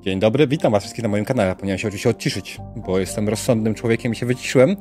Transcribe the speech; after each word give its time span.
Dzień 0.00 0.20
dobry, 0.20 0.46
witam 0.46 0.72
was 0.72 0.82
wszystkich 0.82 1.02
na 1.02 1.08
moim 1.08 1.24
kanale. 1.24 1.56
Powinienem 1.56 1.78
się 1.78 1.88
oczywiście 1.88 2.10
odciszyć, 2.10 2.58
bo 2.76 2.98
jestem 2.98 3.28
rozsądnym 3.28 3.74
człowiekiem 3.74 4.12
i 4.12 4.16
się 4.16 4.26
wyciszyłem. 4.26 4.76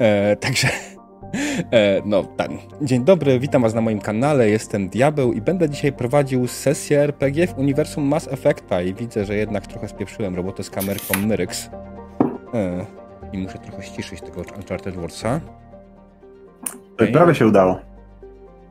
E, 0.00 0.36
także, 0.36 0.68
e, 1.72 2.02
no, 2.04 2.24
ten. 2.24 2.58
Dzień 2.82 3.04
dobry, 3.04 3.40
witam 3.40 3.62
was 3.62 3.74
na 3.74 3.80
moim 3.80 4.00
kanale. 4.00 4.48
Jestem 4.48 4.88
Diabeł 4.88 5.32
i 5.32 5.40
będę 5.40 5.70
dzisiaj 5.70 5.92
prowadził 5.92 6.46
sesję 6.46 7.00
RPG 7.00 7.46
w 7.46 7.58
uniwersum 7.58 8.04
Mass 8.04 8.28
Effecta 8.28 8.82
i 8.82 8.94
widzę, 8.94 9.24
że 9.24 9.36
jednak 9.36 9.66
trochę 9.66 9.88
spieprzyłem 9.88 10.36
robotę 10.36 10.62
z 10.62 10.70
kamerką 10.70 11.18
Myryx. 11.26 11.70
E, 12.54 12.86
I 13.32 13.38
muszę 13.38 13.58
trochę 13.58 13.82
ściszyć 13.82 14.20
tego 14.20 14.42
Uncharted 14.56 14.96
Warsa. 14.96 15.40
Okay. 16.94 17.08
Prawie 17.08 17.34
się 17.34 17.46
udało. 17.46 17.80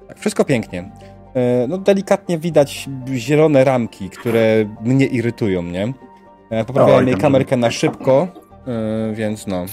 Tak, 0.07 0.19
wszystko 0.19 0.45
pięknie. 0.45 0.91
E, 1.35 1.67
no 1.67 1.77
delikatnie 1.77 2.37
widać 2.37 2.89
zielone 3.15 3.63
ramki, 3.63 4.09
które 4.09 4.65
mnie 4.81 5.05
irytują, 5.05 5.63
nie? 5.63 5.93
E, 6.49 6.65
poprawiałem 6.65 7.07
jej 7.07 7.17
kamerkę 7.17 7.57
na 7.57 7.71
szybko, 7.71 8.27
e, 8.67 9.13
więc 9.13 9.47
no. 9.47 9.65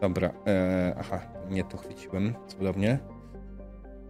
Dobra, 0.00 0.30
aha, 1.00 1.20
nie 1.50 1.64
to 1.64 1.76
chwyciłem, 1.76 2.34
cudownie. 2.46 2.98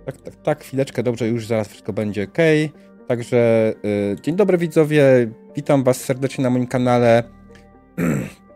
Tak, 0.07 0.17
tak, 0.17 0.37
tak, 0.37 0.61
chwileczkę, 0.61 1.03
dobrze, 1.03 1.29
już 1.29 1.47
zaraz 1.47 1.69
wszystko 1.69 1.93
będzie 1.93 2.25
ok. 2.25 2.39
Także 3.07 3.73
dzień 4.23 4.37
dobry 4.37 4.59
widzowie, 4.59 5.03
witam 5.57 5.85
was 5.85 6.05
serdecznie 6.05 6.45
na 6.45 6.51
moim 6.51 6.67
kanale. 6.67 7.23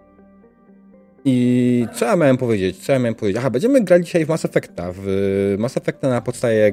I 1.24 1.86
co 1.94 2.04
ja 2.04 2.16
miałem 2.16 2.36
powiedzieć? 2.36 2.78
Co 2.78 2.92
ja 2.92 2.98
miałem 2.98 3.14
powiedzieć? 3.14 3.38
Aha, 3.40 3.50
będziemy 3.50 3.80
grali 3.80 4.04
dzisiaj 4.04 4.24
w 4.24 4.28
Mass 4.28 4.44
Effecta. 4.44 4.92
W 4.96 5.54
Mass 5.58 5.76
Effecta 5.76 6.08
na 6.08 6.20
podstawie 6.20 6.66
e, 6.66 6.72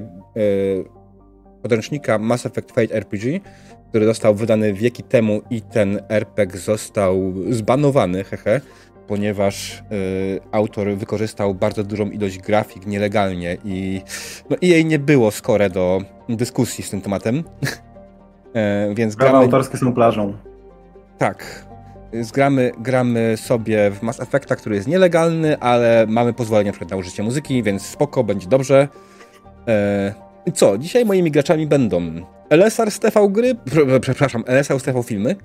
podręcznika 1.61 2.17
Mass 2.17 2.45
Effect 2.45 2.71
Fate 2.71 2.95
RPG, 2.95 3.39
który 3.89 4.05
został 4.05 4.35
wydany 4.35 4.73
wieki 4.73 5.03
temu 5.03 5.41
i 5.49 5.61
ten 5.61 5.99
RPG 6.09 6.57
został 6.57 7.33
zbanowany, 7.49 8.23
hehe, 8.23 8.61
ponieważ 9.07 9.77
e, 9.79 9.83
autor 10.51 10.87
wykorzystał 10.87 11.55
bardzo 11.55 11.83
dużą 11.83 12.09
ilość 12.09 12.37
grafik 12.37 12.85
nielegalnie 12.85 13.57
i, 13.65 14.01
no, 14.49 14.55
i 14.61 14.67
jej 14.67 14.85
nie 14.85 14.99
było 14.99 15.31
skore 15.31 15.69
do 15.69 16.01
dyskusji 16.29 16.83
z 16.83 16.89
tym 16.89 17.01
tematem. 17.01 17.43
e, 18.53 18.95
więc 18.95 19.15
Prawa 19.15 19.31
gramy... 19.31 19.45
autorskie 19.45 19.77
są 19.77 19.93
plażą. 19.93 20.33
Tak, 21.17 21.65
Zgramy, 22.13 22.71
gramy 22.79 23.37
sobie 23.37 23.91
w 23.91 24.01
Mass 24.01 24.19
Effecta, 24.19 24.55
który 24.55 24.75
jest 24.75 24.87
nielegalny, 24.87 25.59
ale 25.59 26.05
mamy 26.09 26.33
pozwolenie 26.33 26.73
na 26.91 26.97
użycie 26.97 27.23
muzyki, 27.23 27.63
więc 27.63 27.85
spoko, 27.85 28.23
będzie 28.23 28.47
dobrze. 28.47 28.87
Eee, 29.67 30.13
co? 30.53 30.77
Dzisiaj 30.77 31.05
moimi 31.05 31.31
graczami 31.31 31.67
będą 31.67 32.01
LSR 32.49 32.91
z 32.91 32.99
TV 32.99 33.29
gry, 33.29 33.55
przepraszam, 34.01 34.43
LSR 34.47 34.79
z 34.79 34.83
TV 34.83 35.03
filmy. 35.03 35.35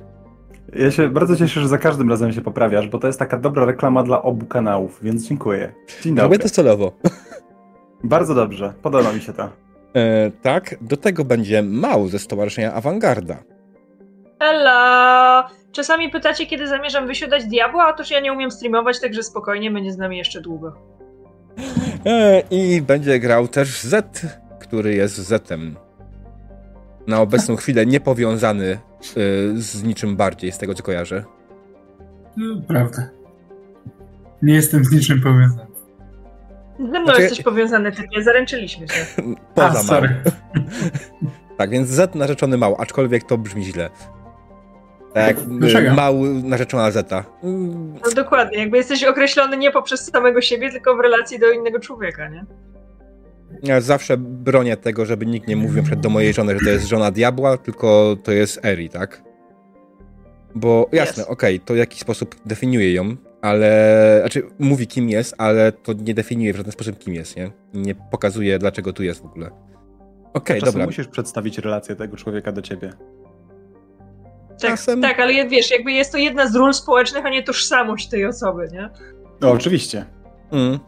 Ja 0.73 0.91
się 0.91 1.09
bardzo 1.09 1.37
cieszę, 1.37 1.61
że 1.61 1.69
za 1.69 1.79
każdym 1.79 2.11
razem 2.11 2.33
się 2.33 2.41
poprawiasz, 2.41 2.89
bo 2.89 2.99
to 2.99 3.07
jest 3.07 3.19
taka 3.19 3.39
dobra 3.39 3.65
reklama 3.65 4.03
dla 4.03 4.23
obu 4.23 4.47
kanałów, 4.47 4.99
więc 5.03 5.29
dziękuję. 5.29 5.73
Dzień 6.03 6.15
dobry. 6.15 6.23
Robię 6.23 6.39
to 6.39 6.49
celowo. 6.49 6.93
Bardzo 8.05 8.35
dobrze, 8.35 8.73
podoba 8.83 9.13
mi 9.13 9.21
się 9.21 9.33
to. 9.33 9.49
Eee, 9.95 10.33
tak, 10.43 10.77
do 10.81 10.97
tego 10.97 11.25
będzie 11.25 11.63
Mał 11.63 12.09
ze 12.09 12.19
Stowarzyszenia 12.19 12.73
Awangarda. 12.73 13.54
Hello! 14.45 15.49
Czasami 15.73 16.11
pytacie, 16.11 16.47
kiedy 16.47 16.67
zamierzam 16.67 17.07
wysiadać 17.07 17.45
diabła, 17.45 17.87
a 17.87 17.93
toż 17.93 18.11
ja 18.11 18.21
nie 18.21 18.33
umiem 18.33 18.51
streamować, 18.51 19.01
także 19.01 19.23
spokojnie, 19.23 19.71
będzie 19.71 19.93
z 19.93 19.99
nami 19.99 20.19
jeszcze 20.19 20.41
długo. 20.41 20.73
E, 22.07 22.43
I 22.51 22.83
będzie 22.83 23.19
grał 23.21 23.49
też 23.49 23.81
Z, 23.81 24.27
który 24.61 24.95
jest 24.95 25.17
Zetem. 25.17 25.77
Na 27.07 27.21
obecną 27.21 27.57
chwilę 27.57 27.87
niepowiązany 27.87 28.67
e, 28.67 28.79
z 29.55 29.85
niczym 29.85 30.17
bardziej, 30.17 30.53
z 30.53 30.59
tego 30.59 30.75
co 30.75 30.83
kojarzę. 30.83 31.25
No, 32.37 32.63
prawda. 32.69 33.09
Nie 34.43 34.55
jestem 34.55 34.85
z 34.85 34.93
niczym 34.93 35.21
powiązany. 35.21 35.67
Ze 36.79 36.85
mną 36.85 37.05
znaczy... 37.05 37.23
jesteś 37.23 37.43
powiązany, 37.43 37.93
typie, 37.93 38.23
zaręczyliśmy 38.23 38.89
się. 38.89 39.07
Poza 39.55 39.69
a, 39.69 39.83
sorry. 39.83 40.23
tak, 41.59 41.71
więc 41.71 41.89
Z 41.89 42.15
narzeczony 42.15 42.57
mał, 42.57 42.77
aczkolwiek 42.79 43.25
to 43.25 43.39
brzmi 43.39 43.65
źle. 43.65 43.91
Tak, 45.15 45.37
mały 45.97 46.29
narzeczona 46.29 46.91
Zeta. 46.91 47.25
No 48.05 48.11
dokładnie, 48.17 48.59
jakby 48.59 48.77
jesteś 48.77 49.05
określony 49.05 49.57
nie 49.57 49.71
poprzez 49.71 50.11
samego 50.11 50.41
siebie, 50.41 50.71
tylko 50.71 50.97
w 50.97 51.01
relacji 51.01 51.39
do 51.39 51.51
innego 51.51 51.79
człowieka, 51.79 52.29
nie? 52.29 52.45
Ja 53.63 53.81
zawsze 53.81 54.17
bronię 54.17 54.77
tego, 54.77 55.07
żeby 55.07 55.27
nikt 55.27 55.49
nie 55.49 55.57
mówił 55.57 55.83
przed 55.83 56.01
do 56.01 56.09
mojej 56.09 56.33
żony, 56.33 56.55
że 56.59 56.65
to 56.65 56.71
jest 56.71 56.87
żona 56.87 57.11
diabła, 57.11 57.59
tylko 57.59 58.17
to 58.23 58.33
jest 58.33 58.65
Eri, 58.65 58.89
tak? 58.89 59.23
Bo 60.55 60.89
jasne, 60.93 61.23
yes. 61.23 61.29
okej, 61.29 61.57
okay, 61.57 61.67
to 61.67 61.75
w 61.75 61.77
jakiś 61.77 62.01
sposób 62.01 62.37
definiuje 62.47 62.93
ją, 62.93 63.17
ale. 63.43 64.17
Znaczy, 64.21 64.43
mówi 64.59 64.87
kim 64.87 65.09
jest, 65.09 65.35
ale 65.39 65.73
to 65.73 65.93
nie 65.93 66.15
definiuje 66.15 66.53
w 66.53 66.57
żaden 66.57 66.73
sposób 66.73 66.99
kim 66.99 67.15
jest, 67.15 67.37
nie? 67.37 67.51
Nie 67.75 67.95
pokazuje, 67.95 68.59
dlaczego 68.59 68.93
tu 68.93 69.03
jest 69.03 69.23
w 69.23 69.25
ogóle. 69.25 69.47
Okej, 70.35 70.59
okay, 70.59 70.61
dobra. 70.61 70.87
musisz 70.87 71.09
przedstawić 71.09 71.59
relację 71.59 71.97
tego 71.97 72.17
człowieka 72.17 72.53
do 72.53 72.63
ciebie. 72.63 72.93
Tak, 74.61 74.71
Czasem... 74.71 75.03
tak, 75.03 75.21
ale 75.21 75.49
wiesz, 75.49 75.71
jakby 75.71 75.93
jest 75.93 76.13
to 76.13 76.19
jedna 76.19 76.49
z 76.49 76.55
ról 76.55 76.75
społecznych, 76.75 77.27
a 77.27 77.31
nie 77.31 77.43
tożsamość 77.43 78.09
tej 78.09 78.27
osoby, 78.27 78.69
nie? 78.73 78.91
No, 79.41 79.51
oczywiście. 79.51 80.07
Mm. 80.53 80.79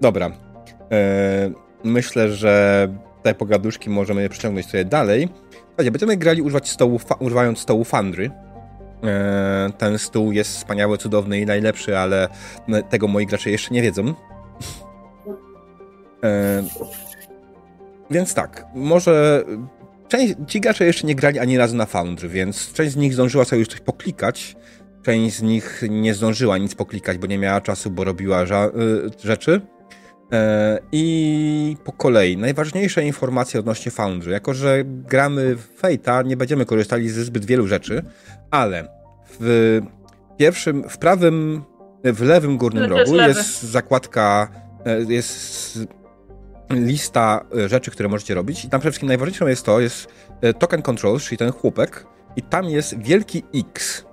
Dobra. 0.00 0.30
E, 0.92 1.50
myślę, 1.84 2.28
że 2.28 2.88
te 3.22 3.34
pogaduszki 3.34 3.90
możemy 3.90 4.22
je 4.22 4.28
przeciągnąć 4.28 4.66
sobie 4.66 4.84
dalej. 4.84 5.28
Słuchajcie, 5.66 5.90
będziemy 5.90 6.16
grali 6.16 6.42
używać 6.42 6.68
stołu, 6.68 7.00
używając 7.18 7.58
stołu 7.58 7.84
Fandry. 7.84 8.30
E, 9.04 9.70
ten 9.78 9.98
stół 9.98 10.32
jest 10.32 10.56
wspaniały, 10.56 10.98
cudowny 10.98 11.40
i 11.40 11.46
najlepszy, 11.46 11.98
ale 11.98 12.28
tego 12.90 13.08
moi 13.08 13.26
gracze 13.26 13.50
jeszcze 13.50 13.74
nie 13.74 13.82
wiedzą. 13.82 14.14
E, 16.24 16.62
więc 18.10 18.34
tak, 18.34 18.66
może 18.74 19.44
część, 20.16 20.34
ci 20.46 20.60
gracze 20.60 20.84
jeszcze 20.84 21.06
nie 21.06 21.14
grali 21.14 21.38
ani 21.38 21.58
razu 21.58 21.76
na 21.76 21.86
Foundry, 21.86 22.28
więc 22.28 22.72
część 22.72 22.92
z 22.92 22.96
nich 22.96 23.14
zdążyła 23.14 23.44
sobie 23.44 23.58
już 23.58 23.68
coś 23.68 23.80
poklikać, 23.80 24.56
część 25.02 25.36
z 25.36 25.42
nich 25.42 25.82
nie 25.90 26.14
zdążyła 26.14 26.58
nic 26.58 26.74
poklikać, 26.74 27.18
bo 27.18 27.26
nie 27.26 27.38
miała 27.38 27.60
czasu, 27.60 27.90
bo 27.90 28.04
robiła 28.04 28.42
y, 28.42 28.48
rzeczy. 29.24 29.60
E, 30.32 30.78
I 30.92 31.76
po 31.84 31.92
kolei, 31.92 32.36
najważniejsze 32.36 33.04
informacje 33.04 33.60
odnośnie 33.60 33.92
Foundry. 33.92 34.32
Jako, 34.32 34.54
że 34.54 34.84
gramy 34.84 35.56
w 35.56 35.82
Fate'a, 35.82 36.26
nie 36.26 36.36
będziemy 36.36 36.66
korzystali 36.66 37.08
ze 37.08 37.24
zbyt 37.24 37.44
wielu 37.44 37.66
rzeczy, 37.66 38.02
ale 38.50 38.88
w 39.40 39.80
pierwszym, 40.38 40.88
w 40.88 40.98
prawym, 40.98 41.62
w 42.04 42.22
lewym 42.22 42.56
górnym 42.56 42.90
rogu 42.90 43.16
jest 43.16 43.62
zakładka, 43.62 44.48
e, 44.86 45.12
jest 45.12 45.78
lista 46.70 47.44
e, 47.56 47.68
rzeczy, 47.68 47.90
które 47.90 48.08
możecie 48.08 48.34
robić 48.34 48.64
i 48.64 48.68
tam 48.68 48.80
przede 48.80 48.90
wszystkim 48.90 49.08
najważniejszą 49.08 49.46
jest 49.46 49.66
to, 49.66 49.80
jest 49.80 50.06
e, 50.40 50.54
token 50.54 50.82
controls, 50.82 51.24
czyli 51.24 51.38
ten 51.38 51.52
chłopek 51.52 52.06
i 52.36 52.42
tam 52.42 52.64
jest 52.64 52.98
wielki 52.98 53.42
X. 53.54 54.04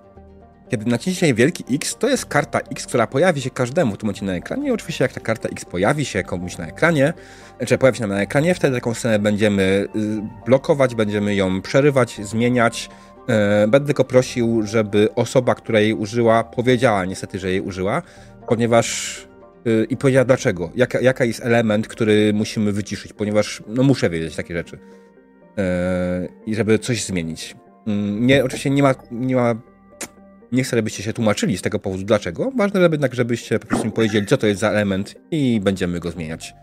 Kiedy 0.69 0.85
naciśniecie 0.85 1.33
wielki 1.33 1.63
X, 1.75 1.95
to 1.99 2.07
jest 2.07 2.25
karta 2.25 2.59
X, 2.59 2.85
która 2.85 3.07
pojawi 3.07 3.41
się 3.41 3.49
każdemu 3.49 3.95
w 3.95 3.97
tym 3.97 4.07
momencie 4.07 4.25
na 4.25 4.35
ekranie 4.35 4.67
i 4.67 4.71
oczywiście 4.71 5.03
jak 5.03 5.13
ta 5.13 5.19
karta 5.19 5.49
X 5.49 5.65
pojawi 5.65 6.05
się 6.05 6.23
komuś 6.23 6.57
na 6.57 6.67
ekranie, 6.67 7.13
czy 7.67 7.77
pojawi 7.77 7.97
się 7.97 8.01
nam 8.01 8.09
na 8.09 8.21
ekranie, 8.21 8.55
wtedy 8.55 8.75
taką 8.75 8.93
scenę 8.93 9.19
będziemy 9.19 9.63
y, 9.63 9.87
blokować, 10.45 10.95
będziemy 10.95 11.35
ją 11.35 11.61
przerywać, 11.61 12.19
zmieniać. 12.23 12.89
E, 13.29 13.67
będę 13.67 13.85
tylko 13.85 14.03
prosił, 14.03 14.61
żeby 14.63 15.09
osoba, 15.15 15.55
która 15.55 15.79
jej 15.79 15.93
użyła, 15.93 16.43
powiedziała 16.43 17.05
niestety, 17.05 17.39
że 17.39 17.49
jej 17.49 17.61
użyła, 17.61 18.01
ponieważ 18.47 19.17
i 19.89 19.97
powiedziała 19.97 20.25
dlaczego, 20.25 20.71
jaka, 20.75 21.01
jaka 21.01 21.25
jest 21.25 21.45
element, 21.45 21.87
który 21.87 22.33
musimy 22.33 22.71
wyciszyć, 22.71 23.13
ponieważ 23.13 23.63
no 23.67 23.83
muszę 23.83 24.09
wiedzieć 24.09 24.35
takie 24.35 24.53
rzeczy. 24.53 24.79
Yy, 25.57 25.63
I 26.45 26.55
żeby 26.55 26.79
coś 26.79 27.05
zmienić. 27.05 27.55
Yy, 27.87 27.93
nie, 28.19 28.43
oczywiście 28.43 28.69
nie 28.69 28.83
ma, 28.83 28.95
nie 29.11 29.35
ma 29.35 29.55
nie 30.51 30.63
chcę, 30.63 30.77
żebyście 30.77 31.03
się 31.03 31.13
tłumaczyli 31.13 31.57
z 31.57 31.61
tego 31.61 31.79
powodu 31.79 32.03
dlaczego. 32.03 32.51
Ważne 32.57 32.81
jednak, 32.81 33.15
żebyście 33.15 33.59
po 33.59 33.67
prostu 33.67 33.85
mi 33.85 33.91
powiedzieli, 33.91 34.25
co 34.25 34.37
to 34.37 34.47
jest 34.47 34.61
za 34.61 34.69
element 34.69 35.15
i 35.31 35.59
będziemy 35.63 35.99
go 35.99 36.11
zmieniać. 36.11 36.53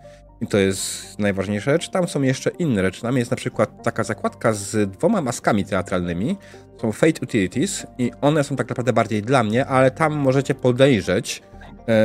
I 0.40 0.46
to 0.46 0.58
jest 0.58 1.18
najważniejsza 1.18 1.70
rzecz. 1.70 1.90
Tam 1.90 2.08
są 2.08 2.22
jeszcze 2.22 2.50
inne 2.50 2.82
rzeczy. 2.82 3.02
Tam 3.02 3.16
jest 3.16 3.30
na 3.30 3.36
przykład 3.36 3.82
taka 3.82 4.04
zakładka 4.04 4.52
z 4.52 4.90
dwoma 4.90 5.22
maskami 5.22 5.64
teatralnymi. 5.64 6.36
Są 6.80 6.92
Fate 6.92 7.20
Utilities 7.22 7.86
i 7.98 8.10
one 8.20 8.44
są 8.44 8.56
tak 8.56 8.68
naprawdę 8.68 8.92
bardziej 8.92 9.22
dla 9.22 9.44
mnie, 9.44 9.66
ale 9.66 9.90
tam 9.90 10.14
możecie 10.14 10.54
podejrzeć, 10.54 11.42
E, 11.57 11.57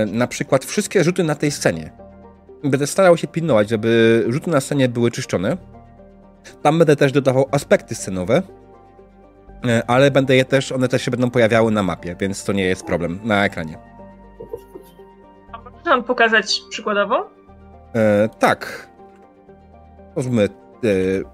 na 0.07 0.27
przykład 0.27 0.65
wszystkie 0.65 1.03
rzuty 1.03 1.23
na 1.23 1.35
tej 1.35 1.51
scenie. 1.51 1.91
Będę 2.63 2.87
starał 2.87 3.17
się 3.17 3.27
pilnować, 3.27 3.69
żeby 3.69 4.23
rzuty 4.27 4.49
na 4.49 4.61
scenie 4.61 4.89
były 4.89 5.11
czyszczone. 5.11 5.57
Tam 6.61 6.77
będę 6.77 6.95
też 6.95 7.11
dodawał 7.11 7.45
aspekty 7.51 7.95
scenowe, 7.95 8.41
e, 9.65 9.83
ale 9.87 10.11
będę 10.11 10.35
je 10.35 10.45
też, 10.45 10.71
one 10.71 10.87
też 10.87 11.01
się 11.01 11.11
będą 11.11 11.31
pojawiały 11.31 11.71
na 11.71 11.83
mapie, 11.83 12.15
więc 12.19 12.43
to 12.43 12.53
nie 12.53 12.63
jest 12.63 12.85
problem 12.85 13.19
na 13.23 13.45
ekranie. 13.45 13.77
A 15.51 15.57
możesz 15.57 15.85
nam 15.85 16.03
pokazać 16.03 16.61
przykładowo? 16.69 17.29
E, 17.95 18.29
tak. 18.39 18.89
Możemy. 20.15 20.43
E, 20.43 21.33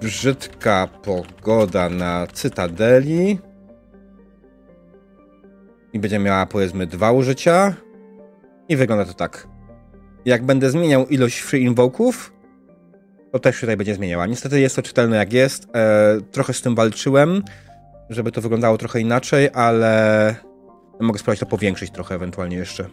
brzydka 0.00 0.88
pogoda 1.02 1.88
na 1.88 2.26
Cytadeli. 2.32 3.38
I 5.92 5.98
będzie 5.98 6.18
miała 6.18 6.46
powiedzmy 6.46 6.86
dwa 6.86 7.12
użycia. 7.12 7.74
I 8.68 8.76
wygląda 8.76 9.04
to 9.04 9.14
tak. 9.14 9.48
Jak 10.24 10.44
będę 10.44 10.70
zmieniał 10.70 11.06
ilość 11.06 11.38
free 11.38 11.62
invoków, 11.62 12.32
to 13.32 13.38
też 13.38 13.60
tutaj 13.60 13.76
będzie 13.76 13.94
zmieniała. 13.94 14.26
Niestety 14.26 14.60
jest 14.60 14.76
to 14.76 14.82
czytelne 14.82 15.16
jak 15.16 15.32
jest. 15.32 15.68
E, 15.74 16.20
trochę 16.32 16.52
z 16.52 16.62
tym 16.62 16.74
walczyłem, 16.74 17.42
żeby 18.10 18.32
to 18.32 18.40
wyglądało 18.40 18.78
trochę 18.78 19.00
inaczej, 19.00 19.48
ale 19.54 20.34
mogę 21.00 21.18
spróbować 21.18 21.38
to 21.38 21.46
powiększyć 21.46 21.90
trochę 21.90 22.14
ewentualnie 22.14 22.56
jeszcze. 22.56 22.88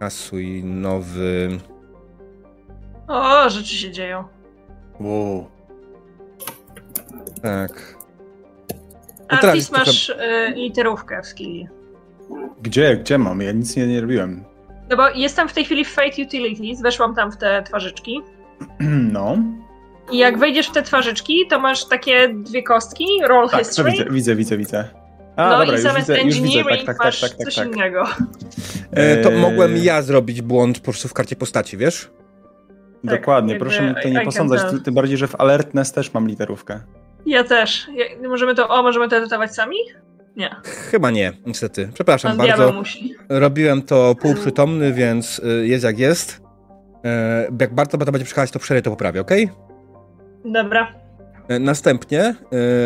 Kasuj 0.00 0.64
nowy. 0.64 1.58
O, 3.08 3.50
rzeczy 3.50 3.74
się 3.74 3.90
dzieją. 3.90 4.24
Wow. 5.00 5.46
Tak. 7.42 8.03
Artis 9.28 9.72
masz 9.72 10.06
trochę... 10.06 10.48
y, 10.48 10.54
literówkę 10.54 11.22
w 11.22 11.26
skilli. 11.26 11.68
Gdzie? 12.62 12.96
Gdzie 12.96 13.18
mam? 13.18 13.40
Ja 13.40 13.52
nic 13.52 13.76
nie, 13.76 13.86
nie 13.86 14.00
robiłem. 14.00 14.44
No 14.90 14.96
bo 14.96 15.08
jestem 15.08 15.48
w 15.48 15.52
tej 15.52 15.64
chwili 15.64 15.84
w 15.84 15.90
Fate 15.90 16.22
Utilities, 16.22 16.82
weszłam 16.82 17.14
tam 17.14 17.32
w 17.32 17.36
te 17.36 17.62
twarzyczki. 17.62 18.20
No. 19.12 19.36
I 20.12 20.18
jak 20.18 20.38
wejdziesz 20.38 20.68
w 20.68 20.72
te 20.72 20.82
twarzyczki, 20.82 21.46
to 21.50 21.58
masz 21.58 21.84
takie 21.84 22.28
dwie 22.28 22.62
kostki, 22.62 23.06
roll 23.26 23.48
tak, 23.48 23.66
history. 23.66 23.90
widzę, 23.90 24.04
widzę, 24.10 24.36
widzę, 24.36 24.56
widzę. 24.56 24.84
A, 25.36 25.50
no 25.50 25.58
dobra, 25.58 25.78
i 25.78 25.80
zamiast 25.80 26.08
widzę, 26.08 26.20
engineering 26.20 26.86
tak, 26.86 26.96
tak, 26.96 27.06
masz 27.06 27.20
tak, 27.20 27.30
tak, 27.30 27.38
coś 27.38 27.54
tak. 27.54 27.66
innego. 27.66 28.04
E, 28.92 29.16
to 29.16 29.30
mogłem 29.30 29.76
ja 29.76 30.02
zrobić 30.02 30.42
błąd 30.42 30.78
po 30.78 30.84
prostu 30.84 31.08
w 31.08 31.14
karcie 31.14 31.36
postaci, 31.36 31.76
wiesz? 31.76 32.10
Tak, 33.06 33.20
Dokładnie, 33.20 33.56
proszę 33.56 33.82
mi 33.82 33.94
tutaj 33.94 34.12
nie 34.12 34.20
posądzać, 34.20 34.60
tym 34.84 34.94
bardziej, 34.94 35.16
że 35.16 35.28
w 35.28 35.40
Alertness 35.40 35.92
też 35.92 36.14
mam 36.14 36.28
literówkę. 36.28 36.80
Ja 37.26 37.44
też. 37.44 37.90
możemy 38.28 38.54
to, 38.54 38.68
o, 38.68 38.82
możemy 38.82 39.08
to 39.08 39.16
edytować 39.16 39.54
sami? 39.54 39.76
Nie. 40.36 40.56
Chyba 40.90 41.10
nie, 41.10 41.32
niestety. 41.46 41.90
Przepraszam 41.94 42.36
Pan 42.36 42.46
bardzo. 42.46 42.72
Musi. 42.72 43.14
Robiłem 43.28 43.82
to 43.82 44.14
półprzytomny, 44.14 44.92
więc 44.92 45.38
y, 45.38 45.66
jest 45.66 45.84
jak 45.84 45.98
jest. 45.98 46.40
E, 47.04 47.48
jak 47.60 47.74
bardzo 47.74 47.98
to 47.98 48.12
będzie 48.12 48.24
przychodzić, 48.24 48.52
to 48.52 48.58
przerwę 48.58 48.82
to 48.82 48.90
poprawię, 48.90 49.20
ok? 49.20 49.30
Dobra. 50.44 50.94
E, 51.48 51.58
następnie, 51.58 52.20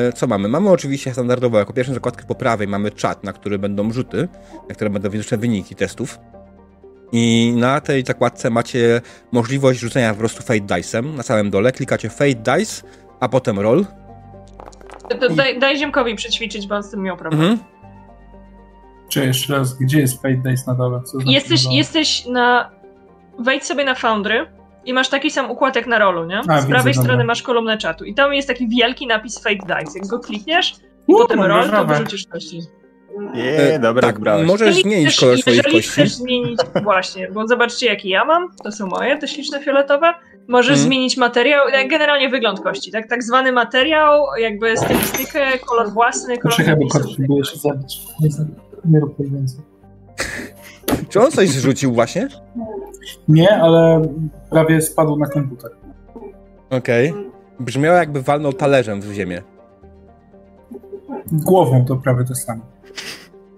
e, 0.08 0.12
co 0.12 0.26
mamy? 0.26 0.48
Mamy 0.48 0.70
oczywiście 0.70 1.12
standardowo, 1.12 1.58
jako 1.58 1.72
pierwszą 1.72 1.94
zakładkę 1.94 2.24
po 2.26 2.34
prawej 2.34 2.68
mamy 2.68 2.90
czat, 2.90 3.24
na 3.24 3.32
który 3.32 3.58
będą 3.58 3.92
rzuty, 3.92 4.28
na 4.68 4.74
które 4.74 4.90
będą 4.90 5.10
widoczne 5.10 5.38
wyniki 5.38 5.74
testów. 5.74 6.18
I 7.12 7.52
na 7.56 7.80
tej 7.80 8.04
zakładce 8.04 8.50
macie 8.50 9.00
możliwość 9.32 9.80
rzucenia 9.80 10.12
po 10.12 10.18
prostu 10.18 10.42
Fate 10.42 10.60
Dice'em. 10.60 11.16
Na 11.16 11.22
samym 11.22 11.50
dole 11.50 11.72
klikacie 11.72 12.10
Fate 12.10 12.34
Dice, 12.34 12.82
a 13.20 13.28
potem 13.28 13.60
Roll. 13.60 13.86
To 15.20 15.28
daj, 15.28 15.58
daj 15.58 15.78
Ziemkowi 15.78 16.14
przećwiczyć, 16.14 16.66
bo 16.66 16.74
on 16.74 16.82
z 16.82 16.90
tym 16.90 17.02
miał 17.02 17.16
problem. 17.16 17.42
Mhm. 17.42 17.58
Czy 19.08 19.26
jeszcze 19.26 19.52
raz, 19.52 19.78
gdzie 19.78 20.00
jest 20.00 20.22
Fate 20.22 20.34
Dice 20.34 20.64
na 20.66 20.74
dole? 20.74 21.00
Znaczy 21.04 21.30
jesteś, 21.30 21.64
na 21.64 21.68
dole? 21.68 21.76
jesteś 21.78 22.26
na... 22.26 22.70
Wejdź 23.38 23.64
sobie 23.64 23.84
na 23.84 23.94
Foundry 23.94 24.46
i 24.84 24.92
masz 24.92 25.08
taki 25.08 25.30
sam 25.30 25.50
układ 25.50 25.76
jak 25.76 25.86
na 25.86 25.98
rolu, 25.98 26.26
nie? 26.26 26.38
A, 26.48 26.60
z 26.60 26.66
prawej 26.66 26.92
widzę, 26.92 27.02
strony 27.02 27.18
dobra. 27.18 27.26
masz 27.26 27.42
kolumnę 27.42 27.78
czatu 27.78 28.04
i 28.04 28.14
tam 28.14 28.34
jest 28.34 28.48
taki 28.48 28.68
wielki 28.68 29.06
napis 29.06 29.38
Fate 29.38 29.54
Dice. 29.56 29.98
Jak 29.98 30.08
go 30.08 30.18
klikniesz 30.18 30.74
i 31.08 31.12
potem 31.12 31.42
roll, 31.42 31.70
to 31.70 31.84
wyrzucisz 31.84 32.26
kości. 32.26 32.60
Nie, 33.34 33.78
dobra, 33.78 34.02
tak, 34.02 34.20
brałeś. 34.20 34.46
Możesz 34.46 34.82
zmienić 34.82 35.20
kolor 35.20 35.38
swoich 35.38 35.62
kości. 35.62 35.76
Jeżeli 35.76 35.82
chcesz 35.82 36.12
zmienić, 36.12 36.60
właśnie, 36.82 37.28
bo 37.32 37.48
zobaczcie 37.48 37.86
jakie 37.86 38.08
ja 38.08 38.24
mam, 38.24 38.48
to 38.64 38.72
są 38.72 38.86
moje, 38.86 39.18
te 39.18 39.28
śliczne 39.28 39.60
fioletowe. 39.60 40.14
Możesz 40.48 40.74
hmm. 40.74 40.86
zmienić 40.86 41.16
materiał, 41.16 41.66
generalnie 41.90 42.28
wygląd 42.28 42.60
kości, 42.60 42.90
tak, 42.90 43.08
tak 43.08 43.22
zwany 43.22 43.52
materiał, 43.52 44.22
jakby 44.40 44.76
stylistykę, 44.76 45.58
kolor 45.66 45.92
własny, 45.92 46.38
kolor 46.38 46.56
Poczekaj, 46.56 46.76
bo 46.76 46.88
kot 46.88 47.16
próbuje 47.16 47.44
się 47.44 47.58
zabić. 47.58 48.00
Nie, 48.20 48.28
nie 48.84 49.00
rób 49.00 49.14
więcej. 49.18 49.60
Czy 51.08 51.20
on 51.20 51.30
coś 51.30 51.48
zrzucił 51.48 51.92
właśnie? 51.92 52.28
Nie, 53.28 53.62
ale 53.62 54.02
prawie 54.50 54.80
spadł 54.80 55.16
na 55.16 55.26
komputer. 55.26 55.70
Okej. 56.70 57.10
Okay. 57.10 57.24
Brzmiało 57.60 57.96
jakby 57.96 58.22
walnął 58.22 58.52
talerzem 58.52 59.00
w 59.00 59.12
ziemię. 59.12 59.42
Głową 61.32 61.84
to 61.84 61.96
prawie 61.96 62.24
to 62.24 62.34
samo. 62.34 62.62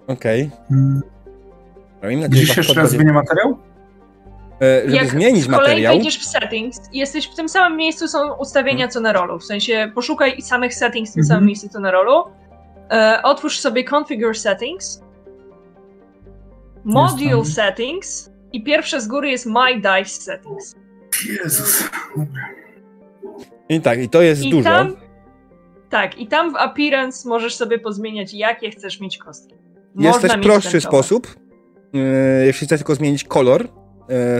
Okej. 0.07 0.49
Okay. 0.69 1.01
Hmm. 2.01 2.31
Dziś 2.31 2.57
jeszcze 2.57 2.73
raz 2.73 2.91
zmienię 2.91 3.13
materiał? 3.13 3.57
E, 4.61 4.81
żeby 4.81 4.95
Jak 4.95 5.09
zmienić 5.09 5.47
materiał. 5.47 5.79
Jak 5.79 5.93
wejdziesz 5.93 6.19
w 6.19 6.25
settings, 6.25 6.81
jesteś 6.93 7.27
w 7.27 7.35
tym 7.35 7.49
samym 7.49 7.77
miejscu 7.77 8.07
są 8.07 8.33
ustawienia 8.33 8.77
hmm. 8.77 8.91
co 8.91 8.99
na 8.99 9.13
rolu. 9.13 9.39
W 9.39 9.43
sensie 9.43 9.91
poszukaj 9.95 10.41
samych 10.41 10.73
settings 10.73 11.11
w 11.11 11.13
tym 11.13 11.23
samym 11.23 11.37
mhm. 11.37 11.47
miejscu 11.47 11.69
co 11.69 11.79
na 11.79 11.91
rolu. 11.91 12.23
E, 12.91 13.19
otwórz 13.23 13.59
sobie 13.59 13.83
configure 13.83 14.35
settings. 14.35 15.01
Module 16.83 17.45
settings. 17.45 18.31
I 18.53 18.63
pierwsze 18.63 19.01
z 19.01 19.07
góry 19.07 19.29
jest 19.29 19.45
my 19.45 19.75
dice 19.75 20.05
settings. 20.05 20.75
Jezus. 21.43 21.89
I 23.69 23.81
tak, 23.81 23.99
i 23.99 24.09
to 24.09 24.21
jest 24.21 24.43
I 24.43 24.49
dużo. 24.49 24.69
Tam, 24.69 24.95
tak, 25.89 26.19
i 26.19 26.27
tam 26.27 26.53
w 26.53 26.55
appearance 26.55 27.29
możesz 27.29 27.55
sobie 27.55 27.79
pozmieniać, 27.79 28.33
jakie 28.33 28.71
chcesz 28.71 28.99
mieć 28.99 29.17
kostki. 29.17 29.55
Można 29.95 30.09
jest 30.09 30.21
też 30.21 30.37
prostszy 30.43 30.81
sposób. 30.81 31.35
Yy, 31.93 32.01
jeśli 32.45 32.67
chcesz 32.67 32.79
tylko 32.79 32.95
zmienić 32.95 33.23
kolor, 33.23 33.67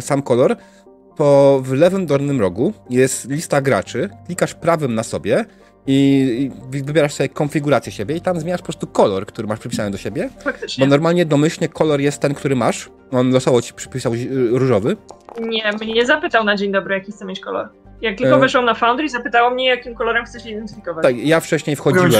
sam 0.01 0.21
kolor, 0.21 0.55
to 1.15 1.59
w 1.63 1.73
lewym 1.73 2.05
dolnym 2.05 2.41
rogu 2.41 2.73
jest 2.89 3.29
lista 3.29 3.61
graczy. 3.61 4.09
Klikasz 4.25 4.53
prawym 4.53 4.95
na 4.95 5.03
sobie 5.03 5.45
i 5.87 6.51
wybierasz 6.69 7.13
sobie 7.13 7.29
konfigurację 7.29 7.91
siebie 7.91 8.15
i 8.15 8.21
tam 8.21 8.39
zmieniasz 8.39 8.61
po 8.61 8.65
prostu 8.65 8.87
kolor, 8.87 9.25
który 9.25 9.47
masz 9.47 9.59
przypisany 9.59 9.91
do 9.91 9.97
siebie. 9.97 10.29
Faktycznie. 10.43 10.85
Bo 10.85 10.89
normalnie 10.89 11.25
domyślnie 11.25 11.69
kolor 11.69 11.99
jest 11.99 12.21
ten, 12.21 12.33
który 12.33 12.55
masz. 12.55 12.89
On 13.11 13.31
losowo 13.31 13.61
ci 13.61 13.73
przypisał 13.73 14.13
różowy. 14.51 14.97
Nie, 15.41 15.71
mnie 15.81 15.93
nie 15.93 16.05
zapytał 16.05 16.43
na 16.43 16.55
dzień 16.55 16.71
dobry, 16.71 16.95
jaki 16.95 17.11
chcę 17.11 17.25
mieć 17.25 17.39
kolor. 17.39 17.69
Jak 18.01 18.17
tylko 18.17 18.35
e... 18.35 18.39
weszłam 18.39 18.65
na 18.65 18.73
Foundry, 18.73 19.09
zapytało 19.09 19.51
mnie, 19.51 19.67
jakim 19.67 19.95
kolorem 19.95 20.25
chcesz 20.25 20.43
się 20.43 20.49
identyfikować. 20.49 21.03
Tak, 21.03 21.17
ja 21.17 21.39
wcześniej 21.39 21.75
wchodziłem. 21.75 22.11
Ja, 22.11 22.19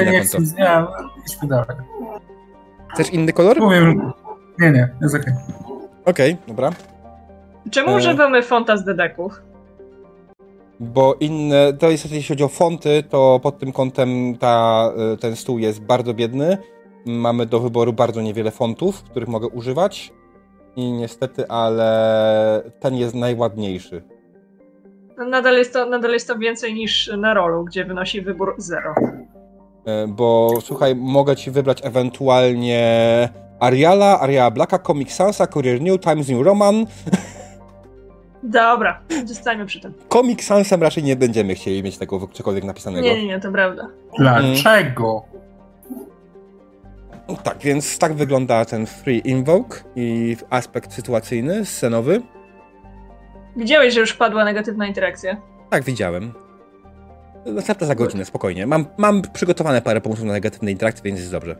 ja 0.00 0.10
nie 0.10 0.20
chcę, 0.20 0.38
ja, 0.58 0.86
idźmy 1.26 1.48
dalej. 1.48 1.66
Chcesz 2.94 3.10
inny 3.10 3.32
kolor? 3.32 3.58
Powiem. 3.58 4.12
Nie, 4.58 4.70
nie, 4.70 4.88
jest 5.02 5.14
okej. 5.14 5.32
Okay. 5.32 5.73
Okej, 6.04 6.32
okay, 6.32 6.46
dobra. 6.48 6.70
Czemu 7.70 7.90
e... 7.90 7.96
używamy 7.96 8.42
fonta 8.42 8.76
z 8.76 8.84
dedeków? 8.84 9.42
Bo 10.80 11.14
inne, 11.20 11.72
to 11.72 11.90
jest 11.90 12.12
jeśli 12.12 12.34
chodzi 12.34 12.44
o 12.44 12.48
fonty, 12.48 13.02
to 13.10 13.40
pod 13.42 13.58
tym 13.58 13.72
kątem 13.72 14.38
ta, 14.38 14.92
e, 15.12 15.16
ten 15.16 15.36
stół 15.36 15.58
jest 15.58 15.82
bardzo 15.82 16.14
biedny. 16.14 16.58
Mamy 17.06 17.46
do 17.46 17.60
wyboru 17.60 17.92
bardzo 17.92 18.22
niewiele 18.22 18.50
fontów, 18.50 19.02
których 19.02 19.28
mogę 19.28 19.48
używać. 19.48 20.12
I 20.76 20.92
niestety, 20.92 21.48
ale 21.48 22.62
ten 22.80 22.94
jest 22.94 23.14
najładniejszy. 23.14 24.02
Nadal 25.18 25.56
jest, 25.56 25.72
to, 25.72 25.86
nadal 25.86 26.12
jest 26.12 26.28
to 26.28 26.38
więcej 26.38 26.74
niż 26.74 27.10
na 27.18 27.34
rolu, 27.34 27.64
gdzie 27.64 27.84
wynosi 27.84 28.22
wybór 28.22 28.54
0. 28.58 28.94
E, 29.86 30.06
bo 30.08 30.50
słuchaj, 30.60 30.96
mogę 30.96 31.36
ci 31.36 31.50
wybrać 31.50 31.80
ewentualnie 31.84 33.28
Ariala, 33.60 34.20
Ariala 34.20 34.50
Blacka, 34.50 34.78
Comic 34.78 35.12
Sansa, 35.12 35.46
Courier 35.46 35.80
New, 35.80 36.00
Times 36.00 36.28
New 36.28 36.42
Roman. 36.42 36.86
Dobra, 38.42 39.00
zostańmy 39.24 39.66
przy 39.66 39.80
tym. 39.80 39.94
Comic 40.08 40.44
Sansem 40.44 40.82
raczej 40.82 41.02
nie 41.04 41.16
będziemy 41.16 41.54
chcieli 41.54 41.82
mieć 41.82 41.98
tego 41.98 42.28
cokolwiek 42.32 42.64
napisanego. 42.64 43.06
Nie, 43.06 43.16
nie, 43.16 43.26
nie, 43.26 43.40
to 43.40 43.52
prawda. 43.52 43.88
Dlaczego? 44.18 45.22
Tak, 47.42 47.58
więc 47.58 47.98
tak 47.98 48.14
wygląda 48.14 48.64
ten 48.64 48.86
Free 48.86 49.28
Invoke 49.28 49.78
i 49.96 50.36
aspekt 50.50 50.92
sytuacyjny, 50.92 51.64
scenowy. 51.64 52.22
Widziałeś, 53.56 53.94
że 53.94 54.00
już 54.00 54.14
padła 54.14 54.44
negatywna 54.44 54.86
interakcja? 54.86 55.36
Tak, 55.70 55.84
widziałem. 55.84 56.32
Następna 57.46 57.86
za 57.86 57.94
godzinę, 57.94 58.24
spokojnie. 58.24 58.66
Mam, 58.66 58.86
mam 58.98 59.22
przygotowane 59.32 59.82
parę 59.82 60.00
pomysłów 60.00 60.26
na 60.26 60.32
negatywne 60.32 60.70
interakcje, 60.70 61.02
więc 61.04 61.18
jest 61.18 61.32
dobrze. 61.32 61.56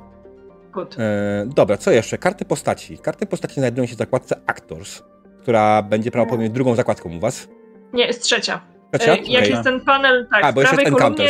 Good. 0.75 0.97
E, 0.99 1.47
dobra, 1.47 1.77
co 1.77 1.91
jeszcze? 1.91 2.19
Karty 2.19 2.45
postaci. 2.45 2.99
Karty 2.99 3.27
postaci 3.27 3.55
znajdują 3.55 3.87
się 3.87 3.95
w 3.95 3.99
zakładce 3.99 4.41
Actors, 4.47 5.03
która 5.43 5.83
będzie 5.83 6.11
prawdopodobnie 6.11 6.51
drugą 6.51 6.75
zakładką 6.75 7.17
u 7.17 7.21
was. 7.21 7.49
Nie, 7.93 8.07
jest 8.07 8.23
trzecia. 8.23 8.61
Trzecia? 8.93 9.13
E, 9.13 9.17
jak 9.17 9.43
okay. 9.43 9.51
jest 9.51 9.65
ten 9.65 9.81
panel, 9.81 10.27
tak, 10.31 10.45
A, 10.45 10.53
bo 10.53 10.61
prawej 10.61 10.87
kolumnie... 10.87 11.29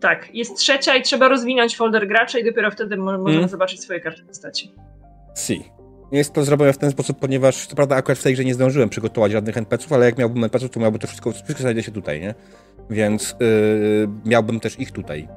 Tak, 0.00 0.34
jest 0.34 0.56
trzecia 0.56 0.96
i 0.96 1.02
trzeba 1.02 1.28
rozwinąć 1.28 1.76
folder 1.76 2.08
gracza 2.08 2.38
i 2.38 2.44
dopiero 2.44 2.70
wtedy 2.70 2.96
możemy 2.96 3.30
hmm. 3.30 3.48
zobaczyć 3.48 3.82
swoje 3.82 4.00
karty 4.00 4.24
postaci. 4.24 4.74
Si. 5.36 5.64
Jest 6.12 6.32
to 6.32 6.44
zrobione 6.44 6.72
w 6.72 6.78
ten 6.78 6.90
sposób, 6.90 7.18
ponieważ 7.18 7.66
co 7.66 7.76
prawda 7.76 7.96
akurat 7.96 8.18
w 8.18 8.22
tej 8.22 8.34
grze 8.34 8.44
nie 8.44 8.54
zdążyłem 8.54 8.88
przygotować 8.88 9.32
żadnych 9.32 9.56
NPC-ów, 9.56 9.92
ale 9.92 10.06
jak 10.06 10.18
miałbym 10.18 10.44
NPC-ów, 10.44 10.70
to 10.70 10.80
miałby 10.80 10.98
to 10.98 11.06
wszystko, 11.06 11.32
wszystko 11.32 11.62
znajdzie 11.62 11.82
się 11.82 11.92
tutaj, 11.92 12.20
nie? 12.20 12.34
Więc 12.90 13.36
yy, 13.40 14.08
miałbym 14.24 14.60
też 14.60 14.80
ich 14.80 14.92
tutaj. 14.92 15.28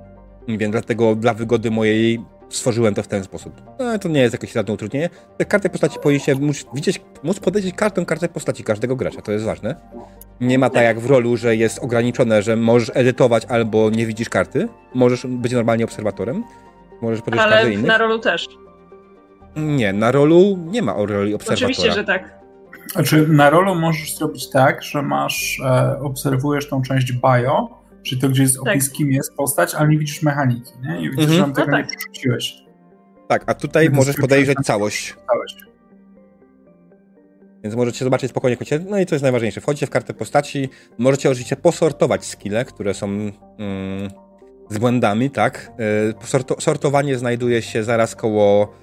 Więc 0.48 0.72
dlatego 0.72 1.16
dla 1.16 1.34
wygody 1.34 1.72
mojej 1.72 2.20
stworzyłem 2.52 2.94
to 2.94 3.04
w 3.04 3.08
ten 3.08 3.24
sposób. 3.24 3.62
No, 3.80 4.00
to 4.00 4.10
nie 4.10 4.22
jest 4.22 4.34
jakieś 4.34 4.52
żadne 4.52 4.74
utrudnienie. 4.74 5.10
Te 5.38 5.46
karty 5.46 5.70
postaci 5.70 6.00
powinniście 6.04 6.36
móc 6.36 6.66
widzieć, 6.74 7.02
móc 7.24 7.40
podejrzeć 7.40 7.76
każdą 7.76 8.06
kartę 8.06 8.30
postaci 8.30 8.64
każdego 8.64 8.96
gracza, 8.96 9.22
to 9.22 9.32
jest 9.32 9.46
ważne. 9.46 9.76
Nie 10.42 10.60
ma 10.60 10.70
tak 10.70 10.84
jak 10.84 11.00
w 11.00 11.06
rolu, 11.06 11.38
że 11.38 11.56
jest 11.56 11.80
ograniczone, 11.80 12.42
że 12.42 12.56
możesz 12.56 12.92
edytować 12.94 13.46
albo 13.46 13.90
nie 13.90 14.06
widzisz 14.06 14.30
karty. 14.30 14.68
Możesz 14.94 15.26
być 15.28 15.52
normalnie 15.52 15.86
obserwatorem. 15.86 16.44
Możesz 17.02 17.22
podejść 17.22 17.46
Ale 17.46 17.74
innych. 17.74 17.86
na 17.86 17.98
rolu 17.98 18.20
też. 18.20 18.48
Nie, 19.56 19.94
na 19.94 20.12
rolu 20.12 20.58
nie 20.72 20.82
ma 20.82 20.94
roli 20.94 21.34
obserwatora. 21.34 21.56
Oczywiście, 21.56 21.92
że 21.92 22.04
tak. 22.04 22.42
Znaczy, 22.92 23.28
na 23.28 23.50
rolu 23.50 23.76
możesz 23.76 24.18
zrobić 24.18 24.50
tak, 24.50 24.84
że 24.84 25.02
masz, 25.02 25.62
e, 25.66 26.00
obserwujesz 26.00 26.70
tą 26.70 26.82
część 26.82 27.12
bio, 27.12 27.81
czyli 28.04 28.22
to, 28.22 28.30
gdzie 28.30 28.44
jest 28.44 28.58
opis, 28.60 28.88
Tak. 28.90 28.98
kim 28.98 29.12
jest 29.12 29.36
postać, 29.36 29.76
ale 29.76 29.90
nie 29.90 29.98
widzisz 29.98 30.22
mechaniki, 30.22 30.72
nie? 30.84 31.02
I 31.02 31.10
widzisz, 31.10 31.20
Mhm. 31.26 31.38
że 31.38 31.44
tam 31.44 31.54
tego 31.54 31.72
No 31.72 31.78
nie 31.78 31.84
tak. 31.84 31.98
przerzuciłeś. 31.98 32.54
Tak, 33.28 33.44
a 33.48 33.54
tutaj 33.54 33.84
Więc 33.86 33.96
możesz 33.98 34.16
podejrzeć 34.16 34.58
całość. 34.64 35.16
Całość. 35.28 35.56
Więc 37.64 37.76
możecie 37.76 38.06
zobaczyć 38.06 38.30
spokojnie, 38.32 38.54
jak 38.60 38.68
chcecie. 38.68 38.86
no 38.90 39.00
i 39.00 39.06
co 39.06 39.16
jest 39.16 39.24
najważniejsze, 39.24 39.62
wchodzicie 39.62 39.88
w 39.88 39.90
kartę 39.90 40.14
postaci, 40.14 40.70
możecie 40.98 41.30
oczywiście 41.30 41.56
posortować 41.56 42.26
skille, 42.26 42.66
które 42.66 42.94
są 42.94 43.08
mm, 43.08 43.32
z 44.70 44.78
błędami, 44.78 45.30
tak? 45.32 45.72
Y, 46.24 46.28
Sorto, 46.28 46.62
sortowanie 46.62 47.18
znajduje 47.18 47.62
się 47.62 47.84
zaraz 47.84 48.16
koło 48.16 48.74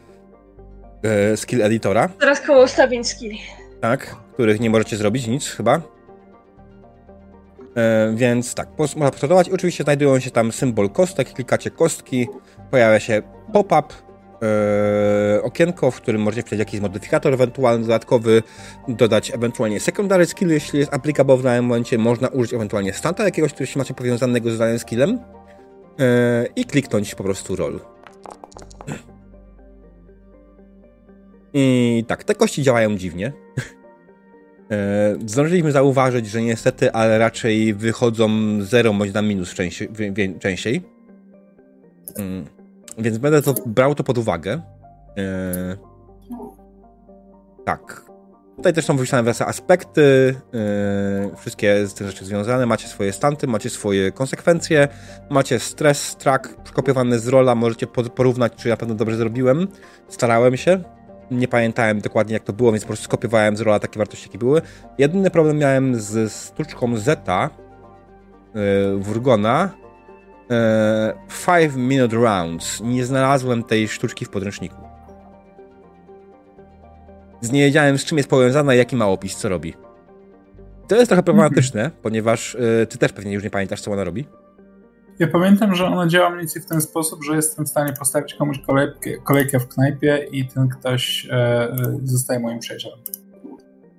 y, 1.32 1.36
skill 1.36 1.62
editora, 1.62 2.08
Teraz 2.08 2.40
koło 2.40 2.64
ustawień 2.64 3.04
skilli. 3.04 3.38
tak? 3.80 4.16
Których 4.34 4.60
nie 4.60 4.70
możecie 4.70 4.96
zrobić 4.96 5.26
nic 5.26 5.48
chyba. 5.48 5.82
Y, 7.78 8.16
więc 8.16 8.54
tak, 8.54 8.68
można 8.78 9.10
posortować. 9.10 9.48
Oczywiście 9.48 9.84
znajdują 9.84 10.20
się 10.20 10.30
tam 10.30 10.52
symbol 10.52 10.90
kostek, 10.90 11.32
klikacie 11.32 11.70
kostki, 11.70 12.28
pojawia 12.70 13.00
się 13.00 13.22
pop-up, 13.52 13.94
e, 14.42 15.42
okienko, 15.42 15.90
w 15.90 15.96
którym 15.96 16.22
możecie 16.22 16.42
wpisać 16.42 16.58
jakiś 16.58 16.80
modyfikator 16.80 17.34
ewentualny, 17.34 17.82
dodatkowy, 17.82 18.42
dodać 18.88 19.34
ewentualnie 19.34 19.80
secondary 19.80 20.26
skill, 20.26 20.48
jeśli 20.48 20.78
jest 20.78 20.94
applicable 20.94 21.36
w 21.36 21.42
danym 21.42 21.64
momencie, 21.64 21.98
można 21.98 22.28
użyć 22.28 22.54
ewentualnie 22.54 22.92
stanta 22.92 23.24
jakiegoś, 23.24 23.52
który 23.52 23.66
się 23.66 23.78
macie 23.78 23.94
powiązanego 23.94 24.50
z 24.50 24.58
danym 24.58 24.78
skillem 24.78 25.18
e, 26.00 26.46
i 26.56 26.64
kliknąć 26.64 27.14
po 27.14 27.24
prostu 27.24 27.56
roll. 27.56 27.80
I 31.54 32.04
tak, 32.08 32.24
te 32.24 32.34
kości 32.34 32.62
działają 32.62 32.96
dziwnie. 32.96 33.32
E, 34.70 35.16
Zdążyliśmy 35.26 35.72
zauważyć, 35.72 36.26
że 36.26 36.42
niestety, 36.42 36.92
ale 36.92 37.18
raczej 37.18 37.74
wychodzą 37.74 38.28
0 38.60 38.94
bądź 38.94 39.12
na 39.12 39.22
minus 39.22 39.54
częściej. 39.54 39.88
częściej. 40.40 40.82
Mm. 42.18 42.44
Więc 42.98 43.18
będę 43.18 43.42
to 43.42 43.54
brał 43.66 43.94
to 43.94 44.04
pod 44.04 44.18
uwagę. 44.18 44.60
E, 45.18 45.76
tak. 47.64 48.08
Tutaj 48.56 48.72
też 48.72 48.84
są 48.84 48.96
wypisane 48.96 49.22
wreszcie 49.22 49.46
aspekty, 49.46 50.34
e, 50.54 51.36
wszystkie 51.36 51.86
z 51.86 51.94
tych 51.94 52.06
rzeczy 52.06 52.24
związane. 52.24 52.66
Macie 52.66 52.88
swoje 52.88 53.12
stanty, 53.12 53.46
macie 53.46 53.70
swoje 53.70 54.12
konsekwencje, 54.12 54.88
macie 55.30 55.58
stres, 55.58 56.16
track 56.16 56.62
przykopiowany 56.62 57.18
z 57.18 57.28
rola, 57.28 57.54
możecie 57.54 57.86
porównać, 57.86 58.52
czy 58.56 58.68
na 58.68 58.76
pewno 58.76 58.94
dobrze 58.94 59.16
zrobiłem. 59.16 59.68
Starałem 60.08 60.56
się. 60.56 60.97
Nie 61.30 61.48
pamiętałem 61.48 62.00
dokładnie 62.00 62.34
jak 62.34 62.44
to 62.44 62.52
było, 62.52 62.72
więc 62.72 62.84
po 62.84 62.86
prostu 62.86 63.04
skopiowałem 63.04 63.56
z 63.56 63.60
rola 63.60 63.80
takie 63.80 63.98
wartości, 63.98 64.28
jakie 64.28 64.38
były. 64.38 64.62
Jedyny 64.98 65.30
problem 65.30 65.58
miałem 65.58 66.00
z 66.00 66.32
sztuczką 66.32 66.96
Zeta, 66.96 67.50
yy, 68.54 68.98
Wurgona, 68.98 69.70
5 71.46 71.72
minute 71.76 72.16
rounds. 72.16 72.80
Nie 72.80 73.04
znalazłem 73.04 73.64
tej 73.64 73.88
sztuczki 73.88 74.24
w 74.24 74.28
podręczniku. 74.28 74.76
Nie 77.42 77.64
wiedziałem, 77.64 77.98
z 77.98 78.04
czym 78.04 78.18
jest 78.18 78.30
powiązana 78.30 78.74
i 78.74 78.78
jaki 78.78 78.96
ma 78.96 79.06
opis, 79.06 79.36
co 79.36 79.48
robi. 79.48 79.74
To 80.88 80.96
jest 80.96 81.08
trochę 81.08 81.22
problematyczne, 81.22 81.90
ponieważ 82.02 82.54
y, 82.54 82.86
ty 82.90 82.98
też 82.98 83.12
pewnie 83.12 83.32
już 83.32 83.44
nie 83.44 83.50
pamiętasz, 83.50 83.80
co 83.80 83.92
ona 83.92 84.04
robi. 84.04 84.24
Ja 85.18 85.26
pamiętam, 85.28 85.74
że 85.74 85.86
ona 85.86 86.06
działa 86.06 86.30
mniej 86.30 86.38
więcej 86.40 86.62
w 86.62 86.66
ten 86.66 86.80
sposób, 86.80 87.24
że 87.24 87.36
jestem 87.36 87.64
w 87.64 87.68
stanie 87.68 87.92
postawić 87.92 88.34
komuś 88.34 88.58
kolejkę, 88.58 89.10
kolejkę 89.24 89.60
w 89.60 89.68
knajpie 89.68 90.26
i 90.32 90.48
ten 90.48 90.68
ktoś 90.68 91.26
e, 91.30 91.32
e, 91.32 91.76
zostaje 92.04 92.40
moim 92.40 92.58
przyjacielem. 92.58 92.98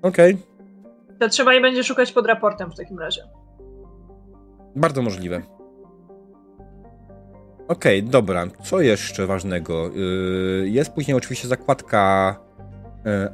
Okej, 0.02 0.38
To 1.20 1.30
trzeba 1.30 1.54
jej 1.54 1.62
będzie 1.62 1.84
szukać 1.84 2.12
pod 2.12 2.26
raportem 2.28 2.72
w 2.72 2.76
takim 2.76 3.00
razie. 3.00 3.22
bardzo 4.76 5.02
możliwe. 5.02 5.42
Okej, 7.68 8.04
dobra. 8.04 8.46
Co 8.64 8.82
jeszcze 8.82 9.26
ważnego? 9.28 9.90
Yy, 9.90 10.70
Jest 10.70 10.92
później 10.92 11.18
oczywiście 11.18 11.48
zakładka 11.48 12.36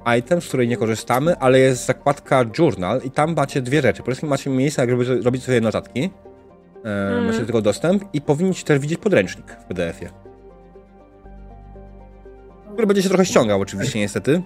yy, 0.05 0.17
item, 0.19 0.41
z 0.41 0.47
której 0.47 0.67
nie 0.67 0.77
korzystamy, 0.77 1.37
ale 1.37 1.59
jest 1.59 1.85
zakładka 1.85 2.45
journal 2.59 3.01
i 3.03 3.11
tam 3.11 3.35
macie 3.35 3.61
dwie 3.61 3.81
rzeczy. 3.81 3.97
Po 3.99 4.05
prostu 4.05 4.27
macie 4.27 4.49
miejsce, 4.49 4.81
jak 4.81 4.89
żeby 4.89 5.21
robić 5.21 5.43
sobie 5.43 5.61
notatki. 5.61 6.09
Yy, 6.85 6.91
Mhm. 6.91 7.25
Macie 7.25 7.39
do 7.39 7.45
tego 7.45 7.61
dostęp 7.61 8.03
i 8.13 8.21
powinniście 8.21 8.63
też 8.65 8.79
widzieć 8.79 8.99
podręcznik 8.99 9.51
w 9.51 9.63
PDF-ie. 9.63 10.09
Który 12.73 12.87
będzie 12.87 13.01
się 13.03 13.09
trochę 13.09 13.25
ściągał 13.25 13.61
oczywiście 13.61 13.99
niestety. 13.99 14.41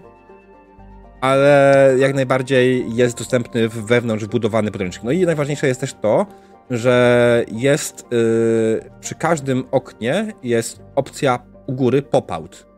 Ale 1.22 1.96
jak 1.98 2.14
najbardziej 2.16 2.96
jest 2.96 3.18
dostępny 3.18 3.70
w- 3.70 3.86
wewnątrz 3.86 4.24
wbudowany 4.26 4.72
podręcznik. 4.72 5.04
No 5.04 5.12
i 5.12 5.26
najważniejsze 5.26 5.68
jest 5.68 5.82
też 5.82 5.94
to, 5.94 6.26
że 6.70 7.46
jest 7.52 8.06
yy, 8.12 8.90
przy 9.00 9.16
każdym 9.16 9.64
oknie 9.72 10.34
jest 10.44 10.82
opcja 10.96 11.40
u 11.68 11.74
góry 11.74 12.02
pop-out. 12.02 12.69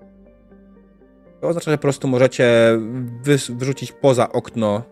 To 1.41 1.47
oznacza, 1.47 1.71
że 1.71 1.77
po 1.77 1.81
prostu 1.81 2.07
możecie 2.07 2.77
wyrzucić 3.49 3.91
poza 3.91 4.31
okno 4.31 4.83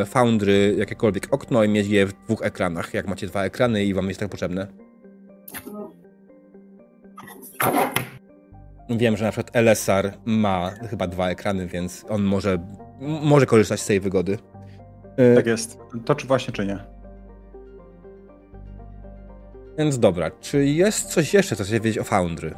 yy, 0.00 0.06
Foundry 0.06 0.74
jakiekolwiek 0.78 1.26
okno 1.30 1.64
i 1.64 1.68
mieć 1.68 1.86
je 1.88 2.06
w 2.06 2.12
dwóch 2.12 2.42
ekranach, 2.42 2.94
jak 2.94 3.08
macie 3.08 3.26
dwa 3.26 3.44
ekrany 3.44 3.84
i 3.84 3.94
wam 3.94 4.08
jest 4.08 4.20
tak 4.20 4.28
potrzebne. 4.28 4.66
Wiem, 8.90 9.16
że 9.16 9.24
na 9.24 9.30
przykład 9.32 9.56
LSR 9.56 10.12
ma 10.24 10.70
chyba 10.90 11.06
dwa 11.06 11.28
ekrany, 11.28 11.66
więc 11.66 12.04
on 12.08 12.22
może, 12.22 12.58
może 13.00 13.46
korzystać 13.46 13.80
z 13.80 13.86
tej 13.86 14.00
wygody. 14.00 14.38
Yy, 15.18 15.34
Tak 15.36 15.46
jest. 15.46 15.78
To 16.04 16.14
czy 16.14 16.26
właśnie, 16.26 16.52
czy 16.52 16.66
nie? 16.66 16.78
Więc 19.78 19.98
dobra, 19.98 20.30
czy 20.30 20.64
jest 20.66 21.08
coś 21.10 21.34
jeszcze, 21.34 21.56
co 21.56 21.64
chcecie 21.64 21.80
wiedzieć 21.80 21.98
o 21.98 22.04
Foundry? 22.04 22.54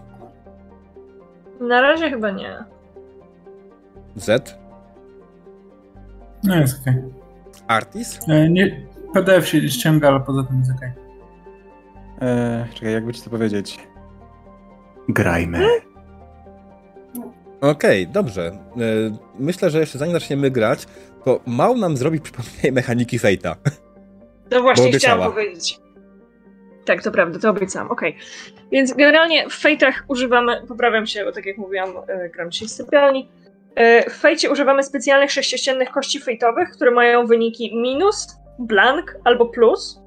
Na 1.60 1.80
razie 1.80 2.10
chyba 2.10 2.30
nie. 2.30 2.75
Z? 4.16 4.58
No 6.44 6.56
jest 6.56 6.80
okej. 6.80 6.94
Artis? 7.66 8.18
E, 8.28 8.50
Nie, 8.50 8.86
PDF 9.14 9.48
się 9.48 9.68
ściąga, 9.68 10.08
ale 10.08 10.20
poza 10.20 10.42
tym 10.44 10.58
jest 10.58 10.70
okej. 10.76 10.90
Eee, 12.20 12.64
czekaj, 12.74 12.92
jakby 12.92 13.12
ci 13.14 13.22
to 13.22 13.30
powiedzieć. 13.30 13.78
Grajmy. 15.08 15.66
Okej, 17.60 18.08
dobrze. 18.08 18.46
E, 18.46 18.56
Myślę, 19.38 19.70
że 19.70 19.80
jeszcze 19.80 19.98
zanim 19.98 20.14
zaczniemy 20.14 20.50
grać, 20.50 20.86
to 21.24 21.40
mało 21.46 21.76
nam 21.76 21.96
zrobi 21.96 22.20
przypomnienie 22.26 22.72
mechaniki 22.72 23.18
Fate'a. 23.18 23.54
No 24.50 24.62
właśnie 24.62 24.92
chciałam 24.92 25.18
obiecała. 25.20 25.34
powiedzieć. 25.34 25.80
Tak, 26.84 27.02
to 27.02 27.10
prawda, 27.10 27.38
to 27.38 27.50
obiecałam, 27.50 27.90
okej. 27.90 28.16
Więc 28.72 28.94
generalnie 28.94 29.48
w 29.50 29.54
fejtach 29.54 30.04
używamy, 30.08 30.62
poprawiam 30.68 31.06
się, 31.06 31.24
bo 31.24 31.32
tak 31.32 31.46
jak 31.46 31.58
mówiłam, 31.58 31.88
e, 32.08 32.28
gram 32.28 32.50
dzisiaj 32.50 32.68
z 32.68 32.72
sypialni. 32.72 33.28
E, 33.76 34.10
W 34.10 34.14
fejcie 34.14 34.50
używamy 34.50 34.82
specjalnych 34.82 35.30
sześciościennych 35.32 35.90
kości 35.90 36.20
fejtowych, 36.20 36.70
które 36.70 36.90
mają 36.90 37.26
wyniki 37.26 37.76
minus, 37.76 38.26
blank 38.58 39.16
albo 39.24 39.46
plus. 39.46 40.00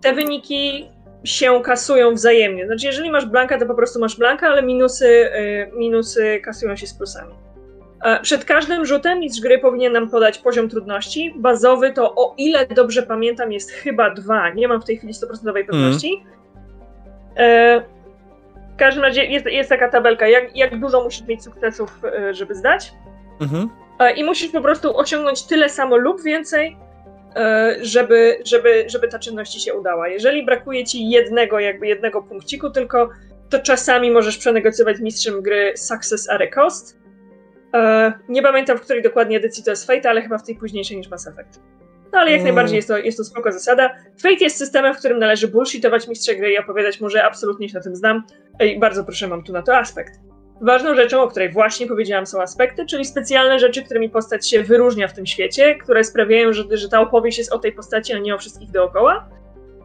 Te 0.00 0.12
wyniki 0.12 0.88
się 1.24 1.62
kasują 1.62 2.14
wzajemnie. 2.14 2.66
Znaczy, 2.66 2.86
jeżeli 2.86 3.10
masz 3.10 3.26
blanka, 3.26 3.58
to 3.58 3.66
po 3.66 3.74
prostu 3.74 4.00
masz 4.00 4.16
blanka, 4.18 4.48
ale 4.48 4.62
minusy, 4.62 5.30
e, 5.32 5.66
minusy 5.72 6.40
kasują 6.44 6.76
się 6.76 6.86
z 6.86 6.94
plusami. 6.94 7.34
E, 8.04 8.20
Przed 8.20 8.44
każdym 8.44 8.86
rzutem 8.86 9.20
mistrz 9.20 9.40
gry 9.40 9.58
powinien 9.58 9.92
nam 9.92 10.10
podać 10.10 10.38
poziom 10.38 10.68
trudności. 10.68 11.34
Bazowy 11.36 11.92
to, 11.92 12.14
o 12.14 12.34
ile 12.38 12.66
dobrze 12.66 13.02
pamiętam, 13.02 13.52
jest 13.52 13.70
chyba 13.70 14.10
dwa. 14.10 14.50
Nie 14.50 14.68
mam 14.68 14.82
w 14.82 14.84
tej 14.84 14.96
chwili 14.96 15.12
100% 15.14 15.64
pewności. 15.66 16.24
E, 17.36 17.82
W 18.76 18.78
każdym 18.78 19.02
razie 19.02 19.24
jest, 19.24 19.46
jest 19.46 19.68
taka 19.68 19.88
tabelka, 19.88 20.28
jak, 20.28 20.56
jak 20.56 20.80
dużo 20.80 21.04
musisz 21.04 21.26
mieć 21.26 21.44
sukcesów, 21.44 22.04
e, 22.04 22.34
żeby 22.34 22.54
zdać. 22.54 22.92
Mhm. 23.40 23.70
E, 23.98 24.12
I 24.12 24.24
musisz 24.24 24.52
po 24.52 24.60
prostu 24.60 24.98
osiągnąć 24.98 25.42
tyle 25.42 25.68
samo 25.68 25.96
lub 25.96 26.22
więcej, 26.22 26.76
e, 27.36 27.76
żeby, 27.80 28.38
żeby, 28.44 28.84
żeby 28.88 29.08
ta 29.08 29.18
czynność 29.18 29.52
ci 29.52 29.60
się 29.60 29.74
udała. 29.74 30.08
Jeżeli 30.08 30.44
brakuje 30.44 30.84
ci 30.84 31.08
jednego, 31.08 31.58
jakby 31.60 31.86
jednego 31.86 32.22
punkciku 32.22 32.70
tylko, 32.70 33.10
to 33.50 33.58
czasami 33.58 34.10
możesz 34.10 34.38
przenegocjować 34.38 34.96
z 34.96 35.00
mistrzem 35.00 35.42
gry 35.42 35.72
success 35.76 36.30
at 36.30 36.40
a 36.40 36.46
cost. 36.46 36.98
Nie 38.28 38.42
pamiętam, 38.42 38.78
w 38.78 38.80
której 38.80 39.02
dokładnie 39.02 39.36
edycji 39.36 39.64
to 39.64 39.70
jest 39.70 39.86
Fate, 39.86 40.10
ale 40.10 40.22
chyba 40.22 40.38
w 40.38 40.42
tej 40.42 40.56
późniejszej 40.56 40.96
niż 40.96 41.08
Mass 41.08 41.26
Effect. 41.26 41.60
No 42.16 42.22
ale 42.22 42.30
jak 42.30 42.40
mm. 42.40 42.44
najbardziej 42.44 42.76
jest 42.76 42.88
to, 42.88 42.98
jest 42.98 43.18
to 43.18 43.24
spoko 43.24 43.52
zasada. 43.52 43.90
Fate 44.22 44.44
jest 44.44 44.56
systemem, 44.56 44.94
w 44.94 44.98
którym 44.98 45.18
należy 45.18 45.48
bullshitować 45.48 46.08
mistrza 46.08 46.34
gry 46.34 46.52
i 46.52 46.58
opowiadać 46.58 47.00
mu, 47.00 47.10
że 47.10 47.24
absolutnie 47.24 47.68
się 47.68 47.74
na 47.74 47.82
tym 47.82 47.96
znam. 47.96 48.22
I 48.60 48.78
bardzo 48.78 49.04
proszę, 49.04 49.28
mam 49.28 49.42
tu 49.42 49.52
na 49.52 49.62
to 49.62 49.76
aspekt. 49.76 50.12
Ważną 50.60 50.94
rzeczą, 50.94 51.22
o 51.22 51.28
której 51.28 51.52
właśnie 51.52 51.86
powiedziałam, 51.86 52.26
są 52.26 52.42
aspekty, 52.42 52.86
czyli 52.86 53.04
specjalne 53.04 53.58
rzeczy, 53.58 53.84
którymi 53.84 54.10
postać 54.10 54.50
się 54.50 54.62
wyróżnia 54.62 55.08
w 55.08 55.12
tym 55.12 55.26
świecie, 55.26 55.74
które 55.74 56.04
sprawiają, 56.04 56.52
że, 56.52 56.64
że 56.70 56.88
ta 56.88 57.00
opowieść 57.00 57.38
jest 57.38 57.52
o 57.52 57.58
tej 57.58 57.72
postaci, 57.72 58.12
a 58.12 58.18
nie 58.18 58.34
o 58.34 58.38
wszystkich 58.38 58.70
dookoła. 58.70 59.28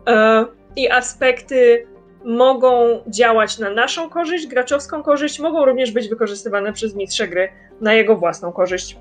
E, 0.08 0.46
I 0.76 0.92
aspekty 0.92 1.88
mogą 2.26 3.02
działać 3.08 3.60
na 3.60 3.70
naszą 3.70 4.10
korzyść, 4.10 4.48
graczowską 4.48 5.04
korzyść, 5.04 5.40
mogą 5.40 5.66
również 5.66 5.92
być 5.92 6.10
wykorzystywane 6.10 6.74
przez 6.74 6.96
mistrza 6.96 7.28
gry 7.28 7.50
na 7.82 7.94
jego 7.94 8.16
własną 8.16 8.52
korzyść. 8.52 8.98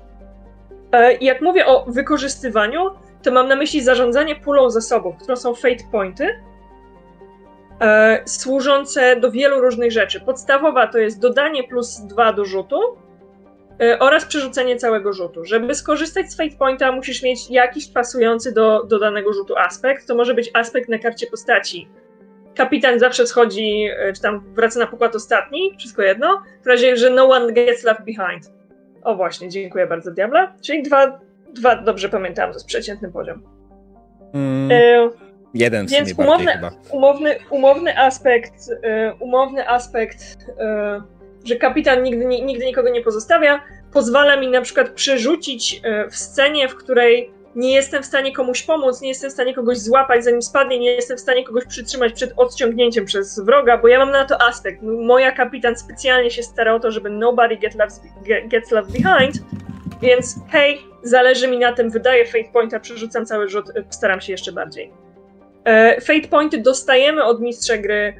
E, 0.91 1.13
jak 1.13 1.41
mówię 1.41 1.65
o 1.65 1.85
wykorzystywaniu, 1.87 2.79
to 3.23 3.31
mam 3.31 3.47
na 3.47 3.55
myśli 3.55 3.81
zarządzanie 3.81 4.35
pulą 4.35 4.69
zasobów, 4.69 5.15
którą 5.17 5.35
są 5.35 5.55
fate 5.55 5.83
pointy, 5.91 6.27
e, 7.81 8.21
służące 8.25 9.15
do 9.15 9.31
wielu 9.31 9.61
różnych 9.61 9.91
rzeczy. 9.91 10.21
Podstawowa 10.21 10.87
to 10.87 10.97
jest 10.97 11.19
dodanie 11.19 11.63
plus 11.63 11.99
dwa 11.99 12.33
do 12.33 12.45
rzutu 12.45 12.79
e, 13.81 13.99
oraz 13.99 14.25
przerzucenie 14.25 14.77
całego 14.77 15.13
rzutu. 15.13 15.45
Żeby 15.45 15.75
skorzystać 15.75 16.31
z 16.31 16.37
fate 16.37 16.57
pointa, 16.59 16.91
musisz 16.91 17.23
mieć 17.23 17.49
jakiś 17.49 17.87
pasujący 17.87 18.51
do, 18.51 18.83
do 18.83 18.99
danego 18.99 19.33
rzutu 19.33 19.57
aspekt. 19.57 20.07
To 20.07 20.15
może 20.15 20.33
być 20.33 20.51
aspekt 20.53 20.89
na 20.89 20.99
karcie 20.99 21.27
postaci. 21.27 21.87
Kapitan 22.55 22.99
zawsze 22.99 23.27
schodzi, 23.27 23.87
e, 23.97 24.13
czy 24.13 24.21
tam 24.21 24.53
wraca 24.53 24.79
na 24.79 24.87
pokład 24.87 25.15
ostatni, 25.15 25.75
wszystko 25.79 26.01
jedno, 26.01 26.43
w 26.63 26.67
razie, 26.67 26.97
że 26.97 27.09
no 27.09 27.29
one 27.29 27.53
gets 27.53 27.83
left 27.83 28.01
behind. 28.01 28.51
O 29.03 29.15
właśnie, 29.15 29.49
dziękuję 29.49 29.87
bardzo, 29.87 30.11
Diabla. 30.11 30.53
Czyli 30.61 30.83
dwa, 30.83 31.19
dwa 31.53 31.75
dobrze 31.75 32.09
pamiętam, 32.09 32.49
to 32.49 32.55
jest 32.55 32.67
przeciętny 32.67 33.11
poziom. 33.11 33.43
Mm, 34.33 34.71
e, 34.71 35.09
jeden 35.53 35.87
Więc 35.87 36.19
umowny, 36.19 36.51
chyba. 36.51 36.71
Umowny, 36.89 37.35
umowny 37.49 37.97
aspekt, 37.97 38.53
e, 38.83 39.13
umowny 39.19 39.69
aspekt, 39.69 40.37
e, 40.59 41.01
że 41.45 41.55
kapitan 41.55 42.03
nigdy, 42.03 42.25
nigdy 42.25 42.65
nikogo 42.65 42.89
nie 42.89 43.01
pozostawia, 43.01 43.61
pozwala 43.93 44.37
mi 44.37 44.47
na 44.47 44.61
przykład 44.61 44.89
przerzucić 44.89 45.81
e, 45.83 46.09
w 46.09 46.15
scenie, 46.15 46.69
w 46.69 46.75
której 46.75 47.31
nie 47.55 47.73
jestem 47.73 48.03
w 48.03 48.05
stanie 48.05 48.33
komuś 48.33 48.63
pomóc, 48.63 49.01
nie 49.01 49.09
jestem 49.09 49.29
w 49.29 49.33
stanie 49.33 49.53
kogoś 49.53 49.77
złapać 49.77 50.23
zanim 50.23 50.41
spadnie, 50.41 50.79
nie 50.79 50.91
jestem 50.91 51.17
w 51.17 51.19
stanie 51.19 51.43
kogoś 51.43 51.65
przytrzymać 51.65 52.13
przed 52.13 52.33
odciągnięciem 52.37 53.05
przez 53.05 53.39
wroga, 53.39 53.77
bo 53.77 53.87
ja 53.87 53.99
mam 53.99 54.11
na 54.11 54.25
to 54.25 54.41
aspekt. 54.41 54.81
Moja 54.81 55.31
kapitan 55.31 55.75
specjalnie 55.75 56.31
się 56.31 56.43
stara 56.43 56.73
o 56.73 56.79
to, 56.79 56.91
żeby 56.91 57.09
nobody 57.09 57.57
get 57.57 57.75
left, 57.75 58.01
get, 58.23 58.47
gets 58.47 58.71
left 58.71 58.91
behind, 58.91 59.35
więc 60.01 60.35
hej, 60.49 60.90
zależy 61.03 61.47
mi 61.47 61.57
na 61.57 61.73
tym, 61.73 61.89
wydaję 61.89 62.25
fate 62.25 62.51
pointa, 62.53 62.79
przerzucam 62.79 63.25
cały 63.25 63.49
rzut, 63.49 63.65
staram 63.89 64.21
się 64.21 64.31
jeszcze 64.31 64.51
bardziej. 64.51 64.91
E, 65.65 66.01
fate 66.01 66.27
pointy 66.27 66.57
dostajemy 66.57 67.23
od 67.23 67.41
mistrza 67.41 67.77
gry, 67.77 68.13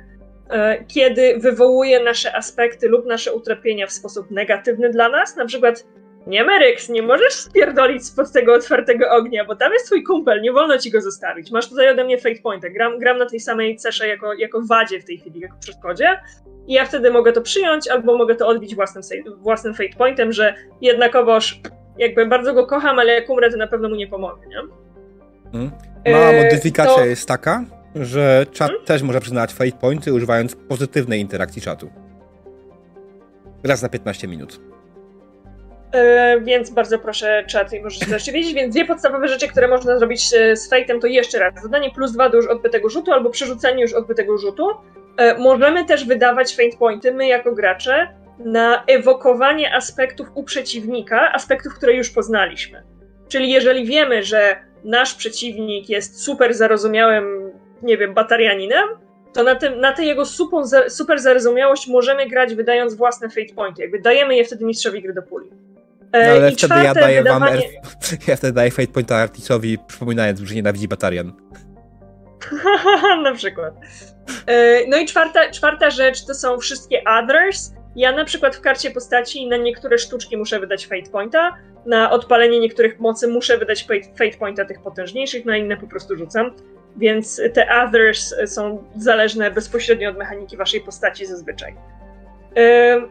e, 0.50 0.86
kiedy 0.86 1.38
wywołuje 1.38 2.04
nasze 2.04 2.36
aspekty 2.36 2.88
lub 2.88 3.06
nasze 3.06 3.34
utrapienia 3.34 3.88
w 3.88 3.92
sposób 3.92 4.32
negatywny 4.32 4.90
dla 4.90 5.10
nas, 5.10 5.36
na 5.36 5.46
przykład 5.46 5.86
nie, 6.28 6.44
Meryks, 6.44 6.90
nie 6.90 7.02
możesz 7.02 7.34
spierdolić 7.34 8.06
spod 8.06 8.32
tego 8.32 8.54
otwartego 8.54 9.10
ognia, 9.10 9.46
bo 9.46 9.56
tam 9.56 9.74
jest 9.74 9.86
twój 9.86 10.04
kumpel, 10.04 10.42
nie 10.42 10.52
wolno 10.52 10.78
ci 10.78 10.92
go 10.92 11.02
zostawić. 11.02 11.52
Masz 11.52 11.70
tutaj 11.70 11.90
ode 11.90 12.04
mnie 12.04 12.18
fate 12.18 12.42
pointer. 12.44 12.74
Gram, 12.74 13.00
gram 13.00 13.18
na 13.18 13.26
tej 13.26 13.40
samej 13.40 13.76
cesze 13.76 14.08
jako, 14.08 14.34
jako 14.34 14.62
wadzie 14.62 15.00
w 15.00 15.06
tej 15.06 15.18
chwili, 15.18 15.40
jako 15.40 15.58
przeszkodzie. 15.60 16.20
I 16.68 16.74
ja 16.74 16.86
wtedy 16.86 17.12
mogę 17.12 17.34
to 17.34 17.42
przyjąć, 17.42 17.88
albo 17.88 18.18
mogę 18.18 18.36
to 18.36 18.48
odbić 18.48 18.76
własnym, 18.76 19.04
własnym 19.38 19.74
fate 19.74 19.98
pointem, 19.98 20.32
że 20.32 20.56
jednakowoż 20.82 21.62
jakby 22.02 22.26
bardzo 22.26 22.54
go 22.54 22.66
kocham, 22.66 23.00
ale 23.00 23.14
jak 23.14 23.30
umrę, 23.30 23.52
to 23.52 23.58
na 23.58 23.68
pewno 23.68 23.90
mu 23.90 23.96
nie 23.96 24.08
pomogę, 24.08 24.48
nie? 24.48 24.62
Hmm. 25.52 25.72
Mała 26.08 26.44
modyfikacja 26.44 26.96
to... 26.96 27.06
jest 27.06 27.28
taka, 27.28 27.64
że 27.96 28.46
czat 28.52 28.68
hmm? 28.68 28.86
też 28.86 29.02
może 29.02 29.20
przyznawać 29.20 29.54
fate 29.54 29.72
pointy 29.72 30.14
używając 30.14 30.56
pozytywnej 30.56 31.22
interakcji 31.22 31.62
czatu. 31.62 31.90
Raz 33.64 33.82
na 33.82 33.90
15 33.90 34.28
minut. 34.28 34.60
E, 35.92 36.40
więc 36.42 36.70
bardzo 36.70 37.00
proszę 37.00 37.44
czat 37.48 37.74
i 37.74 37.82
możecie 37.82 38.06
też 38.06 38.32
wiedzieć. 38.32 38.54
Więc 38.54 38.74
dwie 38.76 38.86
podstawowe 38.86 39.28
rzeczy, 39.28 39.48
które 39.48 39.68
można 39.68 39.98
zrobić 39.98 40.34
e, 40.34 40.56
z 40.56 40.70
fejtem, 40.70 41.00
to 41.00 41.08
jeszcze 41.08 41.40
raz 41.40 41.62
zadanie 41.64 41.92
plus 41.92 42.12
dwa 42.12 42.30
do 42.30 42.38
już 42.38 42.48
odbytego 42.48 42.90
rzutu 42.90 43.12
albo 43.12 43.30
przerzucenie 43.30 43.82
już 43.82 43.94
odbytego 43.94 44.38
rzutu. 44.38 44.70
E, 45.18 45.38
możemy 45.38 45.86
też 45.86 46.06
wydawać 46.06 46.56
faint 46.56 46.76
pointy, 46.76 47.14
my 47.14 47.28
jako 47.28 47.56
gracze, 47.56 48.08
na 48.46 48.84
ewokowanie 48.88 49.76
aspektów 49.76 50.28
u 50.36 50.44
przeciwnika, 50.44 51.32
aspektów, 51.34 51.74
które 51.74 51.94
już 51.94 52.10
poznaliśmy. 52.10 52.84
Czyli 53.28 53.52
jeżeli 53.52 53.86
wiemy, 53.86 54.24
że 54.24 54.56
nasz 54.84 55.16
przeciwnik 55.16 55.90
jest 55.90 56.24
super 56.24 56.54
zarozumiałym, 56.54 57.52
nie 57.82 57.98
wiem, 57.98 58.14
batarianinem, 58.14 58.90
to 59.34 59.44
na, 59.44 59.56
tym, 59.56 59.80
na 59.80 59.94
tę 59.94 60.06
jego 60.06 60.26
super, 60.26 60.90
super 60.90 61.20
zarozumiałość 61.20 61.88
możemy 61.88 62.30
grać 62.30 62.56
wydając 62.56 62.94
własne 62.94 63.30
fate 63.30 63.54
pointy. 63.56 63.82
Jakby 63.82 64.00
dajemy 64.00 64.36
je 64.36 64.46
wtedy 64.46 64.66
mistrzowi 64.66 65.02
gry 65.02 65.14
do 65.14 65.22
puli. 65.22 65.50
E, 66.12 66.28
no, 66.28 66.32
ale 66.32 66.52
wtedy 66.52 66.84
ja 66.84 66.94
daję 66.94 67.18
wydawanie... 67.18 67.62
wam. 67.62 68.20
Ja 68.28 68.36
wtedy 68.36 68.54
daję 68.54 68.72
Fate 68.72 68.88
Pointa 68.88 69.16
Artisowi, 69.16 69.78
przypominając, 69.88 70.40
że 70.40 70.56
nienawidzi 70.56 70.88
Batarian. 70.88 71.34
na 73.24 73.34
przykład. 73.34 73.74
E, 74.46 74.88
no 74.88 74.98
i 74.98 75.06
czwarta, 75.06 75.52
czwarta 75.52 75.90
rzecz 75.90 76.26
to 76.26 76.34
są 76.34 76.58
wszystkie 76.58 77.04
others. 77.04 77.74
Ja 77.96 78.12
na 78.12 78.26
przykład 78.26 78.56
w 78.56 78.62
karcie 78.62 78.92
postaci 78.92 79.48
na 79.48 79.58
niektóre 79.58 79.98
sztuczki 79.98 80.38
muszę 80.38 80.60
wydać 80.60 80.88
Fate 80.88 81.12
Pointa, 81.12 81.58
na 81.86 82.12
odpalenie 82.12 82.60
niektórych 82.60 83.00
mocy 83.00 83.28
muszę 83.28 83.58
wydać 83.58 83.88
Fate 84.18 84.38
Pointa 84.40 84.66
tych 84.66 84.82
potężniejszych, 84.82 85.46
na 85.46 85.58
inne 85.58 85.78
po 85.78 85.88
prostu 85.88 86.16
rzucam. 86.16 86.52
Więc 86.98 87.42
te 87.54 87.68
others 87.84 88.36
są 88.46 88.84
zależne 88.96 89.52
bezpośrednio 89.52 90.10
od 90.10 90.18
mechaniki 90.18 90.58
waszej 90.58 90.82
postaci 90.82 91.26
zazwyczaj. 91.26 91.76
E, 92.58 93.02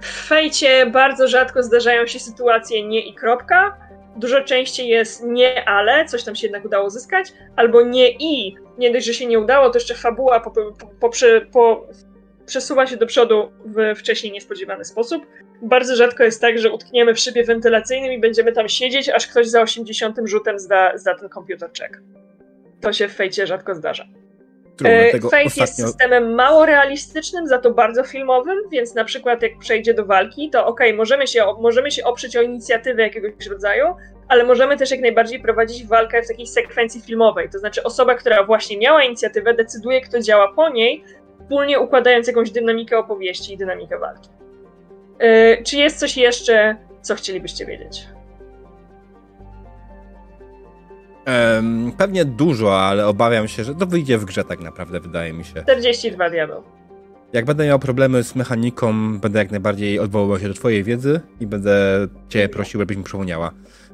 w 0.00 0.26
fejcie 0.26 0.86
bardzo 0.86 1.28
rzadko 1.28 1.62
zdarzają 1.62 2.06
się 2.06 2.18
sytuacje 2.18 2.86
nie 2.86 3.00
i 3.00 3.14
kropka. 3.14 3.76
Dużo 4.16 4.40
częściej 4.40 4.88
jest 4.88 5.24
nie, 5.24 5.68
ale, 5.68 6.04
coś 6.04 6.24
tam 6.24 6.36
się 6.36 6.46
jednak 6.46 6.64
udało 6.64 6.90
zyskać, 6.90 7.32
albo 7.56 7.82
nie 7.82 8.10
i, 8.10 8.56
nie 8.78 8.90
dość, 8.92 9.06
że 9.06 9.14
się 9.14 9.26
nie 9.26 9.38
udało, 9.38 9.70
to 9.70 9.78
jeszcze 9.78 9.94
fabuła 9.94 10.40
po, 10.40 10.50
po, 10.50 10.72
po, 11.00 11.10
po 11.52 11.86
przesuwa 12.50 12.86
się 12.86 12.96
do 12.96 13.06
przodu 13.06 13.52
w 13.64 13.98
wcześniej 13.98 14.32
niespodziewany 14.32 14.84
sposób. 14.84 15.26
Bardzo 15.62 15.96
rzadko 15.96 16.24
jest 16.24 16.40
tak, 16.40 16.58
że 16.58 16.72
utkniemy 16.72 17.14
w 17.14 17.18
szybie 17.18 17.44
wentylacyjnym 17.44 18.12
i 18.12 18.20
będziemy 18.20 18.52
tam 18.52 18.68
siedzieć, 18.68 19.08
aż 19.08 19.26
ktoś 19.26 19.48
za 19.48 19.62
80 19.62 20.16
rzutem 20.24 20.58
zda, 20.58 20.98
zda 20.98 21.14
ten 21.14 21.28
komputer 21.28 21.70
check. 21.78 22.00
To 22.80 22.92
się 22.92 23.08
w 23.08 23.14
fejcie 23.14 23.46
rzadko 23.46 23.74
zdarza. 23.74 24.04
E, 24.84 25.12
Fate 25.12 25.26
ostatnio... 25.26 25.60
jest 25.60 25.76
systemem 25.76 26.34
mało 26.34 26.66
realistycznym, 26.66 27.46
za 27.46 27.58
to 27.58 27.70
bardzo 27.70 28.04
filmowym, 28.04 28.58
więc 28.72 28.94
na 28.94 29.04
przykład 29.04 29.42
jak 29.42 29.58
przejdzie 29.58 29.94
do 29.94 30.04
walki, 30.04 30.50
to 30.50 30.66
okej, 30.66 30.88
okay, 30.88 30.96
możemy, 30.96 31.26
się, 31.26 31.44
możemy 31.60 31.90
się 31.90 32.04
oprzeć 32.04 32.36
o 32.36 32.42
inicjatywę 32.42 33.02
jakiegoś 33.02 33.46
rodzaju, 33.46 33.86
ale 34.28 34.44
możemy 34.44 34.76
też 34.76 34.90
jak 34.90 35.00
najbardziej 35.00 35.40
prowadzić 35.40 35.86
walkę 35.86 36.22
w 36.22 36.28
takiej 36.28 36.46
sekwencji 36.46 37.00
filmowej. 37.00 37.50
To 37.50 37.58
znaczy 37.58 37.82
osoba, 37.82 38.14
która 38.14 38.44
właśnie 38.44 38.78
miała 38.78 39.04
inicjatywę, 39.04 39.54
decyduje, 39.54 40.00
kto 40.00 40.20
działa 40.20 40.52
po 40.52 40.68
niej, 40.68 41.04
wspólnie 41.50 41.80
układając 41.80 42.26
jakąś 42.26 42.50
dynamikę 42.50 42.98
opowieści 42.98 43.54
i 43.54 43.56
dynamikę 43.56 43.98
walki. 43.98 44.28
Yy, 45.20 45.62
czy 45.64 45.76
jest 45.76 45.98
coś 45.98 46.16
jeszcze, 46.16 46.76
co 47.02 47.14
chcielibyście 47.14 47.66
wiedzieć? 47.66 48.06
Um, 51.26 51.92
pewnie 51.98 52.24
dużo, 52.24 52.80
ale 52.80 53.06
obawiam 53.06 53.48
się, 53.48 53.64
że 53.64 53.74
to 53.74 53.86
wyjdzie 53.86 54.18
w 54.18 54.24
grze 54.24 54.44
tak 54.44 54.60
naprawdę, 54.60 55.00
wydaje 55.00 55.32
mi 55.32 55.44
się. 55.44 55.62
42 55.62 56.30
diabeł. 56.30 56.62
Jak 57.32 57.44
będę 57.44 57.66
miał 57.66 57.78
problemy 57.78 58.22
z 58.22 58.34
mechaniką, 58.34 59.18
będę 59.18 59.38
jak 59.38 59.50
najbardziej 59.50 59.98
odwoływał 59.98 60.38
się 60.38 60.48
do 60.48 60.54
twojej 60.54 60.84
wiedzy 60.84 61.20
i 61.40 61.46
będę 61.46 62.06
cię 62.28 62.48
prosił, 62.48 62.80
żebyś 62.80 62.96
mi 62.96 63.04
przypomniała. 63.04 63.50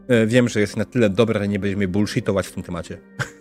E, 0.08 0.26
wiem, 0.26 0.48
że 0.48 0.60
jest 0.60 0.76
na 0.76 0.84
tyle 0.84 1.10
dobra, 1.10 1.40
że 1.40 1.48
nie 1.48 1.58
będziesz 1.58 1.76
mnie 1.76 1.88
bullshitować 1.88 2.46
w 2.46 2.52
tym 2.52 2.62
temacie. 2.62 2.98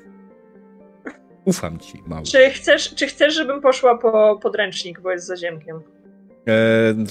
Ufam 1.46 1.80
ci, 1.80 2.04
mało. 2.08 2.24
Czy 2.26 2.50
chcesz, 2.50 2.96
czy 2.96 3.08
chcesz, 3.08 3.34
żebym 3.34 3.62
poszła 3.62 3.98
po 3.98 4.40
podręcznik, 4.42 5.02
bo 5.02 5.12
jest 5.12 5.28
za 5.28 5.38
ziemkiem? 5.38 5.80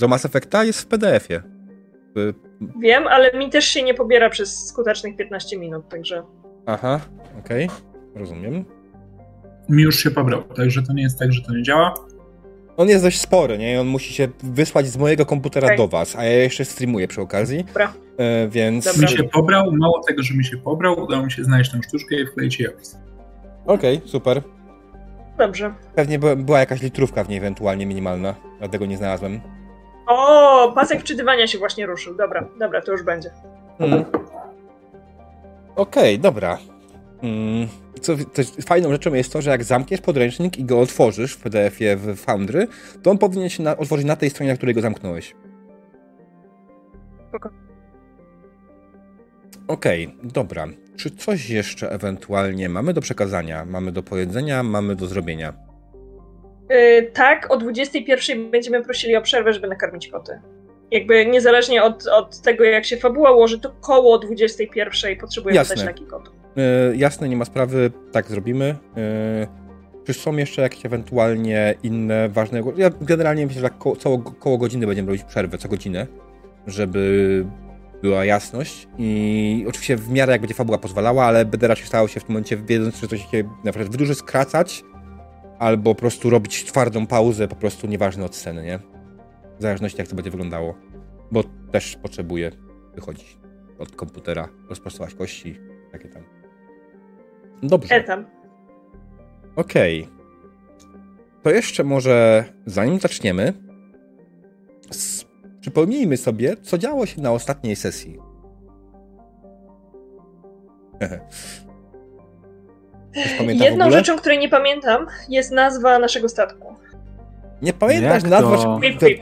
E, 0.03 0.09
Mass 0.09 0.25
Effecta 0.25 0.64
jest 0.64 0.81
w 0.81 0.87
PDF-ie. 0.87 1.42
Wiem, 2.81 3.07
ale 3.07 3.38
mi 3.38 3.51
też 3.51 3.64
się 3.64 3.83
nie 3.83 3.94
pobiera 3.94 4.31
przez 4.31 4.68
skutecznych 4.68 5.16
15 5.16 5.59
minut, 5.59 5.88
także... 5.88 6.23
Aha, 6.66 7.01
okej, 7.38 7.66
okay. 7.66 7.79
rozumiem. 8.14 8.64
Mi 9.68 9.83
już 9.83 9.99
się 9.99 10.11
pobrał, 10.11 10.42
także 10.42 10.83
to 10.83 10.92
nie 10.92 11.03
jest 11.03 11.18
tak, 11.18 11.33
że 11.33 11.42
to 11.42 11.53
nie 11.53 11.62
działa. 11.62 11.94
On 12.77 12.88
jest 12.88 13.05
dość 13.05 13.20
spory, 13.20 13.59
nie? 13.59 13.81
On 13.81 13.87
musi 13.87 14.14
się 14.14 14.29
wysłać 14.42 14.87
z 14.87 14.97
mojego 14.97 15.27
komputera 15.27 15.66
okay. 15.66 15.77
do 15.77 15.88
was, 15.88 16.16
a 16.16 16.25
ja 16.25 16.33
jeszcze 16.33 16.64
streamuję 16.64 17.09
przy 17.09 17.20
okazji. 17.20 17.64
Dobra. 17.64 17.92
E, 18.18 18.49
więc... 18.49 18.85
Dobra. 18.85 19.11
Mi 19.11 19.16
się 19.16 19.25
pobrał, 19.25 19.73
mało 19.73 20.01
tego, 20.07 20.23
że 20.23 20.35
mi 20.35 20.44
się 20.44 20.57
pobrał, 20.57 21.01
udało 21.01 21.25
mi 21.25 21.33
się 21.33 21.44
znaleźć 21.44 21.73
tę 21.73 21.81
sztuczkę 21.88 22.20
i 22.20 22.27
wkleić 22.27 22.61
je 22.61 22.73
Okej, 23.66 23.96
okay, 23.96 24.09
super. 24.09 24.42
Dobrze. 25.38 25.74
Pewnie 25.94 26.18
była 26.18 26.59
jakaś 26.59 26.83
litrówka 26.83 27.24
w 27.24 27.29
niej 27.29 27.38
ewentualnie 27.38 27.87
minimalna, 27.87 28.35
dlatego 28.59 28.87
nie 28.87 28.96
znalazłem. 28.96 29.40
O, 30.07 30.72
pasek 30.74 31.00
wczytywania 31.00 31.46
się 31.46 31.59
właśnie 31.59 31.87
ruszył. 31.87 32.14
Dobra, 32.14 32.48
dobra, 32.59 32.83
to 32.83 32.92
już 32.92 33.03
będzie. 33.03 33.31
Mhm. 33.79 34.05
Okej, 35.77 36.14
okay, 36.14 36.18
dobra. 36.18 36.59
Mm, 37.22 37.68
co, 38.00 38.12
fajną 38.66 38.90
rzeczą 38.90 39.14
jest 39.14 39.33
to, 39.33 39.42
że 39.42 39.50
jak 39.50 39.64
zamkniesz 39.64 40.00
podręcznik 40.00 40.59
i 40.59 40.64
go 40.64 40.81
otworzysz 40.81 41.33
w 41.33 41.40
PDF-ie 41.42 41.96
w 41.96 42.16
Foundry, 42.16 42.68
to 43.03 43.11
on 43.11 43.18
powinien 43.18 43.48
się 43.48 43.62
na, 43.62 43.77
otworzyć 43.77 44.07
na 44.07 44.16
tej 44.16 44.31
stronie, 44.31 44.50
na 44.50 44.57
której 44.57 44.74
go 44.74 44.81
zamknąłeś. 44.81 45.35
Okej, 49.68 50.07
okay, 50.07 50.31
dobra. 50.33 50.66
Czy 50.96 51.11
coś 51.11 51.50
jeszcze 51.50 51.90
ewentualnie 51.90 52.68
mamy 52.68 52.92
do 52.92 53.00
przekazania, 53.00 53.64
mamy 53.64 53.92
do 53.92 54.02
powiedzenia, 54.02 54.62
mamy 54.62 54.96
do 54.96 55.07
zrobienia? 55.07 55.52
Yy, 56.70 57.11
tak, 57.12 57.50
o 57.50 57.57
21 57.57 58.50
będziemy 58.50 58.83
prosili 58.83 59.16
o 59.16 59.22
przerwę, 59.22 59.52
żeby 59.52 59.68
nakarmić 59.68 60.09
koty. 60.09 60.40
Jakby 60.90 61.26
niezależnie 61.26 61.83
od, 61.83 62.07
od 62.07 62.40
tego, 62.40 62.64
jak 62.64 62.85
się 62.85 62.96
fabuła 62.96 63.33
ułoży, 63.33 63.61
to 63.61 63.70
koło 63.80 64.18
21 64.18 65.16
potrzebujemy 65.16 65.57
Jasne. 65.57 65.76
dać 65.76 65.85
leki 65.85 66.07
kotu. 66.07 66.30
Yy, 66.57 66.96
jasne, 66.96 67.28
nie 67.28 67.37
ma 67.37 67.44
sprawy, 67.44 67.90
tak 68.12 68.26
zrobimy. 68.26 68.76
Yy, 68.96 69.64
czy 70.04 70.14
są 70.14 70.37
jeszcze 70.37 70.62
jakieś 70.62 70.87
ewentualnie 70.87 71.74
inne 71.83 72.28
ważne... 72.28 72.62
Ja 72.76 72.90
generalnie 73.00 73.46
myślę, 73.46 73.61
że 73.61 73.68
tak 73.68 73.78
koło, 73.78 74.18
koło 74.18 74.59
godziny 74.59 74.87
będziemy 74.87 75.09
robić 75.09 75.24
przerwę, 75.24 75.59
co 75.59 75.68
godzinę, 75.68 76.07
żeby 76.66 77.44
była 78.05 78.25
jasność 78.25 78.88
i 78.99 79.64
oczywiście 79.69 79.97
w 79.97 80.11
miarę 80.11 80.33
jak 80.33 80.40
będzie 80.40 80.55
fabuła 80.55 80.79
pozwalała, 80.79 81.25
ale 81.25 81.45
będę 81.45 81.69
raczej 81.69 81.87
starał 81.87 82.09
się 82.09 82.21
w 82.21 82.25
tym 82.25 82.33
momencie, 82.33 82.57
wiedząc, 82.57 83.01
że 83.01 83.09
coś 83.09 83.31
się 83.31 83.45
na 83.64 83.73
przykład 83.73 83.95
w 83.95 83.97
duży 83.97 84.14
skracać, 84.14 84.85
albo 85.59 85.95
po 85.95 86.01
prostu 86.01 86.31
robić 86.31 86.64
twardą 86.64 87.07
pauzę, 87.07 87.49
po 87.49 87.57
prostu 87.57 87.87
nieważne 87.87 88.25
od 88.25 88.37
sceny, 88.37 88.64
nie? 88.64 88.79
W 89.59 89.62
zależności 89.62 89.99
jak 89.99 90.09
to 90.09 90.14
będzie 90.14 90.31
wyglądało. 90.31 90.75
Bo 91.33 91.45
też 91.73 91.97
potrzebuję 91.97 92.51
wychodzić 92.95 93.38
od 93.79 93.97
komputera, 93.97 94.49
rozprostować 94.69 95.14
kości, 95.14 95.61
takie 95.93 96.09
tam. 96.09 96.23
Dobrze. 97.62 97.95
Etam. 97.95 98.25
Okej. 99.57 100.03
Okay. 100.03 100.14
To 101.43 101.51
jeszcze 101.51 101.85
może, 101.85 102.45
zanim 102.67 103.01
zaczniemy, 103.01 103.53
Przypomnijmy 105.64 106.16
sobie, 106.16 106.57
co 106.62 106.79
działo 106.79 107.07
się 107.07 107.22
na 107.22 107.33
ostatniej 107.33 107.77
sesji. 107.77 108.18
Jedną 113.64 113.90
rzeczą, 113.90 114.16
której 114.16 114.38
nie 114.38 114.48
pamiętam, 114.48 115.07
jest 115.29 115.53
nazwa 115.53 115.98
naszego 115.98 116.29
statku. 116.29 116.74
Nie 117.62 117.72
pamiętasz 117.72 118.22
nazwy? 118.22 118.57
Quip, 118.79 118.98
quip. 118.98 119.20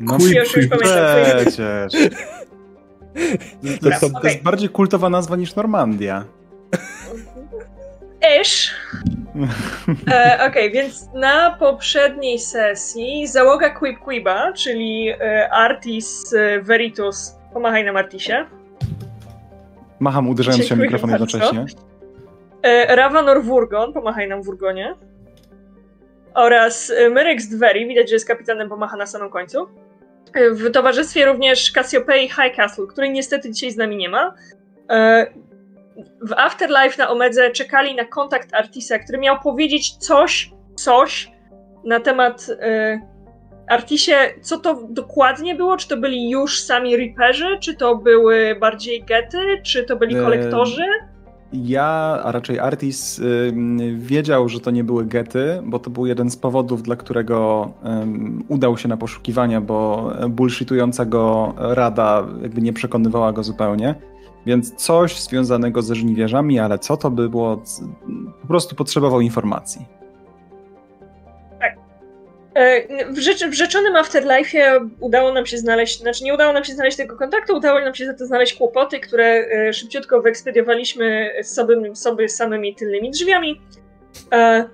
No, 0.00 0.16
quip, 0.16 0.34
już, 0.34 0.56
już 0.56 0.66
pamiętam. 0.66 0.96
Przecież. 1.40 1.92
To, 3.82 3.90
to, 4.00 4.20
to 4.20 4.28
jest 4.28 4.42
bardziej 4.42 4.68
kultowa 4.68 5.10
nazwa 5.10 5.36
niż 5.36 5.54
Normandia. 5.54 6.24
Ish. 8.22 8.74
E, 10.10 10.34
Okej, 10.34 10.48
okay, 10.48 10.70
więc 10.70 11.08
na 11.14 11.50
poprzedniej 11.50 12.38
sesji 12.38 13.26
załoga 13.26 13.70
Quip 13.70 13.98
Quiba, 13.98 14.52
czyli 14.52 15.08
e, 15.08 15.50
Artis 15.50 16.34
e, 16.34 16.60
Veritus, 16.60 17.36
pomachaj 17.52 17.84
na 17.84 17.92
Martisie. 17.92 18.46
Macham 20.00 20.28
uderzając 20.28 20.66
się 20.66 20.76
mikrofon 20.76 21.10
jednocześnie. 21.10 21.66
E, 22.62 22.96
Ravanor 22.96 23.42
Wurgon, 23.42 23.92
pomachaj 23.92 24.28
nam 24.28 24.42
Wurgonie. 24.42 24.94
Oraz 26.34 26.90
e, 26.90 27.10
Myrex 27.10 27.48
Dveri, 27.48 27.86
widać, 27.86 28.08
że 28.08 28.14
jest 28.14 28.28
kapitanem, 28.28 28.68
pomacha 28.68 28.96
na 28.96 29.06
samym 29.06 29.30
końcu. 29.30 29.68
W 30.52 30.70
towarzystwie 30.70 31.26
również 31.26 31.72
Cassiopeia 31.72 32.28
High 32.28 32.56
Castle, 32.56 32.86
której 32.86 33.10
niestety 33.10 33.50
dzisiaj 33.50 33.70
z 33.70 33.76
nami 33.76 33.96
nie 33.96 34.08
ma 34.08 34.34
w 36.22 36.32
Afterlife 36.36 37.02
na 37.02 37.10
Omedze 37.10 37.50
czekali 37.50 37.94
na 37.94 38.04
kontakt 38.04 38.54
Artisa, 38.54 38.98
który 38.98 39.18
miał 39.18 39.40
powiedzieć 39.40 39.96
coś, 39.96 40.50
coś 40.74 41.32
na 41.84 42.00
temat 42.00 42.48
y, 42.48 43.00
Artisie, 43.68 44.12
co 44.42 44.58
to 44.58 44.82
dokładnie 44.90 45.54
było? 45.54 45.76
Czy 45.76 45.88
to 45.88 45.96
byli 45.96 46.30
już 46.30 46.62
sami 46.62 46.96
Reaperzy? 46.96 47.58
Czy 47.60 47.74
to 47.74 47.96
były 47.96 48.56
bardziej 48.60 49.04
gety? 49.04 49.38
Czy 49.62 49.84
to 49.84 49.96
byli 49.96 50.14
kolektorzy? 50.14 50.84
Ja, 51.52 52.20
a 52.24 52.32
raczej 52.32 52.58
Artis, 52.58 53.18
y, 53.18 53.52
wiedział, 53.96 54.48
że 54.48 54.60
to 54.60 54.70
nie 54.70 54.84
były 54.84 55.04
gety, 55.04 55.62
bo 55.64 55.78
to 55.78 55.90
był 55.90 56.06
jeden 56.06 56.30
z 56.30 56.36
powodów, 56.36 56.82
dla 56.82 56.96
którego 56.96 57.70
y, 57.84 57.88
udał 58.48 58.78
się 58.78 58.88
na 58.88 58.96
poszukiwania, 58.96 59.60
bo 59.60 60.10
bullshitująca 60.28 61.04
go 61.04 61.54
rada 61.56 62.26
jakby 62.42 62.62
nie 62.62 62.72
przekonywała 62.72 63.32
go 63.32 63.42
zupełnie. 63.42 63.94
Więc 64.46 64.74
coś 64.74 65.20
związanego 65.20 65.82
ze 65.82 65.94
żniwiarzami, 65.94 66.58
ale 66.58 66.78
co 66.78 66.96
to 66.96 67.10
by 67.10 67.28
było, 67.28 67.62
po 68.42 68.48
prostu 68.48 68.76
potrzebował 68.76 69.20
informacji. 69.20 69.86
Tak. 71.60 71.76
E, 72.54 73.12
w, 73.12 73.18
rzecz, 73.18 73.46
w 73.46 73.52
rzeczonym 73.52 73.94
Afterlife'ie 73.94 74.88
udało 75.00 75.32
nam 75.32 75.46
się 75.46 75.58
znaleźć, 75.58 76.00
znaczy 76.00 76.24
nie 76.24 76.34
udało 76.34 76.52
nam 76.52 76.64
się 76.64 76.72
znaleźć 76.72 76.96
tego 76.96 77.16
kontaktu, 77.16 77.56
udało 77.56 77.80
nam 77.80 77.94
się 77.94 78.06
za 78.06 78.14
to 78.14 78.26
znaleźć 78.26 78.54
kłopoty, 78.54 79.00
które 79.00 79.24
e, 79.26 79.72
szybciutko 79.72 80.20
wyekspediowaliśmy 80.22 81.30
sobie, 81.42 81.96
sobie 81.96 82.28
samymi 82.28 82.74
tylnymi 82.74 83.10
drzwiami. 83.10 83.60
E, 84.32 84.64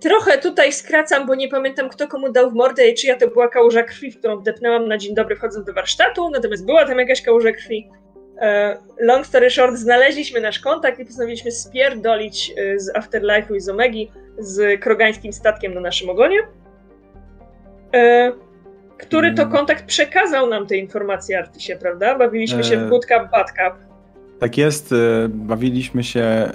trochę 0.00 0.38
tutaj 0.38 0.72
skracam, 0.72 1.26
bo 1.26 1.34
nie 1.34 1.48
pamiętam 1.48 1.88
kto 1.88 2.08
komu 2.08 2.32
dał 2.32 2.50
w 2.50 2.54
mordę 2.54 2.88
i 2.88 2.94
czyja 2.94 3.16
to 3.16 3.28
była 3.28 3.48
kałuża 3.48 3.82
krwi, 3.82 4.10
w 4.10 4.18
którą 4.18 4.36
wdepnęłam 4.36 4.88
na 4.88 4.98
dzień 4.98 5.14
dobry 5.14 5.36
wchodząc 5.36 5.66
do 5.66 5.72
warsztatu, 5.72 6.30
natomiast 6.30 6.66
była 6.66 6.84
tam 6.84 6.98
jakaś 6.98 7.22
kałuża 7.22 7.52
krwi. 7.52 7.90
E, 8.40 8.76
long 9.00 9.26
story 9.26 9.50
short, 9.50 9.76
znaleźliśmy 9.76 10.40
nasz 10.40 10.58
kontakt 10.58 10.98
i 10.98 11.04
postanowiliśmy 11.04 11.50
spierdolić 11.50 12.52
e, 12.56 12.78
z 12.78 12.94
Afterlife'u 12.94 13.56
i 13.56 13.60
z 13.60 13.68
Omegi 13.68 14.12
z 14.38 14.80
krogańskim 14.80 15.32
statkiem 15.32 15.74
na 15.74 15.80
naszym 15.80 16.10
ogonie, 16.10 16.38
e, 17.94 18.32
który 18.98 19.34
to 19.34 19.42
mm. 19.42 19.54
kontakt 19.54 19.84
przekazał 19.84 20.48
nam 20.48 20.66
te 20.66 20.76
informacje 20.76 21.38
Artisie, 21.38 21.76
prawda? 21.80 22.18
Bawiliśmy 22.18 22.64
się 22.64 22.76
w 22.76 22.88
Good 22.88 23.06
Cup, 23.06 23.30
Bad 23.32 23.50
Cup. 23.50 23.85
Tak 24.38 24.58
jest, 24.58 24.92
y, 24.92 24.96
bawiliśmy 25.28 26.04
się 26.04 26.50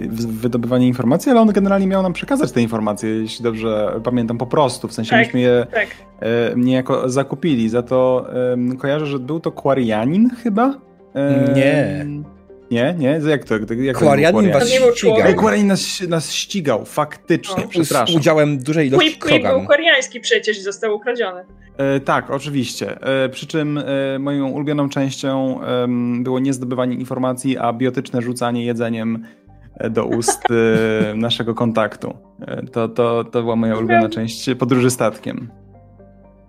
w 0.00 0.40
wydobywanie 0.40 0.86
informacji, 0.86 1.30
ale 1.30 1.40
on 1.40 1.48
generalnie 1.48 1.86
miał 1.86 2.02
nam 2.02 2.12
przekazać 2.12 2.52
te 2.52 2.62
informacje, 2.62 3.10
jeśli 3.10 3.42
dobrze 3.42 4.00
pamiętam, 4.04 4.38
po 4.38 4.46
prostu. 4.46 4.88
W 4.88 4.92
sensie 4.92 5.10
tak, 5.10 5.26
myśmy 5.26 5.40
je 5.40 5.66
tak. 5.72 5.88
E, 6.20 6.54
niejako 6.56 7.08
zakupili. 7.08 7.68
Za 7.68 7.82
to 7.82 8.26
kojarzę, 8.78 9.06
że 9.06 9.18
był 9.18 9.40
to 9.40 9.52
Quarianin 9.52 10.30
chyba? 10.42 10.74
Nie. 11.54 12.06
Nie, 12.70 12.94
nie? 12.98 13.20
Jak 13.28 13.44
to? 13.44 13.54
Jak 13.76 13.96
Kwarianin 13.96 14.52
was 14.52 14.68
ścigał. 14.94 15.34
Kwarianin 15.36 15.66
nas, 15.66 16.00
nas 16.08 16.32
ścigał, 16.32 16.84
faktycznie, 16.84 17.62
no. 17.62 17.68
przepraszam. 17.68 18.14
Z 18.14 18.16
udziałem 18.16 18.58
dużej 18.58 18.88
ilości 18.88 19.10
Quip, 19.10 19.22
Quip 19.22 19.42
był 19.42 19.64
kwariański 19.64 20.20
przecież 20.20 20.58
i 20.58 20.62
został 20.62 20.94
ukradziony. 20.94 21.44
E, 21.76 22.00
tak, 22.00 22.30
oczywiście. 22.30 23.02
E, 23.02 23.28
przy 23.28 23.46
czym 23.46 23.78
e, 23.78 24.18
moją 24.18 24.48
ulubioną 24.48 24.88
częścią 24.88 25.60
e, 25.62 25.86
było 26.22 26.38
nie 26.38 26.52
zdobywanie 26.52 26.94
informacji, 26.94 27.58
a 27.58 27.72
biotyczne 27.72 28.22
rzucanie 28.22 28.64
jedzeniem 28.64 29.24
e, 29.74 29.90
do 29.90 30.04
ust 30.04 30.42
e, 30.50 31.14
naszego 31.14 31.54
kontaktu. 31.54 32.18
To, 32.72 32.88
to, 32.88 33.24
to 33.24 33.42
była 33.42 33.56
moja 33.56 33.76
ulubiona 33.76 34.08
część 34.08 34.50
podróży 34.58 34.90
statkiem. 34.90 35.50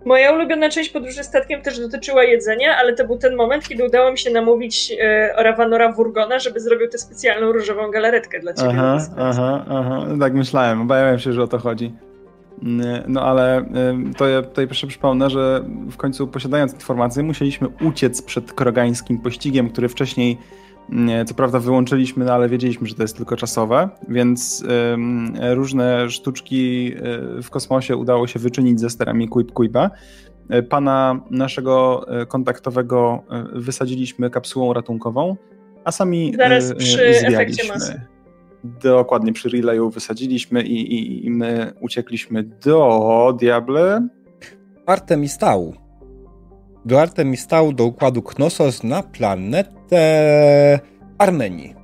Moja 0.04 0.32
ulubiona 0.32 0.70
część 0.70 0.90
podróży 0.90 1.24
statkiem 1.24 1.62
też 1.62 1.80
dotyczyła 1.80 2.24
jedzenia, 2.24 2.76
ale 2.76 2.94
to 2.94 3.06
był 3.06 3.18
ten 3.18 3.36
moment, 3.36 3.68
kiedy 3.68 3.84
udało 3.84 4.12
mi 4.12 4.18
się 4.18 4.30
namówić 4.30 4.92
e, 5.00 5.32
Ravanora 5.42 5.92
Wurgona, 5.92 6.38
żeby 6.38 6.60
zrobił 6.60 6.88
tę 6.88 6.98
specjalną 6.98 7.52
różową 7.52 7.90
galaretkę 7.90 8.40
dla 8.40 8.52
ciebie. 8.52 8.70
Aha, 8.70 8.98
aha, 9.18 9.64
aha. 9.70 10.06
Tak 10.20 10.34
myślałem, 10.34 10.80
obawiałem 10.80 11.18
się, 11.18 11.32
że 11.32 11.42
o 11.42 11.46
to 11.46 11.58
chodzi. 11.58 11.94
Mm, 12.62 13.02
no 13.08 13.22
ale 13.22 13.64
to 14.16 14.28
ja 14.28 14.42
tutaj 14.42 14.66
proszę 14.66 14.86
przypomnę, 14.86 15.30
że 15.30 15.64
w 15.90 15.96
końcu 15.96 16.26
posiadając 16.26 16.74
informacje 16.74 17.22
musieliśmy 17.22 17.68
uciec 17.68 18.22
przed 18.22 18.52
krogańskim 18.52 19.18
pościgiem, 19.18 19.70
który 19.70 19.88
wcześniej 19.88 20.38
co 21.26 21.34
prawda 21.34 21.58
wyłączyliśmy, 21.58 22.24
no 22.24 22.32
ale 22.32 22.48
wiedzieliśmy, 22.48 22.86
że 22.86 22.94
to 22.94 23.02
jest 23.02 23.16
tylko 23.16 23.36
czasowe, 23.36 23.88
więc 24.08 24.64
różne 25.54 26.10
sztuczki 26.10 26.92
e, 26.96 27.42
w 27.42 27.50
kosmosie 27.50 27.96
udało 27.96 28.26
się 28.26 28.38
wyczynić 28.38 28.80
ze 28.80 28.90
sterami 28.90 29.28
Quip 29.28 29.52
Quiba. 29.52 29.90
E, 30.48 30.62
pana 30.62 31.20
naszego 31.30 32.06
e, 32.20 32.26
kontaktowego 32.26 33.22
wysadziliśmy 33.52 34.30
kapsułą 34.30 34.72
ratunkową, 34.72 35.36
a 35.84 35.92
sami 35.92 36.34
Zaraz 36.36 36.74
przy 36.74 37.14
zwialiśmy. 37.14 37.74
Dokładnie 38.64 39.32
przy 39.32 39.48
relayu 39.48 39.90
wysadziliśmy 39.90 40.62
i, 40.62 40.94
i, 40.94 41.26
i 41.26 41.30
my 41.30 41.72
uciekliśmy 41.80 42.42
do 42.42 43.36
Diable. 43.40 44.08
Artemistału 46.84 46.92
do 46.92 47.00
Artemistału 47.00 47.72
do 47.72 47.84
układu 47.84 48.22
Knossos 48.22 48.84
na 48.84 49.02
planetę 49.02 50.80
Armenii. 51.18 51.74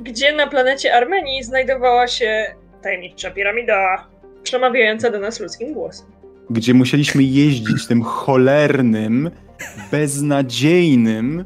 Gdzie 0.00 0.32
na 0.32 0.46
planecie 0.46 0.94
Armenii 0.94 1.42
znajdowała 1.42 2.08
się 2.08 2.46
tajemnicza 2.82 3.30
piramida, 3.30 4.06
przemawiająca 4.42 5.10
do 5.10 5.20
nas 5.20 5.40
ludzkim 5.40 5.72
głosem. 5.72 6.06
Gdzie 6.50 6.74
musieliśmy 6.74 7.22
jeździć 7.22 7.86
tym 7.86 8.02
cholernym, 8.02 9.30
beznadziejnym 9.90 11.44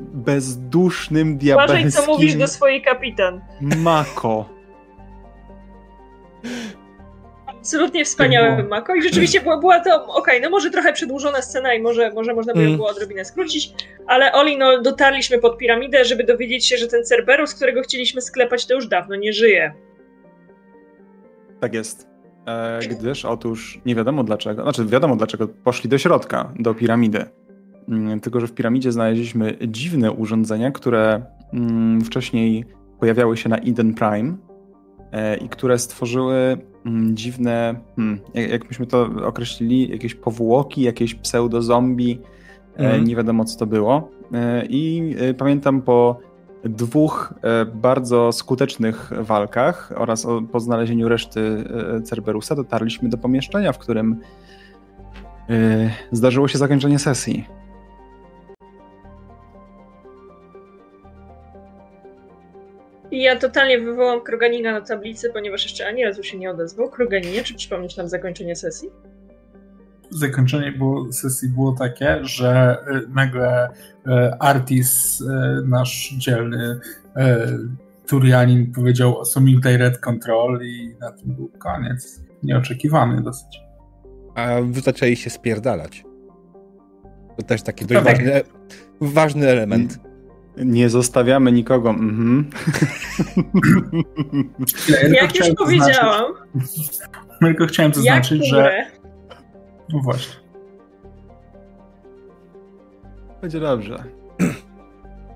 bezdusznym, 0.00 1.38
diabelskim... 1.38 1.88
Uważaj, 1.88 2.04
co 2.06 2.12
mówisz 2.12 2.34
do 2.34 2.48
swojej 2.48 2.82
kapitan. 2.82 3.40
Mako. 3.60 4.59
Absolutnie 7.60 8.04
wspaniały 8.04 8.62
Mako 8.62 8.94
i 8.94 9.02
rzeczywiście 9.02 9.40
była, 9.40 9.58
była 9.58 9.80
to, 9.80 10.04
okej, 10.04 10.14
okay, 10.14 10.40
no 10.40 10.50
może 10.50 10.70
trochę 10.70 10.92
przedłużona 10.92 11.42
scena 11.42 11.74
i 11.74 11.82
może, 11.82 12.12
może 12.12 12.34
można 12.34 12.52
by 12.52 12.60
ją 12.60 12.66
mm. 12.66 12.76
było 12.76 12.88
odrobinę 12.88 13.24
skrócić, 13.24 13.74
ale 14.06 14.32
Oli, 14.32 14.58
no 14.58 14.82
dotarliśmy 14.82 15.38
pod 15.38 15.58
piramidę, 15.58 16.04
żeby 16.04 16.24
dowiedzieć 16.24 16.66
się, 16.66 16.76
że 16.76 16.88
ten 16.88 17.04
Cerberus, 17.04 17.54
którego 17.54 17.82
chcieliśmy 17.82 18.20
sklepać, 18.20 18.66
to 18.66 18.74
już 18.74 18.88
dawno 18.88 19.16
nie 19.16 19.32
żyje. 19.32 19.72
Tak 21.60 21.74
jest. 21.74 22.08
E, 22.46 22.80
gdyż 22.88 23.24
otóż 23.24 23.80
nie 23.86 23.94
wiadomo 23.94 24.24
dlaczego, 24.24 24.62
znaczy 24.62 24.84
wiadomo 24.84 25.16
dlaczego 25.16 25.48
poszli 25.48 25.90
do 25.90 25.98
środka, 25.98 26.52
do 26.58 26.74
piramidy. 26.74 27.24
Mm, 27.88 28.20
tylko, 28.20 28.40
że 28.40 28.46
w 28.46 28.52
piramidzie 28.52 28.92
znaleźliśmy 28.92 29.56
dziwne 29.68 30.12
urządzenia, 30.12 30.70
które 30.70 31.22
mm, 31.52 32.00
wcześniej 32.00 32.64
pojawiały 33.00 33.36
się 33.36 33.48
na 33.48 33.56
Eden 33.56 33.94
Prime 33.94 34.36
i 35.40 35.48
które 35.48 35.78
stworzyły 35.78 36.58
mm, 36.86 37.16
dziwne, 37.16 37.74
hmm, 37.96 38.20
jak 38.34 38.68
myśmy 38.68 38.86
to 38.86 39.10
określili, 39.24 39.90
jakieś 39.90 40.14
powłoki, 40.14 40.82
jakieś 40.82 41.14
pseudo-zombie, 41.14 42.20
mm. 42.76 43.04
nie 43.04 43.16
wiadomo 43.16 43.44
co 43.44 43.58
to 43.58 43.66
było. 43.66 44.10
I 44.68 45.14
pamiętam 45.38 45.82
po 45.82 46.18
dwóch 46.64 47.34
bardzo 47.74 48.32
skutecznych 48.32 49.12
walkach 49.20 49.92
oraz 49.96 50.26
po 50.52 50.60
znalezieniu 50.60 51.08
reszty 51.08 51.64
Cerberusa 52.04 52.56
dotarliśmy 52.56 53.08
do 53.08 53.18
pomieszczenia, 53.18 53.72
w 53.72 53.78
którym 53.78 54.16
zdarzyło 56.12 56.48
się 56.48 56.58
zakończenie 56.58 56.98
sesji. 56.98 57.59
I 63.10 63.22
ja 63.22 63.36
totalnie 63.36 63.80
wywołam 63.80 64.20
Kroganina 64.20 64.72
na 64.72 64.80
tablicy, 64.80 65.30
ponieważ 65.32 65.62
jeszcze 65.62 65.86
ani 65.86 66.04
razu 66.04 66.22
się 66.22 66.38
nie 66.38 66.50
odezwał. 66.50 66.90
Kroganinie, 66.90 67.42
czy 67.42 67.54
przypomnisz 67.54 67.96
nam 67.96 68.08
zakończenie 68.08 68.56
sesji? 68.56 68.90
Zakończenie 70.10 70.72
było, 70.72 71.12
sesji 71.12 71.48
było 71.48 71.72
takie, 71.72 72.18
że 72.22 72.76
y, 73.06 73.08
nagle 73.08 73.68
y, 73.68 73.70
Artis, 74.38 75.20
y, 75.20 75.26
nasz 75.66 76.14
dzielny 76.18 76.80
Turianin 78.06 78.72
powiedział 78.72 79.20
Assuming 79.20 79.60
Direct 79.60 80.00
Control 80.00 80.60
i 80.62 80.94
na 81.00 81.12
tym 81.12 81.34
był 81.34 81.48
koniec. 81.58 82.20
Nieoczekiwany 82.42 83.22
dosyć. 83.22 83.60
A 84.34 84.60
wy 84.62 84.80
zaczęli 84.80 85.16
się 85.16 85.30
spierdalać. 85.30 86.04
To 87.36 87.42
też 87.42 87.62
taki 87.62 87.86
dość 87.86 88.04
ważny, 88.04 88.40
ważny 89.00 89.48
element. 89.48 90.09
Nie 90.56 90.88
zostawiamy 90.88 91.52
nikogo. 91.52 91.90
Mhm. 91.90 92.50
Ja, 94.88 95.22
Jak 95.22 95.36
już 95.36 95.48
powiedziałam. 95.58 96.32
Tylko 97.40 97.66
chciałem 97.66 97.94
zaznaczyć, 97.94 98.48
że. 98.48 98.86
No 99.92 100.00
właśnie. 100.04 100.34
Będzie 103.42 103.60
dobrze. 103.60 104.04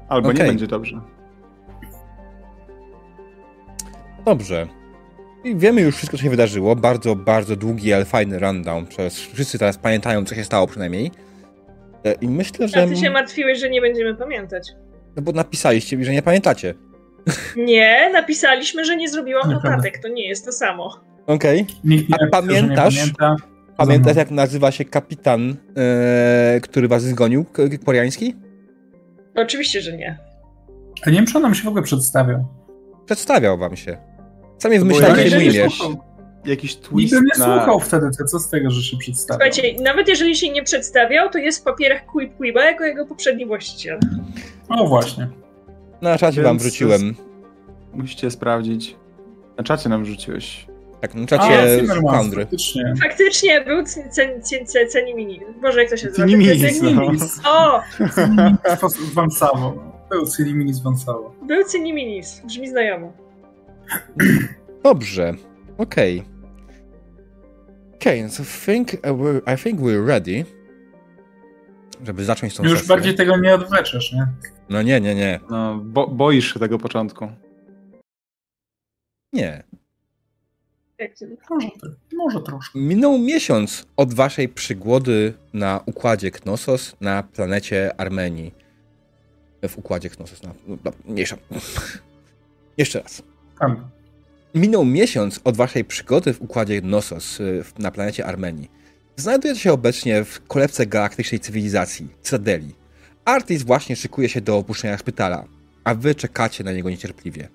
Albo 0.08 0.28
okay. 0.28 0.40
nie 0.40 0.46
będzie 0.48 0.66
dobrze. 0.66 1.00
Dobrze. 4.24 4.66
I 5.44 5.56
wiemy 5.56 5.80
już 5.80 5.96
wszystko, 5.96 6.16
co 6.16 6.22
się 6.22 6.30
wydarzyło. 6.30 6.76
Bardzo, 6.76 7.16
bardzo 7.16 7.56
długi, 7.56 7.92
ale 7.92 8.04
fajny 8.04 8.38
rundown. 8.38 8.86
Przez 8.86 9.20
wszyscy 9.20 9.58
teraz 9.58 9.78
pamiętają, 9.78 10.24
co 10.24 10.34
się 10.34 10.44
stało 10.44 10.66
przynajmniej. 10.66 11.10
E, 12.04 12.12
I 12.12 12.28
myślę, 12.28 12.68
że. 12.68 12.82
A 12.82 12.86
ty 12.86 12.96
się 12.96 13.10
martwiłeś, 13.10 13.60
że 13.60 13.70
nie 13.70 13.80
będziemy 13.80 14.14
pamiętać. 14.14 14.72
No 15.16 15.22
bo 15.22 15.32
napisaliście 15.32 15.96
mi, 15.96 16.04
że 16.04 16.12
nie 16.12 16.22
pamiętacie. 16.22 16.74
Nie, 17.56 18.10
napisaliśmy, 18.12 18.84
że 18.84 18.96
nie 18.96 19.08
zrobiłam 19.08 19.52
notatek. 19.52 19.98
To 20.02 20.08
nie 20.08 20.28
jest 20.28 20.44
to 20.44 20.52
samo. 20.52 21.00
Okej. 21.26 21.66
Okay. 21.84 22.06
A 22.20 22.26
pamiętasz, 22.30 22.96
pamięta. 22.96 23.36
pamiętasz 23.76 24.16
jak 24.16 24.30
nazywa 24.30 24.70
się 24.70 24.84
kapitan, 24.84 25.56
e, 25.76 26.60
który 26.62 26.88
was 26.88 27.02
zgonił, 27.02 27.44
koreański? 27.84 28.34
Oczywiście, 29.34 29.80
że 29.80 29.96
nie. 29.96 30.18
A 31.06 31.10
nie 31.10 31.16
wiem, 31.16 31.26
czy 31.26 31.36
on 31.36 31.42
nam 31.42 31.54
się 31.54 31.64
w 31.64 31.68
ogóle 31.68 31.82
przedstawiał. 31.82 32.44
Przedstawiał 33.06 33.58
wam 33.58 33.76
się. 33.76 33.96
Sami 34.58 34.78
wymyślali 34.78 35.30
się 35.30 35.44
imiesz. 35.44 35.78
Jakiś 36.46 36.76
twist 36.76 37.14
Nikt 37.14 37.38
nie 37.38 37.46
na... 37.46 37.56
słuchał 37.56 37.80
wtedy, 37.80 38.06
to 38.18 38.24
co 38.24 38.38
z 38.38 38.48
tego, 38.48 38.70
że 38.70 38.82
się 38.82 38.96
przedstawiał? 38.96 39.52
Słuchajcie, 39.52 39.82
nawet 39.82 40.08
jeżeli 40.08 40.36
się 40.36 40.50
nie 40.50 40.62
przedstawiał, 40.62 41.30
to 41.30 41.38
jest 41.38 41.60
w 41.60 41.62
papierach 41.62 42.06
Quip 42.06 42.36
Quiba 42.36 42.64
jako 42.64 42.84
jego 42.84 43.06
poprzedni 43.06 43.46
właściciel. 43.46 43.98
No 44.70 44.86
właśnie. 44.86 45.28
Na 46.02 46.18
czacie 46.18 46.36
Więc 46.36 46.46
wam 46.46 46.58
wrzuciłem. 46.58 47.14
Musicie 47.92 48.30
sprawdzić. 48.30 48.96
Na 49.58 49.64
czacie 49.64 49.88
nam 49.88 50.04
wrzuciłeś. 50.04 50.66
Tak, 51.00 51.14
na 51.14 51.26
czacie 51.26 51.82
Foundry. 52.10 52.42
Faktycznie. 52.42 52.94
Faktycznie 53.02 53.60
był 53.60 53.84
Cenimini. 54.88 55.40
Boże, 55.62 55.80
jak 55.80 55.90
to 55.90 55.96
się 55.96 56.06
nazywa? 56.06 56.26
Ceniminis. 56.26 56.80
No. 57.44 57.50
O! 57.50 58.88
z 58.88 59.14
Wansawo. 59.14 59.74
Był 60.10 60.26
Ceniminis 60.26 60.80
Wansawo. 60.80 61.34
Był 61.42 61.64
Ceniminis. 61.64 62.42
Brzmi 62.44 62.68
znajomo. 62.68 63.12
Dobrze. 64.82 65.34
Okej. 65.78 66.20
Okay. 66.20 66.33
Okay, 68.04 68.28
so 68.28 68.44
think, 68.44 69.00
uh, 69.02 69.40
I 69.46 69.56
think 69.56 69.80
we're 69.80 70.06
ready 70.06 70.44
żeby 72.06 72.24
zacząć 72.24 72.56
tą 72.56 72.62
Już 72.62 72.72
sesję. 72.72 72.88
bardziej 72.88 73.14
tego 73.14 73.36
nie 73.36 73.54
odwleczesz, 73.54 74.12
nie? 74.12 74.26
No 74.68 74.82
nie, 74.82 75.00
nie, 75.00 75.14
nie. 75.14 75.40
No, 75.50 75.80
bo, 75.84 76.08
boisz 76.08 76.54
się 76.54 76.60
tego 76.60 76.78
początku. 76.78 77.28
Nie. 79.32 79.62
Może, 81.50 81.68
może 82.16 82.40
troszkę. 82.40 82.78
Minął 82.78 83.18
miesiąc 83.18 83.86
od 83.96 84.14
waszej 84.14 84.48
przygody 84.48 85.34
na 85.52 85.80
układzie 85.86 86.30
Knossos 86.30 86.96
na 87.00 87.22
planecie 87.22 88.00
Armenii. 88.00 88.54
W 89.68 89.78
układzie 89.78 90.10
Knossos. 90.10 90.42
Na, 90.42 90.54
no, 90.66 90.92
mniejsza. 91.04 91.36
Jeszcze 92.78 93.00
raz. 93.00 93.22
Tam. 93.58 93.93
Minął 94.54 94.84
miesiąc 94.84 95.40
od 95.44 95.56
waszej 95.56 95.84
przygody 95.84 96.32
w 96.32 96.42
układzie 96.42 96.80
Knossos 96.80 97.40
y, 97.40 97.64
na 97.78 97.90
planecie 97.90 98.26
Armenii. 98.26 98.70
Znajduje 99.16 99.56
się 99.56 99.72
obecnie 99.72 100.24
w 100.24 100.46
kolebce 100.46 100.86
galaktycznej 100.86 101.40
cywilizacji, 101.40 102.08
Cytadeli. 102.22 102.74
Artis 103.24 103.62
właśnie 103.62 103.96
szykuje 103.96 104.28
się 104.28 104.40
do 104.40 104.56
opuszczenia 104.58 104.98
szpitala, 104.98 105.44
a 105.84 105.94
wy 105.94 106.14
czekacie 106.14 106.64
na 106.64 106.72
niego 106.72 106.90
niecierpliwie. 106.90 107.48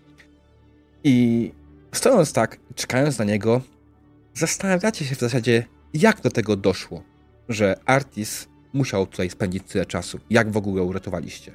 I 1.04 1.52
stojąc 1.92 2.34
tak, 2.34 2.58
czekając 2.76 3.20
na 3.20 3.26
niego, 3.26 3.62
zastanawiacie 4.34 5.06
się 5.06 5.16
w 5.16 5.20
zasadzie, 5.20 5.66
jak 5.94 6.22
do 6.22 6.30
tego 6.30 6.56
doszło, 6.56 7.04
że 7.50 7.80
Artis 7.86 8.48
musiał 8.74 9.08
tutaj 9.08 9.30
spędzić 9.30 9.64
tyle 9.64 9.86
czasu. 9.86 10.20
Jak 10.30 10.52
w 10.52 10.58
ogóle 10.58 10.84
uratowaliście? 10.84 11.52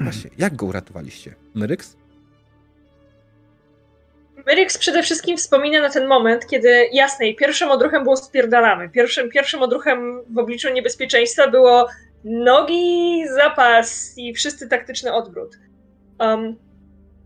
Właśnie, 0.00 0.30
jak 0.38 0.56
go 0.56 0.66
uratowaliście? 0.66 1.34
Myryks? 1.54 1.96
Merix 4.46 4.78
przede 4.78 5.02
wszystkim 5.02 5.36
wspomina 5.36 5.80
na 5.80 5.90
ten 5.90 6.06
moment, 6.06 6.46
kiedy 6.46 6.88
jasne, 6.92 7.34
pierwszym 7.34 7.70
odruchem 7.70 8.02
było 8.02 8.16
spierdalamy. 8.16 8.88
Pierwszym, 8.88 9.30
pierwszym 9.30 9.62
odruchem 9.62 10.20
w 10.34 10.38
obliczu 10.38 10.72
niebezpieczeństwa 10.72 11.48
było 11.48 11.88
nogi, 12.24 13.24
zapas 13.34 14.14
i 14.16 14.34
wszyscy 14.34 14.68
taktyczny 14.68 15.12
odwrót. 15.12 15.58
Um, 16.18 16.56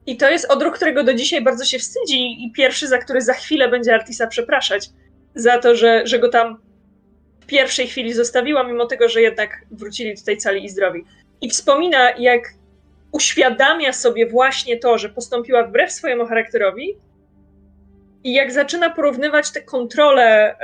I 0.06 0.16
to 0.16 0.30
jest 0.30 0.50
odruch, 0.50 0.74
którego 0.74 1.04
do 1.04 1.14
dzisiaj 1.14 1.42
bardzo 1.42 1.64
się 1.64 1.78
wstydzi 1.78 2.44
i 2.44 2.52
pierwszy, 2.52 2.88
za 2.88 2.98
który 2.98 3.20
za 3.20 3.34
chwilę 3.34 3.68
będzie 3.68 3.94
Artisa 3.94 4.26
przepraszać. 4.26 4.88
Za 5.34 5.58
to, 5.58 5.76
że, 5.76 6.06
że 6.06 6.18
go 6.18 6.28
tam 6.28 6.62
w 7.40 7.46
pierwszej 7.46 7.86
chwili 7.86 8.12
zostawiła, 8.12 8.64
mimo 8.64 8.86
tego, 8.86 9.08
że 9.08 9.22
jednak 9.22 9.64
wrócili 9.70 10.16
tutaj 10.16 10.36
cali 10.36 10.64
i 10.64 10.68
zdrowi. 10.68 11.04
I 11.40 11.50
wspomina, 11.50 12.10
jak 12.10 12.42
uświadamia 13.12 13.92
sobie 13.92 14.26
właśnie 14.26 14.76
to, 14.76 14.98
że 14.98 15.08
postąpiła 15.08 15.64
wbrew 15.64 15.92
swojemu 15.92 16.26
charakterowi, 16.26 16.96
i 18.24 18.32
jak 18.32 18.52
zaczyna 18.52 18.90
porównywać 18.90 19.52
te 19.52 19.62
kontrole, 19.62 20.56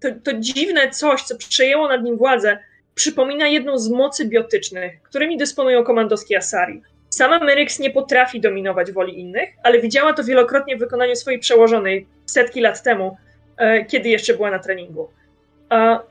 to, 0.00 0.08
to 0.24 0.32
dziwne 0.38 0.90
coś, 0.90 1.22
co 1.22 1.36
przejęło 1.36 1.88
nad 1.88 2.02
nim 2.02 2.16
władzę, 2.16 2.58
przypomina 2.94 3.48
jedną 3.48 3.78
z 3.78 3.90
mocy 3.90 4.24
biotycznych, 4.24 5.02
którymi 5.02 5.36
dysponują 5.36 5.84
komandowski 5.84 6.36
Asari. 6.36 6.82
Sama 7.10 7.38
Myryx 7.38 7.78
nie 7.78 7.90
potrafi 7.90 8.40
dominować 8.40 8.92
woli 8.92 9.20
innych, 9.20 9.48
ale 9.62 9.80
widziała 9.80 10.12
to 10.12 10.24
wielokrotnie 10.24 10.76
w 10.76 10.78
wykonaniu 10.78 11.16
swojej 11.16 11.40
przełożonej 11.40 12.06
setki 12.26 12.60
lat 12.60 12.82
temu, 12.82 13.16
e, 13.56 13.84
kiedy 13.84 14.08
jeszcze 14.08 14.34
była 14.34 14.50
na 14.50 14.58
treningu. 14.58 15.08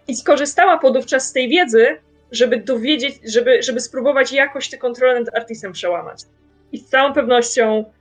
I 0.08 0.16
skorzystała 0.16 0.78
podówczas 0.78 1.30
z 1.30 1.34
tej 1.34 1.50
wiedzy, 1.50 1.88
żeby 2.32 2.58
dowiedzieć, 2.58 3.16
żeby, 3.26 3.64
żeby 3.64 3.80
spróbować 3.80 4.32
jakoś 4.32 4.70
tę 4.70 4.78
kontrolę 4.78 5.20
nad 5.20 5.36
Artisem 5.36 5.72
przełamać. 5.72 6.22
I 6.72 6.78
z 6.78 6.90
całą 6.90 7.14
pewnością 7.14 7.86
E, 7.86 7.97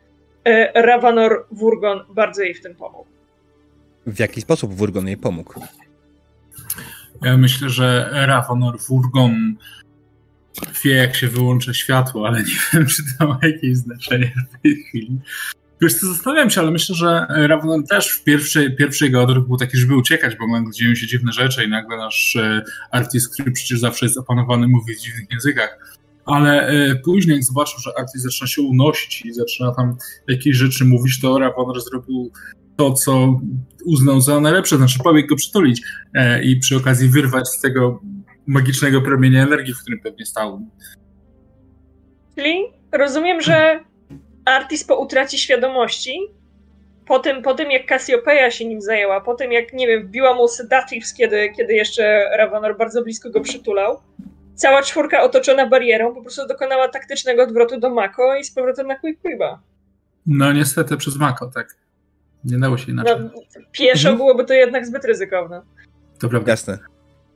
Ravanor 0.75 1.47
Wurgon 1.51 2.01
bardzo 2.15 2.43
jej 2.43 2.55
w 2.55 2.63
tym 2.63 2.75
pomógł. 2.75 3.07
W 4.07 4.19
jaki 4.19 4.41
sposób 4.41 4.75
Wurgon 4.75 5.07
jej 5.07 5.17
pomógł? 5.17 5.61
Ja 7.23 7.37
myślę, 7.37 7.71
że 7.71 8.09
Ravanor 8.13 8.81
Wurgon 8.89 9.57
wie, 10.85 10.95
jak 10.95 11.17
się 11.17 11.29
wyłącza 11.29 11.75
światło, 11.75 12.27
ale 12.27 12.39
nie 12.39 12.55
wiem, 12.73 12.87
czy 12.87 13.03
to 13.19 13.27
ma 13.27 13.39
jakieś 13.43 13.77
znaczenie 13.77 14.33
w 14.51 14.63
tej 14.63 14.77
chwili. 14.77 15.19
Wiesz 15.83 15.95
co, 15.95 16.07
zastanawiam 16.07 16.51
się, 16.51 16.61
ale 16.61 16.71
myślę, 16.71 16.95
że 16.95 17.27
Ravenon 17.29 17.85
też 17.85 18.09
w 18.09 18.25
pierwszej, 18.25 18.77
pierwszej 18.77 19.07
jego 19.07 19.23
odruch 19.23 19.47
był 19.47 19.57
taki, 19.57 19.79
żeby 19.79 19.97
uciekać, 19.97 20.37
bo 20.37 20.47
nagle 20.47 20.73
dzieją 20.73 20.95
się 20.95 21.07
dziwne 21.07 21.33
rzeczy 21.33 21.65
i 21.65 21.69
nagle 21.69 21.97
nasz 21.97 22.37
e, 22.37 22.63
artist, 22.91 23.33
który 23.33 23.53
przecież 23.53 23.81
zawsze 23.81 24.07
jest 24.07 24.19
opanowany, 24.19 24.69
mówi 24.69 24.95
w 24.95 25.01
dziwnych 25.01 25.31
językach. 25.31 25.99
Ale 26.27 26.69
e, 26.69 26.95
później, 26.95 27.35
jak 27.35 27.45
zobaczył, 27.45 27.79
że 27.79 27.99
artist 27.99 28.25
zaczyna 28.25 28.49
się 28.49 28.63
unosić 28.63 29.23
i 29.25 29.33
zaczyna 29.33 29.75
tam 29.75 29.97
jakieś 30.29 30.57
rzeczy 30.57 30.85
mówić, 30.85 31.21
to 31.21 31.39
Ravenon 31.39 31.81
zrobił 31.81 32.31
to, 32.77 32.93
co 32.93 33.41
uznał 33.85 34.21
za 34.21 34.41
najlepsze, 34.41 34.77
znaczy 34.77 34.99
pobiegł 35.05 35.29
go 35.29 35.37
przytulić 35.37 35.83
e, 36.15 36.45
i 36.45 36.61
przy 36.61 36.77
okazji 36.77 37.09
wyrwać 37.09 37.49
z 37.49 37.61
tego 37.61 38.01
magicznego 38.47 39.03
promienia 39.03 39.43
energii, 39.43 39.75
w 39.75 39.81
którym 39.81 40.01
pewnie 40.01 40.27
stał. 40.27 40.61
Czyli 42.35 42.65
rozumiem, 42.93 43.41
że 43.41 43.81
Artis 44.45 44.85
po 44.85 44.97
utracie 44.97 45.39
świadomości, 45.39 46.19
po 47.07 47.19
tym, 47.19 47.43
po 47.43 47.55
tym 47.55 47.71
jak 47.71 47.87
Cassiopeia 47.87 48.51
się 48.51 48.65
nim 48.65 48.81
zajęła, 48.81 49.21
po 49.21 49.35
tym 49.35 49.53
jak, 49.53 49.73
nie 49.73 49.87
wiem, 49.87 50.07
wbiła 50.07 50.35
mu 50.35 50.49
sedatives, 50.49 51.15
kiedy, 51.15 51.53
kiedy 51.57 51.75
jeszcze 51.75 52.31
Ravanor 52.39 52.79
bardzo 52.79 53.03
blisko 53.03 53.31
go 53.31 53.41
przytulał, 53.41 54.01
cała 54.57 54.83
czwórka 54.83 55.23
otoczona 55.23 55.67
barierą 55.67 56.15
po 56.15 56.23
prostu 56.23 56.47
dokonała 56.47 56.89
taktycznego 56.89 57.43
odwrotu 57.43 57.81
do 57.81 57.91
Mako 57.91 58.37
i 58.37 58.45
z 58.45 58.51
powrotem 58.51 58.87
na 58.87 58.99
Quickquiba. 58.99 59.61
No 60.27 60.53
niestety 60.53 60.97
przez 60.97 61.17
Mako, 61.17 61.47
tak. 61.47 61.77
Nie 62.45 62.59
dało 62.59 62.79
się 62.79 62.93
inaczej. 62.93 63.17
No, 63.21 63.41
pieszo 63.73 64.09
mhm. 64.09 64.17
byłoby 64.17 64.45
to 64.45 64.55
jednak 64.55 64.87
zbyt 64.87 65.05
ryzykowne. 65.05 65.63
To 66.19 66.29
prawda. 66.29 66.51
Jasne. 66.51 66.79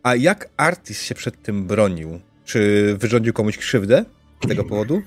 A 0.03 0.15
jak 0.15 0.49
Artis 0.57 1.03
się 1.03 1.15
przed 1.15 1.43
tym 1.43 1.67
bronił? 1.67 2.21
Czy 2.45 2.95
wyrządził 2.99 3.33
komuś 3.33 3.59
krzywdę 3.59 4.05
z 4.45 4.49
tego 4.49 4.65
powodu? 4.65 5.03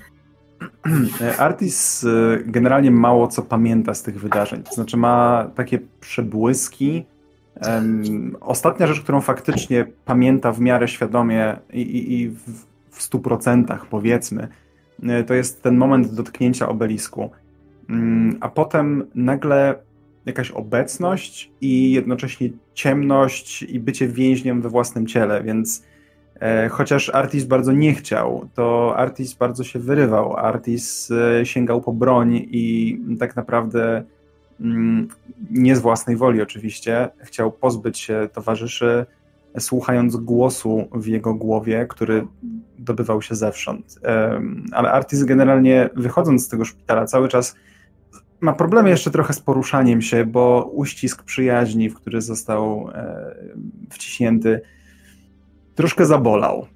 Artis 1.38 2.04
y, 2.04 2.42
generalnie 2.46 2.90
mało 2.90 3.28
co 3.28 3.42
pamięta 3.42 3.94
z 3.94 4.02
tych 4.02 4.20
wydarzeń. 4.20 4.62
To 4.62 4.74
znaczy 4.74 4.96
ma 4.96 5.50
takie 5.54 5.78
przebłyski. 6.00 7.04
Um, 7.62 8.36
ostatnia 8.40 8.86
rzecz, 8.86 9.00
którą 9.00 9.20
faktycznie 9.20 9.86
pamięta 10.04 10.52
w 10.52 10.60
miarę 10.60 10.88
świadomie 10.88 11.56
i, 11.72 11.80
i, 11.80 12.22
i 12.22 12.30
w 12.90 13.02
stu 13.02 13.20
procentach 13.20 13.86
powiedzmy, 13.86 14.48
y, 15.20 15.24
to 15.24 15.34
jest 15.34 15.62
ten 15.62 15.76
moment 15.76 16.14
dotknięcia 16.14 16.68
obelisku. 16.68 17.30
Um, 17.88 18.36
a 18.40 18.48
potem 18.48 19.06
nagle 19.14 19.74
jakaś 20.26 20.50
obecność 20.50 21.50
i 21.60 21.92
jednocześnie 21.92 22.50
ciemność 22.74 23.62
i 23.62 23.80
bycie 23.80 24.08
więźniem 24.08 24.62
we 24.62 24.68
własnym 24.68 25.06
ciele, 25.06 25.42
więc 25.42 25.84
e, 26.40 26.68
chociaż 26.68 27.10
Artis 27.14 27.44
bardzo 27.44 27.72
nie 27.72 27.94
chciał, 27.94 28.48
to 28.54 28.96
Artis 28.96 29.34
bardzo 29.34 29.64
się 29.64 29.78
wyrywał. 29.78 30.36
Artis 30.36 31.10
e, 31.10 31.46
sięgał 31.46 31.80
po 31.80 31.92
broń 31.92 32.36
i 32.36 32.98
tak 33.18 33.36
naprawdę 33.36 34.04
nie 35.50 35.76
z 35.76 35.80
własnej 35.80 36.16
woli 36.16 36.42
oczywiście, 36.42 37.08
chciał 37.18 37.52
pozbyć 37.52 37.98
się 37.98 38.28
towarzyszy, 38.32 39.06
słuchając 39.58 40.16
głosu 40.16 40.88
w 40.94 41.06
jego 41.06 41.34
głowie, 41.34 41.86
który 41.88 42.26
dobywał 42.78 43.22
się 43.22 43.34
zewsząd. 43.34 43.98
Ale 44.72 44.92
Artis 44.92 45.24
generalnie 45.24 45.90
wychodząc 45.96 46.44
z 46.44 46.48
tego 46.48 46.64
szpitala 46.64 47.06
cały 47.06 47.28
czas 47.28 47.54
ma 48.40 48.52
problemy 48.52 48.90
jeszcze 48.90 49.10
trochę 49.10 49.32
z 49.32 49.40
poruszaniem 49.40 50.02
się, 50.02 50.24
bo 50.24 50.70
uścisk 50.72 51.22
przyjaźni, 51.22 51.90
w 51.90 51.94
który 51.94 52.20
został 52.20 52.90
e, 52.94 53.34
wciśnięty, 53.90 54.60
troszkę 55.74 56.06
zabolał. 56.06 56.66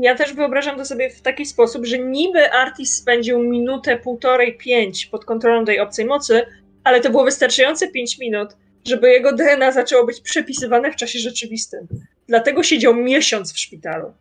Ja 0.00 0.14
też 0.14 0.32
wyobrażam 0.32 0.76
to 0.76 0.84
sobie 0.84 1.10
w 1.10 1.20
taki 1.20 1.46
sposób, 1.46 1.86
że 1.86 1.98
niby 1.98 2.52
Artis 2.52 2.94
spędził 2.94 3.38
minutę, 3.38 3.96
półtorej, 3.96 4.56
pięć 4.56 5.06
pod 5.06 5.24
kontrolą 5.24 5.64
tej 5.64 5.80
obcej 5.80 6.04
mocy, 6.04 6.46
ale 6.84 7.00
to 7.00 7.10
było 7.10 7.24
wystarczające 7.24 7.88
pięć 7.88 8.18
minut, 8.18 8.48
żeby 8.84 9.10
jego 9.10 9.32
DNA 9.32 9.72
zaczęło 9.72 10.06
być 10.06 10.20
przepisywane 10.20 10.92
w 10.92 10.96
czasie 10.96 11.18
rzeczywistym. 11.18 11.88
Dlatego 12.28 12.62
siedział 12.62 12.94
miesiąc 12.94 13.52
w 13.52 13.58
szpitalu. 13.58 14.12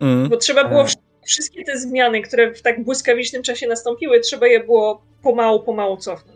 Mm. 0.00 0.28
Bo 0.28 0.36
trzeba 0.36 0.64
było 0.64 0.82
e 0.82 0.86
wszystkie 1.26 1.64
te 1.64 1.78
zmiany, 1.78 2.22
które 2.22 2.54
w 2.54 2.62
tak 2.62 2.84
błyskawicznym 2.84 3.42
czasie 3.42 3.66
nastąpiły, 3.66 4.20
trzeba 4.20 4.46
je 4.46 4.64
było 4.64 5.02
pomału, 5.22 5.60
pomału 5.62 5.96
cofnąć. 5.96 6.35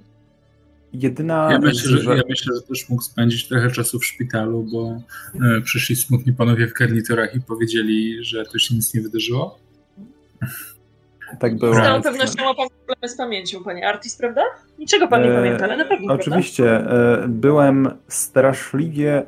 Jedyna. 0.93 1.49
Ja 1.53 1.59
myślę, 1.59 1.99
że, 1.99 2.17
ja 2.17 2.23
myślę, 2.29 2.55
że 2.57 2.63
też 2.63 2.89
mógł 2.89 3.03
spędzić 3.03 3.49
trochę 3.49 3.71
czasu 3.71 3.99
w 3.99 4.07
szpitalu, 4.07 4.67
bo 4.73 5.03
e, 5.47 5.61
przyszli 5.61 5.97
smutni 5.97 6.33
panowie 6.33 6.67
w 6.67 6.73
garniturach 6.73 7.35
i 7.35 7.41
powiedzieli, 7.41 8.25
że 8.25 8.45
to 8.45 8.59
się 8.59 8.75
nic 8.75 8.95
nie 8.95 9.01
wydarzyło. 9.01 9.59
Tak 11.39 11.59
było. 11.59 11.75
Z 11.75 11.77
całą 11.77 12.03
pewnością 12.03 12.45
ma 12.45 12.55
pan 12.55 12.69
problemy 12.69 13.09
z 13.09 13.17
pamięcią, 13.17 13.65
panie 13.65 13.89
Artis, 13.89 14.17
prawda? 14.17 14.43
Niczego 14.79 15.09
pan 15.09 15.23
nie 15.23 15.33
e, 15.33 15.35
pamięta, 15.35 15.65
ale 15.65 15.77
na 15.77 15.85
pewno. 15.85 16.15
Oczywiście. 16.15 16.77
E, 16.77 17.25
byłem 17.29 17.89
straszliwie 18.09 19.23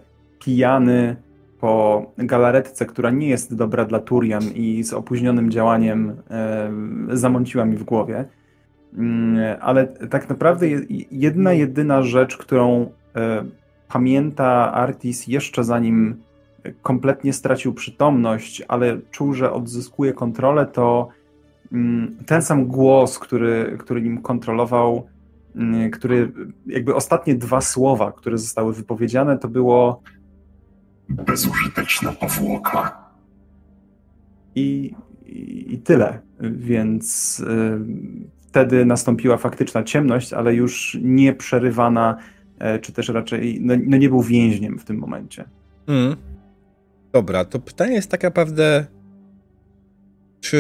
pijany 0.44 1.16
po 1.60 2.06
galaretce, 2.18 2.86
która 2.86 3.10
nie 3.10 3.28
jest 3.28 3.56
dobra 3.56 3.84
dla 3.84 3.98
Turian 3.98 4.44
i 4.54 4.84
z 4.84 4.92
opóźnionym 4.92 5.50
działaniem 5.50 6.16
e, 6.30 6.70
zamąciła 7.12 7.64
mi 7.64 7.76
w 7.76 7.84
głowie. 7.84 8.24
Mm, 8.94 9.56
ale 9.60 9.86
tak 9.86 10.28
naprawdę 10.28 10.66
jedna, 11.10 11.52
jedyna 11.52 12.02
rzecz, 12.02 12.36
którą 12.36 12.90
e, 13.16 13.44
pamięta 13.88 14.72
Artis 14.72 15.26
jeszcze 15.26 15.64
zanim 15.64 16.22
kompletnie 16.82 17.32
stracił 17.32 17.74
przytomność, 17.74 18.62
ale 18.68 19.00
czuł, 19.10 19.34
że 19.34 19.52
odzyskuje 19.52 20.12
kontrolę, 20.12 20.66
to 20.66 21.08
mm, 21.72 22.16
ten 22.26 22.42
sam 22.42 22.66
głos, 22.66 23.18
który, 23.18 23.76
który 23.78 24.02
nim 24.02 24.22
kontrolował, 24.22 25.06
mm, 25.56 25.90
który 25.90 26.32
jakby 26.66 26.94
ostatnie 26.94 27.34
dwa 27.34 27.60
słowa, 27.60 28.12
które 28.12 28.38
zostały 28.38 28.74
wypowiedziane, 28.74 29.38
to 29.38 29.48
było 29.48 30.02
bezużyteczna 31.08 32.12
powłoka. 32.12 33.02
I, 34.54 34.94
i, 35.26 35.74
i 35.74 35.78
tyle. 35.78 36.20
Więc 36.40 37.40
y, 37.40 37.80
wtedy 38.52 38.84
nastąpiła 38.84 39.36
faktyczna 39.36 39.82
ciemność, 39.82 40.32
ale 40.32 40.54
już 40.54 40.98
nie 41.02 41.32
przerywana, 41.32 42.16
y, 42.76 42.78
czy 42.78 42.92
też 42.92 43.08
raczej 43.08 43.58
no, 43.60 43.74
no, 43.86 43.96
nie 43.96 44.08
był 44.08 44.22
więźniem 44.22 44.78
w 44.78 44.84
tym 44.84 44.96
momencie. 44.98 45.44
Mm. 45.86 46.16
Dobra, 47.12 47.44
to 47.44 47.58
pytanie 47.58 47.94
jest 47.94 48.10
tak 48.10 48.22
naprawdę, 48.22 48.86
czy 50.40 50.58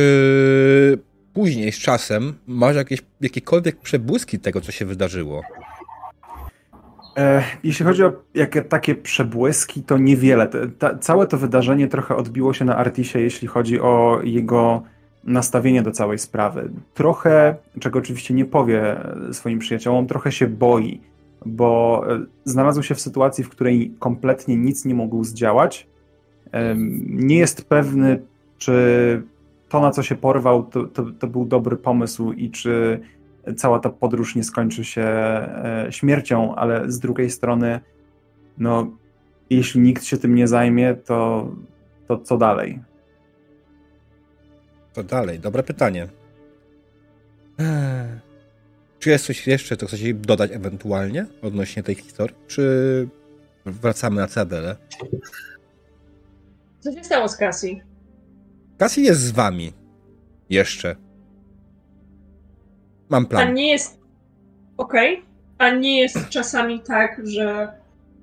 później 1.32 1.72
z 1.72 1.78
czasem 1.78 2.34
masz 2.46 2.76
jakieś, 2.76 3.02
jakiekolwiek 3.20 3.80
przebłyski 3.80 4.38
tego, 4.38 4.60
co 4.60 4.72
się 4.72 4.84
wydarzyło? 4.84 5.42
E, 7.16 7.42
jeśli 7.64 7.84
chodzi 7.84 8.04
o 8.04 8.12
jakie, 8.34 8.62
takie 8.62 8.94
przebłyski, 8.94 9.82
to 9.82 9.98
niewiele. 9.98 10.48
Ta, 10.78 10.98
całe 10.98 11.26
to 11.26 11.38
wydarzenie 11.38 11.88
trochę 11.88 12.16
odbiło 12.16 12.54
się 12.54 12.64
na 12.64 12.76
Artisie, 12.76 13.20
jeśli 13.20 13.48
chodzi 13.48 13.80
o 13.80 14.20
jego 14.24 14.82
nastawienie 15.24 15.82
do 15.82 15.90
całej 15.90 16.18
sprawy. 16.18 16.70
Trochę, 16.94 17.56
czego 17.80 17.98
oczywiście 17.98 18.34
nie 18.34 18.44
powie 18.44 18.96
swoim 19.32 19.58
przyjaciołom, 19.58 20.06
trochę 20.06 20.32
się 20.32 20.46
boi, 20.46 21.00
bo 21.46 22.02
e, 22.08 22.20
znalazł 22.44 22.82
się 22.82 22.94
w 22.94 23.00
sytuacji, 23.00 23.44
w 23.44 23.48
której 23.48 23.94
kompletnie 23.98 24.56
nic 24.56 24.84
nie 24.84 24.94
mógł 24.94 25.24
zdziałać. 25.24 25.86
Nie 27.06 27.38
jest 27.38 27.68
pewny, 27.68 28.22
czy 28.58 29.22
to, 29.68 29.80
na 29.80 29.90
co 29.90 30.02
się 30.02 30.14
porwał, 30.14 30.62
to, 30.62 30.84
to, 30.84 31.04
to 31.18 31.26
był 31.26 31.44
dobry 31.44 31.76
pomysł 31.76 32.32
i 32.32 32.50
czy 32.50 33.00
cała 33.56 33.78
ta 33.78 33.90
podróż 33.90 34.36
nie 34.36 34.44
skończy 34.44 34.84
się 34.84 35.02
e, 35.02 35.86
śmiercią, 35.90 36.54
ale 36.54 36.90
z 36.90 36.98
drugiej 36.98 37.30
strony, 37.30 37.80
no, 38.58 38.90
jeśli 39.50 39.80
nikt 39.80 40.04
się 40.04 40.16
tym 40.16 40.34
nie 40.34 40.48
zajmie, 40.48 40.94
to, 40.94 41.48
to 42.08 42.18
co 42.18 42.38
dalej? 42.38 42.80
Co 44.92 45.02
dalej? 45.04 45.40
Dobre 45.40 45.62
pytanie. 45.62 46.08
Czy 48.98 49.10
jest 49.10 49.26
coś 49.26 49.46
jeszcze, 49.46 49.76
co 49.76 49.86
chcecie 49.86 50.14
dodać 50.14 50.50
ewentualnie 50.52 51.26
odnośnie 51.42 51.82
tej 51.82 51.94
historii? 51.94 52.36
Czy 52.46 53.08
wracamy 53.66 54.20
na 54.20 54.26
Cadelę? 54.26 54.76
Co 56.80 56.92
się 56.92 57.04
stało 57.04 57.28
z 57.28 57.36
Cassie? 57.36 57.82
Cassie 58.78 59.02
jest 59.02 59.20
z 59.20 59.30
wami. 59.30 59.72
Jeszcze. 60.50 60.96
Mam 63.08 63.26
plan. 63.26 63.48
A 63.48 63.50
nie 63.50 63.70
jest. 63.70 63.98
Okej. 64.76 65.14
Okay. 65.14 65.26
A 65.58 65.70
nie 65.70 66.00
jest 66.00 66.28
czasami 66.28 66.80
tak, 66.80 67.20
że 67.26 67.72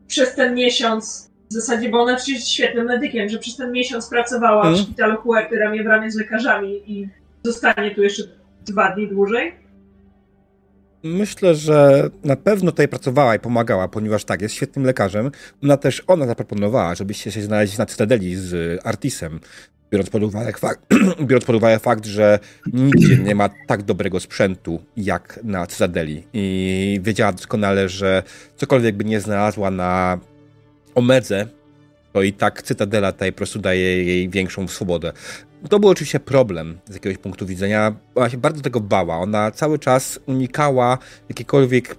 przez 0.07 0.35
ten 0.35 0.55
miesiąc, 0.55 1.28
w 1.49 1.53
zasadzie, 1.53 1.89
bo 1.89 2.01
ona 2.01 2.15
przecież 2.15 2.35
jest 2.35 2.47
świetnym 2.47 2.85
medykiem, 2.85 3.29
że 3.29 3.39
przez 3.39 3.55
ten 3.55 3.71
miesiąc 3.71 4.09
pracowała 4.09 4.71
w 4.71 4.77
szpitalu 4.77 5.17
Huerty 5.17 5.59
ramię 5.59 5.83
w 5.83 5.87
ramię 5.87 6.11
z 6.11 6.15
lekarzami 6.15 6.91
i 6.91 7.07
zostanie 7.43 7.95
tu 7.95 8.03
jeszcze 8.03 8.23
dwa 8.65 8.95
dni 8.95 9.07
dłużej? 9.07 9.53
Myślę, 11.03 11.55
że 11.55 12.09
na 12.23 12.35
pewno 12.35 12.71
tutaj 12.71 12.87
pracowała 12.87 13.35
i 13.35 13.39
pomagała, 13.39 13.87
ponieważ 13.87 14.25
tak, 14.25 14.41
jest 14.41 14.55
świetnym 14.55 14.85
lekarzem. 14.85 15.31
Ona 15.63 15.77
też, 15.77 16.03
ona 16.07 16.27
zaproponowała, 16.27 16.95
żebyście 16.95 17.31
się 17.31 17.41
znaleźli 17.41 17.77
na 17.77 17.85
Cytadeli 17.85 18.35
z 18.35 18.79
Artisem. 18.85 19.39
Biorąc 19.91 20.09
pod, 20.09 20.23
uwagę 20.23 20.53
fakt, 20.53 20.81
biorąc 21.27 21.45
pod 21.45 21.55
uwagę 21.55 21.79
fakt, 21.79 22.05
że 22.05 22.39
nigdzie 22.73 23.17
nie 23.17 23.35
ma 23.35 23.49
tak 23.67 23.83
dobrego 23.83 24.19
sprzętu 24.19 24.79
jak 24.97 25.39
na 25.43 25.67
Cytadeli. 25.67 26.23
I 26.33 26.99
wiedziała 27.03 27.31
doskonale, 27.31 27.89
że 27.89 28.23
cokolwiek 28.55 28.95
by 28.97 29.05
nie 29.05 29.21
znalazła 29.21 29.71
na 29.71 30.19
Omedze, 30.99 31.47
to 32.13 32.21
i 32.21 32.33
tak 32.33 32.61
Cytadela 32.61 33.11
tutaj 33.11 33.31
po 33.31 33.37
prostu 33.37 33.59
daje 33.59 34.03
jej 34.03 34.29
większą 34.29 34.67
swobodę. 34.67 35.13
To 35.69 35.79
był 35.79 35.89
oczywiście 35.89 36.19
problem 36.19 36.79
z 36.89 36.93
jakiegoś 36.93 37.17
punktu 37.17 37.45
widzenia. 37.45 37.95
Ona 38.15 38.29
się 38.29 38.37
bardzo 38.37 38.61
tego 38.61 38.79
bała. 38.79 39.17
Ona 39.17 39.51
cały 39.51 39.79
czas 39.79 40.19
unikała 40.25 40.97
jakichkolwiek 41.29 41.95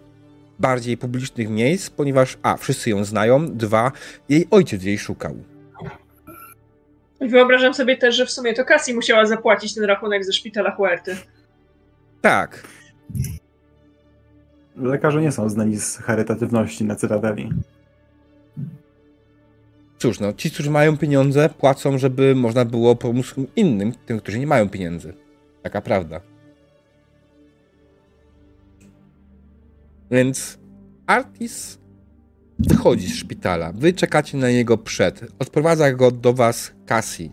bardziej 0.58 0.96
publicznych 0.96 1.48
miejsc, 1.48 1.90
ponieważ 1.90 2.38
a, 2.42 2.56
wszyscy 2.56 2.90
ją 2.90 3.04
znają, 3.04 3.56
dwa, 3.56 3.92
jej 4.28 4.46
ojciec 4.50 4.82
jej 4.82 4.98
szukał. 4.98 5.36
Wyobrażam 7.20 7.74
sobie 7.74 7.96
też, 7.96 8.16
że 8.16 8.26
w 8.26 8.30
sumie 8.30 8.54
to 8.54 8.64
Cassie 8.64 8.94
musiała 8.94 9.26
zapłacić 9.26 9.74
ten 9.74 9.84
rachunek 9.84 10.24
ze 10.24 10.32
szpitala 10.32 10.70
Huerty. 10.70 11.16
Tak. 12.20 12.66
Lekarze 14.76 15.22
nie 15.22 15.32
są 15.32 15.48
znani 15.48 15.76
z 15.76 15.96
charytatywności 15.96 16.84
na 16.84 16.96
Cytadeli. 16.96 17.50
Cóż, 20.00 20.20
no, 20.20 20.32
ci, 20.32 20.50
którzy 20.50 20.70
mają 20.70 20.96
pieniądze, 20.96 21.48
płacą, 21.48 21.98
żeby 21.98 22.34
można 22.34 22.64
było 22.64 22.96
pomóc 22.96 23.34
innym, 23.56 23.92
tym, 24.06 24.20
którzy 24.20 24.38
nie 24.38 24.46
mają 24.46 24.68
pieniędzy. 24.68 25.14
Taka 25.62 25.80
prawda. 25.80 26.20
Więc 30.10 30.58
Artis 31.06 31.78
wychodzi 32.58 33.06
z 33.08 33.16
szpitala. 33.16 33.72
Wy 33.72 33.92
czekacie 33.92 34.38
na 34.38 34.50
niego 34.50 34.78
przed. 34.78 35.20
Odprowadza 35.38 35.92
go 35.92 36.10
do 36.10 36.32
was 36.32 36.72
Cassie, 36.86 37.30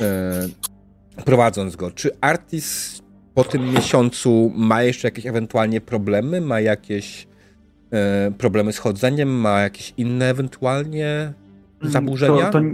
yy, 0.00 1.24
prowadząc 1.24 1.76
go. 1.76 1.90
Czy 1.90 2.10
Artis 2.20 2.98
po 3.34 3.44
tym 3.44 3.72
miesiącu 3.72 4.52
ma 4.54 4.82
jeszcze 4.82 5.08
jakieś 5.08 5.26
ewentualnie 5.26 5.80
problemy? 5.80 6.40
Ma 6.40 6.60
jakieś 6.60 7.26
yy, 7.92 7.98
problemy 8.38 8.72
z 8.72 8.78
chodzeniem? 8.78 9.28
Ma 9.28 9.60
jakieś 9.60 9.94
inne 9.96 10.30
ewentualnie 10.30 11.32
zaburzenia? 11.82 12.50
To, 12.50 12.60
to, 12.60 12.66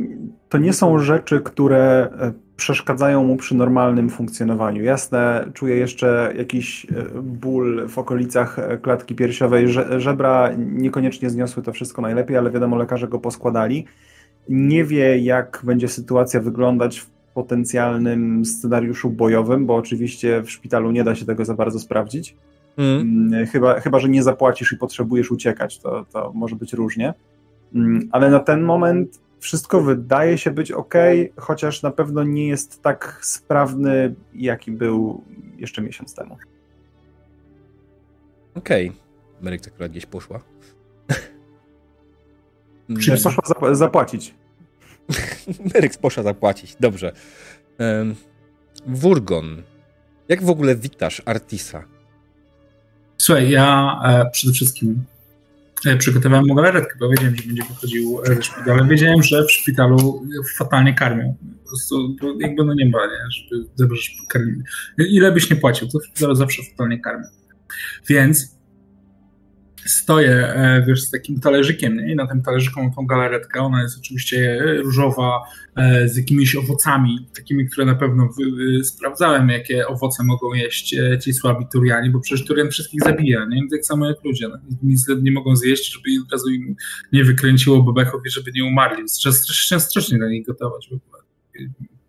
to, 0.48 0.58
nie 0.58 0.72
są 0.72 0.98
rzeczy, 0.98 1.40
które 1.40 2.08
e, 2.20 2.32
przeszkadzają 2.56 3.24
mu 3.24 3.36
przy 3.36 3.54
normalnym 3.54 4.10
funkcjonowaniu. 4.10 4.82
Jasne, 4.82 5.50
czuję 5.54 5.76
jeszcze 5.76 6.34
jakiś 6.36 6.84
e, 6.84 7.22
ból 7.22 7.88
w 7.88 7.98
okolicach 7.98 8.58
e, 8.58 8.78
klatki 8.78 9.14
piersiowej. 9.14 9.66
Żebra 9.98 10.50
niekoniecznie 10.56 11.30
zniosły 11.30 11.62
to 11.62 11.72
wszystko 11.72 12.02
najlepiej, 12.02 12.36
ale 12.36 12.50
wiadomo, 12.50 12.76
lekarze 12.76 13.08
go 13.08 13.18
poskładali. 13.18 13.86
Nie 14.48 14.84
wie, 14.84 15.18
jak 15.18 15.60
będzie 15.64 15.88
sytuacja 15.88 16.40
wyglądać 16.40 16.98
w 16.98 17.10
potencjalnym 17.34 18.44
scenariuszu 18.44 19.10
bojowym, 19.10 19.66
bo 19.66 19.76
oczywiście 19.76 20.42
w 20.42 20.50
szpitalu 20.50 20.90
nie 20.90 21.04
da 21.04 21.14
się 21.14 21.26
tego 21.26 21.44
za 21.44 21.54
bardzo 21.54 21.78
sprawdzić. 21.78 22.36
Mm. 22.76 23.46
Chyba, 23.46 23.80
chyba, 23.80 23.98
że 23.98 24.08
nie 24.08 24.22
zapłacisz 24.22 24.72
i 24.72 24.76
potrzebujesz 24.76 25.30
uciekać, 25.30 25.78
to, 25.78 26.06
to 26.12 26.32
może 26.34 26.56
być 26.56 26.72
różnie. 26.72 27.14
Mm, 27.74 28.08
ale 28.12 28.30
na 28.30 28.40
ten 28.40 28.62
moment 28.62 29.20
wszystko 29.40 29.82
wydaje 29.82 30.38
się 30.38 30.50
być 30.50 30.72
ok, 30.72 30.94
chociaż 31.36 31.82
na 31.82 31.90
pewno 31.90 32.24
nie 32.24 32.48
jest 32.48 32.82
tak 32.82 33.18
sprawny, 33.22 34.14
jaki 34.34 34.70
był 34.70 35.24
jeszcze 35.56 35.82
miesiąc 35.82 36.14
temu. 36.14 36.36
Okej. 38.54 38.88
Okay. 38.88 39.00
Meryk 39.40 39.68
akurat 39.68 39.90
gdzieś 39.90 40.06
poszła. 40.06 40.40
Czy 43.00 43.10
poszła 43.10 43.74
zapłacić? 43.74 44.34
Meryk 45.74 45.98
poszła 45.98 46.22
zapłacić, 46.22 46.76
dobrze. 46.80 47.12
Um, 47.78 48.14
Wurgon. 48.86 49.62
Jak 50.28 50.42
w 50.42 50.50
ogóle 50.50 50.76
witasz 50.76 51.22
Artisa? 51.24 51.84
Słuchaj, 53.18 53.50
ja 53.50 53.98
e, 54.04 54.30
przede 54.30 54.52
wszystkim 54.52 55.04
przygotowałem 55.98 56.46
mu 56.46 56.54
galaretkę, 56.54 56.94
bo 57.00 57.08
wiedziałem, 57.08 57.36
że 57.36 57.42
będzie 57.42 57.62
wychodził 57.62 58.20
ze 58.24 58.42
szpitalu, 58.42 58.72
ale 58.72 58.88
wiedziałem, 58.88 59.22
że 59.22 59.44
w 59.44 59.52
szpitalu 59.52 60.26
fatalnie 60.56 60.94
karmią. 60.94 61.36
Po 61.62 61.68
prostu 61.68 62.16
jakby 62.40 62.64
no 62.64 62.74
nie 62.74 62.86
ma, 62.86 63.06
nie? 63.06 63.30
żeby 63.30 63.64
dobrze 63.78 64.10
karmili. 64.28 64.62
Ile 64.98 65.32
byś 65.32 65.50
nie 65.50 65.56
płacił, 65.56 65.88
to 66.20 66.34
zawsze 66.34 66.62
fatalnie 66.70 67.00
karmią. 67.00 67.24
Więc 68.08 68.55
stoję, 69.86 70.30
e, 70.30 70.84
wiesz, 70.86 71.02
z 71.02 71.10
takim 71.10 71.40
talerzykiem, 71.40 71.96
nie? 71.96 72.12
I 72.12 72.16
na 72.16 72.26
tym 72.26 72.42
talerzyku 72.42 72.82
mam 72.82 72.92
tą 72.92 73.06
galaretkę, 73.06 73.60
ona 73.60 73.82
jest 73.82 73.98
oczywiście 73.98 74.62
różowa, 74.84 75.42
e, 75.76 76.08
z 76.08 76.16
jakimiś 76.16 76.56
owocami, 76.56 77.28
takimi, 77.36 77.68
które 77.68 77.86
na 77.86 77.94
pewno 77.94 78.28
sprawdzałem, 78.84 79.48
jakie 79.48 79.86
owoce 79.86 80.24
mogą 80.24 80.52
jeść 80.52 80.94
e, 80.94 81.18
ci 81.18 81.32
słabi 81.32 81.66
Turiani, 81.72 82.10
bo 82.10 82.20
przecież 82.20 82.46
Turian 82.46 82.70
wszystkich 82.70 83.02
zabija, 83.02 83.46
nie? 83.46 83.62
Tak 83.70 83.84
samo 83.84 84.08
jak 84.08 84.24
ludzie, 84.24 84.48
no. 84.48 84.58
nic 84.82 85.06
nie 85.22 85.32
mogą 85.32 85.56
zjeść, 85.56 85.92
żeby 85.92 86.22
od 86.26 86.32
razu 86.32 86.50
im 86.50 86.76
nie 87.12 87.24
wykręciło 87.24 87.82
bebechów 87.82 88.20
i 88.26 88.30
żeby 88.30 88.52
nie 88.54 88.64
umarli. 88.64 89.04
Trzeba 89.04 89.34
strasznie, 89.34 89.80
strasznie 89.80 90.18
dla 90.18 90.28
nich 90.28 90.46
gotować, 90.46 90.86
ogóle. 90.86 91.22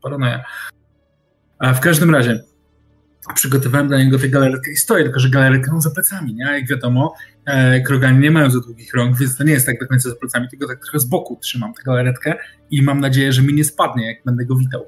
Paranoja. 0.01 0.43
A 1.59 1.73
w 1.73 1.80
każdym 1.80 2.15
razie, 2.15 2.43
przygotowałem 3.36 3.88
dla 3.88 3.97
niego 3.97 4.19
tę 4.19 4.30
galaretkę 4.30 4.71
i 4.71 4.75
stoję, 4.75 5.03
tylko 5.03 5.19
że 5.19 5.30
galaretkę 5.30 5.71
mam 5.71 5.82
za 5.82 5.89
plecami, 5.89 6.34
nie? 6.34 6.45
Jak 6.45 6.67
wiadomo, 6.67 7.13
e, 7.48 7.82
krogani 7.82 8.20
nie 8.20 8.32
mają 8.32 8.50
za 8.50 8.60
długich 8.60 8.93
rąk, 8.93 9.18
więc 9.18 9.38
to 9.38 9.43
nie 9.43 9.54
jest 9.54 9.66
tak 9.66 9.80
do 9.80 9.88
końca 9.88 10.10
za 10.10 10.16
plecami, 10.16 10.48
tylko 10.50 10.68
tak 10.68 10.80
trochę 10.80 11.00
z 11.00 11.06
boku 11.06 11.38
trzymam 11.41 11.74
tę 11.74 11.84
galaretkę 11.86 12.36
i 12.72 12.82
mam 12.82 13.00
nadzieję, 13.00 13.34
że 13.34 13.41
mi 13.41 13.54
nie 13.54 13.64
spadnie, 13.64 14.08
jak 14.08 14.18
będę 14.26 14.45
go 14.45 14.56
witał. 14.56 14.86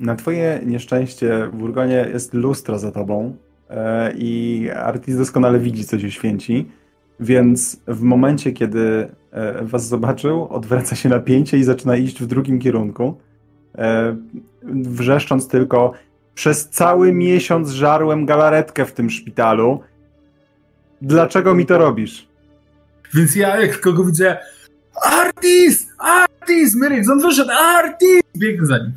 Na 0.00 0.16
twoje 0.16 0.60
nieszczęście 0.66 1.48
w 1.52 1.62
Urgonie 1.62 2.08
jest 2.12 2.34
lustro 2.34 2.78
za 2.78 2.92
tobą 2.92 3.36
e, 3.70 4.12
i 4.16 4.68
Artis 4.74 5.16
doskonale 5.16 5.58
widzi, 5.58 5.84
co 5.84 5.98
się 5.98 6.10
święci, 6.10 6.68
więc 7.20 7.80
w 7.86 8.00
momencie, 8.00 8.52
kiedy 8.52 9.08
e, 9.30 9.64
was 9.64 9.88
zobaczył, 9.88 10.48
odwraca 10.48 10.96
się 10.96 11.08
napięcie 11.08 11.58
i 11.58 11.64
zaczyna 11.64 11.96
iść 11.96 12.22
w 12.22 12.26
drugim 12.26 12.58
kierunku, 12.58 13.18
wrzeszcząc 14.62 15.48
tylko 15.48 15.92
przez 16.38 16.68
cały 16.68 17.12
miesiąc 17.12 17.70
żarłem 17.70 18.26
galaretkę 18.26 18.84
w 18.84 18.92
tym 18.92 19.10
szpitalu. 19.10 19.80
Dlaczego 21.02 21.54
mi 21.54 21.66
to 21.66 21.78
robisz? 21.78 22.28
Więc 23.14 23.36
ja 23.36 23.60
jak 23.60 23.80
kogo 23.80 24.04
widzę 24.04 24.36
Artis! 25.02 25.88
Artis! 25.98 26.76
Myrix, 26.76 27.08
on 27.08 27.20
wyszedł! 27.20 27.50
Artis! 27.50 28.20
Biegnę 28.36 28.66
za 28.66 28.78
nim. 28.78 28.92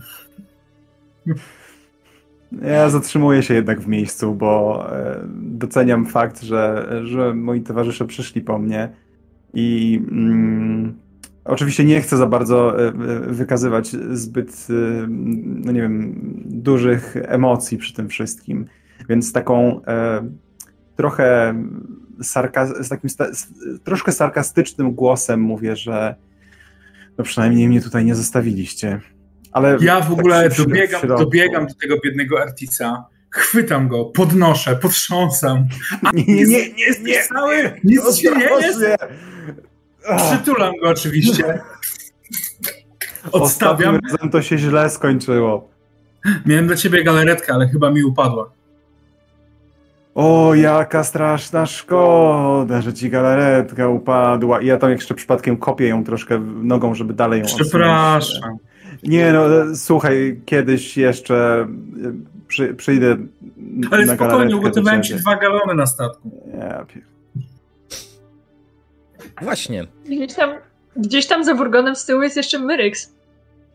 Ja 2.61 2.89
zatrzymuję 2.89 3.43
się 3.43 3.53
jednak 3.53 3.81
w 3.81 3.87
miejscu, 3.87 4.35
bo 4.35 4.85
e, 4.91 5.21
doceniam 5.33 6.05
fakt, 6.05 6.41
że, 6.41 6.87
że 7.03 7.33
moi 7.33 7.61
towarzysze 7.61 8.05
przyszli 8.05 8.41
po 8.41 8.59
mnie 8.59 8.89
i 9.53 10.01
mm, 10.11 11.01
Oczywiście 11.45 11.85
nie 11.85 12.01
chcę 12.01 12.17
za 12.17 12.27
bardzo 12.27 12.79
e, 12.79 12.87
e, 12.87 12.93
wykazywać 13.19 13.89
zbyt, 14.11 14.67
no 15.37 15.71
nie 15.71 15.81
wiem, 15.81 16.15
dużych 16.45 17.15
emocji 17.21 17.77
przy 17.77 17.93
tym 17.93 18.09
wszystkim, 18.09 18.65
więc 19.09 19.33
taką 19.33 19.85
e, 19.85 20.29
trochę 20.95 21.55
sarka- 22.23 22.83
z 22.83 22.89
takim 22.89 23.09
troszkę 23.83 24.11
sarkastycznym 24.11 24.91
głosem 24.91 25.41
mówię, 25.41 25.75
że 25.75 26.15
no 27.17 27.23
przynajmniej 27.23 27.67
mnie 27.67 27.81
tutaj 27.81 28.05
nie 28.05 28.15
zostawiliście. 28.15 28.99
Ale 29.51 29.77
ja 29.81 30.01
w 30.01 30.11
ogóle 30.11 30.49
tak 30.49 30.57
dobiegam, 30.57 31.01
dobiegam 31.07 31.67
do 31.67 31.73
tego 31.73 31.95
biednego 32.03 32.41
Artisa, 32.41 33.05
chwytam 33.29 33.87
go, 33.87 34.05
podnoszę, 34.05 34.75
potrząsam. 34.75 35.67
Nie, 36.13 36.23
nie, 36.25 36.45
nie, 36.45 36.69
nie, 36.69 36.89
nie, 37.01 37.23
cały, 37.23 37.71
nic 37.83 38.17
się 38.17 38.31
nie 38.31 38.43
jest. 38.43 38.79
Przytulam 40.17 40.73
go 40.81 40.89
oczywiście. 40.89 41.43
Odstawiam. 43.31 43.99
Razem 44.11 44.29
to 44.29 44.41
się 44.41 44.57
źle 44.57 44.89
skończyło. 44.89 45.71
Miałem 46.45 46.67
dla 46.67 46.75
ciebie 46.75 47.03
galaretkę, 47.03 47.53
ale 47.53 47.67
chyba 47.67 47.91
mi 47.91 48.03
upadła. 48.03 48.51
O, 50.15 50.55
jaka 50.55 51.03
straszna 51.03 51.65
szkoda, 51.65 52.81
że 52.81 52.93
ci 52.93 53.09
galaretka 53.09 53.87
upadła. 53.87 54.61
I 54.61 54.65
ja 54.65 54.77
tam 54.77 54.91
jeszcze 54.91 55.13
przypadkiem 55.13 55.57
kopię 55.57 55.87
ją 55.87 56.03
troszkę 56.03 56.39
nogą, 56.39 56.95
żeby 56.95 57.13
dalej 57.13 57.39
ją 57.39 57.45
Przepraszam. 57.45 58.57
Nie 59.03 59.33
no, 59.33 59.45
słuchaj, 59.75 60.41
kiedyś 60.45 60.97
jeszcze 60.97 61.67
przy, 62.47 62.73
przyjdę 62.73 63.17
Ale 63.91 64.05
na 64.05 64.15
spokojnie, 64.15 64.57
ugotowałem 64.57 65.03
ci 65.03 65.15
dwa 65.15 65.35
galony 65.35 65.73
na 65.73 65.85
statku. 65.85 66.31
Ja 66.59 66.85
pier... 66.85 67.03
Właśnie. 69.41 69.87
Gdzieś 70.05 70.33
tam, 70.33 70.49
gdzieś 70.95 71.27
tam 71.27 71.43
za 71.43 71.55
Wurgonem 71.55 71.95
z 71.95 72.05
tyłu 72.05 72.21
jest 72.21 72.37
jeszcze 72.37 72.59
Myryx, 72.59 73.13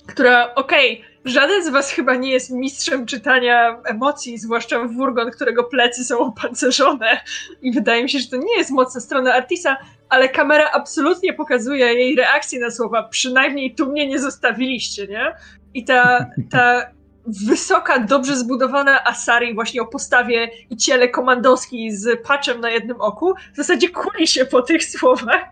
która, 0.06 0.54
okej, 0.54 0.92
okay, 1.00 1.15
żaden 1.26 1.64
z 1.64 1.68
was 1.68 1.90
chyba 1.90 2.14
nie 2.14 2.32
jest 2.32 2.50
mistrzem 2.50 3.06
czytania 3.06 3.80
emocji, 3.84 4.38
zwłaszcza 4.38 4.84
Wurgon, 4.84 5.30
którego 5.30 5.64
plecy 5.64 6.04
są 6.04 6.18
opancerzone 6.18 7.20
i 7.62 7.72
wydaje 7.72 8.02
mi 8.02 8.10
się, 8.10 8.18
że 8.18 8.28
to 8.28 8.36
nie 8.36 8.58
jest 8.58 8.70
mocna 8.70 9.00
strona 9.00 9.34
Artisa, 9.34 9.76
ale 10.08 10.28
kamera 10.28 10.70
absolutnie 10.72 11.32
pokazuje 11.32 11.86
jej 11.86 12.16
reakcję 12.16 12.60
na 12.60 12.70
słowa, 12.70 13.02
przynajmniej 13.02 13.74
tu 13.74 13.86
mnie 13.86 14.06
nie 14.06 14.18
zostawiliście, 14.18 15.06
nie? 15.06 15.34
I 15.74 15.84
ta, 15.84 16.26
ta 16.50 16.90
wysoka, 17.26 17.98
dobrze 17.98 18.36
zbudowana 18.36 19.04
Asari 19.04 19.54
właśnie 19.54 19.82
o 19.82 19.86
postawie 19.86 20.50
i 20.70 20.76
ciele 20.76 21.08
komandowskiej 21.08 21.96
z 21.96 22.26
patchem 22.26 22.60
na 22.60 22.70
jednym 22.70 23.00
oku 23.00 23.34
w 23.52 23.56
zasadzie 23.56 23.88
kuli 23.88 24.26
się 24.26 24.44
po 24.44 24.62
tych 24.62 24.84
słowach. 24.84 25.44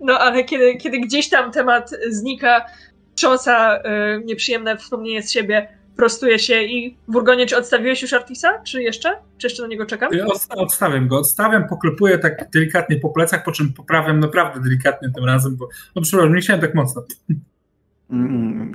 No 0.00 0.18
ale 0.18 0.44
kiedy, 0.44 0.76
kiedy 0.76 1.00
gdzieś 1.00 1.28
tam 1.28 1.52
temat 1.52 1.90
znika, 2.08 2.66
trząsa 3.14 3.78
y, 3.78 3.80
nieprzyjemne 4.24 4.76
wspomnienie 4.76 5.22
z 5.22 5.32
siebie, 5.32 5.68
prostuje 5.96 6.38
się 6.38 6.62
i 6.62 6.96
Wurgonie, 7.08 7.46
czy 7.46 7.56
odstawiłeś 7.56 8.02
już 8.02 8.12
Artisa? 8.12 8.62
Czy 8.62 8.82
jeszcze? 8.82 9.16
Czy 9.38 9.46
jeszcze 9.46 9.62
na 9.62 9.68
niego 9.68 9.86
czekam? 9.86 10.10
Odstawiam 10.50 11.08
go, 11.08 11.18
odstawiam, 11.18 11.68
poklepuję 11.68 12.18
tak 12.18 12.50
delikatnie 12.50 12.96
po 12.96 13.10
plecach, 13.10 13.44
po 13.44 13.52
czym 13.52 13.72
poprawiam 13.72 14.20
naprawdę 14.20 14.60
delikatnie 14.60 15.10
tym 15.14 15.24
razem, 15.24 15.56
bo 15.56 15.68
no 15.96 16.02
przepraszam, 16.02 16.34
nie 16.34 16.40
chciałem 16.40 16.60
tak 16.60 16.74
mocno. 16.74 17.02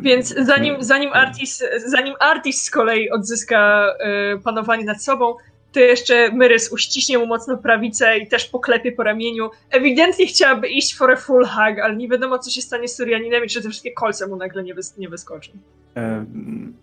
Więc 0.02 0.36
zanim, 0.38 0.84
zanim, 0.84 1.14
Artis, 1.14 1.64
zanim 1.86 2.16
Artis 2.20 2.64
z 2.64 2.72
kolei 2.72 3.10
odzyska 3.10 3.88
y, 4.36 4.42
panowanie 4.42 4.86
nad 4.86 5.04
sobą, 5.04 5.36
to 5.72 5.80
jeszcze 5.80 6.32
Myrys 6.32 6.72
uściśnie 6.72 7.17
mu 7.17 7.26
mocno 7.26 7.57
prawicę 7.57 8.17
i 8.17 8.28
też 8.28 8.45
poklepie 8.45 8.91
po 8.91 9.03
ramieniu. 9.03 9.49
Ewidentnie 9.72 10.28
chciałaby 10.28 10.67
iść 10.67 10.97
for 10.97 11.11
a 11.11 11.15
full 11.15 11.45
hug, 11.45 11.80
ale 11.84 11.95
nie 11.95 12.09
wiadomo, 12.09 12.39
co 12.39 12.51
się 12.51 12.61
stanie 12.61 12.88
z 12.88 12.95
Surianinem 12.95 13.45
i 13.45 13.47
czy 13.47 13.61
te 13.61 13.70
wszystkie 13.70 13.91
kolce 13.91 14.28
mu 14.28 14.36
nagle 14.36 14.63
nie, 14.63 14.74
wys 14.74 14.97
nie 14.97 15.09
wyskoczą. 15.09 15.51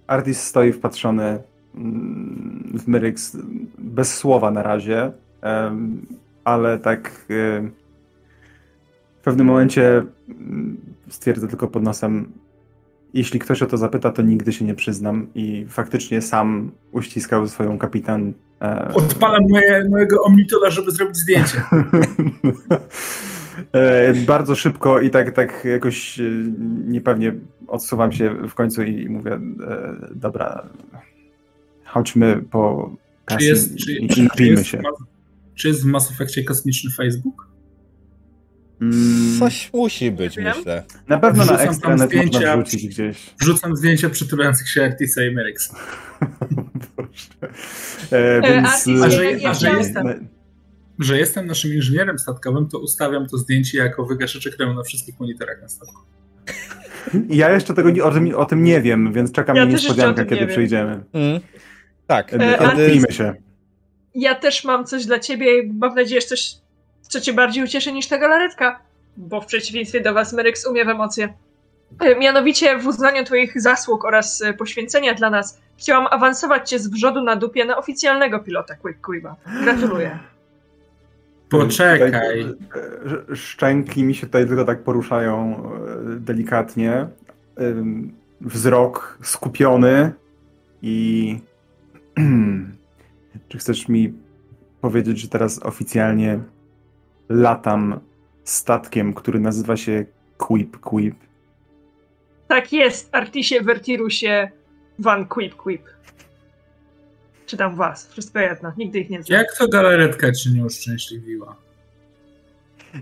Artis 0.06 0.42
stoi 0.42 0.72
wpatrzony 0.72 1.42
mm, 1.74 2.72
w 2.74 2.88
Myryx 2.88 3.36
bez 3.78 4.14
słowa 4.14 4.50
na 4.50 4.62
razie, 4.62 5.12
ale 6.44 6.78
tak 6.78 7.26
w 7.28 7.70
pewnym 9.22 9.46
momencie 9.46 10.02
mm, 10.28 10.76
stwierdzę 11.08 11.48
tylko 11.48 11.68
pod 11.68 11.82
nosem 11.82 12.32
jeśli 13.16 13.40
ktoś 13.40 13.62
o 13.62 13.66
to 13.66 13.76
zapyta, 13.76 14.12
to 14.12 14.22
nigdy 14.22 14.52
się 14.52 14.64
nie 14.64 14.74
przyznam 14.74 15.26
i 15.34 15.66
faktycznie 15.68 16.22
sam 16.22 16.70
uściskał 16.92 17.48
swoją 17.48 17.78
kapitan. 17.78 18.32
E... 18.62 18.90
Odpalam 18.94 19.42
moje, 19.48 19.88
mojego 19.90 20.22
omnitola, 20.22 20.70
żeby 20.70 20.90
zrobić 20.90 21.16
zdjęcie. 21.16 21.62
e, 23.72 24.14
bardzo 24.14 24.54
szybko 24.54 25.00
i 25.00 25.10
tak, 25.10 25.32
tak 25.32 25.64
jakoś 25.64 26.20
e, 26.20 26.22
niepewnie 26.86 27.34
odsuwam 27.68 28.12
się 28.12 28.48
w 28.48 28.54
końcu 28.54 28.82
i 28.82 29.08
mówię, 29.08 29.32
e, 29.32 29.40
dobra, 30.14 30.68
chodźmy 31.84 32.42
po 32.50 32.90
czy 33.26 33.44
jest, 33.44 33.76
czy, 33.76 33.92
i, 33.92 34.08
czy, 34.08 34.28
czy 34.36 34.44
jest, 34.44 34.66
się. 34.66 34.82
Czy 35.54 35.68
jest 35.68 35.82
w 35.82 35.86
Mass 35.86 36.10
Effectie 36.10 36.44
kosmiczny 36.44 36.90
Facebook? 36.90 37.48
Mm. 38.80 39.38
Coś 39.38 39.70
musi 39.72 40.10
być, 40.10 40.36
myślę. 40.36 40.84
Na 41.08 41.18
pewno 41.18 41.44
Wrzucam 41.44 41.64
na 41.64 41.70
ekstranet 41.70 42.10
zdjęcia, 42.10 42.38
można 42.38 42.56
wrzucić 42.56 42.88
gdzieś. 42.88 43.34
Wrzucam 43.40 43.76
zdjęcia 43.76 44.10
przytulających 44.10 44.68
się 44.68 44.84
Artisa 44.84 45.24
i 45.24 45.34
Merix. 45.34 45.72
e, 48.10 48.40
więc... 48.40 48.88
A 49.04 49.10
że, 49.10 49.22
a 49.48 49.54
że, 49.54 49.70
jestem, 49.70 50.28
że 50.98 51.18
jestem 51.18 51.46
naszym 51.46 51.74
inżynierem 51.74 52.18
statkowym, 52.18 52.68
to 52.68 52.78
ustawiam 52.78 53.26
to 53.26 53.38
zdjęcie 53.38 53.78
jako 53.78 54.06
wygaszycze 54.06 54.50
kremu 54.50 54.74
na 54.74 54.82
wszystkich 54.82 55.20
monitorach 55.20 55.62
na 55.62 55.68
statku. 55.68 56.00
Ja 57.28 57.50
jeszcze 57.50 57.74
tego 57.74 58.06
o 58.06 58.10
tym, 58.10 58.34
o 58.34 58.44
tym 58.44 58.62
nie 58.62 58.80
wiem, 58.80 59.12
więc 59.12 59.32
czekam 59.32 59.56
ja 59.56 59.64
na 59.64 59.70
niespodziankę, 59.70 60.26
kiedy 60.26 60.46
przyjdziemy. 60.46 61.04
Mm. 61.12 61.40
Tak. 62.06 62.34
E, 62.34 63.12
się. 63.12 63.34
Ja 64.14 64.34
też 64.34 64.64
mam 64.64 64.86
coś 64.86 65.06
dla 65.06 65.18
ciebie. 65.18 65.46
Mam 65.74 65.94
nadzieję, 65.94 66.20
że 66.20 66.26
coś 66.26 66.54
co 67.08 67.20
cię 67.20 67.32
bardziej 67.32 67.64
ucieszy 67.64 67.92
niż 67.92 68.08
ta 68.08 68.18
galaretka, 68.18 68.80
bo 69.16 69.40
w 69.40 69.46
przeciwieństwie 69.46 70.00
do 70.00 70.14
was 70.14 70.32
Meryx 70.32 70.66
umie 70.66 70.84
w 70.84 70.88
emocje. 70.88 71.34
E, 72.00 72.18
mianowicie 72.18 72.78
w 72.78 72.86
uznaniu 72.86 73.24
twoich 73.24 73.60
zasług 73.60 74.04
oraz 74.04 74.42
e, 74.42 74.54
poświęcenia 74.54 75.14
dla 75.14 75.30
nas 75.30 75.60
chciałam 75.78 76.06
awansować 76.10 76.70
cię 76.70 76.78
z 76.78 76.88
wrzodu 76.88 77.22
na 77.22 77.36
dupie 77.36 77.64
na 77.64 77.76
oficjalnego 77.76 78.38
pilota 78.38 78.74
Quick 78.74 79.00
Quiba. 79.00 79.36
Gratuluję. 79.62 80.18
Poczekaj. 81.48 82.40
E, 83.30 83.36
szczęki 83.36 84.04
mi 84.04 84.14
się 84.14 84.26
tutaj 84.26 84.46
tylko 84.46 84.64
tak 84.64 84.82
poruszają 84.82 85.62
delikatnie. 86.06 87.06
Wzrok 88.40 89.18
skupiony 89.22 90.12
i 90.82 91.38
czy 93.48 93.58
chcesz 93.58 93.88
mi 93.88 94.14
powiedzieć, 94.80 95.20
że 95.20 95.28
teraz 95.28 95.62
oficjalnie 95.62 96.40
latam 97.28 98.00
statkiem, 98.44 99.14
który 99.14 99.40
nazywa 99.40 99.76
się 99.76 100.04
Quip 100.38 100.80
Quip. 100.80 101.14
Tak 102.48 102.72
jest, 102.72 103.08
Artisie 103.12 103.60
Vertirusie 103.60 104.50
Van 104.98 105.26
Quip 105.26 105.54
Quip. 105.54 105.82
Czytam 107.46 107.76
was, 107.76 108.08
wszystko 108.08 108.38
jedno, 108.38 108.72
nigdy 108.76 108.98
ich 108.98 109.10
nie 109.10 109.22
znam. 109.22 109.38
Jak 109.38 109.46
to 109.58 109.68
galaretka 109.68 110.32
ci 110.32 110.52
nie 110.52 110.64
uszczęśliwiła? 110.64 111.56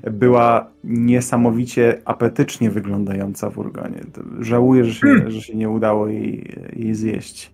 Była 0.03 0.71
niesamowicie 0.85 2.03
apetycznie 2.05 2.71
wyglądająca 2.71 3.51
w 3.51 3.59
urgonie. 3.59 4.01
Żałuję, 4.41 4.85
że 4.85 4.95
się, 4.95 5.07
hmm. 5.07 5.31
że 5.31 5.41
się 5.41 5.57
nie 5.57 5.69
udało 5.71 6.09
jej, 6.09 6.57
jej 6.77 6.95
zjeść. 6.95 7.51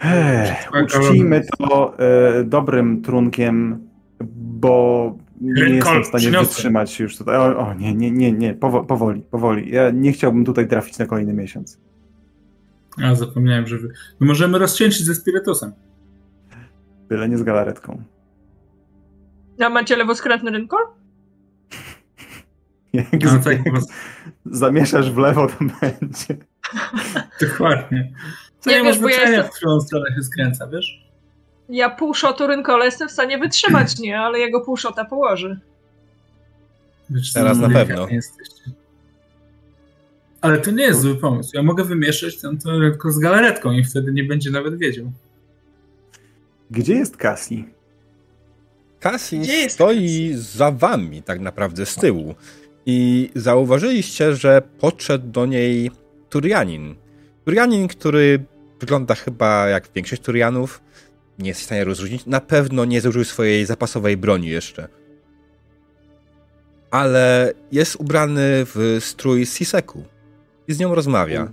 Ech, 0.00 0.70
uczcijmy 0.84 1.42
to 1.58 1.98
e, 1.98 2.44
dobrym 2.44 3.02
trunkiem 3.02 3.87
bo 4.20 5.16
nie 5.40 5.62
jestem 5.62 6.04
w 6.04 6.06
stanie 6.06 6.30
wytrzymać 6.30 7.00
już 7.00 7.16
tutaj. 7.16 7.36
O, 7.36 7.58
o, 7.58 7.74
nie, 7.74 7.94
nie, 7.94 8.10
nie, 8.10 8.32
nie, 8.32 8.54
powoli, 8.54 9.22
powoli. 9.22 9.70
Ja 9.70 9.90
nie 9.90 10.12
chciałbym 10.12 10.44
tutaj 10.44 10.68
trafić 10.68 10.98
na 10.98 11.06
kolejny 11.06 11.32
miesiąc. 11.32 11.80
A, 13.02 13.14
zapomniałem, 13.14 13.66
że 13.66 13.78
wy... 13.78 13.88
My 14.20 14.26
możemy 14.26 14.58
rozcięcić 14.58 15.06
ze 15.06 15.14
spirytusem. 15.14 15.72
Byle 17.08 17.28
nie 17.28 17.38
z 17.38 17.42
galaretką. 17.42 18.02
A 19.60 19.68
macie 19.68 19.96
lewoskrętny 19.96 20.50
rynkol? 20.50 20.84
Jak 22.92 23.24
no, 23.24 23.38
tak, 23.44 23.58
zamieszasz 24.46 25.10
w 25.10 25.16
lewo, 25.16 25.46
to 25.46 25.64
będzie. 25.80 26.44
Dokładnie. 27.48 28.12
Co 28.60 28.70
nie, 28.70 28.76
nie 28.76 28.82
masz 28.82 28.98
znaczenia, 28.98 29.30
ja 29.30 29.42
w 29.42 29.50
którą 29.50 29.80
stronę 29.80 30.14
się 30.16 30.22
skręca, 30.22 30.66
wiesz? 30.66 31.07
Ja 31.68 31.90
pół 31.90 32.14
szotu 32.14 32.46
rynkola 32.46 32.84
jestem 32.84 33.08
w 33.08 33.12
stanie 33.12 33.38
wytrzymać, 33.38 33.98
nie? 33.98 34.20
Ale 34.20 34.38
jego 34.38 34.60
pół 34.60 34.76
szota 34.76 35.04
położy. 35.04 35.60
Teraz 37.34 37.58
na 37.58 37.70
pewno. 37.70 38.06
Ale 40.40 40.58
to 40.58 40.70
nie 40.70 40.84
jest 40.84 41.00
zły 41.00 41.16
pomysł. 41.16 41.50
Ja 41.54 41.62
mogę 41.62 41.84
wymieszać 41.84 42.40
ten, 42.40 42.58
rynko 42.64 43.12
z 43.12 43.18
galaretką 43.18 43.72
i 43.72 43.84
wtedy 43.84 44.12
nie 44.12 44.24
będzie 44.24 44.50
nawet 44.50 44.78
wiedział. 44.78 45.12
Gdzie 46.70 46.94
jest 46.94 47.16
Cassie? 47.16 47.64
Cassie 49.00 49.40
stoi 49.68 49.96
Cassie? 49.96 50.34
za 50.34 50.70
wami 50.70 51.22
tak 51.22 51.40
naprawdę 51.40 51.86
z 51.86 51.94
tyłu. 51.94 52.34
I 52.86 53.30
zauważyliście, 53.34 54.34
że 54.34 54.62
podszedł 54.78 55.28
do 55.30 55.46
niej 55.46 55.90
Turianin. 56.30 56.94
Turianin, 57.44 57.88
który 57.88 58.44
wygląda 58.80 59.14
chyba 59.14 59.68
jak 59.68 59.88
większość 59.94 60.22
Turianów, 60.22 60.80
nie 61.38 61.48
jest 61.48 61.60
w 61.60 61.64
stanie 61.64 61.84
rozróżnić. 61.84 62.26
Na 62.26 62.40
pewno 62.40 62.84
nie 62.84 63.00
zużył 63.00 63.24
swojej 63.24 63.66
zapasowej 63.66 64.16
broni 64.16 64.48
jeszcze. 64.48 64.88
Ale 66.90 67.52
jest 67.72 67.96
ubrany 67.96 68.42
w 68.42 68.96
strój 69.00 69.46
Siseku 69.46 70.04
i 70.68 70.72
z 70.72 70.78
nią 70.78 70.94
rozmawia. 70.94 71.52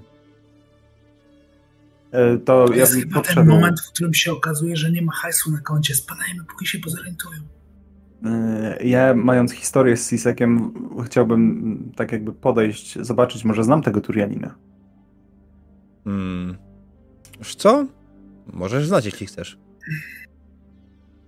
E, 2.11 2.37
to, 2.37 2.65
to 2.65 2.73
jest 2.73 2.95
ja 2.95 3.01
chyba 3.01 3.21
ten 3.21 3.47
moment, 3.47 3.81
w 3.81 3.91
którym 3.91 4.13
się 4.13 4.31
okazuje, 4.31 4.75
że 4.75 4.91
nie 4.91 5.01
ma 5.01 5.11
hajsu 5.13 5.51
na 5.51 5.59
koncie. 5.59 5.95
Spadajmy, 5.95 6.43
póki 6.43 6.67
się 6.67 6.79
pozorientują. 6.79 7.39
E, 8.25 8.83
ja, 8.83 9.13
mając 9.13 9.51
historię 9.51 9.97
z 9.97 10.09
Sisekiem, 10.09 10.73
chciałbym 11.05 11.91
tak 11.95 12.11
jakby 12.11 12.33
podejść, 12.33 12.99
zobaczyć, 13.01 13.45
może 13.45 13.63
znam 13.63 13.81
tego 13.81 14.01
Turianina. 14.01 14.55
Hmm. 16.03 16.57
Wiesz 17.37 17.55
co? 17.55 17.85
Możesz 18.53 18.87
znać, 18.87 19.05
jeśli 19.05 19.27
chcesz. 19.27 19.64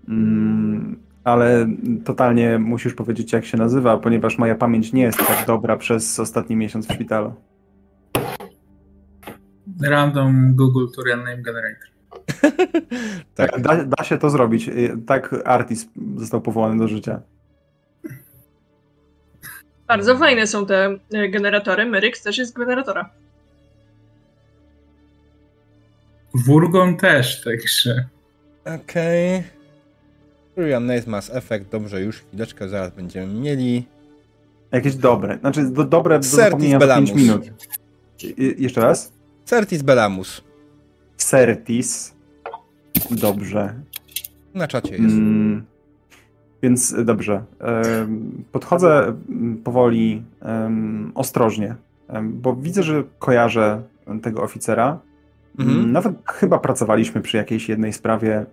Mm, 0.08 0.99
ale 1.24 1.68
totalnie 2.05 2.60
musisz 2.60 2.93
powiedzieć, 2.93 3.34
jak 3.34 3.45
się 3.45 3.58
nazywa, 3.58 3.97
ponieważ 3.97 4.38
moja 4.38 4.55
pamięć 4.55 4.93
nie 4.93 5.01
jest 5.01 5.18
tak 5.18 5.47
dobra 5.47 5.78
przez 5.78 6.20
ostatni 6.20 6.55
miesiąc 6.55 6.88
w 6.88 6.93
szpitalu. 6.93 7.34
Random 9.84 10.55
Google 10.55 10.86
Turian 10.95 11.20
Name 11.20 11.41
Generator. 11.41 11.89
tak. 13.36 13.62
Da, 13.62 13.84
da, 13.84 14.03
się 14.03 14.18
to 14.18 14.30
zrobić. 14.30 14.70
Tak 15.08 15.36
Artis 15.45 15.89
został 16.16 16.41
powołany 16.41 16.78
do 16.78 16.88
życia. 16.88 17.22
Bardzo 19.88 20.18
fajne 20.18 20.47
są 20.47 20.66
te 20.66 20.97
e, 21.14 21.30
generatory. 21.30 21.86
Myryx 21.86 22.24
też 22.24 22.38
jest 22.38 22.58
generatora. 22.58 23.10
Wurgon 26.34 26.97
też, 26.97 27.43
także. 27.43 28.08
Okej. 28.76 29.38
Okay. 29.38 29.49
Turian 30.55 30.86
Nace 30.86 31.09
Mass 31.09 31.30
Effect, 31.30 31.70
dobrze, 31.72 32.01
już 32.01 32.20
chwileczkę, 32.20 32.70
zaraz 32.70 32.91
będziemy 32.95 33.34
mieli. 33.34 33.86
Jakieś 34.72 34.95
dobre, 34.95 35.38
znaczy 35.39 35.70
do, 35.70 35.84
dobre 35.84 36.20
do 36.20 36.24
za 36.24 36.51
5 36.51 37.11
minut. 37.11 37.51
Jeszcze 38.57 38.82
raz? 38.82 39.13
Certis 39.45 39.82
Bellamus. 39.82 40.41
Certis. 41.18 42.13
Dobrze. 43.11 43.74
Na 44.53 44.68
czacie 44.68 44.91
jest. 44.91 45.15
Mm, 45.15 45.65
więc 46.63 46.95
dobrze. 47.05 47.43
Podchodzę 48.51 49.13
powoli, 49.63 50.24
ostrożnie, 51.15 51.76
bo 52.24 52.55
widzę, 52.55 52.84
że 52.84 53.03
kojarzę 53.20 53.82
tego 54.22 54.43
oficera. 54.43 54.99
Mhm. 55.60 55.91
Nawet 55.91 56.16
chyba 56.26 56.60
pracowaliśmy 56.60 57.22
przy 57.22 57.38
jakiejś 57.38 57.70
jednej 57.70 57.93
sprawie, 57.93 58.45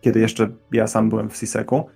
kiedy 0.00 0.20
jeszcze 0.20 0.48
ja 0.72 0.86
sam 0.86 1.08
byłem 1.08 1.30
w 1.30 1.36
Siseku. 1.36 1.86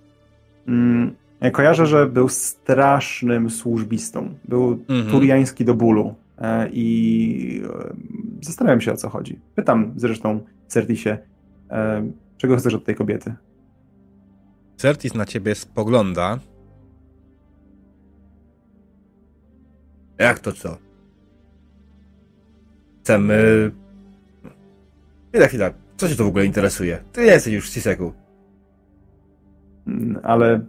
Mm, 0.69 1.15
ja 1.41 1.51
kojarzę, 1.51 1.87
że 1.87 2.07
był 2.07 2.29
strasznym 2.29 3.51
służbistą. 3.51 4.35
Był 4.49 4.85
mhm. 4.89 5.11
turiański 5.11 5.65
do 5.65 5.75
bólu. 5.75 6.15
E, 6.39 6.69
I 6.73 7.63
zastanawiam 8.41 8.81
się, 8.81 8.93
o 8.93 8.97
co 8.97 9.09
chodzi. 9.09 9.39
Pytam 9.55 9.93
zresztą 9.97 10.41
Certisie, 10.69 11.19
e, 11.71 12.11
czego 12.37 12.57
chcesz 12.57 12.75
od 12.75 12.85
tej 12.85 12.95
kobiety? 12.95 13.35
Certis 14.77 15.15
na 15.15 15.25
ciebie 15.25 15.55
spogląda. 15.55 16.39
Jak 20.19 20.39
to 20.39 20.53
co? 20.53 20.77
Chcemy... 23.03 23.71
Chwila, 25.31 25.47
chwila. 25.47 25.71
Co 25.97 26.09
cię 26.09 26.17
to 26.17 26.25
w 26.25 26.29
ogóle 26.29 26.47
interesuje? 26.47 26.99
Ty 27.13 27.25
jesteś 27.25 27.55
już 27.55 27.71
w 27.71 27.75
Ciseku. 27.75 28.13
Mm, 29.87 30.21
ale 30.23 30.61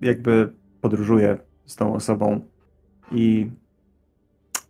jakby 0.00 0.52
podróżuję 0.80 1.38
z 1.66 1.76
tą 1.76 1.94
osobą 1.94 2.40
i 3.12 3.50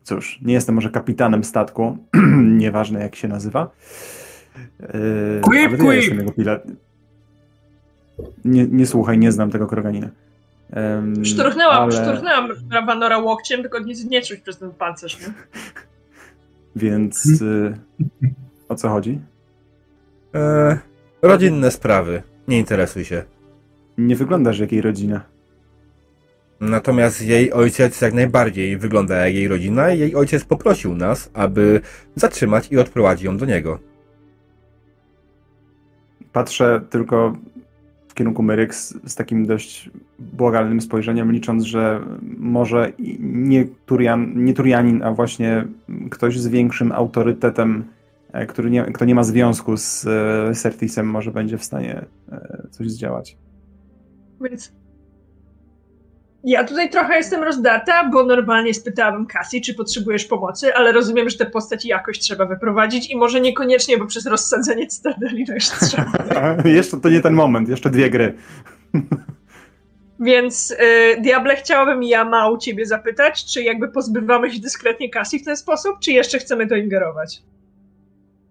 cóż, 0.03 0.39
nie 0.43 0.55
jestem 0.55 0.75
może 0.75 0.91
kapitanem 0.91 1.45
statku, 1.45 1.99
nieważne 2.64 3.01
jak 3.01 3.16
się 3.16 3.29
nazywa. 3.29 3.70
Quip, 5.43 5.81
ale 5.81 5.97
jestem 5.97 6.18
jego 6.18 6.33
pilot. 6.33 6.62
Nie, 8.45 8.66
nie 8.66 8.87
słuchaj, 8.87 9.18
nie 9.18 9.33
znam 9.33 9.51
tego 9.51 9.66
kroganina. 9.66 10.09
Um, 10.77 11.25
szturchnęłam, 11.25 11.83
ale... 11.83 11.93
szturchnęłam 11.93 12.49
Ravanora 12.70 13.18
łokciem, 13.18 13.62
tylko 13.62 13.79
nie, 13.79 13.95
nie 14.09 14.22
czuć 14.22 14.41
przez 14.41 14.59
ten 14.59 14.70
pancerz, 14.70 15.20
nie? 15.20 15.27
Więc 16.77 17.27
y, 17.43 17.79
o 18.68 18.75
co 18.75 18.89
chodzi? 18.89 19.20
E, 20.35 20.79
rodzinne 21.22 21.70
sprawy. 21.70 22.22
Nie 22.49 22.59
interesuj 22.59 23.05
się. 23.05 23.22
Nie 23.99 24.16
wyglądasz 24.16 24.59
jak 24.59 24.72
jej 24.72 24.81
rodzina. 24.81 25.20
Natomiast 26.61 27.22
jej 27.22 27.53
ojciec 27.53 28.01
jak 28.01 28.14
najbardziej 28.14 28.79
wygląda 28.79 29.16
jak 29.16 29.35
jej 29.35 29.49
rodzina 29.49 29.93
i 29.93 29.99
jej 29.99 30.14
ojciec 30.14 30.45
poprosił 30.45 30.95
nas, 30.95 31.31
aby 31.35 31.81
zatrzymać 32.14 32.72
i 32.72 32.79
odprowadzić 32.79 33.25
ją 33.25 33.37
do 33.37 33.47
niego. 33.47 33.79
Patrzę 36.33 36.81
tylko 36.91 37.37
w 38.15 38.17
kierunku 38.17 38.43
Myryx 38.43 38.99
z 39.07 39.15
takim 39.15 39.47
dość 39.47 39.91
błagalnym 40.19 40.81
spojrzeniem, 40.81 41.33
licząc, 41.33 41.65
że 41.65 42.01
może 42.39 42.93
nie, 43.21 43.65
Turian, 43.87 44.45
nie 44.45 44.55
Turianin, 44.55 45.03
a 45.03 45.12
właśnie 45.12 45.65
ktoś 46.11 46.39
z 46.39 46.49
większym 46.49 46.93
autorytetem, 46.93 47.85
e, 48.33 48.47
który 48.47 48.71
nie, 48.71 48.83
kto 48.83 49.05
nie 49.05 49.15
ma 49.15 49.25
związku 49.25 49.77
z 49.77 50.07
e, 50.07 50.55
Sertisem, 50.55 51.07
może 51.07 51.31
będzie 51.31 51.59
w 51.59 51.65
stanie 51.65 52.05
e, 52.33 52.67
coś 52.71 52.91
zdziałać. 52.91 53.37
Więc 54.41 54.73
ja 56.45 56.64
tutaj 56.64 56.90
trochę 56.90 57.16
jestem 57.16 57.42
rozdarta, 57.42 58.09
bo 58.09 58.24
normalnie 58.24 58.74
spytałabym 58.74 59.26
Cassie, 59.26 59.61
czy 59.61 59.74
potrzebujesz 59.74 60.24
pomocy, 60.24 60.74
ale 60.74 60.92
rozumiem, 60.92 61.30
że 61.30 61.38
tę 61.38 61.47
postać 61.47 61.84
jakoś 61.84 62.18
trzeba 62.18 62.47
wyprowadzić 62.47 63.11
i 63.11 63.16
może 63.16 63.40
niekoniecznie, 63.40 63.99
bo 63.99 64.07
przez 64.07 64.26
rozsadzenie 64.26 64.86
Cytadeli 64.86 65.47
to 65.47 65.53
jeszcze 65.53 65.76
trzeba. 65.86 66.57
jeszcze 66.64 67.01
to 67.01 67.09
nie 67.09 67.20
ten 67.20 67.34
moment, 67.34 67.68
jeszcze 67.68 67.90
dwie 67.90 68.11
gry. 68.11 68.34
Więc 70.20 70.70
y, 70.70 71.20
Diable, 71.20 71.57
chciałabym 71.57 72.03
ja 72.03 72.24
ma 72.24 72.49
u 72.49 72.59
ciebie 72.59 72.86
zapytać, 72.86 73.45
czy 73.45 73.62
jakby 73.62 73.88
pozbywamy 73.88 74.53
się 74.53 74.61
dyskretnie 74.61 75.11
Cassie 75.11 75.38
w 75.38 75.45
ten 75.45 75.57
sposób, 75.57 75.99
czy 76.01 76.12
jeszcze 76.12 76.38
chcemy 76.38 76.66
to 76.66 76.76
ingerować? 76.76 77.42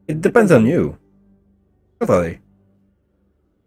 It 0.07 0.19
depends 0.19 0.51
on 0.51 0.67
you. 0.67 0.95
Co 1.99 2.05
dalej? 2.05 2.39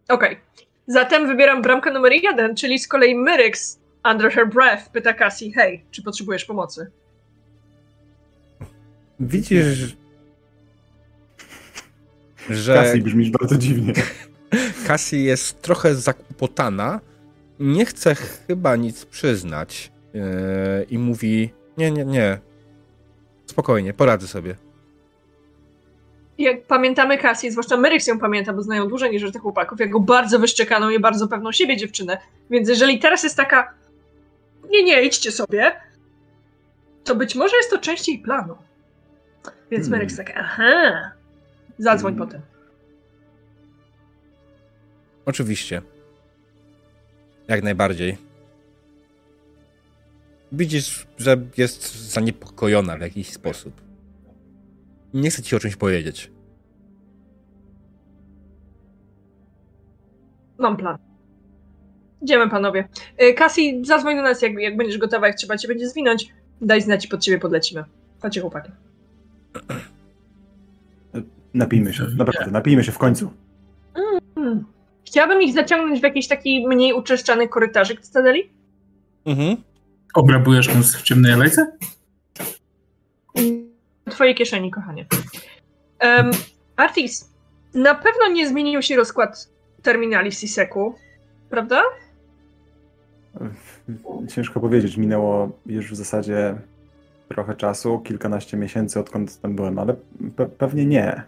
Okej. 0.09 0.33
Okay. 0.33 0.67
Zatem 0.87 1.27
wybieram 1.27 1.63
bramkę 1.63 1.91
numer 1.91 2.13
jeden, 2.13 2.57
czyli 2.57 2.79
z 2.79 2.89
kolei 2.89 3.15
Myryx 3.15 3.86
Under 4.11 4.33
her 4.33 4.49
breath 4.49 4.91
pyta 4.93 5.13
Cassie, 5.13 5.53
hej, 5.53 5.85
czy 5.91 6.03
potrzebujesz 6.03 6.45
pomocy? 6.45 6.91
Widzisz, 9.21 9.97
że... 12.51 12.75
Cassie 12.75 13.03
brzmisz 13.03 13.31
bardzo 13.31 13.59
dziwnie. 13.59 13.93
Cassie 14.87 15.25
jest 15.25 15.63
trochę 15.63 15.95
zakłopotana, 15.95 17.01
nie 17.61 17.87
chce 17.87 18.15
chyba 18.15 18.77
nic 18.77 19.05
przyznać 19.05 19.93
yy, 20.15 20.23
i 20.91 20.99
mówi, 20.99 21.51
nie, 21.79 21.91
nie, 21.91 22.05
nie, 22.05 22.39
spokojnie, 23.47 23.95
poradzę 23.95 24.29
sobie. 24.29 24.57
Jak 26.39 26.67
pamiętamy 26.67 27.19
Cassie, 27.19 27.51
zwłaszcza 27.51 27.77
Merix 27.77 28.07
ją 28.07 28.19
pamięta, 28.19 28.53
bo 28.53 28.63
znają 28.63 28.89
dłużej 28.89 29.11
niż 29.11 29.33
tych 29.33 29.43
chłopaków, 29.43 29.81
jako 29.81 30.01
bardzo 30.01 30.39
wyszczekaną 30.39 30.91
i 30.91 31.01
bardzo 31.01 31.29
pewną 31.29 31.53
siebie 31.53 31.77
dziewczynę. 31.77 32.19
Więc 32.51 32.69
jeżeli 32.69 32.99
teraz 32.99 33.23
jest 33.23 33.37
taka, 33.37 33.75
nie, 34.71 34.85
nie, 34.85 35.03
idźcie 35.03 35.33
sobie, 35.33 35.81
to 37.05 37.15
być 37.15 37.35
może 37.35 37.57
jest 37.57 37.71
to 37.71 37.79
część 37.79 38.09
jej 38.09 38.19
planu. 38.19 38.57
Więc 39.71 39.85
hmm. 39.85 39.91
Merrick 39.91 40.17
tak, 40.17 40.33
aha, 40.37 41.13
zadzwoń 41.79 42.13
hmm. 42.13 42.29
potem. 42.29 42.43
Oczywiście. 45.27 45.83
Jak 47.49 47.63
najbardziej. 47.63 48.19
Widzisz, 50.53 51.07
że 51.19 51.37
jest 51.57 52.11
zaniepokojona 52.13 52.97
w 52.97 53.01
jakiś 53.01 53.33
sposób. 53.33 53.81
Nie 55.15 55.31
chce 55.31 55.43
ci 55.43 55.57
o 55.57 55.59
czymś 55.59 55.77
powiedzieć. 55.77 56.31
Mam 60.59 60.77
plan. 60.77 61.06
Idziemy, 62.23 62.51
panowie. 62.51 62.89
Y, 63.23 63.35
Cassie, 63.35 63.83
zadzwoń 63.85 64.17
do 64.17 64.23
nas, 64.23 64.43
jak, 64.43 64.53
jak 64.53 64.77
będziesz 64.77 64.99
gotowa, 64.99 65.27
jak 65.27 65.37
trzeba 65.37 65.59
cię 65.59 65.69
będzie 65.69 65.89
zwinąć. 65.89 66.29
Daj 66.61 66.83
znać 66.83 67.05
i 67.05 67.09
pod 67.09 67.21
ciebie 67.21 67.39
podlecimy. 67.39 67.85
Chodźcie, 68.23 68.41
chłopaki. 68.41 68.71
Napijmy 71.55 71.95
się, 71.95 72.07
naprawdę, 72.17 72.51
napijmy 72.51 72.85
się 72.85 72.93
w 72.93 72.99
końcu. 72.99 73.31
Mm. 74.37 74.65
Chciałabym 75.07 75.43
ich 75.43 75.55
zaciągnąć 75.55 76.01
w 76.01 76.03
jakiś 76.03 76.29
taki 76.29 76.69
mniej 76.69 76.93
uczeszczany 76.93 77.49
korytarzyk 77.49 78.01
Cytadeli. 78.01 78.51
Mhm. 79.27 79.57
Obrabujesz 80.15 80.75
nas 80.75 80.97
w 80.97 81.03
ciemnej 81.03 81.33
alejce? 81.33 81.73
W 84.07 84.11
twojej 84.11 84.35
kieszeni, 84.35 84.71
kochanie. 84.71 85.07
Um, 86.03 86.31
Artis, 86.77 87.31
na 87.75 87.95
pewno 87.95 88.29
nie 88.29 88.49
zmienił 88.49 88.83
się 88.83 88.97
rozkład 88.97 89.49
terminali 89.83 90.33
Siseku, 90.33 90.95
prawda? 91.51 91.83
Ciężko 94.29 94.61
powiedzieć, 94.61 94.97
minęło 94.97 95.51
już 95.67 95.91
w 95.91 95.95
zasadzie 95.95 96.55
trochę 97.29 97.55
czasu, 97.55 97.99
kilkanaście 97.99 98.57
miesięcy 98.57 99.01
odkąd 99.01 99.41
tam 99.41 99.57
byłem, 99.57 99.79
ale 99.79 99.95
pe 100.37 100.47
pewnie 100.47 100.87
nie. 100.87 101.23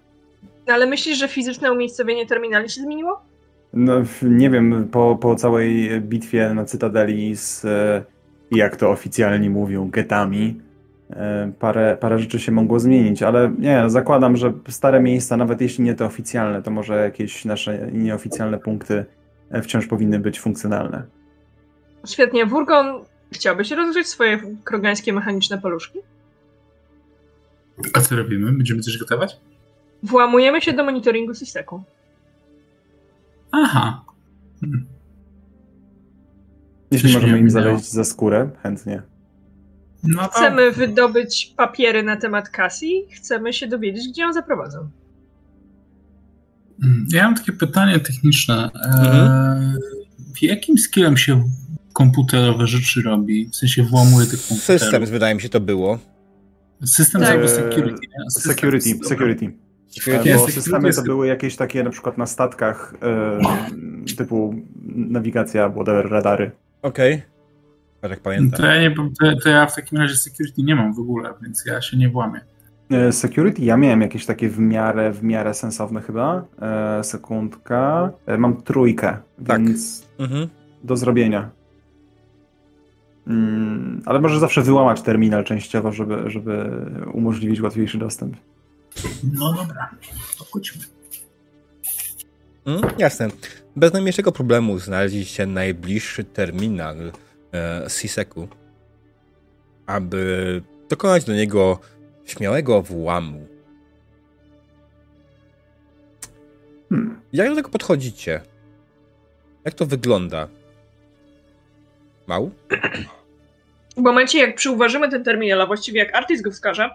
Ale 0.67 0.87
myślisz, 0.87 1.19
że 1.19 1.29
fizyczne 1.29 1.73
umiejscowienie 1.73 2.27
terminali 2.27 2.69
się 2.69 2.81
zmieniło? 2.81 3.23
No, 3.73 3.95
nie 4.23 4.51
wiem, 4.51 4.89
po, 4.93 5.17
po 5.17 5.35
całej 5.35 6.01
bitwie 6.01 6.55
na 6.55 6.65
Cytadeli 6.65 7.37
z, 7.37 7.65
e, 7.65 8.05
jak 8.51 8.77
to 8.77 8.91
oficjalnie 8.91 9.51
mówią, 9.51 9.91
getami, 9.91 10.61
e, 11.11 11.53
parę, 11.59 11.97
parę 12.01 12.19
rzeczy 12.19 12.41
się 12.41 12.53
mogło 12.53 12.81
zmienić, 12.81 13.23
ale 13.23 13.53
nie, 13.59 13.83
no, 13.83 13.91
zakładam, 13.91 14.37
że 14.37 14.53
stare 14.69 15.01
miejsca, 15.01 15.37
nawet 15.37 15.61
jeśli 15.61 15.85
nie 15.85 15.95
te 15.95 16.05
oficjalne, 16.05 16.63
to 16.63 16.71
może 16.71 17.03
jakieś 17.03 17.45
nasze 17.45 17.89
nieoficjalne 17.93 18.59
punkty 18.59 19.05
e, 19.51 19.63
wciąż 19.63 19.87
powinny 19.87 20.19
być 20.19 20.41
funkcjonalne. 20.41 21.18
Świetnie. 22.07 22.47
Wurgon, 22.47 23.05
chciałbyś 23.33 23.71
rozgrzeć 23.71 24.07
swoje 24.07 24.41
krogańskie 24.65 25.13
mechaniczne 25.13 25.59
paluszki? 25.59 25.99
A 27.95 28.01
co 28.01 28.17
robimy? 28.17 28.53
Będziemy 28.53 28.81
coś 28.83 28.99
gotować? 28.99 29.37
Włamujemy 30.03 30.61
się 30.61 30.73
do 30.73 30.85
monitoringu 30.85 31.35
Systeku. 31.35 31.83
Aha. 33.53 34.05
Hmm. 34.61 34.87
Jeśli 36.91 37.13
możemy 37.13 37.39
im 37.39 37.51
zawieźć 37.51 37.93
za 37.93 38.05
skórę, 38.05 38.51
chętnie. 38.63 39.03
No 40.03 40.23
to... 40.23 40.29
Chcemy 40.29 40.73
wydobyć 40.73 41.55
papiery 41.57 42.03
na 42.03 42.17
temat 42.17 42.49
Cassie, 42.49 43.07
chcemy 43.17 43.53
się 43.53 43.67
dowiedzieć, 43.67 44.09
gdzie 44.09 44.23
ją 44.23 44.33
zaprowadzą. 44.33 44.91
Mm, 46.83 47.07
ja 47.13 47.25
mam 47.25 47.35
takie 47.35 47.53
pytanie 47.53 48.01
techniczne. 48.01 48.71
E, 48.75 48.89
mhm. 48.89 49.79
jakim 50.43 50.79
skillem 50.79 51.17
się 51.17 51.45
komputerowe 51.99 52.67
rzeczy 52.67 53.03
robi? 53.03 53.49
W 53.49 53.57
sensie 53.57 53.83
włamuje 53.83 54.27
tych 54.27 54.49
komputerów? 54.49 54.83
System, 54.83 55.07
wydaje 55.07 55.35
mi 55.35 55.41
się, 55.41 55.49
to 55.49 55.61
było. 55.61 55.99
System 56.85 57.21
tak. 57.21 57.31
albo 57.31 57.49
security. 57.49 58.07
System, 58.31 58.53
security, 58.53 58.89
security. 59.09 59.53
security. 59.89 60.35
Bo 60.35 60.49
systemy 60.49 60.93
to 60.93 61.03
były 61.03 61.27
jakieś 61.27 61.57
takie 61.57 61.83
na 61.83 61.91
przykład 61.91 62.19
na 62.19 62.27
statkach 62.27 62.95
yy, 64.07 64.15
typu 64.17 64.55
nawigacja, 64.95 65.71
whatever, 65.71 66.11
radary. 66.11 66.51
Okej. 66.83 67.15
Okay. 67.15 68.11
Tak 68.11 68.21
pamiętam. 68.21 68.61
To 68.61 68.67
ja, 68.67 68.81
nie, 68.81 68.95
to, 68.95 69.41
to 69.43 69.49
ja 69.49 69.67
w 69.67 69.75
takim 69.75 69.99
razie 69.99 70.17
security 70.17 70.63
nie 70.63 70.77
mam 70.77 70.95
w 70.95 70.99
ogóle, 70.99 71.35
więc 71.43 71.65
ja 71.67 71.83
się 71.83 71.97
nie 71.97 72.09
włamię. 72.09 72.41
E, 72.91 73.13
security, 73.13 73.63
ja 73.63 73.77
miałem 73.77 74.01
jakieś 74.01 74.27
takie 74.27 74.49
w 74.49 74.59
miarę, 74.59 75.13
w 75.13 75.23
miarę 75.23 75.55
sensowne 75.55 76.01
chyba. 76.01 76.45
E, 76.63 77.05
sekundka. 77.05 78.11
E, 78.27 78.39
mam 78.39 78.63
trójkę, 78.63 79.17
tak. 79.47 79.63
więc 79.63 80.09
mhm. 80.19 80.49
do 80.85 80.97
zrobienia. 80.97 81.58
Mm, 83.29 84.03
ale 84.07 84.21
może 84.21 84.41
zawsze 84.41 84.63
wyłamać 84.63 85.03
terminal 85.03 85.45
częściowo, 85.45 85.93
żeby, 85.93 86.31
żeby 86.31 86.71
umożliwić 87.13 87.61
łatwiejszy 87.61 87.99
dostęp. 87.99 88.37
No 89.39 89.53
dobra, 89.53 89.91
to 90.39 90.45
chodźmy. 90.45 90.85
Mm, 92.67 92.83
jasne. 92.99 93.29
Bez 93.77 93.93
najmniejszego 93.93 94.33
problemu 94.33 94.79
znaleźliście 94.79 95.47
najbliższy 95.47 96.25
terminal 96.25 97.13
e, 97.55 97.87
CISEC-u, 98.01 98.49
aby 99.87 100.63
dokonać 100.89 101.25
do 101.25 101.35
niego 101.35 101.79
śmiałego 102.25 102.83
włamu. 102.83 103.47
Hmm. 106.89 107.21
Jak 107.33 107.49
do 107.49 107.55
tego 107.55 107.69
podchodzicie? 107.69 108.41
Jak 109.65 109.75
to 109.75 109.87
wygląda? 109.87 110.49
Mał? 112.27 112.51
W 113.99 114.01
momencie, 114.01 114.39
jak 114.39 114.55
przyuważymy 114.55 115.09
ten 115.09 115.25
terminal, 115.25 115.61
a 115.61 115.67
właściwie 115.67 115.99
jak 115.99 116.15
artyst 116.15 116.43
go 116.43 116.51
wskaże, 116.51 116.91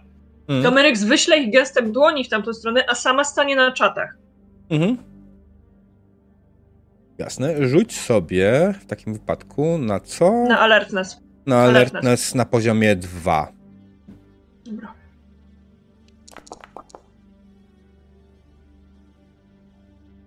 hmm. 0.47 0.63
to 0.63 0.71
Meryx 0.71 1.03
wyśle 1.03 1.37
ich 1.37 1.53
gestem 1.53 1.91
dłoni 1.91 2.23
w 2.23 2.29
tamtą 2.29 2.53
stronę, 2.53 2.83
a 2.87 2.95
sama 2.95 3.23
stanie 3.23 3.55
na 3.55 3.71
czatach. 3.71 4.17
Mhm. 4.69 4.97
Jasne. 7.17 7.67
Rzuć 7.67 7.99
sobie 7.99 8.73
w 8.81 8.85
takim 8.85 9.13
wypadku 9.13 9.77
na 9.77 9.99
co? 9.99 10.31
Na 10.31 10.59
alertness. 10.59 11.19
Na 11.45 11.61
alertness, 11.61 12.03
alertness 12.03 12.35
na 12.35 12.45
poziomie 12.45 12.95
2. 12.95 13.51
Dobra. 14.65 14.93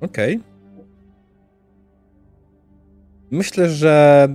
Okej. 0.01 0.37
Okay. 0.37 0.57
Myślę, 3.31 3.69
że 3.69 4.29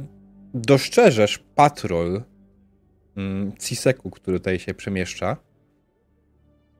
dostrzeżesz 0.54 1.44
patrol 1.56 2.22
Ciseku, 3.60 4.10
który 4.10 4.40
tutaj 4.40 4.60
się 4.60 4.74
przemieszcza. 4.74 5.38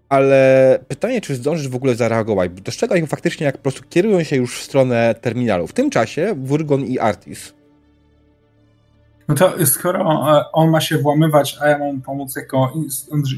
Ale 0.10 0.80
pytanie, 0.88 1.22
czy 1.22 1.36
zdążysz 1.36 1.68
w 1.68 1.76
ogóle 1.76 1.96
zareagować? 1.96 2.52
Dostrzegaj 2.52 3.08
faktycznie, 3.08 3.46
jak 3.46 3.58
po 3.58 3.62
prostu 3.62 3.84
kierują 3.90 4.24
się 4.24 4.36
już 4.36 4.60
w 4.60 4.64
stronę 4.64 5.16
terminalu. 5.22 5.68
W 5.68 5.74
tym 5.74 5.90
czasie 5.90 6.36
Wurgon 6.38 6.86
i 6.86 7.00
Artis. 7.00 7.54
No 9.28 9.36
to 9.36 9.66
skoro 9.66 10.38
e, 10.38 10.52
on 10.52 10.70
ma 10.70 10.82
się 10.82 10.98
włamywać, 10.98 11.58
a 11.62 11.68
ja 11.68 11.78
mam 11.78 12.02
pomóc 12.02 12.36
jako 12.36 12.74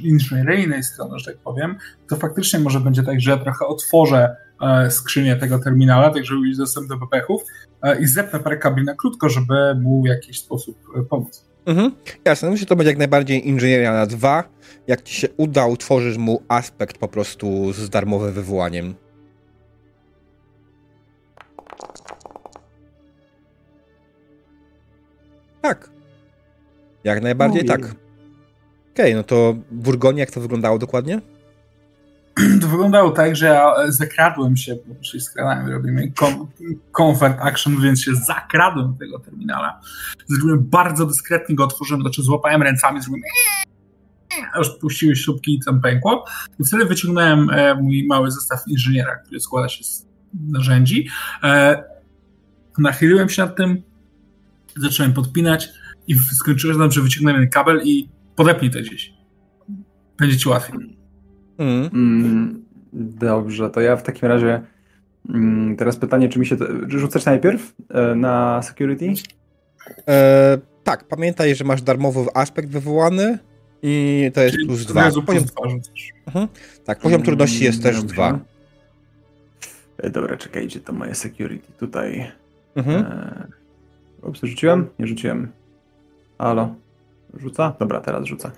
inżynieryjnej 0.03 0.83
strony, 0.83 1.19
że 1.19 1.25
tak 1.25 1.37
powiem, 1.37 1.75
to 2.09 2.15
faktycznie 2.15 2.59
może 2.59 2.79
będzie 2.79 3.03
tak, 3.03 3.21
że 3.21 3.31
ja 3.31 3.37
trochę 3.37 3.65
otworzę 3.65 4.35
E, 4.63 4.91
skrzynię 4.91 5.35
tego 5.35 5.59
terminala, 5.59 6.09
tak 6.09 6.25
żeby 6.25 6.41
mieć 6.41 6.57
dostęp 6.57 6.87
do 6.87 6.97
bepechów 6.97 7.43
e, 7.81 8.01
i 8.01 8.05
zepnę 8.05 8.39
parę 8.39 8.57
kabli 8.57 8.85
na 8.85 8.95
krótko, 8.95 9.29
żeby 9.29 9.75
mu 9.75 10.03
w 10.03 10.05
jakiś 10.05 10.39
sposób 10.39 10.77
pomóc. 11.09 11.45
Mhm. 11.65 11.95
Jasne, 12.25 12.49
myślę, 12.49 12.59
że 12.59 12.65
to 12.65 12.75
będzie 12.75 12.89
jak 12.89 12.97
najbardziej 12.97 13.47
inżynieria 13.47 13.93
na 13.93 14.05
dwa. 14.05 14.43
Jak 14.87 15.01
ci 15.01 15.15
się 15.15 15.27
uda, 15.37 15.67
utworzysz 15.67 16.17
mu 16.17 16.41
aspekt 16.47 16.97
po 16.97 17.07
prostu 17.07 17.73
z 17.73 17.89
darmowym 17.89 18.33
wywołaniem. 18.33 18.95
Tak. 25.61 25.89
Jak 27.03 27.21
najbardziej 27.21 27.65
tak. 27.65 27.81
Okej, 27.81 27.95
okay, 28.93 29.15
no 29.15 29.23
to 29.23 29.55
w 29.71 29.75
Burgonii 29.75 30.19
jak 30.19 30.31
to 30.31 30.41
wyglądało 30.41 30.79
dokładnie? 30.79 31.21
to 32.61 32.67
wyglądało 32.67 33.11
tak, 33.11 33.35
że 33.35 33.45
ja 33.45 33.73
zakradłem 33.87 34.57
się, 34.57 34.75
bo 34.87 35.03
się 35.03 35.19
skradałem, 35.19 35.67
robimy 35.67 36.11
comfort 36.97 37.39
action, 37.39 37.81
więc 37.81 38.03
się 38.03 38.15
zakradłem 38.15 38.93
do 38.93 38.99
tego 38.99 39.19
terminala. 39.19 39.81
Zrobiłem 40.27 40.63
bardzo 40.69 41.05
dyskretnie, 41.05 41.55
go 41.55 41.63
otworzyłem, 41.63 42.01
znaczy 42.01 42.23
złapałem 42.23 42.61
ręcami, 42.61 43.01
zrobiłem 43.01 43.23
aż 44.59 44.69
puściły 44.69 45.15
śrubki 45.15 45.55
i 45.55 45.59
tam 45.65 45.81
pękło. 45.81 46.25
I 46.59 46.63
wtedy 46.63 46.85
wyciągnąłem 46.85 47.49
e, 47.49 47.75
mój 47.75 48.07
mały 48.07 48.31
zestaw 48.31 48.67
inżyniera, 48.67 49.15
który 49.15 49.39
składa 49.39 49.69
się 49.69 49.83
z 49.83 50.07
narzędzi. 50.33 51.07
E, 51.43 51.83
nachyliłem 52.77 53.29
się 53.29 53.41
nad 53.41 53.55
tym, 53.55 53.83
zacząłem 54.77 55.13
podpinać 55.13 55.69
i 56.07 56.15
skończyłem 56.15 56.91
że 56.91 57.01
wyciągnąłem 57.01 57.49
kabel 57.49 57.81
i 57.83 58.09
podepnij 58.35 58.71
to 58.71 58.79
gdzieś. 58.79 59.13
Będzie 60.17 60.37
ci 60.37 60.49
łatwiej. 60.49 60.92
Mm. 61.57 61.89
Mm, 61.93 62.63
dobrze, 62.93 63.69
to 63.69 63.81
ja 63.81 63.95
w 63.95 64.03
takim 64.03 64.29
razie 64.29 64.61
mm, 65.29 65.75
teraz 65.75 65.97
pytanie, 65.97 66.29
czy 66.29 66.39
mi 66.39 66.45
się 66.45 66.57
to, 66.57 66.65
rzucasz 66.87 67.25
najpierw 67.25 67.73
e, 67.89 68.15
na 68.15 68.61
security? 68.61 69.13
E, 70.07 70.57
tak, 70.83 71.03
pamiętaj, 71.07 71.55
że 71.55 71.63
masz 71.63 71.81
darmowy 71.81 72.25
aspekt 72.33 72.69
wywołany 72.69 73.39
i 73.81 74.31
to 74.33 74.41
jest 74.41 74.55
Czyli 74.55 74.67
plus 74.67 74.85
dwa. 74.85 75.11
Poziom... 75.25 75.43
Mhm. 76.27 76.47
Tak, 76.85 76.99
poziom 76.99 77.15
mm, 77.15 77.25
trudności 77.25 77.63
jest 77.63 77.83
też 77.83 77.95
dobrze. 77.95 78.13
dwa. 78.13 78.39
E, 79.97 80.09
dobra, 80.09 80.37
czekajcie, 80.37 80.79
to 80.79 80.93
moje 80.93 81.15
security 81.15 81.71
tutaj. 81.79 82.31
Mhm. 82.75 83.05
E... 83.05 83.47
Ups, 84.21 84.41
rzuciłem? 84.43 84.87
Nie 84.99 85.07
rzuciłem. 85.07 85.51
Halo? 86.37 86.75
Rzuca? 87.33 87.73
Dobra, 87.79 88.01
teraz 88.01 88.25
rzuca. 88.25 88.51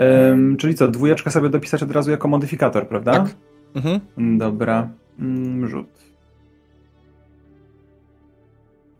Um, 0.00 0.56
czyli 0.56 0.74
co, 0.74 0.88
dwójeczkę 0.88 1.30
sobie 1.30 1.48
dopisać 1.48 1.82
od 1.82 1.90
razu 1.90 2.10
jako 2.10 2.28
modyfikator, 2.28 2.88
prawda? 2.88 3.12
Tak. 3.12 3.34
Mhm. 3.74 4.00
Dobra. 4.38 4.88
Mm, 5.18 5.68
rzut. 5.68 5.86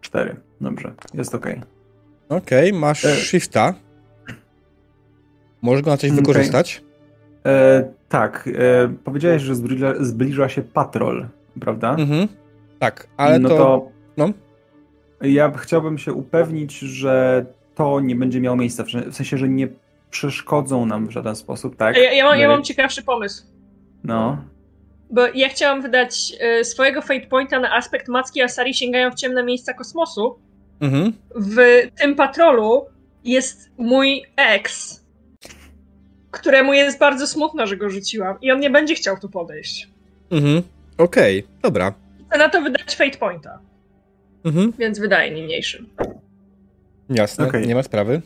Cztery. 0.00 0.36
Dobrze, 0.60 0.92
jest 1.14 1.34
ok. 1.34 1.46
Okej, 2.28 2.68
okay, 2.68 2.80
masz 2.80 3.04
e... 3.04 3.16
shifta. 3.16 3.74
Możesz 5.62 5.82
go 5.82 5.90
na 5.90 5.96
coś 5.96 6.10
okay. 6.10 6.20
wykorzystać? 6.22 6.82
E, 7.46 7.84
tak. 8.08 8.48
E, 8.58 8.88
powiedziałeś, 9.04 9.42
że 9.42 9.54
zbliża, 9.54 9.94
zbliża, 10.00 10.48
się 10.48 10.62
patrol, 10.62 11.26
prawda? 11.60 11.94
Mhm. 11.94 12.28
Tak, 12.78 13.06
ale 13.16 13.38
no 13.38 13.48
to... 13.48 13.56
to... 13.56 13.88
No. 14.16 14.30
Ja 15.22 15.52
chciałbym 15.56 15.98
się 15.98 16.12
upewnić, 16.12 16.78
że 16.78 17.46
to 17.74 18.00
nie 18.00 18.16
będzie 18.16 18.40
miało 18.40 18.56
miejsca. 18.56 18.84
W 19.10 19.14
sensie, 19.14 19.38
że 19.38 19.48
nie 19.48 19.68
przeszkodzą 20.10 20.86
nam 20.86 21.06
w 21.06 21.10
żaden 21.10 21.36
sposób, 21.36 21.76
tak? 21.76 21.96
Ja, 21.96 22.12
ja, 22.12 22.24
mam, 22.24 22.38
ja 22.38 22.48
mam 22.48 22.64
ciekawszy 22.64 23.02
pomysł. 23.02 23.44
No. 24.04 24.44
Bo 25.10 25.26
ja 25.34 25.48
chciałam 25.48 25.82
wydać 25.82 26.32
y, 26.60 26.64
swojego 26.64 27.02
Fate 27.02 27.26
Pointa 27.26 27.60
na 27.60 27.74
aspekt 27.76 28.08
Macki 28.08 28.42
Asari 28.42 28.74
sięgają 28.74 29.10
w 29.10 29.14
ciemne 29.14 29.42
miejsca 29.44 29.74
kosmosu. 29.74 30.38
Mhm. 30.80 31.12
W 31.36 31.56
tym 32.00 32.14
patrolu 32.14 32.86
jest 33.24 33.70
mój 33.78 34.24
ex, 34.36 35.00
któremu 36.30 36.72
jest 36.72 36.98
bardzo 36.98 37.26
smutno, 37.26 37.66
że 37.66 37.76
go 37.76 37.90
rzuciłam 37.90 38.36
i 38.40 38.52
on 38.52 38.60
nie 38.60 38.70
będzie 38.70 38.94
chciał 38.94 39.18
tu 39.18 39.28
podejść. 39.28 39.88
Mhm. 40.30 40.62
Okej, 40.98 41.38
okay. 41.38 41.60
dobra. 41.62 41.94
Chcę 42.28 42.38
na 42.38 42.48
to 42.48 42.62
wydać 42.62 42.96
Fate 42.96 43.18
Pointa. 43.18 43.58
Mhm. 44.44 44.72
Więc 44.78 44.98
wydaje 44.98 45.30
niniejszym. 45.30 45.88
Jasne, 47.10 47.48
okay. 47.48 47.66
nie 47.66 47.74
ma 47.74 47.82
sprawy. 47.82 48.22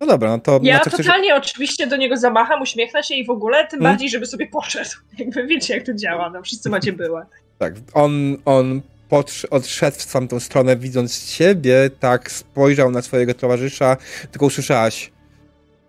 No 0.00 0.06
dobra, 0.06 0.30
no 0.30 0.38
to... 0.38 0.60
Ja 0.62 0.80
totalnie 0.80 1.30
chcesz... 1.30 1.38
oczywiście 1.38 1.86
do 1.86 1.96
niego 1.96 2.16
zamacham, 2.16 2.62
uśmiechnę 2.62 3.02
się 3.02 3.14
i 3.14 3.26
w 3.26 3.30
ogóle, 3.30 3.58
tym 3.58 3.78
hmm? 3.78 3.92
bardziej, 3.92 4.10
żeby 4.10 4.26
sobie 4.26 4.46
poszedł. 4.46 4.90
Jakby 5.18 5.46
wiecie, 5.46 5.74
jak 5.74 5.86
to 5.86 5.94
działa, 5.94 6.30
no 6.30 6.42
wszyscy 6.42 6.70
macie 6.70 6.92
byłe. 6.92 7.26
Tak, 7.58 7.74
on, 7.94 8.36
on 8.44 8.80
odszedł 9.50 9.96
w 9.98 10.12
tamtą 10.12 10.40
stronę, 10.40 10.76
widząc 10.76 11.36
ciebie, 11.36 11.90
tak 12.00 12.30
spojrzał 12.30 12.90
na 12.90 13.02
swojego 13.02 13.34
towarzysza, 13.34 13.96
tylko 14.30 14.46
usłyszałaś 14.46 15.10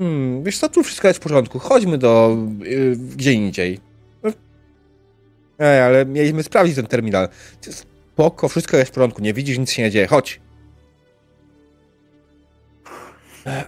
hmm, 0.01 0.43
wiesz 0.43 0.57
co, 0.57 0.69
tu 0.69 0.83
wszystko 0.83 1.07
jest 1.07 1.19
w 1.19 1.23
porządku, 1.23 1.59
chodźmy 1.59 1.97
do 1.97 2.37
yy, 2.59 2.97
gdzie 2.97 3.33
indziej. 3.33 3.79
Ej, 5.59 5.81
ale 5.81 6.05
mieliśmy 6.05 6.43
sprawdzić 6.43 6.75
ten 6.75 6.87
terminal. 6.87 7.29
Spoko, 7.69 8.49
wszystko 8.49 8.77
jest 8.77 8.91
w 8.91 8.93
porządku, 8.93 9.21
nie 9.21 9.33
widzisz, 9.33 9.57
nic 9.57 9.71
się 9.71 9.81
nie 9.81 9.91
dzieje, 9.91 10.07
chodź. 10.07 10.39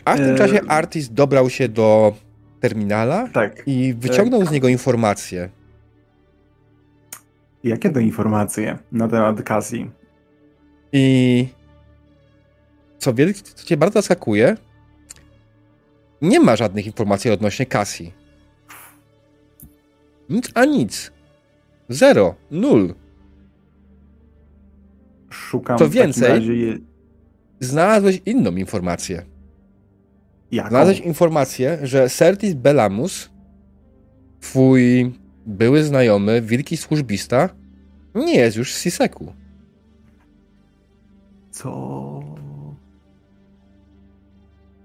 A 0.06 0.16
w 0.16 0.18
tym 0.18 0.38
czasie 0.38 0.60
Artis 0.68 1.10
dobrał 1.10 1.50
się 1.50 1.70
do 1.70 2.14
terminala 2.60 3.28
tak. 3.28 3.64
i 3.66 3.94
wyciągnął 3.94 4.46
z 4.46 4.52
niego 4.52 4.68
informację. 4.68 5.50
Jakie 7.64 7.90
to 7.90 8.00
informacje 8.00 8.78
na 8.92 9.08
temat 9.08 9.44
Cassie? 9.44 9.90
I 10.92 11.48
co, 12.98 13.14
co 13.56 13.66
cię 13.66 13.78
bardzo 13.78 14.00
zaskakuje, 14.00 14.58
nie 16.22 16.40
ma 16.40 16.56
żadnych 16.56 16.86
informacji 16.86 17.32
odnośnie 17.32 17.66
Cassie. 17.66 18.12
Nic 20.30 20.52
a 20.54 20.66
nic. 20.66 21.12
Zero. 21.90 22.36
Nul. 22.52 22.94
Szukam 25.30 25.78
Co 25.78 25.90
więcej, 25.90 26.42
znalazłeś 27.60 28.22
inną 28.26 28.52
informację. 28.52 29.33
Jaką? 30.54 30.70
Znalazłeś 30.70 31.00
informację, 31.00 31.78
że 31.84 32.10
Sertis 32.10 32.54
Belamus, 32.54 33.30
twój 34.40 35.14
były 35.46 35.84
znajomy, 35.84 36.42
wielki 36.42 36.78
służbista, 36.78 37.50
nie 38.16 38.36
jest 38.36 38.58
już 38.58 38.74
w 38.74 38.78
Siseku. 38.78 39.34
Co? 41.52 42.24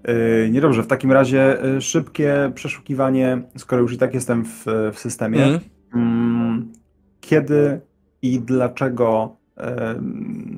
Yy, 0.07 0.49
niedobrze, 0.51 0.83
w 0.83 0.87
takim 0.87 1.11
razie 1.11 1.57
yy, 1.63 1.81
szybkie 1.81 2.51
przeszukiwanie, 2.55 3.41
skoro 3.57 3.81
już 3.81 3.93
i 3.93 3.97
tak 3.97 4.13
jestem 4.13 4.45
w, 4.45 4.65
w 4.93 4.99
systemie. 4.99 5.59
Mm. 5.93 6.71
Yy, 6.71 6.79
kiedy 7.21 7.81
i 8.21 8.39
dlaczego 8.39 9.35
yy, 9.57 9.63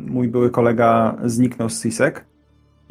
mój 0.07 0.27
były 0.27 0.49
kolega 0.49 1.17
zniknął 1.25 1.69
z 1.69 1.83
CISEC? 1.83 2.15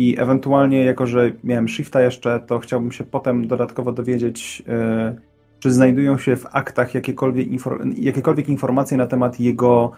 I 0.00 0.16
ewentualnie, 0.18 0.84
jako 0.84 1.06
że 1.06 1.32
miałem 1.44 1.68
shifta 1.68 2.02
jeszcze, 2.02 2.40
to 2.46 2.58
chciałbym 2.58 2.92
się 2.92 3.04
potem 3.04 3.48
dodatkowo 3.48 3.92
dowiedzieć, 3.92 4.62
yy, 4.66 5.20
czy 5.58 5.72
znajdują 5.72 6.18
się 6.18 6.36
w 6.36 6.46
aktach 6.52 6.94
jakiekolwiek, 6.94 7.48
jakiekolwiek 7.96 8.48
informacje 8.48 8.96
na 8.96 9.06
temat 9.06 9.40
jego 9.40 9.92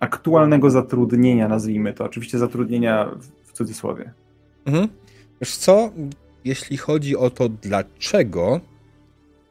aktualnego 0.00 0.70
zatrudnienia, 0.70 1.48
nazwijmy 1.48 1.92
to. 1.92 2.04
Oczywiście 2.04 2.38
zatrudnienia 2.38 3.10
w, 3.18 3.48
w 3.48 3.52
cudzysłowie. 3.52 4.12
Mhm. 4.66 4.88
Wiesz 5.40 5.56
co, 5.56 5.90
jeśli 6.44 6.76
chodzi 6.76 7.16
o 7.16 7.30
to 7.30 7.48
dlaczego, 7.48 8.60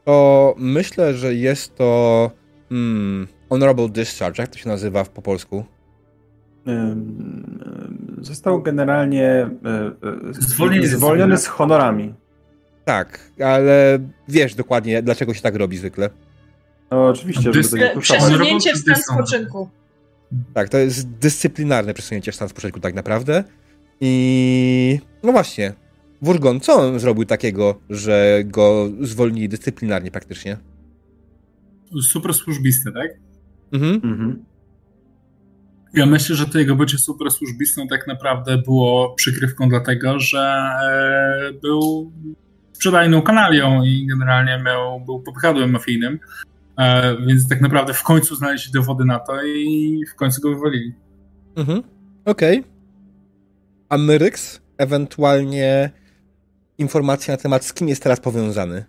to 0.05 0.55
myślę, 0.57 1.13
że 1.13 1.33
jest 1.33 1.75
to 1.75 2.31
hmm, 2.69 3.27
honorable 3.49 3.89
discharge, 3.89 4.43
jak 4.43 4.49
to 4.49 4.57
się 4.57 4.69
nazywa 4.69 5.03
po 5.03 5.21
polsku? 5.21 5.65
Został 8.18 8.61
generalnie 8.61 9.24
e, 9.24 9.49
e, 9.49 10.34
zwolniony, 10.34 10.88
zwolniony 10.88 11.38
z 11.38 11.47
honorami. 11.47 12.13
Tak, 12.86 13.32
ale 13.45 13.99
wiesz 14.28 14.55
dokładnie, 14.55 15.03
dlaczego 15.03 15.34
się 15.34 15.41
tak 15.41 15.55
robi 15.55 15.78
zwykle. 15.78 16.09
No, 16.91 17.07
oczywiście, 17.07 17.49
Dys- 17.51 17.70
żeby 17.70 17.89
to 17.93 17.99
Przesunięcie 17.99 18.74
w 18.74 18.78
stan 18.78 18.95
spoczynku. 18.95 19.70
Tak, 20.53 20.70
to 20.70 20.78
jest 20.78 21.09
dyscyplinarne 21.09 21.93
przesunięcie 21.93 22.32
w 22.32 22.36
stan 22.36 22.49
spoczynku 22.49 22.80
tak 22.80 22.93
naprawdę. 22.93 23.43
I 24.01 24.99
no 25.24 25.32
właśnie, 25.32 25.74
Wurgon, 26.22 26.59
co 26.59 26.74
on 26.74 26.99
zrobił 26.99 27.26
takiego, 27.26 27.80
że 27.89 28.39
go 28.45 28.89
zwolnili 29.01 29.49
dyscyplinarnie 29.49 30.11
praktycznie? 30.11 30.57
Super 32.01 32.34
służbisty, 32.34 32.91
tak? 32.91 33.11
Mhm. 33.72 33.93
mhm. 34.03 34.45
Ja 35.98 36.06
myślę, 36.06 36.36
że 36.36 36.45
to 36.45 36.60
jego 36.60 36.76
bycie 36.76 36.98
super 36.98 37.32
służbistą 37.32 37.88
tak 37.88 38.08
naprawdę 38.08 38.58
było 38.58 39.14
przykrywką 39.14 39.70
dlatego, 39.70 40.20
że 40.20 40.39
e, 40.39 41.54
był 41.62 42.12
sprzedajną 42.74 43.22
kanalią 43.22 43.84
i 43.84 44.08
generalnie 44.08 44.64
miał, 44.66 45.00
był 45.00 45.20
popychadłem 45.20 45.72
mafijnym, 45.72 46.20
e, 46.78 47.18
więc 47.28 47.50
tak 47.50 47.62
naprawdę 47.62 47.93
w 47.93 48.04
końcu 48.04 48.36
znaleźli 48.36 48.72
dowody 48.72 49.06
na 49.06 49.20
to 49.20 49.43
i 49.43 50.04
w 50.12 50.16
końcu 50.16 50.41
go 50.41 50.50
wywalili. 50.50 50.93
Mhm, 51.56 51.84
okej. 52.26 52.60
Okay. 52.60 52.72
A 53.89 53.98
Myryx 53.98 54.62
ewentualnie 54.78 55.89
informacja 56.78 57.34
na 57.34 57.38
temat, 57.38 57.66
z 57.66 57.74
kim 57.74 57.88
jest 57.88 58.04
teraz 58.04 58.20
powiązany? 58.20 58.86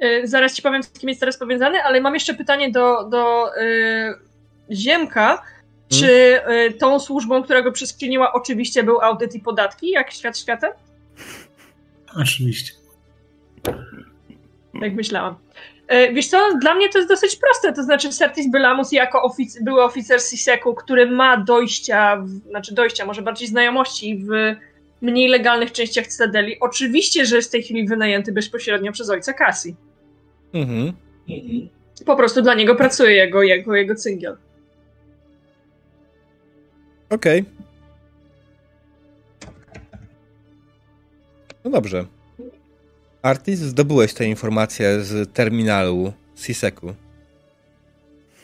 Yy, 0.00 0.28
zaraz 0.28 0.54
ci 0.54 0.62
powiem, 0.62 0.82
z 0.82 0.90
kim 0.90 1.08
jest 1.08 1.20
teraz 1.20 1.38
powiązany, 1.38 1.82
ale 1.82 2.00
mam 2.00 2.14
jeszcze 2.14 2.34
pytanie 2.34 2.70
do, 2.70 3.08
do 3.08 3.50
yy, 3.60 4.25
Ziemka. 4.72 5.42
Czy 5.88 6.40
yy, 6.48 6.72
tą 6.72 7.00
służbą, 7.00 7.42
która 7.42 7.62
go 7.62 7.72
przyskrzyniła, 7.72 8.32
oczywiście 8.32 8.82
był 8.82 9.00
audyt 9.00 9.34
i 9.34 9.40
podatki, 9.40 9.90
jak 9.90 10.10
świat 10.12 10.38
światem? 10.38 10.72
Oczywiście. 12.16 12.72
Tak 14.80 14.94
myślałam. 14.94 15.36
Wiesz 16.12 16.28
co, 16.28 16.58
dla 16.60 16.74
mnie 16.74 16.88
to 16.88 16.98
jest 16.98 17.10
dosyć 17.10 17.36
proste, 17.36 17.72
to 17.72 17.82
znaczy 17.82 18.12
Sertis 18.12 18.50
Bylamus 18.50 18.92
jako 18.92 19.22
ofic 19.22 19.62
były 19.62 19.82
oficer 19.82 20.20
Siseku, 20.20 20.74
który 20.74 21.10
ma 21.10 21.36
dojścia, 21.36 22.16
w, 22.16 22.28
znaczy 22.28 22.74
dojścia, 22.74 23.06
może 23.06 23.22
bardziej 23.22 23.48
znajomości 23.48 24.24
w 24.24 24.56
mniej 25.00 25.28
legalnych 25.28 25.72
częściach 25.72 26.06
Cytadeli. 26.06 26.60
Oczywiście, 26.60 27.26
że 27.26 27.36
jest 27.36 27.48
w 27.48 27.52
tej 27.52 27.62
chwili 27.62 27.88
wynajęty 27.88 28.32
bezpośrednio 28.32 28.92
przez 28.92 29.10
ojca 29.10 29.32
Cassie. 29.32 29.74
Mhm. 30.54 30.92
Po 32.06 32.16
prostu 32.16 32.42
dla 32.42 32.54
niego 32.54 32.74
pracuje 32.74 33.12
jego, 33.12 33.42
jego, 33.42 33.74
jego 33.74 33.94
cyngiel. 33.94 34.36
Okej. 37.10 37.40
Okay. 37.40 37.66
No 41.64 41.70
dobrze. 41.70 42.06
Artis, 43.22 43.60
zdobyłeś 43.60 44.14
te 44.14 44.26
informacje 44.26 45.00
z 45.00 45.32
terminalu 45.32 46.12
Siseku. 46.34 46.94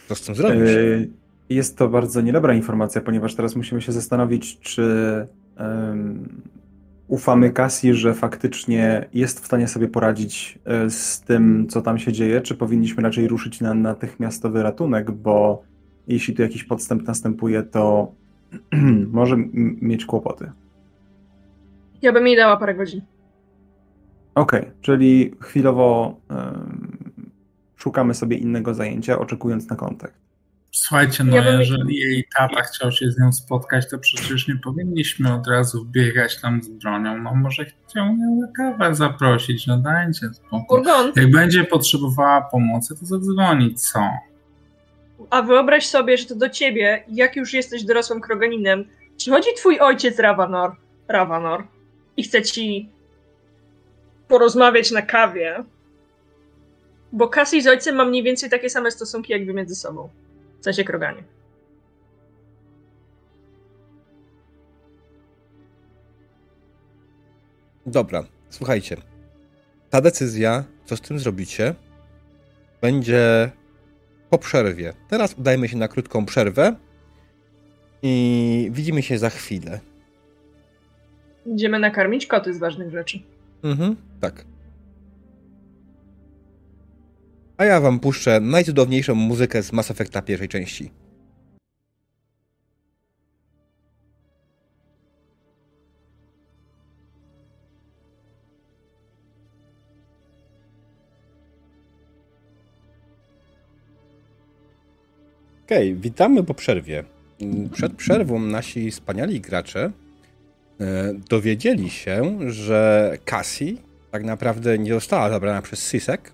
Co 0.09 0.15
z 0.15 0.23
tym 0.23 0.35
zrobisz? 0.35 0.71
E, 0.71 1.07
jest 1.49 1.79
to 1.79 1.89
bardzo 1.89 2.21
niedobra 2.21 2.55
informacja, 2.55 3.01
ponieważ 3.01 3.35
teraz 3.35 3.57
musimy 3.57 3.83
się 3.83 3.93
zastanowić, 3.93 4.61
czy 4.61 4.83
um, 5.59 6.43
ufamy 7.09 7.51
Cassie, 7.51 7.95
że 7.95 8.15
faktycznie 8.15 9.09
jest 9.15 9.41
w 9.41 9.47
stanie 9.47 9.69
sobie 9.69 9.89
poradzić 9.89 10.59
e, 10.65 10.91
z 10.91 11.21
tym, 11.21 11.67
co 11.69 11.83
tam 11.83 11.99
się 11.99 12.13
dzieje, 12.13 12.41
czy 12.41 12.55
powinniśmy 12.55 13.03
raczej 13.03 13.29
ruszyć 13.29 13.61
na 13.61 13.75
natychmiastowy 13.75 14.63
ratunek, 14.63 15.11
bo 15.11 15.63
jeśli 16.09 16.35
tu 16.35 16.43
jakiś 16.43 16.65
podstęp 16.65 17.07
następuje, 17.07 17.63
to 17.63 18.13
może 19.19 19.37
mieć 19.83 20.07
kłopoty. 20.07 20.53
Ja 22.03 22.13
bym 22.13 22.27
jej 22.27 22.37
dała 22.37 22.57
parę 22.57 22.75
godzin. 22.75 23.01
Okej, 24.35 24.61
okay, 24.61 24.73
czyli 24.81 25.35
chwilowo 25.41 26.21
um, 26.31 27.31
szukamy 27.77 28.15
sobie 28.15 28.37
innego 28.37 28.75
zajęcia, 28.75 29.19
oczekując 29.19 29.71
na 29.71 29.77
kontakt. 29.77 30.23
Słuchajcie, 30.75 31.25
no 31.25 31.37
ja 31.37 31.61
jeżeli 31.61 31.97
jej 31.97 32.29
tata 32.37 32.63
chciał 32.63 32.93
się 32.93 33.11
z 33.11 33.19
nią 33.19 33.33
spotkać, 33.33 33.91
to 33.91 33.99
przecież 33.99 34.49
nie 34.49 34.57
powinniśmy 34.57 35.35
od 35.35 35.47
razu 35.47 35.85
biegać 35.85 36.41
tam 36.41 36.63
z 36.63 36.69
bronią. 36.69 37.19
No 37.19 37.35
może 37.35 37.65
chciał 37.65 38.07
ją 38.07 38.41
na 38.41 38.47
kawę 38.57 38.95
zaprosić, 38.95 39.67
no 39.67 39.79
dajcie 39.79 40.29
spokój. 40.35 40.83
Jak 41.17 41.31
będzie 41.31 41.65
potrzebowała 41.65 42.43
pomocy, 42.43 42.99
to 43.01 43.07
zadzwoni, 43.07 43.75
co? 43.75 44.11
A 45.31 45.43
wyobraź 45.43 45.87
sobie, 45.87 46.16
że 46.18 46.27
to 46.27 46.35
do 46.35 46.49
ciebie, 46.49 47.05
jak 47.09 47.37
już 47.37 47.55
jesteś 47.55 47.85
dorosłym 47.85 48.20
kroganinem, 48.20 48.85
przychodzi 49.16 49.49
twój 49.57 49.81
ojciec 49.81 50.18
Ravanor, 50.18 50.77
Ravanor 51.09 51.66
i 52.16 52.23
chce 52.23 52.43
ci 52.43 52.89
porozmawiać 54.29 54.91
na 54.91 55.03
kawie, 55.03 55.64
bo 57.12 57.29
Cassie 57.29 57.62
z 57.62 57.66
ojcem 57.66 57.97
ma 57.97 58.05
mniej 58.05 58.23
więcej 58.23 58.51
takie 58.51 58.70
same 58.70 58.91
stosunki 58.91 59.33
jak 59.33 59.47
wy 59.47 59.55
między 59.55 59.75
sobą. 59.75 60.09
W 60.61 60.64
sensie 60.64 60.85
kroganie. 60.85 61.25
Dobra, 67.87 68.25
słuchajcie. 68.51 68.97
Ta 69.91 70.01
decyzja, 70.01 70.64
co 70.85 70.97
z 70.97 71.01
tym 71.01 71.18
zrobicie, 71.18 71.75
będzie 72.81 73.51
po 74.33 74.39
przerwie. 74.39 74.93
Teraz 75.09 75.35
udajmy 75.35 75.68
się 75.68 75.76
na 75.76 75.89
krótką 75.89 76.26
przerwę 76.26 76.76
i 78.03 78.70
widzimy 78.72 79.03
się 79.03 79.18
za 79.18 79.30
chwilę. 79.30 79.80
Idziemy 81.47 81.78
nakarmić 81.78 82.26
koty 82.26 82.55
z 82.55 82.59
ważnych 82.59 82.91
rzeczy. 82.91 83.18
Mhm, 83.62 83.97
tak. 84.20 84.45
A 87.57 87.64
ja 87.64 87.80
wam 87.80 88.01
puszczę 88.01 88.41
najcudowniejszą 88.41 89.14
muzykę 89.14 89.62
z 89.62 89.72
Mass 89.72 89.91
Effecta 89.91 90.22
pierwszej 90.22 90.49
części. 90.49 90.91
Okej, 105.73 105.91
okay, 105.93 106.01
witamy 106.01 106.45
po 106.45 106.55
przerwie. 106.55 107.05
Przed 107.73 107.93
przerwą 107.93 108.39
nasi 108.39 108.91
wspaniali 108.91 109.41
gracze 109.41 109.91
e, 110.81 111.14
dowiedzieli 111.29 111.91
się, 111.91 112.39
że 112.51 113.12
Cassie 113.25 113.79
tak 114.11 114.25
naprawdę 114.25 114.79
nie 114.79 114.95
została 114.95 115.31
zabrana 115.31 115.62
przez 115.62 115.91
Sisek, 115.91 116.33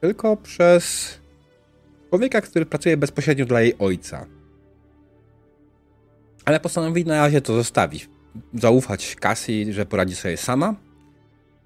tylko 0.00 0.36
przez 0.36 1.18
człowieka, 2.08 2.40
który 2.40 2.66
pracuje 2.66 2.96
bezpośrednio 2.96 3.46
dla 3.46 3.60
jej 3.60 3.74
ojca. 3.78 4.26
Ale 6.44 6.60
postanowi 6.60 7.04
na 7.04 7.16
razie 7.16 7.40
to 7.40 7.54
zostawić. 7.54 8.08
Zaufać 8.54 9.16
Cassie, 9.16 9.72
że 9.72 9.86
poradzi 9.86 10.16
sobie 10.16 10.36
sama 10.36 10.74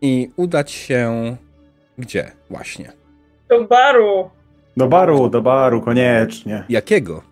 i 0.02 0.30
udać 0.36 0.70
się 0.70 1.36
gdzie 1.98 2.32
właśnie? 2.50 2.92
Do 3.48 3.64
baru. 3.64 4.30
Do 4.76 4.88
baru, 4.88 5.28
do 5.28 5.42
baru, 5.42 5.80
koniecznie. 5.80 6.64
Jakiego? 6.68 7.22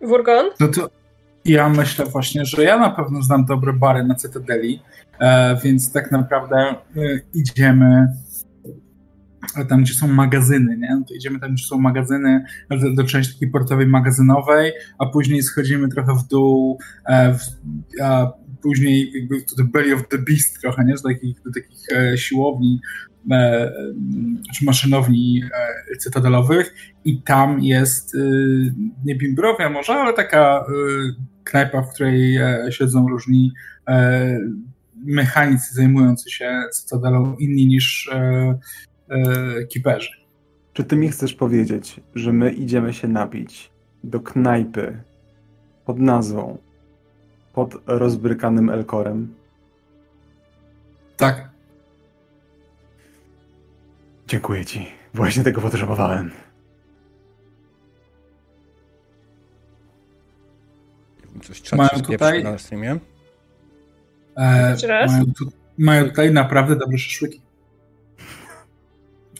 Wurgon? 0.00 0.46
No 0.60 0.68
to 0.68 0.88
ja 1.44 1.68
myślę 1.68 2.04
właśnie, 2.04 2.44
że 2.44 2.62
ja 2.62 2.78
na 2.78 2.90
pewno 2.90 3.22
znam 3.22 3.44
dobre 3.44 3.72
bary 3.72 4.04
na 4.04 4.14
Cytadeli, 4.14 4.82
e, 5.18 5.56
więc 5.64 5.92
tak 5.92 6.12
naprawdę 6.12 6.56
e, 6.56 6.74
idziemy 7.34 8.08
tam, 9.68 9.82
gdzie 9.82 9.94
są 9.94 10.08
magazyny, 10.08 10.76
nie? 10.76 10.96
No 10.96 11.04
to 11.08 11.14
idziemy 11.14 11.40
tam, 11.40 11.54
gdzie 11.54 11.64
są 11.64 11.78
magazyny, 11.78 12.44
do, 12.70 12.94
do 12.94 13.04
części 13.04 13.34
takiej 13.34 13.50
portowej 13.50 13.86
magazynowej, 13.86 14.72
a 14.98 15.06
później 15.06 15.42
schodzimy 15.42 15.88
trochę 15.88 16.14
w 16.14 16.28
dół, 16.28 16.78
e, 17.06 17.34
w, 17.34 17.40
a 18.02 18.32
później 18.62 19.12
jakby 19.14 19.42
to 19.42 19.56
the 19.56 19.64
belly 19.64 19.94
of 19.94 20.08
the 20.08 20.18
beast 20.18 20.60
trochę, 20.60 20.84
nie? 20.84 20.94
Do 20.94 21.02
takich, 21.02 21.42
do 21.42 21.52
takich 21.52 21.78
e, 21.92 22.18
siłowni 22.18 22.80
e, 23.30 23.72
czy 24.54 24.64
maszynowni 24.64 25.42
e, 25.92 25.96
cytadelowych 25.96 26.74
i 27.04 27.22
tam 27.22 27.62
jest 27.62 28.16
nie 29.04 29.16
bimbrowia 29.16 29.70
może, 29.70 29.92
ale 29.92 30.12
taka 30.12 30.64
knajpa, 31.44 31.82
w 31.82 31.94
której 31.94 32.38
siedzą 32.70 33.08
różni 33.08 33.52
mechanicy 35.04 35.74
zajmujący 35.74 36.30
się 36.30 36.62
cytadelą 36.72 37.36
inni 37.36 37.66
niż 37.66 38.10
kiperzy. 39.68 40.10
Czy 40.72 40.84
ty 40.84 40.96
mi 40.96 41.08
chcesz 41.08 41.34
powiedzieć, 41.34 42.00
że 42.14 42.32
my 42.32 42.52
idziemy 42.52 42.92
się 42.92 43.08
napić 43.08 43.70
do 44.04 44.20
knajpy 44.20 45.02
pod 45.84 45.98
nazwą 45.98 46.58
pod 47.52 47.74
rozbrykanym 47.86 48.70
Elkorem? 48.70 49.34
Tak. 51.16 51.48
Dziękuję 54.26 54.64
ci. 54.64 54.86
Właśnie 55.14 55.44
tego 55.44 55.60
potrzebowałem. 55.60 56.30
Coś 61.42 61.72
mają 61.72 61.88
tutaj 61.88 62.44
na 62.44 62.58
streamie? 62.58 62.98
E, 64.36 64.76
mają, 65.08 65.24
tu, 65.38 65.52
mają 65.78 66.08
tutaj 66.08 66.32
naprawdę 66.32 66.76
dobre 66.76 66.98
szaszłyki. 66.98 67.40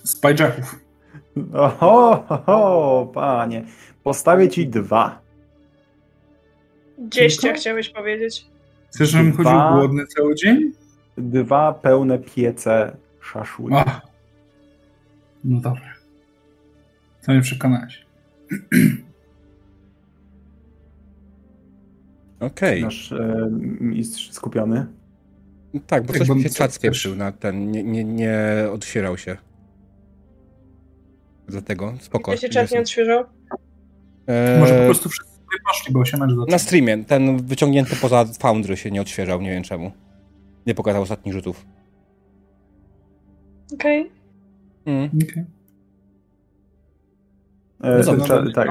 Spyjacków. 0.04 0.80
Oho, 1.54 2.24
oho, 2.28 3.10
panie. 3.14 3.64
Postawię 4.02 4.48
ci 4.48 4.68
dwa. 4.68 5.22
Dzieścia 7.08 7.52
chciałeś 7.52 7.88
powiedzieć. 7.88 8.46
Chcesz, 8.94 9.10
żebym 9.10 9.32
chodził 9.32 9.52
głodny 9.72 10.06
cały 10.06 10.34
dzień? 10.34 10.72
Dwa 11.18 11.72
pełne 11.72 12.18
piece 12.18 12.96
szaszłyki. 13.20 13.76
No 15.44 15.60
dobra. 15.60 15.94
To 17.26 17.32
mnie 17.32 17.40
przekonałeś. 17.40 18.06
Okej. 22.40 22.78
Okay. 22.78 22.80
Nasz 22.80 23.12
e, 23.12 23.48
mistrz 23.80 24.32
skupiony. 24.32 24.86
Tak, 25.86 26.06
bo 26.06 26.12
coś 26.12 26.28
mi 26.28 26.42
się 26.42 26.50
czat 26.50 26.74
spieprzył 26.74 27.16
na 27.16 27.32
ten, 27.32 27.70
nie, 27.70 27.82
nie, 27.82 28.04
nie 28.04 28.66
odświeżał 28.72 29.18
się. 29.18 29.36
Dlatego 31.48 31.94
spoko. 32.00 32.30
Ja 32.30 32.36
się 32.36 32.48
czat 32.48 32.70
nie 32.70 32.80
odświeżał? 32.80 33.24
Eee... 34.26 34.60
Może 34.60 34.78
po 34.78 34.84
prostu 34.84 35.08
wszyscy 35.08 35.31
sobie 35.31 35.31
poszli, 35.66 35.92
bo 35.92 36.04
się 36.04 36.16
mecz 36.16 36.30
Na 36.48 36.58
streamie. 36.58 37.04
Ten 37.04 37.46
wyciągnięty 37.46 37.96
poza 37.96 38.24
Foundry 38.24 38.76
się 38.76 38.90
nie 38.90 39.00
odświeżał, 39.00 39.42
nie 39.42 39.50
wiem 39.50 39.62
czemu. 39.62 39.92
Nie 40.66 40.74
pokazał 40.74 41.02
ostatnich 41.02 41.34
rzutów. 41.34 41.66
Okej. 43.74 44.00
Okay. 44.00 44.12
Mm. 44.94 45.10
okay. 45.22 45.44
E, 47.82 48.02
no, 48.06 48.26
cza, 48.26 48.44
tak, 48.54 48.68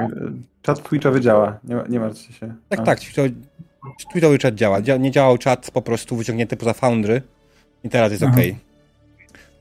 czat 0.62 0.88
Twitcha 0.88 1.20
działa, 1.20 1.58
nie, 1.64 1.76
nie 1.88 2.00
martwcie 2.00 2.32
się. 2.32 2.54
Tak, 2.68 2.80
A. 2.80 2.82
tak, 2.82 3.00
Twitchowy 4.12 4.38
czat 4.38 4.54
działa. 4.54 4.78
Nie 5.00 5.10
działał 5.10 5.38
czat 5.38 5.70
po 5.70 5.82
prostu 5.82 6.16
wyciągnięty 6.16 6.56
poza 6.56 6.72
Foundry 6.72 7.22
i 7.84 7.88
teraz 7.88 8.12
jest 8.12 8.24
ok. 8.24 8.36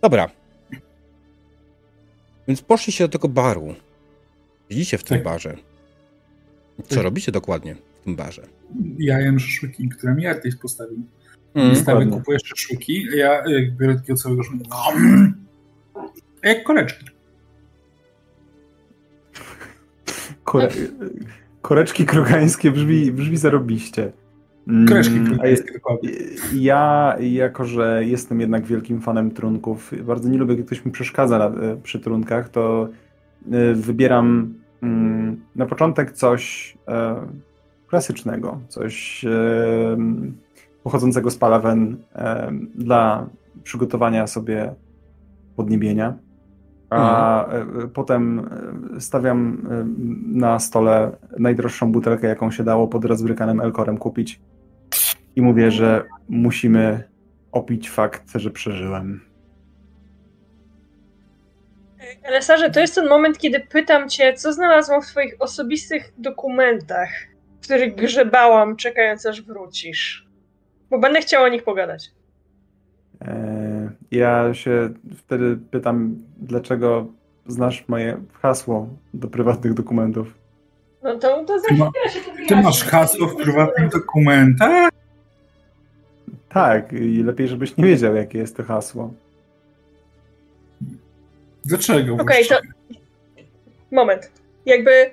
Dobra, 0.01 0.29
więc 2.47 2.61
poszliście 2.61 3.03
do 3.03 3.09
tego 3.09 3.27
baru. 3.27 3.75
Widzicie 4.69 4.97
w 4.97 5.03
tym 5.03 5.17
tak. 5.17 5.23
barze. 5.23 5.57
Co 6.87 7.01
robicie 7.01 7.31
dokładnie 7.31 7.75
w 7.75 8.03
tym 8.03 8.15
barze? 8.15 8.41
Ja 8.97 9.19
jem 9.19 9.39
szaszłyki, 9.39 9.89
które 9.89 10.15
mi 10.15 10.27
Artis 10.27 10.55
postawił. 10.55 11.03
Mm, 11.53 11.75
Stawię, 11.75 12.05
kupuję 12.05 12.37
szaszłyki, 12.45 13.05
ja 13.15 13.43
biorę 13.79 13.95
takiego 13.95 14.17
całego 14.17 14.43
żołnierza. 14.43 14.75
Jak 16.43 16.63
koreczki. 16.63 17.05
Kore... 20.43 20.69
Koreczki 21.61 22.05
krogańskie 22.05 22.71
brzmi, 22.71 23.11
brzmi 23.11 23.37
zarobiście. 23.37 24.11
Kreszki 24.87 25.15
mm, 25.15 25.39
Ja, 26.53 27.15
jako 27.19 27.65
że 27.65 28.01
jestem 28.05 28.39
jednak 28.39 28.65
wielkim 28.65 29.01
fanem 29.01 29.31
trunków, 29.31 29.91
bardzo 30.03 30.29
nie 30.29 30.37
lubię, 30.37 30.55
jak 30.55 30.65
ktoś 30.65 30.85
mi 30.85 30.91
przeszkadza 30.91 31.47
e, 31.61 31.77
przy 31.83 31.99
trunkach, 31.99 32.49
to 32.49 32.89
e, 33.51 33.73
wybieram 33.73 34.25
mm, 34.25 34.60
na 35.55 35.65
początek 35.65 36.11
coś 36.11 36.77
e, 36.87 37.15
klasycznego, 37.87 38.59
coś 38.67 39.25
pochodzącego 40.83 41.31
z 41.31 41.37
palawen 41.37 41.97
dla 42.75 43.29
przygotowania 43.63 44.27
sobie 44.27 44.75
podniebienia. 45.55 46.13
A 46.89 47.45
mhm. 47.45 47.89
potem 47.89 48.49
stawiam 48.99 49.67
na 50.27 50.59
stole 50.59 51.11
najdroższą 51.39 51.91
butelkę, 51.91 52.27
jaką 52.27 52.51
się 52.51 52.63
dało 52.63 52.87
pod 52.87 53.05
rozbrykanym 53.05 53.61
Elkorem 53.61 53.97
kupić 53.97 54.41
i 55.35 55.41
mówię, 55.41 55.71
że 55.71 56.03
musimy 56.29 57.03
opić 57.51 57.89
fakt, 57.89 58.31
że 58.35 58.49
przeżyłem. 58.49 59.30
Lesarze, 62.29 62.69
to 62.69 62.79
jest 62.79 62.95
ten 62.95 63.09
moment, 63.09 63.37
kiedy 63.37 63.59
pytam 63.59 64.09
cię, 64.09 64.33
co 64.33 64.53
znalazłam 64.53 65.01
w 65.01 65.07
twoich 65.07 65.35
osobistych 65.39 66.13
dokumentach, 66.17 67.09
w 67.61 67.63
których 67.63 67.95
grzebałam, 67.95 68.75
czekając 68.75 69.25
aż 69.25 69.41
wrócisz. 69.41 70.27
Bo 70.89 70.99
będę 70.99 71.21
chciała 71.21 71.45
o 71.45 71.49
nich 71.49 71.63
pogadać. 71.63 72.11
E, 73.21 73.89
ja 74.11 74.53
się 74.53 74.89
wtedy 75.17 75.57
pytam, 75.71 76.15
dlaczego 76.37 77.07
znasz 77.47 77.87
moje 77.87 78.17
hasło 78.41 78.87
do 79.13 79.27
prywatnych 79.27 79.73
dokumentów. 79.73 80.33
No 81.03 81.19
to, 81.19 81.43
to 81.45 81.59
za 81.59 81.67
chwilę 81.67 81.89
się 82.09 82.19
to 82.19 82.31
Ty 82.47 82.55
masz 82.55 82.83
hasło 82.83 83.27
w 83.27 83.35
prywatnych 83.35 83.89
dokumentach? 83.89 84.89
Tak, 86.49 86.93
i 86.93 87.23
lepiej, 87.23 87.47
żebyś 87.47 87.77
nie 87.77 87.83
wiedział, 87.83 88.15
jakie 88.15 88.37
jest 88.37 88.57
to 88.57 88.63
hasło. 88.63 89.13
Dlaczego? 91.65 92.13
Okej, 92.13 92.47
okay, 92.47 92.57
to. 92.57 92.67
Moment. 93.91 94.31
Jakby 94.65 95.11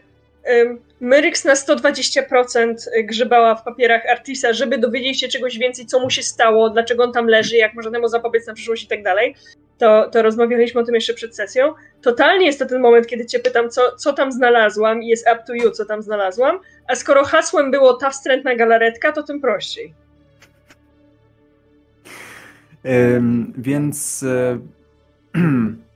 um, 0.59 0.79
Myryx 1.01 1.45
na 1.45 1.55
120% 1.55 2.75
grzebała 3.05 3.55
w 3.55 3.65
papierach 3.65 4.03
Artisa, 4.11 4.53
żeby 4.53 4.79
dowiedzieć 4.79 5.21
się 5.21 5.29
czegoś 5.29 5.59
więcej, 5.59 5.87
co 5.87 6.01
mu 6.01 6.11
się 6.11 6.23
stało, 6.23 6.71
dlaczego 6.71 7.05
on 7.05 7.13
tam 7.13 7.27
leży, 7.27 7.57
jak 7.57 7.75
można 7.75 7.99
mu 7.99 8.09
zapobiec 8.09 8.47
na 8.47 8.55
przyszłość 8.55 8.85
i 8.85 8.87
tak 8.87 9.03
dalej. 9.03 9.35
To, 9.79 10.11
to 10.11 10.23
rozmawialiśmy 10.23 10.81
o 10.81 10.85
tym 10.85 10.95
jeszcze 10.95 11.15
przed 11.15 11.37
sesją. 11.37 11.75
Totalnie 12.03 12.47
jest 12.47 12.59
to 12.59 12.67
ten 12.67 12.81
moment, 12.81 13.07
kiedy 13.07 13.27
cię 13.27 13.39
pytam, 13.39 13.71
co, 13.71 13.97
co 13.97 14.13
tam 14.13 14.33
znalazłam 14.33 15.03
i 15.03 15.09
jest 15.09 15.27
up 15.33 15.43
to 15.47 15.55
you, 15.55 15.71
co 15.71 15.85
tam 15.85 16.03
znalazłam. 16.03 16.59
A 16.89 16.95
skoro 16.95 17.25
hasłem 17.25 17.71
było 17.71 17.95
ta 17.95 18.11
wstrętna 18.11 18.57
galaretka, 18.57 19.13
to 19.13 19.23
tym 19.23 19.41
prościej. 19.41 19.95
Więc 23.59 24.23
e, 24.23 24.59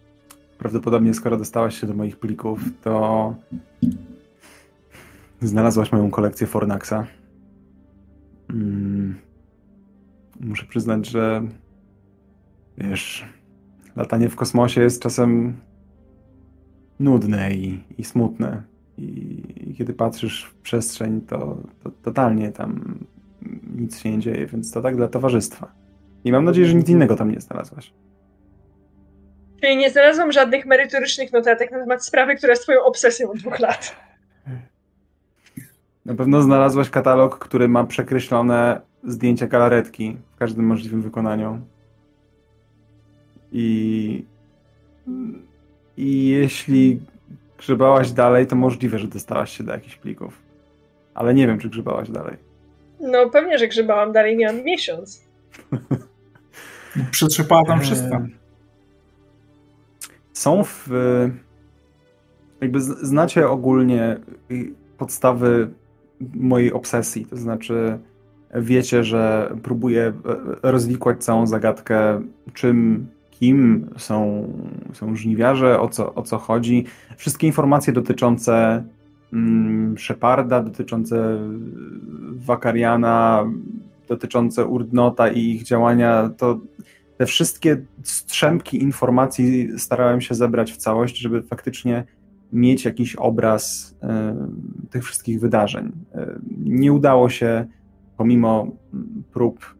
prawdopodobnie, 0.62 1.14
skoro 1.14 1.36
dostałaś 1.36 1.80
się 1.80 1.86
do 1.86 1.94
moich 1.94 2.16
plików, 2.16 2.60
to 2.82 3.34
znalazłaś 5.40 5.92
moją 5.92 6.10
kolekcję 6.10 6.46
Fornaxa. 6.46 7.06
Mm, 8.50 9.18
muszę 10.40 10.66
przyznać, 10.66 11.06
że 11.06 11.42
wiesz, 12.78 13.24
latanie 13.96 14.28
w 14.28 14.36
kosmosie 14.36 14.80
jest 14.80 15.02
czasem 15.02 15.56
nudne 17.00 17.54
i, 17.54 17.80
i 17.98 18.04
smutne. 18.04 18.62
I, 18.98 19.02
I, 19.70 19.74
kiedy 19.74 19.94
patrzysz 19.94 20.44
w 20.44 20.54
przestrzeń, 20.54 21.20
to, 21.20 21.62
to 21.82 21.90
totalnie 21.90 22.52
tam 22.52 22.98
nic 23.76 23.98
się 23.98 24.10
nie 24.10 24.18
dzieje, 24.18 24.46
więc 24.46 24.72
to 24.72 24.82
tak 24.82 24.96
dla 24.96 25.08
towarzystwa. 25.08 25.72
I 26.24 26.32
mam 26.32 26.44
nadzieję, 26.44 26.66
że 26.66 26.74
nic 26.74 26.88
innego 26.88 27.16
tam 27.16 27.30
nie 27.30 27.40
znalazłaś. 27.40 27.92
Czyli 29.62 29.76
nie 29.76 29.90
znalazłam 29.90 30.32
żadnych 30.32 30.66
merytorycznych 30.66 31.32
notatek 31.32 31.70
na 31.70 31.78
temat 31.78 32.06
sprawy, 32.06 32.36
która 32.36 32.50
jest 32.50 32.62
twoją 32.62 32.84
obsesją 32.84 33.30
od 33.30 33.38
dwóch 33.38 33.58
lat. 33.58 33.96
Na 36.06 36.14
pewno 36.14 36.42
znalazłaś 36.42 36.90
katalog, 36.90 37.38
który 37.38 37.68
ma 37.68 37.84
przekreślone 37.84 38.80
zdjęcia 39.04 39.46
galaretki 39.46 40.16
w 40.34 40.38
każdym 40.38 40.66
możliwym 40.66 41.02
wykonaniu. 41.02 41.60
I, 43.52 44.24
i 45.96 46.28
jeśli 46.28 47.00
grzebałaś 47.58 48.10
dalej, 48.10 48.46
to 48.46 48.56
możliwe, 48.56 48.98
że 48.98 49.08
dostałaś 49.08 49.56
się 49.56 49.64
do 49.64 49.72
jakichś 49.72 49.96
plików. 49.96 50.38
Ale 51.14 51.34
nie 51.34 51.46
wiem, 51.46 51.58
czy 51.58 51.68
grzebałaś 51.68 52.10
dalej. 52.10 52.36
No 53.00 53.30
pewnie, 53.30 53.58
że 53.58 53.68
grzebałam 53.68 54.12
dalej, 54.12 54.36
miałam 54.36 54.62
miesiąc. 54.62 55.24
Przetrzepała 57.10 57.64
tam 57.64 57.80
wszystko. 57.80 58.22
Są 60.43 60.64
w... 60.64 60.88
Jakby 62.61 62.80
znacie 62.80 63.49
ogólnie 63.49 64.20
podstawy 64.99 65.70
mojej 66.34 66.72
obsesji, 66.72 67.26
to 67.26 67.36
znaczy 67.36 67.99
wiecie, 68.55 69.05
że 69.05 69.53
próbuję 69.62 70.03
e, 70.03 70.12
rozwikłać 70.72 71.24
całą 71.24 71.47
zagadkę, 71.47 72.22
czym, 72.55 73.07
kim 73.30 73.90
są, 73.97 74.49
są 74.93 75.16
żniwiarze, 75.16 75.80
o 75.80 75.88
co, 75.88 76.14
o 76.14 76.22
co 76.22 76.38
chodzi. 76.38 76.84
Wszystkie 77.16 77.47
informacje 77.47 77.93
dotyczące 77.93 78.84
mm, 79.32 79.99
Sheparda, 79.99 80.62
dotyczące 80.62 81.38
Wakariana, 82.32 83.45
dotyczące 84.09 84.66
Urdnota 84.66 85.28
i 85.28 85.40
ich 85.40 85.62
działania, 85.62 86.30
to 86.36 86.61
te 87.22 87.26
wszystkie 87.26 87.76
strzępki 88.02 88.82
informacji 88.82 89.78
starałem 89.78 90.20
się 90.20 90.34
zebrać 90.34 90.72
w 90.72 90.76
całość, 90.76 91.18
żeby 91.18 91.42
faktycznie 91.42 92.04
mieć 92.52 92.84
jakiś 92.84 93.16
obraz 93.16 93.94
y, 94.84 94.88
tych 94.90 95.04
wszystkich 95.04 95.40
wydarzeń. 95.40 95.86
Y, 95.86 96.18
nie 96.58 96.92
udało 96.92 97.28
się, 97.28 97.66
pomimo 98.16 98.66
prób, 99.32 99.74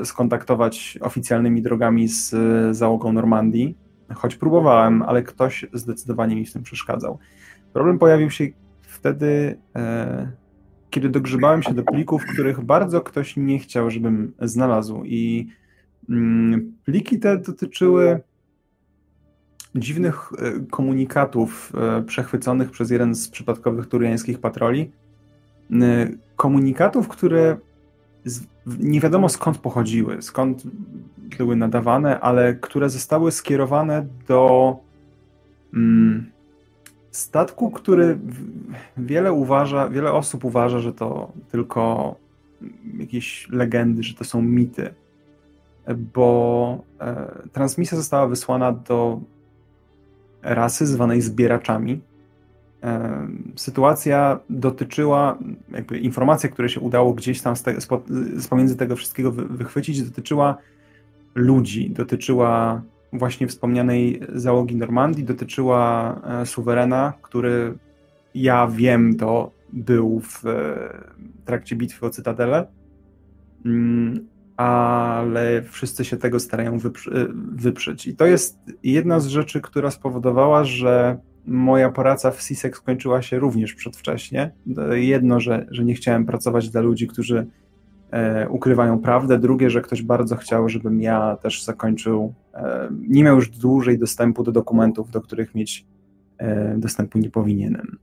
y, 0.00 0.04
skontaktować 0.04 0.98
oficjalnymi 1.00 1.62
drogami 1.62 2.08
z 2.08 2.34
załogą 2.76 3.12
Normandii, 3.12 3.76
choć 4.14 4.36
próbowałem, 4.36 5.02
ale 5.02 5.22
ktoś 5.22 5.66
zdecydowanie 5.72 6.36
mi 6.36 6.46
w 6.46 6.52
tym 6.52 6.62
przeszkadzał. 6.62 7.18
Problem 7.72 7.98
pojawił 7.98 8.30
się 8.30 8.44
wtedy, 8.82 9.58
kiedy 10.90 11.08
dogrzebałem 11.08 11.62
się 11.62 11.74
do 11.74 11.82
plików, 11.82 12.26
których 12.26 12.60
bardzo 12.60 13.00
ktoś 13.00 13.36
nie 13.36 13.58
chciał, 13.58 13.90
żebym 13.90 14.32
znalazł. 14.40 15.02
I 15.04 15.48
pliki 16.84 17.18
te 17.18 17.38
dotyczyły 17.38 18.20
dziwnych 19.74 20.32
e, 20.38 20.60
komunikatów 20.70 21.72
e, 21.74 22.02
przechwyconych 22.02 22.70
przez 22.70 22.90
jeden 22.90 23.14
z 23.14 23.28
przypadkowych 23.28 23.86
turiańskich 23.86 24.38
patroli. 24.38 24.90
E, 25.72 26.08
komunikatów, 26.36 27.08
które 27.08 27.56
nie 28.66 29.00
wiadomo 29.00 29.28
skąd 29.28 29.58
pochodziły, 29.58 30.22
skąd 30.22 30.62
były 31.38 31.56
nadawane, 31.56 32.20
ale 32.20 32.54
które 32.54 32.90
zostały 32.90 33.32
skierowane 33.32 34.06
do 34.28 34.76
mm, 35.74 36.30
statku, 37.10 37.70
który 37.70 38.18
wiele 38.96 39.32
uważa, 39.32 39.88
wiele 39.88 40.12
osób 40.12 40.44
uważa, 40.44 40.78
że 40.78 40.92
to 40.92 41.32
tylko 41.50 42.14
jakieś 42.98 43.48
legendy, 43.50 44.02
że 44.02 44.14
to 44.14 44.24
są 44.24 44.42
mity, 44.42 44.94
bo 45.96 46.84
transmisja 47.52 47.96
została 47.96 48.26
wysłana 48.26 48.72
do 48.72 49.20
rasy 50.42 50.86
zwanej 50.86 51.20
zbieraczami. 51.20 52.00
Sytuacja 53.56 54.40
dotyczyła, 54.50 55.38
jakby 55.70 55.98
informacja, 55.98 56.48
które 56.48 56.68
się 56.68 56.80
udało 56.80 57.14
gdzieś 57.14 57.42
tam 57.42 57.56
z, 57.56 57.62
te, 57.62 57.80
z 58.36 58.48
pomiędzy 58.48 58.76
tego 58.76 58.96
wszystkiego 58.96 59.32
wychwycić, 59.32 60.02
dotyczyła 60.02 60.56
ludzi, 61.34 61.90
dotyczyła 61.90 62.82
właśnie 63.12 63.46
wspomnianej 63.46 64.20
załogi 64.34 64.76
Normandii, 64.76 65.24
dotyczyła 65.24 66.14
e, 66.24 66.46
suwerena, 66.46 67.12
który 67.22 67.74
ja 68.34 68.66
wiem, 68.66 69.16
to 69.16 69.50
był 69.72 70.20
w 70.20 70.42
trakcie 71.44 71.76
bitwy 71.76 72.06
o 72.06 72.10
Cytadelę. 72.10 72.66
Ale 74.60 75.62
wszyscy 75.62 76.04
się 76.04 76.16
tego 76.16 76.40
starają 76.40 76.78
wyprzeć. 77.52 78.06
I 78.06 78.16
to 78.16 78.26
jest 78.26 78.58
jedna 78.82 79.20
z 79.20 79.26
rzeczy, 79.26 79.60
która 79.60 79.90
spowodowała, 79.90 80.64
że 80.64 81.18
moja 81.46 81.90
praca 81.90 82.30
w 82.30 82.42
CISEC 82.42 82.76
skończyła 82.76 83.22
się 83.22 83.38
również 83.38 83.74
przedwcześnie. 83.74 84.50
Jedno, 84.92 85.40
że, 85.40 85.66
że 85.70 85.84
nie 85.84 85.94
chciałem 85.94 86.26
pracować 86.26 86.70
dla 86.70 86.80
ludzi, 86.80 87.06
którzy 87.06 87.46
e, 88.10 88.48
ukrywają 88.48 88.98
prawdę, 88.98 89.38
drugie, 89.38 89.70
że 89.70 89.80
ktoś 89.80 90.02
bardzo 90.02 90.36
chciał, 90.36 90.68
żebym 90.68 91.00
ja 91.00 91.36
też 91.36 91.64
zakończył, 91.64 92.34
e, 92.54 92.88
nie 93.08 93.24
miał 93.24 93.36
już 93.36 93.50
dłużej 93.50 93.98
dostępu 93.98 94.42
do 94.42 94.52
dokumentów, 94.52 95.10
do 95.10 95.20
których 95.20 95.54
mieć 95.54 95.86
e, 96.38 96.78
dostępu 96.78 97.18
nie 97.18 97.30
powinienem. 97.30 97.98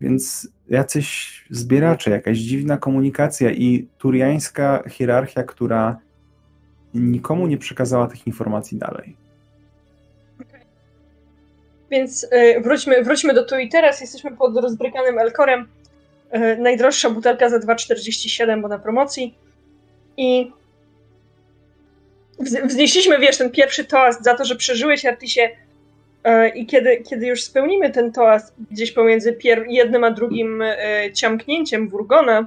Więc 0.00 0.48
jacyś 0.68 1.44
zbieracze, 1.50 2.10
jakaś 2.10 2.38
dziwna 2.38 2.76
komunikacja 2.76 3.50
i 3.50 3.88
turiańska 3.98 4.82
hierarchia, 4.88 5.42
która 5.42 5.98
nikomu 6.94 7.46
nie 7.46 7.58
przekazała 7.58 8.06
tych 8.06 8.26
informacji 8.26 8.78
dalej. 8.78 9.16
Więc 11.90 12.24
y, 12.24 12.60
wróćmy, 12.60 13.02
wróćmy 13.02 13.34
do 13.34 13.44
tu 13.44 13.58
i 13.58 13.68
teraz. 13.68 14.00
Jesteśmy 14.00 14.36
pod 14.36 14.56
rozbrykanym 14.56 15.18
Elkorem. 15.18 15.68
Y, 16.34 16.56
najdroższa 16.58 17.10
butelka 17.10 17.48
za 17.48 17.58
2,47, 17.58 18.62
bo 18.62 18.68
na 18.68 18.78
promocji. 18.78 19.34
I 20.16 20.52
wznieśliśmy, 22.64 23.18
wiesz, 23.18 23.38
ten 23.38 23.50
pierwszy 23.50 23.84
toast 23.84 24.24
za 24.24 24.34
to, 24.34 24.44
że 24.44 24.56
przeżyłeś, 24.56 25.04
Artisie, 25.04 25.40
I 26.54 26.66
kiedy, 26.66 26.96
kiedy 26.96 27.26
już 27.26 27.42
spełnimy 27.42 27.90
ten 27.90 28.12
toast 28.12 28.54
gdzieś 28.70 28.92
pomiędzy 28.92 29.38
jednym 29.68 30.04
a 30.04 30.10
drugim 30.10 30.62
e, 30.62 30.76
ciamknięciem 31.12 31.88
Wurgona, 31.88 32.46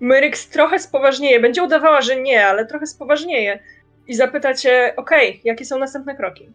Myryks 0.00 0.48
trochę 0.48 0.78
spoważnieje. 0.78 1.40
Będzie 1.40 1.62
udawała, 1.62 2.02
że 2.02 2.22
nie, 2.22 2.46
ale 2.46 2.66
trochę 2.66 2.86
spoważnieje. 2.86 3.58
I 4.08 4.14
zapyta 4.14 4.54
cię, 4.54 4.92
okej, 4.96 5.28
okay, 5.30 5.40
jakie 5.44 5.64
są 5.64 5.78
następne 5.78 6.16
kroki? 6.16 6.48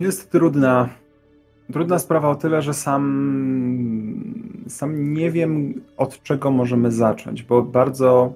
Jest 0.00 0.30
trudna. 0.30 0.88
Trudna 1.72 1.98
sprawa 1.98 2.30
o 2.30 2.34
tyle, 2.34 2.62
że 2.62 2.74
sam, 2.74 4.64
sam 4.68 5.14
nie 5.14 5.30
wiem, 5.30 5.82
od 5.96 6.22
czego 6.22 6.50
możemy 6.50 6.92
zacząć, 6.92 7.42
bo 7.42 7.62
bardzo 7.62 8.34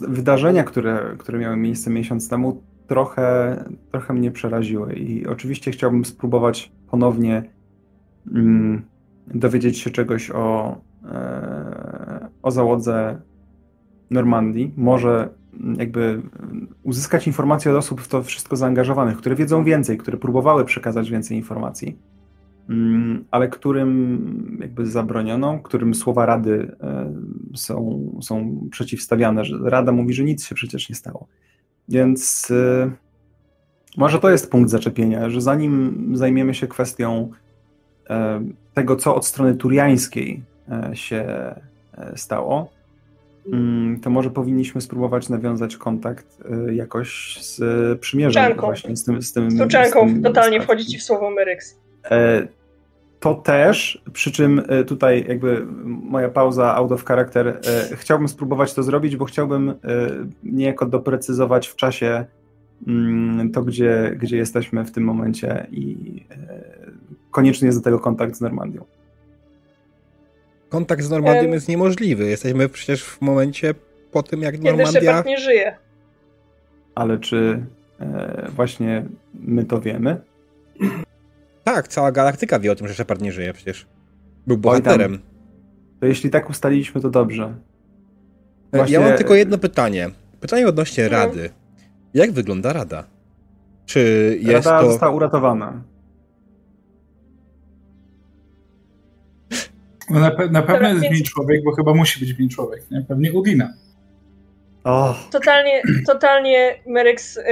wydarzenia, 0.00 0.64
które, 0.64 1.14
które 1.18 1.38
miały 1.38 1.56
miejsce 1.56 1.90
miesiąc 1.90 2.28
temu, 2.28 2.62
trochę, 2.86 3.56
trochę 3.90 4.14
mnie 4.14 4.30
przeraziły 4.30 4.94
i 4.94 5.26
oczywiście 5.26 5.70
chciałbym 5.70 6.04
spróbować 6.04 6.72
ponownie 6.90 7.50
mm, 8.34 8.82
dowiedzieć 9.26 9.78
się 9.78 9.90
czegoś 9.90 10.30
o, 10.30 10.76
e, 11.04 12.28
o 12.42 12.50
załodze 12.50 13.20
Normandii. 14.10 14.74
Może 14.76 15.28
jakby 15.78 16.22
uzyskać 16.82 17.26
informacje 17.26 17.72
od 17.72 17.78
osób 17.78 18.00
w 18.00 18.08
to 18.08 18.22
wszystko 18.22 18.56
zaangażowanych, 18.56 19.16
które 19.16 19.36
wiedzą 19.36 19.64
więcej, 19.64 19.98
które 19.98 20.18
próbowały 20.18 20.64
przekazać 20.64 21.10
więcej 21.10 21.36
informacji, 21.36 21.98
mm, 22.68 23.24
ale 23.30 23.48
którym 23.48 24.58
jakby 24.60 24.86
zabroniono, 24.86 25.58
którym 25.58 25.94
słowa 25.94 26.26
Rady 26.26 26.76
e, 26.80 27.14
są, 27.54 28.10
są 28.22 28.60
przeciwstawiane, 28.70 29.44
że 29.44 29.58
Rada 29.62 29.92
mówi, 29.92 30.14
że 30.14 30.24
nic 30.24 30.44
się 30.44 30.54
przecież 30.54 30.88
nie 30.88 30.94
stało. 30.94 31.28
Więc 31.88 32.50
y, 32.50 32.90
może 33.96 34.18
to 34.18 34.30
jest 34.30 34.50
punkt 34.50 34.70
zaczepienia, 34.70 35.30
że 35.30 35.40
zanim 35.40 36.10
zajmiemy 36.14 36.54
się 36.54 36.66
kwestią 36.66 37.30
y, 38.04 38.12
tego, 38.74 38.96
co 38.96 39.14
od 39.14 39.26
strony 39.26 39.54
turiańskiej 39.54 40.42
y, 40.92 40.96
się 40.96 41.16
e, 41.98 42.12
stało, 42.16 42.70
mm, 43.52 44.00
to 44.00 44.10
może 44.10 44.30
powinniśmy 44.30 44.80
spróbować 44.80 45.28
nawiązać 45.28 45.76
kontakt 45.76 46.42
jakoś 46.72 47.38
z 47.40 47.60
przymierzem. 48.00 48.54
Właśnie, 48.56 48.96
z 48.96 49.04
tym, 49.04 49.22
z 49.22 49.32
tym, 49.32 49.50
z 49.50 49.58
Tuczanką 49.58 50.08
z 50.08 50.12
tym 50.12 50.22
totalnie 50.22 50.60
wchodzi 50.60 50.86
ci 50.86 50.98
w 50.98 51.02
słowo 51.02 51.30
Myryks. 51.30 51.78
To 53.20 53.34
też, 53.34 54.02
przy 54.12 54.32
czym 54.32 54.62
e, 54.68 54.84
tutaj 54.84 55.24
jakby 55.28 55.66
moja 55.84 56.28
pauza 56.28 56.74
out 56.76 56.92
of 56.92 57.04
character, 57.04 57.48
e, 57.48 57.96
chciałbym 57.96 58.28
spróbować 58.28 58.74
to 58.74 58.82
zrobić, 58.82 59.16
bo 59.16 59.24
chciałbym 59.24 59.68
e, 59.68 59.74
niejako 60.42 60.86
doprecyzować 60.86 61.68
w 61.68 61.76
czasie 61.76 62.24
mm, 62.86 63.50
to, 63.52 63.62
gdzie, 63.62 64.16
gdzie 64.18 64.36
jesteśmy 64.36 64.84
w 64.84 64.92
tym 64.92 65.04
momencie 65.04 65.66
i 65.70 65.96
koniecznie 67.30 67.66
jest 67.66 67.78
do 67.78 67.84
tego 67.84 67.98
kontakt 67.98 68.36
z 68.36 68.40
Normandią. 68.40 68.84
Kontakt 70.68 71.02
z 71.02 71.10
Normandią 71.10 71.52
jest 71.52 71.68
niemożliwy. 71.68 72.24
Jesteśmy 72.24 72.68
przecież 72.68 73.04
w 73.04 73.20
momencie 73.20 73.74
po 74.12 74.22
tym, 74.22 74.42
jak 74.42 74.54
Kiedy 74.54 74.64
Normandia... 74.64 75.16
Kiedy 75.16 75.28
nie 75.28 75.38
żyje. 75.38 75.76
ale 76.94 77.18
czy 77.18 77.66
e, 78.00 78.48
właśnie 78.50 79.04
my 79.34 79.64
to 79.64 79.80
wiemy? 79.80 80.20
Tak, 81.66 81.88
cała 81.88 82.12
galaktyka 82.12 82.58
wie 82.58 82.72
o 82.72 82.74
tym, 82.74 82.88
że 82.88 82.94
Shepard 82.94 83.22
nie 83.22 83.32
żyje 83.32 83.52
przecież. 83.52 83.86
Był 84.46 84.58
bohaterem. 84.58 85.18
To 86.00 86.06
jeśli 86.06 86.30
tak 86.30 86.50
ustaliliśmy, 86.50 87.00
to 87.00 87.10
dobrze. 87.10 87.54
Właśnie... 88.72 88.94
Ja 88.94 89.00
mam 89.00 89.16
tylko 89.16 89.34
jedno 89.34 89.58
pytanie. 89.58 90.10
Pytanie 90.40 90.68
odnośnie 90.68 91.04
no. 91.04 91.10
Rady. 91.10 91.50
Jak 92.14 92.32
wygląda 92.32 92.72
Rada? 92.72 93.04
Czy 93.86 94.00
jest 94.42 94.66
Rada 94.66 94.80
to... 94.80 94.90
została 94.90 95.12
uratowana. 95.12 95.82
No 100.10 100.20
na, 100.20 100.30
pe 100.30 100.48
na 100.48 100.62
pewno 100.62 100.88
jest 100.88 101.00
w 101.00 101.10
nim 101.10 101.22
człowiek, 101.22 101.64
bo 101.64 101.74
chyba 101.74 101.94
musi 101.94 102.20
być 102.20 102.34
w 102.34 102.40
nim 102.40 102.48
człowiek, 102.48 102.90
nie? 102.90 103.02
Pewnie 103.08 103.32
Udina. 103.32 103.72
Oh. 104.86 105.14
Totalnie, 105.30 105.82
totalnie 106.06 106.78
Meryx, 106.86 107.36
y, 107.36 107.42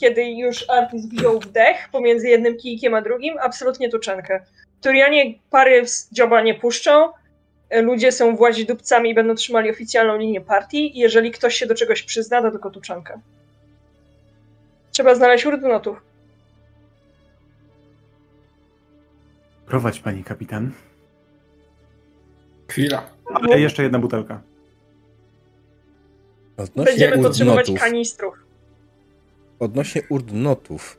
kiedy 0.00 0.30
już 0.30 0.70
Artis 0.70 1.06
wziął 1.06 1.40
wdech 1.40 1.88
pomiędzy 1.92 2.28
jednym 2.28 2.56
kijkiem 2.56 2.94
a 2.94 3.02
drugim, 3.02 3.34
absolutnie 3.42 3.90
tuczenkę. 3.90 4.40
Turianie 4.80 5.34
pary 5.50 5.88
z 5.88 6.12
dzioba 6.12 6.42
nie 6.42 6.54
puszczą, 6.54 7.08
y, 7.74 7.82
ludzie 7.82 8.12
są 8.12 8.36
włazi 8.36 8.66
dupcami 8.66 9.10
i 9.10 9.14
będą 9.14 9.34
trzymali 9.34 9.70
oficjalną 9.70 10.16
linię 10.16 10.40
partii. 10.40 10.98
Jeżeli 10.98 11.30
ktoś 11.30 11.54
się 11.54 11.66
do 11.66 11.74
czegoś 11.74 12.02
przyzna, 12.02 12.42
to 12.42 12.50
tylko 12.50 12.70
tuczenkę. 12.70 13.20
Trzeba 14.90 15.14
znaleźć 15.14 15.46
urdnotów. 15.46 16.02
Prowadź, 19.66 20.00
pani 20.00 20.24
kapitan. 20.24 20.72
Chwila. 22.68 23.10
Ale 23.34 23.60
jeszcze 23.60 23.82
jedna 23.82 23.98
butelka. 23.98 24.53
Odnośnie 26.56 26.92
Będziemy 26.92 27.22
potrzebować 27.22 27.72
kanistrów. 27.78 28.34
Odnośnie 29.58 30.02
urdnotów. 30.08 30.98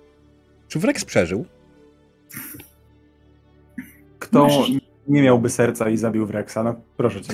Czy 0.68 0.80
Wrex 0.80 1.06
przeżył? 1.06 1.46
Kto 4.20 4.48
nie 5.08 5.22
miałby 5.22 5.50
serca 5.50 5.90
i 5.90 5.98
zabił 5.98 6.26
Wrexa? 6.26 6.58
No 6.64 6.76
proszę 6.98 7.22
cię. 7.22 7.34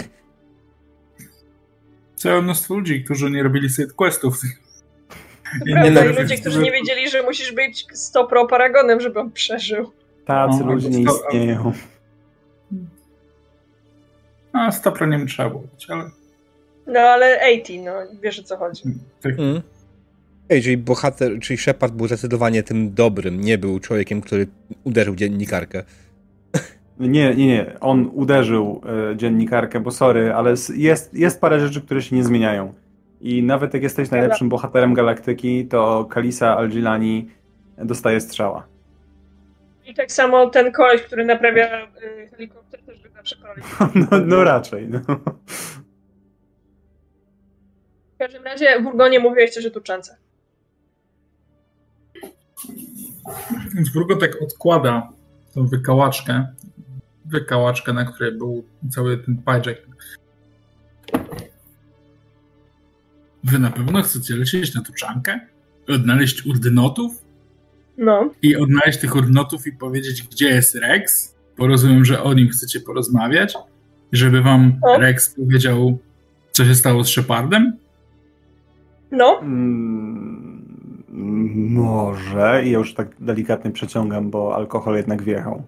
Całe 2.16 2.42
mnóstwo 2.42 2.76
ludzi, 2.76 3.04
którzy 3.04 3.32
nie 3.32 3.44
robili 3.44 3.70
side 3.70 3.94
questów. 3.94 4.42
Prawda, 5.74 6.06
i 6.06 6.14
ludzie, 6.14 6.38
którzy 6.38 6.62
nie 6.62 6.72
wiedzieli, 6.72 7.10
że 7.10 7.24
musisz 7.24 7.52
być 7.52 7.86
100 7.94 8.28
pro 8.28 8.48
paragonem, 8.48 9.02
żeby 9.02 9.20
on 9.20 9.32
przeżył. 9.32 9.92
Tacy 10.26 10.64
ludzie 10.64 10.90
nie 10.90 11.04
istnieją. 11.04 11.74
A 14.54 14.72
100 14.72 14.92
pro 14.92 15.06
nie 15.06 15.26
trzeba 15.26 15.50
było 15.50 15.62
być, 15.62 15.90
ale... 15.90 16.10
No 16.88 17.00
ale 17.00 17.40
80, 17.54 17.86
no 17.86 18.20
wiesz 18.22 18.40
o 18.40 18.44
co 18.44 18.58
chodzi. 18.58 18.84
Tak. 19.22 19.40
Mm. 19.40 19.62
Ej, 20.50 20.62
czyli 20.62 20.78
bohater, 20.78 21.40
czyli 21.40 21.58
Shepard 21.58 21.94
był 21.94 22.08
zdecydowanie 22.08 22.64
tym 22.64 22.94
dobrym, 22.94 23.42
nie 23.42 23.58
był 23.58 23.80
człowiekiem, 23.80 24.22
który 24.22 24.48
uderzył 24.84 25.16
dziennikarkę. 25.16 25.84
Nie, 27.00 27.36
nie, 27.36 27.48
nie. 27.48 27.80
On 27.80 28.12
uderzył 28.14 28.82
y, 29.14 29.18
dziennikarkę, 29.18 29.80
bo 29.80 29.92
sorry, 29.92 30.34
ale 30.34 30.54
jest, 30.76 31.14
jest 31.14 31.42
parę 31.42 31.60
rzeczy, 31.60 31.82
które 31.82 32.02
się 32.02 32.16
nie 32.16 32.24
zmieniają. 32.24 32.74
I 33.22 33.44
nawet 33.44 33.74
jak 33.74 33.84
jesteś 33.84 34.12
najlepszym 34.12 34.50
bohaterem 34.50 34.94
galaktyki, 34.94 35.68
to 35.68 36.06
Kalisa 36.06 36.58
Algilani 36.58 37.30
dostaje 37.78 38.22
strzała. 38.22 38.68
I 39.86 39.94
tak 39.94 40.12
samo 40.12 40.50
ten 40.50 40.72
koleś, 40.72 41.02
który 41.02 41.26
naprawia 41.26 41.86
y, 41.86 42.28
helikopter, 42.28 42.82
też 42.82 43.00
by 43.00 43.10
zawsze. 43.10 43.36
No, 43.96 44.20
no 44.26 44.44
raczej, 44.44 44.88
no. 44.88 45.00
W 48.22 48.24
każdym 48.24 48.44
razie 48.44 48.82
w 48.82 48.86
Urgonie 48.86 49.20
mówiłeś 49.20 49.52
coś 49.52 49.66
o 49.66 49.70
tuczance. 49.70 50.18
Więc 53.76 53.96
Urgon 53.96 54.20
tak 54.20 54.42
odkłada 54.42 55.10
tą 55.54 55.68
wykałaczkę, 55.68 56.48
wykałaczkę, 57.26 57.94
na 57.94 58.06
której 58.06 58.32
był 58.32 58.66
cały 58.90 59.18
ten 59.18 59.38
pajczek. 59.38 59.88
Wy 63.44 63.60
na 63.60 63.72
pewno 63.72 64.02
chcecie 64.02 64.36
lecieć 64.36 64.76
na 64.76 64.82
tuczankę? 64.82 65.40
Odnaleźć 65.88 66.46
urdynotów? 66.46 67.24
No. 67.98 68.32
I 68.42 68.56
odnaleźć 68.56 69.00
tych 69.00 69.16
urdynotów 69.16 69.68
i 69.68 69.72
powiedzieć, 69.72 70.24
gdzie 70.24 70.50
jest 70.50 70.76
Rex? 70.76 71.36
Bo 71.58 71.68
rozumiem, 71.68 72.06
że 72.06 72.24
o 72.24 72.34
nim 72.34 72.50
chcecie 72.50 72.80
porozmawiać. 72.80 73.54
Żeby 74.12 74.42
wam 74.42 74.80
no. 74.82 74.98
Rex 74.98 75.36
powiedział, 75.36 75.98
co 76.52 76.66
się 76.66 76.76
stało 76.76 77.04
z 77.04 77.10
Shepardem? 77.10 77.82
No. 79.12 79.40
Mm, 79.40 81.04
może. 81.70 82.62
I 82.66 82.72
ja 82.72 82.78
już 82.78 82.94
tak 82.94 83.08
delikatnie 83.20 83.72
przeciągam, 83.72 84.30
bo 84.30 84.56
alkohol 84.56 84.96
jednak 84.96 85.22
wjechał. 85.22 85.64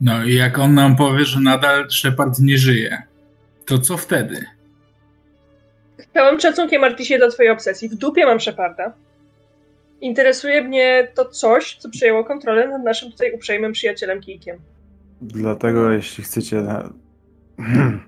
No 0.00 0.24
i 0.24 0.34
jak 0.34 0.58
on 0.58 0.74
nam 0.74 0.96
powie, 0.96 1.24
że 1.24 1.40
nadal 1.40 1.90
Shepard 1.90 2.38
nie 2.38 2.58
żyje, 2.58 3.02
to 3.66 3.78
co 3.78 3.96
wtedy? 3.96 4.44
Całym 6.14 6.40
szacunkiem, 6.40 6.84
Artisie, 6.84 7.18
do 7.18 7.30
twojej 7.30 7.52
obsesji. 7.52 7.88
W 7.88 7.94
dupie 7.94 8.26
mam 8.26 8.40
Sheparda. 8.40 8.92
Interesuje 10.00 10.64
mnie 10.64 11.08
to 11.14 11.24
coś, 11.24 11.76
co 11.76 11.90
przejęło 11.90 12.24
kontrolę 12.24 12.68
nad 12.68 12.84
naszym 12.84 13.12
tutaj 13.12 13.32
uprzejmym 13.32 13.72
przyjacielem 13.72 14.20
Kijkiem. 14.20 14.58
Dlatego, 15.20 15.92
jeśli 15.92 16.24
chcecie 16.24 16.56
na 16.56 16.92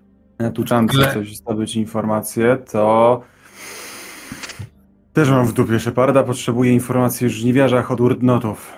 tuczance 0.55 1.13
coś 1.15 1.37
zdobyć 1.37 1.77
informacje, 1.77 2.57
to 2.73 3.23
też 5.13 5.31
mam 5.31 5.47
w 5.47 5.53
dupie 5.53 5.81
Sheparda. 5.81 6.23
Potrzebuję 6.23 6.73
informacji 6.73 7.27
o 7.27 7.31
żniwiarzach 7.31 7.91
od 7.91 8.01
urdnotów. 8.01 8.73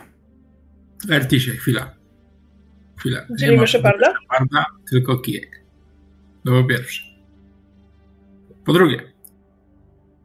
Artisie, 1.13 1.51
chwila. 1.51 1.95
Chwila. 2.99 3.21
Dzielimy 3.39 3.67
Sheparda? 3.67 4.15
Sheparda, 4.23 4.65
tylko 4.91 5.19
kijek. 5.19 5.65
To 6.45 6.51
po 6.51 6.65
pierwsze. 6.65 7.03
Po 8.65 8.73
drugie, 8.73 9.13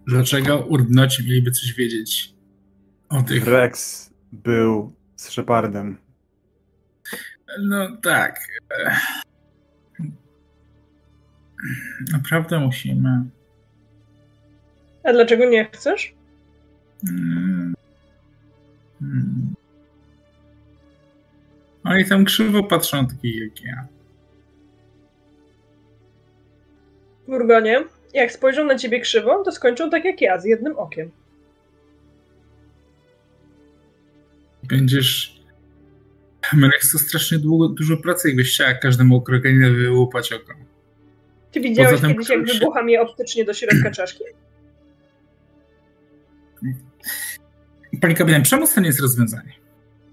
dlaczego 0.08 0.58
urdnoci 0.58 1.24
mieliby 1.24 1.52
coś 1.52 1.74
wiedzieć 1.74 2.34
o 3.10 3.24
tych... 3.24 3.48
Rex 3.48 4.10
był 4.32 4.94
z 5.16 5.30
Shepardem. 5.30 5.98
No 7.60 7.98
tak. 8.04 8.40
Naprawdę 12.12 12.60
musimy. 12.60 13.24
A 15.04 15.14
dlaczego 15.14 15.46
nie 15.46 15.66
chcesz? 15.66 16.14
Hmm. 17.06 17.76
Hmm. 19.00 19.54
Oni 21.84 22.06
tam 22.06 22.26
krzywo 22.26 22.64
patrzą, 22.64 23.08
taki 23.08 23.40
jak 23.40 23.62
ja. 23.62 23.88
W 27.28 27.30
Urgonie? 27.30 27.84
Jak 28.14 28.32
spojrzą 28.32 28.66
na 28.66 28.76
ciebie 28.76 29.00
krzywo, 29.00 29.44
to 29.44 29.52
skończą 29.52 29.90
tak 29.90 30.06
jak 30.06 30.22
ja, 30.22 30.40
z 30.40 30.46
jednym 30.46 30.78
okiem. 30.78 31.12
Będziesz... 34.64 35.38
Melek 36.54 36.82
to 36.92 37.00
strasznie 37.00 37.40
długo, 37.40 37.70
dużo 37.70 37.98
pracy, 37.98 38.28
jakbyś 38.28 38.54
chciała 38.54 38.74
każdemu 38.74 39.16
okroganie 39.16 39.72
wyłupać 39.72 40.34
oko. 40.34 40.54
Ty 41.58 41.62
widziałeś 41.62 42.02
kiedyś, 42.02 42.30
jak 42.30 42.46
wybucha 42.46 42.84
mnie 42.84 43.02
optycznie 43.02 43.46
do 43.46 43.54
środka 43.54 43.92
czaszki? 43.92 44.24
Pani 48.02 48.16
kapitan, 48.16 48.44
przemoc 48.44 48.74
to 48.74 48.82
nie 48.82 48.88
jest 48.88 49.02
rozwiązanie. 49.02 49.54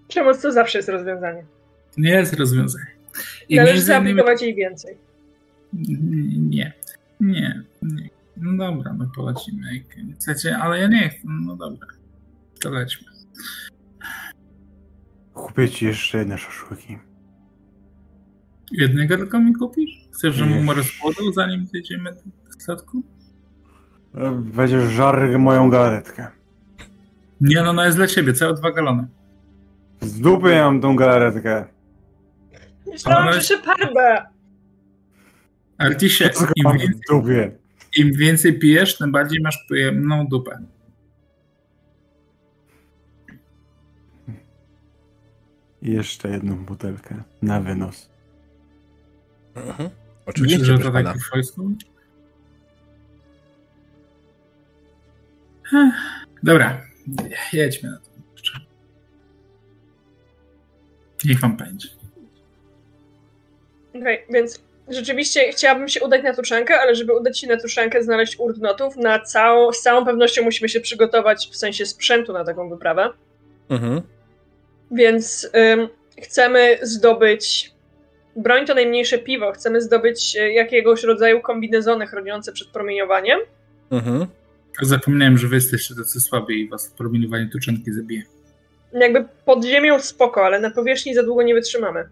Przemoc 0.08 0.42
to 0.42 0.52
zawsze 0.52 0.78
jest 0.78 0.88
rozwiązanie. 0.88 1.44
Nie 1.96 2.10
jest 2.10 2.34
rozwiązanie. 2.34 2.86
I 3.48 3.56
Należy 3.56 3.82
zaaplikować 3.82 4.42
jej 4.42 4.54
więcej. 4.54 4.98
Nie. 5.72 6.72
Nie, 7.20 7.62
nie. 7.82 8.08
No 8.36 8.66
dobra, 8.66 8.92
no 8.98 9.10
polecimy. 9.16 9.84
Chcecie, 10.14 10.58
ale 10.58 10.80
ja 10.80 10.88
nie 10.88 11.08
chcę. 11.08 11.20
No 11.24 11.56
dobra, 11.56 11.88
to 12.60 12.70
lećmy. 12.70 13.08
Kupię 15.34 15.68
ci 15.68 15.86
jeszcze 15.86 16.18
jedne 16.18 16.38
szaszłyki. 16.38 16.98
Jednego 18.78 19.16
tylko 19.16 19.40
mi 19.40 19.54
kupisz? 19.54 20.08
Chcesz, 20.12 20.34
żebym 20.34 20.64
mu 20.64 20.74
rozkładał, 20.74 21.32
zanim 21.32 21.66
zjedziemy 21.66 22.12
do 22.12 22.20
statku? 22.58 23.02
Będziesz 24.36 24.92
żar 24.92 25.38
moją 25.38 25.70
galaretkę. 25.70 26.26
Nie, 27.40 27.62
no 27.62 27.70
ona 27.70 27.86
jest 27.86 27.98
dla 27.98 28.06
ciebie, 28.06 28.32
całe 28.32 28.54
dwa 28.54 28.72
galony. 28.72 29.06
Z 30.00 30.20
dupy 30.20 30.54
mam 30.56 30.80
tą 30.80 30.96
galaretkę. 30.96 31.64
Myślałam, 32.86 33.32
że 33.32 33.42
się 33.42 33.54
parba. 33.58 34.28
Artisie, 35.78 36.30
im 36.56 36.78
więcej, 36.78 37.50
im 37.96 38.12
więcej 38.12 38.58
pijesz, 38.58 38.98
tym 38.98 39.12
bardziej 39.12 39.40
masz 39.40 39.66
pojemną 39.68 40.26
dupę. 40.26 40.58
I 45.82 45.92
jeszcze 45.92 46.28
jedną 46.28 46.56
butelkę 46.64 47.22
na 47.42 47.60
wynos. 47.60 48.13
Mhm. 49.54 49.90
Oczywiście, 50.26 50.58
Myślę, 50.58 50.76
że 50.76 50.82
to 50.82 50.90
tak 50.90 51.06
po 51.06 51.66
Dobra, 56.42 56.82
jedźmy 57.52 57.90
na 57.90 57.98
to. 57.98 58.14
Niech 61.24 61.40
wam 61.40 61.56
będzie. 61.56 61.88
Okej, 63.90 64.02
okay, 64.02 64.34
więc 64.34 64.62
rzeczywiście 64.88 65.52
chciałabym 65.52 65.88
się 65.88 66.00
udać 66.00 66.22
na 66.22 66.34
tuszankę, 66.34 66.80
ale 66.80 66.94
żeby 66.94 67.16
udać 67.16 67.38
się 67.40 67.46
na 67.46 67.60
tuszankę, 67.60 68.02
znaleźć 68.02 68.38
urdnotów, 68.38 68.96
na 68.96 69.20
całą, 69.20 69.72
z 69.72 69.80
całą 69.80 70.04
pewnością 70.04 70.42
musimy 70.42 70.68
się 70.68 70.80
przygotować 70.80 71.48
w 71.52 71.56
sensie 71.56 71.86
sprzętu 71.86 72.32
na 72.32 72.44
taką 72.44 72.68
wyprawę. 72.68 73.10
Mhm. 73.68 74.02
Więc 74.90 75.50
ym, 75.72 75.88
chcemy 76.22 76.78
zdobyć 76.82 77.73
broń 78.36 78.66
to 78.66 78.74
najmniejsze 78.74 79.18
piwo. 79.18 79.52
Chcemy 79.52 79.80
zdobyć 79.80 80.36
e, 80.36 80.52
jakiegoś 80.52 81.02
rodzaju 81.02 81.40
kombinezony 81.40 82.06
chroniące 82.06 82.52
przed 82.52 82.68
promieniowaniem. 82.68 83.40
Mhm. 83.90 84.26
Zapomniałem, 84.82 85.38
że 85.38 85.48
wy 85.48 85.54
jesteście 85.54 85.94
tacy 85.94 86.20
słabi 86.20 86.60
i 86.60 86.68
was 86.68 86.90
promieniowanie 86.98 87.48
tuczanki 87.52 87.92
zabije. 87.92 88.22
Jakby 88.92 89.24
pod 89.44 89.64
ziemią 89.64 90.00
spoko, 90.00 90.44
ale 90.44 90.60
na 90.60 90.70
powierzchni 90.70 91.14
za 91.14 91.22
długo 91.22 91.42
nie 91.42 91.54
wytrzymamy. 91.54 92.08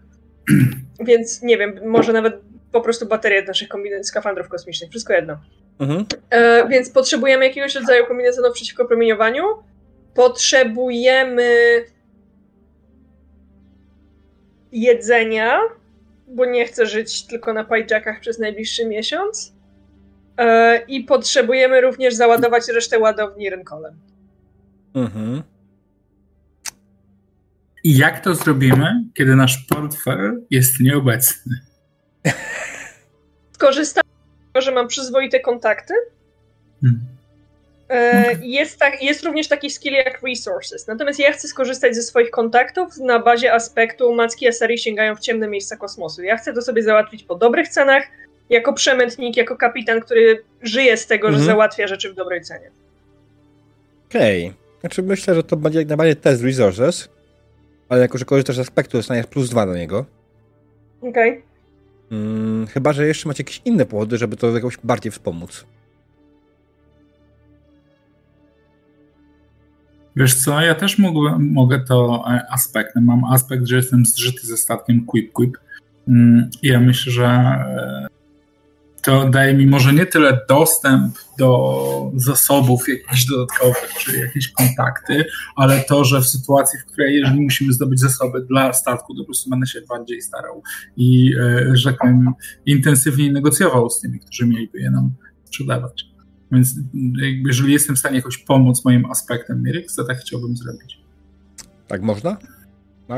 Więc 1.07 1.41
nie 1.41 1.57
wiem, 1.57 1.79
może 1.85 2.13
nawet 2.13 2.41
po 2.71 2.81
prostu 2.81 3.05
baterie 3.05 3.43
naszych 3.43 3.69
skafandrów 4.01 4.47
kosmicznych, 4.47 4.89
wszystko 4.89 5.13
jedno. 5.13 5.37
Mhm. 5.79 6.05
E, 6.29 6.67
więc 6.69 6.89
potrzebujemy 6.89 7.45
jakiegoś 7.45 7.75
rodzaju 7.75 8.05
kombinezonów 8.05 8.53
przeciwko 8.53 8.85
promieniowaniu. 8.85 9.43
Potrzebujemy 10.15 11.83
jedzenia, 14.71 15.59
bo 16.27 16.45
nie 16.45 16.65
chcę 16.65 16.85
żyć 16.85 17.25
tylko 17.25 17.53
na 17.53 17.63
pajczakach 17.63 18.19
przez 18.19 18.39
najbliższy 18.39 18.87
miesiąc. 18.87 19.53
E, 20.37 20.77
I 20.87 21.03
potrzebujemy 21.03 21.81
również 21.81 22.13
załadować 22.15 22.67
resztę 22.67 22.99
ładowni 22.99 23.49
rynkolem. 23.49 23.99
Mhm. 24.95 25.43
I 27.83 27.97
jak 27.97 28.19
to 28.19 28.35
zrobimy, 28.35 29.03
kiedy 29.13 29.35
nasz 29.35 29.57
portfel 29.69 30.41
jest 30.49 30.79
nieobecny? 30.79 31.59
Skorzystam 33.51 34.03
z 34.03 34.53
tego, 34.53 34.61
że 34.61 34.71
mam 34.71 34.87
przyzwoite 34.87 35.39
kontakty. 35.39 35.93
Hmm. 36.81 37.12
E, 37.93 38.35
jest, 38.41 38.79
tak, 38.79 39.03
jest 39.03 39.23
również 39.23 39.47
taki 39.47 39.69
skill 39.69 39.93
jak 39.93 40.21
resources. 40.23 40.87
Natomiast 40.87 41.19
ja 41.19 41.31
chcę 41.31 41.47
skorzystać 41.47 41.95
ze 41.95 42.03
swoich 42.03 42.31
kontaktów 42.31 42.97
na 42.97 43.19
bazie 43.19 43.53
aspektu 43.53 44.13
Macki 44.13 44.47
Asari 44.47 44.77
sięgają 44.77 45.15
w 45.15 45.19
ciemne 45.19 45.47
miejsca 45.47 45.77
kosmosu. 45.77 46.23
Ja 46.23 46.37
chcę 46.37 46.53
to 46.53 46.61
sobie 46.61 46.83
załatwić 46.83 47.23
po 47.23 47.35
dobrych 47.35 47.67
cenach, 47.67 48.03
jako 48.49 48.73
przemętnik, 48.73 49.37
jako 49.37 49.57
kapitan, 49.57 50.01
który 50.01 50.43
żyje 50.61 50.97
z 50.97 51.07
tego, 51.07 51.27
mhm. 51.27 51.43
że 51.43 51.51
załatwia 51.51 51.87
rzeczy 51.87 52.11
w 52.11 52.15
dobrej 52.15 52.41
cenie. 52.41 52.71
Okej. 54.09 54.45
Okay. 54.45 54.57
Znaczy 54.81 55.03
myślę, 55.03 55.35
że 55.35 55.43
to 55.43 55.57
będzie 55.57 55.79
jak 55.79 55.87
najbardziej 55.87 56.15
test 56.15 56.43
resources, 56.43 57.09
ale 57.89 58.01
jako, 58.01 58.17
że 58.17 58.25
korzystasz 58.25 58.55
z 58.55 58.59
aspektu, 58.59 58.97
dostaniesz 58.97 59.27
plus 59.27 59.49
dwa 59.49 59.65
do 59.65 59.75
niego. 59.75 60.05
Okej. 61.01 61.31
Okay. 61.31 61.41
Hmm, 62.09 62.67
chyba, 62.67 62.93
że 62.93 63.07
jeszcze 63.07 63.27
macie 63.27 63.43
jakieś 63.43 63.61
inne 63.65 63.85
powody, 63.85 64.17
żeby 64.17 64.37
to 64.37 64.51
jakoś 64.51 64.77
bardziej 64.83 65.11
wspomóc. 65.11 65.65
Wiesz 70.15 70.35
co, 70.35 70.61
ja 70.61 70.75
też 70.75 70.99
mogę, 70.99 71.39
mogę 71.39 71.79
to 71.79 72.23
e, 72.27 72.51
aspektem. 72.51 73.05
Mam 73.05 73.25
aspekt, 73.25 73.67
że 73.67 73.75
jestem 73.75 74.05
zżyty 74.05 74.47
ze 74.47 74.57
statkiem 74.57 75.05
Quip 75.05 75.33
Quip. 75.33 75.57
Mm, 76.07 76.49
ja 76.63 76.79
myślę, 76.79 77.11
że 77.11 77.25
e, 77.25 78.07
to 79.03 79.29
daje 79.29 79.53
mi 79.53 79.67
może 79.67 79.93
nie 79.93 80.05
tyle 80.05 80.39
dostęp 80.49 81.15
do 81.39 82.11
zasobów 82.15 82.89
jakichś 82.89 83.25
dodatkowych, 83.25 83.93
czy 83.99 84.19
jakieś 84.19 84.51
kontakty, 84.51 85.25
ale 85.55 85.79
to, 85.79 86.03
że 86.03 86.21
w 86.21 86.27
sytuacji, 86.27 86.79
w 86.79 86.85
której 86.85 87.15
jeżeli 87.15 87.41
musimy 87.41 87.73
zdobyć 87.73 87.99
zasoby 87.99 88.41
dla 88.41 88.73
statku, 88.73 89.15
to 89.15 89.21
po 89.21 89.25
prostu 89.25 89.49
będę 89.49 89.67
się 89.67 89.79
bardziej 89.89 90.21
starał 90.21 90.63
i, 90.97 91.33
e, 91.39 91.77
że 91.77 91.93
tak 91.93 92.13
intensywniej 92.65 93.31
negocjował 93.31 93.89
z 93.89 94.01
tymi, 94.01 94.19
którzy 94.19 94.47
mieliby 94.47 94.79
je 94.79 94.91
nam 94.91 95.11
sprzedawać. 95.45 96.12
Więc 96.53 96.75
jakby, 97.21 97.49
jeżeli 97.49 97.73
jestem 97.73 97.95
w 97.95 97.99
stanie 97.99 98.15
jakoś 98.15 98.37
pomóc 98.37 98.85
moim 98.85 99.11
aspektem 99.11 99.63
Mirix, 99.63 99.95
to 99.95 100.03
tak 100.03 100.17
chciałbym 100.17 100.57
zrobić. 100.57 101.01
Tak 101.87 102.01
można? 102.01 102.37
No? 103.09 103.15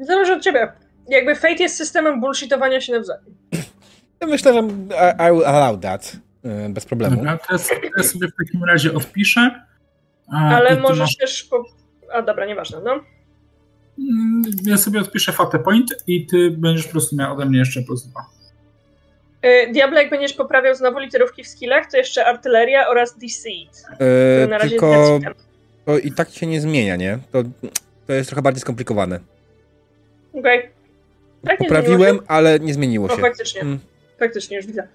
Zależy 0.00 0.32
od 0.32 0.42
ciebie. 0.42 0.72
Jakby 1.08 1.34
Fate 1.34 1.62
jest 1.62 1.76
systemem 1.76 2.20
bullshitowania 2.20 2.80
się 2.80 2.92
nawzajem. 2.92 3.24
Ja 4.20 4.26
myślę, 4.26 4.52
że 4.52 4.60
I 5.28 5.32
will 5.34 5.44
allow 5.44 5.80
that. 5.80 6.16
Y, 6.66 6.72
bez 6.72 6.84
problemu. 6.84 7.16
Dobra, 7.16 7.38
teraz, 7.48 7.68
teraz 7.94 8.10
sobie 8.10 8.28
w 8.28 8.36
takim 8.44 8.64
razie 8.64 8.92
odpiszę. 8.92 9.64
Ale 10.28 10.80
możesz 10.80 10.98
masz... 10.98 11.16
też. 11.16 11.44
Po... 11.44 11.64
A 12.12 12.22
dobra, 12.22 12.46
nieważne, 12.46 12.78
no. 12.84 13.00
Mm, 13.98 14.42
ja 14.66 14.76
sobie 14.76 15.00
odpiszę 15.00 15.32
Fate 15.32 15.58
Point 15.58 15.94
i 16.06 16.26
ty 16.26 16.50
będziesz 16.50 16.86
po 16.86 16.92
prostu 16.92 17.16
miał 17.16 17.34
ode 17.34 17.44
mnie 17.44 17.58
jeszcze 17.58 17.82
plus 17.82 18.06
dwa. 18.06 18.20
Y, 19.44 19.72
Diablo, 19.72 20.00
jak 20.00 20.10
będziesz 20.10 20.32
poprawiał 20.32 20.74
znowu 20.74 20.98
literówki 20.98 21.44
w 21.44 21.48
skillach, 21.48 21.90
to 21.90 21.96
jeszcze 21.96 22.26
artyleria 22.26 22.88
oraz 22.88 23.18
deceit. 23.18 23.84
Yy, 24.40 24.48
na 24.48 24.58
razie 24.58 24.70
tylko 24.70 25.20
to 25.84 25.98
i 25.98 26.12
tak 26.12 26.30
się 26.30 26.46
nie 26.46 26.60
zmienia, 26.60 26.96
nie? 26.96 27.18
To, 27.32 27.42
to 28.06 28.12
jest 28.12 28.28
trochę 28.28 28.42
bardziej 28.42 28.60
skomplikowane. 28.60 29.20
Okej. 30.32 30.58
Okay. 30.58 30.70
Tak 31.46 31.58
Poprawiłem, 31.58 32.20
ale 32.26 32.60
nie 32.60 32.74
zmieniło 32.74 33.08
się. 33.08 33.14
O, 33.14 33.18
faktycznie. 33.18 33.60
Hmm. 33.60 33.80
Faktycznie, 34.18 34.56
już 34.56 34.66
widzę. 34.66 34.88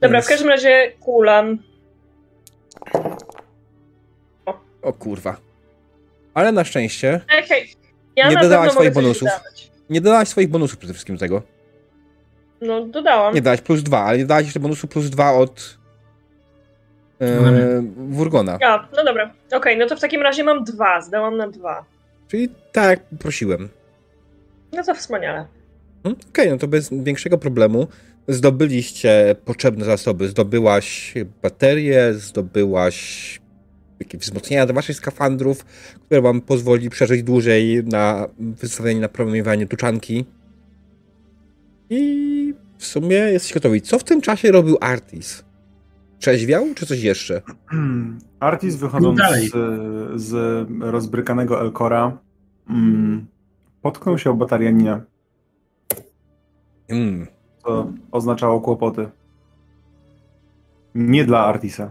Dobra, 0.00 0.18
Więc... 0.18 0.26
w 0.26 0.28
każdym 0.28 0.48
razie 0.48 0.92
kulan. 1.00 1.58
O. 4.46 4.60
o 4.82 4.92
kurwa. 4.92 5.36
Ale 6.34 6.52
na 6.52 6.64
szczęście 6.64 7.20
okay. 7.44 7.66
ja 8.16 8.28
nie 8.28 8.34
na 8.34 8.40
dodałaś 8.40 8.72
swoich 8.72 8.92
bonusów. 8.92 9.28
Nie 9.90 10.00
dodałaś 10.00 10.28
swoich 10.28 10.48
bonusów 10.48 10.78
przede 10.78 10.92
wszystkim 10.92 11.18
tego. 11.18 11.42
No, 12.60 12.84
dodałam. 12.84 13.34
Nie 13.34 13.42
dałaś 13.42 13.60
plus 13.60 13.82
dwa, 13.82 14.02
ale 14.02 14.18
nie 14.18 14.26
dałaś 14.26 14.44
jeszcze 14.44 14.60
bonusu 14.60 14.88
plus 14.88 15.10
dwa 15.10 15.32
od 15.32 15.78
e, 17.20 17.82
Wurgona. 17.96 18.58
Ja, 18.60 18.88
no 18.96 19.04
dobra. 19.04 19.24
Okej, 19.46 19.58
okay, 19.58 19.76
no 19.76 19.86
to 19.86 19.96
w 19.96 20.00
takim 20.00 20.22
razie 20.22 20.44
mam 20.44 20.64
dwa. 20.64 21.00
Zdałam 21.00 21.36
na 21.36 21.48
dwa. 21.48 21.84
Czyli 22.28 22.48
tak 22.72 22.90
jak 22.90 23.18
prosiłem. 23.18 23.68
No 24.72 24.84
to 24.84 24.94
wspaniale. 24.94 25.46
Hmm? 26.02 26.20
Okej, 26.30 26.44
okay, 26.44 26.50
no 26.50 26.58
to 26.58 26.68
bez 26.68 26.90
większego 26.92 27.38
problemu 27.38 27.86
zdobyliście 28.28 29.36
potrzebne 29.44 29.84
zasoby. 29.84 30.28
Zdobyłaś 30.28 31.14
baterie, 31.42 32.14
zdobyłaś 32.14 33.40
jakieś 34.00 34.20
wzmocnienia 34.20 34.66
do 34.66 34.74
waszych 34.74 34.96
skafandrów, 34.96 35.64
które 36.06 36.22
wam 36.22 36.40
pozwoli 36.40 36.90
przeżyć 36.90 37.22
dłużej 37.22 37.84
na 37.84 38.28
wystawienie 38.38 39.00
na 39.00 39.08
promieniowanie 39.08 39.66
tuczanki. 39.66 40.24
I 41.90 42.35
w 42.78 42.86
sumie 42.86 43.16
jesteś 43.16 43.54
gotowi. 43.54 43.82
Co 43.82 43.98
w 43.98 44.04
tym 44.04 44.20
czasie 44.20 44.52
robił 44.52 44.76
Artis? 44.80 45.44
Trzeźwiał, 46.18 46.66
czy 46.74 46.86
coś 46.86 47.02
jeszcze? 47.02 47.42
Artis 48.40 48.76
wychodząc 48.76 49.20
z, 49.20 49.52
z 50.20 50.66
rozbrykanego 50.80 51.60
Elkora 51.60 52.18
mm, 52.70 53.26
potknął 53.82 54.18
się 54.18 54.30
o 54.30 54.34
batarianinę. 54.34 55.00
Mm. 56.88 57.26
To 57.64 57.92
oznaczało 58.12 58.60
kłopoty. 58.60 59.08
Nie 60.94 61.24
dla 61.24 61.46
Artisa. 61.46 61.90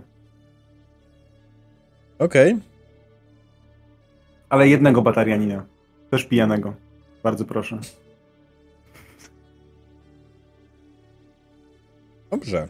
Okej. 2.19 2.53
Okay. 2.53 2.63
Ale 4.49 4.67
jednego 4.67 5.01
batarianina. 5.01 5.65
Też 6.11 6.25
pijanego. 6.25 6.73
Bardzo 7.23 7.45
proszę. 7.45 7.79
Dobrze. 12.31 12.67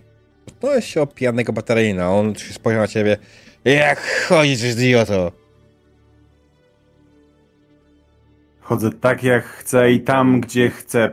To 0.60 0.76
jest 0.76 0.88
się 0.88 1.02
o 1.02 1.08
pijanego 1.08 1.54
batarianina. 1.54 2.12
On 2.12 2.36
się 2.36 2.54
spojrzał 2.54 2.82
na 2.82 2.88
ciebie. 2.88 3.18
Jak 3.66 4.02
chodzisz, 4.28 4.64
idioto? 4.64 5.32
Chodzę 8.62 8.92
tak, 8.92 9.24
jak 9.24 9.46
chcę 9.46 9.92
i 9.92 10.02
tam, 10.02 10.42
gdzie 10.42 10.70
chcę. 10.70 11.12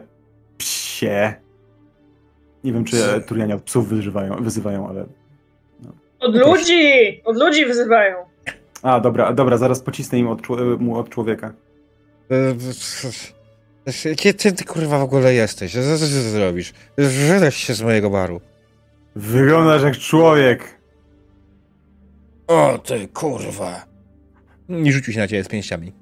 Psie. 0.58 1.34
Nie 2.64 2.72
wiem, 2.72 2.84
czy 2.84 2.96
Turianie 3.26 3.54
od 3.54 3.62
psów 3.62 3.88
wyzywają, 3.88 4.42
wyzywają 4.42 4.88
ale... 4.88 5.06
No. 5.80 5.92
Od 6.20 6.34
ludzi! 6.34 7.20
Od 7.24 7.36
ludzi 7.36 7.66
wyzywają. 7.66 8.16
A, 8.82 9.00
dobra, 9.00 9.32
dobra, 9.32 9.56
zaraz 9.56 9.80
pocisnę 9.80 10.18
im 10.18 10.28
od, 10.28 10.48
mu 10.78 10.96
od 10.96 11.08
człowieka. 11.08 11.52
Gdzie 13.86 14.34
ty, 14.34 14.52
ty 14.52 14.64
kurwa 14.64 14.98
w 14.98 15.02
ogóle 15.02 15.34
jesteś? 15.34 15.72
Co 15.72 15.78
ty 15.98 16.06
zrobisz? 16.06 16.72
Wydać 16.98 17.54
się 17.54 17.74
z 17.74 17.82
mojego 17.82 18.10
baru. 18.10 18.40
Wyglądasz 19.16 19.82
jak 19.82 19.96
człowiek. 19.98 20.78
O 22.46 22.78
ty 22.78 23.08
kurwa. 23.08 23.86
Nie 24.68 24.92
rzucił 24.92 25.12
się 25.14 25.20
na 25.20 25.28
ciebie 25.28 25.44
z 25.44 25.48
pięściami. 25.48 25.92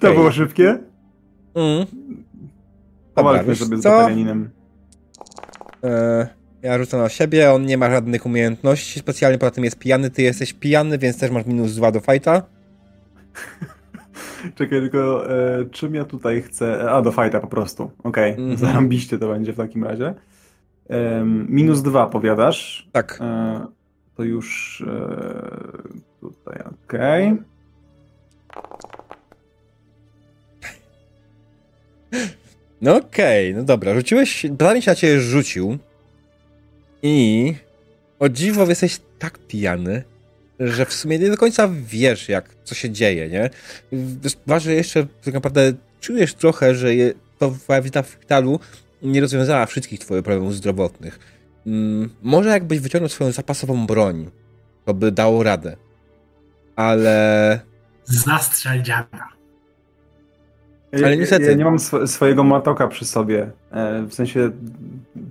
to 0.00 0.08
Ej. 0.08 0.14
było 0.14 0.32
szybkie? 0.32 0.78
Mm. 1.54 1.86
Powalczmy 3.14 3.56
sobie 3.56 3.76
z 3.76 3.82
Batarianinem. 3.82 4.50
E, 5.84 6.28
Ja 6.62 6.78
rzucam 6.78 7.00
na 7.00 7.08
siebie, 7.08 7.52
on 7.52 7.66
nie 7.66 7.78
ma 7.78 7.90
żadnych 7.90 8.26
umiejętności 8.26 9.00
specjalnie, 9.00 9.38
poza 9.38 9.50
tym 9.50 9.64
jest 9.64 9.78
pijany, 9.78 10.10
ty 10.10 10.22
jesteś 10.22 10.52
pijany, 10.52 10.98
więc 10.98 11.18
też 11.18 11.30
masz 11.30 11.46
minus 11.46 11.74
dwa 11.74 11.92
do 11.92 12.00
fighta. 12.00 12.42
Czekaj, 14.54 14.80
tylko 14.80 15.30
e, 15.30 15.64
czym 15.70 15.94
ja 15.94 16.04
tutaj 16.04 16.42
chcę... 16.42 16.90
A, 16.90 17.02
do 17.02 17.12
fighta 17.12 17.40
po 17.40 17.46
prostu. 17.46 17.90
Okej, 18.04 18.32
okay. 18.32 18.44
mm 18.44 18.56
-hmm. 18.56 19.18
to 19.18 19.28
będzie 19.28 19.52
w 19.52 19.56
takim 19.56 19.84
razie. 19.84 20.14
E, 20.90 21.24
minus 21.48 21.82
dwa 21.82 22.06
powiadasz. 22.06 22.88
Tak. 22.92 23.18
E, 23.20 23.66
to 24.16 24.24
już 24.24 24.80
e, 24.86 26.20
tutaj, 26.20 26.58
okej. 26.84 27.26
Okay. 27.26 27.50
No 32.80 32.96
okej, 32.96 33.50
okay, 33.50 33.60
no 33.60 33.66
dobra. 33.66 33.94
Rzuciłeś... 33.94 34.46
Dani 34.50 34.82
się 34.82 34.90
na 34.90 34.94
ciebie 34.94 35.20
rzucił 35.20 35.78
i 37.02 37.54
o 38.18 38.28
dziwo 38.28 38.66
jesteś 38.66 39.00
tak 39.18 39.38
pijany, 39.38 40.02
że 40.60 40.86
w 40.86 40.92
sumie 40.92 41.18
nie 41.18 41.30
do 41.30 41.36
końca 41.36 41.68
wiesz, 41.86 42.28
jak, 42.28 42.54
co 42.64 42.74
się 42.74 42.90
dzieje, 42.90 43.28
nie? 43.28 43.50
Ważne 44.46 44.72
jeszcze, 44.72 45.06
tak 45.24 45.34
naprawdę 45.34 45.72
czujesz 46.00 46.34
trochę, 46.34 46.74
że 46.74 46.94
je, 46.94 47.12
to 47.38 47.54
wizyta 47.80 48.02
w 48.02 48.10
szpitalu 48.10 48.60
nie 49.02 49.20
rozwiązała 49.20 49.66
wszystkich 49.66 50.00
twoich 50.00 50.22
problemów 50.22 50.54
zdrowotnych. 50.54 51.18
Hmm, 51.64 52.10
może 52.22 52.48
jakbyś 52.48 52.80
wyciągnął 52.80 53.08
swoją 53.08 53.32
zapasową 53.32 53.86
broń, 53.86 54.30
to 54.84 54.94
by 54.94 55.12
dało 55.12 55.42
radę. 55.42 55.76
Ale... 56.76 57.60
Zastrzel 58.04 58.82
dziada. 58.82 59.28
Ale 60.92 61.16
niestety... 61.16 61.44
Ja, 61.44 61.50
ja 61.50 61.56
nie 61.56 61.64
mam 61.64 61.74
sw 61.74 62.06
swojego 62.06 62.44
matoka 62.44 62.88
przy 62.88 63.04
sobie, 63.04 63.50
e, 63.70 64.02
w 64.02 64.14
sensie 64.14 64.50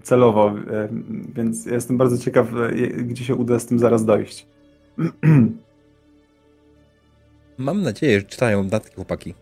celowo, 0.04 0.50
e, 0.50 0.90
więc 1.36 1.66
jestem 1.66 1.98
bardzo 1.98 2.18
ciekaw, 2.18 2.48
e, 2.54 2.72
gdzie 2.88 3.26
się 3.26 3.36
uda 3.36 3.60
z 3.60 3.66
tym 3.66 3.80
zaraz 3.80 4.06
dojść. 4.06 4.48
Mam 7.58 7.82
nadzieję, 7.82 8.20
że 8.20 8.26
czytają 8.26 8.68
datki 8.68 8.96
chłopaki. 8.96 9.34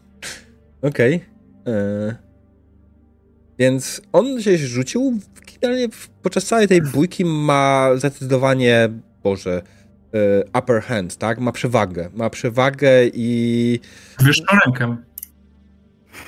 Okej. 0.82 1.14
Okay. 1.16 1.74
E, 1.74 2.16
więc 3.58 4.02
on 4.12 4.42
się 4.42 4.58
rzucił. 4.58 5.18
Generalnie 5.62 5.88
podczas 6.22 6.44
całej 6.44 6.68
tej 6.68 6.82
bójki 6.82 7.24
ma 7.24 7.90
zdecydowanie, 7.96 8.88
Boże, 9.22 9.62
e, 10.14 10.58
upper 10.58 10.82
hand, 10.82 11.16
tak? 11.16 11.38
Ma 11.38 11.52
przewagę. 11.52 12.10
Ma 12.14 12.30
przewagę 12.30 13.06
i... 13.14 13.80
Wyższą 14.20 14.44
rękę. 14.66 14.96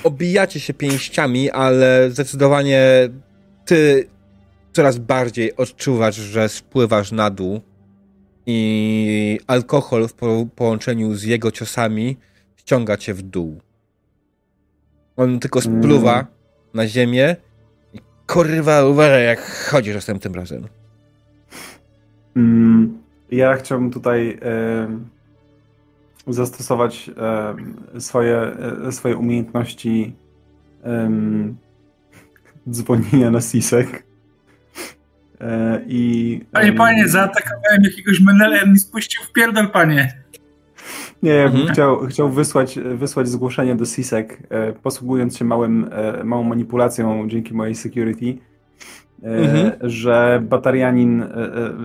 Obijacie 0.03 0.59
się 0.59 0.73
pięściami, 0.73 1.51
ale 1.51 2.11
zdecydowanie 2.11 3.09
ty 3.65 4.07
coraz 4.73 4.97
bardziej 4.97 5.55
odczuwasz, 5.55 6.15
że 6.15 6.49
spływasz 6.49 7.11
na 7.11 7.29
dół 7.29 7.61
i 8.45 9.39
alkohol 9.47 10.07
w 10.07 10.13
połączeniu 10.55 11.15
z 11.15 11.23
jego 11.23 11.51
ciosami 11.51 12.17
ściąga 12.55 12.97
cię 12.97 13.13
w 13.13 13.21
dół. 13.21 13.61
On 15.17 15.39
tylko 15.39 15.61
spluwa 15.61 16.13
mm. 16.13 16.25
na 16.73 16.87
ziemię 16.87 17.35
i 17.93 17.99
kurwa 18.27 18.85
uważaj 18.85 19.25
jak 19.25 19.41
chodzisz 19.41 19.95
następnym 19.95 20.35
razem. 20.35 20.67
Mm, 22.35 22.97
ja 23.31 23.55
chciałbym 23.55 23.91
tutaj 23.91 24.39
zastosować 26.27 27.11
swoje, 27.99 28.37
e, 28.87 28.91
swoje 28.91 29.17
umiejętności 29.17 30.15
dzwonienia 32.69 33.31
na 33.31 33.41
sisek. 33.41 34.03
E, 35.43 35.81
I, 35.87 36.41
panie, 36.51 36.73
panie, 36.73 37.07
zaatakowałem 37.07 37.83
jakiegoś 37.83 38.19
menela, 38.19 38.61
i 38.61 38.69
mi 38.69 38.79
spuścił 38.79 39.23
w 39.23 39.31
pierdol, 39.31 39.69
panie. 39.69 40.13
Nie, 41.23 41.31
ja 41.31 41.47
bym 41.47 41.55
mhm. 41.55 41.73
chciał, 41.73 42.07
chciał 42.07 42.29
wysłać, 42.29 42.79
wysłać 42.95 43.27
zgłoszenie 43.27 43.75
do 43.75 43.85
CISEC, 43.85 44.27
e, 44.49 44.73
posługując 44.73 45.37
się 45.37 45.45
małym, 45.45 45.89
e, 45.91 46.23
małą 46.23 46.43
manipulacją 46.43 47.29
dzięki 47.29 47.53
mojej 47.53 47.75
security, 47.75 48.37
mhm. 49.23 49.71
że 49.81 50.43
batarianin, 50.49 51.25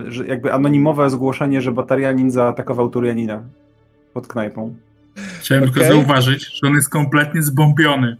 że 0.07 0.27
jakby 0.27 0.53
anonimowe 0.53 1.09
zgłoszenie, 1.09 1.61
że 1.61 1.71
batarianin 1.71 2.31
zaatakował 2.31 2.89
Turianina 2.89 3.43
pod 4.13 4.27
knajpą. 4.27 4.75
Chciałem 5.39 5.63
okay. 5.63 5.73
tylko 5.73 5.93
zauważyć, 5.93 6.59
że 6.61 6.67
on 6.67 6.73
jest 6.73 6.89
kompletnie 6.89 7.41
zbombiony, 7.41 8.17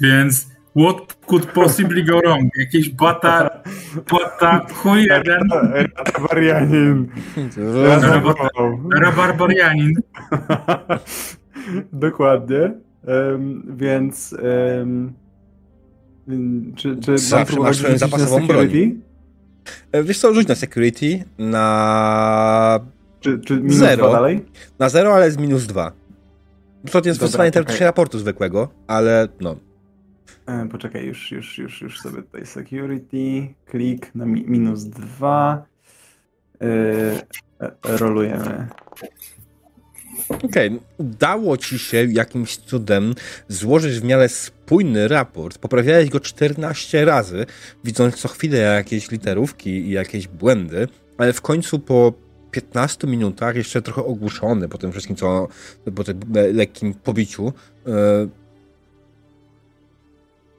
więc 0.00 0.51
What 0.76 1.14
could 1.26 1.46
possibly 1.52 2.04
go 2.04 2.20
wrong? 2.20 2.50
Jakiś 2.56 2.90
bata, 2.90 3.62
bata, 4.12 4.66
chuj 4.74 5.04
jeden. 5.04 5.48
Rabarbarianin. 5.96 7.08
Rabarbarianin. 8.92 9.94
Dokładnie. 11.92 12.72
Um, 13.06 13.76
więc 13.76 14.34
um, 14.42 15.12
czy, 16.76 16.96
czy 16.96 17.18
Zawsze 17.18 17.60
masz 17.60 17.76
zapasową 17.76 18.46
broń. 18.46 19.00
E, 19.92 20.02
wiesz 20.02 20.18
co, 20.18 20.34
rzuć 20.34 20.48
na 20.48 20.54
security 20.54 21.24
na 21.38 22.80
czy, 23.20 23.40
czy 23.40 23.56
minus 23.56 23.76
zero. 23.76 24.12
dalej? 24.12 24.44
Na 24.78 24.88
zero, 24.88 25.14
ale 25.14 25.30
z 25.30 25.36
minus 25.36 25.66
dwa. 25.66 25.92
To 26.92 27.00
jest 27.04 27.20
wysyłanie 27.20 27.50
okay. 27.60 27.78
raportu 27.80 28.18
zwykłego, 28.18 28.68
ale 28.86 29.28
no. 29.40 29.56
E, 30.46 30.68
poczekaj, 30.68 31.06
już, 31.06 31.30
już, 31.30 31.58
już, 31.58 31.80
już 31.80 32.00
sobie 32.00 32.22
tutaj 32.22 32.46
security, 32.46 33.54
klik 33.66 34.14
na 34.14 34.26
mi, 34.26 34.44
minus 34.46 34.84
dwa. 34.84 35.64
Yy, 36.60 37.68
rolujemy. 37.84 38.68
Okej, 40.28 40.68
okay. 40.68 40.80
udało 40.98 41.56
ci 41.56 41.78
się 41.78 42.04
jakimś 42.04 42.56
cudem 42.56 43.14
złożyć 43.48 44.00
w 44.00 44.04
miarę 44.04 44.28
spójny 44.28 45.08
raport. 45.08 45.58
Poprawiałeś 45.58 46.08
go 46.10 46.20
14 46.20 47.04
razy, 47.04 47.46
widząc 47.84 48.16
co 48.16 48.28
chwilę 48.28 48.58
jakieś 48.58 49.10
literówki 49.10 49.70
i 49.70 49.90
jakieś 49.90 50.28
błędy, 50.28 50.88
ale 51.18 51.32
w 51.32 51.40
końcu 51.40 51.78
po 51.78 52.12
15 52.50 53.06
minutach, 53.06 53.56
jeszcze 53.56 53.82
trochę 53.82 54.04
ogłuszony 54.04 54.68
po 54.68 54.78
tym 54.78 54.92
wszystkim, 54.92 55.16
co 55.16 55.48
po 55.94 56.04
tym 56.04 56.20
lekkim 56.52 56.94
pobiciu, 56.94 57.52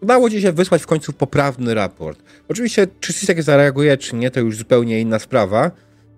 udało 0.04 0.30
ci 0.30 0.42
się 0.42 0.52
wysłać 0.52 0.82
w 0.82 0.88
końcu 0.88 1.14
poprawny 1.14 1.74
raport. 1.74 2.24
Oczywiście, 2.50 2.88
czy 3.00 3.14
CISEK 3.14 3.44
zareaguje, 3.44 3.98
czy 3.98 4.16
nie, 4.16 4.32
to 4.32 4.40
już 4.40 4.58
zupełnie 4.58 5.02
inna 5.02 5.20
sprawa. 5.20 5.72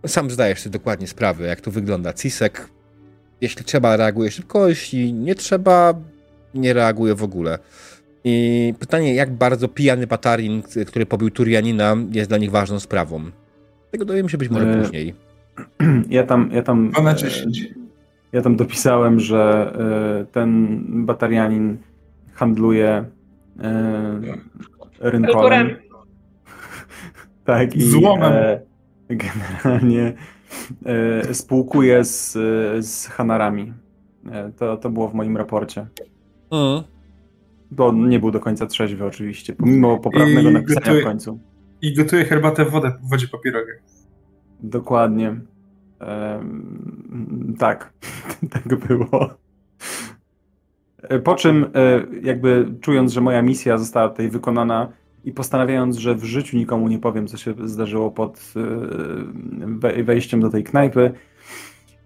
Sam 0.07 0.31
zdajesz 0.31 0.59
sobie 0.59 0.73
dokładnie 0.73 1.07
sprawę, 1.07 1.45
jak 1.45 1.61
to 1.61 1.71
wygląda. 1.71 2.13
CISEK, 2.13 2.69
jeśli 3.41 3.65
trzeba, 3.65 3.97
reaguje 3.97 4.31
szybko, 4.31 4.67
jeśli 4.67 5.13
nie 5.13 5.35
trzeba, 5.35 5.93
nie 6.53 6.73
reaguje 6.73 7.15
w 7.15 7.23
ogóle. 7.23 7.59
I 8.23 8.73
pytanie, 8.79 9.15
jak 9.15 9.33
bardzo 9.33 9.67
pijany 9.67 10.07
Patarin, 10.07 10.63
który 10.87 11.05
pobił 11.05 11.31
Turianina, 11.31 11.95
jest 12.11 12.29
dla 12.29 12.37
nich 12.37 12.51
ważną 12.51 12.79
sprawą. 12.79 13.31
Tego 13.91 14.05
dowiemy 14.05 14.29
się 14.29 14.37
być 14.37 14.49
może 14.49 14.73
e... 14.73 14.81
później. 14.81 15.13
Ja 16.09 16.23
tam, 16.23 16.49
ja 16.51 16.63
tam, 16.63 16.91
e... 16.97 17.15
ja 18.33 18.41
tam 18.41 18.55
dopisałem, 18.55 19.19
że 19.19 19.73
e... 20.21 20.25
ten 20.25 20.81
Batarianin 21.05 21.77
handluje 22.33 23.05
e, 23.59 24.21
rynkolem. 24.99 25.75
tak, 27.45 27.75
i 27.75 27.81
Złomem. 27.81 28.33
E, 28.33 28.61
generalnie 29.09 30.13
e, 30.85 31.33
spółkuje 31.33 32.03
z, 32.03 32.33
z 32.85 33.07
Hanarami. 33.07 33.73
E, 34.31 34.51
to, 34.51 34.77
to 34.77 34.89
było 34.89 35.07
w 35.07 35.13
moim 35.13 35.37
raporcie. 35.37 35.87
Mhm. 36.51 36.83
Bo 37.71 37.93
nie 37.93 38.19
był 38.19 38.31
do 38.31 38.39
końca 38.39 38.65
trzeźwy 38.65 39.05
oczywiście, 39.05 39.53
pomimo 39.53 39.99
poprawnego 39.99 40.49
I 40.49 40.53
napisania 40.53 40.79
gotuje, 40.79 41.01
w 41.01 41.05
końcu. 41.05 41.39
I 41.81 41.93
gotuje 41.93 42.25
herbatę 42.25 42.65
w 42.65 42.71
wodę, 42.71 42.91
w 43.03 43.09
wodzie 43.09 43.27
papierowej. 43.27 43.75
Dokładnie. 44.59 45.35
tak, 47.59 47.93
tak 48.53 48.87
było. 48.87 49.44
E, 51.09 51.19
po 51.19 51.35
czym, 51.35 51.63
e, 51.63 52.03
jakby 52.21 52.73
czując, 52.81 53.13
że 53.13 53.21
moja 53.21 53.41
misja 53.41 53.77
została 53.77 54.09
tutaj 54.09 54.29
wykonana 54.29 54.91
i 55.25 55.31
postanawiając, 55.31 55.97
że 55.97 56.15
w 56.15 56.23
życiu 56.23 56.57
nikomu 56.57 56.87
nie 56.87 56.99
powiem, 56.99 57.27
co 57.27 57.37
się 57.37 57.53
zdarzyło 57.63 58.11
pod 58.11 58.53
e, 59.95 60.03
wejściem 60.03 60.39
do 60.39 60.49
tej 60.49 60.63
knajpy, 60.63 61.11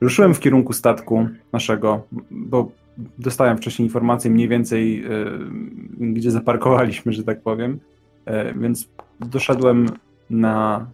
ruszyłem 0.01 0.34
w 0.34 0.39
kierunku 0.39 0.73
statku 0.73 1.27
naszego, 1.53 2.03
bo 2.31 2.71
dostałem 3.17 3.57
wcześniej 3.57 3.88
informację 3.88 4.31
mniej 4.31 4.47
więcej, 4.47 5.03
gdzie 5.99 6.31
zaparkowaliśmy, 6.31 7.13
że 7.13 7.23
tak 7.23 7.41
powiem. 7.41 7.80
Więc 8.55 8.89
doszedłem 9.19 9.89
na 10.30 10.88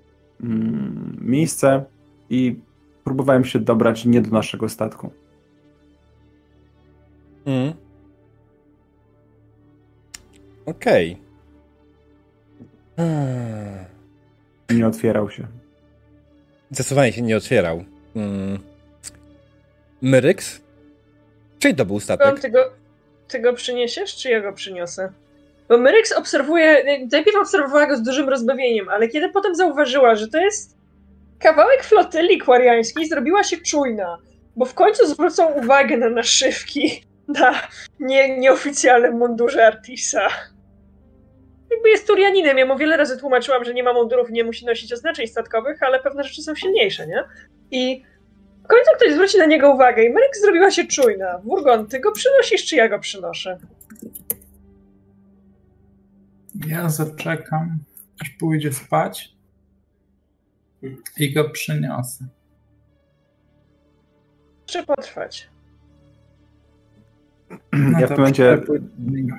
mm, 0.43 1.17
miejsce 1.21 1.85
i 2.29 2.55
próbowałem 3.03 3.45
się 3.45 3.59
dobrać 3.59 4.05
nie 4.05 4.21
do 4.21 4.31
naszego 4.31 4.69
statku. 4.69 5.11
Mm. 7.45 7.73
Okej. 10.65 11.17
Okay. 12.93 14.75
nie 14.77 14.87
otwierał 14.87 15.29
się. 15.29 15.47
Zdecydowanie 16.71 17.13
się 17.13 17.21
nie 17.21 17.37
otwierał. 17.37 17.83
Hmm. 18.13 18.59
Myryks? 20.01 20.61
Czyli 21.59 21.75
to 21.75 21.85
był 21.85 21.99
statek? 21.99 22.39
Ty 22.39 22.49
go, 22.49 22.71
ty 23.27 23.39
go 23.39 23.53
przyniesiesz, 23.53 24.15
czy 24.15 24.29
ja 24.29 24.41
go 24.41 24.53
przyniosę? 24.53 25.11
Bo 25.69 25.77
Myryks 25.77 26.11
obserwuje, 26.11 26.83
najpierw 27.11 27.37
obserwowała 27.41 27.87
go 27.87 27.97
z 27.97 28.03
dużym 28.03 28.29
rozbawieniem, 28.29 28.89
ale 28.89 29.07
kiedy 29.07 29.29
potem 29.29 29.55
zauważyła, 29.55 30.15
że 30.15 30.27
to 30.27 30.37
jest 30.37 30.77
kawałek 31.39 31.83
flotyli 31.83 32.37
kwariańskiej, 32.37 33.07
zrobiła 33.07 33.43
się 33.43 33.57
czujna, 33.57 34.17
bo 34.55 34.65
w 34.65 34.73
końcu 34.73 35.07
zwrócą 35.07 35.53
uwagę 35.53 35.97
na 35.97 36.09
naszywki 36.09 37.03
na 37.27 37.61
nie, 37.99 38.39
nieoficjalnym 38.39 39.17
mundurze 39.17 39.67
Artisa. 39.67 40.27
Jakby 41.71 41.89
jest 41.89 42.07
Turianinem, 42.07 42.57
ja 42.57 42.65
mu 42.65 42.77
wiele 42.77 42.97
razy 42.97 43.17
tłumaczyłam, 43.17 43.65
że 43.65 43.73
nie 43.73 43.83
ma 43.83 43.93
mundurów, 43.93 44.29
nie 44.29 44.43
musi 44.43 44.65
nosić 44.65 44.93
oznaczeń 44.93 45.27
statkowych, 45.27 45.83
ale 45.83 45.99
pewne 45.99 46.23
rzeczy 46.23 46.41
są 46.41 46.55
silniejsze, 46.55 47.07
nie? 47.07 47.23
I 47.71 48.03
w 48.63 48.67
końcu 48.67 48.91
ktoś 48.97 49.13
zwróci 49.13 49.37
na 49.37 49.45
niego 49.45 49.73
uwagę 49.73 50.03
i 50.03 50.09
Myryk 50.09 50.37
zrobiła 50.37 50.71
się 50.71 50.87
czujna. 50.87 51.39
Wurgon, 51.43 51.87
ty 51.87 51.99
go 51.99 52.11
przynosisz, 52.11 52.65
czy 52.65 52.75
ja 52.75 52.89
go 52.89 52.99
przynoszę? 52.99 53.59
Ja 56.67 56.89
zaczekam, 56.89 57.79
aż 58.21 58.29
pójdzie 58.29 58.73
spać 58.73 59.35
i 61.17 61.33
go 61.33 61.49
przyniosę. 61.49 62.25
Czy 64.65 64.85
potrwać? 64.85 65.49
No 67.71 67.99
ja 67.99 68.05
w 68.05 68.09
tym 68.09 68.17
momencie 68.17 68.61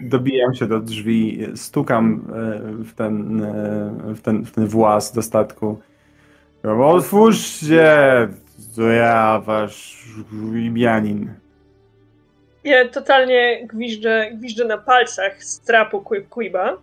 dobijam 0.02 0.54
się 0.54 0.66
do 0.66 0.80
drzwi, 0.80 1.46
stukam 1.54 2.26
e, 2.28 2.84
w 2.84 2.94
ten, 2.94 3.42
e, 3.44 4.14
w 4.14 4.20
ten, 4.20 4.44
w 4.44 4.50
ten 4.50 4.66
włas 4.66 5.12
do 5.12 5.22
statku. 5.22 5.80
Otwórzcie! 6.62 8.28
To 8.76 8.82
ja, 8.82 9.42
wasz 9.44 10.06
Ibianin. 10.56 11.34
Ja 12.64 12.88
totalnie 12.88 13.66
gwiżdżę, 13.66 14.30
gwiżdżę 14.34 14.64
na 14.64 14.78
palcach 14.78 15.44
z 15.44 15.60
trapu 15.60 16.04
Quiba. 16.30 16.78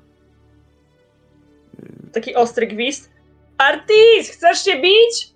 Taki 2.13 2.35
ostry 2.35 2.67
gwizd. 2.67 3.11
Artis, 3.57 4.29
chcesz 4.31 4.65
się 4.65 4.81
bić? 4.81 5.33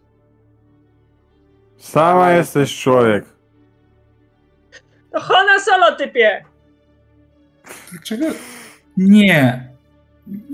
Sama 1.78 2.34
jesteś 2.34 2.82
człowiek. 2.82 3.37
To 5.18 5.22
Hona 5.22 5.60
Solo, 5.60 5.96
typie! 5.96 6.46
Dlaczego? 7.92 8.26
Nie. 8.98 9.70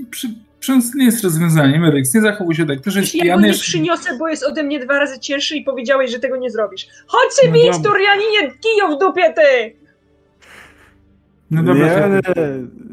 Przy, 0.10 0.28
Prząs 0.60 0.96
nie 0.96 1.06
jest 1.06 1.24
rozwiązaniem, 1.24 1.86
Eryks, 1.86 2.14
nie 2.14 2.22
zachowuj 2.22 2.56
się 2.56 2.66
tak. 2.66 2.82
To, 2.82 2.92
że 2.92 3.00
jest 3.00 3.16
ja 3.16 3.36
go 3.36 3.42
nie 3.42 3.54
przyniosę, 3.54 4.18
bo 4.18 4.28
jest 4.28 4.44
ode 4.44 4.64
mnie 4.64 4.80
dwa 4.80 5.00
razy 5.00 5.20
cięższy 5.20 5.56
i 5.56 5.64
powiedziałeś, 5.64 6.12
że 6.12 6.20
tego 6.20 6.38
nie 6.38 6.50
zrobisz. 6.50 6.88
Chodź 7.08 7.40
się 7.42 7.48
no 7.48 7.54
bić, 7.54 7.84
Turianinie, 7.84 8.52
kijo 8.52 8.96
w 8.96 9.00
dupie, 9.00 9.34
ty! 9.34 9.76
No 11.52 11.64
dobra. 11.64 12.08
Nie, 12.08 12.22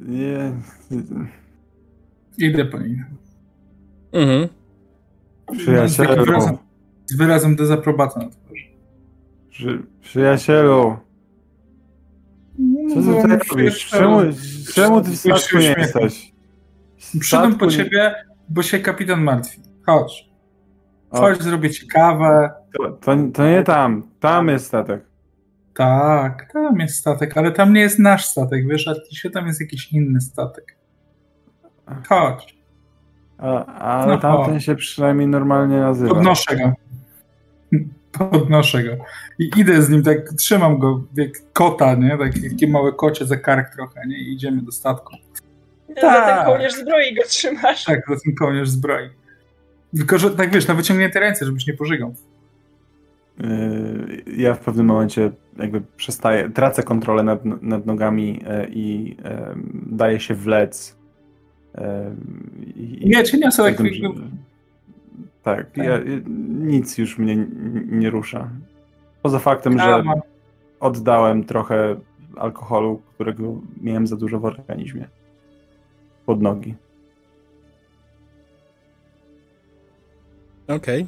nie, 0.09 0.53
nie. 0.89 2.49
Idę 2.49 2.65
po 2.65 2.79
nim. 2.79 3.05
Mhm. 4.13 4.49
Przyjacielu. 5.59 6.25
Wyrazem, 6.25 6.59
z 7.07 7.17
wyrazem 7.17 7.57
dezaprobaty 7.57 8.19
na 8.19 8.29
twarzy. 8.29 8.65
Przy, 9.51 9.83
przyjacielu. 10.03 11.10
Co 12.95 12.95
ty 12.95 13.07
no, 13.07 13.23
tutaj 13.23 13.39
robisz? 13.51 13.87
Czemu, 13.87 14.21
czemu 14.75 15.01
ty 15.01 15.11
w 15.11 15.17
statku 15.17 15.59
nie 15.59 15.75
jesteś? 15.79 16.33
Przyjdę 17.21 17.59
po 17.59 17.67
ciebie, 17.67 18.15
bo 18.49 18.63
się 18.63 18.79
kapitan 18.79 19.23
martwi. 19.23 19.61
Chodź. 19.87 20.31
Chodź, 21.11 21.41
o. 21.41 21.43
zrobię 21.43 21.71
ci 21.71 21.87
kawę. 21.87 22.51
To, 22.79 22.91
to, 22.91 23.17
to, 23.33 23.49
nie 23.49 23.63
tam. 23.63 24.03
Tam 24.21 24.49
jest 24.49 24.67
statek. 24.67 25.05
Tak, 25.75 26.53
tam 26.53 26.81
jest 26.81 26.97
statek, 26.97 27.37
ale 27.37 27.53
tam 27.53 27.73
nie 27.73 27.81
jest 27.81 27.99
nasz 27.99 28.25
statek, 28.27 28.69
wiesz, 28.69 28.89
a 28.89 28.95
dzisiaj 29.11 29.33
tam 29.33 29.47
jest 29.47 29.61
jakiś 29.61 29.93
inny 29.93 30.21
statek. 30.21 30.77
Chodź. 32.09 32.59
A, 33.39 33.65
ale 33.67 34.15
no, 34.15 34.21
tamten 34.21 34.55
chodź. 34.55 34.65
się 34.65 34.75
przynajmniej 34.75 35.29
normalnie 35.29 35.77
nazywa. 35.77 36.15
Podnoszę 36.15 36.57
go. 36.57 36.73
Podnoszę 38.13 38.85
go. 38.85 38.91
I 39.39 39.51
idę 39.57 39.83
z 39.83 39.91
nim, 39.91 40.03
tak 40.03 40.33
trzymam 40.33 40.79
go 40.79 41.03
jak 41.17 41.31
kota, 41.53 41.95
nie? 41.95 42.19
Takie 42.51 42.69
małe 42.69 42.93
kocie 42.93 43.27
za 43.27 43.37
kark 43.37 43.75
trochę, 43.75 44.01
nie? 44.07 44.19
I 44.19 44.33
idziemy 44.33 44.63
do 44.63 44.73
statku. 44.73 45.17
Tak. 45.87 46.01
Za 46.01 46.27
ten 46.27 46.45
kołnierz 46.45 46.75
zbroi 46.75 47.15
go 47.15 47.23
trzymasz. 47.27 47.85
Tak, 47.85 48.01
za 48.09 48.17
ten 48.25 48.35
kołnierz 48.35 48.71
zbroi. 48.71 49.09
Tylko, 49.97 50.19
że 50.19 50.31
tak 50.31 50.51
wiesz, 50.51 50.69
na 50.69 50.75
wyciągnięte 50.75 51.21
ręce, 51.21 51.47
żebyś 51.47 51.67
nie 51.67 51.75
pożygał. 51.75 52.15
Yy, 53.39 54.23
ja 54.37 54.55
w 54.55 54.61
pewnym 54.61 54.87
momencie 54.87 55.31
jakby 55.59 55.83
przestaję, 55.97 56.51
tracę 56.51 56.83
kontrolę 56.83 57.23
nad, 57.23 57.45
nad 57.45 57.87
nogami 57.87 58.41
e, 58.47 58.69
i 58.69 59.17
e, 59.25 59.55
daję 59.73 60.21
się 60.21 60.35
wlec. 60.35 60.97
E, 61.75 62.15
I, 62.77 63.09
nie, 63.09 63.23
czy 63.23 63.39
nie 63.39 63.53
są 63.53 63.67
jak... 63.67 63.77
Tak, 65.43 65.71
tak. 65.71 65.85
Ja, 65.85 66.01
nic 66.61 66.99
już 66.99 67.19
mnie 67.19 67.47
nie 67.87 68.11
rusza. 68.11 68.51
Poza 69.23 69.39
faktem, 69.39 69.79
że 69.79 70.03
oddałem 70.81 71.45
trochę 71.45 71.97
alkoholu, 72.37 73.03
którego 73.15 73.61
miałem 73.81 74.07
za 74.07 74.17
dużo 74.17 74.41
w 74.41 74.45
organizmie 74.45 75.09
pod 76.27 76.43
nogi. 76.43 76.75
Okej. 80.69 81.07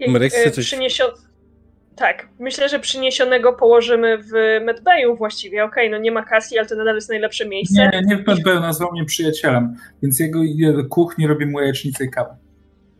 Okay. 0.00 0.30
E, 0.46 0.50
coś... 0.50 0.66
Przyniesio... 0.66 1.14
Tak, 2.00 2.28
myślę, 2.38 2.68
że 2.68 2.78
przyniesionego 2.78 3.52
położymy 3.52 4.18
w 4.18 4.60
Medbayu 4.64 5.16
właściwie. 5.16 5.64
Okej, 5.64 5.86
okay, 5.86 5.98
no 5.98 6.02
nie 6.02 6.12
ma 6.12 6.24
kasji, 6.24 6.58
ale 6.58 6.68
to 6.68 6.76
nadal 6.76 6.94
jest 6.94 7.08
najlepsze 7.08 7.46
miejsce. 7.46 7.90
Nie, 7.92 8.02
nie 8.06 8.16
w 8.16 8.26
Medbayu, 8.26 8.60
nazwał 8.60 8.92
mnie 8.92 9.04
przyjacielem, 9.04 9.76
więc 10.02 10.20
jego 10.20 10.40
kuchni, 10.90 11.26
robię 11.26 11.46
mu 11.46 11.60
jajecznicę 11.60 12.04
i 12.04 12.10
kawę. 12.10 12.36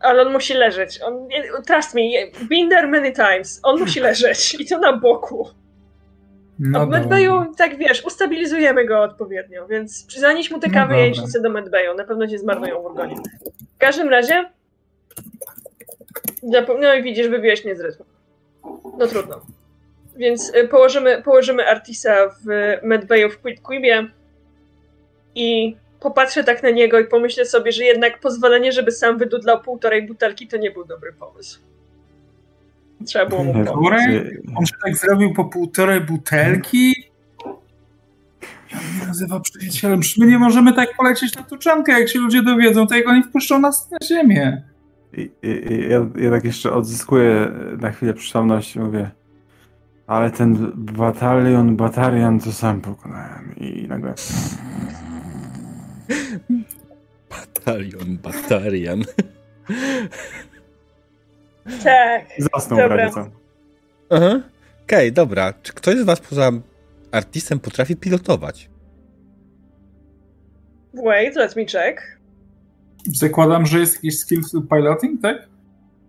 Ale 0.01 0.23
on 0.23 0.33
musi 0.33 0.55
leżeć. 0.55 1.01
On, 1.03 1.29
trust 1.67 1.95
me, 1.95 2.01
been 2.49 2.69
there 2.71 2.89
many 2.89 3.13
times. 3.13 3.61
On 3.63 3.81
musi 3.81 4.01
leżeć 4.11 4.57
i 4.61 4.67
to 4.67 4.79
na 4.79 4.97
boku. 4.97 5.49
No 6.59 6.81
A 6.81 6.87
w 6.87 6.89
Medbayu, 6.89 7.55
tak 7.57 7.77
wiesz, 7.77 8.05
ustabilizujemy 8.05 8.87
go 8.87 9.03
odpowiednio, 9.03 9.67
więc 9.67 10.07
zanieś 10.19 10.51
mu 10.51 10.59
te 10.59 10.71
kawy 10.71 10.93
no 10.93 10.99
jajecznice 10.99 11.41
do 11.41 11.51
Medbayu, 11.51 11.95
na 11.95 12.05
pewno 12.05 12.29
się 12.29 12.39
zmarnują 12.39 12.83
w 12.83 12.85
urgonie. 12.85 13.17
W 13.75 13.79
każdym 13.79 14.09
razie, 14.09 14.45
no 16.81 16.95
i 16.95 17.03
widzisz, 17.03 17.29
wybiłeś 17.29 17.65
mnie 17.65 17.77
z 17.77 17.81
rytmu. 17.81 18.10
No 18.99 19.07
trudno. 19.07 19.41
Więc 20.17 20.55
y, 20.55 20.69
położymy, 20.69 21.23
położymy 21.23 21.69
Artisa 21.69 22.29
w 22.29 22.77
Medbayu 22.83 23.31
w 23.31 23.63
Quibie 23.63 24.07
i 25.35 25.77
popatrzę 26.01 26.45
tak 26.45 26.63
na 26.63 26.71
niego 26.71 27.01
i 27.01 27.05
pomyślę 27.05 27.45
sobie, 27.45 27.73
że 27.73 27.85
jednak 27.85 28.21
pozwolenie, 28.21 28.73
żeby 28.73 28.93
sam 28.93 29.19
wydudlał 29.19 29.61
półtorej 29.61 30.07
butelki, 30.07 30.49
to 30.49 30.57
nie 30.57 30.71
był 30.71 30.85
dobry 30.85 31.13
pomysł. 31.13 31.61
Trzeba 33.07 33.27
było 33.27 33.45
mu 33.45 33.53
pomóc. 33.53 33.99
On 34.57 34.67
się 34.67 34.75
tak 34.85 34.97
zrobił 34.97 35.35
po 35.35 35.45
półtorej 35.45 36.01
butelki? 36.01 36.95
Ja 38.73 38.79
mnie 38.79 39.07
nazywa 39.07 39.41
przyjacielem. 39.41 40.01
My 40.19 40.27
nie 40.27 40.39
możemy 40.39 40.73
tak 40.73 40.97
polecieć 40.97 41.37
na 41.37 41.43
tuczankę. 41.43 42.01
Jak 42.01 42.09
się 42.09 42.19
ludzie 42.19 42.43
dowiedzą, 42.43 42.87
to 42.87 42.95
jak 42.95 43.09
oni 43.09 43.23
wpuszczą 43.23 43.59
nas 43.59 43.91
na 43.91 43.99
ziemię. 44.05 44.63
I, 45.13 45.31
i, 45.43 45.89
ja, 45.89 46.07
ja 46.17 46.31
tak 46.31 46.45
jeszcze 46.45 46.73
odzyskuję 46.73 47.53
na 47.79 47.91
chwilę 47.91 48.15
przytomność 48.15 48.77
i 48.77 48.81
mówię 48.81 49.11
ale 50.11 50.31
ten 50.31 50.73
batalion, 50.75 51.77
batarian 51.77 52.41
to 52.41 52.53
sam 52.53 52.81
pokonałem 52.81 53.55
i 53.57 53.89
nagle... 53.89 54.15
Batalion, 57.31 58.19
batarian. 58.23 59.05
Tak. 61.85 62.27
Zasnął 62.39 62.79
co. 63.15 63.21
Aha. 64.11 64.41
Okej, 64.85 65.09
okay, 65.09 65.13
dobra. 65.13 65.53
Czy 65.63 65.73
ktoś 65.73 65.97
z 65.97 66.05
was 66.05 66.21
poza 66.21 66.51
artystem 67.13 67.61
potrafi 67.61 67.97
pilotować? 67.97 68.71
Wait, 70.95 71.37
let 71.37 71.57
me 71.57 71.65
check. 71.65 72.20
Zakładam, 73.07 73.67
że 73.67 73.79
jest 73.79 73.95
jakiś 73.95 74.19
skill 74.19 74.43
piloting, 74.71 75.23
tak? 75.23 75.49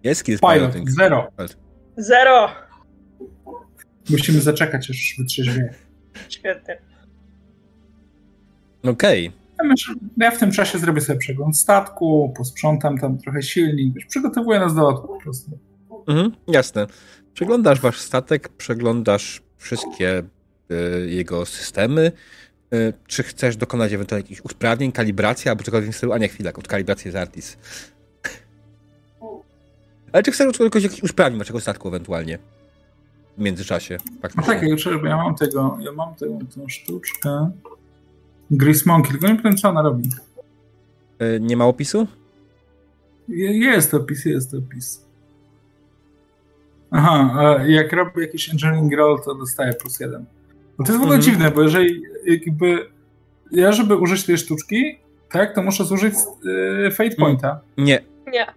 Jest 0.04 0.22
skill 0.22 0.40
Pilot, 0.40 0.54
piloting. 0.54 0.92
Zero. 0.92 1.28
Zero. 1.98 2.50
Musimy 4.10 4.42
zaczekać, 4.42 4.90
aż 4.90 5.16
wytrzeźwieje. 5.18 5.74
Świetnie. 6.30 6.78
Okej. 8.84 9.28
Okay. 9.28 9.42
Ja 10.18 10.32
w 10.32 10.38
tym 10.38 10.52
czasie 10.52 10.80
zrobię 10.80 11.02
sobie 11.02 11.20
przegląd 11.20 11.58
statku, 11.58 12.34
posprzątam 12.38 12.98
tam 12.98 13.18
trochę 13.18 13.44
silnik, 13.44 14.08
przygotowuję 14.08 14.60
nas 14.60 14.76
do 14.76 14.82
lotu 14.82 15.08
po 15.08 15.20
prostu. 15.22 15.60
Mhm, 16.08 16.32
jasne. 16.48 16.88
Przeglądasz 17.34 17.80
wasz 17.80 18.00
statek, 18.00 18.50
przeglądasz 18.50 19.42
wszystkie 19.58 20.24
y, 20.72 21.10
jego 21.10 21.46
systemy, 21.46 22.12
czy 23.08 23.24
chcesz 23.24 23.58
dokonać 23.58 23.94
ewentualnie 23.94 24.24
jakichś 24.24 24.42
usprawnień, 24.42 24.92
kalibracji 24.92 25.50
albo 25.50 25.64
czegoś 25.64 25.86
w 25.86 25.96
stylu? 25.96 26.14
A 26.14 26.18
nie, 26.18 26.28
chwila, 26.28 26.54
od 26.54 26.68
kalibracji 26.68 27.08
jest 27.08 27.18
Artis. 27.18 27.58
Ale 30.12 30.24
czy 30.24 30.32
chcesz 30.32 30.58
czegoś 30.58 30.84
jakiś 30.84 31.04
usprawnić 31.04 31.40
waszego 31.40 31.60
statku 31.60 31.88
ewentualnie? 31.88 32.40
W 33.38 33.42
międzyczasie. 33.42 33.98
No 34.36 34.44
tak, 34.44 34.62
ja, 34.62 34.76
ja 35.04 35.18
mam 35.18 35.36
tego, 35.36 35.78
ja 35.82 35.92
mam 35.92 36.16
tę 36.16 36.40
sztuczkę. 36.68 37.52
Grease 38.52 38.84
Monkey, 38.86 39.12
tylko 39.12 39.28
nie 39.28 39.38
wiem 39.44 39.58
co 39.58 39.70
ona 39.70 39.82
robi. 39.82 40.10
Y, 41.22 41.40
nie 41.42 41.58
ma 41.58 41.66
opisu? 41.66 42.08
Jest 43.28 43.94
opis, 43.94 44.26
jest 44.26 44.54
opis. 44.54 45.06
Aha, 46.92 47.56
jak 47.68 47.94
robię 47.94 48.22
jakiś 48.22 48.50
engineering 48.50 48.94
roll, 48.94 49.22
to 49.26 49.36
dostaję 49.36 49.74
plus 49.74 50.00
jeden. 50.00 50.26
No 50.82 50.86
to 50.86 50.92
jest 50.92 51.00
w 51.00 51.04
ogóle 51.04 51.18
mhm. 51.18 51.22
dziwne, 51.22 51.52
bo 51.52 51.62
jeżeli 51.62 52.02
jakby 52.26 52.90
ja, 53.52 53.72
żeby 53.72 53.96
użyć 53.96 54.26
tej 54.26 54.38
sztuczki, 54.38 55.00
tak, 55.30 55.56
to 55.56 55.64
muszę 55.64 55.86
zużyć 55.86 56.14
yy, 56.44 56.92
Fate 56.92 57.16
Pointa. 57.16 57.62
Nie. 57.78 58.00
Nie. 58.28 58.48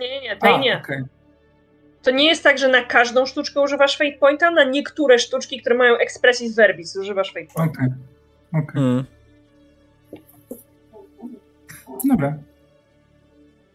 Nie, 0.00 0.08
nie, 0.08 0.20
nie, 0.20 0.36
tej 0.36 0.54
A, 0.54 0.58
nie. 0.58 0.78
Okay. 0.78 1.04
To 2.02 2.10
nie 2.10 2.26
jest 2.26 2.42
tak, 2.42 2.58
że 2.58 2.68
na 2.68 2.84
każdą 2.84 3.26
sztuczkę 3.26 3.60
używasz 3.60 3.98
Fate 3.98 4.18
Pointa, 4.20 4.50
na 4.50 4.64
niektóre 4.64 5.18
sztuczki, 5.18 5.60
które 5.60 5.76
mają 5.76 5.96
Expressis 5.96 6.54
Verbis 6.54 6.96
używasz 6.96 7.32
Fate 7.32 7.46
Pointa. 7.54 7.72
Okej. 7.72 7.88
Okay. 8.52 8.62
okay. 8.62 8.82
Mm. 8.82 9.04
Dobra. 12.04 12.38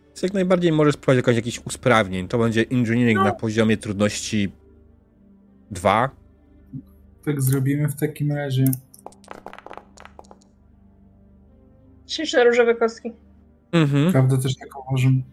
Więc 0.08 0.22
jak 0.22 0.34
najbardziej 0.34 0.72
możesz 0.72 0.94
spróbować 0.94 1.36
jakichś 1.36 1.60
usprawnień. 1.66 2.28
To 2.28 2.38
będzie 2.38 2.66
engineering 2.72 3.18
no. 3.18 3.24
na 3.24 3.32
poziomie 3.32 3.78
trudności 3.78 4.52
2. 5.72 6.25
Tak 7.26 7.42
zrobimy 7.42 7.88
w 7.88 7.96
takim 7.96 8.32
razie. 8.32 8.66
Śliczne 12.08 12.44
różowe 12.44 12.76
kostki. 12.76 13.12
Mhm. 13.72 14.12
Prawda 14.12 14.38
też 14.38 14.56
tak 14.56 14.88
uważam. 14.88 15.24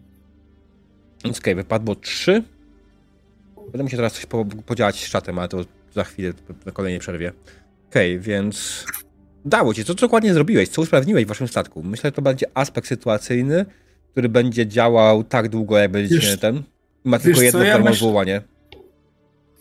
Okej, 1.19 1.31
okay, 1.31 1.55
wypadło 1.55 1.95
3. 1.95 2.43
Będę 3.55 3.83
musiał 3.83 3.97
teraz 3.97 4.13
coś 4.13 4.25
po, 4.25 4.45
podziałać 4.45 5.05
z 5.05 5.09
czatem, 5.09 5.39
ale 5.39 5.47
to 5.47 5.65
za 5.93 6.03
chwilę 6.03 6.33
na 6.65 6.71
kolejnej 6.71 6.99
przerwie. 6.99 7.31
Okej, 7.89 8.13
okay, 8.13 8.19
więc 8.19 8.85
dało 9.45 9.73
ci. 9.73 9.85
Co, 9.85 9.95
co 9.95 10.01
dokładnie 10.01 10.33
zrobiłeś? 10.33 10.69
Co 10.69 10.81
usprawniłeś 10.81 11.25
w 11.25 11.27
waszym 11.27 11.47
statku? 11.47 11.83
Myślę, 11.83 12.07
że 12.07 12.11
to 12.11 12.21
będzie 12.21 12.45
aspekt 12.53 12.87
sytuacyjny, 12.87 13.65
który 14.11 14.29
będzie 14.29 14.67
działał 14.67 15.23
tak 15.23 15.49
długo, 15.49 15.77
jak 15.77 15.91
będzie 15.91 16.15
wiesz, 16.15 16.39
ten. 16.39 16.63
Ma 17.03 17.19
tylko 17.19 17.41
jedno 17.41 17.63
ja 17.63 17.83
formułowanie. 17.83 18.41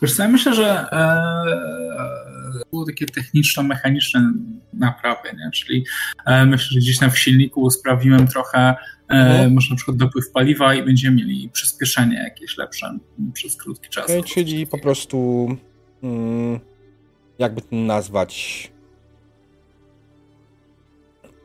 Wiesz 0.03 0.17
co, 0.17 0.23
ja 0.23 0.29
myślę, 0.29 0.55
że 0.55 0.87
e, 0.93 2.55
było 2.71 2.87
takie 2.87 3.07
techniczno-mechaniczne 3.07 4.33
naprawy, 4.73 5.29
nie? 5.39 5.51
czyli 5.51 5.85
e, 6.27 6.47
myślę, 6.47 6.67
że 6.71 6.79
gdzieś 6.79 6.99
tam 6.99 7.11
w 7.11 7.19
silniku 7.19 7.71
sprawdziłem 7.71 8.29
trochę, 8.29 8.59
e, 8.59 8.75
mhm. 9.09 9.55
może 9.55 9.71
na 9.71 9.77
przykład 9.77 9.97
dopływ 9.97 10.31
paliwa 10.31 10.75
i 10.75 10.83
będziemy 10.83 11.17
mieli 11.17 11.51
przyspieszenie 11.53 12.17
jakieś 12.17 12.57
lepsze 12.57 12.99
przez 13.33 13.57
krótki 13.57 13.89
czas. 13.89 14.05
Okay, 14.05 14.23
czyli 14.23 14.67
po 14.67 14.79
prostu 14.79 15.49
mm, 16.03 16.61
jakby 17.39 17.61
to 17.61 17.77
nazwać 17.77 18.71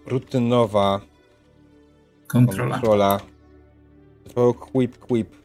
rutynowa 0.06 1.02
Kontrola. 2.28 2.76
Kontrola. 2.76 3.20
To 4.36 4.54
quip, 4.54 4.98
quip. 4.98 5.37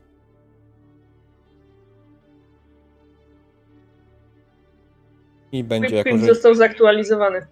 I 5.53 5.65
będzie 5.65 5.97
jako, 5.97 6.19
że... 6.19 6.27
został 6.27 6.55
zaktualizowany. 6.55 7.47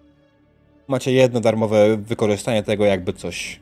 Macie 0.87 1.11
jedno 1.11 1.39
darmowe 1.39 1.97
wykorzystanie 1.97 2.63
tego, 2.63 2.85
jakby 2.85 3.13
coś. 3.13 3.59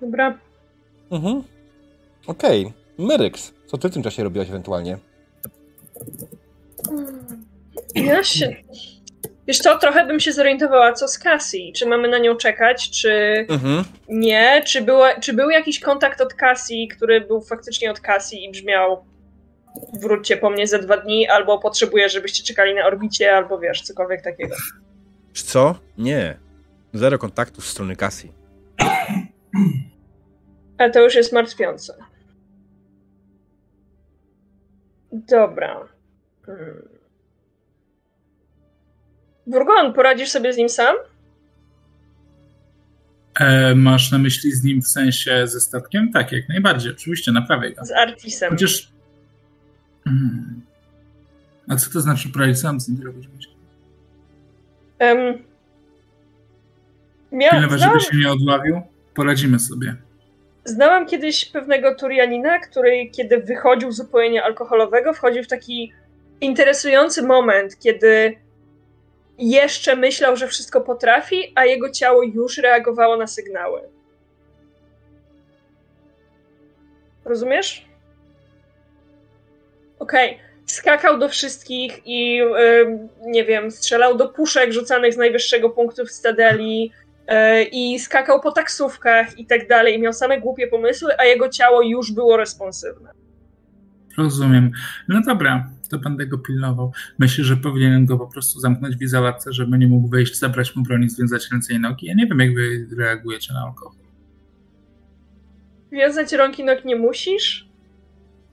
Dobra. 0.00 0.38
Mhm. 1.10 1.42
Okej. 2.26 2.66
Okay. 2.66 3.06
Myryks, 3.06 3.54
co 3.66 3.78
ty 3.78 3.88
w 3.88 3.92
tym 3.92 4.02
czasie 4.02 4.24
robiłaś 4.24 4.48
ewentualnie? 4.48 4.98
Ja 7.94 8.24
się 8.24 8.56
Wiesz 9.46 9.58
co, 9.58 9.78
trochę 9.78 10.06
bym 10.06 10.20
się 10.20 10.32
zorientowała, 10.32 10.92
co 10.92 11.08
z 11.08 11.18
Cassie. 11.18 11.72
Czy 11.72 11.86
mamy 11.86 12.08
na 12.08 12.18
nią 12.18 12.36
czekać, 12.36 12.90
czy 12.90 13.10
mhm. 13.48 13.84
nie? 14.08 14.62
Czy, 14.66 14.82
była, 14.82 15.20
czy 15.20 15.32
był 15.32 15.50
jakiś 15.50 15.80
kontakt 15.80 16.20
od 16.20 16.34
Cassie, 16.34 16.88
który 16.88 17.20
był 17.20 17.40
faktycznie 17.40 17.90
od 17.90 18.00
Cassie 18.00 18.44
i 18.44 18.50
brzmiał 18.50 19.04
wróćcie 20.00 20.36
po 20.36 20.50
mnie 20.50 20.66
za 20.66 20.78
dwa 20.78 20.96
dni, 20.96 21.28
albo 21.28 21.58
potrzebuję, 21.58 22.08
żebyście 22.08 22.44
czekali 22.44 22.74
na 22.74 22.86
orbicie, 22.86 23.36
albo 23.36 23.58
wiesz, 23.58 23.82
cokolwiek 23.82 24.22
takiego. 24.22 24.56
Co? 25.32 25.74
Nie. 25.98 26.38
Zero 26.94 27.18
kontaktów 27.18 27.66
z 27.66 27.70
strony 27.70 27.96
Cassie. 27.96 28.32
Ale 30.78 30.90
to 30.90 31.02
już 31.02 31.14
jest 31.14 31.32
martwiące. 31.32 31.94
Dobra. 35.12 35.88
Hmm. 36.46 36.88
Burgon, 39.46 39.92
poradzisz 39.92 40.30
sobie 40.30 40.52
z 40.52 40.56
nim 40.56 40.68
sam? 40.68 40.96
E, 43.40 43.74
masz 43.74 44.12
na 44.12 44.18
myśli 44.18 44.52
z 44.52 44.64
nim 44.64 44.82
w 44.82 44.88
sensie 44.88 45.46
ze 45.46 45.60
statkiem? 45.60 46.12
Tak, 46.12 46.32
jak 46.32 46.48
najbardziej, 46.48 46.92
oczywiście, 46.92 47.32
naprawię 47.32 47.72
go. 47.72 47.84
Z 47.84 47.92
Artisem. 47.92 48.50
Chociaż... 48.50 48.95
Hmm. 50.06 50.62
A 51.68 51.76
co 51.76 51.90
to 51.90 52.00
znaczy 52.00 52.28
poradzić 52.28 52.58
sam 52.58 52.80
z 52.80 52.88
nim 52.88 53.06
robić? 53.06 53.28
Um, 55.00 55.44
miał, 57.32 57.50
Pilnować, 57.50 57.80
żeby 57.80 58.00
się 58.00 58.16
nie 58.16 58.32
odławił? 58.32 58.80
Poradzimy 59.14 59.58
sobie. 59.58 59.96
Znałam 60.64 61.06
kiedyś 61.06 61.44
pewnego 61.44 61.94
Turianina, 61.94 62.58
który 62.58 63.10
kiedy 63.10 63.38
wychodził 63.38 63.92
z 63.92 64.00
upojenia 64.00 64.44
alkoholowego, 64.44 65.14
wchodził 65.14 65.44
w 65.44 65.48
taki 65.48 65.92
interesujący 66.40 67.22
moment, 67.22 67.78
kiedy 67.78 68.36
jeszcze 69.38 69.96
myślał, 69.96 70.36
że 70.36 70.48
wszystko 70.48 70.80
potrafi, 70.80 71.52
a 71.54 71.64
jego 71.64 71.90
ciało 71.90 72.22
już 72.22 72.58
reagowało 72.58 73.16
na 73.16 73.26
sygnały. 73.26 73.80
Rozumiesz? 77.24 77.85
Okej. 79.98 80.34
Okay. 80.34 80.46
Skakał 80.66 81.18
do 81.18 81.28
wszystkich 81.28 82.06
i 82.06 82.36
yy, 82.36 83.08
nie 83.26 83.44
wiem, 83.44 83.70
strzelał 83.70 84.16
do 84.16 84.28
puszek 84.28 84.72
rzucanych 84.72 85.14
z 85.14 85.16
najwyższego 85.16 85.70
punktu 85.70 86.06
w 86.06 86.10
Stadeli 86.10 86.92
yy, 87.28 87.64
i 87.72 87.98
skakał 87.98 88.40
po 88.40 88.52
taksówkach 88.52 89.38
i 89.38 89.46
tak 89.46 89.68
dalej. 89.68 89.94
I 89.94 89.98
miał 89.98 90.12
same 90.12 90.40
głupie 90.40 90.66
pomysły, 90.66 91.12
a 91.18 91.24
jego 91.24 91.48
ciało 91.48 91.82
już 91.82 92.12
było 92.12 92.36
responsywne. 92.36 93.10
Rozumiem. 94.18 94.70
No 95.08 95.20
dobra, 95.26 95.70
to 95.90 95.98
będę 95.98 96.26
go 96.26 96.38
pilnował. 96.38 96.92
Myślę, 97.18 97.44
że 97.44 97.56
powinienem 97.56 98.06
go 98.06 98.18
po 98.18 98.26
prostu 98.26 98.60
zamknąć 98.60 98.96
w 98.96 99.02
izolacji, 99.02 99.52
żeby 99.52 99.78
nie 99.78 99.86
mógł 99.86 100.08
wejść, 100.08 100.38
zabrać 100.38 100.76
mu 100.76 100.82
broni, 100.82 101.08
związać 101.08 101.48
ręce 101.52 101.74
i 101.74 101.80
nogi. 101.80 102.06
Ja 102.06 102.14
nie 102.14 102.26
wiem, 102.26 102.38
jak 102.38 102.54
wy 102.54 102.86
reagujecie 102.98 103.52
na 103.52 103.60
alkohol. 103.60 103.98
Wiązać 105.92 106.32
rąk 106.32 106.58
i 106.58 106.64
nóg 106.64 106.84
nie 106.84 106.96
musisz, 106.96 107.65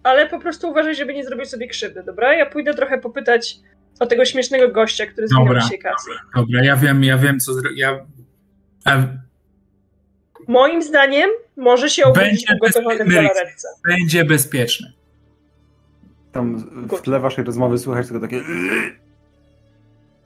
ale 0.04 0.30
po 0.30 0.40
prostu 0.40 0.70
uważaj, 0.70 0.96
żeby 0.96 1.14
nie 1.14 1.24
zrobić 1.24 1.50
sobie 1.50 1.68
krzywdy, 1.68 2.04
dobra? 2.04 2.34
Ja 2.34 2.46
pójdę 2.46 2.74
trochę 2.74 2.98
popytać 2.98 3.60
o 4.00 4.06
tego 4.06 4.26
śmiesznego 4.26 4.70
gościa, 4.70 5.06
który 5.06 5.28
zmienił 5.28 5.62
się 5.62 5.78
kasy. 5.78 6.12
Dobra, 6.36 6.64
ja 6.64 6.76
wiem, 6.76 7.04
ja 7.04 7.18
wiem, 7.18 7.40
co 7.40 7.54
zrobić. 7.54 7.80
Ja... 7.80 8.06
Moim 10.48 10.82
zdaniem 10.82 11.30
może 11.58 11.90
się 11.90 12.06
obudzić 12.06 12.52
ugotowanym 12.56 13.10
w 13.10 13.14
galaretce. 13.14 13.68
Będzie 13.88 14.26
bezpieczny. 14.26 14.94
Tam 16.32 16.58
w 16.88 17.02
tle 17.02 17.20
waszej 17.20 17.44
rozmowy 17.44 17.78
słychać 17.78 18.08
tylko 18.08 18.22
takie... 18.22 18.38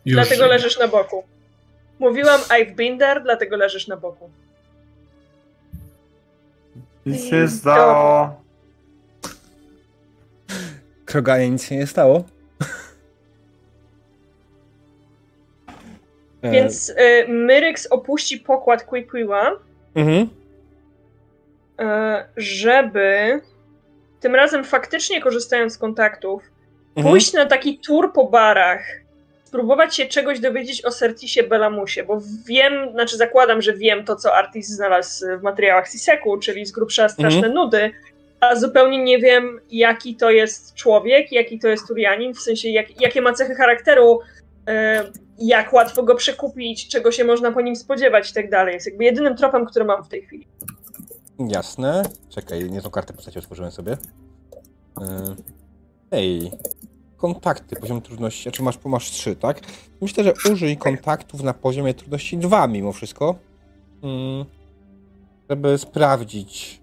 Już. 0.05 0.15
Dlatego 0.15 0.47
leżysz 0.47 0.79
na 0.79 0.87
boku. 0.87 1.23
Mówiłam 1.99 2.41
I've 2.41 2.75
been 2.75 2.99
there, 2.99 3.21
dlatego 3.21 3.57
leżysz 3.57 3.87
na 3.87 3.97
boku. 3.97 4.29
Nic 7.05 7.25
się 7.25 7.47
stało. 7.47 8.41
Kroganie 11.07 11.49
nic 11.49 11.63
się 11.63 11.75
nie 11.75 11.87
stało. 11.87 12.23
Więc 16.43 16.89
y, 16.89 16.93
Myryx 17.27 17.87
opuści 17.87 18.39
pokład 18.39 18.83
Quiquiła, 18.83 19.51
mhm. 19.95 20.17
y, 20.19 20.27
żeby 22.37 23.41
tym 24.19 24.35
razem 24.35 24.63
faktycznie 24.63 25.21
korzystając 25.21 25.73
z 25.73 25.77
kontaktów, 25.77 26.43
mhm. 26.95 27.11
pójść 27.11 27.33
na 27.33 27.45
taki 27.45 27.79
tour 27.79 28.13
po 28.13 28.23
barach, 28.23 28.81
spróbować 29.43 29.95
się 29.95 30.05
czegoś 30.05 30.39
dowiedzieć 30.39 30.85
o 30.85 30.91
Sertisie 30.91 31.43
Belamusie, 31.43 32.03
bo 32.03 32.21
wiem, 32.45 32.91
znaczy 32.91 33.17
zakładam, 33.17 33.61
że 33.61 33.73
wiem 33.73 34.05
to, 34.05 34.15
co 34.15 34.35
Artis 34.35 34.67
znalazł 34.67 35.25
w 35.39 35.43
materiałach 35.43 35.89
Siseku, 35.89 36.37
czyli 36.37 36.65
z 36.65 36.71
grubsza 36.71 37.09
straszne 37.09 37.47
mhm. 37.47 37.53
nudy, 37.53 37.91
a 38.39 38.55
zupełnie 38.55 39.03
nie 39.03 39.19
wiem, 39.19 39.59
jaki 39.71 40.15
to 40.15 40.31
jest 40.31 40.73
człowiek, 40.73 41.31
jaki 41.31 41.59
to 41.59 41.67
jest 41.67 41.87
Turianin, 41.87 42.33
w 42.33 42.39
sensie 42.39 42.69
jak, 42.69 43.01
jakie 43.01 43.21
ma 43.21 43.33
cechy 43.33 43.55
charakteru, 43.55 44.19
jak 45.39 45.73
łatwo 45.73 46.03
go 46.03 46.15
przekupić, 46.15 46.87
czego 46.87 47.11
się 47.11 47.23
można 47.23 47.51
po 47.51 47.61
nim 47.61 47.75
spodziewać 47.75 48.31
i 48.31 48.33
tak 48.33 48.49
dalej. 48.49 48.73
Jest 48.73 48.85
jakby 48.87 49.03
jedynym 49.03 49.35
tropem, 49.35 49.65
który 49.65 49.85
mam 49.85 50.03
w 50.03 50.07
tej 50.07 50.21
chwili. 50.21 50.47
Jasne. 51.39 52.03
Czekaj, 52.29 52.71
nie 52.71 52.81
tą 52.81 52.89
kartę 52.89 53.13
postaci 53.13 53.39
otworzyłem 53.39 53.71
sobie. 53.71 53.97
Ej, 56.11 56.51
kontakty, 57.17 57.75
poziom 57.75 58.01
trudności, 58.01 58.39
czy 58.39 58.43
znaczy 58.43 58.63
masz, 58.63 58.85
masz 58.85 59.11
3, 59.11 59.35
tak? 59.35 59.61
Myślę, 60.01 60.23
że 60.23 60.33
użyj 60.51 60.77
kontaktów 60.77 61.43
na 61.43 61.53
poziomie 61.53 61.93
trudności 61.93 62.37
2 62.37 62.67
mimo 62.67 62.91
wszystko, 62.91 63.35
mm, 64.03 64.45
żeby 65.49 65.77
sprawdzić, 65.77 66.81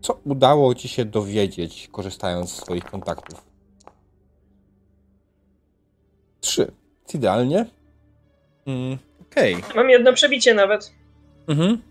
co 0.00 0.20
udało 0.24 0.74
ci 0.74 0.88
się 0.88 1.04
dowiedzieć, 1.04 1.88
korzystając 1.92 2.52
z 2.52 2.56
swoich 2.56 2.84
kontaktów. 2.84 3.42
3. 6.40 6.72
Idealnie. 7.14 7.66
Mm, 8.66 8.98
Okej. 9.20 9.54
Okay. 9.54 9.76
Mam 9.76 9.90
jedno 9.90 10.12
przebicie 10.12 10.54
nawet. 10.54 10.92
Mhm. 11.48 11.82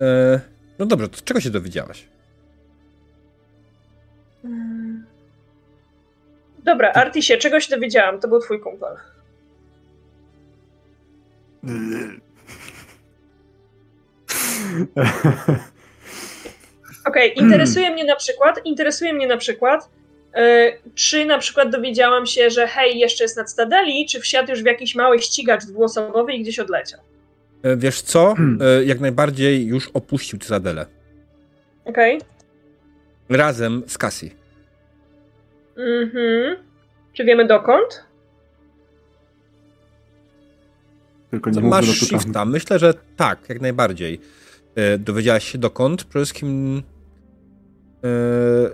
E, 0.00 0.40
no 0.78 0.86
dobrze, 0.86 1.08
to 1.08 1.20
czego 1.24 1.40
się 1.40 1.50
dowiedziałaś? 1.50 2.08
Hmm. 4.42 5.06
Dobra, 6.64 6.92
Artisie, 6.92 7.38
czegoś 7.38 7.68
dowiedziałam. 7.68 8.20
To 8.20 8.28
był 8.28 8.40
twój 8.40 8.60
kumpel. 8.60 8.96
Okej, 17.06 17.32
okay, 17.32 17.44
interesuje 17.44 17.90
mnie 17.90 18.04
na 18.04 18.16
przykład, 18.16 18.60
interesuje 18.64 19.12
mnie 19.12 19.26
na 19.26 19.36
przykład, 19.36 19.90
yy, 20.34 20.42
czy 20.94 21.24
na 21.24 21.38
przykład 21.38 21.70
dowiedziałam 21.70 22.26
się, 22.26 22.50
że 22.50 22.66
hej, 22.66 22.98
jeszcze 22.98 23.24
jest 23.24 23.36
nad 23.36 23.50
Stadeli, 23.50 24.06
czy 24.06 24.20
wsiadł 24.20 24.50
już 24.50 24.62
w 24.62 24.66
jakiś 24.66 24.94
mały 24.94 25.18
ścigacz 25.18 25.64
dwuosobowy 25.64 26.32
i 26.32 26.42
gdzieś 26.42 26.58
odleciał? 26.58 27.00
E, 27.62 27.76
wiesz 27.76 28.02
co? 28.02 28.34
E, 28.60 28.84
jak 28.84 29.00
najbardziej 29.00 29.66
już 29.66 29.88
opuścił 29.94 30.38
Cytadelę. 30.38 30.86
Okej. 31.84 32.16
Okay. 32.16 33.38
Razem 33.38 33.82
z 33.86 33.98
Cassie. 33.98 34.30
Mhm. 35.76 36.56
Czy 37.12 37.24
wiemy 37.24 37.46
dokąd? 37.46 38.04
Tylko 41.30 41.50
nie 41.50 41.60
Masz 41.60 41.86
shifta. 41.86 42.44
Myślę, 42.44 42.78
że 42.78 42.94
tak, 43.16 43.38
jak 43.48 43.60
najbardziej. 43.60 44.20
E, 44.74 44.98
dowiedziałaś 44.98 45.52
się 45.52 45.58
dokąd? 45.58 46.04
Przede 46.04 46.24
wszystkim 46.24 46.78
e, 46.78 46.95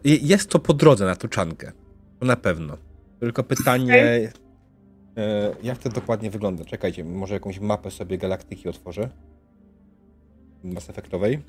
jest 0.04 0.50
to 0.50 0.58
po 0.58 0.74
drodze 0.74 1.04
na 1.04 1.16
Tuczankę. 1.16 1.72
To 2.20 2.26
na 2.26 2.36
pewno. 2.36 2.76
Tylko 3.20 3.42
pytanie, 3.42 3.92
okay. 3.94 5.24
e, 5.24 5.54
jak 5.62 5.78
to 5.78 5.88
dokładnie 5.88 6.30
wygląda? 6.30 6.64
Czekajcie, 6.64 7.04
może 7.04 7.34
jakąś 7.34 7.60
mapę 7.60 7.90
sobie 7.90 8.18
galaktyki 8.18 8.68
otworzę. 8.68 9.08
Mass 10.64 10.90
Effectowej. 10.90 11.42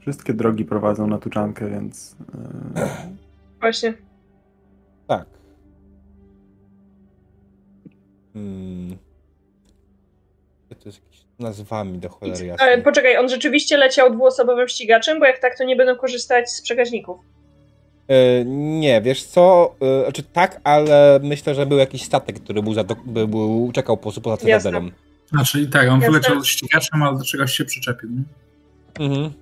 Wszystkie 0.00 0.34
drogi 0.34 0.64
prowadzą 0.64 1.06
na 1.06 1.18
Tuczankę, 1.18 1.70
więc... 1.70 2.16
Yy... 2.74 2.82
Właśnie. 3.60 3.94
Tak. 5.06 5.26
Hmm. 8.32 8.96
To 10.68 10.88
jest 10.88 11.02
jakieś 11.04 11.23
nazwami 11.38 11.98
do 11.98 12.08
cholery 12.08 12.46
jasnej. 12.46 12.68
Ale 12.68 12.82
poczekaj, 12.82 13.16
on 13.16 13.28
rzeczywiście 13.28 13.76
leciał 13.76 14.12
dwuosobowym 14.12 14.68
ścigaczem, 14.68 15.20
bo 15.20 15.26
jak 15.26 15.38
tak, 15.38 15.58
to 15.58 15.64
nie 15.64 15.76
będą 15.76 15.96
korzystać 15.96 16.50
z 16.50 16.62
przekaźników. 16.62 17.20
Yy, 18.08 18.16
nie, 18.46 19.02
wiesz 19.02 19.24
co, 19.24 19.74
yy, 19.80 20.02
znaczy 20.02 20.22
tak, 20.22 20.60
ale 20.64 21.20
myślę, 21.22 21.54
że 21.54 21.66
był 21.66 21.78
jakiś 21.78 22.02
statek, 22.02 22.40
który 22.40 22.62
był, 22.62 22.74
za, 22.74 22.84
był, 22.84 23.28
był 23.28 23.70
czekał 23.74 23.96
po 23.96 24.02
prostu 24.02 24.20
poza 24.20 24.36
cytadelą. 24.36 24.90
Znaczy 25.28 25.60
i 25.60 25.68
tak, 25.68 25.88
on 25.88 26.00
Jasne. 26.00 26.10
wyleciał 26.10 26.44
ścigaczem, 26.44 27.02
ale 27.02 27.18
do 27.18 27.24
czegoś 27.24 27.52
się 27.52 27.64
przyczepił, 27.64 28.10
nie? 28.10 28.22
Mhm. 29.06 29.32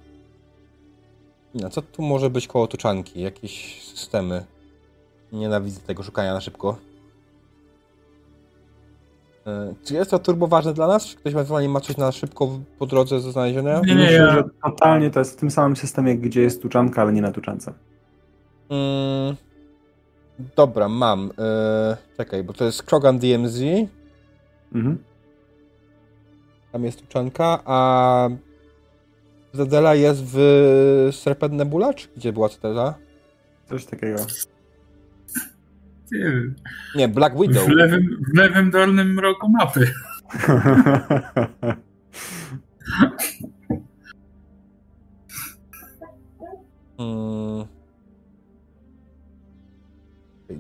No, 1.55 1.71
co 1.71 1.83
tu 1.83 2.03
może 2.03 2.31
być 2.31 2.47
koło 2.47 2.67
tuczanki? 2.67 3.23
Jakieś 3.23 3.83
systemy. 3.83 4.45
Nienawidzę 5.33 5.81
tego 5.81 6.03
szukania 6.03 6.35
na 6.35 6.41
szybko. 6.41 6.79
E, 9.47 9.75
czy 9.85 9.95
jest 9.95 10.11
to 10.11 10.19
turbo 10.19 10.47
ważne 10.47 10.75
dla 10.75 10.87
nas? 10.87 11.07
Czy 11.07 11.17
ktoś 11.17 11.33
ewentualnie 11.33 11.69
ma 11.69 11.81
coś 11.81 11.97
na 11.97 12.13
szybko 12.13 12.59
po 12.79 12.87
drodze 12.87 13.21
do 13.21 13.33
znalezienia? 13.33 13.81
Nie, 13.81 13.95
nie, 13.95 14.03
Myślę, 14.03 14.33
że 14.33 14.45
totalnie 14.65 15.11
to 15.11 15.19
jest 15.19 15.33
w 15.33 15.37
tym 15.37 15.51
samym 15.51 15.77
systemie, 15.77 16.17
gdzie 16.17 16.41
jest 16.41 16.63
tuczanka, 16.63 17.03
ale 17.03 17.13
nie 17.13 17.23
na 17.23 17.33
tuczance. 17.33 17.73
Mm, 18.71 19.37
dobra, 20.57 20.89
mam. 20.89 21.31
E, 21.39 21.97
czekaj, 22.17 22.45
bo 22.45 22.53
to 22.53 22.65
jest 22.65 22.83
Krogan 22.83 23.19
DMZ. 23.19 23.61
Mhm. 24.75 24.99
Tam 26.73 26.85
jest 26.85 27.01
tuczanka, 27.01 27.61
a 27.65 28.29
Zadela 29.53 29.95
jest 29.95 30.23
w 30.25 31.09
Serpent 31.13 31.55
Nebula, 31.55 31.95
czy 31.95 32.09
gdzie 32.17 32.33
była 32.33 32.49
Zadela? 32.49 32.95
Coś 33.69 33.85
takiego. 33.85 34.19
Nie, 36.13 36.33
nie 36.95 37.09
Black 37.09 37.41
Widow. 37.41 37.67
W 37.67 37.69
lewym, 37.69 38.25
w 38.33 38.37
lewym 38.37 38.71
dolnym 38.71 39.19
rogu 39.19 39.49
mapy. 39.49 39.93
hmm. 46.97 47.67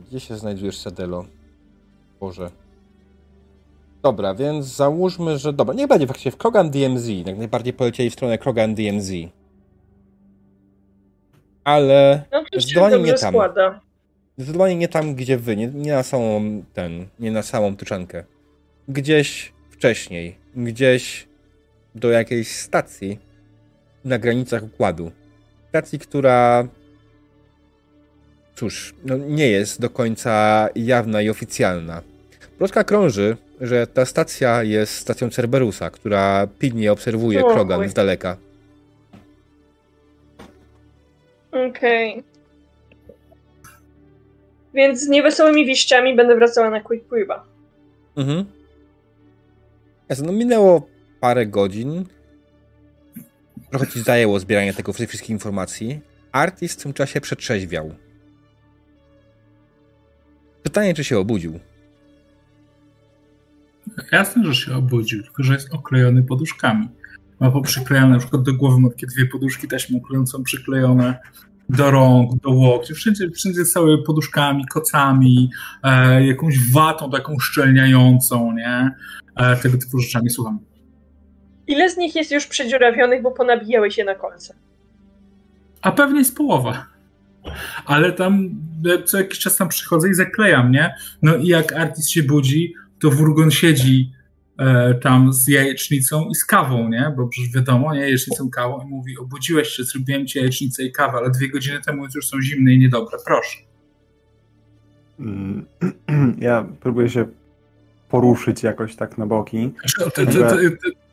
Gdzie 0.09 0.21
się 0.21 0.37
znajdujesz, 0.37 0.79
Sedelo? 0.79 1.25
Boże. 2.21 2.51
Dobra, 4.03 4.35
więc 4.35 4.67
załóżmy, 4.67 5.39
że 5.39 5.53
dobra, 5.53 5.75
niech 5.75 5.89
będzie 5.89 6.07
faktycznie 6.07 6.31
w 6.31 6.37
Krogan 6.37 6.71
DMZ. 6.71 7.09
Jak 7.09 7.39
najbardziej 7.39 7.73
polecieli 7.73 8.11
w 8.11 8.13
stronę 8.13 8.39
Krogan 8.39 8.75
DMZ. 8.75 9.11
Ale 11.65 12.25
no, 12.33 12.45
zdecydowanie 12.53 12.99
nie 12.99 13.15
tam. 13.15 13.33
Składa. 13.33 13.81
Zdecydowanie 14.39 14.77
nie 14.77 14.89
tam, 14.89 15.15
gdzie 15.15 15.39
wy, 15.39 15.57
nie, 15.57 15.67
nie 15.67 15.93
na 15.93 16.03
samą 16.03 16.63
ten, 16.75 17.07
nie 17.19 17.31
na 17.31 17.43
samą 17.43 17.77
tuczankę. 17.77 18.25
Gdzieś 18.89 19.53
wcześniej, 19.71 20.37
gdzieś 20.57 21.29
do 21.95 22.11
jakiejś 22.11 22.49
stacji 22.49 23.19
na 24.05 24.19
granicach 24.19 24.63
układu. 24.63 25.13
Stacji, 25.69 25.99
która 25.99 26.69
cóż, 28.55 28.95
no 29.05 29.17
nie 29.17 29.51
jest 29.51 29.81
do 29.81 29.91
końca 29.91 30.69
jawna 30.75 31.23
i 31.23 31.31
oficjalna. 31.31 32.03
Plotka 32.59 32.85
krąży, 32.85 33.37
że 33.61 33.87
ta 33.87 34.05
stacja 34.05 34.63
jest 34.63 34.95
stacją 34.95 35.31
Cerberusa, 35.31 35.91
która 35.91 36.49
pilnie 36.59 36.93
obserwuje 36.93 37.43
Krogan 37.43 37.89
z 37.89 37.95
daleka. 37.95 38.37
Okej. 41.53 42.11
Okay. 42.11 42.32
Więc 44.75 45.01
z 45.01 45.09
niewesołymi 45.09 45.67
wieściami 45.67 46.17
będę 46.17 46.37
wracała 46.37 46.71
na 46.71 46.81
Quick 46.81 47.09
Quiva. 47.09 47.45
Mhm. 48.17 48.45
No 50.23 50.33
minęło 50.33 50.89
parę 51.21 51.47
godzin. 51.47 52.05
Trochę 53.71 53.87
ci 53.87 54.01
zajęło 54.01 54.41
zbieranie 54.41 54.75
tego 54.75 54.93
wszystkich 54.93 55.31
informacji. 55.31 56.01
Artist 56.33 56.81
w 56.81 56.83
tym 56.83 56.93
czasie 56.93 57.21
przetrzeźwiał. 57.21 57.95
Pytanie, 60.63 60.95
czy 60.95 61.05
się 61.05 61.19
obudził. 61.19 61.61
Jasne, 64.13 64.45
że 64.45 64.55
się 64.55 64.75
obudził, 64.75 65.23
tylko 65.23 65.43
że 65.43 65.55
jest 65.55 65.75
oklejony 65.75 66.23
poduszkami. 66.23 66.89
Ma 67.41 67.51
poprzyklejone, 67.51 68.09
na 68.09 68.19
przykład 68.19 68.43
do 68.43 68.55
głowy 68.55 68.81
ma 68.81 68.91
takie 68.91 69.07
dwie 69.07 69.27
poduszki 69.27 69.69
taśmą 69.69 70.01
klejącą 70.01 70.43
przyklejone 70.43 71.19
do 71.73 71.91
rąk, 71.91 72.41
do 72.43 72.51
łokci, 72.51 72.95
wszędzie, 72.95 73.31
wszędzie 73.31 73.65
cały 73.65 74.03
poduszkami, 74.03 74.67
kocami, 74.67 75.51
e, 75.83 76.27
jakąś 76.27 76.73
watą 76.73 77.11
taką 77.11 77.39
szczelniającą, 77.39 78.53
nie? 78.53 78.91
E, 79.37 79.57
tego 79.57 79.79
typu 79.79 79.99
rzeczami, 79.99 80.31
słucham. 80.31 80.59
Ile 81.67 81.91
z 81.91 81.97
nich 81.97 82.15
jest 82.15 82.31
już 82.31 82.47
przedziurawionych, 82.47 83.23
bo 83.23 83.31
ponabijały 83.31 83.91
się 83.91 84.05
na 84.05 84.15
kolce? 84.15 84.55
A 85.83 85.93
pewnie 85.93 86.19
jest 86.19 86.37
połowa. 86.37 86.87
Ale 87.87 88.13
tam 88.13 88.51
co 89.05 89.19
jakiś 89.19 89.39
czas 89.39 89.57
tam 89.57 89.69
przychodzę 89.69 90.09
i 90.09 90.15
zaklejam, 90.15 90.73
nie? 90.73 90.95
No 91.23 91.37
i 91.37 91.47
jak 91.47 91.73
artyst 91.73 92.11
się 92.11 92.23
budzi, 92.23 92.75
to 93.01 93.11
Wurgon 93.11 93.51
siedzi 93.51 94.13
tam 95.03 95.33
z 95.33 95.49
jajecznicą 95.49 96.29
i 96.31 96.35
z 96.35 96.45
kawą, 96.45 96.89
nie? 96.89 97.15
Bo 97.17 97.29
przecież 97.29 97.51
wiadomo, 97.55 97.95
nie? 97.95 98.01
Jajecznicą, 98.01 98.51
kawą 98.51 98.81
i 98.81 98.87
mówi, 98.87 99.19
obudziłeś 99.19 99.69
się, 99.69 99.85
zrobiłem 99.85 100.27
ci 100.27 100.39
jajecznicę 100.39 100.83
i 100.83 100.93
kawę, 100.93 101.19
ale 101.19 101.31
dwie 101.31 101.49
godziny 101.49 101.81
temu 101.81 102.07
już 102.15 102.29
są 102.29 102.41
zimne 102.41 102.73
i 102.73 102.79
niedobre, 102.79 103.19
proszę. 103.27 103.59
Mm, 105.21 105.67
ja 106.39 106.67
próbuję 106.81 107.09
się 107.09 107.27
poruszyć 108.09 108.63
jakoś 108.63 108.97
tak 108.97 109.19
na 109.19 109.27
boki. 109.27 109.73
Te, 110.15 110.27
te, 110.27 110.33
te, 110.33 110.57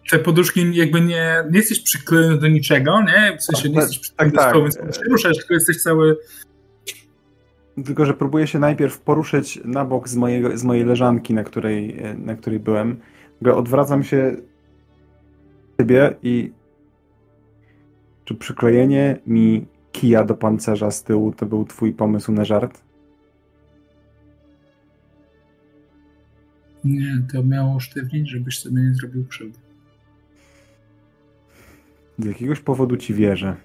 te 0.09 0.19
poduszki 0.19 0.75
jakby 0.75 1.01
nie, 1.01 1.43
nie 1.51 1.57
jesteś 1.57 1.79
przyklejony 1.79 2.37
do 2.37 2.47
niczego, 2.47 3.01
nie? 3.01 3.37
W 3.37 3.43
sensie 3.43 3.69
nie 3.69 3.75
jesteś 3.75 3.99
przyklejony 3.99 4.37
tak, 4.37 4.45
do 4.45 4.49
stołu, 4.49 4.69
tak. 4.69 4.83
więc 4.83 4.97
się 4.97 5.03
ruszasz, 5.03 5.37
tylko 5.37 5.53
jesteś 5.53 5.81
cały 5.81 6.17
tylko, 7.85 8.05
że 8.05 8.13
próbuję 8.13 8.47
się 8.47 8.59
najpierw 8.59 8.99
poruszyć 8.99 9.59
na 9.65 9.85
bok 9.85 10.09
z, 10.09 10.15
mojego, 10.15 10.57
z 10.57 10.63
mojej 10.63 10.85
leżanki, 10.85 11.33
na 11.33 11.43
której, 11.43 12.01
na 12.17 12.35
której 12.35 12.59
byłem. 12.59 12.97
Odwracam 13.45 14.03
się 14.03 14.35
ciebie 15.77 16.15
i 16.23 16.51
czy 18.25 18.35
przyklejenie 18.35 19.19
mi 19.27 19.65
kija 19.91 20.23
do 20.23 20.35
pancerza 20.35 20.91
z 20.91 21.03
tyłu 21.03 21.31
to 21.31 21.45
był 21.45 21.65
twój 21.65 21.93
pomysł 21.93 22.31
na 22.31 22.45
żart? 22.45 22.81
Nie, 26.83 27.21
to 27.33 27.43
miało 27.43 27.75
usztywnić, 27.75 28.29
żebyś 28.29 28.59
sobie 28.59 28.81
nie 28.81 28.93
zrobił 28.93 29.25
krzywdy. 29.25 29.59
Z 32.19 32.25
jakiegoś 32.25 32.59
powodu 32.59 32.97
ci 32.97 33.13
wierzę. 33.13 33.55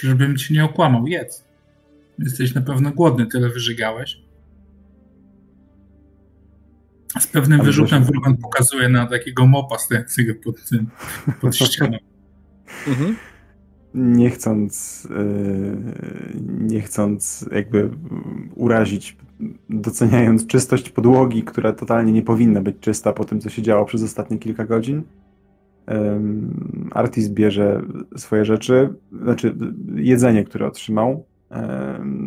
Żebym 0.00 0.36
ci 0.36 0.54
nie 0.54 0.64
okłamał, 0.64 1.06
jedz. 1.06 1.44
Jesteś 2.18 2.54
na 2.54 2.60
pewno 2.60 2.90
głodny, 2.90 3.26
tyle 3.26 3.48
wyżygałeś. 3.48 4.22
Z 7.20 7.26
pewnym 7.26 7.60
Ale 7.60 7.66
wyrzutem 7.66 8.04
Wurgan 8.04 8.36
pokazuje 8.36 8.88
na 8.88 9.06
takiego 9.06 9.46
mopa 9.46 9.78
stojącego 9.78 10.34
pod 10.44 10.68
tym, 10.68 10.86
pod 11.40 11.56
ścianą. 11.56 11.98
Mhm. 12.88 13.16
Nie 13.94 14.30
chcąc, 14.30 15.04
yy, 15.10 15.76
nie 16.58 16.80
chcąc 16.80 17.48
jakby 17.52 17.90
urazić, 18.54 19.16
doceniając 19.70 20.46
czystość 20.46 20.90
podłogi, 20.90 21.42
która 21.42 21.72
totalnie 21.72 22.12
nie 22.12 22.22
powinna 22.22 22.60
być 22.60 22.76
czysta 22.80 23.12
po 23.12 23.24
tym, 23.24 23.40
co 23.40 23.50
się 23.50 23.62
działo 23.62 23.84
przez 23.84 24.02
ostatnie 24.02 24.38
kilka 24.38 24.64
godzin, 24.64 25.02
Artis 26.90 27.28
bierze 27.28 27.82
swoje 28.16 28.44
rzeczy, 28.44 28.94
znaczy 29.22 29.54
jedzenie, 29.94 30.44
które 30.44 30.66
otrzymał, 30.66 31.26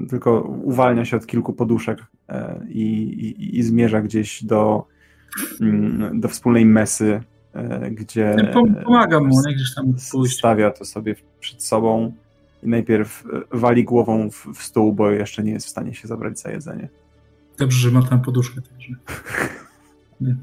tylko 0.09 0.41
uwalnia 0.41 1.05
się 1.05 1.17
od 1.17 1.27
kilku 1.27 1.53
poduszek 1.53 1.99
e, 2.29 2.65
i, 2.69 2.81
i, 2.81 3.59
i 3.59 3.63
zmierza 3.63 4.01
gdzieś 4.01 4.43
do, 4.43 4.87
mm, 5.61 6.19
do 6.19 6.27
wspólnej 6.27 6.65
mesy, 6.65 7.21
e, 7.53 7.91
gdzie 7.91 8.35
pomagam 8.83 9.27
mu, 9.27 9.41
nie? 9.47 9.55
gdzieś 9.55 9.75
tam 9.75 9.93
pójść. 10.11 10.37
stawia 10.37 10.71
to 10.71 10.85
sobie 10.85 11.15
przed 11.39 11.63
sobą 11.63 12.13
i 12.63 12.67
najpierw 12.67 13.23
e, 13.53 13.57
wali 13.57 13.83
głową 13.83 14.29
w, 14.29 14.47
w 14.53 14.63
stół, 14.63 14.93
bo 14.93 15.11
jeszcze 15.11 15.43
nie 15.43 15.51
jest 15.51 15.65
w 15.65 15.69
stanie 15.69 15.93
się 15.93 16.07
zabrać 16.07 16.39
za 16.39 16.51
jedzenie. 16.51 16.89
Dobrze, 17.57 17.79
że 17.79 17.91
ma 17.91 18.01
tam 18.01 18.21
poduszkę 18.21 18.61
także. 18.61 18.93
Nie, 20.21 20.35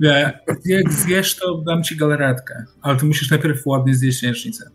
nie, 0.00 0.34
jak 0.64 0.92
zjesz, 0.92 1.36
to 1.36 1.58
dam 1.58 1.82
ci 1.82 1.96
galaretkę, 1.96 2.64
ale 2.82 2.96
ty 2.96 3.06
musisz 3.06 3.30
najpierw 3.30 3.66
ładnie 3.66 3.94
zjeść 3.94 4.22
jajecznicę. 4.22 4.70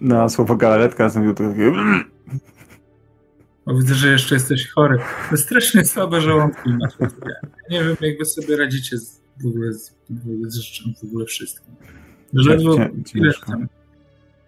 Na 0.00 0.28
słowo 0.28 0.56
galaretka 0.56 1.08
zrobił 1.08 1.34
takie... 1.34 1.72
Bo 3.66 3.74
widzę, 3.74 3.94
że 3.94 4.08
jeszcze 4.08 4.34
jesteś 4.34 4.68
chory. 4.68 4.98
To 5.30 5.36
strasznie 5.36 5.84
słabe 5.84 6.20
żołądki 6.20 6.70
masz. 6.70 6.92
Nie 7.70 7.84
wiem, 7.84 7.96
jak 8.00 8.18
wy 8.18 8.24
sobie 8.24 8.56
radzicie 8.56 8.98
z, 8.98 9.22
w 9.42 9.46
ogóle 9.46 9.72
z, 9.72 9.94
w 11.00 11.04
ogóle 11.04 11.26
wszystkim. 11.26 11.74
Ledwo, 12.32 12.76
ile, 13.14 13.32
tam, 13.46 13.68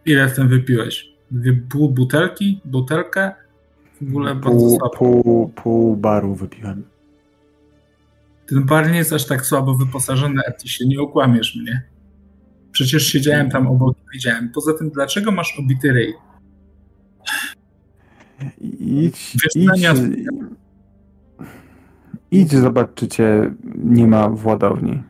ile 0.06 0.30
tam 0.30 0.48
wypiłeś? 0.48 1.08
Dwie 1.30 1.52
butelki? 1.90 2.60
Butelkę? 2.64 3.32
W 4.00 4.08
ogóle 4.08 4.36
pół, 4.36 4.42
bardzo 4.42 4.76
słabo. 4.76 4.90
Pół, 4.96 5.48
pół 5.48 5.96
baru 5.96 6.34
wypiłem. 6.34 6.84
Ten 8.46 8.64
bar 8.64 8.90
nie 8.90 8.98
jest 8.98 9.12
aż 9.12 9.26
tak 9.26 9.46
słabo 9.46 9.74
wyposażony, 9.74 10.42
a 10.48 10.52
ty 10.52 10.68
się 10.68 10.86
nie 10.86 11.00
okłamiesz 11.00 11.56
mnie. 11.56 11.82
Przecież 12.74 13.06
siedziałem 13.06 13.50
tam 13.50 13.66
obok 13.66 13.96
i 13.98 14.12
widziałem. 14.12 14.50
Poza 14.54 14.74
tym, 14.74 14.90
dlaczego 14.90 15.30
masz 15.30 15.58
obity 15.58 15.92
ryj? 15.92 16.14
Idź, 18.80 19.36
idź, 19.54 19.86
idź 22.30 22.52
zobacz, 22.52 22.88
czy 22.94 23.08
cię 23.08 23.54
nie 23.76 24.06
ma 24.06 24.28
w 24.28 24.46
ładowni. 24.46 25.02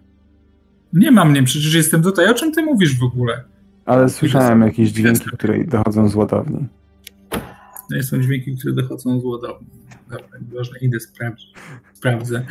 Nie 0.92 1.10
ma 1.10 1.24
mnie, 1.24 1.42
przecież 1.42 1.74
jestem 1.74 2.02
tutaj. 2.02 2.30
O 2.30 2.34
czym 2.34 2.52
ty 2.52 2.62
mówisz 2.62 2.98
w 2.98 3.02
ogóle? 3.02 3.44
Ale 3.84 4.08
słyszałem 4.08 4.60
jakieś 4.60 4.90
dźwięki, 4.90 5.24
które 5.24 5.64
dochodzą 5.64 6.08
z 6.08 6.14
ładowni. 6.14 6.66
To 7.90 8.02
są 8.02 8.20
dźwięki, 8.20 8.56
które 8.56 8.74
dochodzą 8.74 9.20
z 9.20 9.24
ładowni. 9.24 9.66
Dobra, 10.10 10.26
ważne, 10.54 10.78
idę 10.78 11.00
sprawdzić. 11.00 11.54
Sprawdzę. 11.94 12.46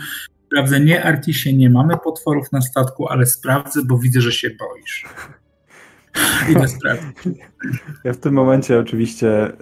Sprawdzę, 0.53 0.79
nie 0.79 1.03
Artisie, 1.03 1.53
nie 1.53 1.69
mamy 1.69 1.97
potworów 1.97 2.51
na 2.51 2.61
statku, 2.61 3.07
ale 3.07 3.25
sprawdzę, 3.25 3.81
bo 3.85 3.97
widzę, 3.97 4.21
że 4.21 4.31
się 4.31 4.49
boisz. 4.49 5.05
Idę 6.51 6.67
sprawdzić. 6.67 7.39
Ja 8.03 8.13
w 8.13 8.17
tym 8.17 8.33
momencie 8.33 8.79
oczywiście 8.79 9.47
y, 9.47 9.53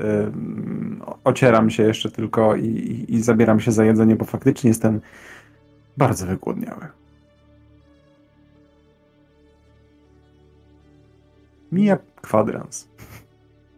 ocieram 1.23 1.69
się 1.69 1.83
jeszcze 1.83 2.11
tylko 2.11 2.55
i, 2.55 2.65
i, 2.65 3.13
i 3.13 3.21
zabieram 3.21 3.59
się 3.59 3.71
za 3.71 3.85
jedzenie, 3.85 4.15
bo 4.15 4.25
faktycznie 4.25 4.67
jestem 4.67 5.01
bardzo 5.97 6.25
wygłodniały. 6.25 6.87
Mija 11.71 11.97
kwadrans. 12.21 12.87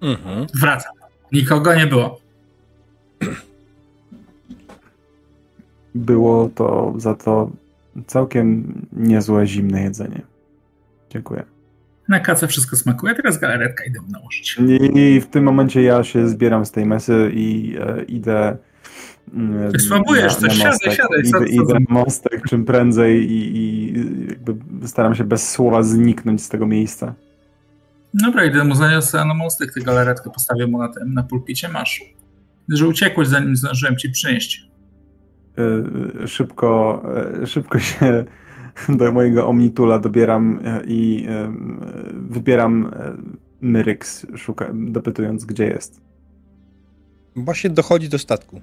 Mhm. 0.02 0.48
Wracam. 0.62 0.94
Nikogo 1.32 1.76
nie 1.76 1.88
było. 1.88 2.22
Było 5.96 6.50
to 6.56 6.94
za 6.98 7.16
to 7.16 7.52
całkiem 8.08 8.74
niezłe 8.94 9.48
zimne 9.48 9.84
jedzenie. 9.84 10.22
Dziękuję. 11.10 11.44
Na 12.10 12.20
kacę 12.20 12.48
wszystko 12.48 12.76
smakuje, 12.76 13.16
teraz 13.16 13.38
galaretka 13.38 13.84
idę 13.84 14.00
nałożyć. 14.12 14.58
I 14.96 15.22
w 15.22 15.28
tym 15.28 15.44
momencie 15.44 15.82
ja 15.82 16.04
się 16.04 16.28
zbieram 16.28 16.66
z 16.66 16.72
tej 16.72 16.86
mesy 16.86 17.32
i 17.34 17.78
e, 17.80 18.04
idę. 18.04 18.58
Ty 19.72 19.80
słabujesz, 19.80 20.36
to 20.36 20.50
siadaj, 20.50 20.96
siadaj. 20.96 21.20
Idę, 21.26 21.48
idę 21.48 21.74
na 21.74 21.86
mostek 21.90 22.42
czym 22.50 22.66
prędzej 22.66 23.32
i, 23.32 23.58
i 23.58 23.94
jakby 24.30 24.56
staram 24.88 25.16
się 25.16 25.24
bez 25.24 25.50
słowa 25.50 25.84
zniknąć 25.84 26.44
z 26.44 26.50
tego 26.50 26.68
miejsca. 26.68 27.14
Dobra, 28.14 28.46
idę 28.46 28.64
mu 28.64 28.76
zaniosę 28.76 29.26
na 29.26 29.34
mostek 29.34 29.74
tę 29.74 29.82
galaretkę, 29.82 30.30
postawię 30.30 30.68
mu 30.68 30.78
na 30.78 30.88
tym, 30.88 31.14
na 31.14 31.24
pulpicie, 31.24 31.70
masz. 31.70 32.02
Że 32.70 32.88
uciekłeś, 32.88 33.28
zanim 33.28 33.56
zdążyłem 33.56 33.98
ci 33.98 34.10
przynieść. 34.10 34.73
E, 35.58 36.28
szybko, 36.28 37.04
e, 37.44 37.48
szybko 37.48 37.80
się 37.80 38.26
do 38.90 39.12
mojego 39.12 39.48
Omnitula 39.48 40.00
dobieram 40.00 40.60
e, 40.66 40.82
i 40.88 41.28
wybieram 42.14 42.92
Myryx, 43.62 44.26
szuka, 44.36 44.70
dopytując, 44.74 45.46
gdzie 45.46 45.66
jest. 45.66 46.02
Właśnie 47.36 47.70
dochodzi 47.70 48.10
do 48.10 48.20
statku. 48.20 48.62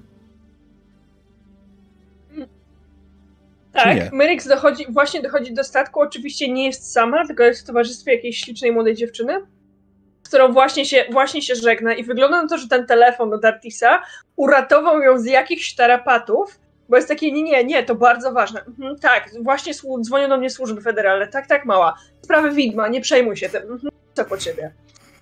Tak, 3.73 4.13
Myryx 4.13 4.47
dochodzi, 4.47 4.85
właśnie 4.89 5.21
dochodzi 5.21 5.53
do 5.53 5.63
statku. 5.63 6.01
Oczywiście 6.01 6.51
nie 6.51 6.65
jest 6.65 6.91
sama, 6.91 7.27
tylko 7.27 7.43
jest 7.43 7.61
w 7.61 7.67
towarzystwie 7.67 8.15
jakiejś 8.15 8.37
ślicznej 8.37 8.71
młodej 8.71 8.95
dziewczyny, 8.95 9.33
z 10.23 10.27
którą 10.27 10.53
właśnie 10.53 10.85
się, 10.85 11.05
właśnie 11.11 11.41
się 11.41 11.55
żegna. 11.55 11.93
I 11.93 12.03
wygląda 12.03 12.41
na 12.41 12.47
to, 12.47 12.57
że 12.57 12.67
ten 12.67 12.85
telefon 12.85 13.33
od 13.33 13.45
Artisa 13.45 14.01
uratował 14.35 15.01
ją 15.01 15.19
z 15.19 15.25
jakichś 15.25 15.75
tarapatów, 15.75 16.60
bo 16.91 16.97
jest 16.97 17.07
takie, 17.07 17.31
nie, 17.31 17.43
nie, 17.43 17.63
nie, 17.63 17.83
to 17.83 17.95
bardzo 17.95 18.31
ważne. 18.31 18.61
Mhm, 18.67 18.99
tak, 18.99 19.29
właśnie 19.41 19.73
dzwonią 20.01 20.29
do 20.29 20.37
mnie 20.37 20.49
służby 20.49 20.81
federalne. 20.81 21.27
Tak, 21.27 21.47
tak, 21.47 21.65
mała. 21.65 21.97
Sprawy 22.21 22.51
widma, 22.51 22.87
nie 22.87 23.01
przejmuj 23.01 23.37
się 23.37 23.49
tym. 23.49 23.61
Mhm, 23.61 23.91
co 24.13 24.25
po 24.25 24.37
ciebie? 24.37 24.71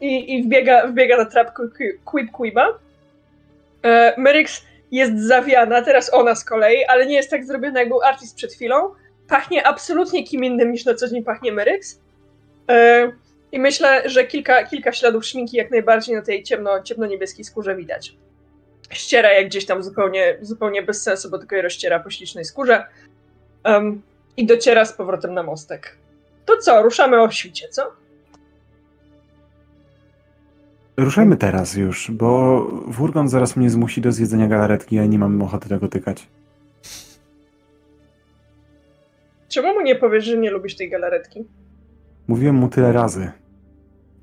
I, 0.01 0.35
i 0.35 0.43
wbiega, 0.43 0.87
wbiega 0.87 1.17
na 1.17 1.25
trap 1.25 1.51
Quib 2.05 2.31
Quiba. 2.31 2.79
E, 3.83 4.13
Merix 4.17 4.61
jest 4.91 5.19
zawiana, 5.19 5.81
teraz 5.81 6.13
ona 6.13 6.35
z 6.35 6.45
kolei, 6.45 6.85
ale 6.85 7.05
nie 7.05 7.15
jest 7.15 7.29
tak 7.29 7.45
zrobiona 7.45 7.79
jak 7.79 7.89
był 7.89 8.01
artist 8.01 8.35
przed 8.35 8.53
chwilą. 8.53 8.89
Pachnie 9.27 9.67
absolutnie 9.67 10.23
kim 10.23 10.43
innym 10.43 10.71
niż 10.71 10.85
na 10.85 10.93
co 10.93 11.07
dzień 11.07 11.23
pachnie 11.23 11.51
Merix. 11.51 11.99
E, 12.69 13.11
I 13.51 13.59
myślę, 13.59 14.09
że 14.09 14.23
kilka, 14.23 14.63
kilka 14.63 14.91
śladów 14.91 15.25
szminki 15.25 15.57
jak 15.57 15.71
najbardziej 15.71 16.15
na 16.15 16.21
tej 16.21 16.43
ciemno, 16.43 16.83
ciemno-niebieskiej 16.83 17.45
skórze 17.45 17.75
widać 17.75 18.13
ściera 18.89 19.31
jak 19.31 19.45
gdzieś 19.45 19.65
tam 19.65 19.83
zupełnie, 19.83 20.37
zupełnie 20.41 20.83
bez 20.83 21.03
sensu, 21.03 21.29
bo 21.29 21.37
tylko 21.37 21.55
je 21.55 21.61
rozciera 21.61 21.99
po 21.99 22.09
ślicznej 22.09 22.45
skórze. 22.45 22.85
Um, 23.65 24.01
I 24.37 24.45
dociera 24.45 24.85
z 24.85 24.93
powrotem 24.93 25.33
na 25.33 25.43
mostek. 25.43 25.97
To 26.45 26.57
co, 26.57 26.83
ruszamy 26.83 27.21
o 27.21 27.31
świcie, 27.31 27.69
co? 27.69 27.91
Ruszajmy 30.97 31.37
teraz 31.37 31.75
już, 31.75 32.11
bo 32.11 32.61
Wurgon 32.87 33.29
zaraz 33.29 33.55
mnie 33.55 33.69
zmusi 33.69 34.01
do 34.01 34.11
zjedzenia 34.11 34.47
galaretki, 34.47 34.99
a 34.99 35.05
nie 35.05 35.19
mam 35.19 35.41
ochoty 35.41 35.69
tego 35.69 35.87
tykać. 35.87 36.27
Czemu 39.49 39.73
mu 39.73 39.81
nie 39.81 39.95
powiesz, 39.95 40.25
że 40.25 40.37
nie 40.37 40.51
lubisz 40.51 40.75
tej 40.75 40.89
galaretki? 40.89 41.45
Mówiłem 42.27 42.55
mu 42.55 42.69
tyle 42.69 42.91
razy. 42.91 43.31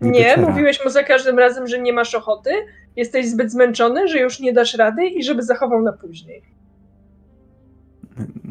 Nie, 0.00 0.10
nie 0.10 0.36
mówiłeś 0.36 0.84
mu 0.84 0.90
za 0.90 1.02
każdym 1.02 1.38
razem, 1.38 1.66
że 1.66 1.78
nie 1.78 1.92
masz 1.92 2.14
ochoty, 2.14 2.50
jesteś 2.96 3.28
zbyt 3.28 3.52
zmęczony, 3.52 4.08
że 4.08 4.18
już 4.18 4.40
nie 4.40 4.52
dasz 4.52 4.74
rady 4.74 5.06
i 5.06 5.22
żeby 5.22 5.42
zachował 5.42 5.82
na 5.82 5.92
później. 5.92 6.42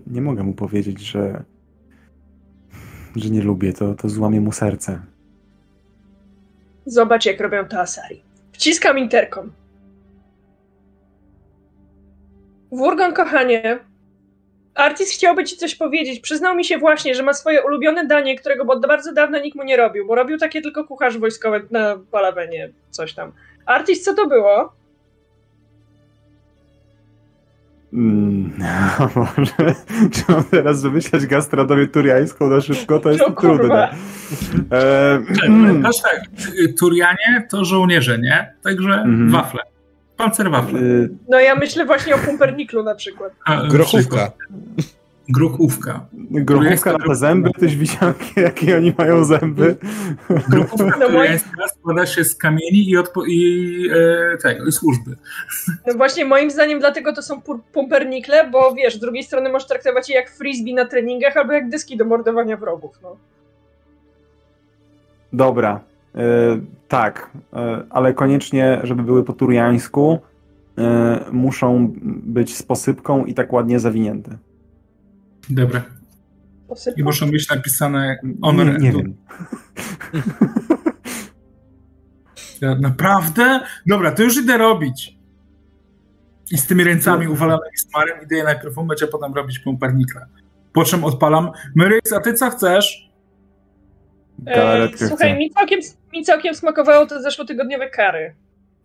Nie 0.07 0.21
mogę 0.21 0.43
mu 0.43 0.53
powiedzieć, 0.53 0.99
że, 0.99 1.43
że 3.15 3.29
nie 3.29 3.41
lubię, 3.41 3.73
to, 3.73 3.95
to 3.95 4.09
złamie 4.09 4.41
mu 4.41 4.51
serce. 4.51 5.01
Zobacz, 6.85 7.25
jak 7.25 7.39
robią 7.39 7.65
to 7.65 7.79
Asari. 7.79 8.21
Wciskam 8.51 8.99
interkom. 8.99 9.51
Wurgon, 12.71 13.13
kochanie, 13.13 13.79
Artis 14.75 15.11
chciałby 15.11 15.43
ci 15.43 15.57
coś 15.57 15.75
powiedzieć. 15.75 16.19
Przyznał 16.19 16.55
mi 16.55 16.65
się 16.65 16.77
właśnie, 16.77 17.15
że 17.15 17.23
ma 17.23 17.33
swoje 17.33 17.63
ulubione 17.63 18.07
danie, 18.07 18.35
którego 18.37 18.63
od 18.63 18.87
bardzo 18.87 19.13
dawna 19.13 19.39
nikt 19.39 19.57
mu 19.57 19.63
nie 19.63 19.77
robił, 19.77 20.07
bo 20.07 20.15
robił 20.15 20.37
takie 20.37 20.61
tylko 20.61 20.83
kucharz 20.83 21.17
wojskowy 21.17 21.67
na 21.71 21.99
Palawenie, 22.11 22.69
coś 22.89 23.13
tam. 23.13 23.31
Artis, 23.65 24.03
co 24.03 24.13
to 24.13 24.27
było? 24.27 24.73
Mm, 27.93 28.51
może, 29.15 29.75
czy 30.11 30.23
mam 30.29 30.43
teraz 30.43 30.81
wymyślać 30.81 31.25
gastronomię 31.25 31.87
turiańską 31.87 32.49
na 32.49 32.61
szybko? 32.61 32.99
To 32.99 33.09
jest 33.09 33.23
no, 33.27 33.31
trudne. 33.41 33.89
E, 34.71 35.21
mm. 35.47 35.83
tak, 35.83 36.21
Turianie 36.79 37.47
to 37.49 37.65
żołnierze, 37.65 38.19
nie? 38.19 38.53
Także 38.63 38.93
mm. 38.93 39.29
wafle. 39.29 39.74
Pancerwafle. 40.17 40.79
Y, 40.79 41.09
no 41.29 41.39
ja 41.39 41.55
myślę 41.55 41.85
właśnie 41.85 42.15
o 42.15 42.17
pumperniklu 42.17 42.83
na 42.83 42.95
przykład. 42.95 43.33
A, 43.45 43.67
Grochówka. 43.67 44.31
Grochówka. 45.29 46.05
Grochówka 46.13 46.93
na 46.93 47.05
te 47.05 47.15
zęby, 47.15 47.51
też 47.59 47.75
wisianki, 47.75 48.41
jakie 48.41 48.77
oni 48.77 48.93
mają 48.97 49.23
zęby. 49.23 49.75
Grochówka 50.49 50.97
no 50.99 51.07
tureańska 51.07 51.67
składa 51.67 52.05
się 52.05 52.23
z 52.23 52.35
kamieni 52.35 52.89
i, 52.89 52.97
odpo- 52.97 53.27
i, 53.27 53.89
e, 54.33 54.37
tego, 54.37 54.65
i 54.65 54.71
służby. 54.71 55.15
No 55.87 55.93
właśnie 55.93 56.25
moim 56.25 56.51
zdaniem 56.51 56.79
dlatego 56.79 57.13
to 57.13 57.21
są 57.21 57.41
pumpernikle, 57.73 58.49
bo 58.51 58.73
wiesz, 58.73 58.95
z 58.95 58.99
drugiej 58.99 59.23
strony 59.23 59.51
możesz 59.51 59.67
traktować 59.67 60.09
je 60.09 60.15
jak 60.15 60.29
frisbee 60.31 60.73
na 60.73 60.85
treningach 60.85 61.37
albo 61.37 61.53
jak 61.53 61.69
dyski 61.69 61.97
do 61.97 62.05
mordowania 62.05 62.57
wrogów. 62.57 62.99
No. 63.03 63.17
Dobra, 65.33 65.79
E, 66.15 66.59
tak, 66.87 67.31
e, 67.53 67.83
ale 67.89 68.13
koniecznie, 68.13 68.79
żeby 68.83 69.03
były 69.03 69.23
po 69.23 69.33
turiańsku, 69.33 70.19
e, 70.77 71.19
muszą 71.31 71.93
być 72.23 72.57
z 72.57 72.63
posypką 72.63 73.25
i 73.25 73.33
tak 73.33 73.53
ładnie 73.53 73.79
zawinięte. 73.79 74.37
Dobra. 75.49 75.83
I 76.97 77.03
muszą 77.03 77.31
być 77.31 77.49
napisane 77.49 78.17
honor. 78.41 78.65
Nie, 78.65 78.77
nie 78.79 78.91
wiem. 78.91 79.15
Ja, 82.61 82.75
naprawdę? 82.75 83.59
Dobra, 83.87 84.11
to 84.11 84.23
już 84.23 84.37
idę 84.37 84.57
robić. 84.57 85.17
I 86.51 86.57
z 86.57 86.67
tymi 86.67 86.83
ręcami 86.83 87.27
uwalanymi 87.27 87.77
smarem 87.77 88.23
idę 88.23 88.35
je 88.35 88.43
najpierw 88.43 88.77
umyć, 88.77 89.03
a 89.03 89.07
potem 89.07 89.33
robić 89.33 89.59
pumpernika. 89.59 90.25
Po 90.73 90.83
czym 90.83 91.03
odpalam. 91.03 91.51
Myryks, 91.75 92.13
a 92.13 92.19
ty 92.19 92.33
co 92.33 92.49
chcesz? 92.49 93.04
Galaretkę 94.39 95.07
Słuchaj, 95.07 95.37
mi 95.37 95.51
całkiem, 95.51 95.79
mi 96.13 96.23
całkiem 96.23 96.55
smakowało 96.55 97.05
te 97.05 97.21
zeszłotygodniowe 97.21 97.89
kary. 97.89 98.35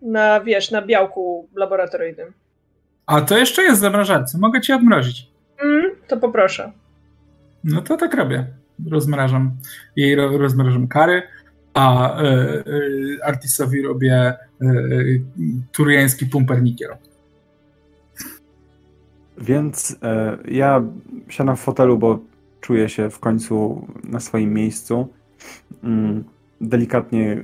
Na, 0.03 0.41
wiesz, 0.41 0.71
na 0.71 0.83
białku 0.83 1.49
laboratoryjnym. 1.55 2.33
A 3.07 3.21
to 3.21 3.39
jeszcze 3.39 3.63
jest 3.63 3.81
zamrażarce. 3.81 4.39
Mogę 4.39 4.61
ci 4.61 4.73
odmrozić. 4.73 5.27
Mm, 5.63 5.91
to 6.09 6.17
poproszę. 6.17 6.73
No 7.65 7.83
to 7.83 7.97
tak 7.97 8.15
robię. 8.15 8.47
Rozmrażam. 8.91 9.51
Jej 9.97 10.15
ro, 10.15 10.39
rozmrażam 10.39 10.89
kary, 10.89 11.23
a 11.75 12.17
y, 12.23 12.27
y, 12.27 13.19
Artisowi 13.25 13.83
robię 13.83 14.35
y, 14.63 15.23
turiański 15.73 16.27
pumpernikier. 16.27 16.97
Więc 19.39 19.97
ja 20.49 20.83
siadam 21.29 21.57
w 21.57 21.61
fotelu, 21.61 21.99
bo 21.99 22.19
czuję 22.61 22.89
się 22.89 23.11
w 23.11 23.19
końcu 23.19 23.87
na 24.05 24.21
swoim 24.21 24.55
miejscu 24.55 25.09
delikatnie 26.61 27.43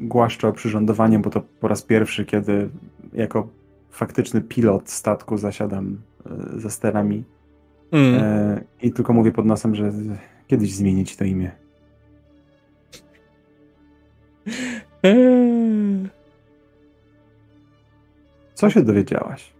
głaszczę 0.00 0.48
o 0.48 0.52
przyrządowanie, 0.52 1.18
bo 1.18 1.30
to 1.30 1.42
po 1.60 1.68
raz 1.68 1.82
pierwszy, 1.82 2.24
kiedy 2.24 2.68
jako 3.12 3.48
faktyczny 3.90 4.40
pilot 4.40 4.90
statku 4.90 5.36
zasiadam 5.36 5.98
e, 6.26 6.60
ze 6.60 6.70
sterami 6.70 7.24
mm. 7.92 8.14
E, 8.22 8.60
i 8.82 8.92
tylko 8.92 9.12
mówię 9.12 9.32
pod 9.32 9.46
nosem, 9.46 9.74
że 9.74 9.92
kiedyś 10.46 10.74
zmienić 10.74 11.16
to 11.16 11.24
imię. 11.24 11.50
Co 18.54 18.70
się 18.70 18.82
dowiedziałaś? 18.82 19.52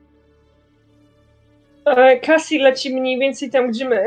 E, 1.85 2.21
Cassie 2.21 2.59
leci 2.59 3.01
mniej 3.01 3.19
więcej 3.19 3.51
tam, 3.51 3.71
gdzie 3.71 3.89
my. 3.89 4.07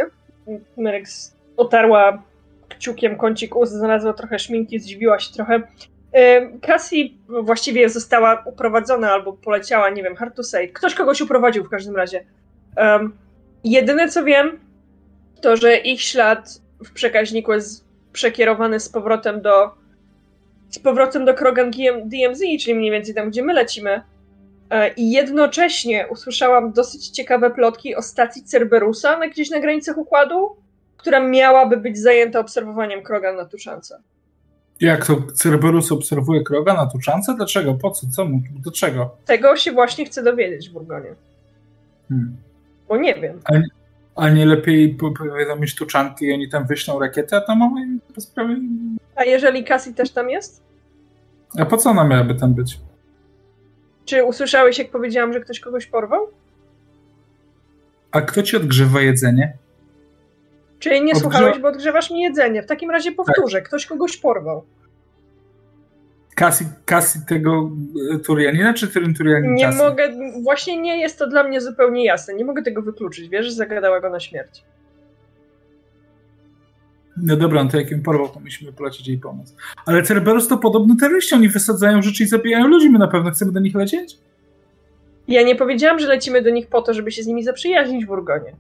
Merex 0.77 1.35
otarła 1.57 2.23
kciukiem 2.82 3.18
kącik 3.18 3.56
ust, 3.56 3.74
znalazła 3.74 4.14
trochę 4.14 4.40
szminki, 4.40 4.80
zdziwiła 4.80 5.20
się 5.20 5.34
trochę. 5.34 5.62
Cassie 6.62 7.18
właściwie 7.28 7.90
została 7.90 8.44
uprowadzona 8.45 9.12
albo 9.12 9.34
poleciała, 9.34 9.90
nie 9.90 10.03
wiem, 10.03 10.16
hard 10.16 10.36
to 10.36 10.44
say. 10.44 10.68
Ktoś 10.68 10.95
kogoś 10.95 11.22
uprowadził 11.22 11.64
w 11.64 11.70
każdym 11.70 11.95
razie. 11.95 12.26
Um, 12.78 13.18
jedyne 13.64 14.10
co 14.10 14.24
wiem, 14.24 14.60
to 15.41 15.58
że 15.58 15.78
ich 15.78 16.02
ślad 16.02 16.62
w 16.86 16.94
przekaźniku 16.94 17.53
jest 17.53 17.86
przekierowany 18.14 18.80
z 18.80 18.90
powrotem 18.90 19.41
do 19.41 19.72
z 20.70 20.80
powrotem 20.80 21.26
do 21.26 21.34
Krogan 21.34 21.72
DMZ, 22.06 22.41
czyli 22.60 22.76
mniej 22.76 22.91
więcej 22.91 23.16
tam, 23.16 23.30
gdzie 23.30 23.44
my 23.44 23.53
lecimy. 23.53 24.02
E, 24.70 24.94
I 24.94 25.12
jednocześnie 25.12 26.08
usłyszałam 26.10 26.72
dosyć 26.72 27.10
ciekawe 27.10 27.52
plotki 27.52 27.95
o 27.95 28.02
stacji 28.02 28.44
Cerberusa 28.44 29.18
na 29.18 29.28
gdzieś 29.28 29.49
na 29.49 29.60
granicach 29.60 29.98
układu, 29.98 30.56
która 31.02 31.19
miałaby 31.19 31.78
być 31.78 31.99
zajęta 31.99 32.40
obserwowaniem 32.40 33.03
kroga 33.03 33.34
na 33.34 33.45
tuczance. 33.45 34.02
Jak 34.80 35.06
to 35.06 35.22
Cerberus 35.34 35.91
obserwuje 35.91 36.44
kroga 36.44 36.73
na 36.73 36.86
tuczance? 36.86 37.36
Dlaczego? 37.36 37.73
Po 37.73 37.91
co? 37.91 38.07
Co 38.07 38.26
mu? 38.26 38.41
Do 38.64 38.72
czego? 38.72 39.15
Tego 39.26 39.56
się 39.56 39.72
właśnie 39.72 40.06
chcę 40.06 40.23
dowiedzieć 40.23 40.69
w 40.69 40.73
Burgonie. 40.73 41.15
Hmm. 42.10 42.38
Bo 42.88 42.98
nie 42.98 43.15
wiem. 43.15 43.40
A, 43.45 43.52
a 44.23 44.30
nie 44.30 44.45
lepiej 44.45 44.98
powiadomić 45.19 45.76
tuczanki 45.76 46.26
i 46.26 46.34
oni 46.34 46.49
tam 46.49 46.68
wyślą 46.68 46.99
rakietę, 46.99 47.38
a 47.38 47.41
tam 47.41 47.60
mamy 47.60 47.99
sprawy... 48.18 48.56
A 49.15 49.23
jeżeli 49.23 49.64
Cassie 49.64 49.94
też 49.94 50.11
tam 50.11 50.30
jest? 50.30 50.64
A 51.60 51.65
po 51.65 51.78
co 51.78 51.90
ona 51.90 52.03
miałaby 52.03 52.36
tam 52.36 52.53
być? 52.53 52.80
Czy 54.06 54.23
usłyszałeś, 54.23 54.80
jak 54.80 54.91
powiedziałam, 54.91 55.34
że 55.34 55.40
ktoś 55.40 55.60
kogoś 55.60 55.86
porwał? 55.86 56.28
A 58.11 58.22
kto 58.22 58.44
ci 58.44 58.57
odgrzewa 58.57 59.02
jedzenie? 59.02 59.53
Czyli 60.82 61.02
nie 61.02 61.16
słuchałeś, 61.16 61.60
bo 61.60 61.68
odgrzewasz 61.68 62.12
mi 62.12 62.22
jedzenie. 62.22 62.64
W 62.64 62.66
takim 62.66 62.91
razie 62.91 63.12
powtórzę, 63.12 63.58
tak. 63.58 63.68
ktoś 63.68 63.86
kogoś 63.86 64.18
porwał. 64.18 64.64
Kasi, 66.36 66.66
Kasi 66.86 67.20
tego 67.28 67.72
e, 68.16 68.20
Turianina, 68.20 68.74
czy 68.74 68.88
ten 68.88 69.14
Turianin 69.14 69.53
Nie 69.53 69.72
mogę, 69.72 70.10
właśnie 70.44 70.82
nie 70.82 71.02
jest 71.02 71.20
to 71.20 71.28
dla 71.28 71.44
mnie 71.44 71.62
zupełnie 71.62 72.06
jasne. 72.06 72.34
Nie 72.34 72.45
mogę 72.45 72.64
tego 72.64 72.82
wykluczyć, 72.82 73.30
wiesz, 73.30 73.52
zagadała 73.52 73.99
go 73.99 74.10
na 74.10 74.20
śmierć. 74.20 74.64
No 77.18 77.38
dobra, 77.38 77.64
no 77.64 77.70
to 77.70 77.78
jak 77.78 77.91
ją 77.91 78.02
porwał, 78.02 78.30
to 78.30 78.40
musimy 78.40 78.74
polecieć 78.74 79.08
jej 79.08 79.18
pomóc. 79.18 79.56
Ale 79.86 80.03
Cerberus 80.03 80.48
to 80.48 80.58
podobno 80.58 80.95
terroryści, 80.99 81.36
oni 81.36 81.49
wysadzają 81.49 82.02
rzeczy 82.02 82.24
i 82.24 82.28
zabijają 82.28 82.68
ludzi, 82.68 82.90
my 82.90 82.99
na 82.99 83.08
pewno 83.08 83.32
chcemy 83.32 83.52
do 83.52 83.60
nich 83.60 83.76
lecieć? 83.76 84.18
Ja 85.28 85.44
nie 85.44 85.56
powiedziałam, 85.56 85.99
że 85.99 86.08
lecimy 86.08 86.41
do 86.41 86.49
nich 86.49 86.68
po 86.68 86.82
to, 86.82 86.94
żeby 86.94 87.12
się 87.12 87.24
z 87.24 87.28
nimi 87.28 87.44
zaprzyjaźnić 87.44 88.06
w 88.06 88.12
Urgonie. 88.12 88.56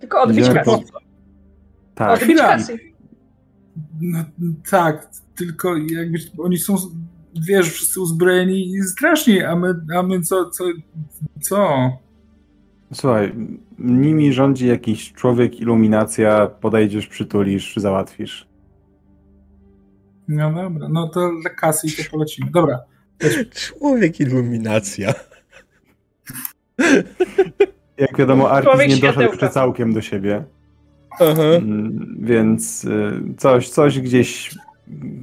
Tylko 0.00 0.22
odbić 0.22 0.48
kasę. 0.48 0.78
Tak. 1.94 2.22
Odbić 2.22 2.38
kasy. 2.38 2.78
No, 4.00 4.24
tak, 4.70 5.10
tylko 5.36 5.76
jakby 5.76 6.18
oni 6.38 6.58
są, 6.58 6.76
wiesz, 7.46 7.72
wszyscy 7.72 8.00
uzbrojeni 8.00 8.70
i 8.70 8.82
strasznie, 8.82 9.48
a 9.48 9.56
my, 9.56 9.74
a 9.96 10.02
my 10.02 10.20
co, 10.20 10.50
co, 10.50 10.64
co? 11.40 11.90
Słuchaj, 12.92 13.34
nimi 13.78 14.32
rządzi 14.32 14.66
jakiś 14.66 15.12
człowiek, 15.12 15.60
iluminacja, 15.60 16.46
podejdziesz, 16.46 17.06
przytulisz, 17.06 17.76
załatwisz. 17.76 18.48
No 20.28 20.52
dobra, 20.52 20.88
no 20.88 21.08
to 21.08 21.30
dla 21.42 21.50
kasy 21.50 21.86
i 21.86 21.90
to 21.90 22.10
polecimy. 22.10 22.50
Dobra. 22.50 22.78
Człowiek, 23.54 24.20
iluminacja. 24.20 25.14
Jak 27.98 28.16
wiadomo, 28.16 28.50
Artis 28.50 28.88
nie 28.88 28.96
doszedł 28.96 29.20
jeszcze 29.20 29.50
całkiem 29.50 29.92
do 29.92 30.02
siebie. 30.02 30.44
Aha. 31.10 31.42
Mm, 31.42 32.16
więc 32.20 32.84
y, 32.84 33.12
coś, 33.36 33.68
coś 33.68 34.00
gdzieś, 34.00 34.54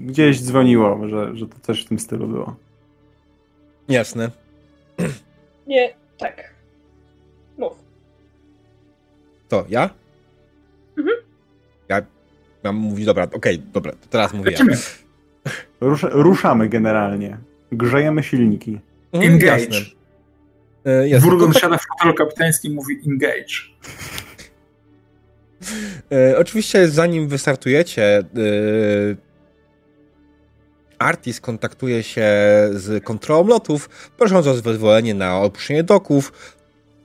gdzieś 0.06 0.42
dzwoniło, 0.42 1.08
że, 1.08 1.38
że 1.38 1.48
to 1.48 1.60
też 1.60 1.86
w 1.86 1.88
tym 1.88 2.00
stylu 2.00 2.28
było. 2.28 2.56
Jasne. 3.90 4.32
Nie, 5.68 5.94
tak. 6.18 6.54
Mów. 7.58 7.74
To 9.50 9.66
ja? 9.70 9.90
Mhm. 10.98 11.18
Ja 11.90 12.02
mam 12.64 12.76
mówić, 12.76 13.06
dobra, 13.06 13.24
okej, 13.24 13.56
okay, 13.56 13.72
dobra, 13.74 13.92
to 13.92 14.08
teraz 14.10 14.34
mówię 14.34 14.52
ja. 14.52 14.66
ruszamy 16.12 16.70
generalnie. 16.70 17.38
Grzejemy 17.72 18.24
silniki. 18.24 18.80
Mhm, 19.14 19.34
Engage. 19.34 19.66
Jasne. 19.66 19.96
E, 20.86 21.08
jest. 21.08 21.26
Wurgon 21.26 21.52
tak... 21.52 21.62
siada 21.62 21.78
w 21.78 21.86
fotelu 21.88 22.14
kapitańskim 22.14 22.74
mówi 22.74 23.00
engage. 23.08 23.76
E, 26.12 26.38
oczywiście 26.38 26.88
zanim 26.88 27.28
wystartujecie, 27.28 28.18
e, 28.18 28.24
Artis 31.00 31.42
kontaktuje 31.42 32.04
się 32.04 32.28
z 32.74 33.04
kontrolą 33.04 33.48
lotów, 33.48 33.90
prosząc 34.18 34.48
o 34.48 34.54
zezwolenie 34.56 35.14
na 35.14 35.38
opuszczenie 35.38 35.84
doków. 35.84 36.32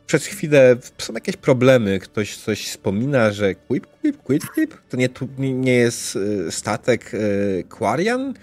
przez 0.07 0.27
chwilę 0.27 0.77
są 0.99 1.13
jakieś 1.13 1.37
problemy, 1.37 1.99
ktoś 1.99 2.37
coś 2.37 2.69
wspomina, 2.69 3.31
że 3.31 3.55
quip, 3.55 3.87
quip, 3.87 4.23
quip, 4.23 4.47
quip, 4.47 4.75
to 4.89 4.97
nie, 4.97 5.09
nie 5.39 5.75
jest 5.75 6.19
statek 6.51 7.13
Quarian, 7.79 8.35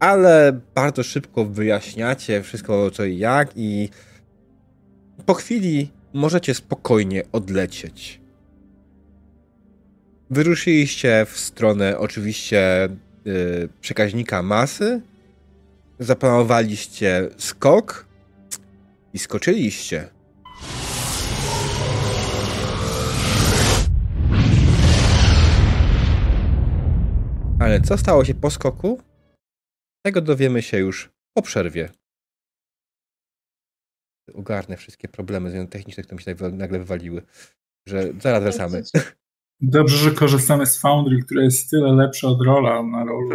ale 0.00 0.60
bardzo 0.74 1.02
szybko 1.02 1.44
wyjaśniacie 1.44 2.42
wszystko 2.42 2.90
co 2.90 3.04
i 3.04 3.18
jak 3.18 3.48
i 3.56 3.88
po 5.26 5.34
chwili 5.34 5.90
możecie 6.14 6.54
spokojnie 6.54 7.22
odlecieć. 7.32 8.20
Wyruszyliście 10.30 11.26
w 11.28 11.38
stronę 11.38 11.98
oczywiście 11.98 12.88
yy, 13.24 13.68
przekaźnika 13.80 14.42
masy, 14.42 15.00
zaplanowaliście 15.98 17.28
skok 17.38 18.06
i 19.14 19.18
skoczyliście. 19.18 20.08
Ale 27.60 27.80
co 27.80 27.98
stało 27.98 28.24
się 28.24 28.34
po 28.34 28.50
skoku? 28.50 29.00
Tego 30.06 30.20
dowiemy 30.20 30.62
się 30.62 30.78
już 30.78 31.10
po 31.36 31.42
przerwie. 31.42 31.88
Ogarnę 34.34 34.76
wszystkie 34.76 35.08
problemy 35.08 35.68
techniczne, 35.68 36.02
które 36.02 36.16
mi 36.16 36.22
się 36.22 36.34
nagle 36.52 36.78
wywaliły. 36.78 37.22
Że 37.88 38.12
zaraz 38.20 38.42
wracamy. 38.42 38.82
Dobrze, 39.60 39.96
że 39.96 40.10
korzystamy 40.10 40.66
z 40.66 40.78
Foundry, 40.78 41.22
która 41.22 41.42
jest 41.42 41.70
tyle 41.70 41.92
lepsza 41.92 42.28
od 42.28 42.42
rola 42.42 42.82
na 42.82 43.04
rolu. 43.04 43.30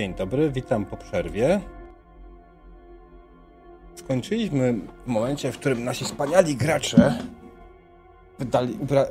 Dzień 0.00 0.14
dobry, 0.14 0.50
witam 0.50 0.86
po 0.86 0.96
przerwie. 0.96 1.60
Skończyliśmy 3.94 4.74
w 5.06 5.06
momencie, 5.06 5.52
w 5.52 5.58
którym 5.58 5.84
nasi 5.84 6.04
wspaniali 6.04 6.56
gracze 6.56 7.18
wydali. 8.38 8.78
Ubra... 8.80 9.06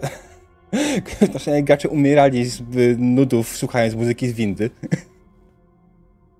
nasi 1.34 1.64
gracze 1.64 1.90
umierali 1.90 2.46
z 2.46 2.62
nudów 2.98 3.58
słuchając 3.58 3.96
muzyki 3.96 4.28
z 4.30 4.34
windy. 4.34 4.70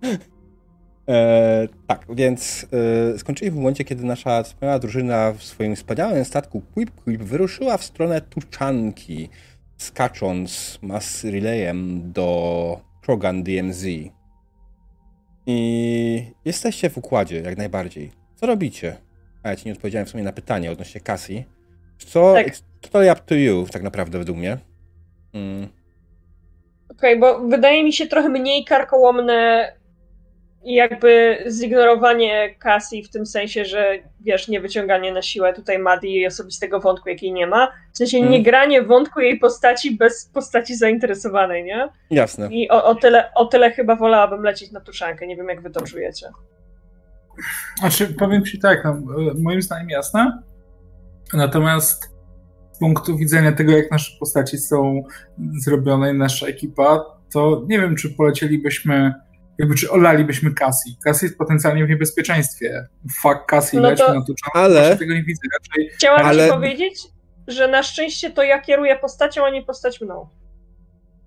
e, 1.10 1.68
tak, 1.88 2.06
więc 2.10 2.66
e, 3.14 3.20
skończyliśmy 3.20 3.56
w 3.56 3.60
momencie, 3.60 3.84
kiedy 3.84 4.04
nasza 4.04 4.44
wspaniała 4.44 4.80
drużyna 4.80 5.32
w 5.32 5.44
swoim 5.44 5.76
wspaniałym 5.76 6.26
statku 6.26 6.62
Quip 6.74 6.92
Quip 6.92 7.22
wyruszyła 7.22 7.78
w 7.78 7.84
stronę 7.84 8.22
Tuczanki, 8.22 9.30
skacząc 9.78 10.80
mass 10.82 11.24
relayem 11.24 12.12
do 12.12 12.82
Krogan 13.02 13.44
DMZ. 13.44 13.86
I 15.52 16.32
jesteście 16.46 16.90
w 16.90 16.98
układzie, 16.98 17.42
jak 17.42 17.58
najbardziej. 17.58 18.12
Co 18.36 18.46
robicie? 18.46 18.98
A 19.44 19.50
ja 19.50 19.56
ci 19.56 19.66
nie 19.66 19.74
odpowiedziałem 19.74 20.06
w 20.06 20.10
sumie 20.10 20.24
na 20.24 20.32
pytanie 20.32 20.72
odnośnie 20.72 21.02
Cassie. 21.02 21.44
Co, 21.98 22.34
tak. 22.34 22.48
to 22.92 23.00
up 23.00 23.22
to 23.26 23.36
you, 23.36 23.66
tak 23.72 23.84
naprawdę, 23.84 24.18
według 24.18 24.38
mnie. 24.38 24.58
Mm. 25.34 25.68
Okej, 26.90 27.18
okay, 27.18 27.20
bo 27.20 27.48
wydaje 27.48 27.84
mi 27.84 27.94
się 27.94 28.08
trochę 28.08 28.30
mniej 28.30 28.66
karkołomne 28.66 29.72
jakby 30.64 31.44
zignorowanie 31.48 32.56
Cassie 32.56 33.04
w 33.04 33.10
tym 33.10 33.26
sensie, 33.26 33.66
że 33.66 34.00
wiesz, 34.22 34.48
nie 34.48 34.62
wyciąganie 34.62 35.12
na 35.14 35.22
siłę 35.22 35.54
tutaj 35.54 35.80
Madi 35.80 36.14
jej 36.14 36.28
osobistego 36.28 36.80
wątku, 36.80 37.10
jakiej 37.10 37.34
nie 37.34 37.48
ma. 37.48 37.68
W 37.94 37.98
sensie 37.98 38.18
mm. 38.18 38.32
nie 38.32 38.44
granie 38.44 38.82
wątku 38.82 39.20
jej 39.20 39.40
postaci 39.40 39.98
bez 39.98 40.30
postaci 40.34 40.76
zainteresowanej, 40.76 41.64
nie? 41.64 41.90
Jasne. 42.12 42.48
I 42.52 42.70
o, 42.70 42.86
o, 42.86 42.96
tyle, 42.96 43.34
o 43.34 43.46
tyle 43.46 43.72
chyba 43.72 43.96
wolałabym 43.96 44.44
lecieć 44.44 44.72
na 44.72 44.82
tuszankę. 44.82 45.28
Nie 45.28 45.36
wiem, 45.36 45.50
jak 45.50 45.62
wy 45.62 45.70
to 45.70 45.82
czujecie. 45.82 46.28
Znaczy, 47.80 48.08
powiem 48.08 48.46
ci 48.46 48.60
tak, 48.60 48.84
no, 48.86 49.02
moim 49.38 49.62
zdaniem 49.62 49.90
jasne. 49.90 50.42
Natomiast 51.34 52.10
z 52.72 52.80
punktu 52.80 53.18
widzenia 53.18 53.52
tego, 53.52 53.72
jak 53.72 53.92
nasze 53.92 54.12
postaci 54.20 54.58
są 54.58 55.04
zrobione 55.64 56.12
i 56.12 56.18
nasza 56.18 56.48
ekipa, 56.48 57.06
to 57.34 57.66
nie 57.68 57.80
wiem, 57.80 57.96
czy 57.96 58.10
polecielibyśmy 58.10 59.14
jakby 59.60 59.76
czy 59.76 59.92
olalibyśmy 59.92 60.54
Cassie. 60.54 60.98
Cassie 61.04 61.26
jest 61.26 61.38
potencjalnie 61.38 61.86
w 61.86 61.90
niebezpieczeństwie. 61.90 62.88
Fuck 63.22 63.46
Cassie, 63.48 63.78
no 63.78 63.90
lećmy 63.90 64.14
na 64.14 64.22
to 64.22 64.34
ale... 64.54 64.98
tego 64.98 65.14
nie 65.14 65.24
widzę. 65.24 65.42
Raczej... 65.54 65.90
Chciałam 65.90 66.26
ale... 66.26 66.46
ci 66.46 66.52
powiedzieć, 66.52 67.00
że 67.48 67.68
na 67.68 67.84
szczęście 67.84 68.32
to 68.32 68.44
ja 68.44 68.62
kieruję 68.62 68.96
postacią, 68.96 69.46
a 69.46 69.50
nie 69.50 69.64
postać 69.64 70.02
mną. 70.02 70.30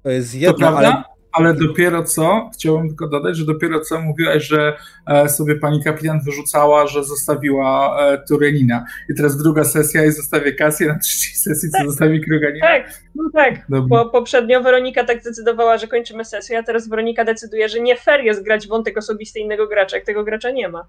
To 0.03 0.11
jest 0.11 0.35
jedno, 0.35 0.53
to 0.53 0.59
prawda? 0.59 0.79
ale 0.79 1.05
ale 1.33 1.55
dopiero 1.55 2.05
co, 2.05 2.51
chciałbym 2.55 2.89
tylko 2.89 3.09
dodać, 3.09 3.37
że 3.37 3.45
dopiero 3.45 3.81
co 3.81 4.01
mówiłaś, 4.01 4.43
że 4.43 4.77
e, 5.07 5.29
sobie 5.29 5.57
pani 5.57 5.85
kapitan 5.85 6.21
wyrzucała, 6.21 6.87
że 6.87 7.05
zostawiła 7.05 7.99
e, 8.01 8.19
Turenina. 8.29 8.85
I 9.11 9.15
teraz 9.15 9.37
druga 9.37 9.65
sesja 9.65 10.05
i 10.05 10.13
zostawię 10.13 10.53
Kasję, 10.53 10.89
na 10.89 10.99
trzeciej 10.99 11.35
sesji 11.35 11.71
co 11.71 11.79
tak. 11.79 11.87
zostawi 11.87 12.21
Kroganina. 12.21 12.67
Tak, 12.67 13.01
no 13.15 13.25
tak. 13.33 13.67
Bo 13.69 14.11
poprzednio 14.11 14.63
Weronika 14.63 15.05
tak 15.05 15.21
zdecydowała, 15.21 15.79
że 15.79 15.89
kończymy 15.89 16.25
sesję, 16.25 16.59
a 16.59 16.63
teraz 16.63 16.89
Weronika 16.89 17.25
decyduje, 17.25 17.69
że 17.69 17.81
nie 17.81 17.97
fair 17.97 18.21
jest 18.21 18.45
grać 18.45 18.69
wątek 18.69 18.99
osobisty 18.99 19.41
innego 19.41 19.67
gracza, 19.67 19.97
jak 19.97 20.07
tego 20.07 20.25
gracza 20.25 20.51
nie 20.51 20.69
ma. 20.69 20.87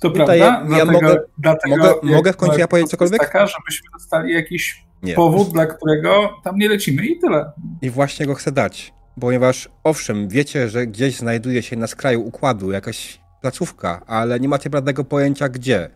To 0.00 0.10
prawda? 0.10 0.36
Ja, 0.36 0.64
dlatego, 0.66 0.92
mogę, 0.92 1.20
dlatego, 1.38 1.76
mogę, 1.76 1.94
mogę 2.02 2.32
w 2.32 2.36
końcu 2.36 2.58
ja 2.58 2.68
powiedzieć 2.68 2.90
cokolwiek? 2.90 3.20
taka, 3.20 3.46
żebyśmy 3.46 3.88
dostali 3.92 4.34
jakiś 4.34 4.84
nie. 5.02 5.14
powód, 5.14 5.52
dla 5.52 5.66
którego 5.66 6.30
tam 6.44 6.56
nie 6.56 6.68
lecimy 6.68 7.06
i 7.06 7.18
tyle. 7.18 7.52
I 7.82 7.90
właśnie 7.90 8.26
go 8.26 8.34
chcę 8.34 8.52
dać 8.52 8.97
ponieważ 9.20 9.68
owszem, 9.84 10.28
wiecie, 10.28 10.68
że 10.68 10.86
gdzieś 10.86 11.16
znajduje 11.16 11.62
się 11.62 11.76
na 11.76 11.86
skraju 11.86 12.26
układu 12.26 12.72
jakaś 12.72 13.20
placówka, 13.40 14.02
ale 14.06 14.40
nie 14.40 14.48
macie 14.48 14.70
żadnego 14.72 15.04
pojęcia 15.04 15.48
gdzie. 15.48 15.90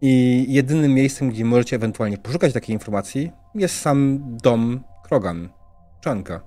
I 0.00 0.44
jedynym 0.48 0.94
miejscem, 0.94 1.30
gdzie 1.30 1.44
możecie 1.44 1.76
ewentualnie 1.76 2.18
poszukać 2.18 2.52
takiej 2.52 2.74
informacji, 2.74 3.32
jest 3.54 3.80
sam 3.80 4.20
dom 4.42 4.80
Krogan, 5.08 5.48
Czanka. 6.00 6.40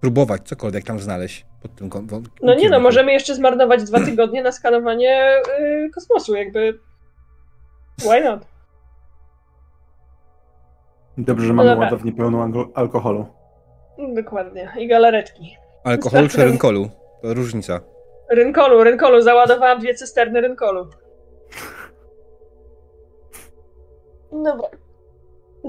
Próbować 0.00 0.42
cokolwiek 0.42 0.84
tam 0.84 1.00
znaleźć 1.00 1.46
pod 1.62 1.74
tym 1.74 1.90
kątem. 1.90 2.22
No 2.42 2.54
nie 2.54 2.70
no, 2.70 2.80
możemy 2.80 3.12
jeszcze 3.12 3.34
zmarnować 3.34 3.84
dwa 3.84 4.00
tygodnie 4.06 4.42
na 4.42 4.52
skanowanie 4.52 5.30
yy, 5.58 5.90
kosmosu, 5.90 6.34
jakby. 6.34 6.78
Why 7.98 8.24
not? 8.24 8.46
Dobrze, 11.18 11.46
że 11.46 11.52
mamy 11.52 11.74
no 11.74 11.80
ładownię 11.80 12.12
pełną 12.12 12.70
alkoholu. 12.74 13.26
Dokładnie. 13.98 14.72
I 14.78 14.88
galaretki. 14.88 15.56
Alkoholu 15.84 16.28
czy 16.28 16.44
rynkolu? 16.44 16.90
To 17.22 17.34
różnica. 17.34 17.80
Rynkolu, 18.30 18.84
rynkolu. 18.84 19.22
Załadowałam 19.22 19.80
dwie 19.80 19.94
cysterny 19.94 20.40
rynkolu. 20.40 20.86
Dobra. 24.32 24.68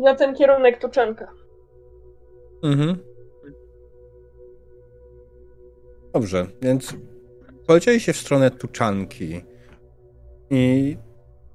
Za 0.04 0.16
ten 0.16 0.36
kierunek 0.36 0.78
tuczanka. 0.80 1.32
Mhm. 2.64 2.98
Dobrze, 6.14 6.48
więc 6.62 6.94
polecieliście 7.68 8.14
w 8.14 8.18
stronę 8.18 8.52
tuczanki. 8.52 9.42
I 10.50 10.98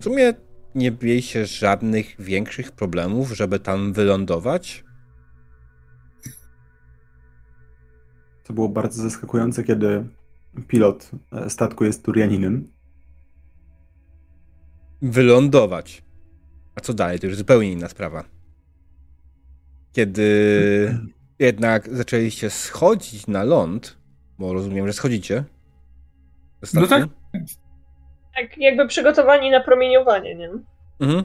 w 0.01 0.05
sumie 0.05 0.35
nie 0.75 0.91
mieliście 1.03 1.47
żadnych 1.47 2.21
większych 2.21 2.73
problemów, 2.73 3.29
żeby 3.29 3.59
tam 3.59 3.93
wylądować. 3.93 4.85
To 8.51 8.55
było 8.55 8.69
bardzo 8.69 9.03
zaskakujące, 9.03 9.65
kiedy 9.65 10.05
pilot 10.69 11.11
statku 11.49 11.85
jest 11.85 12.05
Turianinem. 12.05 12.69
Wylądować. 15.03 16.03
A 16.75 16.81
co 16.81 16.95
dalej? 16.95 17.21
To 17.21 17.27
już 17.27 17.37
zupełnie 17.37 17.73
inna 17.73 17.89
sprawa. 17.89 18.25
Kiedy 19.93 20.29
jednak 21.39 21.89
zaczęliście 21.97 22.51
schodzić 22.51 23.27
na 23.27 23.45
ląd, 23.45 23.99
bo 24.39 24.53
rozumiem, 24.53 24.87
że 24.87 24.93
schodzicie. 24.93 25.45
No 26.75 26.87
tak. 26.87 27.09
Tak, 28.35 28.59
jakby 28.59 28.89
przygotowani 28.89 29.51
na 29.51 29.61
promieniowanie, 29.61 30.35
nie? 30.35 30.51
Mhm. 31.01 31.25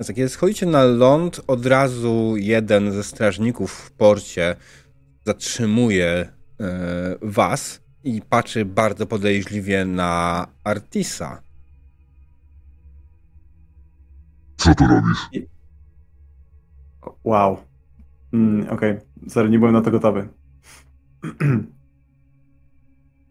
Więc 0.00 0.08
kiedy 0.08 0.28
schodzicie 0.28 0.66
na 0.66 0.84
ląd, 0.84 1.40
od 1.46 1.66
razu 1.66 2.34
jeden 2.36 2.92
ze 2.92 3.04
strażników 3.04 3.72
w 3.72 3.92
porcie 3.92 4.56
zatrzymuje 5.24 6.39
E, 6.39 6.39
was 7.22 7.82
i 8.04 8.22
patrzy 8.22 8.64
bardzo 8.64 9.06
podejrzliwie 9.06 9.84
na 9.84 10.46
Artisa. 10.64 11.42
Co 14.56 14.74
tu 14.74 14.84
robisz? 14.86 15.30
Wow. 17.24 17.58
Mm, 18.32 18.68
Okej, 18.70 18.92
okay. 18.92 19.28
sorry, 19.28 19.50
nie 19.50 19.58
byłem 19.58 19.74
na 19.74 19.80
to 19.80 19.90
gotowy. 19.90 20.28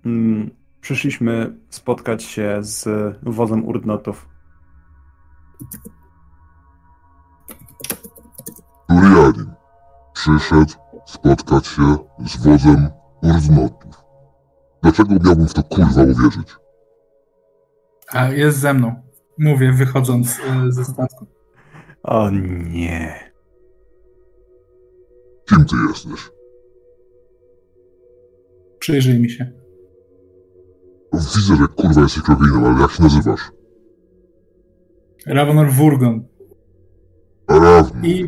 mm, 0.05 0.49
przyszliśmy 0.81 1.57
spotkać 1.69 2.23
się 2.23 2.57
z 2.61 2.87
wozem 3.23 3.65
urdnotów. 3.65 4.29
Turianin 8.87 9.53
przyszedł 10.13 10.73
spotkać 11.05 11.67
się 11.67 11.97
z 12.25 12.43
wozem 12.43 12.98
urdnotów. 13.21 14.03
Dlaczego 14.83 15.09
miałbym 15.25 15.47
w 15.47 15.53
to 15.53 15.63
kurwa 15.63 16.03
uwierzyć? 16.03 16.55
A 18.11 18.29
jest 18.29 18.57
ze 18.57 18.73
mną. 18.73 18.95
Mówię, 19.37 19.71
wychodząc 19.73 20.39
y, 20.39 20.71
ze 20.71 20.85
statku. 20.85 21.25
O 22.03 22.29
nie. 22.29 23.31
Kim 25.49 25.65
ty 25.65 25.75
jesteś? 25.89 26.31
Przyjrzyj 28.79 29.19
mi 29.19 29.29
się. 29.29 29.51
Widzę, 31.13 31.55
że 31.55 31.67
kurwa 31.67 32.01
jesteś 32.01 32.23
krokinem, 32.23 32.63
ale 32.65 32.81
jak 32.81 32.91
się 32.91 33.03
nazywasz? 33.03 33.51
Ravenor 35.25 35.71
Wurgon. 35.71 36.27
Ravnor. 37.49 38.05
I, 38.05 38.25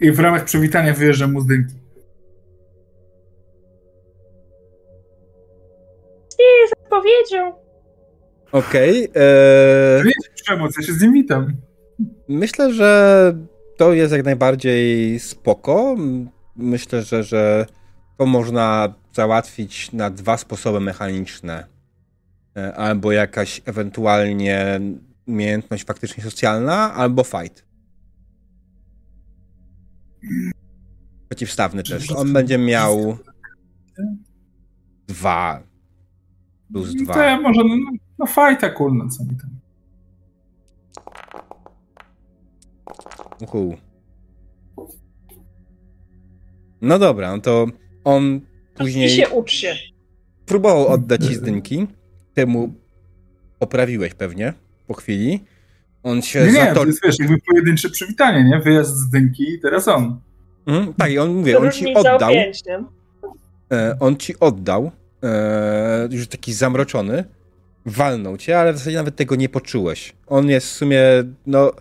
I 0.00 0.12
w 0.12 0.20
ramach 0.20 0.44
przywitania 0.44 0.94
wyjeżdżam 0.94 1.32
mu 1.32 1.40
z 1.40 1.46
dymki. 1.46 1.85
Nie, 7.04 7.26
zapowiedział. 7.26 7.54
Okej. 8.52 9.10
Okay, 9.10 9.22
e... 9.22 10.02
Czemu? 10.46 10.64
Ja 10.64 10.86
się 10.86 10.92
z 10.92 11.02
nim 11.02 11.12
witam. 11.12 11.52
Myślę, 12.28 12.72
że 12.72 13.32
to 13.76 13.92
jest 13.92 14.12
jak 14.12 14.24
najbardziej 14.24 15.18
spoko. 15.20 15.96
Myślę, 16.56 17.02
że, 17.02 17.22
że 17.22 17.66
to 18.18 18.26
można 18.26 18.94
załatwić 19.12 19.92
na 19.92 20.10
dwa 20.10 20.36
sposoby 20.36 20.80
mechaniczne. 20.80 21.66
E, 22.56 22.74
albo 22.74 23.12
jakaś 23.12 23.62
ewentualnie 23.64 24.80
umiejętność 25.26 25.84
faktycznie 25.84 26.24
socjalna, 26.24 26.94
albo 26.94 27.24
fight. 27.24 27.66
Przeciwstawny 31.28 31.82
też. 31.82 32.12
On 32.12 32.32
będzie 32.32 32.58
miał 32.58 33.18
dwa 35.08 35.62
plus 36.72 36.94
dwa. 36.94 37.14
To 37.14 37.20
ja 37.20 37.40
może, 37.40 37.64
no, 37.64 37.76
no 38.18 38.26
fajta 38.26 38.70
kulna, 38.70 39.08
co 39.08 39.24
mi 39.24 39.30
tam. 39.30 39.50
Uhu. 43.42 43.76
No 46.82 46.98
dobra, 46.98 47.36
no 47.36 47.42
to 47.42 47.66
on 48.04 48.40
później... 48.74 49.08
Się 49.08 49.28
ucz 49.28 49.52
się. 49.52 49.74
Próbował 50.46 50.88
oddać 50.88 51.26
ci 51.26 51.34
zdynki. 51.34 51.86
Temu 52.34 52.74
poprawiłeś 53.58 54.14
pewnie 54.14 54.52
po 54.86 54.94
chwili. 54.94 55.40
On 56.02 56.22
się 56.22 56.46
Nie, 56.46 56.52
nie, 56.52 56.72
to 56.74 56.86
jest 56.86 57.04
wiesz, 57.04 57.18
jakby 57.18 57.36
pojedyncze 57.50 57.90
przywitanie, 57.90 58.44
nie? 58.44 58.60
Wyjazd 58.60 58.96
z 58.96 59.10
dynki 59.10 59.42
i 59.54 59.60
teraz 59.60 59.88
on. 59.88 60.20
Mhm, 60.66 60.94
tak, 60.94 61.10
i 61.10 61.18
on 61.18 61.34
mówię, 61.34 61.58
on 61.58 61.72
ci 61.72 61.94
oddał. 61.94 62.32
E, 63.72 63.96
on 64.00 64.16
ci 64.16 64.40
oddał. 64.40 64.90
E, 65.26 66.08
już 66.10 66.28
taki 66.28 66.52
zamroczony. 66.52 67.24
Walnął 67.86 68.36
cię, 68.36 68.58
ale 68.58 68.72
w 68.72 68.78
zasadzie 68.78 68.96
nawet 68.96 69.16
tego 69.16 69.36
nie 69.36 69.48
poczułeś. 69.48 70.12
On 70.26 70.48
jest 70.48 70.66
w 70.66 70.70
sumie, 70.70 71.00
no, 71.46 71.72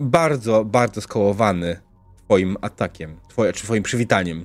bardzo, 0.00 0.64
bardzo 0.64 1.00
skołowany 1.00 1.76
twoim 2.24 2.56
atakiem, 2.60 3.16
twoje, 3.28 3.52
czy 3.52 3.64
twoim 3.64 3.82
przywitaniem. 3.82 4.44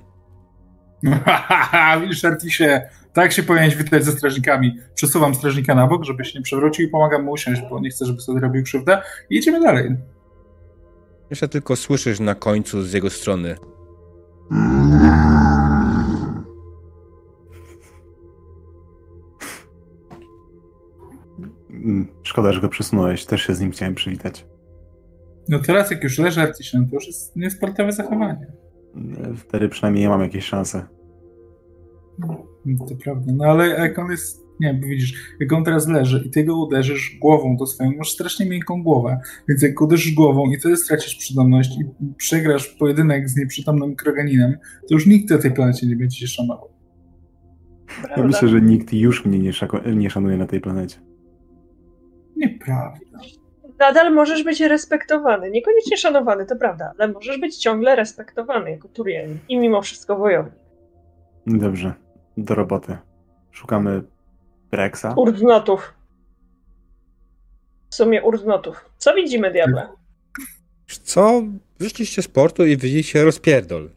Widzisz, 2.02 2.26
Artisie, 2.26 2.82
tak 3.14 3.32
się 3.32 3.44
powinieneś 3.44 3.76
witać 3.76 4.06
ze 4.06 4.12
strażnikami. 4.12 4.78
Przesuwam 4.96 5.36
strażnika 5.36 5.76
na 5.76 5.88
bok, 5.88 6.04
żeby 6.04 6.26
się 6.26 6.40
nie 6.40 6.44
przewrócił 6.44 6.88
i 6.88 6.90
pomagam 6.90 7.24
mu 7.24 7.32
usiąść, 7.32 7.62
bo 7.70 7.80
nie 7.80 7.90
chcę, 7.90 8.06
żeby 8.06 8.22
sobie 8.22 8.40
robił 8.40 8.64
krzywdę. 8.64 9.02
I 9.30 9.38
idziemy 9.38 9.62
dalej. 9.62 9.96
Jeszcze 11.30 11.48
tylko 11.48 11.76
słyszysz 11.76 12.20
na 12.20 12.36
końcu 12.36 12.84
z 12.84 12.94
jego 12.94 13.10
strony. 13.10 13.56
Mm, 14.52 14.95
szkoda, 22.26 22.54
że 22.54 22.62
go 22.62 22.70
przesunąłeś. 22.70 23.26
Też 23.26 23.42
się 23.42 23.56
z 23.56 23.62
nim 23.62 23.72
chciałem 23.72 23.96
przywitać. 23.96 24.46
No 25.50 25.60
teraz 25.60 25.92
jak 25.92 26.04
już 26.04 26.20
leży 26.20 26.42
Artisan, 26.42 26.88
to 26.88 26.96
już 26.96 27.08
jest 27.08 27.36
niesportowe 27.36 27.92
zachowanie. 27.92 28.48
Wtedy 29.38 29.70
przynajmniej 29.70 30.04
ja 30.04 30.10
mam 30.10 30.22
jakieś 30.22 30.46
szanse. 30.46 30.86
No, 32.20 32.86
to 32.90 32.96
prawda. 33.04 33.34
No 33.36 33.46
ale 33.46 33.68
jak 33.68 34.00
on 34.00 34.12
jest, 34.12 34.46
nie 34.60 34.74
wiem, 34.74 34.82
widzisz, 34.82 35.14
jak 35.40 35.54
on 35.54 35.64
teraz 35.64 35.88
leży 35.88 36.24
i 36.26 36.30
ty 36.30 36.44
go 36.44 36.66
uderzysz 36.66 37.18
głową 37.22 37.58
to 37.58 37.66
swoją, 37.66 37.92
masz 37.98 38.12
strasznie 38.12 38.46
miękką 38.46 38.84
głowę, 38.84 39.20
więc 39.50 39.62
jak 39.62 39.82
uderzysz 39.82 40.14
głową 40.14 40.52
i 40.52 40.60
ty 40.60 40.78
stracisz 40.78 41.16
przytomność 41.16 41.78
i 41.80 42.14
przegrasz 42.18 42.68
pojedynek 42.68 43.30
z 43.30 43.36
nieprzytomnym 43.38 43.96
kroganinem, 43.96 44.58
to 44.90 44.94
już 44.94 45.08
nikt 45.08 45.30
na 45.30 45.38
tej 45.38 45.52
planecie 45.52 45.88
nie 45.88 45.96
będzie 45.96 46.18
się 46.18 46.28
szanował. 46.28 46.70
Ja 48.18 48.24
myślę, 48.24 48.48
że 48.48 48.62
nikt 48.62 48.94
już 48.94 49.26
mnie 49.26 49.40
nie, 49.40 49.52
nie 49.96 50.10
szanuje 50.10 50.38
na 50.38 50.48
tej 50.48 50.62
planecie. 50.62 51.05
Nieprawda 52.36 53.00
nadal 53.80 54.14
możesz 54.14 54.44
być 54.44 54.62
respektowany. 54.62 55.52
Niekoniecznie 55.52 55.98
szanowany, 55.98 56.46
to 56.46 56.56
prawda, 56.56 56.92
ale 57.00 57.12
możesz 57.12 57.38
być 57.40 57.58
ciągle 57.58 57.96
respektowany 57.96 58.72
jako 58.72 58.88
Turianin 58.88 59.40
i 59.50 59.58
mimo 59.58 59.82
wszystko 59.82 60.16
wojownik. 60.16 60.56
Dobrze, 61.48 61.94
do 62.38 62.56
roboty. 62.56 62.98
Szukamy 63.52 64.04
Brexa. 64.72 65.06
Urdnotów. 65.16 65.94
W 67.90 67.96
sumie 67.96 68.24
urdnotów. 68.24 68.90
Co 68.98 69.14
widzimy, 69.14 69.52
diable? 69.52 69.88
Co? 71.04 71.44
Wyszliście 71.80 72.22
z 72.22 72.28
portu 72.28 72.66
i 72.66 72.78
widzicie 72.78 73.24
rozpierdol. 73.24 73.90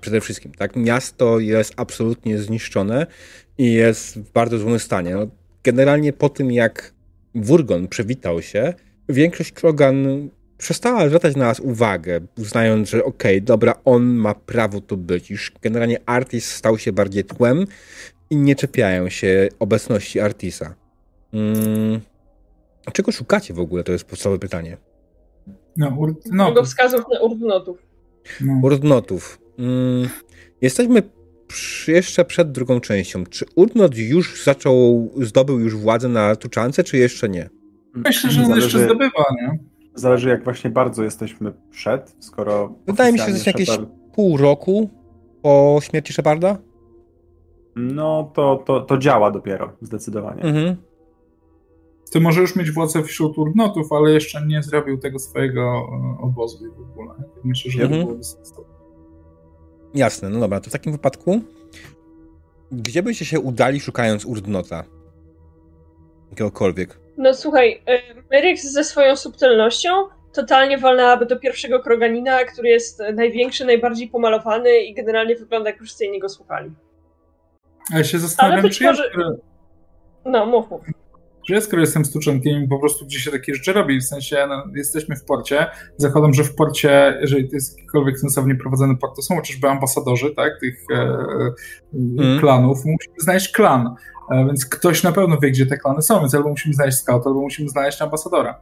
Przede 0.00 0.20
wszystkim, 0.20 0.52
tak? 0.52 0.76
Miasto 0.76 1.38
jest 1.38 1.74
absolutnie 1.76 2.38
zniszczone 2.38 3.06
i 3.58 3.72
jest 3.72 4.18
w 4.18 4.32
bardzo 4.32 4.58
złym 4.58 4.78
stanie. 4.78 5.14
No, 5.14 5.26
generalnie 5.64 6.12
po 6.12 6.28
tym, 6.28 6.52
jak 6.52 6.92
Wurgon 7.34 7.88
przywitał 7.88 8.42
się, 8.42 8.74
większość 9.08 9.52
Krogan 9.52 10.28
przestała 10.58 11.08
zwracać 11.08 11.36
na 11.36 11.44
nas 11.44 11.60
uwagę, 11.60 12.20
uznając, 12.38 12.90
że 12.90 13.04
okej, 13.04 13.36
okay, 13.36 13.40
dobra, 13.40 13.74
on 13.84 14.02
ma 14.02 14.34
prawo 14.34 14.80
tu 14.80 14.96
być. 14.96 15.30
Już 15.30 15.52
generalnie 15.62 15.98
Artis 16.06 16.50
stał 16.54 16.78
się 16.78 16.92
bardziej 16.92 17.24
tłem 17.24 17.66
i 18.30 18.36
nie 18.36 18.56
czepiają 18.56 19.08
się 19.08 19.48
obecności 19.58 20.20
Artisa. 20.20 20.74
Hmm. 21.30 22.00
Czego 22.92 23.12
szukacie 23.12 23.54
w 23.54 23.58
ogóle? 23.58 23.84
To 23.84 23.92
jest 23.92 24.04
podstawowe 24.04 24.38
pytanie. 24.38 24.76
No, 25.76 25.96
urdnotów. 25.98 26.66
wskazów 26.66 27.04
na 27.12 27.20
urdnotów. 27.20 27.78
No. 28.40 28.60
Urdnotów. 28.62 29.38
Hmm. 29.56 30.08
Jesteśmy 30.60 31.02
jeszcze 31.88 32.24
przed 32.24 32.52
drugą 32.52 32.80
częścią. 32.80 33.24
Czy 33.26 33.44
Urnot 33.54 33.96
już 33.96 34.44
zaczął, 34.44 35.10
zdobył 35.16 35.60
już 35.60 35.76
władzę 35.76 36.08
na 36.08 36.36
Tuczance, 36.36 36.84
czy 36.84 36.96
jeszcze 36.96 37.28
nie? 37.28 37.50
Myślę, 37.94 38.30
że 38.30 38.40
on 38.40 38.46
zależy, 38.46 38.66
jeszcze 38.66 38.84
zdobywa, 38.84 39.24
nie? 39.42 39.58
Zależy 39.94 40.28
jak 40.28 40.44
właśnie 40.44 40.70
bardzo 40.70 41.04
jesteśmy 41.04 41.52
przed, 41.70 42.16
skoro... 42.20 42.74
Wydaje 42.86 43.12
mi 43.12 43.18
się, 43.18 43.24
że 43.24 43.30
jest 43.30 43.46
jakieś 43.46 43.68
pół 44.14 44.36
roku 44.36 44.90
po 45.42 45.78
śmierci 45.82 46.12
Sheparda. 46.12 46.58
No, 47.76 48.32
to, 48.34 48.62
to, 48.66 48.80
to 48.80 48.98
działa 48.98 49.30
dopiero, 49.30 49.72
zdecydowanie. 49.80 50.42
Mhm. 50.42 50.76
Ty 52.12 52.20
może 52.20 52.40
już 52.40 52.56
mieć 52.56 52.70
władzę 52.70 53.02
wśród 53.02 53.38
urnotów, 53.38 53.92
ale 53.92 54.12
jeszcze 54.12 54.46
nie 54.46 54.62
zrobił 54.62 54.98
tego 54.98 55.18
swojego 55.18 55.62
e, 55.62 56.22
obozu 56.22 56.58
w 56.76 56.80
ogóle. 56.80 57.14
Myślę, 57.44 57.70
że 57.70 57.82
mhm. 57.82 58.00
to 58.00 58.06
byłoby 58.06 58.24
Jasne, 59.94 60.28
no 60.28 60.40
dobra, 60.40 60.60
to 60.60 60.70
w 60.70 60.72
takim 60.72 60.92
wypadku 60.92 61.40
gdzie 62.72 63.02
byście 63.02 63.24
się 63.24 63.40
udali 63.40 63.80
szukając 63.80 64.24
urdnota? 64.24 64.84
Jakiegokolwiek. 66.30 66.98
No 67.16 67.34
słuchaj, 67.34 67.82
Merix 68.30 68.72
ze 68.72 68.84
swoją 68.84 69.16
subtelnością 69.16 69.88
totalnie 70.32 70.78
walnęłaby 70.78 71.26
do 71.26 71.38
pierwszego 71.38 71.80
kroganina, 71.80 72.44
który 72.44 72.68
jest 72.68 73.02
największy, 73.14 73.64
najbardziej 73.64 74.08
pomalowany 74.08 74.78
i 74.78 74.94
generalnie 74.94 75.36
wygląda 75.36 75.70
jak 75.70 75.80
już 75.80 76.00
niego 76.00 76.28
słuchali. 76.28 76.70
A 77.94 77.98
ja 77.98 78.04
się 78.04 78.18
zastanawiam, 78.18 78.70
czy 78.70 78.84
może... 78.84 79.10
No, 80.24 80.46
mów, 80.46 80.70
mów 80.70 80.80
że 81.48 81.54
ja 81.54 81.60
skoro 81.60 81.80
jestem 81.80 82.04
stuczenkiem 82.04 82.68
po 82.68 82.78
prostu 82.78 83.06
gdzieś 83.06 83.24
się 83.24 83.30
takie 83.30 83.54
rzeczy 83.54 83.72
robi, 83.72 84.00
w 84.00 84.04
sensie 84.04 84.46
no, 84.48 84.64
jesteśmy 84.74 85.16
w 85.16 85.24
porcie, 85.24 85.66
zakładam, 85.96 86.34
że 86.34 86.44
w 86.44 86.54
porcie, 86.54 87.18
jeżeli 87.20 87.48
to 87.48 87.56
jest 87.56 87.76
jakikolwiek 87.78 88.18
sensownie 88.18 88.54
prowadzony 88.54 88.96
port, 88.96 89.16
to 89.16 89.22
są 89.22 89.36
chociażby 89.36 89.68
ambasadorzy, 89.68 90.34
tak, 90.34 90.60
tych 90.60 90.84
e, 90.94 91.16
mm. 91.94 92.40
klanów, 92.40 92.84
musimy 92.84 93.14
znaleźć 93.18 93.52
klan, 93.52 93.94
e, 94.30 94.46
więc 94.46 94.66
ktoś 94.66 95.02
na 95.02 95.12
pewno 95.12 95.38
wie, 95.38 95.50
gdzie 95.50 95.66
te 95.66 95.76
klany 95.76 96.02
są, 96.02 96.20
więc 96.20 96.34
albo 96.34 96.48
musimy 96.48 96.74
znaleźć 96.74 96.98
scout, 96.98 97.26
albo 97.26 97.40
musimy 97.40 97.68
znaleźć 97.68 98.02
ambasadora. 98.02 98.58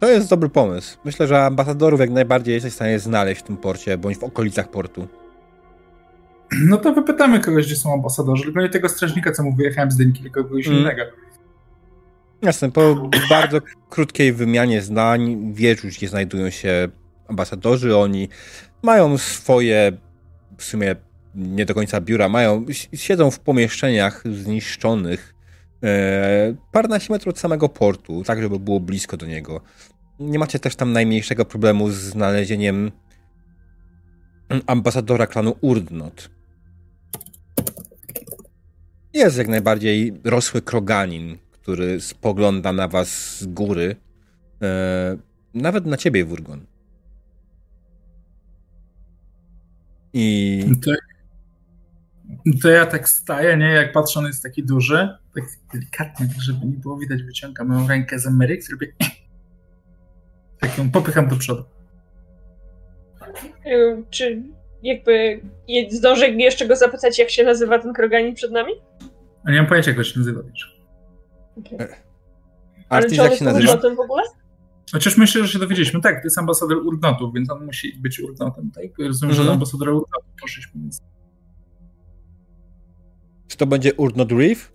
To 0.00 0.08
jest 0.08 0.30
dobry 0.30 0.48
pomysł. 0.48 0.98
Myślę, 1.04 1.26
że 1.26 1.44
ambasadorów 1.44 2.00
jak 2.00 2.10
najbardziej 2.10 2.54
jesteś 2.54 2.72
w 2.72 2.76
stanie 2.76 2.98
znaleźć 2.98 3.40
w 3.40 3.44
tym 3.44 3.56
porcie, 3.56 3.98
bądź 3.98 4.18
w 4.18 4.24
okolicach 4.24 4.70
portu. 4.70 5.08
No 6.52 6.76
to 6.76 6.92
wypytamy 6.92 7.40
kogoś, 7.40 7.66
gdzie 7.66 7.76
są 7.76 7.92
ambasadorzy. 7.92 8.44
Tylko 8.44 8.60
nie 8.60 8.68
tego 8.68 8.88
strażnika, 8.88 9.32
co 9.32 9.42
mu 9.42 9.54
wyjechałem 9.54 9.90
z 9.90 9.96
dynki, 9.96 10.22
tylko 10.22 10.44
kogoś 10.44 10.66
mm. 10.66 10.78
innego. 10.78 11.02
Jasne, 12.46 12.70
po 12.70 13.10
bardzo 13.30 13.58
krótkiej 13.90 14.32
wymianie 14.32 14.82
zdań 14.82 15.52
wiesz 15.54 15.84
już, 15.84 15.96
gdzie 15.96 16.08
znajdują 16.08 16.50
się 16.50 16.88
ambasadorzy. 17.28 17.96
Oni 17.96 18.28
mają 18.82 19.18
swoje, 19.18 19.92
w 20.58 20.64
sumie 20.64 20.96
nie 21.34 21.66
do 21.66 21.74
końca 21.74 22.00
biura, 22.00 22.28
mają, 22.28 22.66
siedzą 22.94 23.30
w 23.30 23.40
pomieszczeniach 23.40 24.22
zniszczonych 24.32 25.34
e, 25.82 26.54
paręnaście 26.72 27.12
metrów 27.12 27.34
od 27.34 27.40
samego 27.40 27.68
portu, 27.68 28.24
tak 28.24 28.42
żeby 28.42 28.58
było 28.58 28.80
blisko 28.80 29.16
do 29.16 29.26
niego. 29.26 29.60
Nie 30.20 30.38
macie 30.38 30.58
też 30.58 30.76
tam 30.76 30.92
najmniejszego 30.92 31.44
problemu 31.44 31.90
z 31.90 31.94
znalezieniem 31.94 32.92
ambasadora 34.66 35.26
klanu 35.26 35.56
Urdnot. 35.60 36.30
Jest 39.12 39.38
jak 39.38 39.48
najbardziej 39.48 40.20
rosły 40.24 40.62
kroganin, 40.62 41.38
który 41.66 42.00
spogląda 42.00 42.72
na 42.72 42.88
was 42.88 43.38
z 43.38 43.46
góry. 43.46 43.96
E, 44.62 45.16
nawet 45.54 45.86
na 45.86 45.96
ciebie, 45.96 46.24
Wurgon. 46.24 46.66
I. 50.12 50.64
To, 50.84 50.90
to, 52.62 52.68
ja 52.68 52.86
tak 52.86 53.08
staję, 53.08 53.56
nie? 53.56 53.66
Jak 53.66 53.92
patrzę, 53.92 54.20
on 54.20 54.26
jest 54.26 54.42
taki 54.42 54.62
duży. 54.62 55.08
Tak 55.34 55.44
delikatnie, 55.72 56.28
tak 56.28 56.42
żeby 56.42 56.66
nie 56.66 56.76
było 56.76 56.98
widać, 56.98 57.22
wyciągam 57.22 57.68
moją 57.68 57.88
rękę 57.88 58.18
z 58.18 58.26
Ameryk, 58.26 58.62
zrobię. 58.62 58.92
Tak 60.60 60.78
ją 60.78 60.90
popycham 60.90 61.28
do 61.28 61.36
przodu. 61.36 61.64
Czy 64.10 64.42
jakby 64.82 65.40
zdążę 65.90 66.28
jeszcze 66.28 66.66
go 66.66 66.76
zapytać, 66.76 67.18
jak 67.18 67.30
się 67.30 67.44
nazywa 67.44 67.78
ten 67.78 67.92
kroganin 67.92 68.34
przed 68.34 68.52
nami? 68.52 68.72
A 69.44 69.50
nie 69.50 69.56
mam 69.56 69.66
pojęcia, 69.66 69.90
jak 69.90 69.96
go 69.96 70.04
się 70.04 70.18
nazywa, 70.18 70.42
wiesz. 70.42 70.75
Okay. 71.56 71.88
Ale 72.88 73.10
czy 73.10 73.22
on 73.22 73.30
jak 73.30 73.38
się 73.38 73.44
nazywa? 73.44 73.72
o 73.72 73.76
tym 73.76 73.96
w 73.96 74.00
ogóle? 74.00 74.22
Chociaż 74.92 75.16
myślę, 75.16 75.42
że 75.42 75.48
się 75.48 75.58
dowiedzieliśmy. 75.58 76.00
Tak, 76.00 76.14
to 76.14 76.26
jest 76.26 76.38
ambasador 76.38 76.76
Urdnotów, 76.76 77.34
więc 77.34 77.50
on 77.50 77.66
musi 77.66 77.98
być 77.98 78.20
Urdnotem, 78.20 78.70
tak? 78.74 79.06
Rozumiem, 79.06 79.34
że 79.34 79.42
mm 79.42 79.52
-hmm. 79.52 79.54
ambasadora 79.54 79.92
Urdnotów 79.92 80.30
poszliśmy, 80.40 80.80
więc... 80.80 81.00
Czy 83.48 83.56
to 83.56 83.66
będzie 83.66 83.94
Urdnot 83.94 84.32
Reef? 84.32 84.72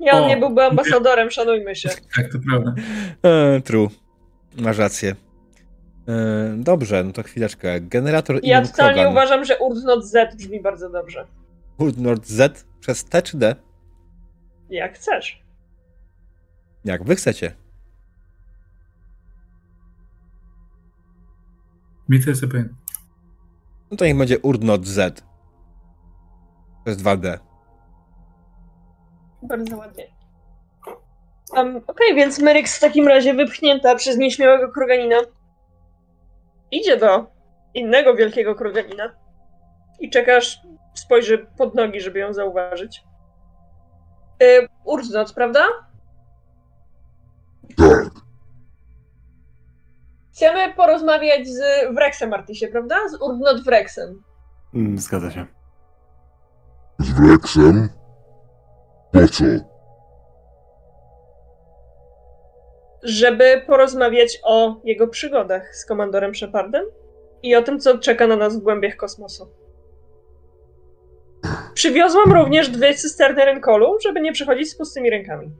Nie, 0.00 0.12
on 0.12 0.24
o, 0.24 0.28
nie 0.28 0.36
byłby 0.36 0.62
ambasadorem, 0.62 1.30
szanujmy 1.30 1.76
się. 1.76 1.88
Tak, 2.16 2.32
to 2.32 2.38
prawda. 2.48 2.74
E, 3.22 3.60
true. 3.60 3.88
Masz 4.58 4.78
rację. 4.78 5.16
E, 6.08 6.54
dobrze, 6.58 7.04
no 7.04 7.12
to 7.12 7.22
chwileczkę. 7.22 7.80
Generator 7.80 8.40
Ja 8.42 8.62
totalnie 8.66 9.08
uważam, 9.08 9.44
że 9.44 9.58
Urdnot 9.58 10.04
Z 10.06 10.36
brzmi 10.36 10.60
bardzo 10.60 10.90
dobrze. 10.90 11.26
Urdnot 11.78 12.26
Z 12.26 12.66
przez 12.80 13.04
T 13.04 13.22
czy 13.22 13.36
D? 13.36 13.56
Jak 14.72 14.94
chcesz. 14.94 15.42
Jak 16.84 17.04
wy 17.04 17.16
chcecie. 17.16 17.54
Mi 22.08 22.24
to 22.24 22.30
jest 22.30 22.40
pewien. 22.40 22.74
No 23.90 23.96
to 23.96 24.04
niech 24.04 24.16
będzie 24.16 24.38
Urdnot 24.38 24.86
Z. 24.86 25.24
Przez 26.84 26.98
2D. 26.98 27.38
Bardzo 29.42 29.76
ładnie. 29.76 30.06
Um, 31.52 31.76
Okej, 31.76 31.82
okay, 31.86 32.14
więc 32.14 32.38
Meryx 32.38 32.76
w 32.76 32.80
takim 32.80 33.08
razie 33.08 33.34
wypchnięta 33.34 33.94
przez 33.94 34.16
nieśmiałego 34.16 34.72
kroganina 34.72 35.16
idzie 36.70 36.96
do 36.96 37.26
innego 37.74 38.14
wielkiego 38.14 38.54
kroganina 38.54 39.16
i 40.00 40.10
czekasz, 40.10 40.60
spojrzy 40.94 41.46
pod 41.58 41.74
nogi, 41.74 42.00
żeby 42.00 42.18
ją 42.18 42.32
zauważyć. 42.32 43.04
Yy, 44.42 44.68
Urznot, 44.84 45.32
prawda? 45.32 45.64
Tak. 47.76 48.10
Chcemy 50.32 50.74
porozmawiać 50.74 51.48
z 51.48 51.60
Wrexem 51.94 52.30
Martysie, 52.30 52.68
prawda? 52.68 52.96
Z 53.08 53.22
Urznot 53.22 53.64
Wrexem. 53.64 54.22
Mm, 54.74 54.98
zgadza 54.98 55.30
się. 55.30 55.46
Z 56.98 57.10
Wrexem? 57.12 57.88
Po 59.12 59.28
co? 59.28 59.44
Żeby 63.02 63.62
porozmawiać 63.66 64.38
o 64.44 64.80
jego 64.84 65.08
przygodach 65.08 65.76
z 65.76 65.86
komandorem 65.86 66.34
Shepardem 66.34 66.84
i 67.42 67.56
o 67.56 67.62
tym, 67.62 67.80
co 67.80 67.98
czeka 67.98 68.26
na 68.26 68.36
nas 68.36 68.56
w 68.56 68.62
głębiach 68.62 68.96
kosmosu. 68.96 69.61
Przywiozłam 71.74 72.32
również 72.32 72.68
dwie 72.68 72.94
cysterny 72.94 73.44
rękolu, 73.44 73.98
żeby 74.02 74.20
nie 74.20 74.32
przychodzić 74.32 74.70
z 74.70 74.76
pustymi 74.76 75.10
rękami. 75.10 75.50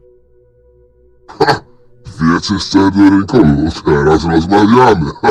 Ha! 1.29 1.61
Dwie 2.05 2.41
cysterny 2.41 3.11
rękolu, 3.11 3.71
teraz 3.85 4.25
rozmawiamy. 4.25 5.11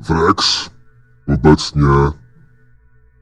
Wrex 0.00 0.70
obecnie 1.28 2.10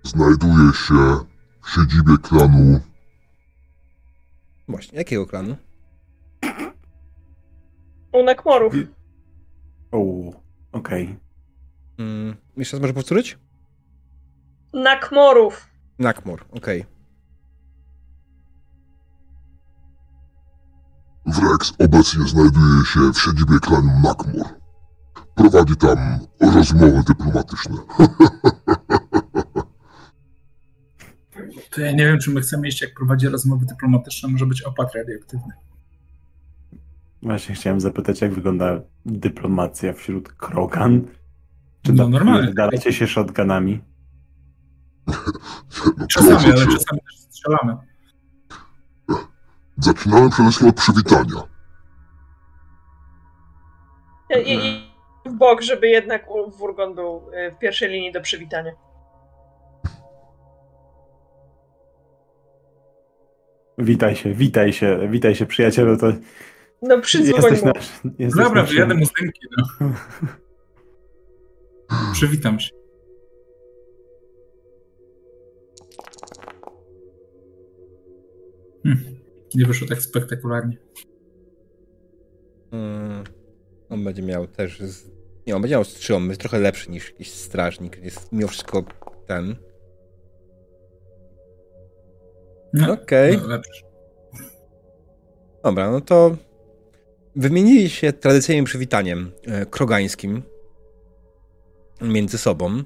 znajduje 0.03 0.73
się 0.73 1.25
w 1.65 1.71
siedzibie 1.71 2.19
klanu. 2.23 2.81
Właśnie, 4.69 4.99
jakiego 4.99 5.27
klanu? 5.27 5.57
U 8.13 8.23
Nakmorów. 8.25 8.75
O, 9.93 9.99
okej. 10.77 11.05
Okay. 11.05 12.07
Mm, 12.07 12.37
jeszcze 12.57 12.77
raz 12.77 12.83
może 12.83 12.95
powtórzyć? 12.95 13.39
Nakmorów. 14.73 15.71
Nakmor, 15.99 16.45
okej. 16.51 16.81
Okay. 16.81 16.97
Wrex 21.27 21.73
obecnie 21.79 22.29
znajduje 22.29 22.85
się 22.85 23.01
w 23.13 23.19
siedzibie 23.19 23.59
klanu 23.61 24.01
Nakmor. 24.03 24.47
Prowadzi 25.35 25.77
tam 25.77 25.99
rozmowy 26.41 27.03
dyplomatyczne. 27.07 27.77
To 31.71 31.81
ja 31.81 31.93
nie 31.93 32.07
wiem, 32.07 32.19
czy 32.19 32.31
my 32.31 32.41
chcemy 32.41 32.69
iść, 32.69 32.83
jak 32.83 32.95
prowadzi 32.95 33.29
rozmowy 33.29 33.67
dyplomatyczne, 33.67 34.29
może 34.29 34.47
być 34.47 34.63
opad 34.63 34.95
radioaktywny. 34.95 35.53
Właśnie 37.27 37.55
chciałem 37.55 37.81
zapytać, 37.81 38.21
jak 38.21 38.35
wygląda 38.35 38.81
dyplomacja 39.07 39.93
wśród 39.93 40.33
krogan? 40.33 41.03
Czy 41.83 41.93
no 41.93 42.09
normalnie. 42.09 42.55
Dalacie 42.55 42.93
się 42.93 43.07
shotgunami? 43.07 43.81
Czasami, 46.13 46.53
ale 46.53 46.67
czasami 46.67 47.01
też 47.01 47.19
strzelamy. 47.19 47.77
Zaczynałem 49.79 50.31
przede 50.31 50.49
wszystkim 50.49 50.69
od 50.69 50.77
przywitania. 50.77 51.43
I, 54.45 54.55
i 54.55 55.31
w 55.31 55.35
bok, 55.35 55.63
żeby 55.63 55.89
jednak 55.89 56.27
Wurgon 56.59 56.95
był 56.95 57.31
y, 57.33 57.51
w 57.51 57.59
pierwszej 57.59 57.91
linii 57.91 58.13
do 58.13 58.21
przywitania. 58.21 58.73
Witaj 63.79 64.17
się, 64.17 64.33
witaj 64.33 64.73
się, 64.73 65.09
witaj 65.09 65.35
się 65.35 65.47
przyjacielu, 65.47 65.97
to 65.97 66.13
no 66.83 67.01
przydzwoń 67.01 67.53
mu. 67.53 67.67
Nasz, 67.67 68.35
Dobra, 68.37 68.63
wyjadę 68.63 68.95
mu 68.95 69.07
z 69.07 69.11
ręki, 69.21 69.41
no. 69.57 69.93
Przywitam 72.13 72.61
się. 72.61 72.71
Hmm. 78.83 79.05
Nie 79.55 79.67
wyszło 79.67 79.89
tak 79.89 80.03
spektakularnie. 80.03 80.77
Hmm. 82.71 83.25
On 83.89 84.05
będzie 84.05 84.23
miał 84.23 84.47
też. 84.47 84.81
Z... 84.81 85.11
Nie, 85.47 85.57
on 85.57 85.63
będzie 85.63 85.75
miał 85.75 85.85
strzał, 85.85 86.21
jest 86.21 86.41
trochę 86.41 86.59
lepszy 86.59 86.91
niż 86.91 87.11
jakiś 87.11 87.33
strażnik. 87.33 88.05
Jest 88.05 88.33
mimo 88.33 88.49
wszystko 88.49 88.85
ten. 89.27 89.57
No, 92.73 92.93
Okej. 92.93 93.37
Okay. 93.37 93.49
No, 93.49 93.61
Dobra, 95.65 95.91
no 95.91 96.01
to 96.01 96.37
wymienili 97.37 97.91
się 97.91 98.13
tradycyjnym 98.13 98.65
przywitaniem 98.65 99.31
e, 99.47 99.67
krogańskim 99.67 100.43
między 102.03 102.39
sobą. 102.39 102.83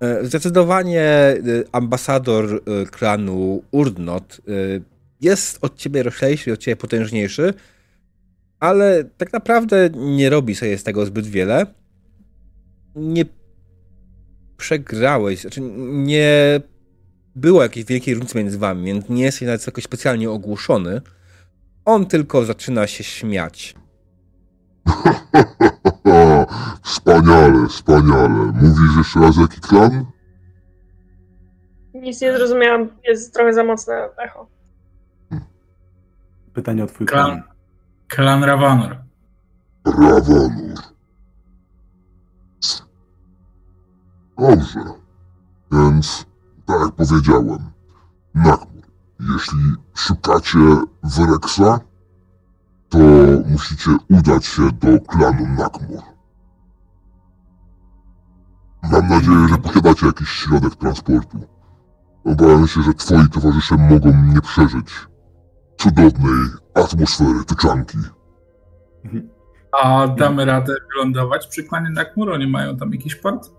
E, 0.00 0.26
zdecydowanie 0.26 1.02
e, 1.02 1.38
ambasador 1.72 2.62
klanu 2.90 3.62
Urdnot 3.70 4.40
jest 5.20 5.58
od 5.64 5.76
ciebie 5.76 6.02
roślejszy, 6.02 6.52
od 6.52 6.60
ciebie 6.60 6.76
potężniejszy, 6.76 7.54
ale 8.60 9.04
tak 9.04 9.32
naprawdę 9.32 9.90
nie 9.94 10.30
robi 10.30 10.54
sobie 10.54 10.78
z 10.78 10.82
tego 10.84 11.06
zbyt 11.06 11.26
wiele. 11.26 11.66
Nie 12.96 13.24
przegrałeś, 14.56 15.40
znaczy 15.40 15.60
nie 15.88 16.60
było 17.36 17.62
jakiejś 17.62 17.86
wielkiej 17.86 18.14
różnicy 18.14 18.38
między 18.38 18.58
wami, 18.58 18.84
więc 18.84 19.08
nie 19.08 19.22
jest 19.22 19.42
nawet 19.42 19.66
jakoś 19.66 19.84
specjalnie 19.84 20.30
ogłuszony. 20.30 21.00
On 21.88 22.06
tylko 22.06 22.44
zaczyna 22.44 22.86
się 22.86 23.04
śmiać. 23.04 23.74
wspaniale, 26.82 27.68
wspaniale. 27.68 28.28
Mówisz 28.28 28.96
jeszcze 28.98 29.20
raz 29.20 29.36
jaki 29.36 29.60
klan? 29.60 30.04
Nic 31.94 32.20
nie 32.20 32.36
zrozumiałam, 32.36 32.88
jest 33.04 33.34
trochę 33.34 33.52
za 33.52 33.64
mocne 33.64 34.08
echo. 34.16 34.46
Pytanie 36.52 36.84
o 36.84 36.86
twój 36.86 37.06
klan. 37.06 37.30
Klan, 37.30 37.42
klan 38.08 38.44
Ravanor. 38.44 38.96
Ravanor. 39.84 40.78
Dobrze. 44.38 44.80
Więc, 45.72 46.26
tak 46.66 46.80
jak 46.80 46.92
powiedziałem, 46.92 47.70
Nakmur, 48.34 48.77
jeśli 49.20 49.58
szukacie 49.94 50.58
Wrexa, 51.02 51.80
to 52.88 52.98
musicie 53.46 53.90
udać 54.10 54.46
się 54.46 54.62
do 54.72 55.00
klanu 55.06 55.46
Nakmur. 55.58 56.02
Mam 58.92 59.08
nadzieję, 59.08 59.48
że 59.48 59.58
posiadacie 59.58 60.06
jakiś 60.06 60.28
środek 60.28 60.74
transportu. 60.74 61.38
Obawiam 62.24 62.66
się, 62.66 62.82
że 62.82 62.94
twoi 62.94 63.28
towarzysze 63.28 63.76
mogą 63.76 64.12
nie 64.34 64.40
przeżyć 64.40 65.08
cudownej 65.78 66.48
atmosfery 66.74 67.44
tyczanki. 67.44 67.98
A 69.82 70.08
damy 70.08 70.44
radę 70.44 70.74
wylądować 70.92 71.46
przy 71.46 71.64
klanie 71.64 71.90
Nakmur? 71.90 72.32
Oni 72.32 72.46
mają 72.46 72.76
tam 72.76 72.92
jakiś 72.92 73.14
port? 73.14 73.50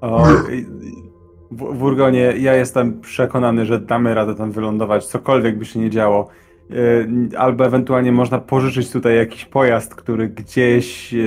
O, 0.00 0.26
w, 1.50 1.78
w 1.78 1.82
Urgonie 1.82 2.34
ja 2.38 2.54
jestem 2.54 3.00
przekonany, 3.00 3.66
że 3.66 3.80
damy 3.80 4.14
radę 4.14 4.34
tam 4.34 4.52
wylądować, 4.52 5.06
cokolwiek 5.06 5.58
by 5.58 5.64
się 5.64 5.80
nie 5.80 5.90
działo. 5.90 6.28
E, 6.70 7.38
albo 7.38 7.66
ewentualnie 7.66 8.12
można 8.12 8.38
pożyczyć 8.38 8.90
tutaj 8.90 9.16
jakiś 9.16 9.44
pojazd, 9.44 9.94
który 9.94 10.28
gdzieś 10.28 11.14
e, 11.14 11.18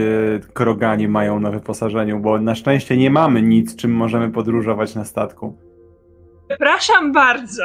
krogani 0.53 1.07
mają 1.07 1.39
na 1.39 1.51
wyposażeniu, 1.51 2.19
bo 2.19 2.39
na 2.39 2.55
szczęście 2.55 2.97
nie 2.97 3.11
mamy 3.11 3.41
nic, 3.41 3.75
czym 3.75 3.91
możemy 3.91 4.29
podróżować 4.31 4.95
na 4.95 5.05
statku. 5.05 5.57
Przepraszam 6.47 7.11
bardzo. 7.11 7.63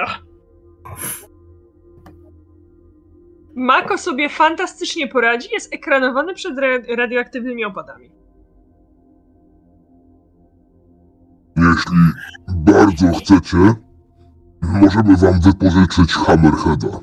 Mako 3.56 3.98
sobie 3.98 4.28
fantastycznie 4.28 5.08
poradzi, 5.08 5.48
jest 5.52 5.74
ekranowany 5.74 6.34
przed 6.34 6.54
radioaktywnymi 6.96 7.64
opadami. 7.64 8.10
Jeśli 11.56 11.96
bardzo 12.64 13.12
chcecie, 13.12 13.74
możemy 14.62 15.16
wam 15.16 15.40
wypożyczyć 15.40 16.12
Hammerheada. 16.12 17.00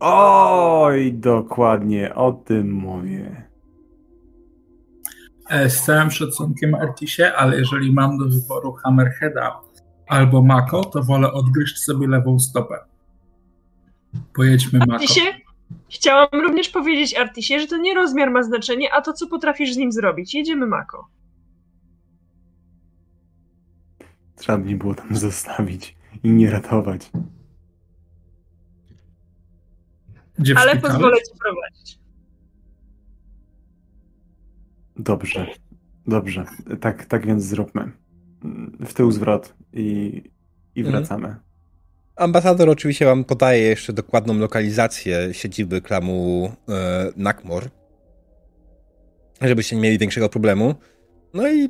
Oj, 0.00 1.12
dokładnie 1.12 2.14
o 2.14 2.32
tym 2.32 2.72
mówię. 2.72 3.44
E, 5.48 5.70
z 5.70 5.82
całym 5.82 6.10
szacunkiem 6.10 6.74
Artisie, 6.74 7.32
ale 7.36 7.58
jeżeli 7.58 7.92
mam 7.92 8.18
do 8.18 8.24
wyboru 8.28 8.72
Hammerheada 8.72 9.60
albo 10.06 10.42
Mako, 10.42 10.84
to 10.84 11.02
wolę 11.02 11.32
odgryźć 11.32 11.78
sobie 11.78 12.08
lewą 12.08 12.38
stopę. 12.38 12.78
Pojedźmy 14.34 14.78
Mako. 14.78 14.92
Artisie, 14.92 15.20
chciałam 15.88 16.28
również 16.32 16.68
powiedzieć 16.68 17.14
Artisie, 17.14 17.60
że 17.60 17.66
to 17.66 17.76
nie 17.76 17.94
rozmiar 17.94 18.30
ma 18.30 18.42
znaczenie, 18.42 18.94
a 18.94 19.00
to, 19.00 19.12
co 19.12 19.26
potrafisz 19.26 19.74
z 19.74 19.76
nim 19.76 19.92
zrobić. 19.92 20.34
Jedziemy 20.34 20.66
Mako. 20.66 21.08
Trzeba 24.40 24.58
mnie 24.58 24.76
było 24.76 24.94
tam 24.94 25.16
zostawić 25.26 25.96
i 26.22 26.30
nie 26.30 26.50
ratować. 26.50 27.10
Gdzie 30.38 30.58
Ale 30.58 30.70
szpitalu? 30.72 30.92
pozwolę 30.92 31.16
ci 31.16 31.32
prowadzić. 31.38 31.98
Dobrze, 34.96 35.46
dobrze. 36.06 36.44
Tak, 36.80 37.04
tak 37.06 37.26
więc 37.26 37.44
zróbmy. 37.44 37.92
W 38.86 38.94
tył 38.94 39.12
zwrot 39.12 39.54
i, 39.72 40.22
i 40.74 40.80
Mhm. 40.80 40.96
wracamy. 40.96 41.36
Ambasador 42.16 42.70
oczywiście 42.70 43.04
wam 43.04 43.24
podaje 43.24 43.62
jeszcze 43.62 43.92
dokładną 43.92 44.34
lokalizację 44.38 45.28
siedziby 45.34 45.80
klamu 45.82 46.52
e, 46.68 47.12
Nakmor, 47.16 47.68
żebyście 49.42 49.76
nie 49.76 49.82
mieli 49.82 49.98
większego 49.98 50.28
problemu. 50.28 50.74
No 51.34 51.48
i 51.52 51.68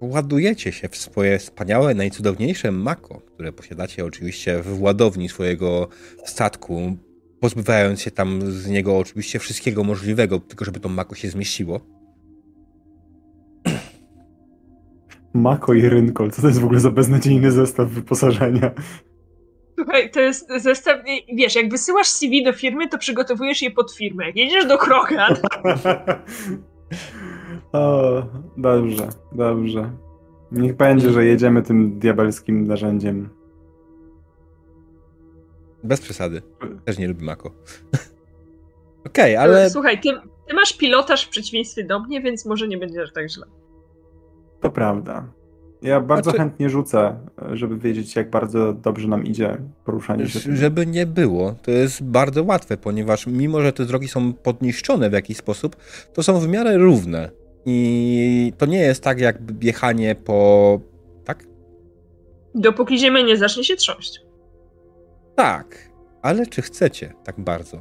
ładujecie 0.00 0.72
się 0.72 0.88
w 0.88 0.96
swoje 0.96 1.38
wspaniałe, 1.38 1.94
najcudowniejsze 1.94 2.72
mako, 2.72 3.20
które 3.20 3.52
posiadacie 3.52 4.04
oczywiście 4.04 4.62
w 4.62 4.82
ładowni 4.82 5.28
swojego 5.28 5.88
statku, 6.24 6.96
pozbywając 7.40 8.00
się 8.00 8.10
tam 8.10 8.52
z 8.52 8.68
niego 8.68 8.98
oczywiście 8.98 9.38
wszystkiego 9.38 9.84
możliwego, 9.84 10.38
tylko 10.38 10.64
żeby 10.64 10.80
to 10.80 10.88
mako 10.88 11.14
się 11.14 11.28
zmieściło. 11.28 11.80
Mako 15.34 15.74
i 15.74 15.88
Rynkol, 15.88 16.30
co 16.30 16.42
to 16.42 16.48
jest 16.48 16.60
w 16.60 16.64
ogóle 16.64 16.80
za 16.80 16.90
beznadziejny 16.90 17.52
zestaw 17.52 17.88
wyposażenia? 17.88 18.70
Słuchaj, 19.78 20.10
to 20.10 20.20
jest 20.20 20.48
zestaw, 20.56 21.00
wiesz, 21.34 21.54
jak 21.54 21.70
wysyłasz 21.70 22.08
CV 22.08 22.44
do 22.44 22.52
firmy, 22.52 22.88
to 22.88 22.98
przygotowujesz 22.98 23.62
je 23.62 23.70
pod 23.70 23.92
firmę. 23.92 24.26
Jak 24.26 24.36
jedziesz 24.36 24.66
do 24.66 24.78
Krogan, 24.78 25.34
o, 27.72 28.22
dobrze, 28.56 29.08
dobrze. 29.32 29.90
Niech 30.52 30.76
będzie, 30.76 31.10
że 31.10 31.24
jedziemy 31.24 31.62
tym 31.62 31.98
diabelskim 31.98 32.66
narzędziem. 32.66 33.28
Bez 35.84 36.00
przesady. 36.00 36.42
Też 36.84 36.98
nie 36.98 37.08
lubię 37.08 37.24
mako. 37.24 37.50
Okej, 39.06 39.36
ale 39.36 39.70
słuchaj, 39.70 40.00
ty, 40.00 40.08
ty 40.48 40.54
masz 40.54 40.76
pilotaż 40.76 41.24
w 41.26 41.28
przeciwieństwie 41.28 41.84
do 41.84 42.00
mnie, 42.00 42.20
więc 42.20 42.46
może 42.46 42.68
nie 42.68 42.78
będzie 42.78 43.02
aż 43.02 43.12
tak 43.12 43.30
źle. 43.30 43.46
To 44.60 44.70
prawda. 44.70 45.32
Ja 45.82 46.00
bardzo 46.00 46.30
Znaczy- 46.30 46.38
chętnie 46.38 46.70
rzucę, 46.70 47.18
żeby 47.52 47.78
wiedzieć, 47.78 48.16
jak 48.16 48.30
bardzo 48.30 48.72
dobrze 48.72 49.08
nam 49.08 49.24
idzie 49.24 49.56
poruszanie 49.84 50.28
się. 50.28 50.56
Żeby 50.56 50.86
nie 50.86 51.06
było, 51.06 51.54
to 51.62 51.70
jest 51.70 52.04
bardzo 52.04 52.44
łatwe, 52.44 52.76
ponieważ 52.76 53.26
mimo, 53.26 53.60
że 53.60 53.72
te 53.72 53.84
drogi 53.84 54.08
są 54.08 54.32
podniszczone 54.32 55.10
w 55.10 55.12
jakiś 55.12 55.36
sposób, 55.36 55.76
to 56.14 56.22
są 56.22 56.40
w 56.40 56.48
miarę 56.48 56.78
równe. 56.78 57.30
I 57.70 58.52
to 58.58 58.66
nie 58.66 58.78
jest 58.78 59.02
tak, 59.02 59.20
jak 59.20 59.36
jechanie 59.60 60.14
po. 60.14 60.80
Tak? 61.24 61.44
Dopóki 62.54 62.98
ziemia 62.98 63.22
nie 63.22 63.36
zacznie 63.36 63.64
się 63.64 63.76
trząść. 63.76 64.20
Tak. 65.34 65.88
Ale 66.22 66.46
czy 66.46 66.62
chcecie 66.62 67.12
tak 67.24 67.40
bardzo? 67.40 67.78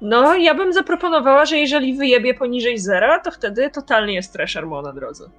No, 0.00 0.34
ja 0.34 0.54
bym 0.54 0.72
zaproponowała, 0.72 1.44
że 1.44 1.58
jeżeli 1.58 1.96
wyjebie 1.96 2.34
poniżej 2.34 2.78
zera, 2.78 3.18
to 3.18 3.30
wtedy 3.30 3.70
totalnie 3.70 4.14
jest 4.14 4.32
Treasure 4.32 4.66
Mo 4.66 4.82
na 4.82 4.92
drodze. 4.92 5.30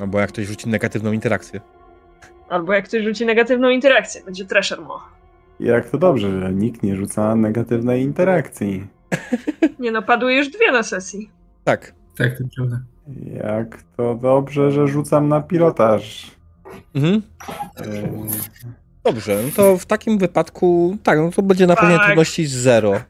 Albo 0.00 0.20
jak 0.20 0.28
ktoś 0.28 0.46
rzuci 0.46 0.68
negatywną 0.68 1.12
interakcję. 1.12 1.60
Albo 2.48 2.72
jak 2.72 2.84
ktoś 2.84 3.02
rzuci 3.02 3.26
negatywną 3.26 3.70
interakcję, 3.70 4.22
będzie 4.24 4.44
Treasure 4.44 4.80
Mo. 4.80 5.00
Jak 5.60 5.90
to 5.90 5.98
dobrze, 5.98 6.40
że 6.40 6.52
nikt 6.52 6.82
nie 6.82 6.96
rzuca 6.96 7.36
negatywnej 7.36 8.02
interakcji. 8.02 8.86
Nie 9.78 9.92
no, 9.92 10.02
padły 10.02 10.34
już 10.34 10.48
dwie 10.48 10.72
na 10.72 10.82
sesji. 10.82 11.39
Tak. 11.70 11.94
Tak, 12.16 12.38
to 12.38 12.44
prawda. 12.56 12.80
Jak 13.44 13.82
to 13.96 14.14
dobrze, 14.14 14.72
że 14.72 14.88
rzucam 14.88 15.28
na 15.28 15.40
pilotaż. 15.40 16.30
Mhm. 16.94 17.22
Yy, 17.80 18.08
Dobrze, 19.04 19.42
no 19.44 19.50
to 19.56 19.78
w 19.78 19.86
takim 19.86 20.18
wypadku, 20.18 20.96
tak, 21.02 21.18
no 21.18 21.30
to 21.30 21.42
będzie 21.42 21.66
na 21.66 21.76
pewno 21.76 21.96
Tak. 21.96 22.06
trudności 22.06 22.46
zero. 22.46 23.00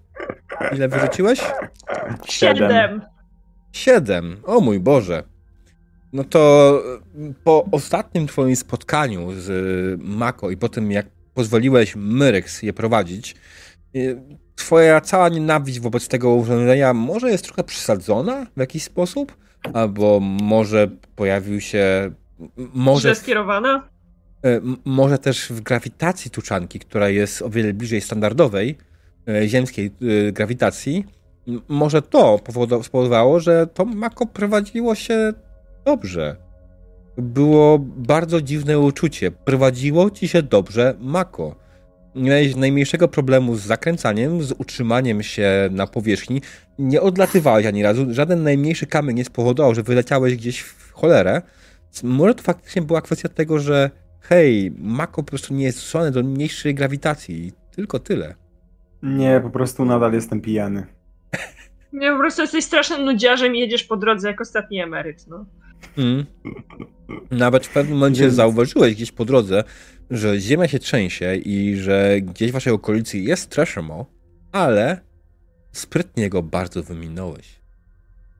Ile 0.72 0.88
wyrzuciłeś? 0.88 1.40
Siedem. 2.24 3.02
Siedem. 3.72 4.36
O 4.44 4.60
mój 4.60 4.80
Boże. 4.80 5.22
No 6.12 6.24
to 6.24 6.72
y, 7.16 7.34
po 7.44 7.64
ostatnim 7.72 8.26
twoim 8.26 8.56
spotkaniu 8.56 9.32
z 9.32 9.48
y, 9.50 10.04
Mako 10.04 10.50
i 10.50 10.56
po 10.56 10.68
tym, 10.68 10.90
jak 10.90 11.06
pozwoliłeś 11.34 11.96
Myrex 11.96 12.62
je 12.62 12.72
prowadzić, 12.72 13.36
y, 13.96 14.20
twoja 14.60 15.00
cała 15.00 15.28
nienawiść 15.28 15.80
wobec 15.80 16.08
tego 16.08 16.34
urządzenia 16.34 16.94
może 16.94 17.30
jest 17.30 17.44
trochę 17.44 17.64
przesadzona 17.64 18.46
w 18.56 18.60
jakiś 18.60 18.82
sposób? 18.82 19.36
Albo 19.72 20.20
może 20.20 20.88
pojawił 21.16 21.60
się... 21.60 22.10
Może 22.74 23.14
skierowana. 23.14 23.88
E, 24.44 24.60
Może 24.84 25.18
też 25.18 25.48
w 25.52 25.60
grawitacji 25.60 26.30
tuczanki, 26.30 26.78
która 26.78 27.08
jest 27.08 27.42
o 27.42 27.50
wiele 27.50 27.74
bliżej 27.74 28.00
standardowej 28.00 28.78
e, 29.28 29.48
ziemskiej 29.48 29.86
e, 30.28 30.32
grawitacji, 30.32 31.04
może 31.68 32.02
to 32.02 32.36
powodo- 32.36 32.82
spowodowało, 32.82 33.40
że 33.40 33.66
to 33.66 33.84
Mako 33.84 34.26
prowadziło 34.26 34.94
się 34.94 35.32
dobrze. 35.84 36.36
Było 37.16 37.78
bardzo 37.82 38.40
dziwne 38.40 38.78
uczucie. 38.78 39.30
Prowadziło 39.30 40.10
ci 40.10 40.28
się 40.28 40.42
dobrze 40.42 40.94
Mako. 41.00 41.54
Nie 42.14 42.30
miałeś 42.30 42.56
najmniejszego 42.56 43.08
problemu 43.08 43.56
z 43.56 43.60
zakręcaniem, 43.60 44.42
z 44.42 44.52
utrzymaniem 44.52 45.22
się 45.22 45.68
na 45.70 45.86
powierzchni. 45.86 46.42
Nie 46.78 47.00
odlatywałeś 47.00 47.66
ani 47.66 47.82
razu. 47.82 48.06
Żaden 48.10 48.42
najmniejszy 48.42 48.86
kamień 48.86 49.16
nie 49.16 49.24
spowodował, 49.24 49.74
że 49.74 49.82
wyleciałeś 49.82 50.36
gdzieś 50.36 50.60
w 50.60 50.92
cholerę. 50.92 51.42
Może 52.02 52.34
to 52.34 52.42
faktycznie 52.42 52.82
była 52.82 53.02
kwestia 53.02 53.28
tego, 53.28 53.58
że 53.58 53.90
hej, 54.20 54.72
Mako 54.78 55.22
po 55.22 55.28
prostu 55.28 55.54
nie 55.54 55.64
jest 55.64 55.78
stosowane 55.78 56.10
do 56.10 56.22
mniejszej 56.22 56.74
grawitacji. 56.74 57.52
Tylko 57.76 57.98
tyle. 57.98 58.34
Nie, 59.02 59.40
po 59.42 59.50
prostu 59.50 59.84
nadal 59.84 60.12
jestem 60.12 60.40
pijany. 60.40 60.86
Nie, 61.92 62.12
po 62.12 62.18
prostu 62.18 62.42
jesteś 62.42 62.64
strasznym 62.64 63.04
nudziarzem 63.04 63.56
i 63.56 63.60
jedziesz 63.60 63.84
po 63.84 63.96
drodze 63.96 64.28
jak 64.28 64.40
ostatni 64.40 64.80
emeryt, 64.80 65.26
no. 65.28 65.46
Mm. 65.98 66.24
Nawet 67.30 67.66
w 67.66 67.72
pewnym 67.72 67.98
momencie 67.98 68.22
Więc... 68.22 68.34
zauważyłeś 68.34 68.94
gdzieś 68.94 69.12
po 69.12 69.24
drodze, 69.24 69.64
że 70.10 70.40
ziemia 70.40 70.68
się 70.68 70.78
trzęsie 70.78 71.34
i 71.34 71.76
że 71.76 72.20
gdzieś 72.20 72.50
w 72.50 72.54
waszej 72.54 72.72
okolicy 72.72 73.18
jest 73.18 73.50
Treshamo, 73.50 74.06
ale 74.52 75.00
sprytnie 75.72 76.30
go 76.30 76.42
bardzo 76.42 76.82
wyminąłeś. 76.82 77.60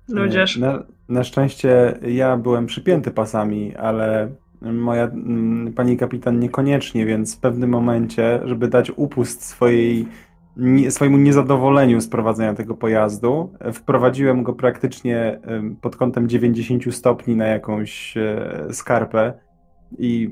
Nudziarz. 0.09 0.57
Na, 0.57 0.83
na 1.09 1.25
szczęście 1.25 1.99
ja 2.09 2.37
byłem 2.37 2.67
przypięty 2.67 3.11
pasami, 3.11 3.77
ale 3.77 4.31
moja 4.63 5.05
mm, 5.05 5.73
pani 5.73 5.97
kapitan 5.97 6.41
niekoniecznie, 6.41 7.07
więc 7.07 7.37
w 7.37 7.39
pewnym 7.39 7.71
momencie, 7.71 8.41
żeby 8.45 8.69
dać 8.69 8.93
upust 8.97 9.45
swojej, 9.45 10.07
nie, 10.57 10.91
swojemu 10.91 11.17
niezadowoleniu 11.17 12.01
z 12.01 12.09
prowadzenia 12.09 12.55
tego 12.55 12.75
pojazdu, 12.75 13.53
wprowadziłem 13.73 14.43
go 14.43 14.53
praktycznie 14.53 15.41
pod 15.81 15.97
kątem 15.97 16.29
90 16.29 16.95
stopni 16.95 17.37
na 17.37 17.47
jakąś 17.47 18.17
e, 18.17 18.69
skarpę 18.73 19.33
i 19.99 20.31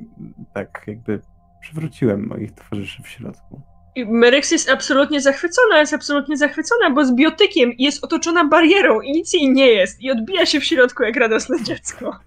tak 0.55 0.85
jakby 0.87 1.21
przywróciłem 1.61 2.27
moich 2.27 2.53
towarzyszy 2.53 3.03
w 3.03 3.09
środku. 3.09 3.63
Meryx 4.07 4.51
jest 4.51 4.71
absolutnie 4.71 5.21
zachwycona, 5.21 5.79
jest 5.81 5.95
absolutnie 5.95 6.37
zachwycona, 6.37 6.91
bo 6.91 7.05
z 7.05 7.15
biotykiem 7.15 7.73
jest 7.79 8.05
otoczona 8.05 8.45
barierą 8.45 9.01
i 9.01 9.13
nic 9.13 9.33
jej 9.33 9.53
nie 9.53 9.67
jest 9.67 10.03
i 10.03 10.11
odbija 10.11 10.47
się 10.47 10.61
w 10.61 10.65
środku 10.65 11.03
jak 11.03 11.17
radosne 11.17 11.65
dziecko. 11.65 12.11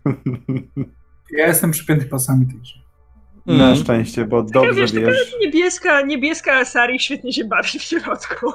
Ja 1.34 1.48
jestem 1.48 1.72
przypięty 1.72 2.06
pasami 2.06 2.46
także. 2.46 2.80
Mm. 3.48 3.58
Na 3.60 3.76
szczęście, 3.76 4.26
bo 4.26 4.44
tak, 4.44 4.52
dobrze 4.52 4.82
wiesz. 4.82 4.92
wiesz. 4.92 5.36
Niebieska, 5.42 6.02
niebieska 6.02 6.54
Asari 6.54 7.00
świetnie 7.00 7.34
się 7.34 7.46
bawi 7.46 7.80
w 7.80 7.82
środku. 7.82 8.52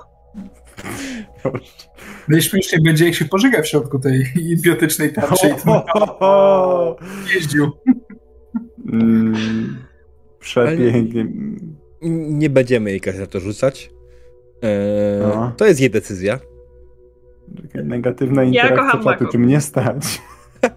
Najśmieszniej 2.28 2.82
będzie, 2.82 3.04
jak 3.04 3.14
się 3.14 3.24
pożega 3.24 3.62
w 3.62 3.66
środku 3.66 3.98
tej 3.98 4.26
idiotycznej 4.36 5.12
tarczy 5.12 5.48
i 5.48 7.34
jeździł. 7.34 7.70
Mm, 8.92 9.76
przepięknie. 10.38 11.26
Nie 12.02 12.50
będziemy 12.50 12.90
jej 12.90 13.00
na 13.18 13.26
to 13.26 13.40
rzucać. 13.40 13.90
Eee, 14.62 15.20
no. 15.20 15.52
To 15.56 15.66
jest 15.66 15.80
jej 15.80 15.90
decyzja. 15.90 16.38
Negatywna 17.74 18.44
interakcja 18.44 18.98
ja 18.98 19.04
czatu, 19.04 19.26
czy 19.32 19.38
mnie 19.38 19.60
stać? 19.60 20.22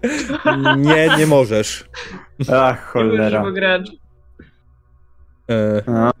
nie, 0.76 1.08
nie 1.18 1.26
możesz. 1.26 1.88
Ach, 2.52 2.92
cholera. 2.92 3.42
E... 3.42 3.99
No, 5.86 6.12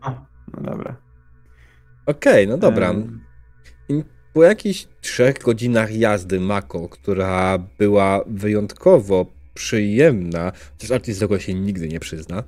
no 0.54 0.62
dobra. 0.62 0.96
Okej, 2.06 2.44
okay, 2.44 2.46
no 2.46 2.58
dobra. 2.58 2.94
Po 4.32 4.42
jakichś 4.42 4.86
trzech 5.00 5.38
godzinach 5.38 5.96
jazdy 5.96 6.40
Mako, 6.40 6.88
która 6.88 7.58
była 7.58 8.24
wyjątkowo 8.26 9.26
przyjemna, 9.54 10.52
chociaż 10.72 10.90
artyst 10.90 11.20
tego 11.20 11.38
się 11.38 11.54
nigdy 11.54 11.88
nie 11.88 12.00
przyzna, 12.00 12.44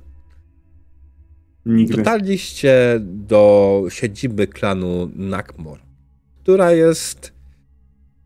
Nigdy. 1.65 1.97
Dotarliście 1.97 2.99
do 3.01 3.83
siedziby 3.89 4.47
klanu 4.47 5.09
Nakmor, 5.15 5.79
która 6.41 6.71
jest 6.71 7.33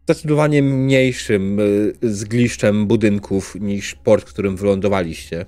zdecydowanie 0.04 0.64
mniejszym 0.64 1.60
y, 1.60 1.94
zgliszczem 2.02 2.88
budynków 2.88 3.56
niż 3.56 3.96
port, 3.96 4.30
w 4.30 4.34
którym 4.34 4.56
wylądowaliście. 4.56 5.46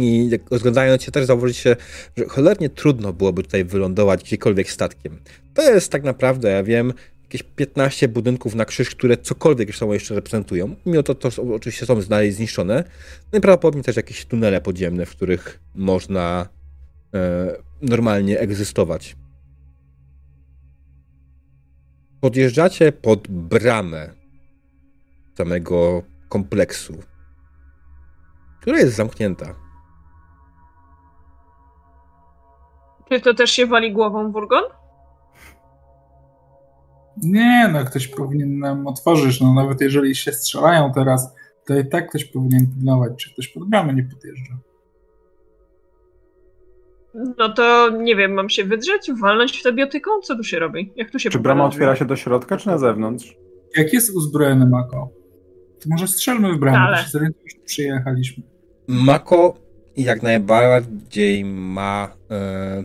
I 0.00 0.30
rozglądając 0.50 1.02
się 1.02 1.12
też 1.12 1.26
zauważyliście, 1.26 1.76
że 2.16 2.24
cholernie 2.28 2.68
trudno 2.68 3.12
byłoby 3.12 3.42
tutaj 3.42 3.64
wylądować 3.64 4.24
gdziekolwiek 4.24 4.70
statkiem. 4.70 5.18
To 5.54 5.62
jest 5.62 5.92
tak 5.92 6.02
naprawdę, 6.02 6.50
ja 6.50 6.62
wiem, 6.62 6.92
jakieś 7.22 7.42
15 7.42 8.08
budynków 8.08 8.54
na 8.54 8.64
krzyż, 8.64 8.90
które 8.90 9.16
cokolwiek 9.16 9.76
są 9.76 9.92
jeszcze 9.92 10.14
reprezentują. 10.14 10.76
Mimo 10.86 11.02
to, 11.02 11.14
to 11.14 11.30
oczywiście 11.54 11.86
są 11.86 12.00
dalej 12.00 12.32
zniszczone. 12.32 12.84
I 13.32 13.40
prawdopodobnie 13.40 13.82
też 13.82 13.96
jakieś 13.96 14.24
tunele 14.24 14.60
podziemne, 14.60 15.06
w 15.06 15.10
których 15.10 15.60
można 15.74 16.48
e, 17.14 17.56
normalnie 17.82 18.40
egzystować. 18.40 19.16
Podjeżdżacie 22.20 22.92
pod 22.92 23.28
bramę 23.28 24.10
samego 25.36 26.02
kompleksu, 26.28 27.02
która 28.60 28.78
jest 28.78 28.96
zamknięta. 28.96 29.63
Czy 33.14 33.20
to 33.20 33.34
też 33.34 33.50
się 33.50 33.66
wali 33.66 33.92
głową 33.92 34.32
Burgon? 34.32 34.62
Nie, 37.22 37.68
no 37.72 37.84
ktoś 37.84 38.08
powinien 38.08 38.58
nam 38.58 38.86
otworzyć. 38.86 39.40
No 39.40 39.54
nawet 39.54 39.80
jeżeli 39.80 40.14
się 40.14 40.32
strzelają 40.32 40.92
teraz, 40.92 41.34
to 41.66 41.78
i 41.78 41.88
tak 41.88 42.08
ktoś 42.08 42.24
powinien 42.24 42.74
pilnować, 42.74 43.12
czy 43.16 43.32
ktoś 43.32 43.48
pod 43.48 43.68
bramę 43.68 43.94
nie 43.94 44.02
podjeżdża. 44.02 44.54
No 47.38 47.48
to 47.48 47.90
nie 47.90 48.16
wiem, 48.16 48.32
mam 48.32 48.48
się 48.48 48.64
wydrzeć, 48.64 49.10
walnąć 49.20 49.60
w 49.60 49.62
tę 49.62 49.72
biotyką? 49.72 50.10
Co 50.22 50.36
tu 50.36 50.44
się 50.44 50.58
robi? 50.58 50.92
Jak 50.96 51.10
tu 51.10 51.18
się 51.18 51.30
Czy 51.30 51.38
brama 51.38 51.64
otwiera 51.64 51.96
się 51.96 52.04
do 52.04 52.16
środka, 52.16 52.56
czy 52.56 52.66
na 52.66 52.78
zewnątrz? 52.78 53.36
Jak 53.76 53.92
jest 53.92 54.16
uzbrojony 54.16 54.66
Mako, 54.66 55.10
to 55.82 55.88
może 55.90 56.08
strzelmy 56.08 56.52
w 56.52 56.58
bramę, 56.58 56.78
Ale. 56.78 56.96
że 56.96 57.20
przyjechaliśmy. 57.64 58.44
Mako 58.88 59.63
jak 59.96 60.22
najbardziej 60.22 61.44
ma 61.44 62.16
e, 62.30 62.82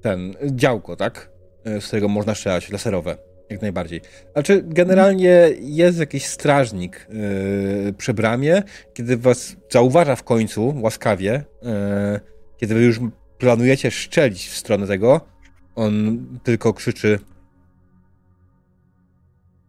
ten 0.00 0.34
działko, 0.46 0.96
tak? 0.96 1.30
E, 1.64 1.80
z 1.80 1.86
którego 1.86 2.08
można 2.08 2.34
strzelać 2.34 2.70
laserowe. 2.70 3.16
Jak 3.50 3.62
najbardziej. 3.62 4.00
Znaczy, 4.32 4.62
generalnie 4.66 5.48
jest 5.60 5.98
jakiś 5.98 6.26
strażnik 6.26 7.06
yy, 7.84 7.92
przy 7.92 8.14
bramie, 8.14 8.62
kiedy 8.94 9.16
was 9.16 9.56
zauważa 9.70 10.16
w 10.16 10.22
końcu 10.22 10.74
łaskawie, 10.80 11.44
yy, 11.62 11.70
kiedy 12.56 12.74
wy 12.74 12.82
już 12.82 13.00
planujecie 13.38 13.90
szczelić 13.90 14.48
w 14.48 14.56
stronę 14.56 14.86
tego, 14.86 15.20
on 15.74 16.26
tylko 16.42 16.74
krzyczy 16.74 17.18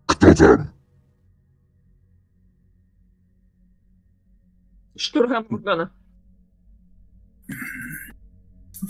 Kto 0.05 0.33
tam? 0.35 0.72
Szturcham 4.97 5.45
Morgana. 5.49 5.89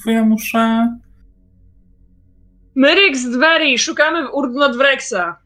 To 0.03 0.11
ja 0.11 0.25
muszę... 0.25 0.97
Myryk 2.75 3.17
Dweri, 3.17 3.79
szukamy 3.79 4.31
Urdnotwreksa. 4.31 5.37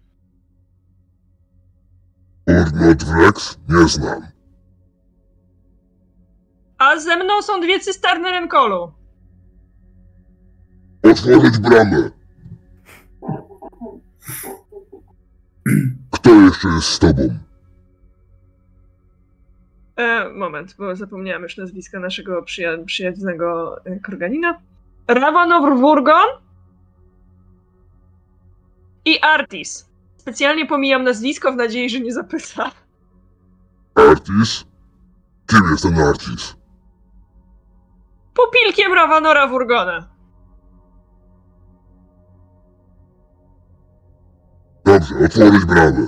Urdnotwreks? 2.48 3.58
Nie 3.70 3.88
znam. 3.88 4.22
A 6.78 7.00
ze 7.00 7.16
mną 7.24 7.42
są 7.42 7.62
dwie 7.62 7.80
cystarny 7.80 8.32
Renkolu. 8.32 8.92
Otworzyć 11.04 11.58
bramę. 11.58 12.12
Kto 16.12 16.30
jeszcze 16.30 16.68
jest 16.68 16.88
z 16.88 17.00
tobą? 17.00 17.47
E, 19.98 20.30
moment, 20.30 20.76
bo 20.78 20.96
zapomniałam 20.96 21.44
już 21.44 21.58
nazwiska 21.58 22.00
naszego 22.00 22.44
przyja 22.44 22.78
przyjaźnego 22.86 23.78
e, 23.86 24.00
Korganina. 24.00 24.60
Ravanov 25.08 25.80
Wurgon 25.80 26.28
i 29.06 29.20
Artis. 29.22 29.90
Specjalnie 30.18 30.66
pomijam 30.66 31.04
nazwisko 31.04 31.52
w 31.52 31.56
nadziei, 31.56 31.90
że 31.90 32.00
nie 32.00 32.14
zapyta. 32.14 32.72
Artis? 33.96 34.66
Kim 35.48 35.62
jest 35.72 35.84
ten 35.84 36.00
Artis? 36.00 36.56
Pupilkiem 38.34 38.94
Ravanora 38.94 39.48
Wurgona. 39.48 40.08
Dobrze, 44.86 45.16
otworzyć 45.26 45.66
bramę. 45.66 46.08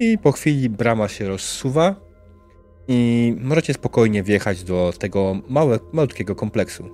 I 0.00 0.18
po 0.18 0.32
chwili 0.32 0.70
brama 0.70 1.08
się 1.08 1.28
rozsuwa 1.28 1.94
i 2.88 3.36
możecie 3.40 3.74
spokojnie 3.74 4.22
wjechać 4.22 4.64
do 4.64 4.92
tego 4.98 5.36
małe, 5.48 5.78
malutkiego 5.92 6.34
kompleksu. 6.34 6.84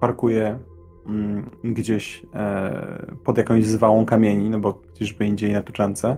Parkuję 0.00 0.58
mm, 1.06 1.50
gdzieś 1.64 2.22
e, 2.34 3.06
pod 3.24 3.38
jakąś 3.38 3.64
zwałą 3.64 4.06
kamieni, 4.06 4.50
no 4.50 4.60
bo 4.60 4.82
gdzieś 4.94 5.12
by 5.12 5.26
indziej 5.26 5.52
na 5.52 5.62
tuczance. 5.62 6.16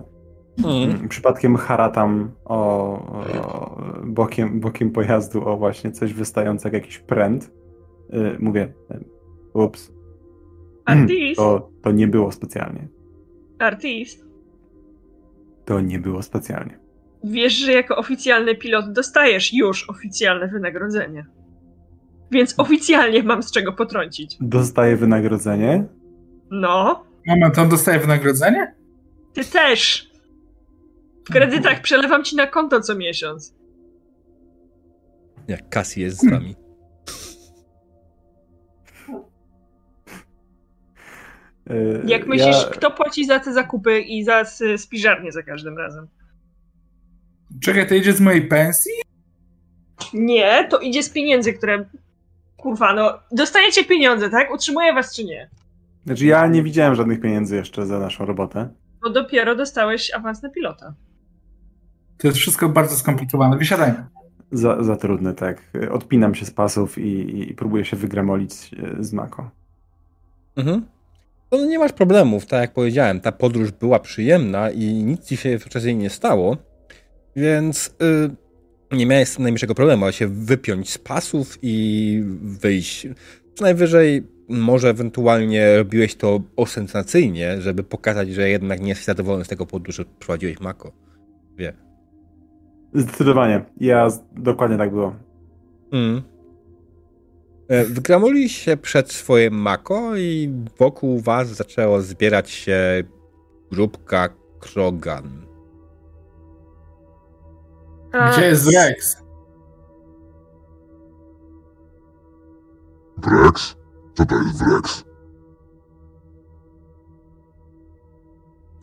Mm. 0.57 0.89
mm. 0.89 1.07
Przypadkiem 1.07 1.55
haratam 1.55 2.31
o, 2.45 2.57
o, 2.57 3.81
bokiem, 4.03 4.59
bokiem 4.59 4.91
pojazdu 4.91 5.47
o 5.47 5.57
właśnie 5.57 5.91
coś 5.91 6.13
wystające 6.13 6.67
jak 6.67 6.73
jakiś 6.73 6.99
pręt. 6.99 7.51
Y, 8.13 8.37
mówię, 8.39 8.73
ups. 9.53 9.93
To, 11.35 11.69
to 11.81 11.91
nie 11.91 12.07
było 12.07 12.31
specjalnie. 12.31 12.87
Artist. 13.63 14.25
To 15.65 15.81
nie 15.81 15.99
było 15.99 16.21
specjalnie. 16.21 16.79
Wiesz, 17.23 17.53
że 17.53 17.71
jako 17.71 17.97
oficjalny 17.97 18.55
pilot 18.55 18.91
dostajesz 18.91 19.53
już 19.53 19.89
oficjalne 19.89 20.47
wynagrodzenie. 20.47 21.25
Więc 22.31 22.55
oficjalnie 22.57 23.23
mam 23.23 23.43
z 23.43 23.51
czego 23.51 23.73
potrącić. 23.73 24.37
Dostaję 24.41 24.97
wynagrodzenie? 24.97 25.85
No. 26.51 27.03
Moment, 27.27 27.57
on 27.57 27.69
dostaje 27.69 27.99
wynagrodzenie? 27.99 28.75
Ty 29.33 29.45
też. 29.45 30.11
W 31.29 31.31
kredytach 31.31 31.81
przelewam 31.81 32.23
ci 32.23 32.35
na 32.35 32.47
konto 32.47 32.81
co 32.81 32.95
miesiąc. 32.95 33.55
Jak 35.47 35.69
Cassie 35.69 36.01
jest 36.01 36.21
z 36.21 36.29
wami. 36.29 36.55
Jak 42.05 42.27
myślisz, 42.27 42.63
ja... 42.63 42.69
kto 42.69 42.91
płaci 42.91 43.25
za 43.25 43.39
te 43.39 43.53
zakupy 43.53 43.99
i 43.99 44.23
za 44.23 44.43
spiżarnię 44.77 45.31
za 45.31 45.43
każdym 45.43 45.77
razem? 45.77 46.07
Czekaj, 47.61 47.87
to 47.87 47.95
idzie 47.95 48.13
z 48.13 48.21
mojej 48.21 48.47
pensji? 48.47 48.91
Nie, 50.13 50.67
to 50.69 50.79
idzie 50.79 51.03
z 51.03 51.09
pieniędzy, 51.09 51.53
które. 51.53 51.85
Kurwa, 52.57 52.93
no. 52.93 53.19
Dostajecie 53.31 53.85
pieniądze, 53.85 54.29
tak? 54.29 54.53
Utrzymuję 54.53 54.93
was 54.93 55.15
czy 55.15 55.23
nie? 55.23 55.49
Znaczy, 56.05 56.25
ja 56.25 56.47
nie 56.47 56.63
widziałem 56.63 56.95
żadnych 56.95 57.21
pieniędzy 57.21 57.55
jeszcze 57.55 57.85
za 57.85 57.99
naszą 57.99 58.25
robotę. 58.25 58.69
Bo 59.01 59.09
dopiero 59.09 59.55
dostałeś 59.55 60.13
awans 60.13 60.41
na 60.43 60.49
pilota. 60.49 60.93
To 62.17 62.27
jest 62.27 62.39
wszystko 62.39 62.69
bardzo 62.69 62.95
skomplikowane. 62.95 63.57
Wysiadajmy. 63.57 64.05
Za, 64.51 64.83
za 64.83 64.95
trudne, 64.95 65.33
tak. 65.33 65.61
Odpinam 65.91 66.35
się 66.35 66.45
z 66.45 66.51
pasów 66.51 66.97
i, 66.97 67.41
i 67.49 67.53
próbuję 67.53 67.85
się 67.85 67.97
wygramolić 67.97 68.53
e, 68.53 69.03
z 69.03 69.13
Mako. 69.13 69.49
Mhm. 70.55 70.85
No 71.53 71.65
nie 71.65 71.79
masz 71.79 71.93
problemów, 71.93 72.45
tak 72.45 72.61
jak 72.61 72.73
powiedziałem. 72.73 73.19
Ta 73.19 73.31
podróż 73.31 73.71
była 73.71 73.99
przyjemna 73.99 74.71
i 74.71 74.93
nic 74.93 75.25
ci 75.25 75.37
się 75.37 75.59
w 75.59 75.83
jej 75.85 75.95
nie 75.95 76.09
stało, 76.09 76.57
więc 77.35 77.95
yy, 78.91 78.97
nie 78.97 79.05
miałeś 79.05 79.37
najmniejszego 79.39 79.75
problemu, 79.75 80.03
ale 80.03 80.13
się 80.13 80.27
wypiąć 80.27 80.89
z 80.89 80.97
pasów 80.97 81.57
i 81.61 82.23
wyjść. 82.41 83.07
Co 83.55 83.63
najwyżej 83.63 84.27
może 84.49 84.89
ewentualnie 84.89 85.77
robiłeś 85.77 86.15
to 86.15 86.41
osensacyjnie, 86.55 87.61
żeby 87.61 87.83
pokazać, 87.83 88.29
że 88.29 88.49
jednak 88.49 88.81
nie 88.81 88.89
jesteś 88.89 89.05
zadowolony 89.05 89.45
z 89.45 89.47
tego 89.47 89.65
powodu, 89.65 89.91
że 89.91 90.05
prowadziłeś 90.05 90.59
Mako. 90.59 90.91
Wie. 91.57 91.73
Zdecydowanie. 92.93 93.65
Ja 93.79 94.07
dokładnie 94.31 94.77
tak 94.77 94.91
było. 94.91 95.15
Mm. 95.91 96.32
E, 97.73 97.85
Wgramuli 97.85 98.49
się 98.49 98.77
przed 98.77 99.11
swoje 99.11 99.51
Mako 99.51 100.15
i 100.15 100.53
wokół 100.79 101.19
was 101.19 101.47
zaczęło 101.47 102.01
zbierać 102.01 102.51
się 102.51 103.03
grupka 103.71 104.29
Krogan. 104.59 105.45
Gdzie 108.31 108.45
jest 108.45 108.67
Rex? 108.73 109.23
Rex? 113.31 113.75
Co 114.13 114.25
to 114.25 114.35
jest 114.35 114.61
Rex? 114.61 115.03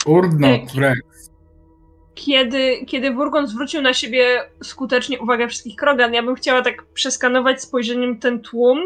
Urdnot 0.07 0.75
Rex. 0.75 1.30
Kiedy, 2.15 2.85
kiedy 2.87 3.11
Burgon 3.11 3.47
zwrócił 3.47 3.83
na 3.83 3.95
siebie 3.95 4.41
skutecznie 4.63 5.21
uwagę 5.21 5.49
wszystkich 5.49 5.77
Krogan, 5.77 6.15
ja 6.15 6.23
bym 6.23 6.35
chciała 6.35 6.63
tak 6.63 6.87
przeskanować 6.95 7.63
spojrzeniem 7.63 8.19
ten 8.19 8.41
tłum, 8.41 8.79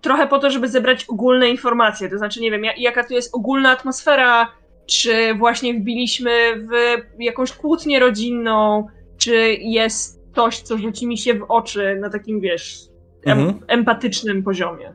trochę 0.00 0.26
po 0.26 0.38
to, 0.38 0.50
żeby 0.50 0.68
zebrać 0.68 1.04
ogólne 1.04 1.48
informacje. 1.48 2.08
To 2.08 2.18
znaczy, 2.18 2.40
nie 2.40 2.50
wiem, 2.50 2.62
jaka 2.76 3.04
tu 3.04 3.14
jest 3.14 3.34
ogólna 3.34 3.70
atmosfera, 3.70 4.52
czy 4.86 5.34
właśnie 5.34 5.74
wbiliśmy 5.74 6.30
w 6.56 7.22
jakąś 7.22 7.52
kłótnię 7.52 8.00
rodzinną, 8.00 8.86
czy 9.18 9.56
jest 9.60 10.22
coś, 10.34 10.60
co 10.60 10.78
rzuci 10.78 11.06
mi 11.06 11.18
się 11.18 11.34
w 11.34 11.46
oczy 11.48 11.98
na 12.00 12.10
takim, 12.10 12.40
wiesz, 12.40 12.80
em 13.24 13.38
mhm. 13.38 13.64
empatycznym 13.68 14.42
poziomie. 14.42 14.94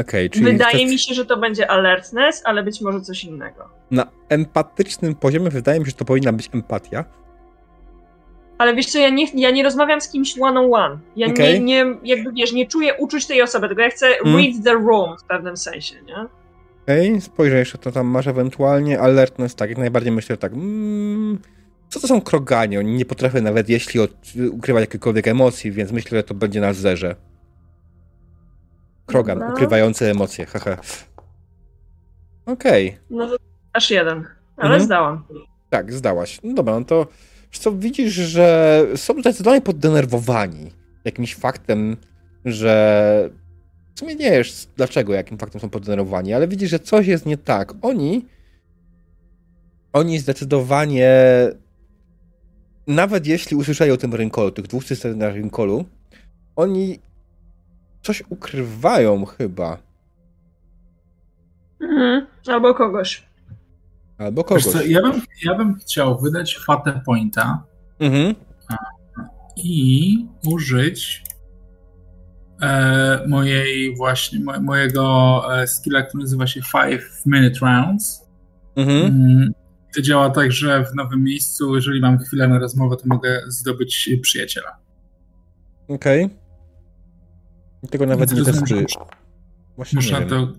Okay, 0.00 0.30
wydaje 0.34 0.86
mi 0.86 0.98
się, 0.98 1.14
że 1.14 1.26
to 1.26 1.36
będzie 1.36 1.70
alertness, 1.70 2.42
ale 2.44 2.62
być 2.62 2.80
może 2.80 3.00
coś 3.00 3.24
innego. 3.24 3.68
Na 3.90 4.06
empatycznym 4.28 5.14
poziomie 5.14 5.50
wydaje 5.50 5.80
mi 5.80 5.86
się, 5.86 5.90
że 5.90 5.96
to 5.96 6.04
powinna 6.04 6.32
być 6.32 6.50
empatia. 6.54 7.04
Ale 8.58 8.74
wiesz 8.74 8.86
co, 8.86 8.98
ja 8.98 9.10
nie, 9.10 9.26
ja 9.34 9.50
nie 9.50 9.62
rozmawiam 9.62 10.00
z 10.00 10.08
kimś 10.08 10.38
one 10.40 10.60
on 10.60 10.74
one. 10.74 10.98
Ja 11.16 11.26
okay. 11.26 11.60
nie, 11.60 11.60
nie, 11.60 11.84
jakby 12.04 12.32
wiesz, 12.32 12.52
nie 12.52 12.66
czuję 12.66 12.94
uczuć 12.94 13.26
tej 13.26 13.42
osoby, 13.42 13.66
tylko 13.68 13.82
ja 13.82 13.90
chcę 13.90 14.06
mm. 14.06 14.36
read 14.36 14.64
the 14.64 14.72
room 14.72 15.16
w 15.18 15.24
pewnym 15.24 15.56
sensie, 15.56 15.94
nie? 16.06 16.16
Okej, 16.82 17.08
okay, 17.08 17.20
spojrzę 17.20 17.58
jeszcze, 17.58 17.78
to 17.78 17.92
tam 17.92 18.06
masz 18.06 18.26
ewentualnie 18.26 19.00
alertness, 19.00 19.54
tak, 19.54 19.70
jak 19.70 19.78
najbardziej 19.78 20.12
myślę 20.12 20.36
tak, 20.36 20.52
mm, 20.52 21.38
co 21.88 22.00
to 22.00 22.08
są 22.08 22.20
kroganie? 22.20 22.78
Oni 22.78 22.92
nie 22.92 23.04
potrafią 23.04 23.42
nawet 23.42 23.68
jeśli 23.68 24.00
od, 24.00 24.10
ukrywać 24.50 24.80
jakiekolwiek 24.80 25.28
emocji, 25.28 25.72
więc 25.72 25.92
myślę, 25.92 26.18
że 26.18 26.22
to 26.22 26.34
będzie 26.34 26.60
na 26.60 26.72
zerze. 26.72 27.16
Krogan, 29.06 29.38
no. 29.38 29.52
ukrywający 29.52 30.10
emocje, 30.10 30.46
haha. 30.46 30.76
Okej. 32.46 32.88
Okay. 32.88 33.00
No 33.10 33.28
to 33.28 33.36
aż 33.72 33.90
jeden, 33.90 34.24
ale 34.56 34.70
mhm. 34.70 34.82
zdałam. 34.82 35.24
Tak, 35.70 35.92
zdałaś. 35.92 36.40
No 36.42 36.54
dobra, 36.54 36.80
no 36.80 36.84
to 36.84 37.06
co 37.52 37.72
widzisz, 37.72 38.12
że 38.12 38.82
są 38.96 39.20
zdecydowanie 39.20 39.62
poddenerwowani 39.62 40.70
jakimś 41.04 41.34
faktem, 41.34 41.96
że 42.44 43.30
w 43.94 43.98
sumie 43.98 44.14
nie 44.14 44.30
wiesz 44.30 44.66
dlaczego, 44.76 45.14
jakim 45.14 45.38
faktem 45.38 45.60
są 45.60 45.70
poddenerwowani, 45.70 46.34
ale 46.34 46.48
widzisz, 46.48 46.70
że 46.70 46.78
coś 46.78 47.06
jest 47.06 47.26
nie 47.26 47.36
tak. 47.36 47.72
Oni 47.82 48.26
oni 49.92 50.18
zdecydowanie 50.18 51.12
nawet 52.86 53.26
jeśli 53.26 53.56
usłyszeli 53.56 53.90
o 53.90 53.96
tym 53.96 54.14
rynkolu, 54.14 54.50
tych 54.50 54.66
dwóch 54.66 54.84
systemach 54.84 55.18
na 55.18 55.28
rynkolu, 55.30 55.84
oni 56.56 56.98
coś 58.06 58.22
ukrywają 58.30 59.24
chyba. 59.24 59.78
Mhm. 61.80 62.26
Albo 62.46 62.74
kogoś. 62.74 63.26
Albo 64.18 64.44
kogoś. 64.44 64.64
Co, 64.64 64.82
ja, 64.82 65.02
bym, 65.02 65.22
ja 65.44 65.54
bym 65.54 65.74
chciał 65.74 66.20
wydać 66.20 66.58
Fate 66.58 67.00
Pointa 67.06 67.62
mhm. 68.00 68.34
i 69.56 70.26
użyć 70.46 71.24
e, 72.62 73.28
mojej 73.28 73.96
właśnie, 73.96 74.40
mo, 74.40 74.60
mojego 74.60 75.42
e, 75.60 75.66
skilla, 75.66 76.02
który 76.02 76.22
nazywa 76.22 76.46
się 76.46 76.60
5 76.72 77.02
Minute 77.26 77.58
Rounds. 77.62 78.26
Mhm. 78.76 79.04
Mm, 79.04 79.52
to 79.94 80.02
działa 80.02 80.30
tak, 80.30 80.52
że 80.52 80.84
w 80.84 80.94
nowym 80.94 81.24
miejscu, 81.24 81.74
jeżeli 81.74 82.00
mam 82.00 82.18
chwilę 82.18 82.48
na 82.48 82.58
rozmowę, 82.58 82.96
to 82.96 83.02
mogę 83.06 83.42
zdobyć 83.48 84.10
przyjaciela. 84.22 84.76
Okej. 85.88 86.24
Okay. 86.24 86.45
Tego 87.90 88.06
nawet 88.06 88.32
nie 88.32 88.44
testuję. 88.44 88.86
Właśnie 89.76 89.96
muszę 89.96 90.26
to, 90.26 90.52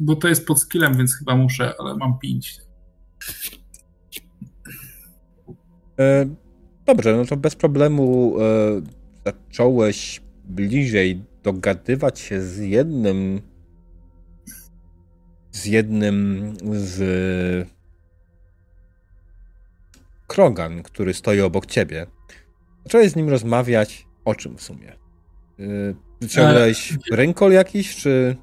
bo 0.00 0.16
to 0.16 0.28
jest 0.28 0.46
pod 0.46 0.60
skillem, 0.60 0.96
więc 0.96 1.14
chyba 1.14 1.36
muszę, 1.36 1.74
ale 1.78 1.96
mam 1.96 2.18
pięć. 2.18 2.60
E, 6.00 6.26
dobrze, 6.86 7.16
no 7.16 7.24
to 7.24 7.36
bez 7.36 7.54
problemu 7.54 8.34
e, 8.40 8.82
zacząłeś 9.26 10.22
bliżej 10.44 11.24
dogadywać 11.42 12.20
się 12.20 12.42
z 12.42 12.58
jednym 12.58 13.40
z 15.52 15.64
jednym 15.66 16.52
z 16.72 17.68
Krogan, 20.26 20.82
który 20.82 21.14
stoi 21.14 21.40
obok 21.40 21.66
ciebie. 21.66 22.06
Zacząłeś 22.84 23.10
z 23.10 23.16
nim 23.16 23.28
rozmawiać 23.28 24.06
o 24.24 24.34
czym 24.34 24.56
w 24.56 24.62
sumie? 24.62 25.03
Yy, 25.58 25.94
wyciągnąłeś 26.20 26.92
e... 26.92 27.16
rękol 27.16 27.52
jakiś, 27.52 27.96
czy... 27.96 28.36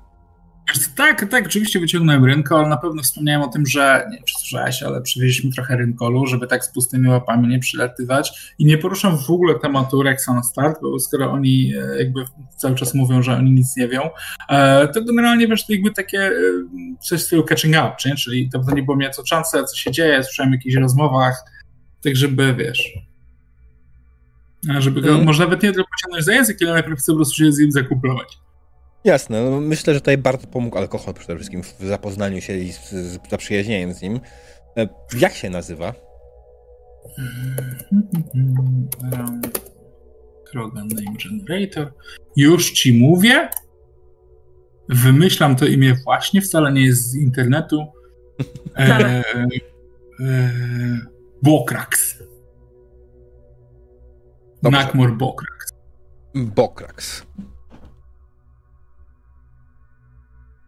Tak, 0.95 1.29
tak, 1.29 1.45
oczywiście 1.45 1.79
wyciągnąłem 1.79 2.25
rynkol. 2.25 2.69
Na 2.69 2.77
pewno 2.77 3.01
wspomniałem 3.03 3.41
o 3.41 3.47
tym, 3.47 3.65
że 3.65 4.07
nie 4.11 4.23
przesłyszałeś, 4.23 4.83
ale 4.83 5.01
przywieźliśmy 5.01 5.51
trochę 5.51 5.77
rynkolu, 5.77 6.27
żeby 6.27 6.47
tak 6.47 6.65
z 6.65 6.73
pustymi 6.73 7.09
łapami 7.09 7.47
nie 7.47 7.59
przylatywać. 7.59 8.53
I 8.59 8.65
nie 8.65 8.77
poruszam 8.77 9.17
w 9.17 9.29
ogóle 9.29 9.59
tematu 9.59 10.03
Rexa 10.03 10.27
na 10.27 10.43
start, 10.43 10.81
bo 10.81 10.99
skoro 10.99 11.31
oni 11.31 11.73
e, 11.75 11.97
jakby 11.97 12.25
cały 12.57 12.75
czas 12.75 12.93
mówią, 12.93 13.21
że 13.21 13.35
oni 13.35 13.51
nic 13.51 13.77
nie 13.77 13.87
wiedzą, 13.87 14.09
e, 14.49 14.87
to 14.87 15.03
generalnie 15.03 15.47
wiesz, 15.47 15.65
to 15.65 15.73
jakby 15.73 15.91
takie 15.91 16.19
e, 16.19 16.31
coś 17.01 17.19
w 17.19 17.23
stylu 17.23 17.43
catching 17.43 17.75
up, 17.75 17.91
czyli, 17.99 18.15
czyli 18.15 18.49
to 18.49 18.75
nie 18.75 18.83
było 18.83 18.97
mnie 18.97 19.09
co 19.09 19.23
czance, 19.23 19.63
co 19.63 19.75
się 19.75 19.91
dzieje, 19.91 20.23
słyszałem 20.23 20.51
o 20.51 20.55
jakichś 20.55 20.75
rozmowach, 20.75 21.43
tak 22.03 22.15
żeby 22.15 22.55
wiesz, 22.55 22.93
żeby 24.79 25.01
go, 25.01 25.09
mm. 25.09 25.25
może 25.25 25.43
nawet 25.43 25.63
nie 25.63 25.71
tylko 25.71 25.89
pociągnąć 25.91 26.25
za 26.25 26.33
język, 26.33 26.57
ale 26.61 26.73
najpierw 26.73 26.99
chcę 26.99 27.11
po 27.11 27.15
prostu 27.15 27.35
się 27.35 27.51
z 27.51 27.59
nim 27.59 27.71
zakuplować. 27.71 28.37
Jasne, 29.03 29.49
no 29.49 29.61
myślę, 29.61 29.93
że 29.93 29.99
tutaj 29.99 30.17
bardzo 30.17 30.47
pomógł 30.47 30.77
alkohol 30.77 31.13
przede 31.13 31.35
wszystkim 31.35 31.63
w 31.63 31.75
zapoznaniu 31.79 32.41
się 32.41 32.57
i 32.57 32.71
z, 32.73 32.91
z 32.91 33.29
zaprzyjaźnieniem 33.29 33.93
z 33.93 34.01
nim. 34.01 34.19
E, 34.77 34.87
jak 35.19 35.33
się 35.33 35.49
nazywa? 35.49 35.93
Krogan 40.51 40.87
Name 40.87 41.17
Generator. 41.23 41.93
Już 42.35 42.71
ci 42.71 42.93
mówię. 42.93 43.49
Wymyślam 44.89 45.55
to 45.55 45.65
imię 45.65 45.95
właśnie, 46.03 46.41
wcale 46.41 46.73
nie 46.73 46.85
jest 46.85 47.09
z 47.09 47.15
internetu. 47.15 47.85
E, 48.77 49.23
Bokrax. 51.43 52.23
Nakmor 54.63 55.17
Bokrax. 55.17 55.73
Bokrax. 56.35 57.25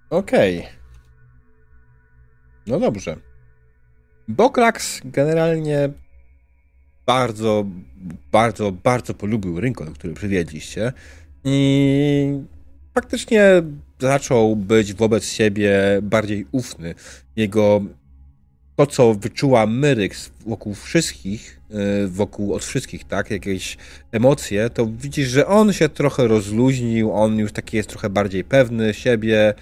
Okej. 0.09 0.59
Okay. 0.59 0.71
No 2.67 2.79
dobrze. 2.79 3.15
Bokrax 4.27 5.01
generalnie 5.05 5.89
bardzo, 7.05 7.65
bardzo, 8.31 8.71
bardzo 8.71 9.13
polubił 9.13 9.59
Rincon, 9.59 9.93
który 9.93 10.13
przywiedliście 10.13 10.93
i 11.43 12.39
faktycznie 12.93 13.43
zaczął 13.99 14.55
być 14.55 14.93
wobec 14.93 15.25
siebie 15.25 15.99
bardziej 16.01 16.45
ufny. 16.51 16.95
Jego 17.35 17.81
to, 18.75 18.85
co 18.85 19.13
wyczuła 19.13 19.65
Myryx 19.65 20.31
wokół 20.45 20.73
wszystkich, 20.73 21.61
wokół 22.07 22.53
od 22.53 22.65
wszystkich, 22.65 23.03
tak, 23.03 23.31
jakieś 23.31 23.77
emocje, 24.11 24.69
to 24.69 24.85
widzisz, 24.85 25.29
że 25.29 25.47
on 25.47 25.73
się 25.73 25.89
trochę 25.89 26.27
rozluźnił, 26.27 27.13
on 27.13 27.37
już 27.37 27.51
taki 27.51 27.77
jest 27.77 27.89
trochę 27.89 28.09
bardziej 28.09 28.43
pewny 28.43 28.93
siebie 28.93 29.53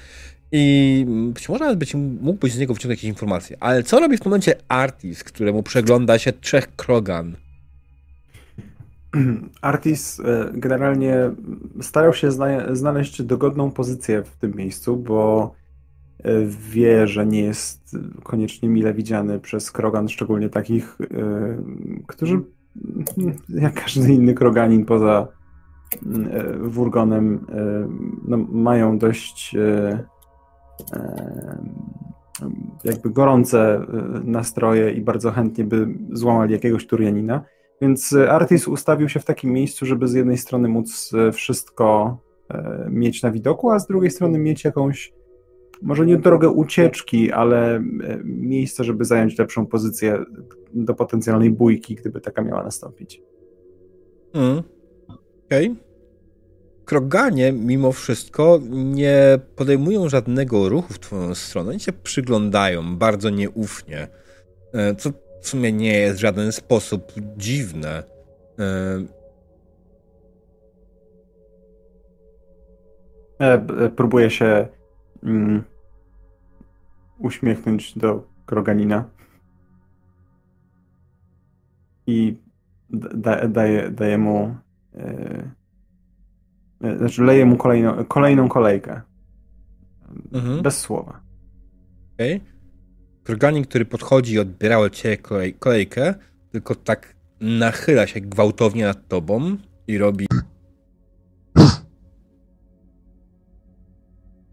i 0.51 1.05
być 1.33 1.49
może 1.49 1.63
nawet 1.63 1.79
być, 1.79 1.95
mógłbyś 2.21 2.53
z 2.53 2.59
niego 2.59 2.73
wyciągnąć 2.73 2.99
jakieś 2.99 3.09
informacje. 3.09 3.57
Ale 3.59 3.83
co 3.83 3.99
robi 3.99 4.17
w 4.17 4.19
tym 4.19 4.29
momencie 4.29 4.55
Artis, 4.67 5.23
któremu 5.23 5.63
przegląda 5.63 6.19
się 6.19 6.33
trzech 6.33 6.75
Krogan? 6.75 7.35
Artis 9.61 10.19
e, 10.19 10.51
generalnie 10.53 11.15
starał 11.81 12.13
się 12.13 12.29
znaleźć 12.71 13.21
dogodną 13.21 13.71
pozycję 13.71 14.23
w 14.23 14.37
tym 14.37 14.55
miejscu, 14.55 14.97
bo 14.97 15.53
wie, 16.69 17.07
że 17.07 17.25
nie 17.25 17.41
jest 17.41 17.97
koniecznie 18.23 18.69
mile 18.69 18.93
widziany 18.93 19.39
przez 19.39 19.71
Krogan, 19.71 20.09
szczególnie 20.09 20.49
takich, 20.49 20.97
e, 21.01 21.63
którzy 22.07 22.41
jak 23.49 23.83
każdy 23.83 24.13
inny 24.13 24.33
Kroganin 24.33 24.85
poza 24.85 25.27
Wurgonem 26.61 27.45
no, 28.27 28.37
mają 28.37 28.97
dość 28.97 29.55
jakby 32.83 33.09
gorące 33.09 33.85
nastroje 34.23 34.91
i 34.91 35.01
bardzo 35.01 35.31
chętnie 35.31 35.63
by 35.63 35.87
złamali 36.11 36.53
jakiegoś 36.53 36.87
Turianina. 36.87 37.43
Więc 37.81 38.13
e, 38.13 38.31
Artis 38.31 38.67
ustawił 38.67 39.09
się 39.09 39.19
w 39.19 39.25
takim 39.25 39.51
miejscu, 39.51 39.85
żeby 39.85 40.07
z 40.07 40.13
jednej 40.13 40.37
strony 40.37 40.67
móc 40.67 41.11
e, 41.13 41.31
wszystko 41.31 42.17
e, 42.49 42.87
mieć 42.89 43.23
na 43.23 43.31
widoku, 43.31 43.71
a 43.71 43.79
z 43.79 43.87
drugiej 43.87 44.11
strony 44.11 44.39
mieć 44.39 44.63
jakąś, 44.63 45.13
może 45.81 46.05
nie 46.05 46.17
drogę 46.17 46.49
ucieczki, 46.49 47.31
ale 47.31 47.83
miejsce, 48.23 48.83
żeby 48.83 49.05
zająć 49.05 49.37
lepszą 49.37 49.65
pozycję 49.65 50.25
do 50.73 50.93
potencjalnej 50.93 51.49
bójki, 51.49 51.95
gdyby 51.95 52.21
taka 52.21 52.41
miała 52.41 52.63
nastąpić. 52.63 53.21
Mm. 54.33 54.63
Okej. 55.45 55.67
Okay. 55.67 55.75
Kroganie 56.85 57.51
mimo 57.51 57.91
wszystko 57.91 58.59
nie 58.69 59.39
podejmują 59.55 60.09
żadnego 60.09 60.69
ruchu 60.69 60.93
w 60.93 60.99
twoją 60.99 61.35
stronę, 61.35 61.69
oni 61.69 61.79
się 61.79 61.93
przyglądają 61.93 62.97
bardzo 62.97 63.29
nieufnie, 63.29 64.07
co 64.97 65.09
w 65.41 65.47
sumie 65.47 65.71
nie 65.71 65.97
jest 65.97 66.17
w 66.17 66.21
żaden 66.21 66.51
sposób 66.51 67.13
dziwne. 67.37 68.03
E, 68.59 69.05
e, 73.39 73.89
próbuję 73.95 74.29
się 74.29 74.67
mm, 75.23 75.63
uśmiechnąć 77.21 77.97
do 77.97 78.27
Kroganina 78.45 79.05
i 82.07 82.37
da, 82.89 83.47
daję, 83.47 83.91
daję 83.91 84.17
mu 84.17 84.55
e, 84.95 85.51
znaczy 86.97 87.23
leję 87.23 87.45
mu 87.45 87.57
kolejną, 87.57 88.05
kolejną 88.05 88.49
kolejkę. 88.49 89.01
Mhm. 90.33 90.61
Bez 90.61 90.79
słowa. 90.79 91.21
Okej. 92.13 92.35
Okay. 92.35 92.51
Kroganin, 93.23 93.63
który 93.63 93.85
podchodzi 93.85 94.33
i 94.33 94.39
odbiera 94.39 94.77
od 94.77 94.93
ciebie 94.93 95.17
kolej, 95.17 95.53
kolejkę, 95.53 96.13
tylko 96.51 96.75
tak 96.75 97.15
nachyla 97.41 98.07
się 98.07 98.21
gwałtownie 98.21 98.83
nad 98.83 99.07
tobą 99.07 99.57
i 99.87 99.97
robi. 99.97 100.27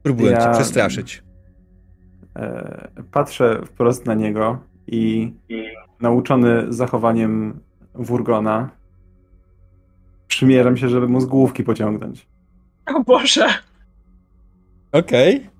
Próbuję 0.02 0.30
ja... 0.30 0.44
cię 0.44 0.50
przestraszyć. 0.52 1.27
E, 2.38 2.88
patrzę 3.12 3.60
wprost 3.66 4.06
na 4.06 4.14
niego 4.14 4.58
i 4.86 5.32
nauczony 6.00 6.72
zachowaniem 6.72 7.60
Wurgona 7.94 8.70
przymierzam 10.28 10.76
się, 10.76 10.88
żeby 10.88 11.08
mu 11.08 11.20
z 11.20 11.26
główki 11.26 11.64
pociągnąć. 11.64 12.26
O 12.86 13.02
Boże! 13.02 13.48
Okej. 14.92 15.36
Okay. 15.36 15.50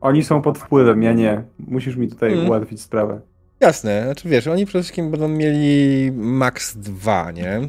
Oni 0.00 0.24
są 0.24 0.42
pod 0.42 0.58
wpływem, 0.58 1.02
ja 1.02 1.12
nie. 1.12 1.42
Musisz 1.58 1.96
mi 1.96 2.08
tutaj 2.08 2.30
hmm. 2.30 2.48
ułatwić 2.48 2.80
sprawę. 2.80 3.20
Jasne, 3.60 4.02
znaczy 4.04 4.28
wiesz, 4.28 4.46
oni 4.46 4.66
przede 4.66 4.82
wszystkim 4.82 5.10
będą 5.10 5.28
mieli 5.28 6.12
max 6.12 6.76
2, 6.76 7.30
nie? 7.30 7.60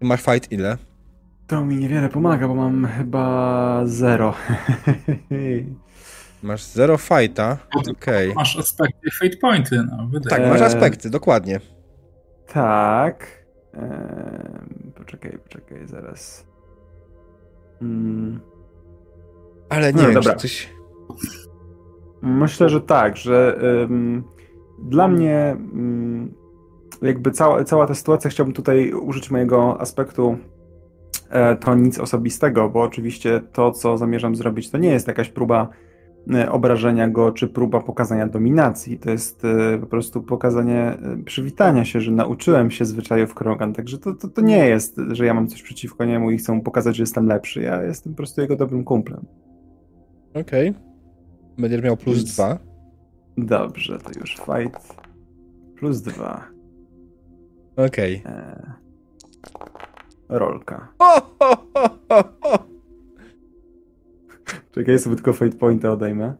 Masz 0.00 0.22
fight 0.22 0.52
ile? 0.52 0.76
To 1.50 1.64
mi 1.64 1.76
niewiele 1.76 2.08
pomaga, 2.08 2.48
bo 2.48 2.54
mam 2.54 2.86
chyba 2.86 3.82
0. 3.84 4.34
masz 6.42 6.64
0 6.64 6.96
fighta, 6.98 7.58
okej. 7.76 7.90
Okay. 7.90 8.34
Masz 8.34 8.58
aspekty 8.58 9.10
fate 9.10 9.36
pointy, 9.36 9.82
no 9.90 10.08
wydaje 10.08 10.42
Tak, 10.42 10.52
masz 10.52 10.60
aspekty, 10.60 11.10
dokładnie. 11.10 11.60
Tak. 12.52 13.44
Eee, 13.74 14.92
poczekaj, 14.96 15.38
poczekaj, 15.44 15.86
zaraz. 15.86 16.46
Hmm. 17.80 18.40
Ale 19.68 19.92
nie 19.92 20.02
no, 20.02 20.08
wiem, 20.08 20.14
dobra. 20.14 20.34
coś... 20.34 20.68
Myślę, 22.22 22.68
że 22.68 22.80
tak, 22.80 23.16
że 23.16 23.58
um, 23.82 24.24
dla 24.78 25.08
mnie 25.08 25.56
um, 25.72 26.34
jakby 27.02 27.30
cała, 27.30 27.64
cała 27.64 27.86
ta 27.86 27.94
sytuacja, 27.94 28.30
chciałbym 28.30 28.54
tutaj 28.54 28.92
użyć 28.92 29.30
mojego 29.30 29.80
aspektu 29.80 30.38
to 31.60 31.74
nic 31.74 31.98
osobistego, 31.98 32.70
bo 32.70 32.82
oczywiście 32.82 33.40
to, 33.52 33.72
co 33.72 33.98
zamierzam 33.98 34.36
zrobić, 34.36 34.70
to 34.70 34.78
nie 34.78 34.88
jest 34.88 35.08
jakaś 35.08 35.28
próba 35.28 35.68
e, 36.34 36.52
obrażenia 36.52 37.08
go, 37.08 37.32
czy 37.32 37.48
próba 37.48 37.80
pokazania 37.80 38.26
dominacji. 38.26 38.98
To 38.98 39.10
jest 39.10 39.44
e, 39.44 39.78
po 39.78 39.86
prostu 39.86 40.22
pokazanie 40.22 40.80
e, 40.80 41.22
przywitania 41.24 41.84
się, 41.84 42.00
że 42.00 42.12
nauczyłem 42.12 42.70
się 42.70 42.84
zwyczajów 42.84 43.34
Krogan. 43.34 43.72
Także 43.72 43.98
to, 43.98 44.14
to, 44.14 44.28
to 44.28 44.40
nie 44.40 44.68
jest, 44.68 45.00
że 45.10 45.26
ja 45.26 45.34
mam 45.34 45.48
coś 45.48 45.62
przeciwko 45.62 46.04
niemu 46.04 46.30
i 46.30 46.38
chcę 46.38 46.52
mu 46.52 46.62
pokazać, 46.62 46.96
że 46.96 47.02
jestem 47.02 47.26
lepszy. 47.26 47.62
Ja 47.62 47.82
jestem 47.82 48.12
po 48.12 48.16
prostu 48.16 48.40
jego 48.40 48.56
dobrym 48.56 48.84
kumplem. 48.84 49.26
Okej. 50.30 50.68
Okay. 50.70 50.82
Będziesz 51.58 51.82
miał 51.82 51.96
plus 51.96 52.16
Więc... 52.16 52.34
dwa. 52.34 52.58
Dobrze, 53.36 53.98
to 53.98 54.20
już 54.20 54.36
fight. 54.36 54.94
Plus 55.76 56.02
dwa. 56.02 56.44
Okej. 57.76 58.22
Okay. 58.24 58.32
E... 58.32 58.72
Rolka. 60.30 60.88
Czekaj, 64.72 64.98
sobie 64.98 65.16
tylko 65.16 65.32
fate 65.32 65.56
pointa 65.56 65.90
odejmę. 65.90 66.34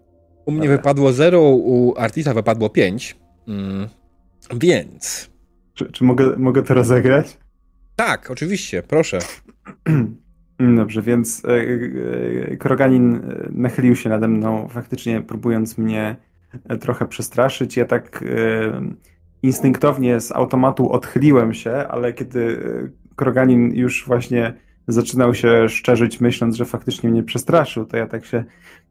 U 0.47 0.53
mnie 0.53 0.69
wypadło 0.69 1.13
0, 1.13 1.41
u 1.43 1.95
Artisa 1.97 2.35
wypadło 2.35 2.71
5. 2.71 3.17
Mm. 3.49 3.89
Więc. 4.55 5.31
Czy, 5.75 5.93
czy 5.93 6.05
mogę, 6.05 6.37
mogę 6.37 6.63
to 6.63 6.75
rozegrać? 6.75 7.39
Tak, 7.97 8.31
oczywiście, 8.31 8.83
proszę. 8.83 9.19
Dobrze, 10.77 11.03
więc 11.03 11.45
e, 11.45 11.49
e, 12.53 12.57
Kroganin 12.57 13.15
e, 13.15 13.49
nachylił 13.53 13.97
się 13.97 14.09
nade 14.09 14.29
mną, 14.29 14.69
faktycznie 14.69 15.21
próbując 15.21 15.79
mnie 15.79 16.17
trochę 16.81 17.09
przestraszyć. 17.09 17.77
Ja 17.77 17.85
tak 17.85 18.25
instynktownie 19.43 20.21
z 20.21 20.33
automatu 20.33 20.93
odchyliłem 20.93 21.55
się, 21.55 21.73
ale 21.73 22.13
kiedy 22.13 22.59
Kroganin 23.21 23.75
już 23.75 24.07
właśnie 24.07 24.55
zaczynał 24.89 25.35
się 25.35 25.69
szczerzyć, 25.69 26.21
myśląc, 26.21 26.57
że 26.57 26.65
faktycznie 26.65 27.11
mnie 27.11 27.23
przestraszył, 27.23 27.85
to 27.85 27.97
ja 27.97 28.07
tak 28.07 28.25
się 28.25 28.45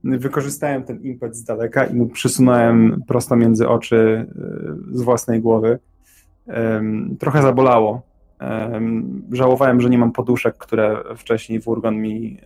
wykorzystałem 0.04 0.84
ten 0.84 1.02
impet 1.02 1.36
z 1.36 1.44
daleka 1.44 1.86
i 1.86 1.96
mu 1.96 2.08
przysunąłem 2.08 3.04
prosto 3.08 3.36
między 3.36 3.68
oczy 3.68 4.26
z 4.92 5.02
własnej 5.02 5.42
głowy. 5.42 5.80
Trochę 7.20 7.42
zabolało, 7.42 8.10
Żałowałem, 9.32 9.82
że 9.82 9.90
nie 9.90 9.98
mam 9.98 10.12
poduszek, 10.12 10.58
które 10.58 11.04
wcześniej 11.18 11.60
Wurgon 11.60 11.96
mi 11.96 12.38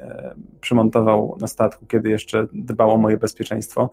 przymontował 0.61 1.37
na 1.41 1.47
statku, 1.47 1.85
kiedy 1.85 2.09
jeszcze 2.09 2.47
dbał 2.53 2.91
o 2.91 2.97
moje 2.97 3.17
bezpieczeństwo. 3.17 3.89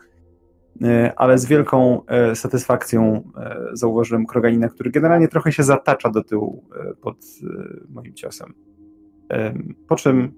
E, 0.85 1.13
ale 1.17 1.39
z 1.39 1.47
wielką 1.47 2.07
e, 2.07 2.37
satysfakcją 2.37 3.23
e, 3.37 3.57
zauważyłem 3.73 4.27
Kroganina, 4.27 4.69
który 4.69 4.91
generalnie 4.91 5.29
trochę 5.29 5.53
się 5.53 5.63
zatacza 5.63 6.11
do 6.11 6.25
tyłu 6.25 6.65
pod 7.01 7.17
moim 7.89 8.15
ciosem. 8.15 8.55
Po 9.89 9.97
czym 9.97 10.33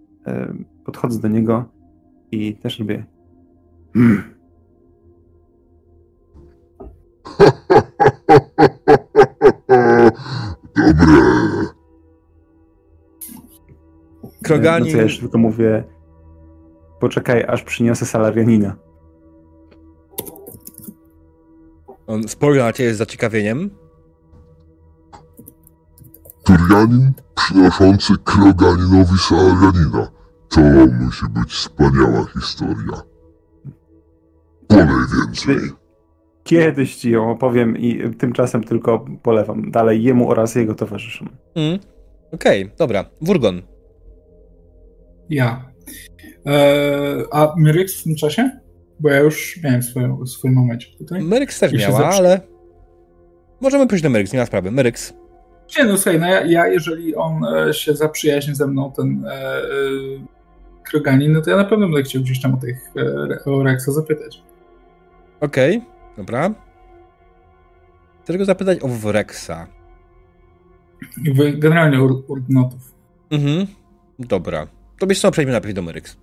podchodzę 0.84 1.20
do 1.20 1.28
niego 1.28 1.64
i 2.32 2.56
też 2.56 2.78
robię. 2.78 3.04
Hmm. 3.94 4.22
Dobre. 10.76 11.22
Kroganin... 14.42 14.86
No 14.86 14.92
co 14.92 14.96
ja 14.96 15.02
jeszcze 15.02 15.20
tylko 15.20 15.38
mówię, 15.38 15.84
poczekaj, 17.00 17.44
aż 17.48 17.62
przyniosę 17.62 18.06
salarianina. 18.06 18.76
On 22.06 22.28
spojrzał 22.28 22.64
na 22.64 22.72
ciebie 22.72 22.94
z 22.94 22.96
zaciekawieniem. 22.96 23.70
Turianin 26.44 27.12
przynoszący 27.34 28.12
Kroganinowi 28.24 29.18
salarianina. 29.18 30.10
To 30.48 30.60
musi 31.00 31.26
być 31.28 31.52
wspaniała 31.52 32.26
historia. 32.34 33.02
Polej 34.68 34.86
więcej. 35.18 35.70
Kiedyś 36.44 36.96
ci 36.96 37.10
ją 37.10 37.30
opowiem 37.30 37.78
i 37.78 38.14
tymczasem 38.14 38.64
tylko 38.64 39.04
polewam 39.22 39.70
dalej 39.70 40.02
jemu 40.02 40.30
oraz 40.30 40.54
jego 40.54 40.74
towarzyszom. 40.74 41.28
Mm. 41.54 41.78
Okej, 42.32 42.64
okay, 42.64 42.76
dobra. 42.78 43.04
Wurgon. 43.20 43.62
Ja. 45.30 45.72
Eee, 46.44 47.24
a 47.30 47.54
Myryx 47.56 48.00
w 48.00 48.04
tym 48.04 48.16
czasie? 48.16 48.61
Bo 49.02 49.08
ja 49.08 49.20
już 49.20 49.60
miałem 49.64 49.82
swoją, 49.82 50.26
swój 50.26 50.50
moment 50.50 50.82
tutaj. 50.98 51.22
Myryx 51.22 51.60
też 51.60 51.72
miała, 51.72 52.08
ale... 52.08 52.40
Możemy 53.60 53.86
pójść 53.86 54.02
do 54.02 54.10
Myryx, 54.10 54.32
nie 54.32 54.38
ma 54.38 54.46
sprawy. 54.46 54.70
Myryx. 54.70 55.14
Nie, 55.78 55.84
no 55.84 55.96
słuchaj, 55.96 56.20
no 56.20 56.26
ja, 56.26 56.46
ja 56.46 56.66
jeżeli 56.66 57.14
on 57.14 57.44
e, 57.44 57.74
się 57.74 57.94
zaprzyjaźni 57.94 58.54
ze 58.54 58.66
mną, 58.66 58.92
ten 58.96 59.24
e, 59.26 59.32
e, 59.32 59.62
Kroganin, 60.84 61.32
no 61.32 61.42
to 61.42 61.50
ja 61.50 61.56
na 61.56 61.64
pewno 61.64 61.86
będę 61.86 62.02
chciał 62.02 62.22
gdzieś 62.22 62.40
tam 62.40 62.54
o 62.54 62.56
tych 62.56 62.90
e, 63.46 63.50
o 63.50 63.62
Rexa 63.62 63.92
zapytać. 63.92 64.42
Okej, 65.40 65.76
okay, 65.76 66.16
dobra. 66.16 66.54
Chcę 68.22 68.38
go 68.38 68.44
zapytać 68.44 68.78
o 68.82 68.88
Wrexa. 68.88 69.66
Generalnie 71.54 72.02
ur, 72.02 72.24
urnotów. 72.28 72.94
Mhm, 73.30 73.66
dobra. 74.18 74.66
To 74.98 75.06
byś 75.06 75.20
co, 75.20 75.30
przejdźmy 75.30 75.52
najpierw 75.52 75.74
do 75.74 75.82
Myryx. 75.82 76.16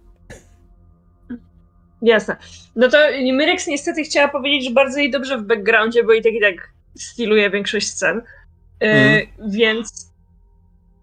Jasne. 2.01 2.35
No 2.75 2.89
to 2.89 2.97
Myrex 3.33 3.67
niestety 3.67 4.03
chciała 4.03 4.27
powiedzieć, 4.27 4.63
że 4.63 4.71
bardzo 4.71 4.99
jej 4.99 5.11
dobrze 5.11 5.37
w 5.37 5.43
backgroundzie, 5.43 6.03
bo 6.03 6.13
i 6.13 6.21
tak 6.21 6.33
i 6.33 6.41
tak 6.41 6.69
styluje 6.97 7.49
większość 7.49 7.87
scen. 7.87 8.21
Mm. 8.79 9.27
więc 9.47 10.09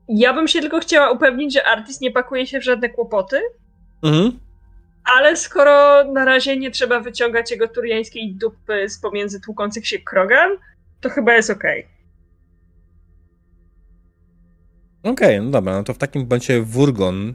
ja 0.08 0.33
bym 0.33 0.49
się 0.49 0.60
tylko 0.60 0.81
chciała 0.81 1.10
upewnić, 1.10 1.55
że 1.55 1.65
artyst 1.65 2.00
nie 2.00 2.10
pakuje 2.10 2.47
się 2.47 2.60
w 2.60 2.65
żadne 2.65 2.89
kłopoty. 2.89 3.41
Mhm. 4.02 4.39
Ale 5.05 5.36
skoro 5.36 6.05
na 6.12 6.25
razie 6.25 6.57
nie 6.57 6.70
trzeba 6.70 7.00
wyciągać 7.00 7.50
jego 7.50 7.68
turiańskiej 7.68 8.34
dupy 8.34 8.89
z 8.89 8.99
pomiędzy 8.99 9.41
tłukących 9.41 9.86
się 9.86 9.99
krogan, 9.99 10.50
to 11.00 11.08
chyba 11.10 11.34
jest 11.34 11.50
okej. 11.50 11.81
Okay. 11.81 11.97
Okej, 15.12 15.36
okay, 15.36 15.47
no 15.47 15.50
dobra, 15.50 15.73
no 15.73 15.84
to 15.84 15.94
w 15.94 15.99
takim 15.99 16.23
momencie 16.23 16.62
Wurgon 16.62 17.34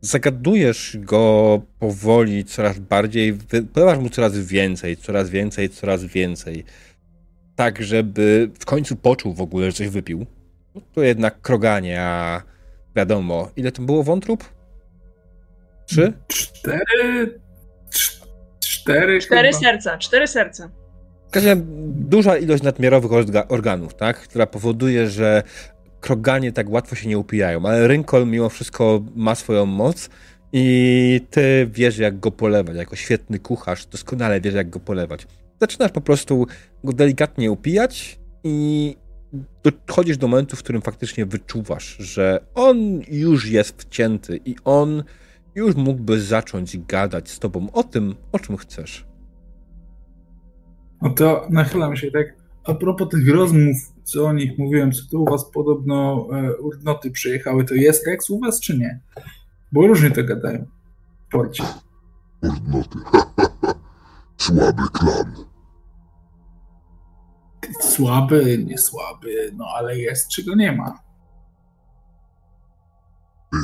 zagadujesz 0.00 0.96
go 1.00 1.62
powoli 1.78 2.44
coraz 2.44 2.78
bardziej, 2.78 3.38
podawasz 3.72 3.98
mu 3.98 4.10
coraz 4.10 4.38
więcej, 4.38 4.96
coraz 4.96 5.30
więcej, 5.30 5.68
coraz 5.68 6.04
więcej. 6.04 6.64
Tak, 7.56 7.82
żeby 7.82 8.50
w 8.60 8.64
końcu 8.64 8.96
poczuł 8.96 9.34
w 9.34 9.40
ogóle, 9.40 9.66
że 9.66 9.72
coś 9.72 9.88
wypił. 9.88 10.26
No 10.74 10.80
to 10.92 11.02
jednak 11.02 11.40
kroganie, 11.40 12.02
a 12.02 12.42
wiadomo, 12.96 13.50
ile 13.56 13.72
to 13.72 13.82
było 13.82 14.02
wątrób? 14.02 14.44
Trzy? 15.86 16.12
Cztery. 16.28 17.40
Cztery. 18.60 19.20
Cztery 19.20 19.52
serca, 19.52 19.98
cztery 19.98 20.26
serca. 20.26 20.70
W 21.28 21.30
każdym 21.30 21.64
duża 22.08 22.36
ilość 22.36 22.62
nadmiarowych 22.62 23.10
organów, 23.48 23.94
tak? 23.94 24.18
Która 24.20 24.46
powoduje, 24.46 25.10
że 25.10 25.42
kroganie 26.06 26.52
tak 26.52 26.70
łatwo 26.70 26.96
się 26.96 27.08
nie 27.08 27.18
upijają, 27.18 27.66
ale 27.66 27.88
Rynkol 27.88 28.26
mimo 28.26 28.48
wszystko 28.48 29.04
ma 29.16 29.34
swoją 29.34 29.66
moc 29.66 30.10
i 30.52 31.20
ty 31.30 31.68
wiesz, 31.72 31.98
jak 31.98 32.20
go 32.20 32.30
polewać. 32.30 32.76
Jako 32.76 32.96
świetny 32.96 33.38
kucharz 33.38 33.86
doskonale 33.86 34.40
wiesz, 34.40 34.54
jak 34.54 34.70
go 34.70 34.80
polewać. 34.80 35.26
Zaczynasz 35.60 35.92
po 35.92 36.00
prostu 36.00 36.46
go 36.84 36.92
delikatnie 36.92 37.50
upijać 37.50 38.18
i 38.44 38.96
dochodzisz 39.62 40.16
do 40.16 40.28
momentu, 40.28 40.56
w 40.56 40.62
którym 40.62 40.82
faktycznie 40.82 41.26
wyczuwasz, 41.26 41.96
że 41.98 42.40
on 42.54 43.00
już 43.08 43.48
jest 43.48 43.82
wcięty 43.82 44.40
i 44.44 44.56
on 44.64 45.04
już 45.54 45.74
mógłby 45.74 46.20
zacząć 46.20 46.78
gadać 46.78 47.30
z 47.30 47.38
tobą 47.38 47.70
o 47.72 47.82
tym, 47.82 48.14
o 48.32 48.38
czym 48.38 48.56
chcesz. 48.56 49.06
No 51.02 51.10
to 51.10 51.46
nachylam 51.50 51.96
się 51.96 52.10
tak. 52.10 52.45
A 52.66 52.74
propos 52.74 53.08
tych 53.08 53.28
rozmów, 53.28 53.76
co 54.04 54.26
o 54.26 54.32
nich 54.32 54.58
mówiłem, 54.58 54.92
co 54.92 55.02
tu 55.10 55.22
u 55.22 55.30
was 55.30 55.50
podobno 55.50 56.26
e, 56.32 56.56
urnioty 56.56 57.10
przyjechały, 57.10 57.64
to 57.64 57.74
jest 57.74 58.06
Rex 58.06 58.30
u 58.30 58.40
was, 58.40 58.60
czy 58.60 58.78
nie? 58.78 59.00
Bo 59.72 59.86
różnie 59.86 60.10
to 60.10 60.24
gadają 60.24 60.66
w 61.26 61.30
porcie. 61.30 61.64
Urnioty. 62.42 62.98
Słaby 64.36 64.82
klan. 64.92 65.34
Słaby, 67.80 68.64
nie 68.64 68.78
słaby, 68.78 69.52
no 69.56 69.66
ale 69.76 69.98
jest, 69.98 70.28
czego 70.28 70.54
nie 70.54 70.72
ma. 70.72 70.98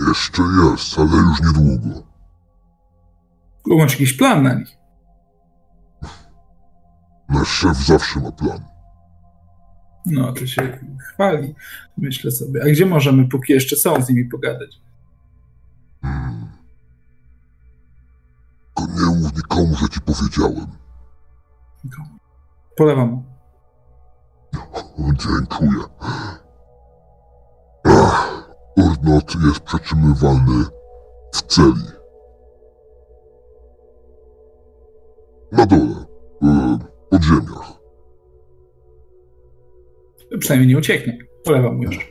Jeszcze 0.09 0.43
jest, 0.43 0.99
ale 0.99 1.11
już 1.11 1.41
niedługo. 1.41 2.07
Masz 3.67 3.93
jakiś 3.93 4.13
plan 4.13 4.43
na 4.43 4.55
nich? 4.55 4.77
Nasz 7.29 7.49
szef 7.49 7.77
zawsze 7.77 8.21
ma 8.21 8.33
plan. 8.33 8.72
No, 10.07 10.33
to 10.33 10.47
się 10.47 10.79
chwali, 11.01 11.55
myślę 11.99 12.31
sobie. 12.31 12.63
A 12.63 12.67
gdzie 12.67 12.87
możemy, 12.87 13.29
póki 13.29 13.53
jeszcze 13.53 13.77
są, 13.77 14.03
z 14.03 14.09
nimi 14.09 14.25
pogadać? 14.25 14.81
Hmm. 16.03 16.49
To 18.75 18.87
nie 18.87 19.21
mów 19.21 19.37
nikomu, 19.37 19.77
że 19.77 19.89
ci 19.89 20.01
powiedziałem. 20.01 20.67
Polewam. 22.77 23.23
Dziękuję. 24.99 25.85
Ach, 27.85 28.55
Urnot 28.77 29.35
jest 29.47 29.61
przetrzymywany 29.61 30.65
w 31.35 31.43
celi. 31.43 31.83
Na 35.53 35.67
dole, 35.67 36.05
w 36.43 36.79
podziemiach. 37.11 37.72
Przynajmniej 40.39 40.69
nie 40.69 40.78
ucieknie. 40.78 41.19
Polewam 41.44 41.77
mu 41.77 41.83
jeszcze. 41.83 42.05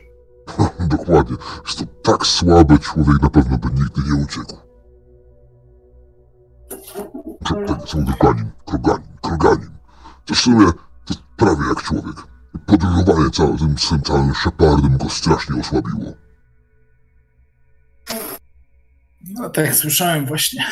Dokładnie. 0.96 1.36
Jest 1.66 1.78
to 1.78 1.84
tak 2.12 2.26
słaby 2.26 2.78
człowiek, 2.78 3.22
na 3.22 3.30
pewno 3.30 3.58
by 3.58 3.68
nigdy 3.68 4.00
nie 4.06 4.24
uciekł. 4.24 4.56
Tak, 7.66 7.88
są 7.88 8.06
kroganin, 8.06 8.50
kroganin, 8.66 9.16
kroganin. 9.22 9.70
To 10.24 10.34
w 10.34 10.38
sumie 10.38 10.66
to 11.04 11.14
prawie 11.36 11.68
jak 11.68 11.82
człowiek. 11.82 12.16
Podróżowanie 12.66 13.30
całym 13.30 13.58
tym, 13.58 14.02
całym 14.02 14.34
szepardem 14.34 14.96
go 14.98 15.08
strasznie 15.08 15.60
osłabiło. 15.60 16.12
No 19.30 19.50
tak, 19.50 19.74
słyszałem 19.74 20.26
właśnie. 20.26 20.64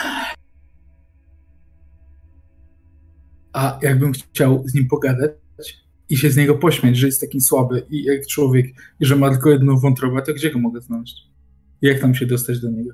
A 3.52 3.78
jakbym 3.82 4.12
chciał 4.12 4.62
z 4.66 4.74
nim 4.74 4.88
pogadać, 4.88 5.30
i 6.10 6.16
się 6.16 6.30
z 6.30 6.36
niego 6.36 6.54
pośmiać, 6.54 6.96
że 6.96 7.06
jest 7.06 7.20
taki 7.20 7.40
słaby 7.40 7.86
i 7.90 8.04
jak 8.04 8.26
człowiek, 8.26 8.66
i 9.00 9.06
że 9.06 9.16
ma 9.16 9.30
tylko 9.30 9.50
jedną 9.50 9.78
wątrobę, 9.78 10.22
to 10.22 10.34
gdzie 10.34 10.50
go 10.50 10.58
mogę 10.58 10.80
znaleźć? 10.80 11.30
Jak 11.82 12.00
tam 12.00 12.14
się 12.14 12.26
dostać 12.26 12.60
do 12.60 12.70
niego? 12.70 12.90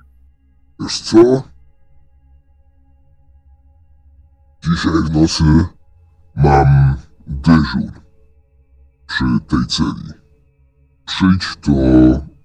Wiesz 0.81 1.01
co? 1.01 1.43
Dzisiaj 4.65 4.93
w 5.07 5.11
nocy 5.11 5.45
mam 6.36 6.97
dyżur 7.27 7.93
przy 9.07 9.25
tej 9.49 9.67
celi. 9.69 10.12
Przyjdź, 11.07 11.57
to 11.61 11.73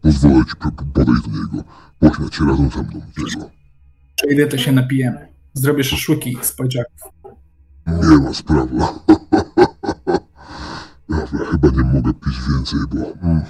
pozwolę 0.02 0.46
ci 0.46 0.72
podejść 0.94 1.22
do 1.22 1.32
niego. 1.32 1.64
Pośmiać 2.00 2.36
się 2.36 2.46
razem 2.46 2.70
ze 2.70 2.84
mną 2.84 3.02
niego. 3.18 3.50
Przejdę, 4.16 4.48
to 4.48 4.58
się 4.58 4.72
napijemy. 4.72 5.28
Zrobię 5.54 5.84
szaszłyki 5.84 6.38
z 6.42 6.52
pajdziaków. 6.52 7.02
Nie 7.88 8.18
ma 8.18 8.34
sprawy. 8.34 8.76
Ja 11.34 11.46
chyba 11.46 11.68
nie 11.68 11.84
mogę 11.84 12.14
pić 12.14 12.34
więcej, 12.50 12.80
bo 12.90 13.28
mm, 13.28 13.44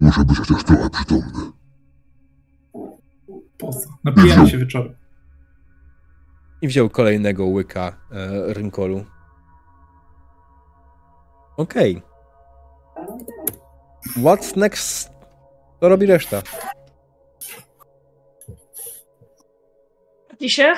muszę 0.00 0.24
być 0.24 0.38
chociaż 0.38 0.64
trochę 0.64 0.90
przytomny. 0.90 1.52
Po 3.58 3.72
co? 3.72 3.88
Napijamy 4.04 4.50
się 4.50 4.58
wieczorem. 4.58 4.94
I 6.62 6.68
wziął 6.68 6.90
kolejnego 6.90 7.46
łyka 7.46 7.96
e, 8.10 8.54
rynkolu. 8.54 9.04
Okej. 11.56 12.02
Okay. 12.94 13.14
What's 14.16 14.56
next? 14.56 15.10
Co 15.80 15.88
robi 15.88 16.06
reszta? 16.06 16.42
Dzisiaj? 20.40 20.74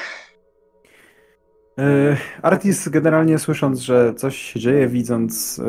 Artis 2.43 2.89
generalnie 2.89 3.39
słysząc, 3.39 3.81
że 3.81 4.15
coś 4.15 4.37
się 4.37 4.61
dzieje, 4.61 4.89
widząc 4.89 5.61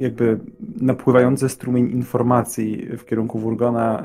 jakby 0.00 0.40
napływający 0.80 1.48
strumień 1.48 1.90
informacji 1.90 2.96
w 2.98 3.04
kierunku 3.04 3.38
Wurgona, 3.38 4.04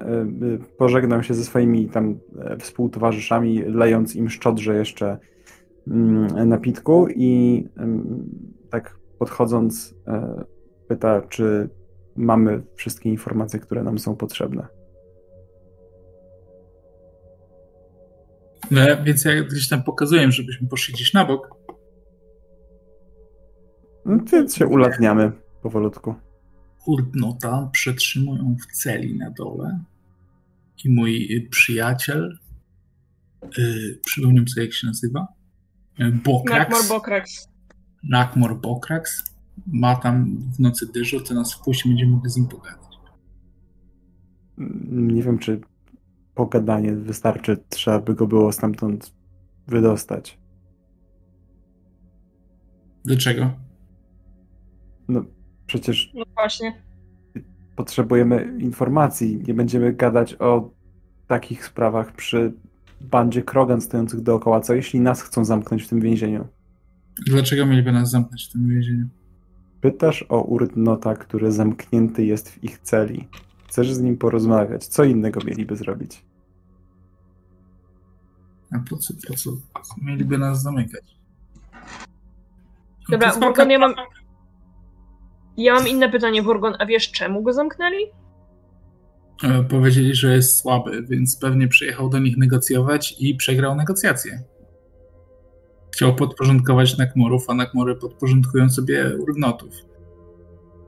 pożegnał 0.78 1.24
się 1.24 1.34
ze 1.34 1.44
swoimi 1.44 1.90
tam 1.90 2.20
współtowarzyszami, 2.60 3.62
lejąc 3.62 4.16
im 4.16 4.30
szczodrze 4.30 4.76
jeszcze 4.76 5.18
mm, 5.88 6.50
napitku 6.50 7.08
i 7.10 7.64
tak 8.70 8.98
podchodząc 9.20 9.96
pyta, 10.88 11.22
czy 11.22 11.70
mamy 12.16 12.64
wszystkie 12.76 13.10
informacje, 13.10 13.60
które 13.60 13.84
nam 13.84 14.00
są 14.00 14.16
potrzebne. 14.16 14.81
No, 18.72 18.82
więc 19.04 19.26
ja 19.26 19.44
gdzieś 19.44 19.70
tam 19.70 19.84
pokazuję, 19.84 20.32
żebyśmy 20.32 20.68
poszli 20.68 20.94
gdzieś 20.94 21.14
na 21.14 21.26
bok. 21.26 21.56
No, 24.06 24.18
więc 24.32 24.56
się 24.56 24.68
ulatniamy 24.68 25.32
powolutku. 25.62 26.16
Urdnota 26.86 27.70
przetrzymują 27.72 28.56
w 28.62 28.76
celi 28.76 29.18
na 29.18 29.32
dole 29.32 29.80
i 30.84 30.90
mój 30.90 31.48
przyjaciel, 31.50 32.38
yy, 33.58 34.00
przypomnę 34.06 34.48
sobie 34.48 34.66
jak 34.66 34.74
się 34.74 34.88
nazywa, 34.88 35.28
y, 36.00 36.12
Bokrax. 36.12 36.60
Nakmor 36.60 36.90
Bokrax. 36.90 37.48
Nakmor 38.04 38.62
Bokrax 38.62 39.24
ma 39.68 39.96
tam 39.96 40.38
w 40.58 40.60
nocy 40.60 40.92
dyżur, 40.92 41.24
to 41.24 41.34
nas 41.34 41.54
wpuści, 41.54 41.90
będziemy 41.90 42.12
mogli 42.12 42.32
z 42.32 42.38
nim 42.38 42.48
pogadać. 42.48 42.92
Nie 44.92 45.24
wiem, 45.24 45.40
czy 45.40 45.62
pogadanie 46.42 46.96
wystarczy, 46.96 47.58
trzeba 47.70 48.00
by 48.00 48.14
go 48.14 48.28
było 48.28 48.52
stamtąd 48.52 49.14
wydostać. 49.68 50.40
Dlaczego? 53.06 53.52
No 55.08 55.26
przecież. 55.66 56.12
No 56.14 56.24
właśnie. 56.36 56.82
Potrzebujemy 57.76 58.58
informacji. 58.60 59.44
Nie 59.48 59.54
będziemy 59.54 59.94
gadać 59.94 60.36
o 60.40 60.72
takich 61.28 61.66
sprawach 61.66 62.12
przy 62.12 62.54
bandzie 63.02 63.42
Krogan 63.42 63.82
stojących 63.82 64.22
dookoła. 64.22 64.62
Co 64.62 64.74
jeśli 64.74 65.00
nas 65.00 65.22
chcą 65.22 65.46
zamknąć 65.46 65.84
w 65.84 65.88
tym 65.88 66.02
więzieniu? 66.02 66.48
Dlaczego 67.28 67.66
mieliby 67.66 67.92
nas 67.92 68.12
zamknąć 68.12 68.48
w 68.50 68.52
tym 68.52 68.70
więzieniu? 68.70 69.06
Pytasz 69.82 70.26
o 70.30 70.42
Urdnota, 70.42 71.16
który 71.16 71.52
zamknięty 71.52 72.26
jest 72.26 72.50
w 72.50 72.64
ich 72.64 72.80
celi. 72.80 73.28
Chcesz 73.68 73.94
z 73.94 74.02
nim 74.02 74.18
porozmawiać. 74.18 74.88
Co 74.88 75.04
innego 75.04 75.40
mieliby 75.46 75.76
zrobić? 75.76 76.31
A 78.72 78.80
po 78.90 78.98
co, 78.98 79.14
po 79.28 79.34
co 79.34 79.52
mieliby 80.02 80.38
nas 80.38 80.62
zamykać? 80.62 81.04
No 83.10 83.18
Dobra, 83.18 83.32
Wurgon, 83.34 83.72
ja 83.72 83.80
mam... 83.80 83.94
Ja 85.58 85.74
mam 85.74 85.88
inne 85.88 86.10
pytanie, 86.10 86.42
Wurgon, 86.42 86.74
a 86.80 86.86
wiesz 86.86 87.12
czemu 87.12 87.44
go 87.44 87.54
zamknęli? 87.54 88.06
E, 89.44 89.64
powiedzieli, 89.64 90.16
że 90.16 90.36
jest 90.36 90.58
słaby, 90.58 91.04
więc 91.10 91.38
pewnie 91.38 91.68
przyjechał 91.68 92.10
do 92.10 92.20
nich 92.20 92.38
negocjować 92.38 93.16
i 93.20 93.36
przegrał 93.36 93.76
negocjacje. 93.76 94.44
Chciał 95.94 96.16
podporządkować 96.16 96.98
Nakmorów, 96.98 97.50
a 97.50 97.54
Nakmory 97.54 97.96
podporządkują 97.96 98.70
sobie 98.70 99.18
Urnotów. 99.20 99.74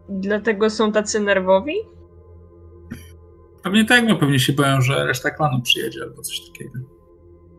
Dlatego 0.09 0.69
są 0.69 0.91
tacy 0.91 1.19
nerwowi? 1.19 1.73
Pewnie 3.63 3.85
tak, 3.85 4.07
bo 4.07 4.15
pewnie 4.15 4.39
się 4.39 4.53
boją, 4.53 4.81
że 4.81 5.05
reszta 5.05 5.31
klanu 5.31 5.61
przyjedzie 5.61 6.03
albo 6.03 6.21
coś 6.21 6.41
takiego. 6.47 6.79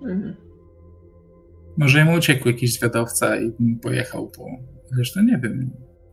Mhm. 0.05 0.36
Może 1.76 2.05
mu 2.05 2.12
uciekł 2.12 2.49
jakiś 2.49 2.74
zwiadowca 2.74 3.36
i 3.36 3.52
pojechał 3.83 4.28
po... 4.28 4.47
Zresztą 4.92 5.23
nie 5.23 5.39
wiem. 5.39 5.70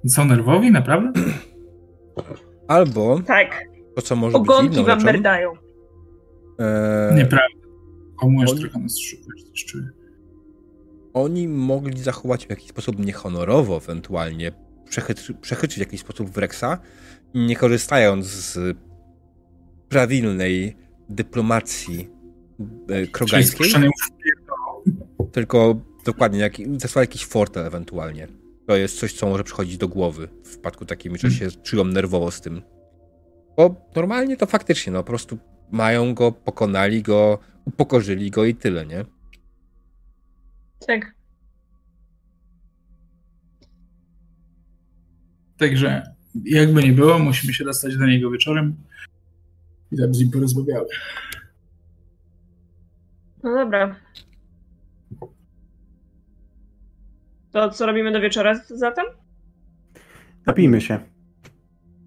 Są 0.07 0.25
nerwowi, 0.25 0.71
naprawdę? 0.71 1.21
Albo... 2.67 3.19
Tak. 3.19 3.63
To, 3.95 4.01
co 4.01 4.15
może 4.15 4.37
Ogonki 4.37 4.69
być 4.69 4.77
inną 4.77 4.87
wam 4.87 5.03
merdają. 5.03 5.51
Eee... 6.59 7.15
Nieprawda. 7.15 7.61
Komuś 8.19 8.59
trochę 8.59 8.79
nas 8.79 8.99
szukać, 8.99 9.43
też 9.43 9.65
czuję 9.65 9.87
oni 11.13 11.47
mogli 11.47 11.99
zachować 11.99 12.45
w 12.45 12.49
jakiś 12.49 12.69
sposób 12.69 13.05
niehonorowo, 13.05 13.77
ewentualnie 13.77 14.51
przechytrzy, 14.89 15.33
przechytrzyć 15.33 15.77
w 15.77 15.87
jakiś 15.87 16.01
sposób 16.01 16.29
Wrexa, 16.29 16.77
nie 17.35 17.55
korzystając 17.55 18.25
z 18.25 18.77
prawilnej 19.89 20.75
dyplomacji 21.09 22.09
krogańskiej. 23.11 23.73
Tylko 25.31 25.81
dokładnie, 26.05 26.39
jak, 26.39 26.53
zesłać 26.77 27.09
jakiś 27.09 27.25
fortel 27.25 27.65
ewentualnie. 27.65 28.27
To 28.67 28.75
jest 28.75 28.99
coś, 28.99 29.13
co 29.13 29.27
może 29.27 29.43
przychodzić 29.43 29.77
do 29.77 29.87
głowy 29.87 30.27
w 30.43 30.49
przypadku 30.49 30.85
takim, 30.85 31.17
że 31.17 31.31
się 31.31 31.51
czują 31.51 31.83
nerwowo 31.83 32.31
z 32.31 32.41
tym. 32.41 32.61
Bo 33.57 33.75
normalnie 33.95 34.37
to 34.37 34.45
faktycznie, 34.45 34.93
no 34.93 34.99
po 34.99 35.07
prostu 35.07 35.37
mają 35.71 36.13
go, 36.13 36.31
pokonali 36.31 37.01
go, 37.01 37.39
upokorzyli 37.65 38.31
go 38.31 38.45
i 38.45 38.55
tyle, 38.55 38.85
nie? 38.85 39.05
Tak. 40.87 41.15
Także 45.57 46.03
jakby 46.45 46.83
nie 46.83 46.93
było, 46.93 47.19
musimy 47.19 47.53
się 47.53 47.63
dostać 47.63 47.97
do 47.97 48.05
niego 48.05 48.31
wieczorem 48.31 48.75
i 49.91 49.97
tam 49.97 50.13
z 50.13 50.19
nim 50.19 50.31
porozmawiały. 50.31 50.87
No 53.43 53.55
dobra. 53.55 53.95
To 57.51 57.69
co 57.69 57.85
robimy 57.85 58.11
do 58.11 58.21
wieczora 58.21 58.55
zatem? 58.67 59.05
Napijmy 60.45 60.81
się. 60.81 60.99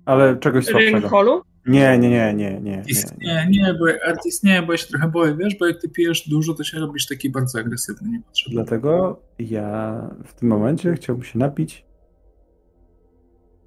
Ale 0.05 0.37
czegoś 0.37 0.65
słabszego. 0.67 1.43
Nie, 1.67 1.99
nie, 1.99 2.11
nie, 2.11 2.35
nie, 2.35 2.61
nie. 2.61 2.83
Nie, 3.19 3.47
nie, 3.51 3.75
bo 3.75 3.87
artyst 4.09 4.45
nie, 4.45 4.63
bo 4.63 4.73
ja 4.73 4.79
się 4.79 4.87
trochę 4.87 5.09
boję, 5.09 5.37
wiesz, 5.37 5.59
bo 5.59 5.67
jak 5.67 5.81
ty 5.81 5.89
pijesz 5.89 6.29
dużo, 6.29 6.55
to 6.55 6.65
się 6.65 6.79
robisz 6.79 7.07
taki 7.07 7.31
bardzo 7.31 7.59
agresywny, 7.59 8.09
niepotrzebny. 8.11 8.55
Dlatego 8.55 9.21
ja 9.39 10.01
w 10.25 10.35
tym 10.35 10.49
momencie 10.49 10.95
chciałbym 10.95 11.25
się 11.25 11.39
napić 11.39 11.85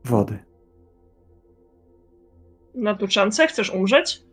wody. 0.05 0.39
Na 2.75 2.95
tuczance? 2.95 3.47
Chcesz 3.47 3.69
umrzeć? 3.73 4.26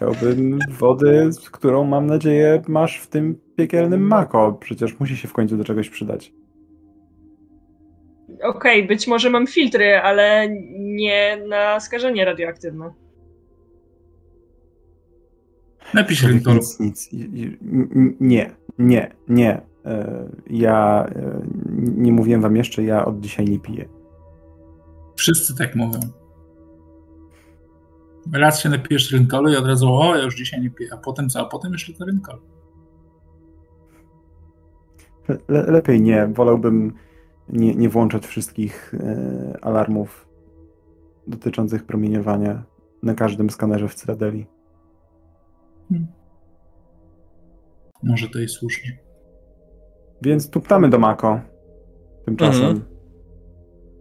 Chciałbym 0.00 0.58
wody, 0.68 1.30
którą 1.50 1.84
mam 1.84 2.06
nadzieję 2.06 2.62
masz 2.68 2.98
w 2.98 3.06
tym 3.06 3.40
piekielnym 3.56 4.06
mako. 4.06 4.52
Przecież 4.60 5.00
musi 5.00 5.16
się 5.16 5.28
w 5.28 5.32
końcu 5.32 5.56
do 5.56 5.64
czegoś 5.64 5.90
przydać. 5.90 6.32
Okej, 8.42 8.78
okay, 8.78 8.88
być 8.88 9.06
może 9.06 9.30
mam 9.30 9.46
filtry, 9.46 9.96
ale 9.96 10.48
nie 10.70 11.42
na 11.48 11.80
skażenie 11.80 12.24
radioaktywne. 12.24 12.90
Napisz 15.94 16.22
Rintoru. 16.22 16.56
Nic, 16.56 16.80
nic. 16.80 17.08
Nie, 18.20 18.50
nie, 18.78 19.12
nie. 19.28 19.62
E, 19.84 20.28
ja 20.50 21.06
e, 21.16 21.42
nie 21.76 22.12
mówiłem 22.12 22.40
wam 22.40 22.56
jeszcze, 22.56 22.82
ja 22.82 23.04
od 23.04 23.20
dzisiaj 23.20 23.46
nie 23.46 23.58
piję. 23.58 23.88
Wszyscy 25.16 25.56
tak 25.56 25.76
mówią. 25.76 26.00
Raz 28.32 28.60
się 28.60 28.68
napijesz 28.68 29.12
rynkolu 29.12 29.52
i 29.52 29.56
od 29.56 29.66
razu, 29.66 29.94
o, 29.94 30.16
ja 30.16 30.24
już 30.24 30.36
dzisiaj 30.36 30.60
nie 30.60 30.70
piję. 30.70 30.90
A 30.92 30.96
potem 30.96 31.28
co? 31.28 31.40
A 31.40 31.44
potem 31.44 31.72
jeszcze 31.72 31.92
to 31.92 32.04
rynkol. 32.04 32.38
Le 35.48 35.62
lepiej 35.62 36.00
nie. 36.00 36.26
Wolałbym 36.26 36.92
nie, 37.48 37.74
nie 37.74 37.88
włączać 37.88 38.26
wszystkich 38.26 38.94
e, 38.94 39.58
alarmów 39.62 40.28
dotyczących 41.26 41.84
promieniowania 41.84 42.62
na 43.02 43.14
każdym 43.14 43.50
skanerze 43.50 43.88
w 43.88 43.94
Cytadeli. 43.94 44.46
Hmm. 45.88 46.06
Może 48.02 48.28
to 48.28 48.38
jest 48.38 48.54
słusznie. 48.54 48.98
Więc 50.22 50.50
tuptamy 50.50 50.90
do 50.90 50.98
Mako. 50.98 51.40
Tymczasem 52.24 52.64
mhm. 52.64 52.84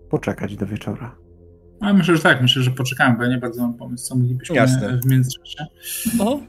poczekać 0.09 0.55
do 0.55 0.65
wieczora. 0.65 1.18
A 1.81 1.93
myślę, 1.93 2.15
że 2.15 2.23
tak. 2.23 2.41
Myślę, 2.41 2.63
że 2.63 2.71
poczekamy, 2.71 3.17
bo 3.17 3.23
ja 3.23 3.29
nie 3.29 3.37
bardzo 3.37 3.61
mam 3.61 3.73
pomysł, 3.73 4.05
co 4.05 4.15
moglibyśmy 4.15 4.55
Jasne. 4.55 4.99
w 5.03 5.05
międzyczasie. 5.05 5.65
O, 6.19 6.39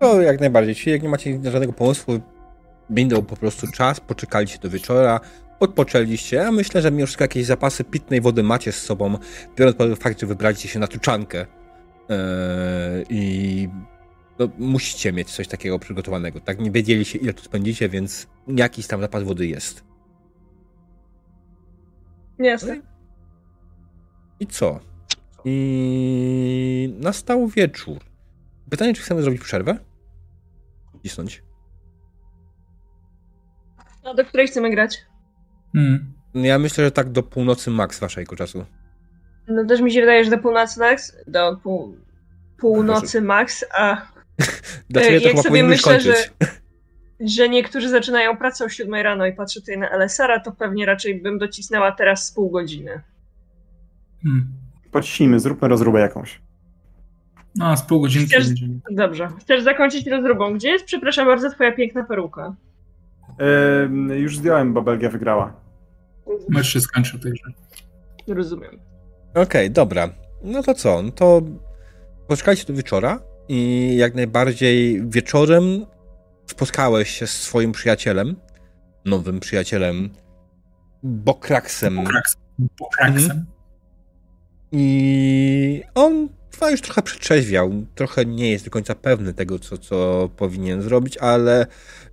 no, 0.00 0.20
jak 0.20 0.40
najbardziej. 0.40 0.74
Czyli 0.74 0.92
jak 0.92 1.02
nie 1.02 1.08
macie 1.08 1.40
żadnego 1.44 1.72
pomysłu, 1.72 2.20
minął 2.90 3.22
po 3.22 3.36
prostu 3.36 3.66
czas, 3.66 4.00
poczekaliście 4.00 4.58
do 4.58 4.70
wieczora, 4.70 5.20
odpoczęliście. 5.60 6.36
Ja 6.36 6.52
myślę, 6.52 6.82
że 6.82 6.90
mimo 6.90 7.06
wszystko 7.06 7.24
jakieś 7.24 7.46
zapasy 7.46 7.84
pitnej 7.84 8.20
wody 8.20 8.42
macie 8.42 8.72
z 8.72 8.82
sobą, 8.82 9.18
biorąc 9.56 9.76
pod 9.76 9.86
uwagę 9.86 10.02
fakt, 10.02 10.20
że 10.20 10.26
wybraliście 10.26 10.68
się 10.68 10.78
na 10.78 10.86
tuczankę 10.86 11.38
yy, 11.38 12.16
i 13.10 13.68
no, 14.38 14.48
musicie 14.58 15.12
mieć 15.12 15.30
coś 15.30 15.48
takiego 15.48 15.78
przygotowanego. 15.78 16.40
Tak, 16.40 16.60
nie 16.60 16.70
wiedzieliście, 16.70 17.18
ile 17.18 17.34
tu 17.34 17.42
spędzicie, 17.42 17.88
więc 17.88 18.26
jakiś 18.48 18.86
tam 18.86 19.00
zapas 19.00 19.22
wody 19.22 19.46
jest. 19.46 19.84
Jasne. 22.38 22.89
I 24.40 24.46
co? 24.46 24.80
I 25.44 26.94
nastał 26.98 27.48
wieczór. 27.48 27.98
Pytanie, 28.70 28.94
czy 28.94 29.02
chcemy 29.02 29.22
zrobić 29.22 29.42
przerwę? 29.42 29.78
Cisnąć. 31.02 31.42
A 34.04 34.14
do 34.14 34.24
której 34.24 34.46
chcemy 34.46 34.70
grać? 34.70 34.98
Hmm. 35.72 36.12
Ja 36.34 36.58
myślę, 36.58 36.84
że 36.84 36.90
tak 36.90 37.10
do 37.10 37.22
północy 37.22 37.70
max 37.70 37.98
waszego 38.00 38.36
czasu. 38.36 38.64
No 39.48 39.64
też 39.64 39.80
mi 39.80 39.92
się 39.92 40.00
wydaje, 40.00 40.24
że 40.24 40.30
do 40.30 40.38
północy 40.38 40.80
max, 40.80 41.16
do 41.26 41.56
pół, 41.62 41.96
północy 42.58 43.20
max, 43.20 43.64
a 43.74 44.06
Dlaczego 44.90 45.24
jak 45.24 45.34
to 45.34 45.42
sobie 45.42 45.64
myślę, 45.64 46.00
że, 46.00 46.14
że 47.20 47.48
niektórzy 47.48 47.88
zaczynają 47.88 48.36
pracę 48.36 48.64
o 48.64 48.68
7 48.68 48.94
rano 48.94 49.26
i 49.26 49.32
patrzę 49.32 49.60
tutaj 49.60 49.78
na 49.78 49.90
LSR-a, 49.90 50.40
to 50.40 50.52
pewnie 50.52 50.86
raczej 50.86 51.22
bym 51.22 51.38
docisnęła 51.38 51.92
teraz 51.92 52.26
z 52.26 52.32
pół 52.32 52.50
godziny. 52.50 53.02
Hmm. 54.22 54.46
Pociśnijmy, 54.90 55.40
zróbmy 55.40 55.68
rozróbę 55.68 56.00
jakąś. 56.00 56.40
No, 57.54 57.76
z 57.76 57.82
pół 57.82 58.00
godziny. 58.00 58.26
Chcesz, 58.26 58.46
dobrze. 58.90 59.28
Chcesz 59.40 59.62
zakończyć 59.62 60.06
rozróbą? 60.06 60.54
Gdzie 60.54 60.68
jest, 60.68 60.84
przepraszam 60.84 61.26
bardzo, 61.26 61.50
twoja 61.50 61.72
piękna 61.72 62.04
peruka? 62.04 62.54
Yy, 64.08 64.18
już 64.18 64.38
zdjąłem, 64.38 64.74
bo 64.74 64.82
Belgia 64.82 65.10
wygrała. 65.10 65.52
Mecz 66.48 66.66
się 66.66 66.80
skończył. 66.80 67.20
Rozumiem. 68.28 68.78
Okej, 69.30 69.42
okay, 69.42 69.70
dobra. 69.70 70.08
No 70.44 70.62
to 70.62 70.74
co? 70.74 71.02
No 71.02 71.10
to 71.10 71.42
poczekajcie 72.28 72.64
do 72.66 72.74
wieczora 72.74 73.20
i 73.48 73.90
jak 73.96 74.14
najbardziej 74.14 75.08
wieczorem 75.08 75.86
spotkałeś 76.46 77.10
się 77.10 77.26
z 77.26 77.42
swoim 77.42 77.72
przyjacielem, 77.72 78.36
nowym 79.04 79.40
przyjacielem, 79.40 80.10
Bokraksem. 81.02 81.96
Bokraksem. 81.96 82.40
Bokraksem. 82.58 83.30
Mhm. 83.30 83.46
I 84.72 85.82
on 85.94 86.28
chyba 86.54 86.70
już 86.70 86.80
trochę 86.80 87.02
przetrzeźwiał, 87.02 87.72
trochę 87.94 88.26
nie 88.26 88.50
jest 88.50 88.64
do 88.64 88.70
końca 88.70 88.94
pewny 88.94 89.34
tego, 89.34 89.58
co, 89.58 89.78
co 89.78 90.28
powinien 90.36 90.82
zrobić, 90.82 91.16
ale 91.16 91.66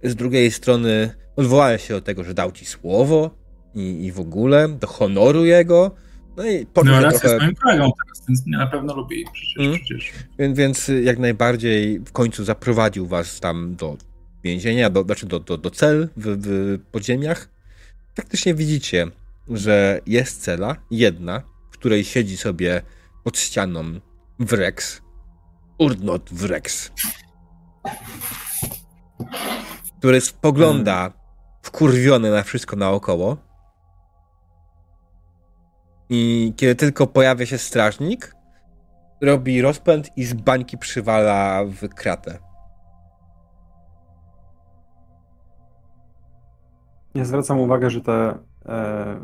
z 0.04 0.16
drugiej 0.16 0.52
strony 0.52 1.10
odwołałeś 1.36 1.88
się 1.88 1.94
do 1.94 2.02
tego, 2.02 2.24
że 2.24 2.34
dał 2.34 2.52
ci 2.52 2.66
słowo 2.66 3.32
i, 3.76 4.06
i 4.06 4.12
w 4.12 4.20
ogóle, 4.20 4.70
do 4.70 4.88
honoru 4.88 5.46
jego. 5.46 5.92
No 6.38 6.46
i 6.46 6.66
poczuł 6.66 6.94
no, 6.94 7.10
trochę... 7.10 7.28
jest 7.28 7.42
moim 7.42 7.56
kolegą 7.56 7.92
teraz, 8.06 8.28
więc 8.28 8.46
mnie 8.46 8.58
na 8.58 8.68
pewno 8.68 8.96
lubi 8.96 9.26
przecież. 9.34 9.58
Mm. 9.58 9.74
przecież. 9.74 10.12
Więc, 10.40 10.58
więc 10.58 10.92
jak 11.04 11.20
najbardziej 11.20 12.00
w 12.00 12.12
końcu 12.12 12.44
zaprowadził 12.44 13.08
was 13.08 13.40
tam 13.40 13.76
do 13.76 13.98
więzienia, 14.44 14.90
do, 14.90 15.04
znaczy 15.04 15.26
do, 15.26 15.40
do, 15.40 15.58
do 15.58 15.72
cel 15.72 16.10
w, 16.18 16.38
w 16.48 16.80
podziemiach. 16.92 17.50
Faktycznie 18.16 18.54
widzicie, 18.54 19.08
że 19.50 20.02
jest 20.06 20.42
cela, 20.42 20.76
jedna, 20.92 21.42
której 21.80 22.04
siedzi 22.04 22.38
sobie 22.38 22.82
pod 23.24 23.38
ścianą 23.38 23.84
Wrex. 24.40 25.02
Urdnot 25.78 26.30
Wrex. 26.30 26.92
Który 30.00 30.22
spogląda 30.22 31.14
wkurwiony 31.62 32.32
na 32.32 32.44
wszystko 32.44 32.76
naokoło. 32.76 33.38
I 36.10 36.54
kiedy 36.58 36.76
tylko 36.76 37.08
pojawia 37.08 37.46
się 37.46 37.58
strażnik, 37.58 38.36
robi 39.22 39.62
rozpęd 39.62 40.10
i 40.16 40.24
z 40.26 40.34
bańki 40.34 40.78
przywala 40.78 41.66
w 41.66 41.90
kratę. 41.90 42.40
Ja 47.16 47.26
zwracam 47.26 47.60
uwagę, 47.60 47.90
że 47.90 48.02
te 48.02 48.38
e, 48.66 49.20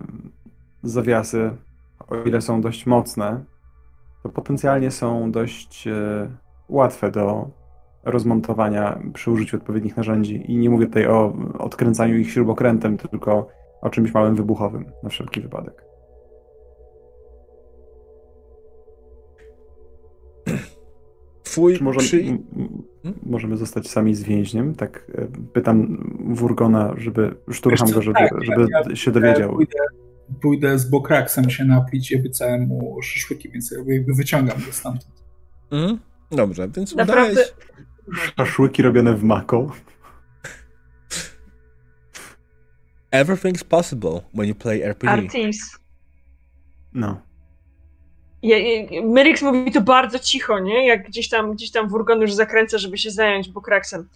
zawiasy, 0.84 1.52
o 2.08 2.16
ile 2.16 2.42
są 2.42 2.62
dość 2.62 2.86
mocne, 2.86 3.44
to 4.24 4.30
potencjalnie 4.30 4.92
są 4.92 5.32
dość 5.32 5.88
e, 5.88 6.30
łatwe 6.70 7.12
do 7.12 7.50
rozmontowania 8.04 9.00
przy 9.14 9.32
użyciu 9.32 9.58
odpowiednich 9.58 9.98
narzędzi. 9.98 10.52
I 10.52 10.58
nie 10.58 10.70
mówię 10.70 10.86
tutaj 10.86 11.08
o 11.08 11.34
odkręcaniu 11.60 12.18
ich 12.18 12.32
śrubokrętem, 12.32 12.98
tylko 12.98 13.48
o 13.82 13.90
czymś 13.90 14.14
małym 14.14 14.36
wybuchowym 14.36 14.86
na 15.04 15.10
wszelki 15.10 15.42
wypadek. 15.42 15.84
Twój 21.44 21.78
Czy 21.78 21.84
możemy, 21.84 22.06
przy... 22.06 22.38
możemy 23.24 23.58
zostać 23.58 23.90
sami 23.90 24.16
z 24.16 24.24
więźniem? 24.24 24.76
Tak 24.76 25.12
e, 25.16 25.28
pytam 25.54 25.98
Wurgona, 26.36 26.94
żeby 26.98 27.36
szturcham 27.52 27.92
go, 27.92 28.02
żeby, 28.02 28.20
tak, 28.20 28.44
żeby 28.44 28.96
się 28.96 29.12
dowiedział. 29.12 29.54
Pójdę, 29.54 29.80
pójdę 30.42 30.80
z 30.80 30.90
Bokraksem 30.90 31.50
się 31.50 31.66
napić 31.66 32.12
i 32.12 32.16
obiecałem 32.20 32.68
mu 32.68 33.02
szaszłyki, 33.02 33.50
więc 33.50 33.72
jakby 33.88 34.14
wyciągam 34.14 34.58
go 34.66 34.74
stamtąd. 34.74 35.24
Mhm. 35.72 36.00
Dobrze, 36.32 36.70
więc 36.70 36.96
Naprawdę... 36.96 37.32
udałeś... 37.32 37.54
Szaszłyki 38.38 38.82
robione 38.82 39.14
w 39.14 39.24
mako. 39.24 39.72
Everything's 43.12 43.64
possible 43.64 44.22
when 44.34 44.50
you 44.50 44.56
play 44.56 44.84
RPG. 44.84 45.10
Artis. 45.10 45.80
No. 46.94 47.22
Myrix 49.04 49.42
mówi 49.42 49.72
to 49.72 49.82
bardzo 49.82 50.20
cicho, 50.20 50.60
nie? 50.60 50.88
Jak 50.88 51.08
gdzieś 51.08 51.30
tam, 51.30 51.54
gdzieś 51.54 51.72
tam 51.72 51.90
Wurgon 51.90 52.22
już 52.22 52.34
zakręca, 52.34 52.78
żeby 52.78 52.98
się 52.98 53.12
zająć 53.12 53.50
Bokraksem. 53.50 54.10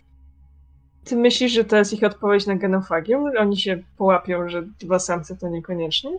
Ty 1.07 1.15
myślisz, 1.15 1.51
że 1.51 1.63
to 1.63 1.77
jest 1.77 1.93
ich 1.93 2.03
odpowiedź 2.03 2.47
na 2.47 2.55
genofagium? 2.55 3.31
Oni 3.37 3.57
się 3.57 3.83
połapią, 3.97 4.49
że 4.49 4.63
dwa 4.79 4.99
samce 4.99 5.37
to 5.37 5.49
niekoniecznie? 5.49 6.11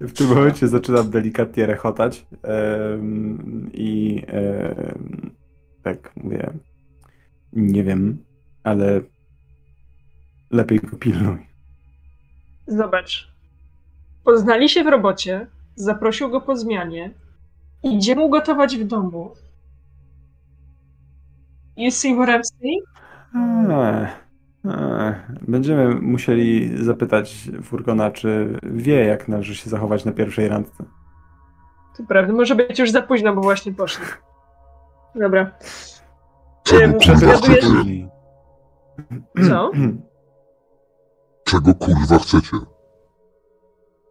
W 0.00 0.12
tym 0.12 0.26
momencie 0.26 0.68
zaczynam 0.68 1.10
delikatnie 1.10 1.66
rechotać 1.66 2.26
i 3.72 4.22
tak 5.82 6.12
mówię, 6.16 6.50
nie 7.52 7.84
wiem, 7.84 8.24
ale 8.64 9.00
lepiej 10.50 10.80
go 10.80 10.96
pilnuj. 10.96 11.46
Zobacz, 12.66 13.36
Poznali 14.26 14.68
się 14.68 14.84
w 14.84 14.86
robocie, 14.86 15.46
zaprosił 15.76 16.30
go 16.30 16.40
po 16.40 16.56
zmianie, 16.56 17.10
idzie 17.82 18.14
mu 18.14 18.30
gotować 18.30 18.76
w 18.76 18.84
domu. 18.84 19.30
You 21.76 21.90
see 21.90 22.14
what 22.14 22.28
I'm 22.28 22.42
saying? 22.44 22.84
Będziemy 25.48 25.94
musieli 25.94 26.76
zapytać 26.84 27.50
Furgona, 27.62 28.10
czy 28.10 28.58
wie, 28.62 29.04
jak 29.04 29.28
należy 29.28 29.54
się 29.54 29.70
zachować 29.70 30.04
na 30.04 30.12
pierwszej 30.12 30.48
randce. 30.48 30.84
To 31.96 32.02
prawda, 32.08 32.32
może 32.32 32.54
być 32.54 32.78
już 32.78 32.90
za 32.90 33.02
późno, 33.02 33.34
bo 33.34 33.40
właśnie 33.40 33.72
poszli. 33.72 34.04
Dobra. 35.14 35.50
Czego 36.62 36.98
kurwa 36.98 37.32
chcecie? 37.32 38.08
Co? 39.48 39.70
Czego 41.44 41.74
kurwa 41.74 42.18
chcecie? 42.18 42.56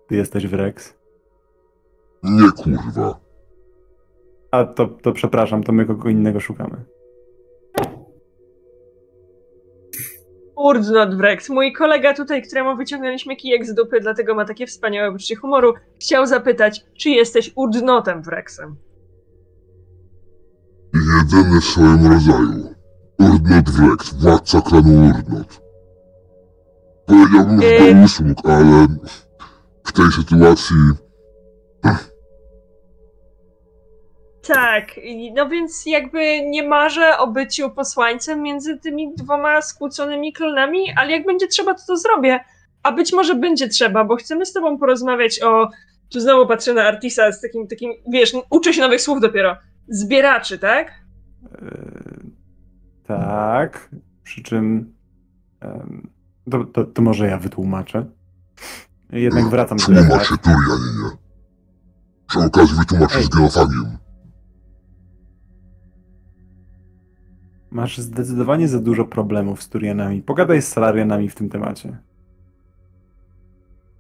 Ty 0.07 0.15
jesteś 0.15 0.47
w 0.47 0.53
Rex? 0.53 0.97
Nie 2.23 2.51
kurwa. 2.51 3.19
A 4.51 4.63
to, 4.65 4.87
to 4.87 5.11
przepraszam, 5.11 5.63
to 5.63 5.71
my 5.71 5.85
kogo 5.85 6.09
innego 6.09 6.39
szukamy. 6.39 6.85
Urdnot 10.55 11.15
Wrex. 11.15 11.49
Mój 11.49 11.73
kolega 11.73 12.13
tutaj, 12.13 12.43
któremu 12.43 12.77
wyciągnęliśmy 12.77 13.35
kijek 13.35 13.65
z 13.65 13.73
dupy, 13.73 13.99
dlatego 13.99 14.35
ma 14.35 14.45
takie 14.45 14.67
wspaniałe 14.67 15.11
poczucie 15.11 15.35
humoru, 15.35 15.73
chciał 16.01 16.25
zapytać, 16.25 16.85
czy 16.97 17.09
jesteś 17.09 17.51
Urdnotem 17.55 18.21
Wrexem. 18.21 18.75
Jedyny 20.93 21.61
w 21.61 21.65
swoim 21.65 22.07
rodzaju. 22.07 22.75
Urdnot 23.19 23.69
Wrex, 23.69 24.13
władca 24.13 24.61
klanu 24.61 25.09
Urdnot. 25.09 25.61
Powiedziałbym, 27.05 27.61
że 27.61 27.79
do 27.79 27.85
yy. 27.85 28.03
usług, 28.05 28.49
ale 28.49 28.87
w 29.83 29.91
tej 29.91 30.11
sytuacji. 30.11 30.75
Tak, 34.47 34.99
no 35.35 35.49
więc 35.49 35.85
jakby 35.85 36.41
nie 36.41 36.67
marzę 36.67 37.17
o 37.17 37.27
byciu 37.27 37.69
posłańcem 37.69 38.41
między 38.41 38.77
tymi 38.77 39.15
dwoma 39.15 39.61
skłóconymi 39.61 40.33
klonami, 40.33 40.79
ale 40.97 41.11
jak 41.11 41.25
będzie 41.25 41.47
trzeba, 41.47 41.73
to 41.73 41.81
to 41.87 41.97
zrobię. 41.97 42.39
A 42.83 42.91
być 42.91 43.13
może 43.13 43.35
będzie 43.35 43.67
trzeba, 43.67 44.03
bo 44.03 44.15
chcemy 44.15 44.45
z 44.45 44.53
tobą 44.53 44.77
porozmawiać 44.77 45.41
o. 45.41 45.69
Tu 46.13 46.19
znowu 46.19 46.47
patrzę 46.47 46.73
na 46.73 46.83
Artisa 46.83 47.31
z 47.31 47.41
takim, 47.41 47.67
takim, 47.67 47.91
wiesz, 48.07 48.33
uczę 48.49 48.73
się 48.73 48.81
nowych 48.81 49.01
słów 49.01 49.21
dopiero. 49.21 49.57
Zbieraczy, 49.87 50.59
tak? 50.59 50.91
Yy, 51.61 52.31
tak. 53.07 53.89
Przy 54.23 54.43
czym. 54.43 54.93
Yy, 55.63 56.51
to, 56.51 56.63
to, 56.63 56.83
to 56.83 57.01
może 57.01 57.27
ja 57.27 57.37
wytłumaczę. 57.37 58.05
Jednak 59.11 59.45
wracam 59.45 59.77
do 59.77 59.85
tego. 59.85 60.19
się 60.19 60.37
Turianinie. 60.37 61.17
Przy 62.27 62.39
okazji 62.39 62.75
wytłumaczysz 62.77 63.25
z 63.25 63.29
geofagium. 63.29 64.04
Masz 67.75 67.97
zdecydowanie 67.97 68.67
za 68.67 68.79
dużo 68.79 69.05
problemów 69.05 69.63
z 69.63 69.69
Turianami. 69.69 70.21
Pogadaj 70.21 70.61
z 70.61 70.67
Salarianami 70.67 71.29
w 71.29 71.35
tym 71.35 71.49
temacie. 71.49 71.97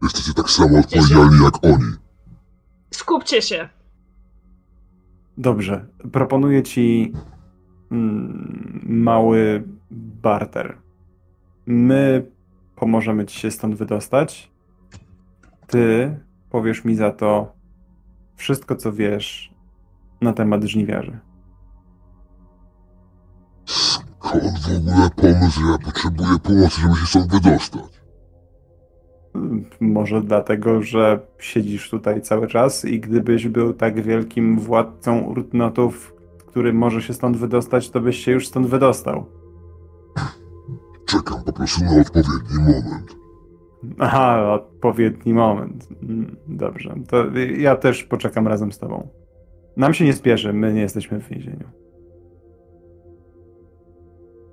Jesteście 0.03 0.33
tak 0.33 0.49
samo 0.49 0.79
odpowiedzialni 0.79 1.43
jak 1.43 1.63
oni. 1.63 1.91
Skupcie 2.91 3.41
się. 3.41 3.69
Dobrze. 5.37 5.85
Proponuję 6.11 6.63
ci 6.63 7.13
mm, 7.91 8.81
mały 8.83 9.63
barter. 9.91 10.77
My 11.65 12.25
pomożemy 12.75 13.25
ci 13.25 13.39
się 13.39 13.51
stąd 13.51 13.75
wydostać. 13.75 14.51
Ty 15.67 16.19
powiesz 16.49 16.85
mi 16.85 16.95
za 16.95 17.11
to 17.11 17.53
wszystko, 18.35 18.75
co 18.75 18.93
wiesz 18.93 19.53
na 20.21 20.33
temat 20.33 20.63
żniwiarzy. 20.63 21.19
Skąd 24.39 24.59
w 24.59 24.89
ogóle 24.89 25.09
pomysł, 25.15 25.61
że 25.61 25.71
ja 25.71 25.77
potrzebuję 25.77 26.39
pomocy, 26.43 26.81
żeby 26.81 26.95
się 26.95 27.05
stąd 27.05 27.31
wydostać? 27.31 28.01
Może 29.79 30.21
dlatego, 30.21 30.81
że 30.81 31.19
siedzisz 31.39 31.89
tutaj 31.89 32.21
cały 32.21 32.47
czas 32.47 32.85
i 32.85 32.99
gdybyś 32.99 33.47
był 33.47 33.73
tak 33.73 34.01
wielkim 34.01 34.59
władcą 34.59 35.19
Urtnotów, 35.19 36.13
który 36.37 36.73
może 36.73 37.01
się 37.01 37.13
stąd 37.13 37.37
wydostać, 37.37 37.89
to 37.89 38.01
byś 38.01 38.17
się 38.17 38.31
już 38.31 38.47
stąd 38.47 38.67
wydostał. 38.67 39.25
Czekam 41.05 41.43
po 41.43 41.53
prostu 41.53 41.83
na 41.83 42.01
odpowiedni 42.01 42.59
moment. 42.59 43.15
Aha, 43.99 44.53
odpowiedni 44.53 45.33
moment. 45.33 45.87
Mm, 46.03 46.35
dobrze, 46.47 46.95
to 47.07 47.25
ja 47.57 47.75
też 47.75 48.03
poczekam 48.03 48.47
razem 48.47 48.71
z 48.71 48.79
tobą. 48.79 49.07
Nam 49.77 49.93
się 49.93 50.05
nie 50.05 50.13
spieszy, 50.13 50.53
my 50.53 50.73
nie 50.73 50.81
jesteśmy 50.81 51.19
w 51.19 51.29
więzieniu. 51.29 51.84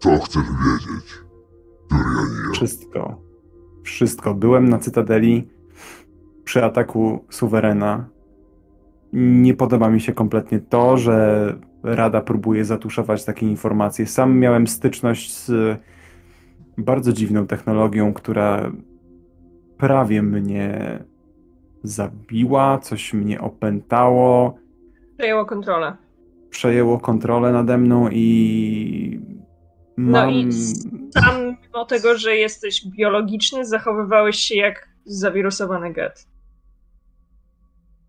Co 0.02 0.18
chcesz 0.18 0.42
wiedzieć, 0.42 1.06
Tyrianie? 1.89 2.52
Wszystko. 2.52 3.20
Wszystko. 3.82 4.34
Byłem 4.34 4.68
na 4.68 4.78
Cytadeli 4.78 5.48
przy 6.44 6.64
ataku 6.64 7.24
suwerena. 7.31 8.08
Nie 9.12 9.55
podoba 9.55 9.90
mi 9.90 10.00
się 10.00 10.12
kompletnie 10.12 10.60
to, 10.60 10.97
że 10.97 11.56
Rada 11.82 12.20
próbuje 12.20 12.64
zatuszować 12.64 13.24
takie 13.24 13.47
informacje. 13.47 14.06
Sam 14.06 14.39
miałem 14.39 14.66
styczność 14.66 15.36
z 15.36 15.78
bardzo 16.78 17.12
dziwną 17.12 17.47
technologią, 17.47 18.12
która 18.12 18.72
prawie 19.78 20.22
mnie 20.22 20.98
zabiła, 21.82 22.78
coś 22.78 23.12
mnie 23.14 23.40
opętało. 23.40 24.58
Przejęło 25.18 25.44
kontrolę. 25.44 25.97
Przejęło 26.50 26.98
kontrolę 26.98 27.52
nade 27.52 27.78
mną 27.78 28.08
i. 28.10 29.32
Mam... 29.96 30.12
No 30.12 30.30
i 30.30 30.52
sam, 31.14 31.56
mimo 31.62 31.84
tego, 31.84 32.18
że 32.18 32.36
jesteś 32.36 32.86
biologiczny, 32.86 33.66
zachowywałeś 33.66 34.36
się 34.36 34.54
jak 34.56 34.88
zawirusowany 35.04 35.92
get. 35.92 36.26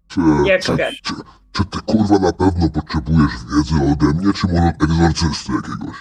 Czy, 0.07 0.21
jak 0.45 0.61
czy. 0.61 0.77
Czy, 0.77 1.13
czy 1.51 1.65
ty 1.65 1.79
kurwa 1.85 2.19
na 2.19 2.33
pewno 2.33 2.69
potrzebujesz 2.69 3.31
wiedzy 3.55 3.75
ode 3.91 4.19
mnie, 4.19 4.33
czy 4.33 4.47
może 4.47 4.73
egzorcysty 4.83 5.51
jakiegoś? 5.53 5.97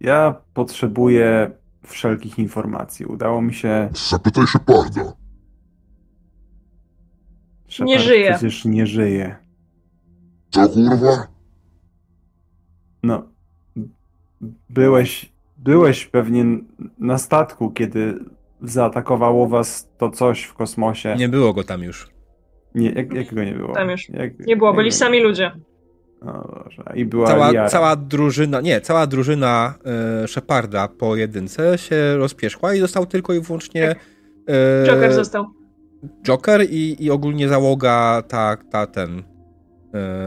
Ja 0.00 0.34
potrzebuję 0.54 1.50
wszelkich 1.86 2.38
informacji. 2.38 3.06
Udało 3.06 3.42
mi 3.42 3.54
się. 3.54 3.90
Zapytaj 4.10 4.46
Sheparda. 4.46 5.12
Shepard 7.68 7.88
nie 7.88 8.00
żyje. 8.00 8.30
Przecież 8.30 8.64
nie 8.64 8.86
żyje. 8.86 9.36
Co 10.50 10.68
kurwa? 10.68 11.33
No. 13.04 13.28
Byłeś. 14.70 15.32
Byłeś 15.56 16.06
pewnie 16.06 16.44
na 16.98 17.18
statku, 17.18 17.70
kiedy 17.70 18.14
zaatakowało 18.62 19.48
was 19.48 19.88
to 19.98 20.10
coś 20.10 20.42
w 20.42 20.54
kosmosie. 20.54 21.14
Nie 21.18 21.28
było 21.28 21.52
go 21.52 21.64
tam 21.64 21.82
już. 21.82 22.08
Nie, 22.74 22.90
jak, 22.90 23.12
jakiego 23.12 23.44
nie 23.44 23.52
było? 23.52 23.74
Tam 23.74 23.90
już. 23.90 24.08
Jak, 24.08 24.38
nie 24.46 24.56
było, 24.56 24.74
byli 24.74 24.92
sami 24.92 25.20
ludzie. 25.20 25.52
O 26.26 26.94
I 26.94 27.04
była 27.04 27.26
cała, 27.26 27.68
cała 27.68 27.96
drużyna, 27.96 28.60
nie, 28.60 28.80
cała 28.80 29.06
drużyna 29.06 29.74
e, 30.24 30.28
Sheparda 30.28 30.88
po 30.88 31.16
jedynce 31.16 31.78
się 31.78 32.16
rozpieszła 32.16 32.74
i 32.74 32.80
został 32.80 33.06
tylko 33.06 33.34
i 33.34 33.40
wyłącznie 33.40 33.88
tak. 33.88 33.98
e, 34.48 34.86
Joker 34.86 35.12
został. 35.12 35.44
Joker 36.26 36.66
i, 36.70 37.04
i 37.04 37.10
ogólnie 37.10 37.48
załoga 37.48 38.22
ta, 38.28 38.56
ta 38.70 38.86
ten 38.86 39.22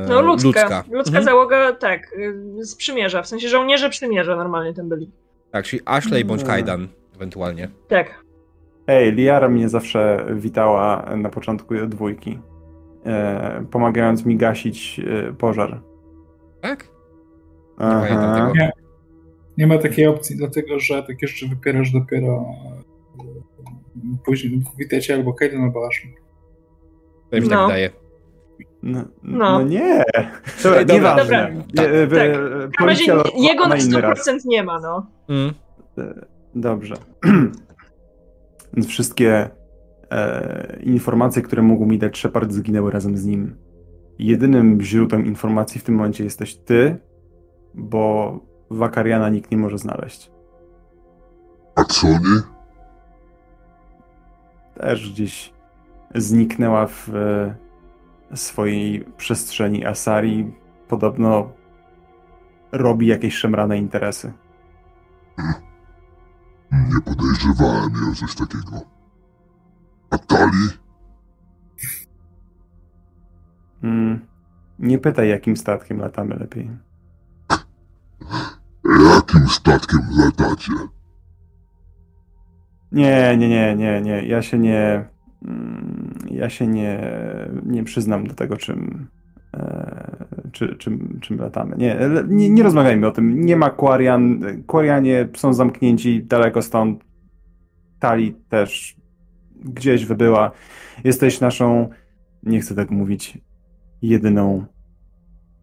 no 0.09 0.21
ludzka. 0.21 0.47
Ludzka, 0.47 0.83
ludzka 0.91 1.09
mhm. 1.17 1.23
załoga, 1.23 1.73
tak, 1.73 2.13
e, 2.59 2.63
z 2.63 2.75
przymierza, 2.75 3.21
w 3.21 3.27
sensie 3.27 3.49
żołnierze 3.49 3.89
przymierza 3.89 4.35
normalnie 4.35 4.73
tam 4.73 4.89
byli. 4.89 5.11
Tak, 5.51 5.65
czyli 5.65 5.81
Ashley 5.85 6.25
bądź 6.25 6.41
no. 6.41 6.47
Kaidan 6.47 6.87
ewentualnie. 7.15 7.69
Tak. 7.87 8.23
Ej, 8.87 9.11
Liara 9.11 9.49
mnie 9.49 9.69
zawsze 9.69 10.25
witała 10.35 11.15
na 11.15 11.29
początku 11.29 11.75
dwójki, 11.87 12.39
e, 13.05 13.65
pomagając 13.71 14.25
mi 14.25 14.37
gasić 14.37 14.99
e, 14.99 15.33
pożar. 15.33 15.81
Tak? 16.61 16.87
Nie 17.79 18.53
Nie, 18.55 18.71
nie 19.57 19.67
ma 19.67 19.77
takiej 19.77 20.07
opcji, 20.07 20.37
dlatego 20.37 20.79
że 20.79 21.03
takie 21.03 21.27
rzeczy 21.27 21.47
wypierasz 21.47 21.91
dopiero 21.91 22.45
e, 23.19 24.17
później. 24.25 24.63
Witajcie 24.77 25.13
albo 25.13 25.33
Kaiden, 25.33 25.61
albo 25.61 25.87
Ashley. 25.87 26.13
To 27.29 27.35
mi 27.35 27.41
tak 27.41 27.51
no. 27.51 27.57
tak 27.57 27.67
daje. 27.67 28.06
No, 28.87 29.01
no. 29.23 29.37
no 29.37 29.61
nie. 29.63 30.03
Dobra, 30.63 30.85
dobra, 30.85 30.95
nieważne. 30.95 31.63
Dobra. 31.73 32.15
Tak, 32.17 32.97
tak. 33.23 33.37
jego 33.37 33.67
na 33.67 33.75
100% 33.75 34.37
nie 34.45 34.63
ma, 34.63 34.79
no. 34.79 35.07
Mm. 35.29 35.53
E, 35.97 36.25
dobrze. 36.55 36.95
Więc 38.73 38.87
wszystkie 38.87 39.49
e, 40.11 40.79
informacje, 40.83 41.41
które 41.41 41.61
mógł 41.61 41.85
mi 41.85 41.99
dać 41.99 42.17
Shepard, 42.17 42.51
zginęły 42.51 42.91
razem 42.91 43.17
z 43.17 43.25
nim. 43.25 43.55
Jedynym 44.19 44.81
źródłem 44.81 45.25
informacji 45.25 45.81
w 45.81 45.83
tym 45.83 45.95
momencie 45.95 46.23
jesteś 46.23 46.55
ty, 46.55 46.97
bo 47.73 48.39
Wakariana 48.69 49.29
nikt 49.29 49.51
nie 49.51 49.57
może 49.57 49.77
znaleźć. 49.77 50.31
A 51.75 51.83
Sony? 51.83 52.41
Też 54.75 55.11
gdzieś 55.11 55.53
zniknęła 56.15 56.87
w 56.87 57.09
e, 57.15 57.66
swojej 58.35 59.05
przestrzeni 59.17 59.85
Asari. 59.85 60.53
Podobno 60.87 61.51
robi 62.71 63.07
jakieś 63.07 63.35
szemrane 63.35 63.77
interesy. 63.77 64.33
Hmm. 65.35 65.53
Nie 66.71 67.01
podejrzewałem 67.01 67.93
jej 67.93 68.11
o 68.11 68.15
coś 68.15 68.35
takiego. 68.35 68.81
A 70.09 70.17
Tali? 70.17 70.67
Mm, 73.83 74.25
nie 74.79 74.99
pytaj, 74.99 75.29
jakim 75.29 75.57
statkiem 75.57 75.99
latamy 75.99 76.35
lepiej. 76.35 76.69
Jakim 79.13 79.47
statkiem 79.49 79.99
latacie? 80.17 80.73
Nie, 82.91 83.37
nie, 83.37 83.49
nie, 83.49 83.75
nie, 83.75 84.01
nie. 84.01 84.27
Ja 84.27 84.41
się 84.41 84.59
nie. 84.59 85.09
Mm, 85.45 86.13
ja 86.31 86.49
się 86.49 86.67
nie, 86.67 86.99
nie 87.65 87.83
przyznam 87.83 88.27
do 88.27 88.35
tego, 88.35 88.57
czym, 88.57 89.07
e, 89.53 90.25
czy, 90.51 90.75
czym, 90.75 91.19
czym 91.21 91.37
latamy. 91.37 91.75
Nie, 91.77 91.99
nie, 92.27 92.49
nie 92.49 92.63
rozmawiajmy 92.63 93.07
o 93.07 93.11
tym. 93.11 93.45
Nie 93.45 93.55
ma 93.55 93.69
Quarian. 93.69 94.41
Quarianie 94.67 95.27
są 95.35 95.53
zamknięci 95.53 96.23
daleko 96.23 96.61
stąd. 96.61 97.03
Tali 97.99 98.35
też 98.49 98.95
gdzieś 99.65 100.05
wybyła. 100.05 100.51
Jesteś 101.03 101.41
naszą, 101.41 101.89
nie 102.43 102.59
chcę 102.59 102.75
tak 102.75 102.91
mówić, 102.91 103.37
jedyną 104.01 104.65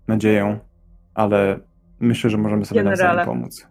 nadzieją, 0.09 0.59
ale 1.15 1.61
myślę, 2.01 2.31
że 2.31 2.39
możemy 2.39 2.65
sobie 2.65 2.83
Generale. 2.83 3.05
nawzajem 3.05 3.27
pomóc. 3.27 3.69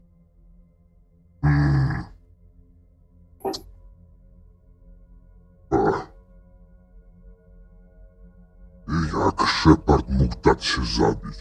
Mógł 10.24 10.36
dać 10.44 10.66
się 10.66 10.82
zabić? 10.86 11.40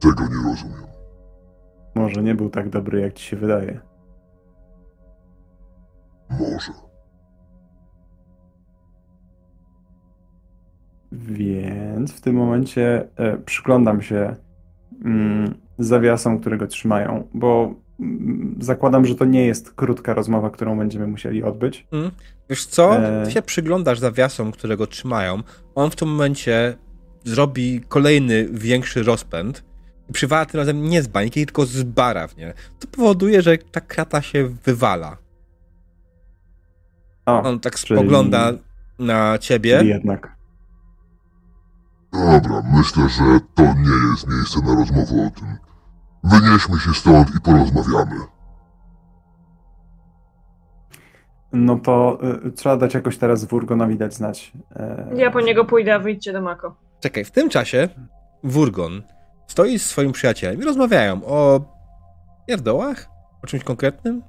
Tego 0.00 0.22
nie 0.22 0.50
rozumiem. 0.50 0.86
Może 1.94 2.22
nie 2.22 2.34
był 2.34 2.50
tak 2.50 2.68
dobry, 2.68 3.00
jak 3.00 3.12
ci 3.12 3.24
się 3.24 3.36
wydaje. 3.36 3.80
Może. 6.30 6.72
Więc 11.12 12.12
w 12.12 12.20
tym 12.20 12.36
momencie 12.36 13.08
e, 13.16 13.36
przyglądam 13.36 14.02
się 14.02 14.36
mm, 15.04 15.54
zawiasom, 15.78 16.40
którego 16.40 16.66
trzymają, 16.66 17.28
bo 17.34 17.74
mm, 18.00 18.56
zakładam, 18.60 19.06
że 19.06 19.14
to 19.14 19.24
nie 19.24 19.46
jest 19.46 19.70
krótka 19.72 20.14
rozmowa, 20.14 20.50
którą 20.50 20.78
będziemy 20.78 21.06
musieli 21.06 21.42
odbyć. 21.42 21.86
Mm. 21.92 22.10
Wiesz 22.50 22.66
co? 22.66 22.96
E... 22.96 23.24
Ty 23.24 23.30
się 23.30 23.42
przyglądasz 23.42 23.98
zawiasom, 23.98 24.52
którego 24.52 24.86
trzymają. 24.86 25.42
On 25.74 25.90
w 25.90 25.96
tym 25.96 26.08
momencie 26.08 26.76
zrobi 27.26 27.80
kolejny 27.88 28.48
większy 28.52 29.02
rozpęd 29.02 29.64
i 30.08 30.12
przywala 30.12 30.46
tym 30.46 30.60
razem 30.60 30.82
nie 30.82 31.02
z 31.02 31.06
bańki, 31.06 31.46
tylko 31.46 31.66
z 31.66 31.82
bara, 31.82 32.28
nie? 32.36 32.54
To 32.78 32.88
powoduje, 32.88 33.42
że 33.42 33.58
ta 33.58 33.80
krata 33.80 34.22
się 34.22 34.48
wywala. 34.64 35.16
O, 37.26 37.42
On 37.42 37.60
tak 37.60 37.74
czyli... 37.74 38.00
spogląda 38.00 38.52
na 38.98 39.38
ciebie. 39.38 39.78
Czyli 39.78 39.90
jednak. 39.90 40.36
Dobra, 42.12 42.62
myślę, 42.72 43.08
że 43.08 43.40
to 43.54 43.62
nie 43.62 44.10
jest 44.10 44.28
miejsce 44.28 44.60
na 44.60 44.74
rozmowę 44.74 45.26
o 45.26 45.40
tym. 45.40 45.56
Wynieśmy 46.24 46.78
się 46.78 46.94
stąd 46.94 47.34
i 47.34 47.40
porozmawiamy. 47.40 48.16
No 51.52 51.78
to 51.78 52.18
y, 52.46 52.52
trzeba 52.52 52.76
dać 52.76 52.94
jakoś 52.94 53.18
teraz 53.18 53.44
Wurgonowi 53.44 53.96
dać 53.96 54.14
znać. 54.14 54.52
E... 54.76 55.10
Ja 55.16 55.30
po 55.30 55.40
niego 55.40 55.64
pójdę, 55.64 55.94
a 55.94 55.98
wyjdźcie 55.98 56.32
do 56.32 56.42
Mako. 56.42 56.85
Czekaj, 57.00 57.24
w 57.24 57.30
tym 57.30 57.48
czasie 57.48 57.88
Wurgon 58.44 59.02
stoi 59.46 59.78
z 59.78 59.86
swoim 59.86 60.12
przyjacielem 60.12 60.60
i 60.60 60.64
rozmawiają 60.64 61.24
o 61.24 61.60
pierdołach? 62.46 63.08
O 63.42 63.46
czymś 63.46 63.64
konkretnym? 63.64 64.22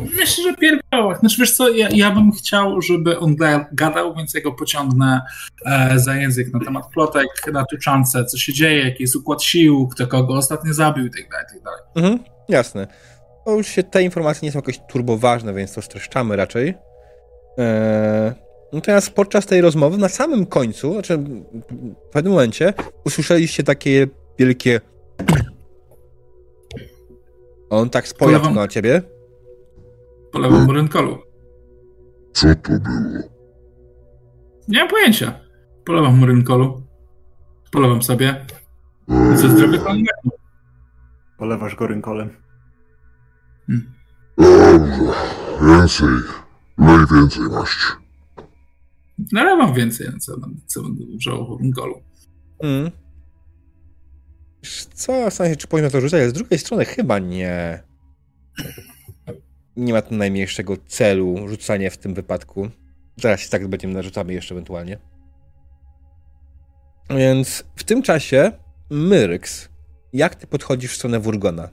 Myślę, 0.00 0.44
że 0.44 0.54
pierdołach. 0.54 1.20
Znaczy 1.20 1.36
wiesz 1.38 1.56
co, 1.56 1.68
ja, 1.68 1.88
ja 1.92 2.10
bym 2.10 2.32
chciał, 2.32 2.82
żeby 2.82 3.18
on 3.18 3.36
gadał, 3.72 4.14
więc 4.14 4.34
ja 4.34 4.40
go 4.40 4.52
pociągnę 4.52 5.22
e, 5.66 5.98
za 5.98 6.16
język 6.16 6.52
na 6.52 6.60
temat 6.60 6.86
plotek 6.86 7.28
na 7.52 7.64
tuczance, 7.64 8.24
co 8.24 8.38
się 8.38 8.52
dzieje, 8.52 8.84
jaki 8.84 9.02
jest 9.02 9.16
układ 9.16 9.42
sił, 9.42 9.88
kto 9.88 10.06
kogo 10.06 10.34
ostatnio 10.34 10.74
zabił 10.74 11.04
itd. 11.04 11.28
Tak 11.30 11.52
itd. 11.52 11.64
Tak 11.64 12.04
mhm, 12.04 12.18
jasne. 12.48 12.86
To 13.44 13.56
już 13.56 13.66
się 13.66 13.82
te 13.82 14.02
informacje 14.02 14.46
nie 14.46 14.52
są 14.52 14.58
jakoś 14.58 14.80
turboważne, 14.88 15.54
więc 15.54 15.74
to 15.74 15.82
streszczamy 15.82 16.36
raczej. 16.36 16.74
Eee, 17.58 18.32
natomiast 18.72 19.10
podczas 19.10 19.46
tej 19.46 19.60
rozmowy, 19.60 19.98
na 19.98 20.08
samym 20.08 20.46
końcu, 20.46 20.92
znaczy 20.92 21.18
w 22.08 22.12
pewnym 22.12 22.32
momencie, 22.32 22.74
usłyszeliście 23.04 23.62
takie 23.62 24.06
wielkie. 24.38 24.80
On 27.70 27.90
tak 27.90 28.08
spojrzał 28.08 28.54
na 28.54 28.68
ciebie. 28.68 29.02
Po 30.32 30.38
lewym 30.38 30.70
rynkolu. 30.70 31.18
Co 32.32 32.54
to 32.54 32.72
było? 32.72 33.32
Nie 34.68 34.78
mam 34.78 34.88
pojęcia. 34.88 35.40
Polewam 35.84 36.18
mu 36.18 36.26
rynkolu. 36.26 36.82
Polewam 37.70 38.02
sobie. 38.02 38.46
Ze 39.34 39.48
zdrowie 39.48 39.78
pan 39.78 40.02
Polewasz 41.38 41.76
go 41.76 41.86
rynkolem. 41.86 42.36
Hmm. 43.66 43.92
Dobrze. 44.38 45.12
Więcej. 45.60 46.08
Lej 46.78 47.06
więcej 49.22 49.32
maści. 49.32 49.34
Nalewam 49.34 49.74
więcej, 49.74 50.06
co, 50.20 50.32
co 50.66 50.82
będę 50.82 51.04
w 51.04 51.60
rynkolu. 51.60 52.02
Mm. 52.62 52.90
Co, 54.94 55.30
w 55.30 55.34
sensie, 55.34 55.56
czy 55.56 55.66
powinno 55.66 55.90
to 55.90 56.00
rzucać? 56.00 56.30
Z 56.30 56.32
drugiej 56.32 56.58
strony 56.58 56.84
chyba 56.84 57.18
nie 57.18 57.82
nie 59.76 59.92
ma 59.92 60.02
tu 60.02 60.14
najmniejszego 60.14 60.76
celu 60.86 61.48
rzucanie 61.48 61.90
w 61.90 61.98
tym 61.98 62.14
wypadku. 62.14 62.68
Zaraz 63.16 63.48
tak 63.48 63.68
będziemy 63.68 63.94
narzucamy 63.94 64.32
jeszcze 64.32 64.54
ewentualnie. 64.54 64.98
Więc 67.10 67.64
w 67.76 67.84
tym 67.84 68.02
czasie, 68.02 68.52
Myryks, 68.90 69.68
jak 70.12 70.34
ty 70.34 70.46
podchodzisz 70.46 70.92
w 70.92 70.96
stronę 70.96 71.20
Wurgona? 71.20 71.68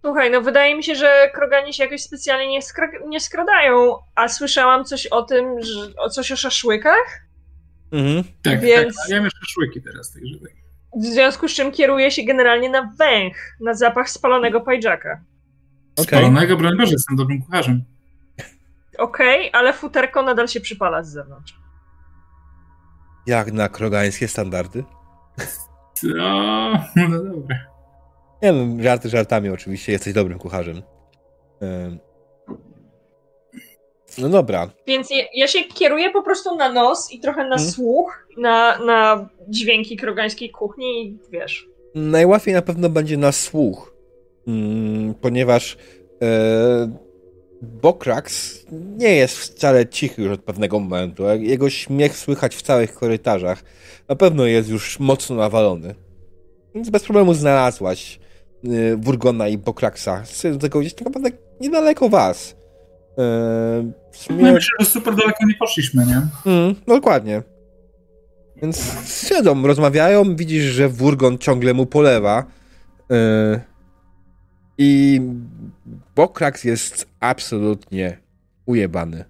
Słuchaj, 0.00 0.30
no 0.30 0.42
wydaje 0.42 0.76
mi 0.76 0.84
się, 0.84 0.94
że 0.94 1.30
krogani 1.34 1.74
się 1.74 1.84
jakoś 1.84 2.02
specjalnie 2.02 2.48
nie, 2.48 2.60
skra- 2.60 3.08
nie 3.08 3.20
skradają, 3.20 3.96
a 4.14 4.28
słyszałam 4.28 4.84
coś 4.84 5.06
o 5.06 5.22
tym, 5.22 5.62
że, 5.62 5.96
o 5.96 6.10
coś 6.10 6.32
o 6.32 6.36
szaszłykach? 6.36 7.20
Mhm. 7.92 8.24
Tak, 8.42 8.60
Więc... 8.60 8.96
tak, 8.96 9.10
ja 9.10 9.30
szaszłyki 9.30 9.82
teraz 9.82 10.12
tej 10.12 10.28
żywej. 10.28 10.52
W 10.96 11.04
związku 11.04 11.48
z 11.48 11.54
czym 11.54 11.72
kieruje 11.72 12.10
się 12.10 12.24
generalnie 12.24 12.70
na 12.70 12.92
węch, 12.98 13.56
na 13.60 13.74
zapach 13.74 14.10
spalonego 14.10 14.60
pajdżaka. 14.60 15.20
Okay. 15.92 16.04
Spalonego, 16.04 16.56
broń 16.56 16.76
Boże, 16.76 16.92
jestem 16.92 17.16
dobrym 17.16 17.42
kucharzem. 17.42 17.84
Okej, 18.98 19.48
okay, 19.48 19.60
ale 19.60 19.72
futerko 19.72 20.22
nadal 20.22 20.48
się 20.48 20.60
przypala 20.60 21.02
z 21.02 21.12
zewnątrz. 21.12 21.60
Jak 23.26 23.52
na 23.52 23.68
krogańskie 23.68 24.28
standardy? 24.28 24.84
No, 26.02 26.84
no 26.96 27.24
dobra. 27.24 27.77
Nie 28.42 28.52
wiem, 28.52 28.82
żarty 28.82 29.08
żartami 29.08 29.48
oczywiście, 29.50 29.92
jesteś 29.92 30.14
dobrym 30.14 30.38
kucharzem. 30.38 30.82
No 34.18 34.28
dobra. 34.28 34.70
Więc 34.86 35.08
ja, 35.34 35.46
się 35.46 35.64
kieruję 35.64 36.10
po 36.10 36.22
prostu 36.22 36.56
na 36.56 36.72
nos 36.72 37.12
i 37.12 37.20
trochę 37.20 37.44
na 37.44 37.56
hmm. 37.56 37.70
słuch, 37.70 38.26
na, 38.36 38.78
na 38.78 39.28
dźwięki 39.48 39.96
krogańskiej 39.96 40.50
kuchni 40.50 41.06
i 41.06 41.18
wiesz. 41.30 41.68
Najłatwiej 41.94 42.54
na 42.54 42.62
pewno 42.62 42.88
będzie 42.88 43.16
na 43.16 43.32
słuch, 43.32 43.94
mm, 44.46 45.14
ponieważ 45.14 45.76
e, 46.22 46.90
Bokrax 47.62 48.56
nie 48.72 49.14
jest 49.14 49.38
wcale 49.38 49.86
cichy 49.86 50.22
już 50.22 50.32
od 50.32 50.40
pewnego 50.40 50.80
momentu. 50.80 51.22
Jego 51.38 51.70
śmiech 51.70 52.16
słychać 52.16 52.56
w 52.56 52.62
całych 52.62 52.94
korytarzach. 52.94 53.62
Na 54.08 54.16
pewno 54.16 54.46
jest 54.46 54.68
już 54.68 55.00
mocno 55.00 55.36
nawalony. 55.36 55.94
Więc 56.74 56.90
bez 56.90 57.02
problemu 57.02 57.34
znalazłaś 57.34 58.20
Wurgona 58.96 59.48
i 59.48 59.58
Bokraksa. 59.58 60.24
Z 60.24 60.60
tego 60.60 60.80
gdzieś 60.80 60.94
tak 60.94 61.04
naprawdę 61.04 61.30
niedaleko 61.60 62.08
was. 62.08 62.56
Yy, 63.18 63.92
sumie... 64.12 64.42
No 64.42 64.52
myślę, 64.52 64.70
że 64.80 64.86
super 64.86 65.14
daleko 65.14 65.46
nie 65.46 65.54
poszliśmy, 65.54 66.06
nie? 66.06 66.22
Mm, 66.52 66.74
dokładnie. 66.86 67.42
Więc 68.62 68.92
siedzą, 69.28 69.66
rozmawiają, 69.66 70.36
widzisz, 70.36 70.64
że 70.64 70.88
Wurgon 70.88 71.38
ciągle 71.38 71.74
mu 71.74 71.86
polewa. 71.86 72.44
Yy, 73.10 73.60
I 74.78 75.20
Bokraks 76.16 76.64
jest 76.64 77.08
absolutnie 77.20 78.18
ujebany. 78.66 79.24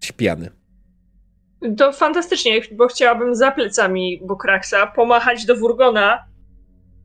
Śpiany. 0.00 0.50
To 1.76 1.92
fantastycznie, 1.92 2.60
bo 2.72 2.86
chciałabym 2.88 3.34
za 3.34 3.50
plecami 3.50 4.20
Bokraksa 4.24 4.86
pomachać 4.86 5.46
do 5.46 5.56
Wurgona. 5.56 6.33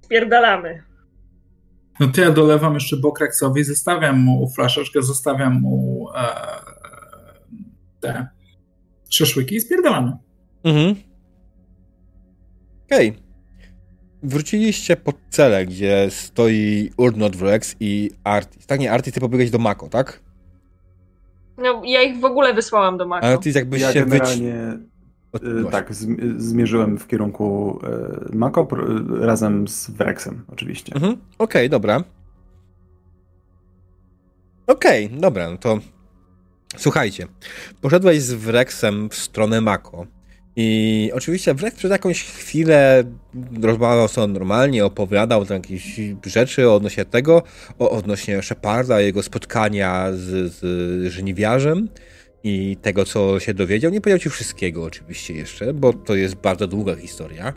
Spierdalamy. 0.09 0.83
No 1.99 2.07
to 2.07 2.21
ja 2.21 2.31
dolewam 2.31 2.73
jeszcze 2.73 2.97
Bokraksowi, 2.97 3.63
zostawiam 3.63 4.19
mu 4.19 4.49
flaszeczkę, 4.55 5.03
zostawiam 5.03 5.61
mu 5.61 6.07
e, 6.15 6.35
te 7.99 8.27
szaszłyki 9.09 9.55
i 9.55 9.61
spierdalamy. 9.61 10.17
Mhm. 10.63 10.95
Okej. 12.85 13.09
Okay. 13.09 13.21
Wróciliście 14.23 14.95
pod 14.95 15.15
cele, 15.29 15.65
gdzie 15.65 16.07
stoi 16.09 16.91
Urnot 16.97 17.41
Rex 17.41 17.75
i 17.79 18.11
Artis. 18.23 18.65
Tak, 18.65 18.79
nie, 18.79 18.91
Artis, 18.91 19.13
ty 19.13 19.19
pobiegłeś 19.19 19.51
do 19.51 19.59
Mako, 19.59 19.89
tak? 19.89 20.21
No, 21.57 21.81
ja 21.85 22.01
ich 22.01 22.19
w 22.19 22.25
ogóle 22.25 22.53
wysłałam 22.53 22.97
do 22.97 23.07
Mako. 23.07 23.27
Artis 23.27 23.55
jakbyś 23.55 23.81
ja 23.81 23.93
się 23.93 24.05
generalnie... 24.05 24.53
Wyci... 24.53 24.89
Tak, 25.71 25.93
zmierzyłem 26.37 26.97
w 26.97 27.07
kierunku 27.07 27.79
e, 27.83 28.35
Mako 28.35 28.67
razem 29.19 29.67
z 29.67 29.89
Wrexem, 29.89 30.45
oczywiście. 30.47 30.95
Mhm. 30.95 31.13
Okej, 31.13 31.21
okay, 31.37 31.69
dobra. 31.69 32.03
Okej, 34.67 35.05
okay, 35.05 35.19
dobra, 35.19 35.49
no 35.49 35.57
to 35.57 35.79
słuchajcie. 36.77 37.27
Poszedłeś 37.81 38.21
z 38.21 38.33
Wrexem 38.33 39.09
w 39.09 39.15
stronę 39.15 39.61
Mako. 39.61 40.07
I 40.55 41.11
oczywiście 41.13 41.53
Wrex 41.53 41.77
przez 41.77 41.91
jakąś 41.91 42.23
chwilę 42.23 43.03
rozmawiał 43.61 44.07
sobie 44.07 44.27
normalnie, 44.27 44.85
opowiadał 44.85 45.45
tam 45.45 45.57
jakieś 45.57 45.99
rzeczy 46.25 46.69
odnośnie 46.69 47.05
tego, 47.05 47.43
odnośnie 47.79 48.41
Sheparda, 48.41 49.01
jego 49.01 49.23
spotkania 49.23 50.07
z, 50.11 50.53
z 50.53 51.11
żniwiarzem 51.11 51.89
i 52.43 52.77
tego, 52.81 53.05
co 53.05 53.39
się 53.39 53.53
dowiedział. 53.53 53.91
Nie 53.91 54.01
powiedział 54.01 54.19
ci 54.19 54.29
wszystkiego 54.29 54.83
oczywiście 54.83 55.33
jeszcze, 55.33 55.73
bo 55.73 55.93
to 55.93 56.15
jest 56.15 56.35
bardzo 56.35 56.67
długa 56.67 56.95
historia. 56.95 57.53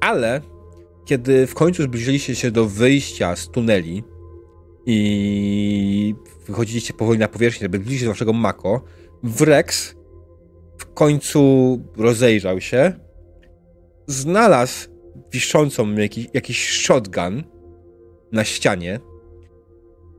Ale 0.00 0.40
kiedy 1.04 1.46
w 1.46 1.54
końcu 1.54 1.82
zbliżyliście 1.82 2.34
się 2.34 2.50
do 2.50 2.66
wyjścia 2.66 3.36
z 3.36 3.48
tuneli, 3.48 4.02
i 4.90 6.14
wychodziliście 6.46 6.94
powoli 6.94 7.18
na 7.18 7.28
powierzchnię, 7.28 7.64
żeby 7.64 7.78
zbliżyć 7.78 8.00
się 8.00 8.04
do 8.04 8.12
waszego 8.12 8.32
Mako, 8.32 8.84
Wrex 9.22 9.94
w 10.78 10.92
końcu 10.94 11.40
rozejrzał 11.96 12.60
się, 12.60 12.92
znalazł 14.06 14.88
wiszącą 15.32 15.94
jakiś, 15.94 16.26
jakiś 16.34 16.68
shotgun 16.68 17.44
na 18.32 18.44
ścianie 18.44 19.00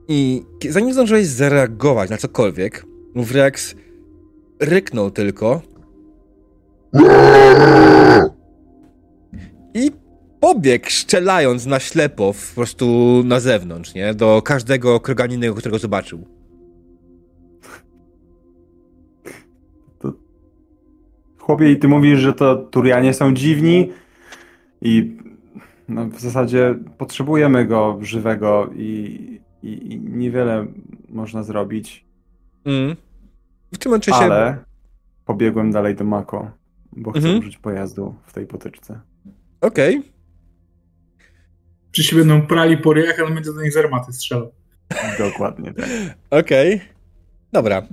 i 0.08 0.42
zanim 0.70 0.94
zdążyłeś 0.94 1.28
zareagować 1.28 2.10
na 2.10 2.18
cokolwiek, 2.18 2.86
Wrex 3.16 3.76
ryknął 4.60 5.12
tylko 5.12 5.62
i 9.74 9.92
pobiegł 10.40 10.86
szczelając 10.90 11.66
na 11.66 11.80
ślepo 11.80 12.34
po 12.34 12.56
prostu 12.56 12.86
na 13.26 13.40
zewnątrz, 13.40 13.94
nie? 13.94 14.14
Do 14.14 14.42
każdego 14.42 15.00
kroganiny, 15.00 15.54
którego 15.54 15.80
zobaczył. 15.80 16.26
To... 20.00 20.14
Chłopie, 21.38 21.72
i 21.72 21.80
ty 21.80 21.88
mówisz, 21.88 22.20
że 22.20 22.34
to 22.34 22.56
Turianie 22.56 23.14
są 23.14 23.34
dziwni 23.34 23.92
i 24.82 25.18
no, 25.90 26.06
w 26.06 26.20
zasadzie 26.20 26.76
potrzebujemy 26.98 27.66
go 27.66 28.00
żywego 28.02 28.70
i, 28.76 29.40
i, 29.64 29.94
i 29.94 30.00
niewiele 30.00 30.68
można 31.10 31.44
zrobić. 31.44 32.09
Mm. 32.66 32.96
W 33.74 33.78
tym 33.78 33.90
momencie 33.90 34.12
się... 34.12 34.18
Ale 34.18 34.64
pobiegłem 35.26 35.72
dalej 35.72 35.96
do 35.96 36.04
Mako, 36.04 36.52
bo 36.92 37.12
chcę 37.12 37.20
mhm. 37.20 37.40
użyć 37.40 37.58
pojazdu 37.58 38.16
w 38.26 38.34
tej 38.34 38.48
potyczce. 38.48 39.00
Okej. 39.62 39.98
Okay. 39.98 40.12
Czy 41.92 42.04
się 42.04 42.16
będą 42.16 42.48
prali 42.48 42.78
po 42.78 42.94
ryjach, 42.94 43.20
ale 43.20 43.32
będzie 43.32 43.54
do 43.54 43.62
nich 43.62 43.74
z 43.74 43.78
armaty 43.78 44.14
strzelał. 44.14 44.52
Dokładnie 45.18 45.74
tak. 45.74 45.86
Okej. 46.30 46.76
Okay. 46.76 46.88
Dobra. 47.52 47.88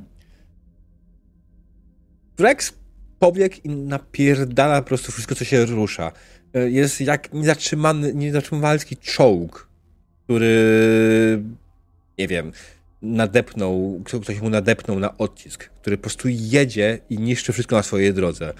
Rex 2.39 2.79
pobiegł 3.19 3.57
i 3.65 3.69
napierdala 3.69 4.83
po 4.83 4.89
prostu 4.89 5.13
wszystko, 5.13 5.35
co 5.35 5.45
się 5.45 5.65
rusza. 5.65 6.13
E, 6.55 6.71
jest 6.71 7.01
jak 7.01 7.33
niezatrzymany, 7.33 8.15
niezatrzymywalski 8.15 8.97
czołg, 8.97 9.69
który 10.25 11.43
nie 12.19 12.29
wiem, 12.29 12.53
nadepnął, 13.03 14.03
ktoś 14.23 14.41
mu 14.41 14.51
nadepnął 14.51 14.99
na 14.99 15.19
odcisk, 15.19 15.65
który 15.65 15.97
po 15.97 16.03
prostu 16.03 16.29
jedzie 16.31 16.99
i 17.11 17.19
niszczy 17.19 17.53
wszystko 17.53 17.77
na 17.77 17.83
swojej 17.83 18.15
drodze. 18.15 18.53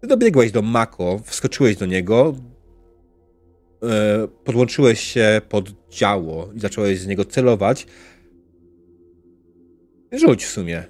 Ty 0.00 0.06
dobiegłeś 0.06 0.52
do 0.52 0.62
Mako, 0.62 1.20
wskoczyłeś 1.24 1.76
do 1.76 1.86
niego, 1.86 2.34
e, 3.82 4.28
podłączyłeś 4.44 5.00
się 5.00 5.40
pod 5.48 5.88
działo 5.90 6.48
i 6.54 6.60
zacząłeś 6.60 7.00
z 7.00 7.06
niego 7.06 7.24
celować. 7.24 7.86
Rzuć 10.12 10.44
w 10.44 10.50
sumie. 10.50 10.84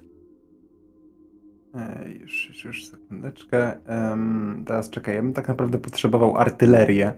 E, 1.74 2.08
już, 2.20 2.48
już, 2.48 2.64
już 2.64 2.88
sekundeczkę. 2.88 3.78
Um, 3.88 4.64
teraz 4.66 4.90
czekaj, 4.90 5.14
ja 5.14 5.22
bym 5.22 5.32
tak 5.32 5.48
naprawdę 5.48 5.78
potrzebował 5.78 6.36
artylerię, 6.36 7.12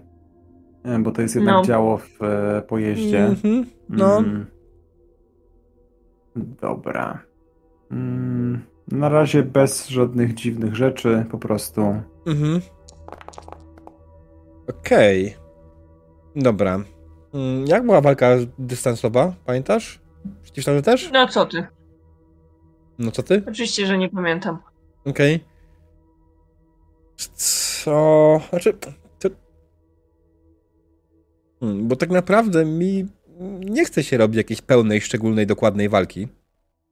bo 0.99 1.11
to 1.11 1.21
jest 1.21 1.35
jednak 1.35 1.55
no. 1.55 1.65
działo 1.65 1.97
w 1.97 2.23
e, 2.23 2.61
pojeździe. 2.61 3.25
Mm 3.25 3.35
-hmm. 3.35 3.65
No. 3.89 4.17
Mm. 4.17 4.56
Dobra. 6.37 7.19
Mm, 7.91 8.65
na 8.87 9.09
razie 9.09 9.43
bez 9.43 9.87
żadnych 9.87 10.33
dziwnych 10.33 10.75
rzeczy, 10.75 11.25
po 11.31 11.37
prostu. 11.37 11.81
Mhm. 12.25 12.61
Okej. 14.67 15.27
Okay. 15.27 16.43
Dobra. 16.43 16.83
Mm, 17.33 17.65
jak 17.67 17.85
była 17.85 18.01
walka 18.01 18.29
dystansowa? 18.59 19.33
Pamiętasz? 19.45 19.99
Przeciwstawny 20.43 20.81
też? 20.81 21.11
No 21.13 21.27
co 21.27 21.45
ty? 21.45 21.67
No 22.99 23.11
co 23.11 23.23
ty? 23.23 23.43
Oczywiście, 23.47 23.85
że 23.85 23.97
nie 23.97 24.09
pamiętam. 24.09 24.57
Okej. 25.05 25.35
Okay. 25.35 25.47
Co? 27.35 28.41
Znaczy. 28.49 28.73
To... 29.19 29.29
Hmm, 31.59 31.87
bo 31.87 31.95
tak 31.95 32.09
naprawdę 32.09 32.65
mi 32.65 33.07
nie 33.59 33.85
chce 33.85 34.03
się 34.03 34.17
robić 34.17 34.37
jakiejś 34.37 34.61
pełnej, 34.61 35.01
szczególnej, 35.01 35.47
dokładnej 35.47 35.89
walki. 35.89 36.27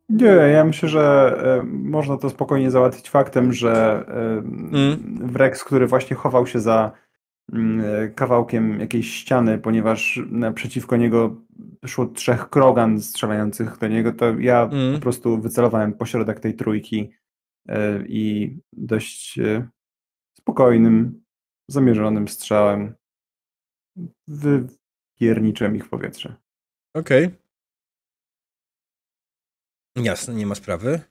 Nie, 0.10 0.26
ja 0.26 0.66
myślę, 0.66 0.90
że 0.90 1.36
y, 1.62 1.66
można 1.66 2.18
to 2.18 2.30
spokojnie 2.30 2.72
załatwić 2.72 3.10
faktem, 3.10 3.54
że 3.54 4.06
y, 4.10 4.14
mm. 4.78 5.20
Wrex, 5.28 5.64
który 5.64 5.88
właśnie 5.88 6.16
chował 6.16 6.48
się 6.48 6.60
za 6.60 6.92
y, 7.54 7.58
kawałkiem 8.16 8.80
jakiejś 8.80 9.14
ściany, 9.14 9.58
ponieważ 9.58 10.20
naprzeciwko 10.32 10.98
niego 10.98 11.36
szło 11.86 12.06
trzech 12.06 12.50
krogan 12.50 13.02
strzelających 13.02 13.78
do 13.78 13.88
niego, 13.88 14.14
to 14.14 14.40
ja 14.40 14.70
mm. 14.72 14.94
po 14.94 15.00
prostu 15.00 15.42
wycelowałem 15.42 15.94
pośrodek 15.94 16.40
tej 16.40 16.54
trójki 16.54 17.12
i 18.08 18.58
dość 18.74 19.40
spokojnym, 20.38 21.22
zamierzonym 21.68 22.28
strzałem 22.28 22.94
wypierniczyłem 25.16 25.76
ich 25.76 25.90
powietrze. 25.90 26.36
Okej. 26.94 27.26
Okay. 27.26 27.38
Jasne, 30.06 30.36
nie 30.36 30.46
ma 30.46 30.56
sprawy. 30.56 31.02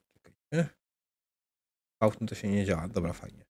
Autem 1.99 2.27
to 2.27 2.35
się 2.35 2.47
nie 2.47 2.65
działa. 2.65 2.87
Dobra, 2.87 3.13
fajnie. 3.13 3.45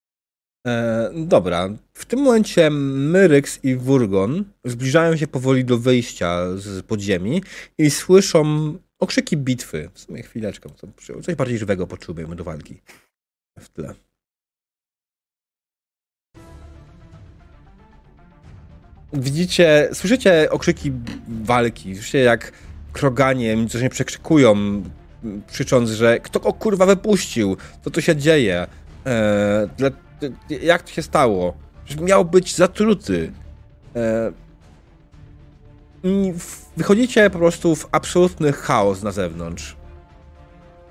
E, 0.67 1.11
dobra, 1.15 1.69
w 1.93 2.05
tym 2.05 2.19
momencie 2.19 2.69
Myryx 2.69 3.63
i 3.63 3.75
Wurgon 3.75 4.45
zbliżają 4.65 5.17
się 5.17 5.27
powoli 5.27 5.65
do 5.65 5.77
wyjścia 5.77 6.57
z 6.57 6.85
podziemi 6.85 7.43
i 7.77 7.91
słyszą 7.91 8.73
okrzyki 8.99 9.37
bitwy. 9.37 9.89
W 9.93 9.99
sumie 9.99 10.23
chwileczkę, 10.23 10.69
coś 11.21 11.35
bardziej 11.35 11.57
żywego 11.57 11.87
potrzebujemy 11.87 12.35
do 12.35 12.43
walki 12.43 12.81
w 13.59 13.69
tle. 13.69 13.93
Widzicie, 19.15 19.89
słyszycie 19.93 20.47
okrzyki 20.51 20.91
walki, 21.27 21.95
słyszycie 21.95 22.19
jak 22.19 22.51
kroganie, 22.93 23.67
coś 23.69 23.81
nie 23.81 23.89
przekrzykują, 23.89 24.55
krzycząc, 25.51 25.89
że 25.89 26.19
kto 26.19 26.39
go 26.39 26.53
kurwa 26.53 26.85
wypuścił? 26.85 27.57
Co 27.83 27.91
tu 27.91 28.01
się 28.01 28.15
dzieje? 28.15 28.67
Eee, 29.05 29.69
dla, 29.77 29.89
jak 30.61 30.83
to 30.83 30.91
się 30.91 31.01
stało? 31.01 31.53
Miał 32.01 32.25
być 32.25 32.55
zatruty. 32.55 33.31
Eee, 33.95 34.33
wychodzicie 36.77 37.29
po 37.29 37.39
prostu 37.39 37.75
w 37.75 37.87
absolutny 37.91 38.53
chaos 38.53 39.03
na 39.03 39.11
zewnątrz. 39.11 39.75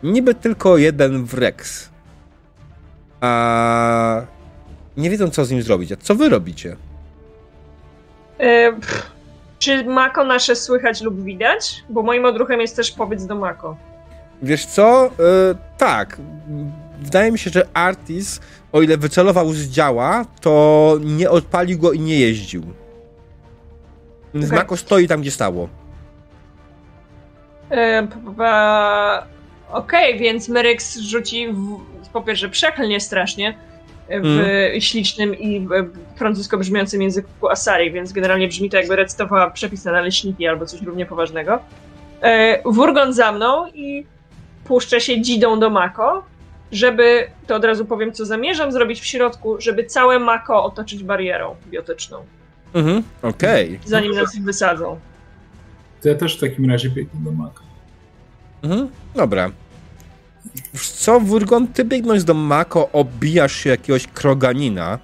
Niby 0.03 0.35
tylko 0.35 0.78
jeden 0.78 1.25
Wrex. 1.25 1.89
A 3.20 4.23
nie 4.97 5.11
wiedzą, 5.11 5.31
co 5.31 5.44
z 5.44 5.51
nim 5.51 5.62
zrobić. 5.62 5.93
A 5.93 5.97
co 5.97 6.15
wy 6.15 6.28
robicie? 6.28 6.77
E, 8.44 8.73
czy 9.58 9.84
Mako 9.84 10.24
nasze 10.24 10.56
słychać 10.56 11.02
lub 11.02 11.23
widać? 11.23 11.84
Bo 11.89 12.02
moim 12.02 12.24
odruchem 12.24 12.60
jest 12.60 12.76
też 12.76 12.90
powiedz 12.90 13.26
do 13.26 13.34
Mako. 13.34 13.76
Wiesz 14.42 14.66
co? 14.66 15.10
Yy, 15.18 15.56
tak. 15.78 16.18
Wydaje 17.00 17.32
mi 17.32 17.39
się, 17.39 17.50
że 17.50 17.66
Artis, 17.74 18.40
o 18.73 18.82
ile 18.82 18.97
wycelował 18.97 19.52
z 19.52 19.68
działa, 19.68 20.24
to 20.40 20.97
nie 21.00 21.31
odpalił 21.31 21.78
go 21.78 21.92
i 21.92 22.00
nie 22.00 22.20
jeździł. 22.20 22.62
Okay. 24.36 24.48
Mako 24.48 24.76
stoi 24.76 25.08
tam, 25.08 25.20
gdzie 25.20 25.31
stało. 25.31 25.68
Yy, 27.70 28.08
Okej, 29.70 30.08
okay, 30.08 30.18
więc 30.18 30.48
Meryx 30.48 30.98
rzuci 30.98 31.48
w, 31.52 32.08
po 32.12 32.23
pierwsze 32.23 32.48
przeklnie 32.48 33.00
strasznie 33.00 33.55
w 34.08 34.26
mm. 34.26 34.81
ślicznym 34.81 35.34
i 35.34 35.68
francusko 36.16 36.58
brzmiącym 36.58 37.02
języku 37.02 37.49
Asari, 37.49 37.92
więc 37.92 38.12
generalnie 38.12 38.49
brzmi 38.49 38.70
to 38.70 38.76
jakby 38.76 38.97
recytowała 38.97 39.50
przepis 39.50 39.84
na 39.84 39.92
naleśniki 39.92 40.47
albo 40.47 40.66
coś 40.66 40.83
równie 40.83 41.07
poważnego. 41.07 41.58
Yy, 42.23 42.73
Wurgon 42.73 43.12
za 43.12 43.33
mną 43.33 43.66
i 43.74 44.07
puszczę 44.65 45.00
się 45.00 45.20
dzidą 45.20 45.60
do 45.60 45.70
Mako, 45.70 46.24
żeby, 46.73 47.26
to 47.47 47.55
od 47.57 47.65
razu 47.65 47.84
powiem, 47.84 48.12
co 48.12 48.26
zamierzam 48.26 48.73
zrobić 48.73 49.00
w 49.00 49.07
środku, 49.07 49.60
żeby 49.60 49.84
całe 49.84 50.18
Mako 50.18 50.65
otoczyć 50.65 51.05
barierą 51.05 51.57
biotyczną. 51.70 52.18
Mhm, 52.74 53.02
okej. 53.23 53.66
Okay. 53.68 53.89
Zanim 53.89 54.12
nas 54.12 54.39
wysadzą. 54.39 55.00
To 56.02 56.08
ja 56.08 56.15
też 56.15 56.36
w 56.36 56.41
takim 56.41 56.70
razie 56.70 56.91
biegnę 56.91 57.20
do 57.24 57.33
Mako. 57.33 57.62
Mhm, 58.62 58.89
dobra. 59.15 59.50
Co, 60.74 61.20
Wurgon, 61.20 61.68
ty 61.68 61.84
biegnąc 61.84 62.24
do 62.24 62.34
Mako, 62.34 62.92
obijasz 62.92 63.56
się 63.56 63.70
jakiegoś 63.70 64.06
kroganina, 64.06 64.98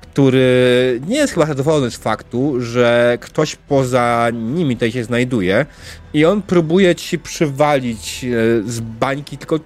który 0.00 1.00
nie 1.06 1.16
jest 1.16 1.34
chyba 1.34 1.46
zadowolony 1.46 1.90
z 1.90 1.96
faktu, 1.96 2.60
że 2.60 3.18
ktoś 3.20 3.56
poza 3.56 4.28
nimi 4.32 4.76
tutaj 4.76 4.92
się 4.92 5.04
znajduje 5.04 5.66
i 6.14 6.24
on 6.24 6.42
próbuje 6.42 6.94
ci 6.94 7.18
przywalić 7.18 8.24
e, 8.24 8.28
z 8.70 8.80
bańki, 8.80 9.38
tylko 9.38 9.58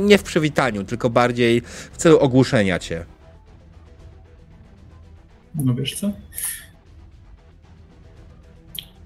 nie 0.00 0.18
w 0.18 0.22
przywitaniu, 0.22 0.84
tylko 0.84 1.10
bardziej 1.10 1.62
w 1.92 1.96
celu 1.96 2.18
ogłuszenia 2.18 2.78
cię. 2.78 3.04
No 5.54 5.74
wiesz 5.74 5.94
co? 5.94 6.12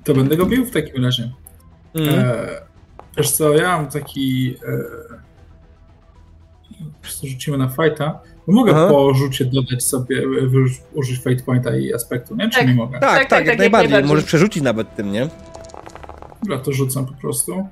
To 0.05 0.15
będę 0.15 0.37
go 0.37 0.47
bił 0.47 0.65
w 0.65 0.71
takim 0.71 1.05
razie. 1.05 1.33
Mm. 1.95 2.15
E, 2.19 2.47
wiesz 3.17 3.31
co, 3.31 3.55
ja 3.55 3.77
mam 3.77 3.91
taki... 3.91 4.55
E, 4.69 5.28
rzucimy 7.25 7.59
na 7.59 7.69
fighta. 7.69 8.21
Mogę 8.47 8.73
Aha. 8.75 8.89
po 8.89 9.15
rzucie 9.15 9.45
dodać 9.45 9.85
sobie, 9.85 10.23
użyć 10.95 11.21
fate 11.21 11.43
pointa 11.47 11.77
i 11.77 11.95
aspektu, 11.95 12.37
nie? 12.37 12.51
Czy 12.51 12.59
tak. 12.59 12.69
nie 12.69 12.75
mogę? 12.75 13.01
Tak, 13.01 13.11
tak, 13.11 13.19
tak, 13.19 13.29
tak 13.31 13.39
jak, 13.39 13.49
tak, 13.49 13.59
najbardziej. 13.59 13.91
najbardziej. 13.91 14.09
Możesz 14.09 14.25
przerzucić 14.25 14.63
nawet 14.63 14.97
tym, 14.97 15.13
nie? 15.13 15.29
Dobra, 16.43 16.59
to 16.59 16.73
rzucam 16.73 17.07
po 17.07 17.13
prostu. 17.13 17.69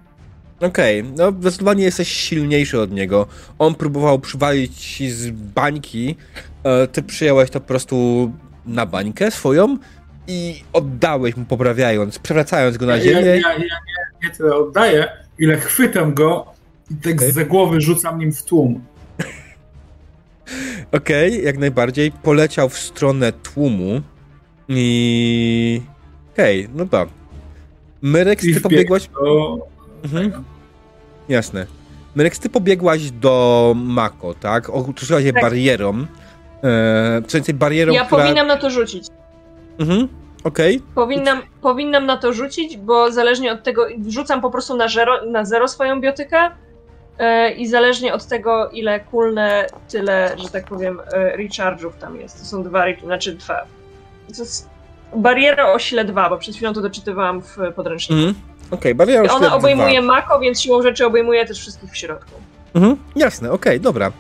Okej, 0.60 1.00
okay. 1.00 1.12
no 1.16 1.32
zdecydowanie 1.40 1.84
jesteś 1.84 2.08
silniejszy 2.08 2.80
od 2.80 2.92
niego. 2.92 3.26
On 3.58 3.74
próbował 3.74 4.18
przywalić 4.18 4.76
ci 4.78 5.10
z 5.10 5.30
bańki, 5.30 6.16
e, 6.64 6.86
ty 6.86 7.02
przyjąłeś 7.02 7.50
to 7.50 7.60
po 7.60 7.66
prostu 7.66 8.32
na 8.66 8.86
bańkę 8.86 9.30
swoją 9.30 9.78
i 10.28 10.62
oddałeś 10.72 11.36
mu 11.36 11.44
poprawiając, 11.44 12.18
przewracając 12.18 12.76
go 12.76 12.86
na 12.86 13.00
ziemię. 13.00 13.20
Ja, 13.20 13.26
ja, 13.26 13.34
ja, 13.34 13.52
ja 13.52 13.58
nie, 13.58 13.66
nie 14.28 14.30
tyle 14.34 14.56
oddaję, 14.56 15.08
ile 15.38 15.56
chwytam 15.56 16.14
go 16.14 16.46
i 16.90 16.94
tak 16.94 17.14
okay. 17.14 17.32
za 17.32 17.44
głowy 17.44 17.80
rzucam 17.80 18.18
nim 18.18 18.32
w 18.32 18.42
tłum. 18.42 18.80
Okej, 20.92 21.32
okay, 21.32 21.42
jak 21.42 21.58
najbardziej. 21.58 22.12
Poleciał 22.12 22.68
w 22.68 22.78
stronę 22.78 23.32
tłumu 23.32 24.00
i... 24.68 25.82
Okej, 26.32 26.64
okay, 26.64 26.76
no 26.76 26.86
tak. 26.86 27.08
Myrek, 28.02 28.40
ty 28.40 28.60
pobiegłaś... 28.60 29.08
To... 29.08 29.58
Mhm. 30.04 30.44
Jasne. 31.28 31.66
Meleks, 32.16 32.38
ty 32.38 32.48
pobiegłaś 32.48 33.10
do 33.10 33.74
Mako, 33.76 34.34
tak? 34.34 34.70
Otoczyłaś 34.70 35.24
je 35.24 35.32
tak. 35.32 35.42
barierą. 35.42 36.06
E, 36.64 37.22
co 37.26 37.38
więcej, 37.38 37.54
barierą, 37.54 37.92
Ja 37.92 38.04
która... 38.04 38.22
powinnam 38.22 38.46
na 38.46 38.56
to 38.56 38.70
rzucić. 38.70 39.06
Mhm, 39.78 40.08
okej. 40.44 40.76
Okay. 40.76 40.88
Powinnam, 40.94 41.42
powinnam 41.60 42.06
na 42.06 42.16
to 42.16 42.32
rzucić, 42.32 42.76
bo 42.76 43.12
zależnie 43.12 43.52
od 43.52 43.62
tego, 43.62 43.86
wrzucam 43.98 44.40
po 44.40 44.50
prostu 44.50 44.76
na 44.76 44.88
zero, 44.88 45.26
na 45.26 45.44
zero 45.44 45.68
swoją 45.68 46.00
biotykę 46.00 46.50
i 47.56 47.66
zależnie 47.66 48.14
od 48.14 48.26
tego, 48.26 48.70
ile 48.70 49.00
kulne, 49.00 49.66
tyle, 49.88 50.36
że 50.36 50.48
tak 50.48 50.64
powiem, 50.64 51.00
e, 51.12 51.36
recharge'ów 51.36 51.90
tam 52.00 52.20
jest. 52.20 52.38
To 52.38 52.44
są 52.44 52.62
dwa, 52.62 52.84
znaczy 53.04 53.34
dwa. 53.34 53.66
To 54.36 54.42
jest 54.42 54.68
bariera 55.16 55.72
o 55.72 55.78
sile 55.78 56.04
2, 56.04 56.30
bo 56.30 56.38
przed 56.38 56.56
chwilą 56.56 56.72
to 56.72 56.80
doczytywałam 56.80 57.42
w 57.42 57.56
podręczniku. 57.76 58.22
Mm. 58.22 58.34
Okej, 58.66 58.78
okay, 58.78 58.94
bariera 58.94 59.32
o 59.32 59.36
Ona 59.36 59.54
obejmuje 59.54 60.02
2. 60.02 60.12
Mako, 60.12 60.40
więc 60.40 60.60
siłą 60.60 60.82
rzeczy 60.82 61.06
obejmuje 61.06 61.46
też 61.46 61.58
wszystkich 61.58 61.90
w 61.90 61.96
środku. 61.96 62.30
Mhm, 62.74 62.96
jasne, 63.16 63.52
okej, 63.52 63.72
okay, 63.72 63.80
dobra. 63.80 64.12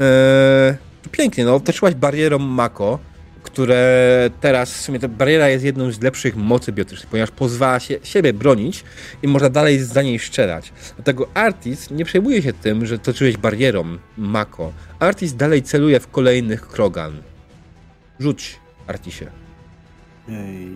Eee, 0.00 0.74
pięknie, 1.10 1.44
no, 1.44 1.54
otoczyłaś 1.54 1.94
barierą 1.94 2.38
Mako, 2.38 2.98
które 3.42 4.30
teraz, 4.40 4.74
w 4.74 4.80
sumie 4.80 4.98
ta 4.98 5.08
bariera 5.08 5.48
jest 5.48 5.64
jedną 5.64 5.92
z 5.92 6.00
lepszych 6.00 6.36
mocy 6.36 6.72
biotycznych, 6.72 7.10
ponieważ 7.10 7.30
pozwala 7.30 7.80
się 7.80 7.98
siebie 8.02 8.32
bronić 8.32 8.84
i 9.22 9.28
można 9.28 9.48
dalej 9.48 9.78
za 9.78 10.02
niej 10.02 10.18
strzelać. 10.18 10.72
Dlatego 10.96 11.28
Artis 11.34 11.90
nie 11.90 12.04
przejmuje 12.04 12.42
się 12.42 12.52
tym, 12.52 12.86
że 12.86 12.98
toczyłeś 12.98 13.36
barierą 13.36 13.98
Mako. 14.16 14.72
Artis 14.98 15.34
dalej 15.34 15.62
celuje 15.62 16.00
w 16.00 16.10
kolejnych 16.10 16.68
Krogan. 16.68 17.22
Rzuć, 18.20 18.58
Artisie. 18.86 19.26
Ej, 20.28 20.68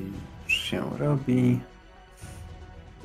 się 0.46 0.82
robi. 0.98 1.60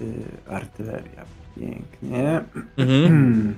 Y, 0.01 0.05
artyleria. 0.47 1.25
Pięknie. 1.55 2.41
Mhm. 2.77 3.55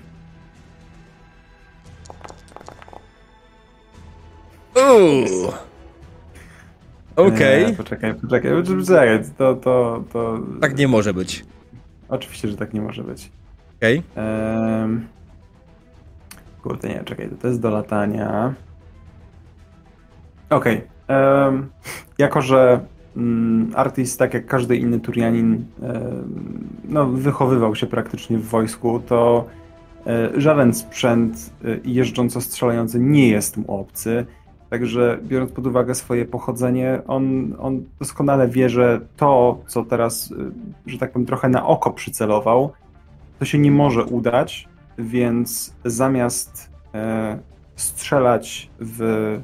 Okej. 7.16 7.64
Okay. 7.64 7.76
Poczekaj, 7.76 8.16
poczekaj, 8.16 8.52
poczekaj, 8.64 9.20
to, 9.38 9.56
to, 9.56 10.04
to... 10.14 10.40
Tak 10.62 10.78
nie 10.78 10.88
może 10.88 11.14
być. 11.14 11.46
Oczywiście, 12.10 12.48
że 12.48 12.58
tak 12.58 12.74
nie 12.74 12.82
może 12.82 13.04
być. 13.04 13.32
Okej. 13.78 14.04
Okay. 14.12 14.24
Um... 14.82 15.08
Kurde, 16.64 16.90
nie, 16.90 17.04
czekaj, 17.04 17.30
to 17.42 17.48
jest 17.48 17.62
do 17.62 17.70
latania. 17.70 18.54
Okej. 20.50 20.82
Okay. 21.08 21.46
Um, 21.46 21.70
jako, 22.18 22.42
że 22.42 22.80
um, 23.16 23.72
Artis, 23.76 24.18
tak 24.18 24.34
jak 24.34 24.46
każdy 24.46 24.78
inny 24.78 25.00
Turianin, 25.00 25.66
um, 25.80 26.68
no, 26.84 27.06
wychowywał 27.06 27.76
się 27.76 27.88
praktycznie 27.88 28.38
w 28.38 28.46
wojsku, 28.46 29.00
to 29.00 29.46
e, 30.08 30.42
żaden 30.42 30.74
sprzęt 30.74 31.54
e, 31.66 31.68
jeżdżąco 31.86 32.42
strzelający 32.42 33.00
nie 33.00 33.30
jest 33.30 33.58
mu 33.58 33.80
obcy. 33.80 34.26
Także 34.72 35.20
biorąc 35.24 35.52
pod 35.52 35.68
uwagę 35.68 35.96
swoje 35.96 36.26
pochodzenie, 36.26 37.02
on, 37.08 37.56
on 37.60 37.84
doskonale 38.00 38.48
wie, 38.48 38.70
że 38.70 39.02
to, 39.18 39.60
co 39.68 39.86
teraz, 39.86 40.32
y, 40.32 40.36
że 40.86 40.98
tak 40.98 41.12
powiem, 41.12 41.26
trochę 41.26 41.50
na 41.50 41.66
oko 41.66 41.92
przycelował, 41.92 42.72
to 43.40 43.46
się 43.46 43.60
nie 43.60 43.72
może 43.72 44.06
udać, 44.06 44.68
więc 44.98 45.76
zamiast 45.86 46.70
e, 46.94 47.40
strzelać 47.76 48.70
w 48.80 49.40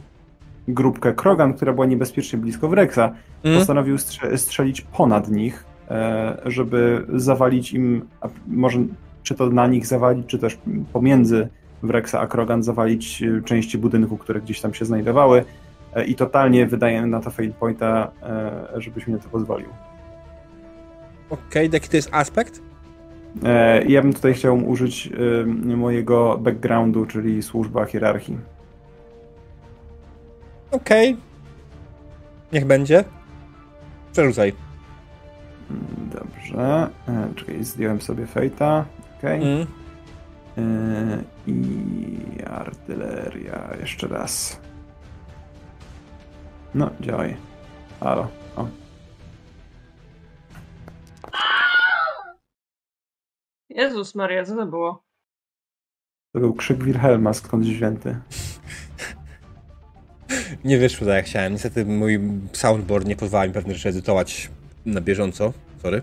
grupkę 0.68 1.14
Krogan, 1.14 1.54
która 1.54 1.74
była 1.74 1.86
niebezpiecznie 1.86 2.40
blisko 2.40 2.68
Wrexa, 2.68 3.12
mm. 3.44 3.58
postanowił 3.58 3.96
strze- 3.96 4.38
strzelić 4.38 4.82
ponad 4.82 5.30
nich, 5.30 5.66
e, 5.90 6.38
żeby 6.46 7.06
zawalić 7.14 7.74
im, 7.74 8.08
może 8.48 8.80
czy 9.24 9.36
to 9.36 9.50
na 9.50 9.68
nich 9.68 9.88
zawalić, 9.88 10.28
czy 10.28 10.40
też 10.40 10.58
pomiędzy 10.94 11.48
Wrexa 11.84 12.16
a 12.16 12.28
Krogan 12.28 12.64
zawalić 12.64 13.22
y, 13.22 13.42
części 13.46 13.78
budynku, 13.78 14.18
które 14.18 14.42
gdzieś 14.42 14.62
tam 14.62 14.74
się 14.74 14.86
znajdowały 14.86 15.46
e, 15.94 16.06
i 16.06 16.16
totalnie 16.16 16.66
wydaje 16.66 17.06
na 17.06 17.20
to 17.20 17.32
fail 17.32 17.54
pointa, 17.54 18.12
e, 18.24 18.82
żebyś 18.82 19.08
mi 19.08 19.14
na 19.14 19.20
to 19.20 19.30
pozwolił. 19.30 19.70
Okej, 21.30 21.46
okay, 21.50 21.70
jaki 21.74 21.90
to 21.90 21.96
jest 21.96 22.10
aspekt? 22.12 22.62
E, 23.44 23.86
ja 23.86 24.02
bym 24.02 24.14
tutaj 24.14 24.34
chciał 24.34 24.68
użyć 24.70 25.10
mojego 25.64 26.38
backgroundu, 26.38 27.06
czyli 27.06 27.44
służba 27.44 27.86
hierarchii. 27.86 28.38
Okej. 30.72 31.10
Okay. 31.10 31.22
Niech 32.54 32.66
będzie. 32.66 33.04
Przerzucaj. 34.12 34.54
Mm, 35.72 36.10
dobrze. 36.10 36.90
Czekaj, 37.36 37.64
zdjąłem 37.64 38.02
sobie 38.02 38.28
fejta. 38.28 38.86
Okej. 39.18 39.40
Okay. 39.40 39.52
Mm. 39.52 39.68
Yy, 40.58 40.64
I 41.48 42.44
artyleria 42.46 43.70
jeszcze 43.80 44.08
raz. 44.08 44.62
No, 46.76 46.92
działaj. 47.00 47.38
Halo. 48.00 48.28
O. 48.56 48.68
Jezus 53.70 54.16
Maria, 54.16 54.46
co 54.46 54.56
to 54.56 54.66
było? 54.66 55.04
To 56.34 56.40
był 56.40 56.54
krzyk 56.54 56.84
Wilhelma 56.84 57.34
skądś 57.34 57.68
wzięty. 57.68 58.20
Nie 60.64 60.78
wyszło 60.78 61.08
tak 61.08 61.16
jak 61.16 61.26
chciałem. 61.26 61.54
Niestety 61.54 61.86
mój 61.86 62.20
soundboard 62.54 63.08
nie 63.08 63.16
pozwala 63.16 63.48
mi 63.48 63.54
pewne 63.54 63.74
rzeczy 63.74 63.90
edytować 63.90 64.50
na 64.86 65.02
bieżąco. 65.02 65.54
Sorry. 65.82 66.02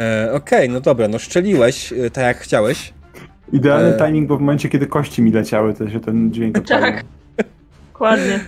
E, 0.00 0.32
Okej, 0.32 0.58
okay, 0.58 0.68
no 0.68 0.80
dobra, 0.80 1.08
no 1.08 1.18
szczeliłeś 1.18 1.92
e, 1.92 2.10
tak 2.10 2.24
jak 2.24 2.38
chciałeś. 2.38 2.97
Idealny 3.52 3.94
e... 3.94 4.06
timing, 4.06 4.28
bo 4.28 4.36
w 4.36 4.40
momencie, 4.40 4.68
kiedy 4.68 4.86
kości 4.86 5.22
mi 5.22 5.32
leciały, 5.32 5.74
to 5.74 5.90
się 5.90 6.00
ten 6.00 6.32
dźwięk 6.32 6.58
odpalił. 6.58 6.86
Tak, 6.86 7.04
dokładnie. 7.92 8.40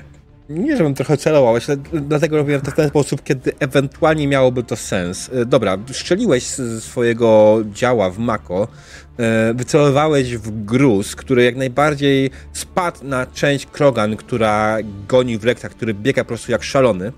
Nie, 0.51 0.77
żebym 0.77 0.95
trochę 0.95 1.17
celował, 1.17 1.55
ale 1.55 1.77
dlatego 1.93 2.37
robiłem 2.37 2.61
to 2.61 2.71
w 2.71 2.75
ten 2.75 2.89
sposób, 2.89 3.23
kiedy 3.23 3.53
ewentualnie 3.59 4.29
miałoby 4.29 4.63
to 4.63 4.77
sens. 4.77 5.31
E, 5.33 5.45
dobra, 5.45 5.79
strzeliłeś 5.93 6.47
z 6.47 6.85
swojego 6.85 7.59
działa 7.75 8.11
w 8.11 8.19
Mako, 8.19 8.69
e, 9.19 9.55
wycelowałeś 9.55 10.37
w 10.37 10.65
gruz, 10.65 11.17
który 11.17 11.45
jak 11.45 11.57
najbardziej 11.57 12.31
spadł 12.53 13.05
na 13.05 13.27
część 13.27 13.67
Krogan, 13.67 14.17
która 14.17 14.77
goni 15.09 15.39
w 15.39 15.45
Rekta, 15.45 15.69
który 15.69 15.95
biega 15.95 16.25
po 16.25 16.29
prostu 16.29 16.53
jak 16.53 16.63
szalony. 16.63 17.13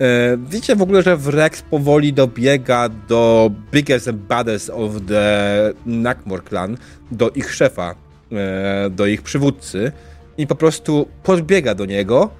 E, 0.00 0.36
widzicie 0.36 0.76
w 0.76 0.82
ogóle, 0.82 1.02
że 1.02 1.16
Wrex 1.16 1.62
powoli 1.62 2.12
dobiega 2.12 2.88
do 2.88 3.50
biggest 3.72 4.08
and 4.08 4.16
baddest 4.16 4.70
of 4.70 4.92
the 5.08 5.72
Nakmor 5.86 6.44
clan, 6.44 6.76
do 7.10 7.30
ich 7.30 7.54
szefa, 7.54 7.94
e, 8.32 8.90
do 8.90 9.06
ich 9.06 9.22
przywódcy 9.22 9.92
i 10.38 10.46
po 10.46 10.54
prostu 10.54 11.08
podbiega 11.22 11.74
do 11.74 11.84
niego, 11.84 12.30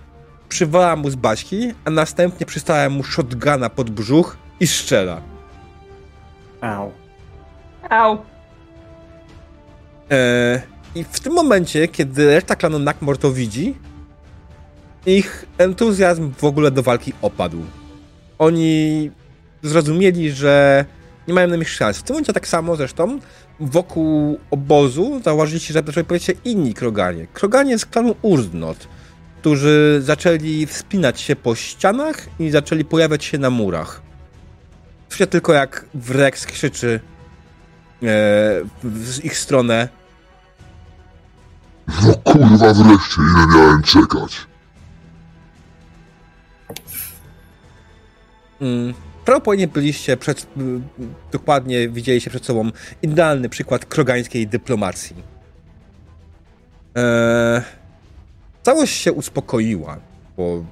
przywala 0.48 0.96
mu 0.96 1.10
z 1.10 1.14
baśki, 1.14 1.72
a 1.84 1.90
następnie 1.90 2.46
przystawia 2.46 2.90
mu 2.90 3.04
shotguna 3.04 3.70
pod 3.70 3.90
brzuch 3.90 4.36
i 4.60 4.66
strzela. 4.66 5.20
Au. 6.60 6.92
Au. 7.88 8.18
E, 10.10 10.62
I 10.94 11.04
w 11.04 11.20
tym 11.20 11.32
momencie, 11.32 11.88
kiedy 11.88 12.26
reszta 12.26 12.56
klanu 12.56 12.78
Nakmor 12.78 13.18
to 13.18 13.32
widzi, 13.32 13.74
ich 15.06 15.46
entuzjazm 15.58 16.32
w 16.38 16.44
ogóle 16.44 16.70
do 16.70 16.82
walki 16.82 17.12
opadł. 17.22 17.62
Oni 18.38 19.10
zrozumieli, 19.62 20.30
że 20.30 20.84
nie 21.28 21.34
mają 21.34 21.48
na 21.48 21.56
nich 21.56 21.70
szans. 21.70 21.98
W 21.98 22.02
tym 22.02 22.14
momencie 22.14 22.32
tak 22.32 22.48
samo 22.48 22.76
zresztą 22.76 23.18
wokół 23.60 24.40
obozu 24.50 25.20
zauważyliście, 25.24 25.74
że 25.74 25.82
zaczęli 25.86 26.04
pojawiać 26.04 26.24
się 26.24 26.32
inni 26.44 26.74
kroganie. 26.74 27.26
Kroganie 27.32 27.78
z 27.78 27.86
klanu 27.86 28.16
Urdnot, 28.22 28.88
którzy 29.40 30.00
zaczęli 30.04 30.66
wspinać 30.66 31.20
się 31.20 31.36
po 31.36 31.54
ścianach 31.54 32.26
i 32.38 32.50
zaczęli 32.50 32.84
pojawiać 32.84 33.24
się 33.24 33.38
na 33.38 33.50
murach. 33.50 34.02
Słyszycie 35.08 35.26
tylko 35.26 35.52
jak 35.52 35.84
Wrex 35.94 36.46
krzyczy 36.46 37.00
e, 38.02 38.06
w 38.84 39.24
ich 39.24 39.38
stronę. 39.38 39.88
No 42.02 42.14
kurwa 42.14 42.74
wreszcie, 42.74 43.20
ile 43.20 43.56
miałem 43.56 43.82
czekać. 43.82 44.46
Mm. 48.60 48.94
Prawdopodobnie 49.24 49.68
byliście 49.68 50.16
przed, 50.16 50.46
dokładnie 51.32 51.88
widzieliście 51.88 52.30
przed 52.30 52.46
sobą 52.46 52.70
idealny 53.02 53.48
przykład 53.48 53.86
krogańskiej 53.86 54.46
dyplomacji. 54.46 55.16
Eee, 56.94 57.62
całość 58.62 58.94
się 58.96 59.12
uspokoiła 59.12 59.98
po 60.36 60.64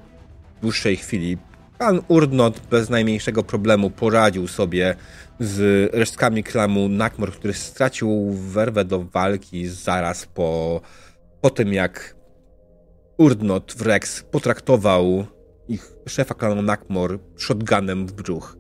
dłuższej 0.62 0.96
chwili. 0.96 1.38
Pan 1.78 2.00
Urnot 2.08 2.60
bez 2.70 2.90
najmniejszego 2.90 3.42
problemu 3.42 3.90
poradził 3.90 4.48
sobie 4.48 4.94
z 5.40 5.90
resztkami 5.94 6.44
klamu 6.44 6.88
Nakmor, 6.88 7.32
który 7.32 7.54
stracił 7.54 8.32
werwę 8.32 8.84
do 8.84 9.04
walki 9.04 9.66
zaraz 9.66 10.26
po, 10.26 10.80
po 11.40 11.50
tym, 11.50 11.72
jak 11.72 12.16
Urdnot 13.18 13.74
Rex 13.80 14.22
potraktował 14.22 15.26
ich 15.68 15.92
szefa 16.06 16.34
klanu 16.34 16.62
Nakmor 16.62 17.18
shotgunem 17.36 18.06
w 18.06 18.12
brzuch. 18.12 18.56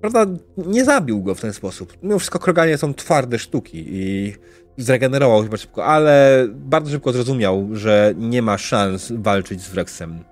prawda, 0.00 0.26
nie 0.56 0.84
zabił 0.84 1.22
go 1.22 1.34
w 1.34 1.40
ten 1.40 1.52
sposób. 1.52 1.92
Mimo 2.02 2.18
wszystko 2.18 2.38
kroganie 2.38 2.78
są 2.78 2.94
twarde 2.94 3.38
sztuki 3.38 3.84
i 3.88 4.34
zregenerował 4.76 5.42
się 5.42 5.48
bardzo 5.48 5.62
szybko, 5.62 5.84
ale 5.84 6.46
bardzo 6.54 6.90
szybko 6.90 7.12
zrozumiał, 7.12 7.68
że 7.72 8.14
nie 8.16 8.42
ma 8.42 8.58
szans 8.58 9.12
walczyć 9.16 9.60
z 9.62 9.68
Wrexem. 9.68 10.24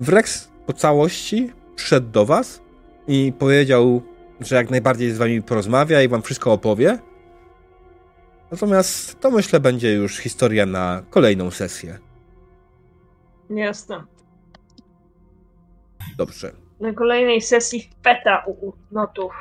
Wrex 0.00 0.48
po 0.66 0.72
całości 0.72 1.52
przyszedł 1.76 2.10
do 2.10 2.26
was 2.26 2.60
i 3.08 3.32
powiedział, 3.38 4.02
że 4.40 4.56
jak 4.56 4.70
najbardziej 4.70 5.10
z 5.12 5.18
wami 5.18 5.42
porozmawia 5.42 6.02
i 6.02 6.08
wam 6.08 6.22
wszystko 6.22 6.52
opowie. 6.52 6.98
Natomiast 8.50 9.20
to 9.20 9.30
myślę 9.30 9.60
będzie 9.60 9.92
już 9.94 10.18
historia 10.18 10.66
na 10.66 11.02
kolejną 11.10 11.50
sesję. 11.50 11.98
Jasne. 13.50 14.04
Dobrze. 16.26 16.52
Na 16.80 16.92
kolejnej 16.92 17.40
sesji 17.40 17.90
peta 18.02 18.44
u 18.46 18.72
notów. 18.92 19.32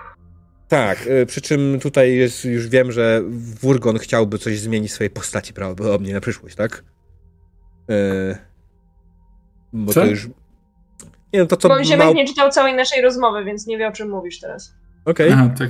Tak, 0.68 1.08
y, 1.08 1.26
przy 1.26 1.42
czym 1.42 1.80
tutaj 1.80 2.16
jest, 2.16 2.46
już 2.46 2.68
wiem, 2.68 2.92
że 2.92 3.22
Wurgon 3.62 3.98
chciałby 3.98 4.38
coś 4.38 4.60
zmienić 4.60 4.92
w 4.92 4.94
swojej 4.94 5.10
postaci 5.10 5.54
prawdopodobnie 5.54 6.14
na 6.14 6.22
przyszłość, 6.22 6.56
tak? 6.56 6.84
Yy, 7.88 8.38
bo 9.74 9.94
Co? 9.94 10.02
to 10.02 10.08
już... 10.08 10.28
Nie 11.34 11.40
no, 11.40 11.46
to 11.46 11.58
co... 11.58 11.70
Bo 11.70 11.84
Ziemek 11.84 12.06
Mał... 12.06 12.14
nie 12.14 12.28
czytał 12.28 12.52
całej 12.52 12.74
naszej 12.74 13.02
rozmowy, 13.02 13.44
więc 13.44 13.68
nie 13.68 13.78
wie 13.78 13.88
o 13.88 13.92
czym 13.92 14.10
mówisz 14.10 14.40
teraz. 14.40 14.76
Okej. 15.06 15.32
Aha, 15.32 15.50
tak. 15.58 15.70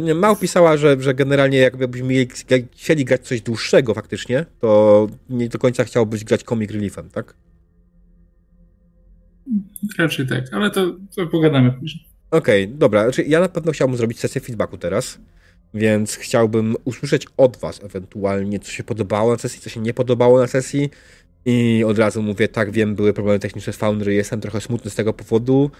Nie, 0.00 0.14
Mał 0.14 0.36
pisała, 0.36 0.76
że, 0.76 0.96
że 1.00 1.14
generalnie 1.14 1.58
jakbyśmy 1.58 2.26
chcieli 2.72 3.04
grać 3.04 3.20
coś 3.28 3.40
dłuższego 3.40 3.94
faktycznie, 3.94 4.46
to 4.60 5.06
nie 5.30 5.48
do 5.48 5.58
końca 5.58 5.84
chciałbyś 5.84 6.24
grać 6.24 6.42
comic 6.42 6.70
reliefem, 6.70 7.10
tak? 7.10 7.34
Raczej 9.98 10.26
tak, 10.26 10.44
ale 10.52 10.70
to, 10.70 10.86
to 11.16 11.26
pogadamy 11.26 11.72
później. 11.72 12.04
Okej, 12.30 12.68
dobra. 12.68 13.02
Znaczy, 13.02 13.22
ja 13.22 13.40
na 13.40 13.48
pewno 13.48 13.72
chciałbym 13.72 13.96
zrobić 13.96 14.20
sesję 14.20 14.40
feedbacku 14.40 14.78
teraz, 14.78 15.18
więc 15.74 16.14
chciałbym 16.16 16.76
usłyszeć 16.84 17.26
od 17.36 17.56
was 17.56 17.84
ewentualnie, 17.84 18.58
co 18.60 18.70
się 18.72 18.84
podobało 18.84 19.32
na 19.32 19.38
sesji, 19.38 19.60
co 19.60 19.70
się 19.70 19.80
nie 19.80 19.94
podobało 19.94 20.38
na 20.40 20.46
sesji 20.46 20.90
i 21.44 21.84
od 21.86 21.98
razu 21.98 22.22
mówię, 22.22 22.48
tak, 22.48 22.70
wiem, 22.70 22.94
były 22.94 23.12
problemy 23.12 23.38
techniczne 23.38 23.72
z 23.72 23.76
Foundry, 23.76 24.14
jestem 24.14 24.40
trochę 24.40 24.60
smutny 24.60 24.90
z 24.90 24.94
tego 24.94 25.12
powodu. 25.12 25.70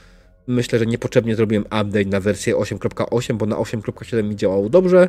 Myślę, 0.46 0.78
że 0.78 0.86
niepotrzebnie 0.86 1.36
zrobiłem 1.36 1.64
update 1.64 2.04
na 2.04 2.20
wersję 2.20 2.54
8.8, 2.56 3.34
bo 3.36 3.46
na 3.46 3.56
8.7 3.56 4.24
mi 4.24 4.36
działało 4.36 4.68
dobrze. 4.68 5.08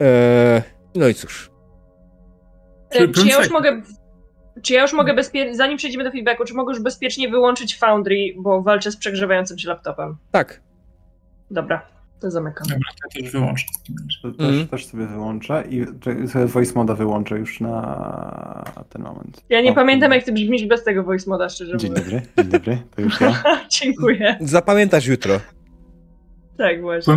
Eee, 0.00 0.62
no 0.94 1.08
i 1.08 1.14
cóż. 1.14 1.50
Czy- 2.92 3.08
Czy 3.08 3.26
ja 3.26 3.38
już 3.38 3.50
mogę. 3.50 3.82
Czy 4.62 4.72
ja 4.74 4.82
już 4.82 4.92
mogę 4.92 5.14
bezpiecznie, 5.14 5.54
zanim 5.54 5.78
przejdziemy 5.78 6.04
do 6.04 6.10
feedbacku, 6.10 6.44
czy 6.44 6.54
mogę 6.54 6.72
już 6.74 6.82
bezpiecznie 6.82 7.28
wyłączyć 7.28 7.78
Foundry, 7.78 8.16
bo 8.36 8.62
walczę 8.62 8.90
z 8.90 8.96
przegrzewającym 8.96 9.58
się 9.58 9.68
laptopem? 9.68 10.16
Tak. 10.30 10.60
Dobra, 11.50 11.86
to 12.20 12.30
zamykam. 12.30 12.66
Dobra, 12.68 12.88
ja 13.16 13.22
też 13.22 13.32
wyłączę. 13.32 13.64
To 14.22 14.30
Też, 14.30 14.40
Mhm. 14.40 14.68
też 14.68 14.86
sobie 14.86 15.06
wyłączę 15.06 15.64
i 15.70 15.84
sobie 16.28 16.46
voice 16.46 16.72
moda 16.74 16.94
wyłączę 16.94 17.38
już 17.38 17.60
na 17.60 18.64
ten 18.88 19.02
moment. 19.02 19.42
Ja 19.48 19.60
nie 19.60 19.70
O, 19.70 19.74
pamiętam, 19.74 20.12
jak 20.12 20.24
ty 20.24 20.32
brzmisz 20.32 20.66
bez 20.66 20.84
tego 20.84 21.02
voice 21.02 21.30
moda, 21.30 21.48
szczerze 21.48 21.76
Dzień 21.76 21.90
mówiąc. 21.90 22.06
dobry, 22.10 22.22
dzień 22.38 22.46
dobry, 22.48 22.78
to 22.96 23.02
już 23.02 23.20
ja. 23.20 23.42
Dziękuję. 23.80 24.36
Zapamiętasz 24.40 25.06
jutro. 25.06 25.40
Tak, 26.58 26.80
właśnie. 26.80 27.16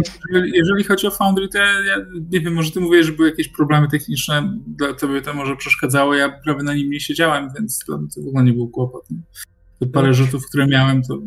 Jeżeli 0.53 0.83
chodzi 0.83 1.07
o 1.07 1.11
Foundry, 1.11 1.47
to 1.47 1.57
ja, 1.57 1.65
ja 1.65 1.97
nie 2.31 2.39
wiem, 2.41 2.53
może 2.53 2.71
ty 2.71 2.79
mówisz, 2.79 3.05
że 3.05 3.11
były 3.11 3.29
jakieś 3.29 3.47
problemy 3.47 3.87
techniczne, 3.87 4.59
dla 4.67 4.93
tobie 4.93 5.21
to 5.21 5.33
może 5.33 5.55
przeszkadzało, 5.55 6.15
ja 6.15 6.29
prawie 6.43 6.63
na 6.63 6.73
nim 6.73 6.89
nie 6.89 6.99
siedziałem, 6.99 7.49
więc 7.57 7.79
to, 7.87 7.99
to 8.15 8.21
w 8.21 8.27
ogóle 8.27 8.43
nie 8.43 8.53
był 8.53 8.69
kłopot. 8.69 9.09
nie? 9.11 9.17
Te 9.79 9.85
parę 9.87 10.13
rzutów, 10.13 10.45
które 10.47 10.67
miałem, 10.67 11.03
to 11.03 11.19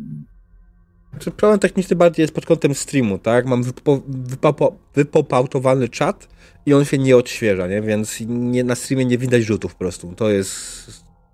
Czy 1.19 1.31
problem 1.31 1.59
techniczny 1.61 1.97
bardziej 1.97 2.23
jest 2.23 2.35
pod 2.35 2.47
kątem 2.47 2.75
streamu, 2.75 3.19
tak? 3.19 3.47
Mam 3.47 3.63
wypo, 3.63 4.03
wypopo, 4.09 4.77
wypopautowany 4.95 5.89
czat 5.89 6.29
i 6.67 6.75
on 6.75 6.85
się 6.85 6.99
nie 6.99 7.17
odświeża, 7.17 7.67
nie? 7.67 7.83
Więc 7.83 8.21
nie, 8.29 8.65
na 8.65 8.75
streamie 8.75 9.05
nie 9.05 9.19
widać 9.19 9.43
rzutów 9.43 9.73
po 9.73 9.79
prostu. 9.79 10.13
To 10.17 10.31
jest 10.31 10.87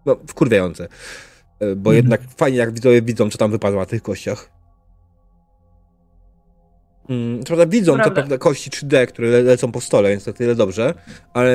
no, 0.07 0.17
wkurwiające. 0.27 0.85
E, 1.61 1.77
Bo 1.77 1.91
Mhm. 1.91 1.97
jednak 1.97 2.21
fajnie, 2.37 2.59
jak 2.59 2.73
widzowie 2.75 3.03
widzą, 3.03 3.31
co 3.31 3.39
tam 3.39 3.51
wypadło 3.51 3.81
na 3.81 3.87
tych 3.87 4.03
kościach. 4.03 4.54
Mm, 7.09 7.45
prawda 7.45 7.67
widzą 7.67 7.99
te 7.99 8.11
Prawda. 8.11 8.39
kości 8.39 8.71
3D, 8.71 9.07
które 9.07 9.29
le 9.29 9.43
lecą 9.43 9.73
po 9.73 9.81
stole, 9.81 10.11
więc 10.11 10.25
to 10.25 10.33
tyle 10.33 10.55
dobrze, 10.55 10.95
ale 11.35 11.53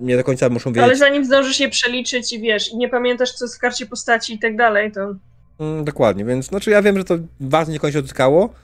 nie 0.00 0.16
do 0.16 0.24
końca 0.24 0.48
muszą 0.48 0.70
wiedzieć. 0.70 0.84
Ale 0.84 0.96
zanim 0.96 1.24
zdążysz 1.24 1.60
je 1.60 1.68
przeliczyć 1.68 2.32
i 2.32 2.40
wiesz, 2.40 2.72
i 2.72 2.76
nie 2.76 2.88
pamiętasz, 2.88 3.32
co 3.32 3.44
jest 3.44 3.56
w 3.56 3.58
karcie 3.58 3.86
postaci 3.86 4.34
i 4.34 4.38
tak 4.38 4.56
dalej, 4.56 4.92
to. 4.92 5.14
Mm, 5.60 5.84
dokładnie, 5.84 6.24
więc 6.24 6.46
znaczy 6.46 6.70
ja 6.70 6.82
wiem, 6.82 6.98
że 6.98 7.04
to 7.04 7.18
was 7.40 7.68
nie 7.68 7.78
kończy 7.78 7.98
odzyskało 7.98 8.54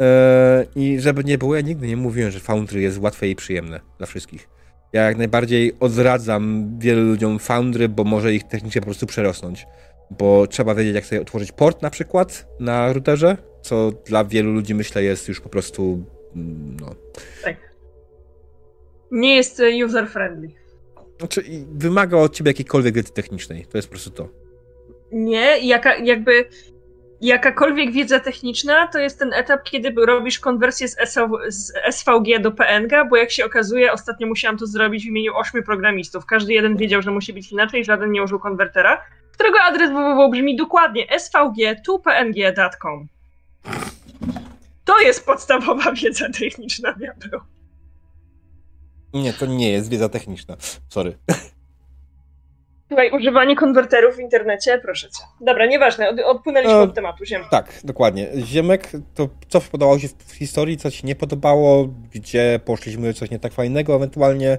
e, 0.00 0.66
i 0.76 1.00
żeby 1.00 1.24
nie 1.24 1.38
było, 1.38 1.54
ja 1.54 1.60
nigdy 1.60 1.86
nie 1.86 1.96
mówiłem, 1.96 2.30
że 2.30 2.40
Foundry 2.40 2.80
jest 2.80 2.98
łatwe 2.98 3.28
i 3.28 3.36
przyjemne 3.36 3.80
dla 3.98 4.06
wszystkich. 4.06 4.48
Ja 4.92 5.02
jak 5.02 5.16
najbardziej 5.16 5.72
odradzam 5.80 6.70
wielu 6.78 7.02
ludziom 7.02 7.38
Foundry, 7.38 7.88
bo 7.88 8.04
może 8.04 8.34
ich 8.34 8.44
technicznie 8.44 8.80
po 8.80 8.84
prostu 8.84 9.06
przerosnąć. 9.06 9.66
Bo 10.10 10.46
trzeba 10.46 10.74
wiedzieć, 10.74 10.94
jak 10.94 11.06
sobie 11.06 11.20
otworzyć 11.20 11.52
port 11.52 11.82
na 11.82 11.90
przykład 11.90 12.46
na 12.60 12.92
routerze, 12.92 13.36
co 13.64 13.90
dla 14.06 14.24
wielu 14.24 14.52
ludzi 14.52 14.74
myślę 14.74 15.02
jest 15.02 15.28
już 15.28 15.40
po 15.40 15.48
prostu 15.48 16.04
mm, 16.36 16.76
no, 16.80 16.94
Tak. 17.44 17.56
Nie 19.10 19.36
jest 19.36 19.60
e, 19.60 19.64
user-friendly. 19.64 20.48
znaczy 21.18 21.44
wymaga 21.72 22.16
od 22.16 22.34
ciebie 22.34 22.50
jakiejkolwiek 22.50 22.94
wiedzy 22.94 23.12
technicznej. 23.12 23.66
To 23.66 23.78
jest 23.78 23.88
po 23.88 23.92
prostu 23.92 24.10
to. 24.10 24.28
Nie, 25.12 25.58
jaka, 25.66 25.96
jakby 25.96 26.48
jakakolwiek 27.20 27.92
wiedza 27.92 28.20
techniczna 28.20 28.86
to 28.86 28.98
jest 28.98 29.18
ten 29.18 29.32
etap, 29.32 29.62
kiedy 29.62 29.92
robisz 30.06 30.38
konwersję 30.38 30.88
z 31.48 31.72
SVG 31.90 32.40
do 32.40 32.52
PNG, 32.52 33.04
bo 33.10 33.16
jak 33.16 33.30
się 33.30 33.44
okazuje, 33.44 33.92
ostatnio 33.92 34.26
musiałam 34.26 34.58
to 34.58 34.66
zrobić 34.66 35.04
w 35.04 35.08
imieniu 35.08 35.36
ośmiu 35.36 35.62
programistów. 35.62 36.26
Każdy 36.26 36.52
jeden 36.52 36.76
wiedział, 36.76 37.02
że 37.02 37.10
musi 37.10 37.32
być 37.32 37.52
inaczej, 37.52 37.84
żaden 37.84 38.12
nie 38.12 38.22
użył 38.22 38.40
konwertera, 38.40 39.02
którego 39.32 39.60
adres 39.60 39.90
www 39.90 40.30
brzmi 40.30 40.56
dokładnie 40.56 41.06
svg2png.com. 41.06 43.08
To 44.84 45.00
jest 45.00 45.26
podstawowa 45.26 45.92
wiedza 45.92 46.26
techniczna, 46.38 46.92
diabeł. 46.92 47.40
Nie, 49.14 49.32
to 49.32 49.46
nie 49.46 49.72
jest 49.72 49.90
wiedza 49.90 50.08
techniczna. 50.08 50.56
Sorry. 50.88 51.18
Słuchaj, 52.88 53.10
używanie 53.10 53.56
konwerterów 53.56 54.16
w 54.16 54.20
internecie, 54.20 54.78
proszę 54.82 55.08
cię. 55.10 55.24
Dobra, 55.40 55.66
nieważne, 55.66 56.08
od, 56.08 56.20
odpłynęliśmy 56.20 56.76
E, 56.76 56.80
od 56.80 56.94
tematu, 56.94 57.24
ziem. 57.24 57.42
Tak, 57.50 57.80
dokładnie. 57.84 58.28
Ziemek, 58.36 58.92
to 59.14 59.28
co 59.48 59.60
podobało 59.60 59.98
się 59.98 60.08
w 60.26 60.32
historii, 60.32 60.76
co 60.76 60.90
ci 60.90 61.06
nie 61.06 61.16
podobało, 61.16 61.88
gdzie 62.14 62.60
poszliśmy 62.64 63.14
coś 63.14 63.30
nie 63.30 63.38
tak 63.38 63.52
fajnego 63.52 63.96
ewentualnie. 63.96 64.58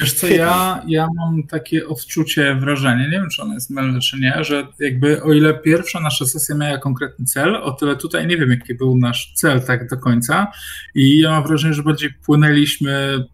Wiesz 0.00 0.12
co, 0.14 0.26
ja, 0.26 0.82
ja 0.88 1.06
mam 1.16 1.42
takie 1.46 1.88
odczucie, 1.88 2.54
wrażenie, 2.54 3.04
nie 3.04 3.10
wiem 3.10 3.28
czy 3.30 3.42
ono 3.42 3.54
jest 3.54 3.70
mylne 3.70 4.00
czy 4.00 4.20
nie, 4.20 4.44
że 4.44 4.66
jakby 4.80 5.22
o 5.22 5.32
ile 5.32 5.54
pierwsza 5.54 6.00
nasza 6.00 6.26
sesja 6.26 6.54
miała 6.54 6.78
konkretny 6.78 7.24
cel, 7.24 7.56
o 7.56 7.72
tyle 7.72 7.96
tutaj 7.96 8.26
nie 8.26 8.36
wiem 8.36 8.50
jaki 8.50 8.74
był 8.74 8.96
nasz 8.98 9.32
cel 9.34 9.60
tak 9.60 9.88
do 9.88 9.96
końca 9.96 10.46
i 10.94 11.18
ja 11.20 11.30
mam 11.30 11.46
wrażenie, 11.46 11.74
że 11.74 11.82
bardziej 11.82 12.10
płynęliśmy 12.26 13.24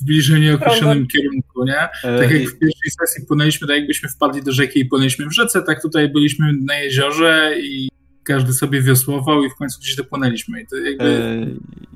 w 0.00 0.04
bliżej 0.04 0.40
nieokreślonym 0.40 1.06
kierunku, 1.06 1.64
nie? 1.64 1.78
E, 1.78 2.18
Tak 2.18 2.30
jak 2.30 2.42
w 2.42 2.58
pierwszej 2.58 2.90
sesji 3.00 3.26
płynęliśmy, 3.28 3.66
tak 3.66 3.76
jakbyśmy 3.76 4.08
wpadli 4.08 4.42
do 4.42 4.52
rzeki 4.52 4.80
i 4.80 4.84
płynęliśmy 4.84 5.26
w 5.26 5.32
rzece, 5.32 5.62
tak 5.62 5.82
tutaj 5.82 6.08
byliśmy 6.08 6.52
na 6.64 6.74
jeziorze 6.74 7.54
i 7.62 7.88
każdy 8.24 8.52
sobie 8.52 8.82
wiosłował 8.82 9.44
i 9.44 9.50
w 9.50 9.54
końcu 9.54 9.80
gdzieś 9.80 9.96
dopłynęliśmy. 9.96 10.60
I 10.60 10.66
to 10.66 10.76
jakby... 10.76 11.04
E, 11.04 11.46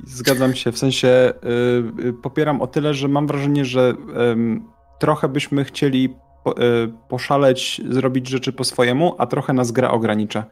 Zgadzam 0.07 0.55
się, 0.55 0.73
w 0.73 0.79
sensie 0.79 1.09
e, 1.09 1.33
e, 2.09 2.13
popieram 2.13 2.63
o 2.63 2.67
tyle, 2.67 2.95
że 2.95 3.09
mam 3.09 3.27
wrażenie, 3.27 3.65
że 3.65 3.95
trochę 5.01 5.29
byśmy 5.29 5.65
chcieli 5.65 6.15
po, 6.45 6.55
poszaleć, 7.09 7.81
zrobić 7.89 8.29
rzeczy 8.29 8.53
po 8.53 8.65
swojemu, 8.65 9.15
a 9.19 9.27
trochę 9.27 9.53
nas 9.53 9.73
gra 9.73 9.91
ogranicza. 9.91 10.45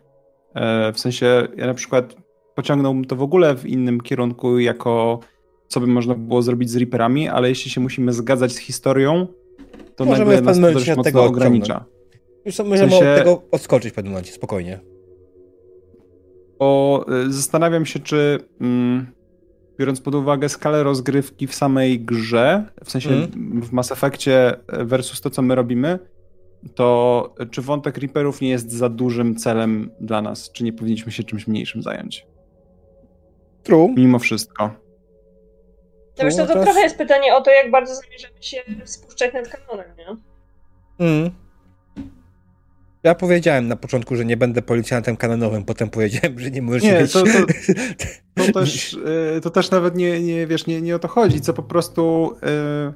W 0.94 1.00
sensie 1.00 1.48
ja 1.56 1.66
na 1.66 1.74
przykład 1.74 2.16
pociągnąłbym 2.54 3.04
to 3.04 3.16
w 3.16 3.22
ogóle 3.22 3.56
w 3.56 3.66
innym 3.66 4.00
kierunku, 4.00 4.58
jako 4.58 5.20
co 5.68 5.80
by 5.80 5.86
można 5.86 6.14
było 6.14 6.42
zrobić 6.42 6.70
z 6.70 6.76
Reaperami, 6.76 7.28
ale 7.28 7.48
jeśli 7.48 7.70
się 7.70 7.80
musimy 7.80 8.12
zgadzać 8.12 8.52
z 8.52 8.58
historią, 8.58 9.26
to 9.96 10.04
Możemy 10.04 10.34
nagle 10.34 10.42
w 10.42 10.44
nas 10.44 10.60
to 10.60 10.72
dość 10.72 10.88
mocno 10.88 11.02
tego 11.02 11.24
ogranicza. 11.24 11.84
Już 12.44 12.58
możemy 12.58 12.90
sensie- 12.90 13.12
od 13.12 13.18
tego 13.18 13.42
odskoczyć 13.50 13.92
w 13.92 13.94
pewnym 13.94 14.12
momencie, 14.12 14.32
spokojnie. 14.32 14.80
Bo 16.58 17.04
y, 17.26 17.32
zastanawiam 17.32 17.86
się, 17.86 17.98
czy 18.00 18.38
mm, 18.60 19.06
biorąc 19.78 20.00
pod 20.00 20.14
uwagę 20.14 20.48
skalę 20.48 20.82
rozgrywki 20.82 21.46
w 21.46 21.54
samej 21.54 22.00
grze, 22.00 22.64
w 22.84 22.90
sensie 22.90 23.10
Mhm. 23.10 23.62
w 23.62 23.72
Mass 23.72 23.92
Effectie 23.92 24.54
versus 24.68 25.20
to, 25.20 25.30
co 25.30 25.42
my 25.42 25.54
robimy, 25.54 25.98
to 26.74 27.34
czy 27.50 27.62
wątek 27.62 27.98
Reaperów 27.98 28.40
nie 28.40 28.48
jest 28.50 28.72
za 28.72 28.88
dużym 28.88 29.36
celem 29.36 29.90
dla 30.00 30.22
nas? 30.22 30.52
Czy 30.52 30.64
nie 30.64 30.72
powinniśmy 30.72 31.12
się 31.12 31.24
czymś 31.24 31.46
mniejszym 31.46 31.82
zająć? 31.82 32.26
True. 33.62 33.88
Mimo 33.96 34.18
wszystko. 34.18 34.70
No 36.18 36.24
wiesz, 36.24 36.34
co, 36.34 36.42
to 36.42 36.48
teraz- 36.48 36.64
trochę 36.64 36.80
jest 36.80 36.98
pytanie 36.98 37.34
o 37.34 37.40
to, 37.40 37.50
jak 37.50 37.70
bardzo 37.70 37.94
zamierzamy 37.94 38.42
się 38.42 38.56
spuszczać 38.84 39.34
nad 39.34 39.48
kanonem, 39.48 39.86
nie? 39.98 40.06
Mm. 41.06 41.30
Ja 43.06 43.14
powiedziałem 43.14 43.68
na 43.68 43.76
początku, 43.76 44.16
że 44.16 44.24
nie 44.24 44.36
będę 44.36 44.62
policjantem 44.62 45.16
kanonowym, 45.16 45.64
potem 45.64 45.90
powiedziałem, 45.90 46.38
że 46.38 46.50
nie 46.50 46.62
możesz 46.62 46.82
nie, 46.82 47.00
być... 47.00 47.12
To, 47.12 47.24
to, 47.24 47.32
to, 48.34 48.52
też, 48.60 48.94
y, 49.36 49.40
to 49.40 49.50
też 49.50 49.70
nawet 49.70 49.96
nie, 49.96 50.20
nie, 50.20 50.46
wiesz, 50.46 50.66
nie, 50.66 50.82
nie 50.82 50.96
o 50.96 50.98
to 50.98 51.08
chodzi, 51.08 51.40
co 51.40 51.52
po 51.52 51.62
prostu... 51.62 52.34
Yy... 52.42 52.92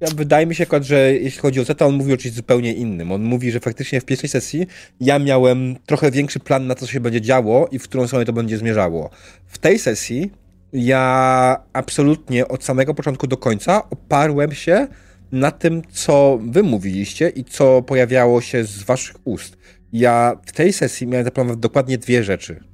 Ja, 0.00 0.08
wydaje 0.16 0.46
mi 0.46 0.54
się, 0.54 0.66
że 0.80 1.14
jeśli 1.14 1.40
chodzi 1.40 1.60
o 1.60 1.64
Zeta, 1.64 1.86
on 1.86 1.94
mówi 1.94 2.12
o 2.12 2.16
czymś 2.16 2.34
zupełnie 2.34 2.72
innym. 2.74 3.12
On 3.12 3.22
mówi, 3.22 3.50
że 3.50 3.60
faktycznie 3.60 4.00
w 4.00 4.04
pierwszej 4.04 4.30
sesji 4.30 4.66
ja 5.00 5.18
miałem 5.18 5.76
trochę 5.86 6.10
większy 6.10 6.40
plan 6.40 6.66
na 6.66 6.74
to, 6.74 6.80
co 6.80 6.92
się 6.92 7.00
będzie 7.00 7.20
działo 7.20 7.68
i 7.72 7.78
w 7.78 7.82
którą 7.82 8.06
stronę 8.06 8.24
to 8.24 8.32
będzie 8.32 8.58
zmierzało. 8.58 9.10
W 9.46 9.58
tej 9.58 9.78
sesji 9.78 10.30
ja 10.72 11.56
absolutnie 11.72 12.48
od 12.48 12.64
samego 12.64 12.94
początku 12.94 13.26
do 13.26 13.36
końca 13.36 13.90
oparłem 13.90 14.52
się 14.52 14.86
na 15.32 15.50
tym, 15.50 15.82
co 15.90 16.38
wy 16.42 16.62
mówiliście 16.62 17.28
i 17.28 17.44
co 17.44 17.82
pojawiało 17.82 18.40
się 18.40 18.64
z 18.64 18.82
waszych 18.82 19.16
ust. 19.24 19.56
Ja 19.92 20.36
w 20.46 20.52
tej 20.52 20.72
sesji 20.72 21.06
miałem 21.06 21.24
zaplanować 21.24 21.58
dokładnie 21.58 21.98
dwie 21.98 22.24
rzeczy. 22.24 22.64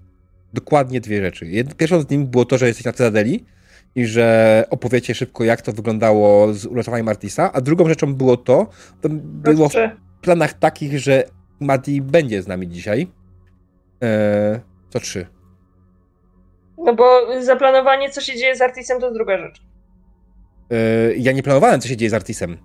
Dokładnie 0.53 1.01
dwie 1.01 1.23
rzeczy. 1.23 1.47
Pierwszą 1.77 2.01
z 2.01 2.11
nich 2.11 2.21
było 2.21 2.45
to, 2.45 2.59
że 2.59 2.67
jesteś 2.67 2.85
na 2.85 2.93
Cytadeli 2.93 3.45
i 3.95 4.07
że 4.07 4.65
opowiecie 4.71 5.15
szybko, 5.15 5.45
jak 5.45 5.63
to 5.63 5.73
wyglądało 5.73 6.55
z 6.55 6.67
uratowaniem 6.67 7.09
Artisa, 7.09 7.53
a 7.53 7.61
drugą 7.61 7.89
rzeczą 7.89 8.15
było 8.15 8.37
to, 8.37 8.67
to 9.01 9.09
było 9.09 9.69
w 9.69 9.75
planach 10.21 10.55
takich, 10.55 10.99
że 10.99 11.25
Mati 11.61 12.03
będzie 12.03 12.43
z 12.43 12.47
nami 12.47 12.69
dzisiaj. 12.69 13.09
Eee, 14.01 14.61
to 14.91 15.01
trzy. 15.01 15.27
No 16.79 16.95
bo 16.95 17.27
zaplanowanie, 17.43 18.11
co 18.11 18.21
się 18.21 18.37
dzieje 18.37 18.57
z 18.57 18.63
Artisem, 18.63 19.01
to 19.01 19.13
druga 19.13 19.39
rzecz. 19.39 19.63
Ja 21.17 21.33
nie 21.33 21.43
planowałem, 21.43 21.81
co 21.81 21.89
się 21.89 21.97
dzieje 21.97 22.11
z 22.11 22.15
Artisem. 22.15 22.59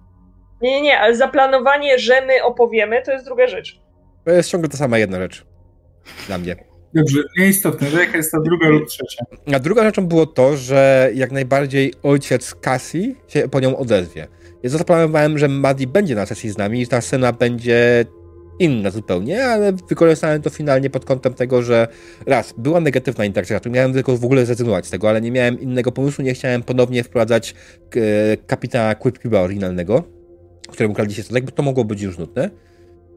Nie, 0.61 0.71
nie, 0.71 0.81
nie, 0.81 0.99
ale 0.99 1.15
zaplanowanie, 1.15 1.99
że 1.99 2.25
my 2.25 2.43
opowiemy, 2.43 3.01
to 3.01 3.11
jest 3.11 3.25
druga 3.25 3.47
rzecz. 3.47 3.79
To 4.25 4.31
jest 4.31 4.49
ciągle 4.49 4.69
ta 4.69 4.77
sama 4.77 4.97
jedna 4.97 5.17
rzecz. 5.19 5.45
Dla 6.27 6.37
mnie. 6.37 6.55
Dobrze, 6.93 7.23
nieistotne, 7.37 7.89
że 7.89 7.99
jaka 7.99 8.17
jest 8.17 8.31
ta 8.31 8.39
druga 8.39 8.67
lub 8.67 8.87
trzecia. 8.87 9.25
A 9.53 9.59
druga 9.59 9.83
rzeczą 9.83 10.07
było 10.07 10.25
to, 10.25 10.57
że 10.57 11.11
jak 11.13 11.31
najbardziej 11.31 11.93
ojciec 12.03 12.55
Cassie 12.55 13.15
się 13.27 13.49
po 13.49 13.59
nią 13.59 13.77
odezwie. 13.77 14.27
Ja 14.63 14.69
zaplanowałem, 14.69 15.37
że 15.37 15.47
Maddie 15.47 15.87
będzie 15.87 16.15
na 16.15 16.25
sesji 16.25 16.49
z 16.49 16.57
nami 16.57 16.81
i 16.81 16.87
ta 16.87 17.01
scena 17.01 17.33
będzie 17.33 18.05
inna 18.59 18.91
zupełnie, 18.91 19.45
ale 19.45 19.73
wykorzystałem 19.73 20.41
to 20.41 20.49
finalnie 20.49 20.89
pod 20.89 21.05
kątem 21.05 21.33
tego, 21.33 21.61
że 21.61 21.87
raz, 22.25 22.53
była 22.57 22.79
negatywna 22.79 23.25
interakcja, 23.25 23.59
tu 23.59 23.69
miałem 23.69 23.93
tylko 23.93 24.17
w 24.17 24.25
ogóle 24.25 24.45
zrezygnować 24.45 24.87
z 24.87 24.89
tego, 24.89 25.09
ale 25.09 25.21
nie 25.21 25.31
miałem 25.31 25.59
innego 25.59 25.91
pomysłu, 25.91 26.23
nie 26.23 26.33
chciałem 26.33 26.63
ponownie 26.63 27.03
wprowadzać 27.03 27.55
e, 27.95 28.37
kapitana 28.37 28.95
Quipcuba 28.95 29.39
oryginalnego, 29.39 30.03
któremu 30.69 30.93
kradliście 30.93 31.23
statek, 31.23 31.45
bo 31.45 31.51
to 31.51 31.63
mogło 31.63 31.85
być 31.85 32.01
już 32.01 32.17
nudne. 32.17 32.49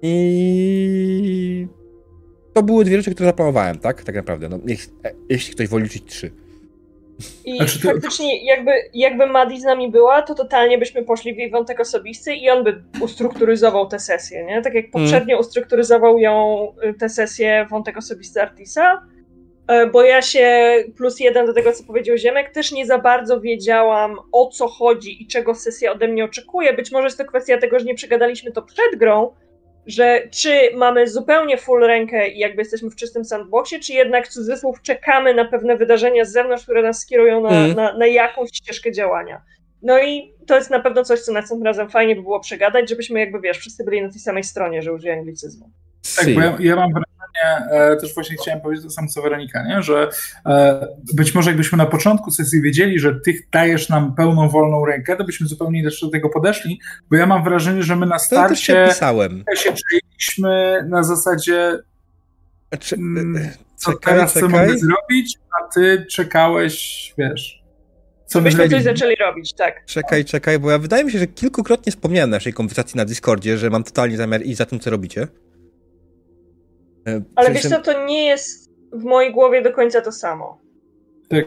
I 0.03 1.67
to 2.53 2.63
były 2.63 2.85
dwie 2.85 2.97
rzeczy, 2.97 3.15
które 3.15 3.29
zaplanowałem, 3.29 3.79
tak? 3.79 4.05
Tak 4.05 4.15
naprawdę. 4.15 4.49
No, 4.49 4.59
jeśli 5.29 5.55
ktoś 5.55 5.69
woli 5.69 5.85
liczyć 5.85 6.05
trzy. 6.05 6.31
I 7.45 7.57
znaczy, 7.57 7.79
faktycznie 7.79 8.45
jakby, 8.45 8.71
jakby 8.95 9.27
Madi 9.27 9.61
z 9.61 9.65
nami 9.65 9.91
była, 9.91 10.23
to 10.23 10.35
totalnie 10.35 10.79
byśmy 10.79 11.05
poszli 11.05 11.35
w 11.35 11.39
jej 11.39 11.51
wątek 11.51 11.81
osobisty 11.81 12.35
i 12.35 12.51
on 12.51 12.65
by 12.65 12.83
ustrukturyzował 13.01 13.87
tę 13.87 13.99
sesję, 13.99 14.45
nie? 14.45 14.63
Tak 14.63 14.75
jak 14.75 14.85
mm. 14.85 14.93
poprzednio 14.93 15.35
mm. 15.35 15.41
ustrukturyzował 15.41 16.19
ją 16.19 16.67
y, 16.85 16.95
tę 16.95 17.09
sesję 17.09 17.67
wątek 17.71 17.97
osobisty 17.97 18.43
Artisa, 18.43 19.03
e, 19.67 19.87
bo 19.87 20.03
ja 20.03 20.23
się 20.23 20.77
plus 20.97 21.21
jeden 21.21 21.47
do 21.47 21.55
tego, 21.55 21.73
co 21.73 21.85
powiedział 21.85 22.17
Ziemek, 22.17 22.51
też 22.51 22.73
nie 22.73 22.87
za 22.87 22.99
bardzo 22.99 23.41
wiedziałam 23.41 24.17
o 24.33 24.47
co 24.47 24.69
chodzi 24.69 25.23
i 25.23 25.27
czego 25.27 25.55
sesja 25.55 25.93
ode 25.93 26.09
mnie 26.09 26.25
oczekuje. 26.25 26.73
Być 26.73 26.93
może 26.93 27.05
jest 27.05 27.19
to 27.19 27.25
kwestia 27.25 27.59
tego, 27.59 27.79
że 27.79 27.85
nie 27.85 27.95
przegadaliśmy 27.95 28.53
to 28.53 28.63
przed 28.63 28.97
grą, 28.97 29.33
że 29.91 30.29
czy 30.31 30.71
mamy 30.75 31.09
zupełnie 31.09 31.57
full 31.57 31.81
rękę 31.81 32.29
i 32.29 32.39
jakby 32.39 32.63
jesteśmy 32.63 32.91
w 32.91 32.97
czystym 32.97 33.25
sandboxie, 33.25 33.81
czy 33.81 33.93
jednak 33.93 34.29
w 34.29 34.33
cudzysłów 34.33 34.83
czekamy 34.83 35.35
na 35.35 35.45
pewne 35.45 35.77
wydarzenia 35.77 36.25
z 36.25 36.33
zewnątrz, 36.33 36.63
które 36.63 36.83
nas 36.83 37.01
skierują 37.01 37.41
na, 37.41 37.51
mm. 37.51 37.77
na, 37.77 37.99
na 37.99 38.07
jakąś 38.07 38.51
ścieżkę 38.53 38.93
działania. 38.93 39.43
No 39.83 40.03
i 40.03 40.35
to 40.47 40.57
jest 40.57 40.71
na 40.71 40.81
pewno 40.81 41.05
coś, 41.05 41.21
co 41.21 41.33
następnym 41.33 41.67
razem 41.67 41.91
fajnie 41.91 42.17
by 42.17 42.23
było 42.23 42.41
przegadać, 42.41 42.89
żebyśmy 42.89 43.21
jakby, 43.21 43.41
wiesz, 43.41 43.59
wszyscy 43.59 43.85
byli 43.85 44.03
na 44.03 44.11
tej 44.11 44.21
samej 44.21 44.45
stronie, 44.45 44.83
że 44.83 44.93
użyję 44.93 45.13
anglicyzmu. 45.13 45.71
Tak, 46.17 46.35
bo 46.35 46.41
ja, 46.41 46.57
ja 46.61 46.77
mam 46.77 46.93
wrażenie, 47.45 47.71
e, 47.71 47.97
też 47.97 48.15
właśnie 48.15 48.37
chciałem 48.37 48.61
powiedzieć 48.61 48.85
to 48.85 48.91
samo 48.91 49.09
co 49.09 49.23
Weronika, 49.23 49.63
nie? 49.63 49.83
że 49.83 50.09
e, 50.47 50.87
być 51.15 51.35
może 51.35 51.51
jakbyśmy 51.51 51.79
na 51.79 51.87
początku 51.87 52.31
sesji 52.31 52.63
wiedzieli, 52.63 52.99
że 52.99 53.21
ty 53.25 53.39
dajesz 53.53 53.89
nam 53.89 54.15
pełną 54.15 54.49
wolną 54.49 54.85
rękę, 54.85 55.17
to 55.17 55.25
byśmy 55.25 55.47
zupełnie 55.47 55.85
też 55.85 56.01
do 56.01 56.09
tego 56.09 56.29
podeszli, 56.29 56.81
bo 57.11 57.17
ja 57.17 57.27
mam 57.27 57.45
wrażenie, 57.45 57.83
że 57.83 57.97
my 57.97 58.07
na 58.07 58.19
starcie 58.19 58.85
to 58.85 58.89
pisałem. 58.89 59.45
się 59.57 59.73
czuliśmy 59.73 60.85
na 60.89 61.03
zasadzie 61.03 61.79
mm, 62.93 63.49
co 63.77 63.93
czekaj, 63.93 64.15
teraz 64.15 64.33
czekaj. 64.35 64.51
co 64.51 64.57
mogę 64.57 64.79
zrobić, 64.79 65.39
a 65.61 65.73
ty 65.75 66.07
czekałeś, 66.11 67.15
wiesz... 67.19 67.61
Co 68.27 68.41
byśmy 68.41 68.69
coś 68.69 68.83
zaczęli 68.83 69.17
robić, 69.17 69.53
tak. 69.53 69.85
Czekaj, 69.87 70.25
czekaj, 70.25 70.59
bo 70.59 70.71
ja 70.71 70.79
wydaje 70.79 71.05
mi 71.05 71.13
się, 71.13 71.19
że 71.19 71.27
kilkukrotnie 71.27 71.93
wspomniałem 71.93 72.31
naszej 72.31 72.53
konwersacji 72.53 72.97
na 72.97 73.05
Discordzie, 73.05 73.59
że 73.59 73.71
mam 73.71 73.85
totalnie 73.85 74.17
zamiar 74.17 74.43
iść 74.43 74.57
za 74.59 74.67
tym, 74.67 74.81
co 74.81 74.91
robicie. 74.91 75.29
E, 77.17 77.23
Ale 77.37 77.53
wiesz 77.53 77.69
co, 77.69 77.81
to 77.81 78.07
nie 78.07 78.27
jest 78.27 78.71
w 78.93 79.05
mojej 79.05 79.33
głowie 79.33 79.63
do 79.63 79.73
końca 79.73 80.01
to 80.01 80.13
samo. 80.13 80.61
Tak. 81.29 81.45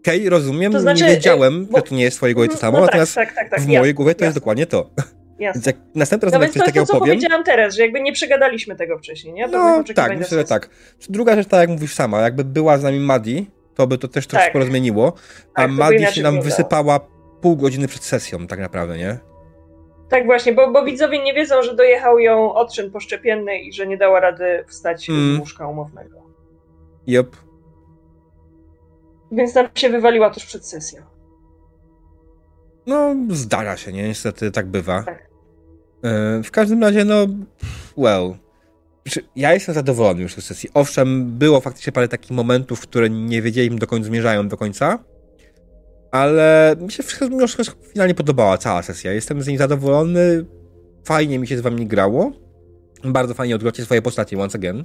Okej, 0.00 0.18
okay, 0.20 0.30
rozumiem, 0.30 0.72
to 0.72 0.80
znaczy, 0.80 1.04
nie 1.04 1.10
wiedziałem, 1.10 1.66
bo... 1.66 1.78
że 1.78 1.82
to 1.82 1.94
nie 1.94 2.02
jest 2.02 2.16
w 2.16 2.18
twojej 2.18 2.34
głowie 2.34 2.48
to 2.48 2.56
samo, 2.56 2.78
no 2.78 2.84
natomiast 2.84 3.14
tak, 3.14 3.34
tak, 3.34 3.50
tak, 3.50 3.60
w 3.60 3.66
mojej 3.66 3.94
głowie 3.94 4.14
to 4.14 4.24
jest 4.24 4.36
dokładnie 4.36 4.66
to. 4.66 4.90
Jasne. 5.38 5.54
Więc 5.54 5.66
jak 5.66 5.76
następny 5.94 6.26
raz 6.26 6.34
no 6.34 6.42
jak 6.42 6.52
coś 6.52 6.62
takiego 6.62 6.86
to, 6.86 6.92
co 6.92 6.98
powiem... 6.98 7.16
powiedziałam 7.16 7.44
teraz, 7.44 7.74
że 7.74 7.82
jakby 7.82 8.00
nie 8.00 8.12
przegadaliśmy 8.12 8.76
tego 8.76 8.98
wcześniej, 8.98 9.34
nie? 9.34 9.48
To 9.48 9.58
no 9.58 9.84
tak, 9.94 10.18
myślę, 10.18 10.38
że 10.38 10.44
tak. 10.44 10.70
Druga 11.08 11.36
rzecz, 11.36 11.48
tak 11.48 11.60
jak 11.60 11.70
mówisz 11.70 11.94
sama, 11.94 12.20
jakby 12.20 12.44
była 12.44 12.78
z 12.78 12.82
nami 12.82 13.00
Madi, 13.00 13.50
to 13.74 13.86
by 13.86 13.98
to 13.98 14.08
też 14.08 14.26
troszkę 14.26 14.52
tak. 14.52 14.54
rozmieniło, 14.54 15.12
a 15.54 15.62
tak, 15.62 15.70
Madi 15.70 16.06
się 16.06 16.22
nam 16.22 16.42
wysypała 16.42 17.00
pół 17.40 17.56
godziny 17.56 17.88
przed 17.88 18.04
sesją 18.04 18.46
tak 18.46 18.58
naprawdę, 18.58 18.98
nie? 18.98 19.18
Tak 20.08 20.26
właśnie, 20.26 20.52
bo, 20.52 20.72
bo 20.72 20.84
widzowie 20.84 21.22
nie 21.22 21.34
wiedzą, 21.34 21.62
że 21.62 21.76
dojechał 21.76 22.18
ją 22.18 22.54
odczyn 22.54 22.90
poszczepienny 22.90 23.58
i 23.58 23.72
że 23.72 23.86
nie 23.86 23.96
dała 23.96 24.20
rady 24.20 24.64
wstać 24.68 25.10
mm. 25.10 25.36
z 25.36 25.38
łóżka 25.38 25.68
umownego. 25.68 26.22
Yep. 27.06 27.36
Więc 29.32 29.54
nam 29.54 29.66
się 29.74 29.90
wywaliła 29.90 30.30
tuż 30.30 30.44
przed 30.44 30.66
sesją. 30.66 31.02
No, 32.86 33.14
zdarza 33.30 33.76
się, 33.76 33.92
nie? 33.92 34.08
Niestety 34.08 34.50
tak 34.50 34.66
bywa. 34.66 35.02
Tak. 35.02 35.28
E, 36.02 36.42
w 36.42 36.50
każdym 36.50 36.82
razie, 36.82 37.04
no, 37.04 37.26
well. 37.96 38.34
Ja 39.36 39.54
jestem 39.54 39.74
zadowolony 39.74 40.22
już 40.22 40.34
z 40.34 40.44
sesji. 40.44 40.70
Owszem, 40.74 41.38
było 41.38 41.60
faktycznie 41.60 41.92
parę 41.92 42.08
takich 42.08 42.30
momentów, 42.30 42.80
które 42.80 43.10
nie 43.10 43.42
wiedzieliśmy 43.42 43.78
dokąd 43.78 44.04
zmierzają 44.04 44.48
do 44.48 44.56
końca, 44.56 44.98
ale 46.14 46.76
mi 46.80 46.92
się 46.92 47.02
wszystko, 47.02 47.28
mimo 47.28 47.46
wszystko 47.46 47.76
finalnie 47.92 48.14
podobała 48.14 48.58
cała 48.58 48.82
sesja. 48.82 49.12
Jestem 49.12 49.42
z 49.42 49.46
niej 49.46 49.56
zadowolony, 49.56 50.44
fajnie 51.04 51.38
mi 51.38 51.46
się 51.46 51.58
z 51.58 51.60
wami 51.60 51.86
grało, 51.86 52.32
bardzo 53.04 53.34
fajnie 53.34 53.54
odgrywacie 53.54 53.84
swoje 53.84 54.02
postacie 54.02 54.38
once 54.38 54.58
again 54.58 54.84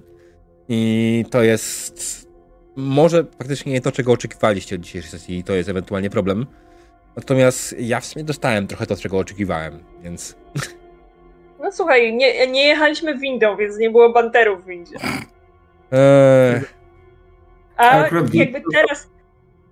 i 0.70 1.26
to 1.32 1.44
jest 1.44 2.28
może 2.76 3.24
faktycznie 3.24 3.72
nie 3.72 3.82
to, 3.82 3.92
czego 3.92 4.12
oczekiwaliście 4.12 4.76
od 4.76 4.82
dzisiejszej 4.82 5.12
sesji 5.12 5.38
i 5.38 5.44
to 5.44 5.54
jest 5.54 5.70
ewentualnie 5.70 6.10
problem. 6.10 6.46
Natomiast 7.16 7.76
ja 7.80 8.00
w 8.00 8.06
sumie 8.06 8.26
dostałem 8.26 8.68
trochę 8.68 8.86
to, 8.86 8.96
czego 8.96 9.18
oczekiwałem, 9.18 9.84
więc... 10.04 10.36
No 11.60 11.72
słuchaj, 11.72 12.14
nie, 12.14 12.48
nie 12.48 12.68
jechaliśmy 12.68 13.18
windą, 13.18 13.58
więc 13.58 13.78
nie 13.78 13.90
było 13.90 14.14
banterów 14.14 14.64
w 14.64 14.68
windzie. 14.68 14.96
Eee... 15.92 16.62
A 17.78 17.98
jakby 18.34 18.62
teraz, 18.74 19.10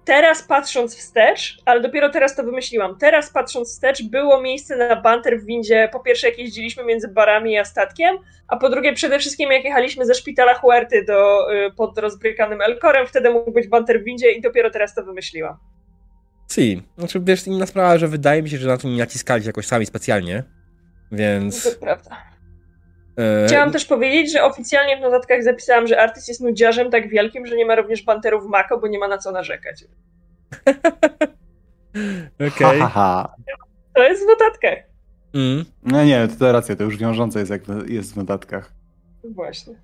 teraz 0.08 0.44
patrząc 0.44 0.96
wstecz, 0.96 1.58
ale 1.66 1.82
dopiero 1.82 2.10
teraz 2.10 2.36
to 2.36 2.44
wymyśliłam, 2.44 2.98
teraz 2.98 3.30
patrząc 3.30 3.70
wstecz 3.70 4.04
było 4.04 4.42
miejsce 4.42 4.78
na 4.78 4.96
banter 4.96 5.40
w 5.40 5.46
windzie, 5.46 5.90
po 5.92 6.00
pierwsze 6.00 6.30
jak 6.30 6.40
jeździliśmy 6.40 6.84
między 6.84 7.08
barami 7.08 7.58
a 7.58 7.66
statkiem, 7.66 8.18
a 8.48 8.58
po 8.58 8.70
drugie 8.70 8.94
przede 8.94 9.20
wszystkim 9.20 9.52
jak 9.52 9.64
jechaliśmy 9.64 10.06
ze 10.06 10.14
szpitala 10.14 10.54
Huerty 10.54 11.06
do, 11.06 11.48
y, 11.54 11.72
pod 11.72 11.98
rozbrykanym 11.98 12.62
Elkorem, 12.62 13.08
wtedy 13.08 13.30
mógł 13.30 13.52
być 13.52 13.68
banter 13.68 14.02
w 14.02 14.04
windzie 14.04 14.32
i 14.32 14.42
dopiero 14.42 14.70
teraz 14.70 14.96
to 14.96 15.04
wymyśliłam. 15.04 15.58
Si, 16.52 16.84
znaczy 16.98 17.20
wiesz, 17.24 17.48
inna 17.48 17.66
sprawa, 17.66 17.98
że 17.98 18.08
wydaje 18.08 18.44
mi 18.44 18.50
się, 18.50 18.58
że 18.58 18.68
na 18.68 18.78
to 18.78 18.88
nie 18.88 18.98
naciskali 18.98 19.46
jakoś 19.46 19.68
sami 19.68 19.86
specjalnie, 19.86 20.44
więc... 21.12 21.64
To 21.64 21.80
prawda. 21.80 22.27
E, 23.18 23.48
Chciałam 23.48 23.72
też 23.72 23.86
powiedzieć, 23.86 24.32
że 24.32 24.44
oficjalnie 24.44 24.98
w 24.98 25.02
notatkach 25.02 25.44
zapisałam, 25.44 25.88
że 25.88 26.02
artyst 26.02 26.28
jest 26.28 26.42
nudziarzem 26.42 26.92
tak 26.92 27.10
wielkim, 27.10 27.46
że 27.46 27.56
nie 27.56 27.66
ma 27.66 27.76
również 27.76 28.04
banterów 28.04 28.46
Mako, 28.46 28.78
bo 28.78 28.88
nie 28.88 29.00
ma 29.00 29.08
na 29.08 29.18
co 29.18 29.32
narzekać. 29.32 29.84
Okej. 32.36 32.82
Okay. 32.82 33.26
To 33.96 34.04
jest 34.04 34.24
w 34.24 34.28
notatkach. 34.28 34.80
Mm. 35.34 35.66
No 35.84 36.06
nie, 36.06 36.28
to 36.40 36.52
racja, 36.52 36.76
to 36.76 36.84
już 36.84 36.98
wiążące 36.98 37.40
jest 37.40 37.52
jak 37.52 37.62
jest 37.88 38.14
w 38.14 38.18
notatkach. 38.18 38.72
Właśnie. 39.24 39.76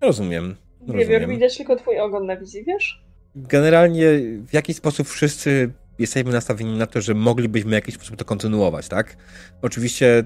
Rozumiem. 0.00 0.56
Nie 0.80 1.06
wiem, 1.06 1.30
widać 1.30 1.56
tylko 1.56 1.76
twój 1.76 2.00
ogon 2.00 2.26
na 2.26 2.36
wizji, 2.36 2.64
wiesz? 2.64 3.04
Generalnie 3.36 4.06
w 4.48 4.52
jakiś 4.52 4.76
sposób 4.76 5.08
wszyscy 5.08 5.70
jesteśmy 5.98 6.32
nastawieni 6.32 6.78
na 6.78 6.86
to, 6.86 7.00
że 7.00 7.14
moglibyśmy 7.14 7.70
w 7.70 7.74
jakiś 7.74 7.94
sposób 7.94 8.16
to 8.16 8.24
kontynuować, 8.24 8.88
tak? 8.88 9.16
Oczywiście 9.62 10.24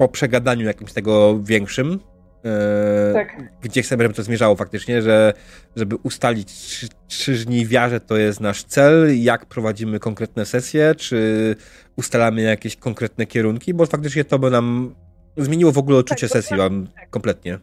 po 0.00 0.08
przegadaniu 0.08 0.66
jakimś 0.66 0.92
tego 0.92 1.40
większym, 1.42 2.00
e, 2.44 3.12
tak. 3.12 3.36
gdzie 3.60 3.82
chcemy, 3.82 4.02
żeby 4.02 4.14
to 4.14 4.22
zmierzało 4.22 4.56
faktycznie, 4.56 5.02
że 5.02 5.32
żeby 5.76 5.96
ustalić, 5.96 6.52
czy, 6.52 6.88
czy 7.08 7.36
żniwiarze 7.36 8.00
to 8.00 8.16
jest 8.16 8.40
nasz 8.40 8.64
cel, 8.64 9.22
jak 9.22 9.46
prowadzimy 9.46 9.98
konkretne 9.98 10.46
sesje, 10.46 10.94
czy 10.94 11.56
ustalamy 11.96 12.42
jakieś 12.42 12.76
konkretne 12.76 13.26
kierunki, 13.26 13.74
bo 13.74 13.86
faktycznie 13.86 14.24
to 14.24 14.38
by 14.38 14.50
nam 14.50 14.94
zmieniło 15.36 15.72
w 15.72 15.78
ogóle 15.78 15.98
odczucie 15.98 16.28
tak, 16.28 16.32
sesji 16.32 16.56
wam 16.56 16.86
tak. 16.86 17.10
kompletnie. 17.10 17.58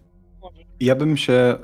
Ja 0.80 0.96
bym 0.96 1.18
się 1.18 1.34
e, 1.34 1.58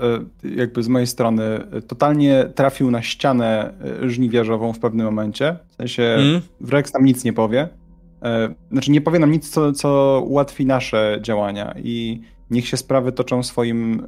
jakby 0.55 0.83
z 0.83 0.87
mojej 0.87 1.07
strony 1.07 1.59
totalnie 1.87 2.45
trafił 2.55 2.91
na 2.91 3.01
ścianę 3.01 3.73
e, 4.03 4.09
żniwiarzową 4.09 4.73
w 4.73 4.79
pewnym 4.79 5.05
momencie. 5.05 5.57
W 5.69 5.75
sensie 5.75 6.03
mm. 6.03 6.41
Wrex 6.61 6.93
nam 6.93 7.05
nic 7.05 7.23
nie 7.23 7.33
powie. 7.33 7.69
E, 8.23 8.55
znaczy 8.71 8.91
nie 8.91 9.01
powie 9.01 9.19
nam 9.19 9.31
nic, 9.31 9.49
co, 9.49 9.71
co 9.71 10.21
ułatwi 10.25 10.65
nasze 10.65 11.19
działania 11.21 11.75
i 11.77 12.21
niech 12.49 12.67
się 12.67 12.77
sprawy 12.77 13.11
toczą 13.11 13.43
swoim 13.43 14.07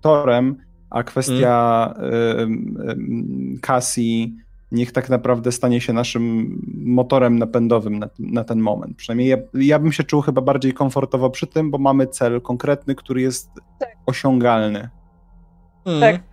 torem, 0.00 0.56
a 0.90 1.02
kwestia 1.02 1.94
mm. 1.98 3.58
Cassie 3.62 4.36
niech 4.72 4.92
tak 4.92 5.10
naprawdę 5.10 5.52
stanie 5.52 5.80
się 5.80 5.92
naszym 5.92 6.58
motorem 6.84 7.38
napędowym 7.38 7.98
na, 7.98 8.08
na 8.18 8.44
ten 8.44 8.60
moment. 8.60 8.96
Przynajmniej 8.96 9.28
ja, 9.28 9.36
ja, 9.54 9.78
bym 9.78 9.92
się 9.92 10.04
czuł 10.04 10.20
chyba 10.20 10.40
bardziej 10.40 10.72
komfortowo 10.72 11.30
przy 11.30 11.46
tym, 11.46 11.70
bo 11.70 11.78
mamy 11.78 12.06
cel 12.06 12.40
konkretny, 12.40 12.94
który 12.94 13.20
jest 13.20 13.50
tak. 13.78 13.88
osiągalny. 14.06 14.88
Mm. 15.84 16.00
Tak. 16.00 16.31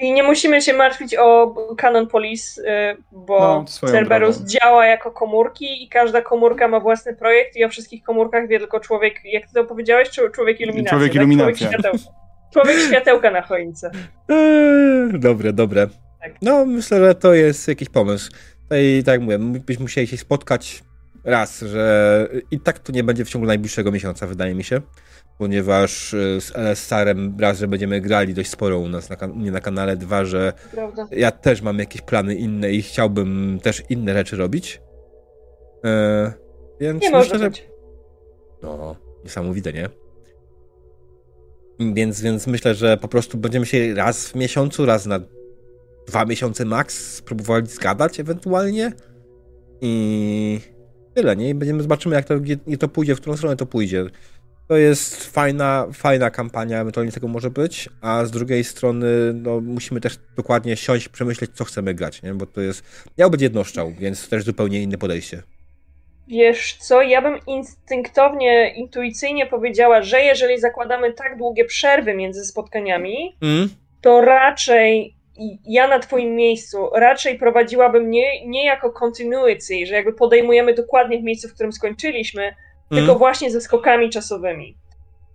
I 0.00 0.12
nie 0.12 0.22
musimy 0.22 0.62
się 0.62 0.72
martwić 0.72 1.16
o 1.18 1.54
Canon 1.76 2.06
Police, 2.06 2.62
y, 2.92 2.96
bo 3.12 3.38
no, 3.38 3.88
Cerberus 3.90 4.36
drogą. 4.36 4.50
działa 4.50 4.86
jako 4.86 5.10
komórki 5.10 5.84
i 5.84 5.88
każda 5.88 6.22
komórka 6.22 6.68
ma 6.68 6.80
własny 6.80 7.16
projekt 7.16 7.56
i 7.56 7.64
o 7.64 7.68
wszystkich 7.68 8.02
komórkach 8.02 8.48
wie 8.48 8.58
tylko 8.58 8.80
człowiek, 8.80 9.14
jak 9.24 9.46
ty 9.46 9.54
to 9.54 9.64
powiedziałeś, 9.64 10.10
człowiek 10.34 10.60
iluminacja. 10.60 10.90
Człowiek 10.90 11.14
iluminacja. 11.14 11.68
Tak? 11.68 11.80
Człowiek, 11.80 12.00
światełka. 12.00 12.20
człowiek 12.52 12.78
światełka 12.78 13.30
na 13.30 13.42
choince. 13.42 13.90
Eee, 14.28 15.20
dobre, 15.20 15.52
dobre. 15.52 15.86
Tak. 16.22 16.32
No, 16.42 16.66
myślę, 16.66 16.98
że 16.98 17.14
to 17.14 17.34
jest 17.34 17.68
jakiś 17.68 17.88
pomysł. 17.88 18.30
I 18.70 19.02
tak 19.04 19.12
jak 19.12 19.20
mówię, 19.20 19.38
byśmy 19.38 19.82
musieli 19.82 20.06
się 20.06 20.16
spotkać 20.16 20.82
raz, 21.24 21.60
że 21.60 22.28
i 22.50 22.60
tak 22.60 22.78
to 22.78 22.92
nie 22.92 23.04
będzie 23.04 23.24
w 23.24 23.28
ciągu 23.28 23.46
najbliższego 23.46 23.92
miesiąca, 23.92 24.26
wydaje 24.26 24.54
mi 24.54 24.64
się, 24.64 24.80
ponieważ 25.40 26.14
e, 26.14 26.40
z 26.40 26.56
LSR-em 26.56 27.36
raz, 27.38 27.58
że 27.58 27.68
będziemy 27.68 28.00
grali 28.00 28.34
dość 28.34 28.50
sporo 28.50 28.78
u 28.78 28.88
nas 28.88 29.10
na, 29.10 29.16
nie 29.36 29.50
na 29.50 29.60
kanale, 29.60 29.96
dwa, 29.96 30.24
że 30.24 30.52
Prawda. 30.70 31.08
ja 31.10 31.30
też 31.30 31.62
mam 31.62 31.78
jakieś 31.78 32.02
plany 32.02 32.34
inne 32.34 32.72
i 32.72 32.82
chciałbym 32.82 33.58
też 33.62 33.82
inne 33.88 34.12
rzeczy 34.12 34.36
robić. 34.36 34.80
E, 35.84 36.32
więc 36.80 37.02
nie 37.02 37.10
myślę, 37.10 37.38
że... 37.38 37.50
No, 38.62 38.96
niesamowite, 39.24 39.72
nie? 39.72 39.88
Więc, 41.94 42.20
więc 42.20 42.46
myślę, 42.46 42.74
że 42.74 42.96
po 42.96 43.08
prostu 43.08 43.38
będziemy 43.38 43.66
się 43.66 43.94
raz 43.94 44.28
w 44.28 44.34
miesiącu, 44.34 44.86
raz 44.86 45.06
na 45.06 45.20
dwa 46.08 46.24
miesiące 46.24 46.64
max 46.64 47.14
spróbowali 47.14 47.66
zgadać 47.66 48.20
ewentualnie 48.20 48.92
i 49.80 50.60
tyle, 51.14 51.36
nie? 51.36 51.48
I 51.48 51.54
będziemy, 51.54 51.82
zobaczymy 51.82 52.14
jak 52.14 52.24
to, 52.24 52.34
jak 52.66 52.80
to 52.80 52.88
pójdzie, 52.88 53.14
w 53.14 53.20
którą 53.20 53.36
stronę 53.36 53.56
to 53.56 53.66
pójdzie. 53.66 54.04
To 54.70 54.76
jest 54.76 55.24
fajna, 55.24 55.86
fajna 55.92 56.30
kampania, 56.30 56.80
ewentualnie 56.80 57.12
tego 57.12 57.28
może 57.28 57.50
być, 57.50 57.88
a 58.00 58.24
z 58.24 58.30
drugiej 58.30 58.64
strony 58.64 59.06
no, 59.34 59.60
musimy 59.60 60.00
też 60.00 60.18
dokładnie 60.36 60.76
siąść, 60.76 61.08
przemyśleć, 61.08 61.50
co 61.54 61.64
chcemy 61.64 61.94
grać, 61.94 62.22
nie? 62.22 62.34
Bo 62.34 62.46
to 62.46 62.60
jest, 62.60 63.06
miał 63.18 63.30
być 63.30 63.42
jednoszczał, 63.42 63.92
więc 63.98 64.28
też 64.28 64.44
zupełnie 64.44 64.82
inne 64.82 64.98
podejście. 64.98 65.42
Wiesz 66.28 66.76
co, 66.80 67.02
ja 67.02 67.22
bym 67.22 67.38
instynktownie, 67.46 68.74
intuicyjnie 68.76 69.46
powiedziała, 69.46 70.02
że 70.02 70.20
jeżeli 70.20 70.60
zakładamy 70.60 71.12
tak 71.12 71.38
długie 71.38 71.64
przerwy 71.64 72.14
między 72.14 72.44
spotkaniami, 72.44 73.36
mm. 73.42 73.68
to 74.00 74.20
raczej 74.20 75.14
ja 75.66 75.88
na 75.88 75.98
twoim 75.98 76.34
miejscu 76.34 76.90
raczej 76.94 77.38
prowadziłabym 77.38 78.10
nie, 78.10 78.46
nie 78.46 78.64
jako 78.64 78.90
continuity, 78.90 79.86
że 79.86 79.94
jakby 79.94 80.12
podejmujemy 80.12 80.74
dokładnie 80.74 81.18
w 81.18 81.22
miejscu, 81.22 81.48
w 81.48 81.54
którym 81.54 81.72
skończyliśmy, 81.72 82.54
mm. 82.90 83.04
tylko 83.04 83.18
właśnie 83.18 83.50
ze 83.50 83.60
skokami 83.60 84.10
czasowymi. 84.10 84.76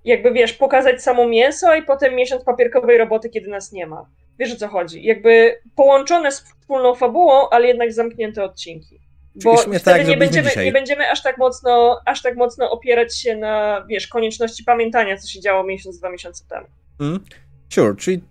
Jakby 0.06 0.32
wiesz, 0.32 0.54
pokazać 0.54 1.04
samo 1.04 1.28
mięso 1.28 1.76
i 1.76 1.84
potem 1.84 2.16
miesiąc 2.16 2.44
papierkowej 2.44 2.98
roboty, 2.98 3.30
kiedy 3.30 3.50
nas 3.50 3.72
nie 3.72 3.88
ma. 3.88 4.06
Wiesz 4.40 4.54
o 4.54 4.56
co 4.56 4.68
chodzi? 4.68 5.04
Jakby 5.04 5.62
połączone 5.76 6.32
z 6.32 6.42
wspólną 6.42 6.96
fabułą, 6.96 7.50
ale 7.50 7.68
jednak 7.68 7.94
zamknięte 7.94 8.44
odcinki. 8.44 9.00
Bo 9.44 9.58
wtedy 9.58 9.80
tak, 9.80 10.08
nie, 10.08 10.18
będziemy, 10.18 10.50
nie 10.64 10.72
będziemy 10.72 11.12
aż 11.12 11.24
tak 11.24 11.38
mocno, 11.38 12.00
aż 12.06 12.22
tak 12.22 12.36
mocno 12.36 12.72
opierać 12.72 13.18
się 13.18 13.36
na, 13.36 13.86
wiesz, 13.90 14.08
konieczności 14.08 14.64
pamiętania, 14.64 15.18
co 15.18 15.28
się 15.28 15.42
działo 15.42 15.64
miesiąc, 15.64 16.00
dwa 16.00 16.10
miesiące 16.10 16.46
temu. 16.50 16.68
Mm. 17.00 17.24
Sure, 17.70 17.96
czyli 17.96 18.22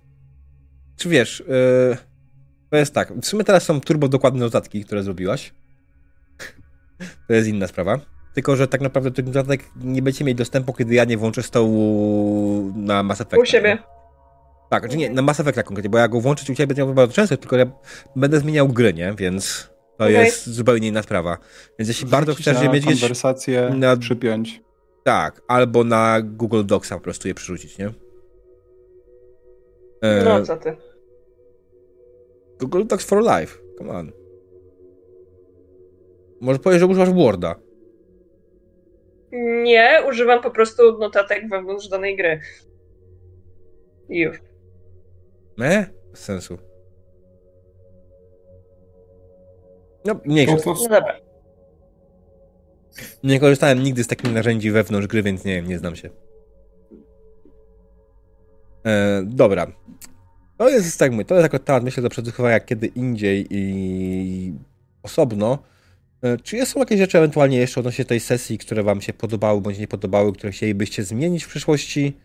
czy 0.96 1.08
wiesz, 1.08 1.44
yy, 1.48 1.96
to 2.70 2.76
jest 2.76 2.94
tak, 2.94 3.12
w 3.12 3.26
sumie 3.26 3.44
teraz 3.44 3.62
są 3.62 3.80
turbo 3.80 4.08
dokładne 4.08 4.40
notatki, 4.40 4.84
które 4.84 5.02
zrobiłaś. 5.02 5.52
to 7.28 7.34
jest 7.34 7.48
inna 7.48 7.66
sprawa. 7.66 8.13
Tylko, 8.34 8.56
że 8.56 8.68
tak 8.68 8.80
naprawdę 8.80 9.10
tych 9.10 9.26
notatek 9.26 9.60
nie 9.76 10.02
będziecie 10.02 10.24
mieć 10.24 10.38
dostępu, 10.38 10.72
kiedy 10.72 10.94
ja 10.94 11.04
nie 11.04 11.16
włączę 11.16 11.42
stołu 11.42 12.72
na 12.76 13.02
Mass 13.02 13.20
Effect. 13.20 13.42
U 13.42 13.46
siebie. 13.46 13.78
Tak, 14.70 14.82
czy 14.82 14.88
znaczy 14.88 14.96
nie, 14.96 15.10
na 15.10 15.22
Mass 15.22 15.40
Effect 15.40 15.62
konkretnie, 15.62 15.90
bo 15.90 15.98
ja 15.98 16.08
go 16.08 16.20
włączyć 16.20 16.50
u 16.50 16.54
ciebie 16.54 16.66
będę 16.66 16.84
miał 16.84 16.94
bardzo 16.94 17.14
często, 17.14 17.36
tylko 17.36 17.56
ja 17.56 17.66
będę 18.16 18.40
zmieniał 18.40 18.68
gry, 18.68 18.94
nie? 18.94 19.14
Więc 19.18 19.70
to 19.98 20.04
okay. 20.04 20.12
jest 20.12 20.46
zupełnie 20.46 20.88
inna 20.88 21.02
sprawa. 21.02 21.38
Więc 21.78 21.88
jeśli 21.88 22.06
bardzo 22.06 22.34
chcesz 22.34 22.62
je 22.62 22.68
mieć... 22.68 22.84
konwersację 22.84 23.70
na... 23.74 23.96
przypiąć. 23.96 24.62
Tak, 25.04 25.42
albo 25.48 25.84
na 25.84 26.20
Google 26.22 26.64
Docsa 26.64 26.94
po 26.94 27.00
prostu 27.00 27.28
je 27.28 27.34
przerzucić, 27.34 27.78
nie? 27.78 27.86
E, 30.02 30.24
no, 30.24 30.42
co 30.42 30.56
ty? 30.56 30.76
Google 32.60 32.84
Docs 32.86 33.04
for 33.04 33.22
Life. 33.22 33.58
Come 33.78 33.92
on. 33.92 34.12
Może 36.40 36.58
powiesz, 36.58 36.80
że 36.80 36.86
używasz 36.86 37.10
Worda. 37.10 37.63
Nie, 39.34 40.02
używam 40.08 40.42
po 40.42 40.50
prostu 40.50 40.98
notatek 40.98 41.48
wewnątrz 41.48 41.88
danej 41.88 42.16
gry. 42.16 42.40
I 44.08 44.18
już. 44.18 44.38
Nie? 45.58 45.86
Bez 46.10 46.20
sensu. 46.20 46.58
No, 50.04 50.20
mniejsza. 50.24 50.56
No 50.66 50.74
dobra. 50.88 51.20
Nie 53.24 53.40
korzystałem 53.40 53.82
nigdy 53.82 54.04
z 54.04 54.06
takich 54.06 54.32
narzędzi 54.32 54.70
wewnątrz 54.70 55.06
gry, 55.06 55.22
więc 55.22 55.44
nie 55.44 55.56
wiem, 55.56 55.68
nie 55.68 55.78
znam 55.78 55.96
się. 55.96 56.10
E, 58.86 59.22
dobra. 59.24 59.66
To 60.58 60.68
jest, 60.68 60.98
tak 60.98 61.12
mówię, 61.12 61.24
to 61.24 61.34
jest 61.34 61.42
jako 61.42 61.58
temat, 61.58 61.84
myślę, 61.84 62.02
do 62.02 62.08
przedyskutowania 62.08 62.60
kiedy 62.60 62.86
indziej 62.86 63.46
i 63.50 64.54
osobno. 65.02 65.58
E, 66.24 66.36
czy 66.36 66.66
są 66.66 66.80
jakieś 66.80 66.98
rzeczy 66.98 67.18
ewentualnie 67.18 67.58
jeszcze 67.58 67.80
odnośnie 67.80 68.04
tej 68.04 68.20
sesji, 68.20 68.58
które 68.58 68.82
wam 68.82 69.00
się 69.00 69.12
podobały 69.12 69.60
bądź 69.60 69.78
nie 69.78 69.88
podobały, 69.88 70.32
które 70.32 70.52
chcielibyście 70.52 71.02
zmienić 71.02 71.44
w 71.44 71.48
przyszłości? 71.48 72.16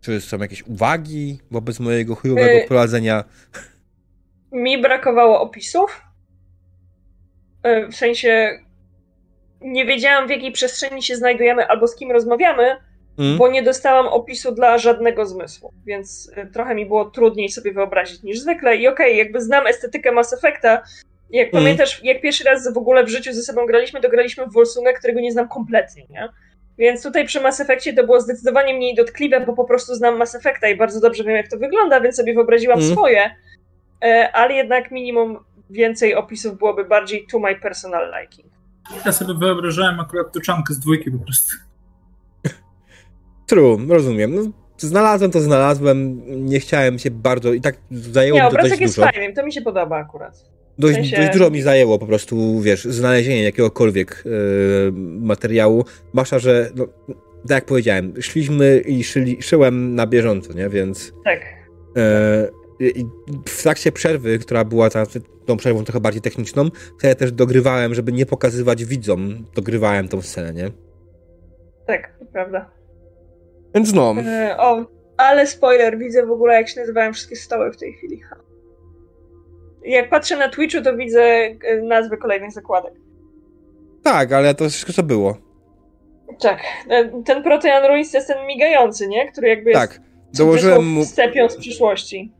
Czy 0.00 0.20
są 0.20 0.38
jakieś 0.38 0.62
uwagi 0.62 1.38
wobec 1.50 1.80
mojego 1.80 2.14
chujowego 2.14 2.52
yy, 2.52 2.66
prowadzenia? 2.68 3.24
Mi 4.52 4.82
brakowało 4.82 5.40
opisów. 5.40 6.02
Yy, 7.64 7.88
w 7.88 7.96
sensie 7.96 8.58
nie 9.60 9.86
wiedziałam 9.86 10.26
w 10.26 10.30
jakiej 10.30 10.52
przestrzeni 10.52 11.02
się 11.02 11.16
znajdujemy 11.16 11.66
albo 11.66 11.88
z 11.88 11.96
kim 11.96 12.10
rozmawiamy, 12.10 12.76
Mm. 13.18 13.38
bo 13.38 13.48
nie 13.48 13.62
dostałam 13.62 14.06
opisu 14.06 14.52
dla 14.52 14.78
żadnego 14.78 15.26
zmysłu, 15.26 15.72
więc 15.86 16.32
y, 16.38 16.50
trochę 16.52 16.74
mi 16.74 16.86
było 16.86 17.04
trudniej 17.04 17.48
sobie 17.48 17.72
wyobrazić 17.72 18.22
niż 18.22 18.40
zwykle. 18.40 18.76
I 18.76 18.88
okej, 18.88 19.06
okay, 19.06 19.16
jakby 19.16 19.40
znam 19.40 19.66
estetykę 19.66 20.12
Mass 20.12 20.32
Effecta, 20.32 20.82
jak 21.30 21.48
mm. 21.48 21.64
pamiętasz, 21.64 22.00
jak 22.04 22.20
pierwszy 22.20 22.44
raz 22.44 22.72
w 22.72 22.78
ogóle 22.78 23.04
w 23.04 23.08
życiu 23.08 23.32
ze 23.32 23.42
sobą 23.42 23.66
graliśmy, 23.66 24.00
to 24.00 24.08
graliśmy 24.08 24.46
w 24.46 24.52
Wolsunga, 24.52 24.92
którego 24.92 25.20
nie 25.20 25.32
znam 25.32 25.48
kompletnie, 25.48 26.06
nie? 26.10 26.28
Więc 26.78 27.02
tutaj 27.02 27.26
przy 27.26 27.40
Mass 27.40 27.60
Effectie 27.60 27.92
to 27.92 28.04
było 28.04 28.20
zdecydowanie 28.20 28.74
mniej 28.74 28.94
dotkliwe, 28.94 29.40
bo 29.40 29.52
po 29.52 29.64
prostu 29.64 29.94
znam 29.94 30.16
Mass 30.16 30.34
Effecta 30.34 30.68
i 30.68 30.76
bardzo 30.76 31.00
dobrze 31.00 31.24
wiem, 31.24 31.36
jak 31.36 31.48
to 31.48 31.58
wygląda, 31.58 32.00
więc 32.00 32.16
sobie 32.16 32.34
wyobraziłam 32.34 32.78
mm. 32.78 32.92
swoje, 32.92 33.30
e, 34.04 34.32
ale 34.32 34.54
jednak 34.54 34.90
minimum 34.90 35.38
więcej 35.70 36.14
opisów 36.14 36.58
byłoby 36.58 36.84
bardziej 36.84 37.26
to 37.32 37.38
my 37.38 37.56
personal 37.56 38.12
liking. 38.20 38.52
Ja 39.06 39.12
sobie 39.12 39.34
wyobrażałem 39.34 40.00
akurat 40.00 40.32
tuczankę 40.32 40.74
z 40.74 40.78
dwójki 40.78 41.10
po 41.10 41.18
prostu. 41.18 41.54
True, 43.46 43.78
rozumiem. 43.88 44.34
No, 44.34 44.42
znalazłem 44.78 45.30
to 45.30 45.40
znalazłem, 45.40 46.22
nie 46.46 46.60
chciałem 46.60 46.98
się 46.98 47.10
bardzo 47.10 47.52
i 47.52 47.60
tak 47.60 47.76
zajęło 47.90 48.38
nie, 48.38 48.44
mi 48.44 48.50
to 48.50 48.56
dość 48.56 48.80
jest 48.80 48.96
dużo. 48.96 49.08
fajny, 49.10 49.32
to 49.32 49.42
mi 49.42 49.52
się 49.52 49.62
podoba 49.62 49.96
akurat. 49.96 50.55
Dość, 50.78 50.94
w 50.94 50.96
sensie... 50.96 51.16
dość 51.16 51.32
dużo 51.32 51.50
mi 51.50 51.62
zajęło 51.62 51.98
po 51.98 52.06
prostu, 52.06 52.60
wiesz, 52.60 52.84
znalezienie 52.84 53.42
jakiegokolwiek 53.42 54.22
yy, 54.24 54.92
materiału. 55.20 55.84
Zwłaszcza, 56.12 56.38
że 56.38 56.70
no, 56.74 56.86
tak 57.48 57.50
jak 57.50 57.64
powiedziałem, 57.64 58.14
szliśmy 58.20 58.78
i 58.78 59.04
szyli, 59.04 59.42
szyłem 59.42 59.94
na 59.94 60.06
bieżąco, 60.06 60.52
nie? 60.52 60.68
Więc... 60.68 61.12
Tak. 61.24 61.40
Yy, 62.80 62.92
w 63.48 63.62
trakcie 63.62 63.92
przerwy, 63.92 64.38
która 64.38 64.64
była 64.64 64.90
ta, 64.90 65.06
tą 65.46 65.56
przerwą 65.56 65.84
trochę 65.84 66.00
bardziej 66.00 66.22
techniczną, 66.22 66.70
to 67.00 67.06
ja 67.06 67.14
też 67.14 67.32
dogrywałem, 67.32 67.94
żeby 67.94 68.12
nie 68.12 68.26
pokazywać 68.26 68.84
widzom, 68.84 69.44
dogrywałem 69.54 70.08
tą 70.08 70.22
scenę, 70.22 70.52
nie? 70.52 70.70
Tak, 71.86 72.18
to 72.18 72.24
prawda. 72.32 72.70
Więc 73.74 73.92
no. 73.92 74.14
E, 74.26 74.56
o, 74.58 74.86
ale 75.16 75.46
spoiler, 75.46 75.98
widzę 75.98 76.26
w 76.26 76.30
ogóle 76.30 76.54
jak 76.54 76.68
się 76.68 76.80
nazywają 76.80 77.12
wszystkie 77.12 77.36
stoły 77.36 77.72
w 77.72 77.76
tej 77.76 77.92
chwili. 77.92 78.20
Jak 79.86 80.08
patrzę 80.08 80.36
na 80.36 80.48
Twitchu, 80.48 80.82
to 80.82 80.96
widzę 80.96 81.22
e, 81.22 81.56
nazwy 81.82 82.16
kolejnych 82.16 82.52
zakładek. 82.52 82.92
Tak, 84.02 84.32
ale 84.32 84.54
to 84.54 84.68
wszystko 84.68 84.92
co 84.92 85.02
było. 85.02 85.36
Tak. 86.40 86.60
E, 86.88 87.22
ten 87.22 87.42
Protean 87.42 87.86
Ruins 87.86 88.14
jest 88.14 88.28
ten 88.28 88.46
migający, 88.46 89.08
nie? 89.08 89.32
Który 89.32 89.48
jakby 89.48 89.72
tak. 89.72 89.90
jest 89.90 90.38
Dołożyłem 90.38 90.88
mu... 90.88 91.04
stepią 91.04 91.48
z 91.48 91.56
przyszłości. 91.56 92.32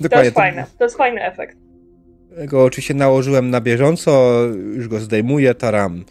Dokładnie. 0.00 0.10
To 0.10 0.24
jest 0.24 0.36
fajne. 0.36 0.66
To 0.78 0.84
jest 0.84 0.96
fajny 0.96 1.24
efekt. 1.24 1.56
Go 2.44 2.64
oczywiście 2.64 2.94
nałożyłem 2.94 3.50
na 3.50 3.60
bieżąco, 3.60 4.42
już 4.74 4.88
go 4.88 4.98
zdejmuję, 4.98 5.54
taram. 5.54 6.04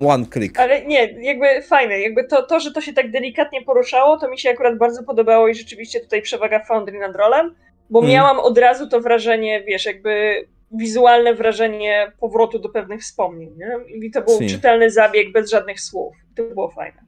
One 0.00 0.26
click. 0.32 0.60
Ale 0.60 0.86
nie, 0.86 1.22
jakby 1.22 1.62
fajne. 1.62 2.00
Jakby 2.00 2.24
to, 2.24 2.42
to, 2.42 2.60
że 2.60 2.72
to 2.72 2.80
się 2.80 2.92
tak 2.92 3.10
delikatnie 3.10 3.62
poruszało, 3.62 4.18
to 4.18 4.28
mi 4.28 4.38
się 4.38 4.50
akurat 4.50 4.78
bardzo 4.78 5.02
podobało 5.02 5.48
i 5.48 5.54
rzeczywiście 5.54 6.00
tutaj 6.00 6.22
przewaga 6.22 6.64
Foundry 6.64 6.98
nad 6.98 7.16
rolem, 7.16 7.54
bo 7.90 7.98
mm. 7.98 8.10
miałam 8.10 8.38
od 8.38 8.58
razu 8.58 8.88
to 8.88 9.00
wrażenie, 9.00 9.64
wiesz, 9.66 9.86
jakby 9.86 10.34
wizualne 10.72 11.34
wrażenie 11.34 12.12
powrotu 12.20 12.58
do 12.58 12.68
pewnych 12.68 13.00
wspomnień. 13.00 13.50
Nie? 13.56 13.96
I 14.06 14.10
to 14.10 14.22
był 14.22 14.48
czytelny 14.48 14.90
zabieg 14.90 15.32
bez 15.32 15.50
żadnych 15.50 15.80
słów. 15.80 16.16
To 16.36 16.42
było 16.42 16.70
fajne. 16.70 17.04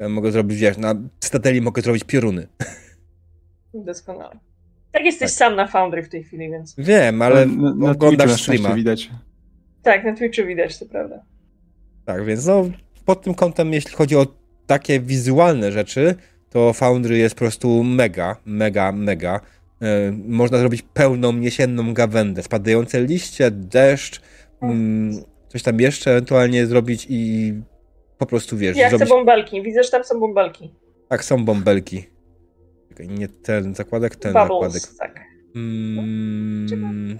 Ja 0.00 0.08
mogę 0.08 0.32
zrobić, 0.32 0.58
wiesz, 0.58 0.78
na 0.78 0.94
stateli 1.20 1.60
mogę 1.60 1.82
zrobić 1.82 2.04
pioruny. 2.04 2.48
Doskonale. 3.74 4.38
Tak 4.92 5.04
jesteś 5.04 5.30
tak. 5.30 5.38
sam 5.38 5.56
na 5.56 5.66
Foundry 5.66 6.02
w 6.02 6.08
tej 6.08 6.24
chwili, 6.24 6.50
więc... 6.50 6.74
Wiem, 6.78 7.22
ale 7.22 7.46
na, 7.46 7.74
na 7.74 7.90
oglądasz 7.90 8.42
streama. 8.42 8.74
widać. 8.74 9.10
Tak, 9.82 10.04
na 10.04 10.16
Twitchu 10.16 10.46
widać, 10.46 10.78
to 10.78 10.86
prawda. 10.86 11.24
Tak, 12.04 12.24
więc 12.24 12.46
no 12.46 12.70
pod 13.04 13.22
tym 13.22 13.34
kątem, 13.34 13.72
jeśli 13.72 13.92
chodzi 13.92 14.16
o 14.16 14.26
takie 14.66 15.00
wizualne 15.00 15.72
rzeczy, 15.72 16.14
to 16.50 16.72
Foundry 16.72 17.18
jest 17.18 17.34
po 17.34 17.38
prostu 17.38 17.84
mega, 17.84 18.36
mega, 18.44 18.92
mega. 18.92 19.40
Yy, 19.82 19.88
można 20.26 20.58
zrobić 20.58 20.82
pełną 20.82 21.40
jesienną 21.40 21.94
gawędę, 21.94 22.42
spadające 22.42 23.04
liście, 23.04 23.50
deszcz, 23.50 24.20
yy, 24.62 24.68
coś 25.48 25.62
tam 25.62 25.80
jeszcze 25.80 26.10
ewentualnie 26.10 26.66
zrobić 26.66 27.06
i 27.10 27.52
po 28.18 28.26
prostu 28.26 28.56
wiesz. 28.56 28.76
Ja 28.76 28.88
zrobić... 28.88 29.06
chcę 29.06 29.14
bąbelki, 29.14 29.62
widzę, 29.62 29.82
że 29.82 29.90
tam 29.90 30.04
są 30.04 30.20
bąbelki. 30.20 30.74
Tak, 31.08 31.24
są 31.24 31.44
bąbelki. 31.44 32.04
Nie 33.08 33.28
ten 33.28 33.74
zakładek, 33.74 34.16
ten 34.16 34.32
Bubbles, 34.32 34.72
zakładek. 34.72 34.82
Tak. 34.98 35.20
Mm... 35.54 37.18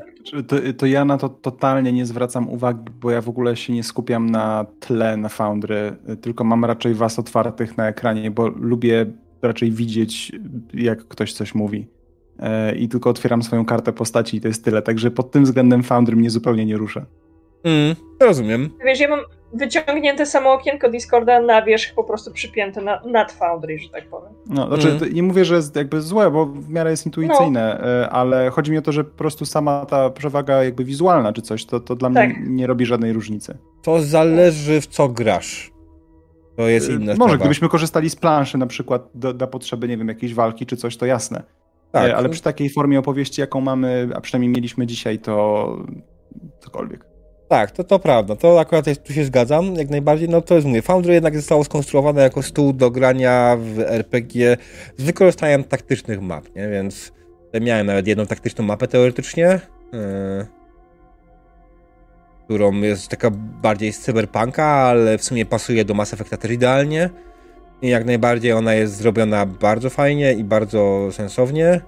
To, 0.49 0.57
to, 0.77 0.87
ja 0.87 1.05
na 1.05 1.19
to 1.19 1.29
totalnie 1.29 1.93
nie 1.93 2.07
zwracam 2.07 2.49
uwagi, 2.49 2.93
bo 3.01 3.11
ja 3.11 3.21
w 3.21 3.29
ogóle 3.29 3.57
się 3.57 3.73
nie 3.73 3.83
skupiam 3.83 4.31
na 4.31 4.67
tle 4.81 5.17
na 5.17 5.29
Foundry, 5.29 5.97
tylko 6.21 6.45
mam 6.45 6.65
raczej 6.65 6.95
was 6.95 7.19
otwartych 7.19 7.77
na 7.77 7.89
ekranie, 7.89 8.31
bo 8.31 8.49
lubię 8.49 9.07
raczej 9.43 9.71
widzieć, 9.71 10.33
jak 10.75 11.09
ktoś 11.09 11.33
coś 11.33 11.55
mówi. 11.55 11.89
E, 12.43 12.75
I 12.75 12.89
tylko 12.89 13.11
otwieram 13.11 13.43
swoją 13.43 13.65
kartę 13.65 13.93
postaci 13.93 14.37
i 14.37 14.41
to 14.41 14.49
jest 14.49 14.65
tyle. 14.65 14.83
Także 14.83 15.11
pod 15.11 15.31
tym 15.31 15.45
względem 15.45 15.83
Foundry 15.83 16.17
mnie 16.17 16.31
zupełnie 16.31 16.67
nie 16.67 16.77
rusza. 16.77 17.07
Mm, 17.65 17.97
rozumiem. 18.21 18.71
Wiesz, 18.85 19.01
ja 19.01 19.09
mam 19.09 19.21
wyciągnięte 19.53 20.27
samo 20.27 20.53
okienko 20.53 20.91
Discorda 20.91 21.41
na 21.41 21.63
wierzch 21.63 21.95
po 21.95 22.05
prostu 22.05 22.33
przypięte 22.33 22.81
na, 22.81 23.01
nad 23.07 23.33
Foundry, 23.33 23.79
że 23.79 23.89
tak 23.89 24.09
powiem. 24.09 24.33
No, 24.47 24.67
znaczy 24.67 24.89
mm. 24.89 25.13
nie 25.13 25.23
mówię, 25.23 25.45
że 25.45 25.55
jest 25.55 25.77
jakby 25.77 26.01
złe, 26.01 26.31
bo 26.31 26.47
w 26.47 26.69
miarę 26.69 26.91
jest 26.91 27.07
intuicyjne, 27.07 27.79
no. 27.81 27.89
E, 27.89 28.11
ale 28.11 28.51
chodzi 28.51 28.73
mi 28.73 28.79
o 28.79 28.83
to, 28.83 28.93
że 28.93 29.05
po 29.05 29.19
prostu 29.19 29.47
sama 29.47 29.87
ta 29.87 30.11
przewaga 30.11 30.65
jakby 30.65 30.85
wizualna 30.85 31.33
czy 31.33 31.43
coś, 31.43 31.65
to, 31.65 31.81
to 31.81 31.97
dla 31.97 32.11
tak. 32.11 32.39
mnie 32.39 32.49
nie 32.49 32.67
robi 32.67 32.87
żadnej 32.87 33.13
różnicy. 33.13 33.59
To 33.83 34.03
zależy 34.03 34.81
w 34.81 34.87
co 34.87 35.09
grasz. 35.09 35.73
To 36.57 36.69
jest 36.69 36.91
e, 36.91 36.93
inne 36.93 37.07
Może 37.07 37.15
sprawa. 37.15 37.37
gdybyśmy 37.37 37.69
korzystali 37.69 38.11
z 38.11 38.17
planszy 38.17 38.59
na 38.59 38.67
przykład 38.67 39.09
do, 39.15 39.35
do 39.35 39.47
potrzeby, 39.47 39.89
nie 39.89 39.97
wiem, 39.97 40.09
jakiejś 40.09 40.35
walki 40.35 40.67
czy 40.67 40.77
coś, 40.77 40.97
to 40.97 41.07
jasne. 41.07 41.43
Tak. 41.93 42.11
E, 42.11 42.17
ale 42.17 42.29
przy 42.29 42.43
takiej 42.43 42.71
formie 42.71 42.99
opowieści, 42.99 43.41
jaką 43.41 43.61
mamy, 43.61 44.09
a 44.15 44.21
przynajmniej 44.21 44.53
mieliśmy 44.53 44.87
dzisiaj, 44.87 45.19
to 45.19 45.77
cokolwiek. 46.61 47.13
Tak, 47.49 47.71
to, 47.71 47.85
to 47.85 47.99
prawda. 47.99 48.37
To 48.37 48.61
akurat 48.61 48.87
jest, 48.87 49.03
tu 49.03 49.13
się 49.13 49.25
zgadzam, 49.25 49.75
jak 49.75 49.91
najbardziej. 49.91 50.29
No 50.29 50.41
to 50.41 50.55
jest, 50.55 50.67
mówię, 50.67 50.83
Foundry 50.83 51.15
jednak 51.15 51.37
zostało 51.37 51.65
skonstruowane 51.65 52.23
jako 52.23 52.43
stół 52.43 52.73
do 52.73 52.91
grania 52.91 53.57
w 53.61 53.79
RPG 53.79 54.57
z 54.97 55.05
wykorzystaniem 55.05 55.65
taktycznych 55.65 56.23
map, 56.23 56.55
nie? 56.57 56.69
Więc 56.69 57.13
miałem 57.61 57.87
nawet 57.87 58.07
jedną 58.07 58.27
taktyczną 58.27 58.65
mapę 58.65 58.89
teoretycznie, 58.89 59.61
yy, 59.93 60.47
którą 62.45 62.73
jest 62.73 63.09
taka 63.09 63.31
bardziej 63.63 63.93
z 63.93 64.01
cyberpunka, 64.01 64.65
ale 64.65 65.19
w 65.19 65.25
sumie 65.25 65.47
pasuje 65.47 65.85
do 65.85 65.95
Mass 65.95 66.15
Effecta 66.15 66.37
też 66.37 66.51
idealnie. 66.51 67.11
Jak 67.83 68.05
najbardziej 68.05 68.53
ona 68.53 68.75
jest 68.75 68.97
zrobiona 68.97 69.47
bardzo 69.47 69.91
fajnie 69.91 70.33
i 70.33 70.45
bardzo 70.45 71.09
sensownie. 71.13 71.81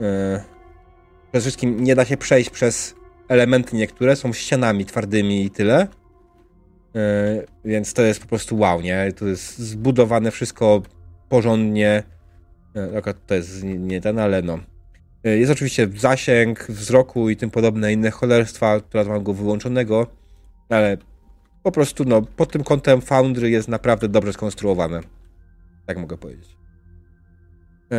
Yy, 0.00 0.06
przede 1.32 1.40
wszystkim 1.40 1.84
nie 1.84 1.94
da 1.94 2.04
się 2.04 2.16
przejść 2.16 2.50
przez 2.50 2.94
elementy 3.28 3.76
niektóre 3.76 4.16
są 4.16 4.32
ścianami 4.32 4.84
twardymi 4.84 5.44
i 5.44 5.50
tyle. 5.50 5.88
Yy, 6.94 7.00
więc 7.64 7.94
to 7.94 8.02
jest 8.02 8.20
po 8.20 8.26
prostu 8.26 8.58
wow, 8.58 8.80
nie? 8.80 9.12
To 9.12 9.26
jest 9.26 9.58
zbudowane 9.58 10.30
wszystko 10.30 10.82
porządnie. 11.28 12.02
Yy, 12.74 13.14
to 13.26 13.34
jest 13.34 13.62
nie 13.64 14.00
ten, 14.00 14.18
ale 14.18 14.42
no. 14.42 14.58
Jest 15.24 15.52
oczywiście 15.52 15.88
zasięg 15.96 16.66
wzroku 16.68 17.30
i 17.30 17.36
tym 17.36 17.50
podobne 17.50 17.92
inne 17.92 18.10
cholerstwa, 18.10 18.80
które 18.80 19.04
mam 19.04 19.22
go 19.22 19.32
wyłączonego, 19.34 20.06
ale 20.68 20.96
po 21.62 21.72
prostu 21.72 22.04
no, 22.04 22.22
pod 22.22 22.52
tym 22.52 22.64
kątem 22.64 23.00
Foundry 23.00 23.50
jest 23.50 23.68
naprawdę 23.68 24.08
dobrze 24.08 24.32
skonstruowane. 24.32 25.00
Tak 25.86 25.98
mogę 25.98 26.18
powiedzieć. 26.18 26.56
Yy, 27.90 27.98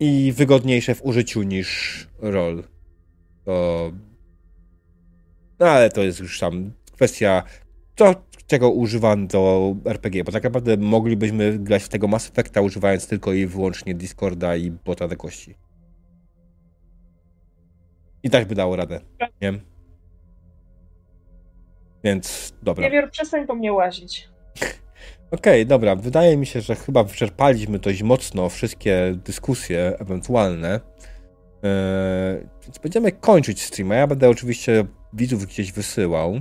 I 0.00 0.32
wygodniejsze 0.32 0.94
w 0.94 1.04
użyciu 1.04 1.42
niż 1.42 2.08
roll. 2.18 2.64
To 3.44 3.92
no 5.58 5.66
ale 5.66 5.90
to 5.90 6.02
jest 6.02 6.20
już 6.20 6.40
tam 6.40 6.72
kwestia 6.92 7.42
to, 7.94 8.14
czego 8.46 8.70
używam 8.70 9.26
do 9.26 9.74
RPG, 9.84 10.24
bo 10.24 10.32
tak 10.32 10.44
naprawdę 10.44 10.76
moglibyśmy 10.76 11.58
grać 11.58 11.82
w 11.82 11.88
tego 11.88 12.08
Mass 12.08 12.28
Effecta 12.28 12.60
używając 12.60 13.08
tylko 13.08 13.32
i 13.32 13.46
wyłącznie 13.46 13.94
Discorda 13.94 14.56
i 14.56 14.70
bota 14.70 15.08
do 15.08 15.16
kości. 15.16 15.54
I 18.22 18.30
tak 18.30 18.48
by 18.48 18.54
dało 18.54 18.76
radę, 18.76 19.00
nie? 19.42 19.60
Więc 22.04 22.54
dobra. 22.62 22.90
Wiewiór, 22.90 23.10
przestań 23.10 23.46
po 23.46 23.54
mnie 23.54 23.72
łazić. 23.72 24.28
Okej, 25.34 25.62
okay, 25.62 25.64
dobra. 25.64 25.96
Wydaje 25.96 26.36
mi 26.36 26.46
się, 26.46 26.60
że 26.60 26.74
chyba 26.74 27.04
wyczerpaliśmy 27.04 27.78
dość 27.78 28.02
mocno 28.02 28.48
wszystkie 28.48 29.16
dyskusje 29.24 29.96
ewentualne. 29.98 30.80
Yy, 31.62 32.48
więc 32.62 32.78
będziemy 32.78 33.12
kończyć 33.12 33.62
streama. 33.62 33.94
Ja 33.94 34.06
będę 34.06 34.28
oczywiście 34.28 34.84
widzów 35.12 35.46
gdzieś 35.46 35.72
wysyłał. 35.72 36.40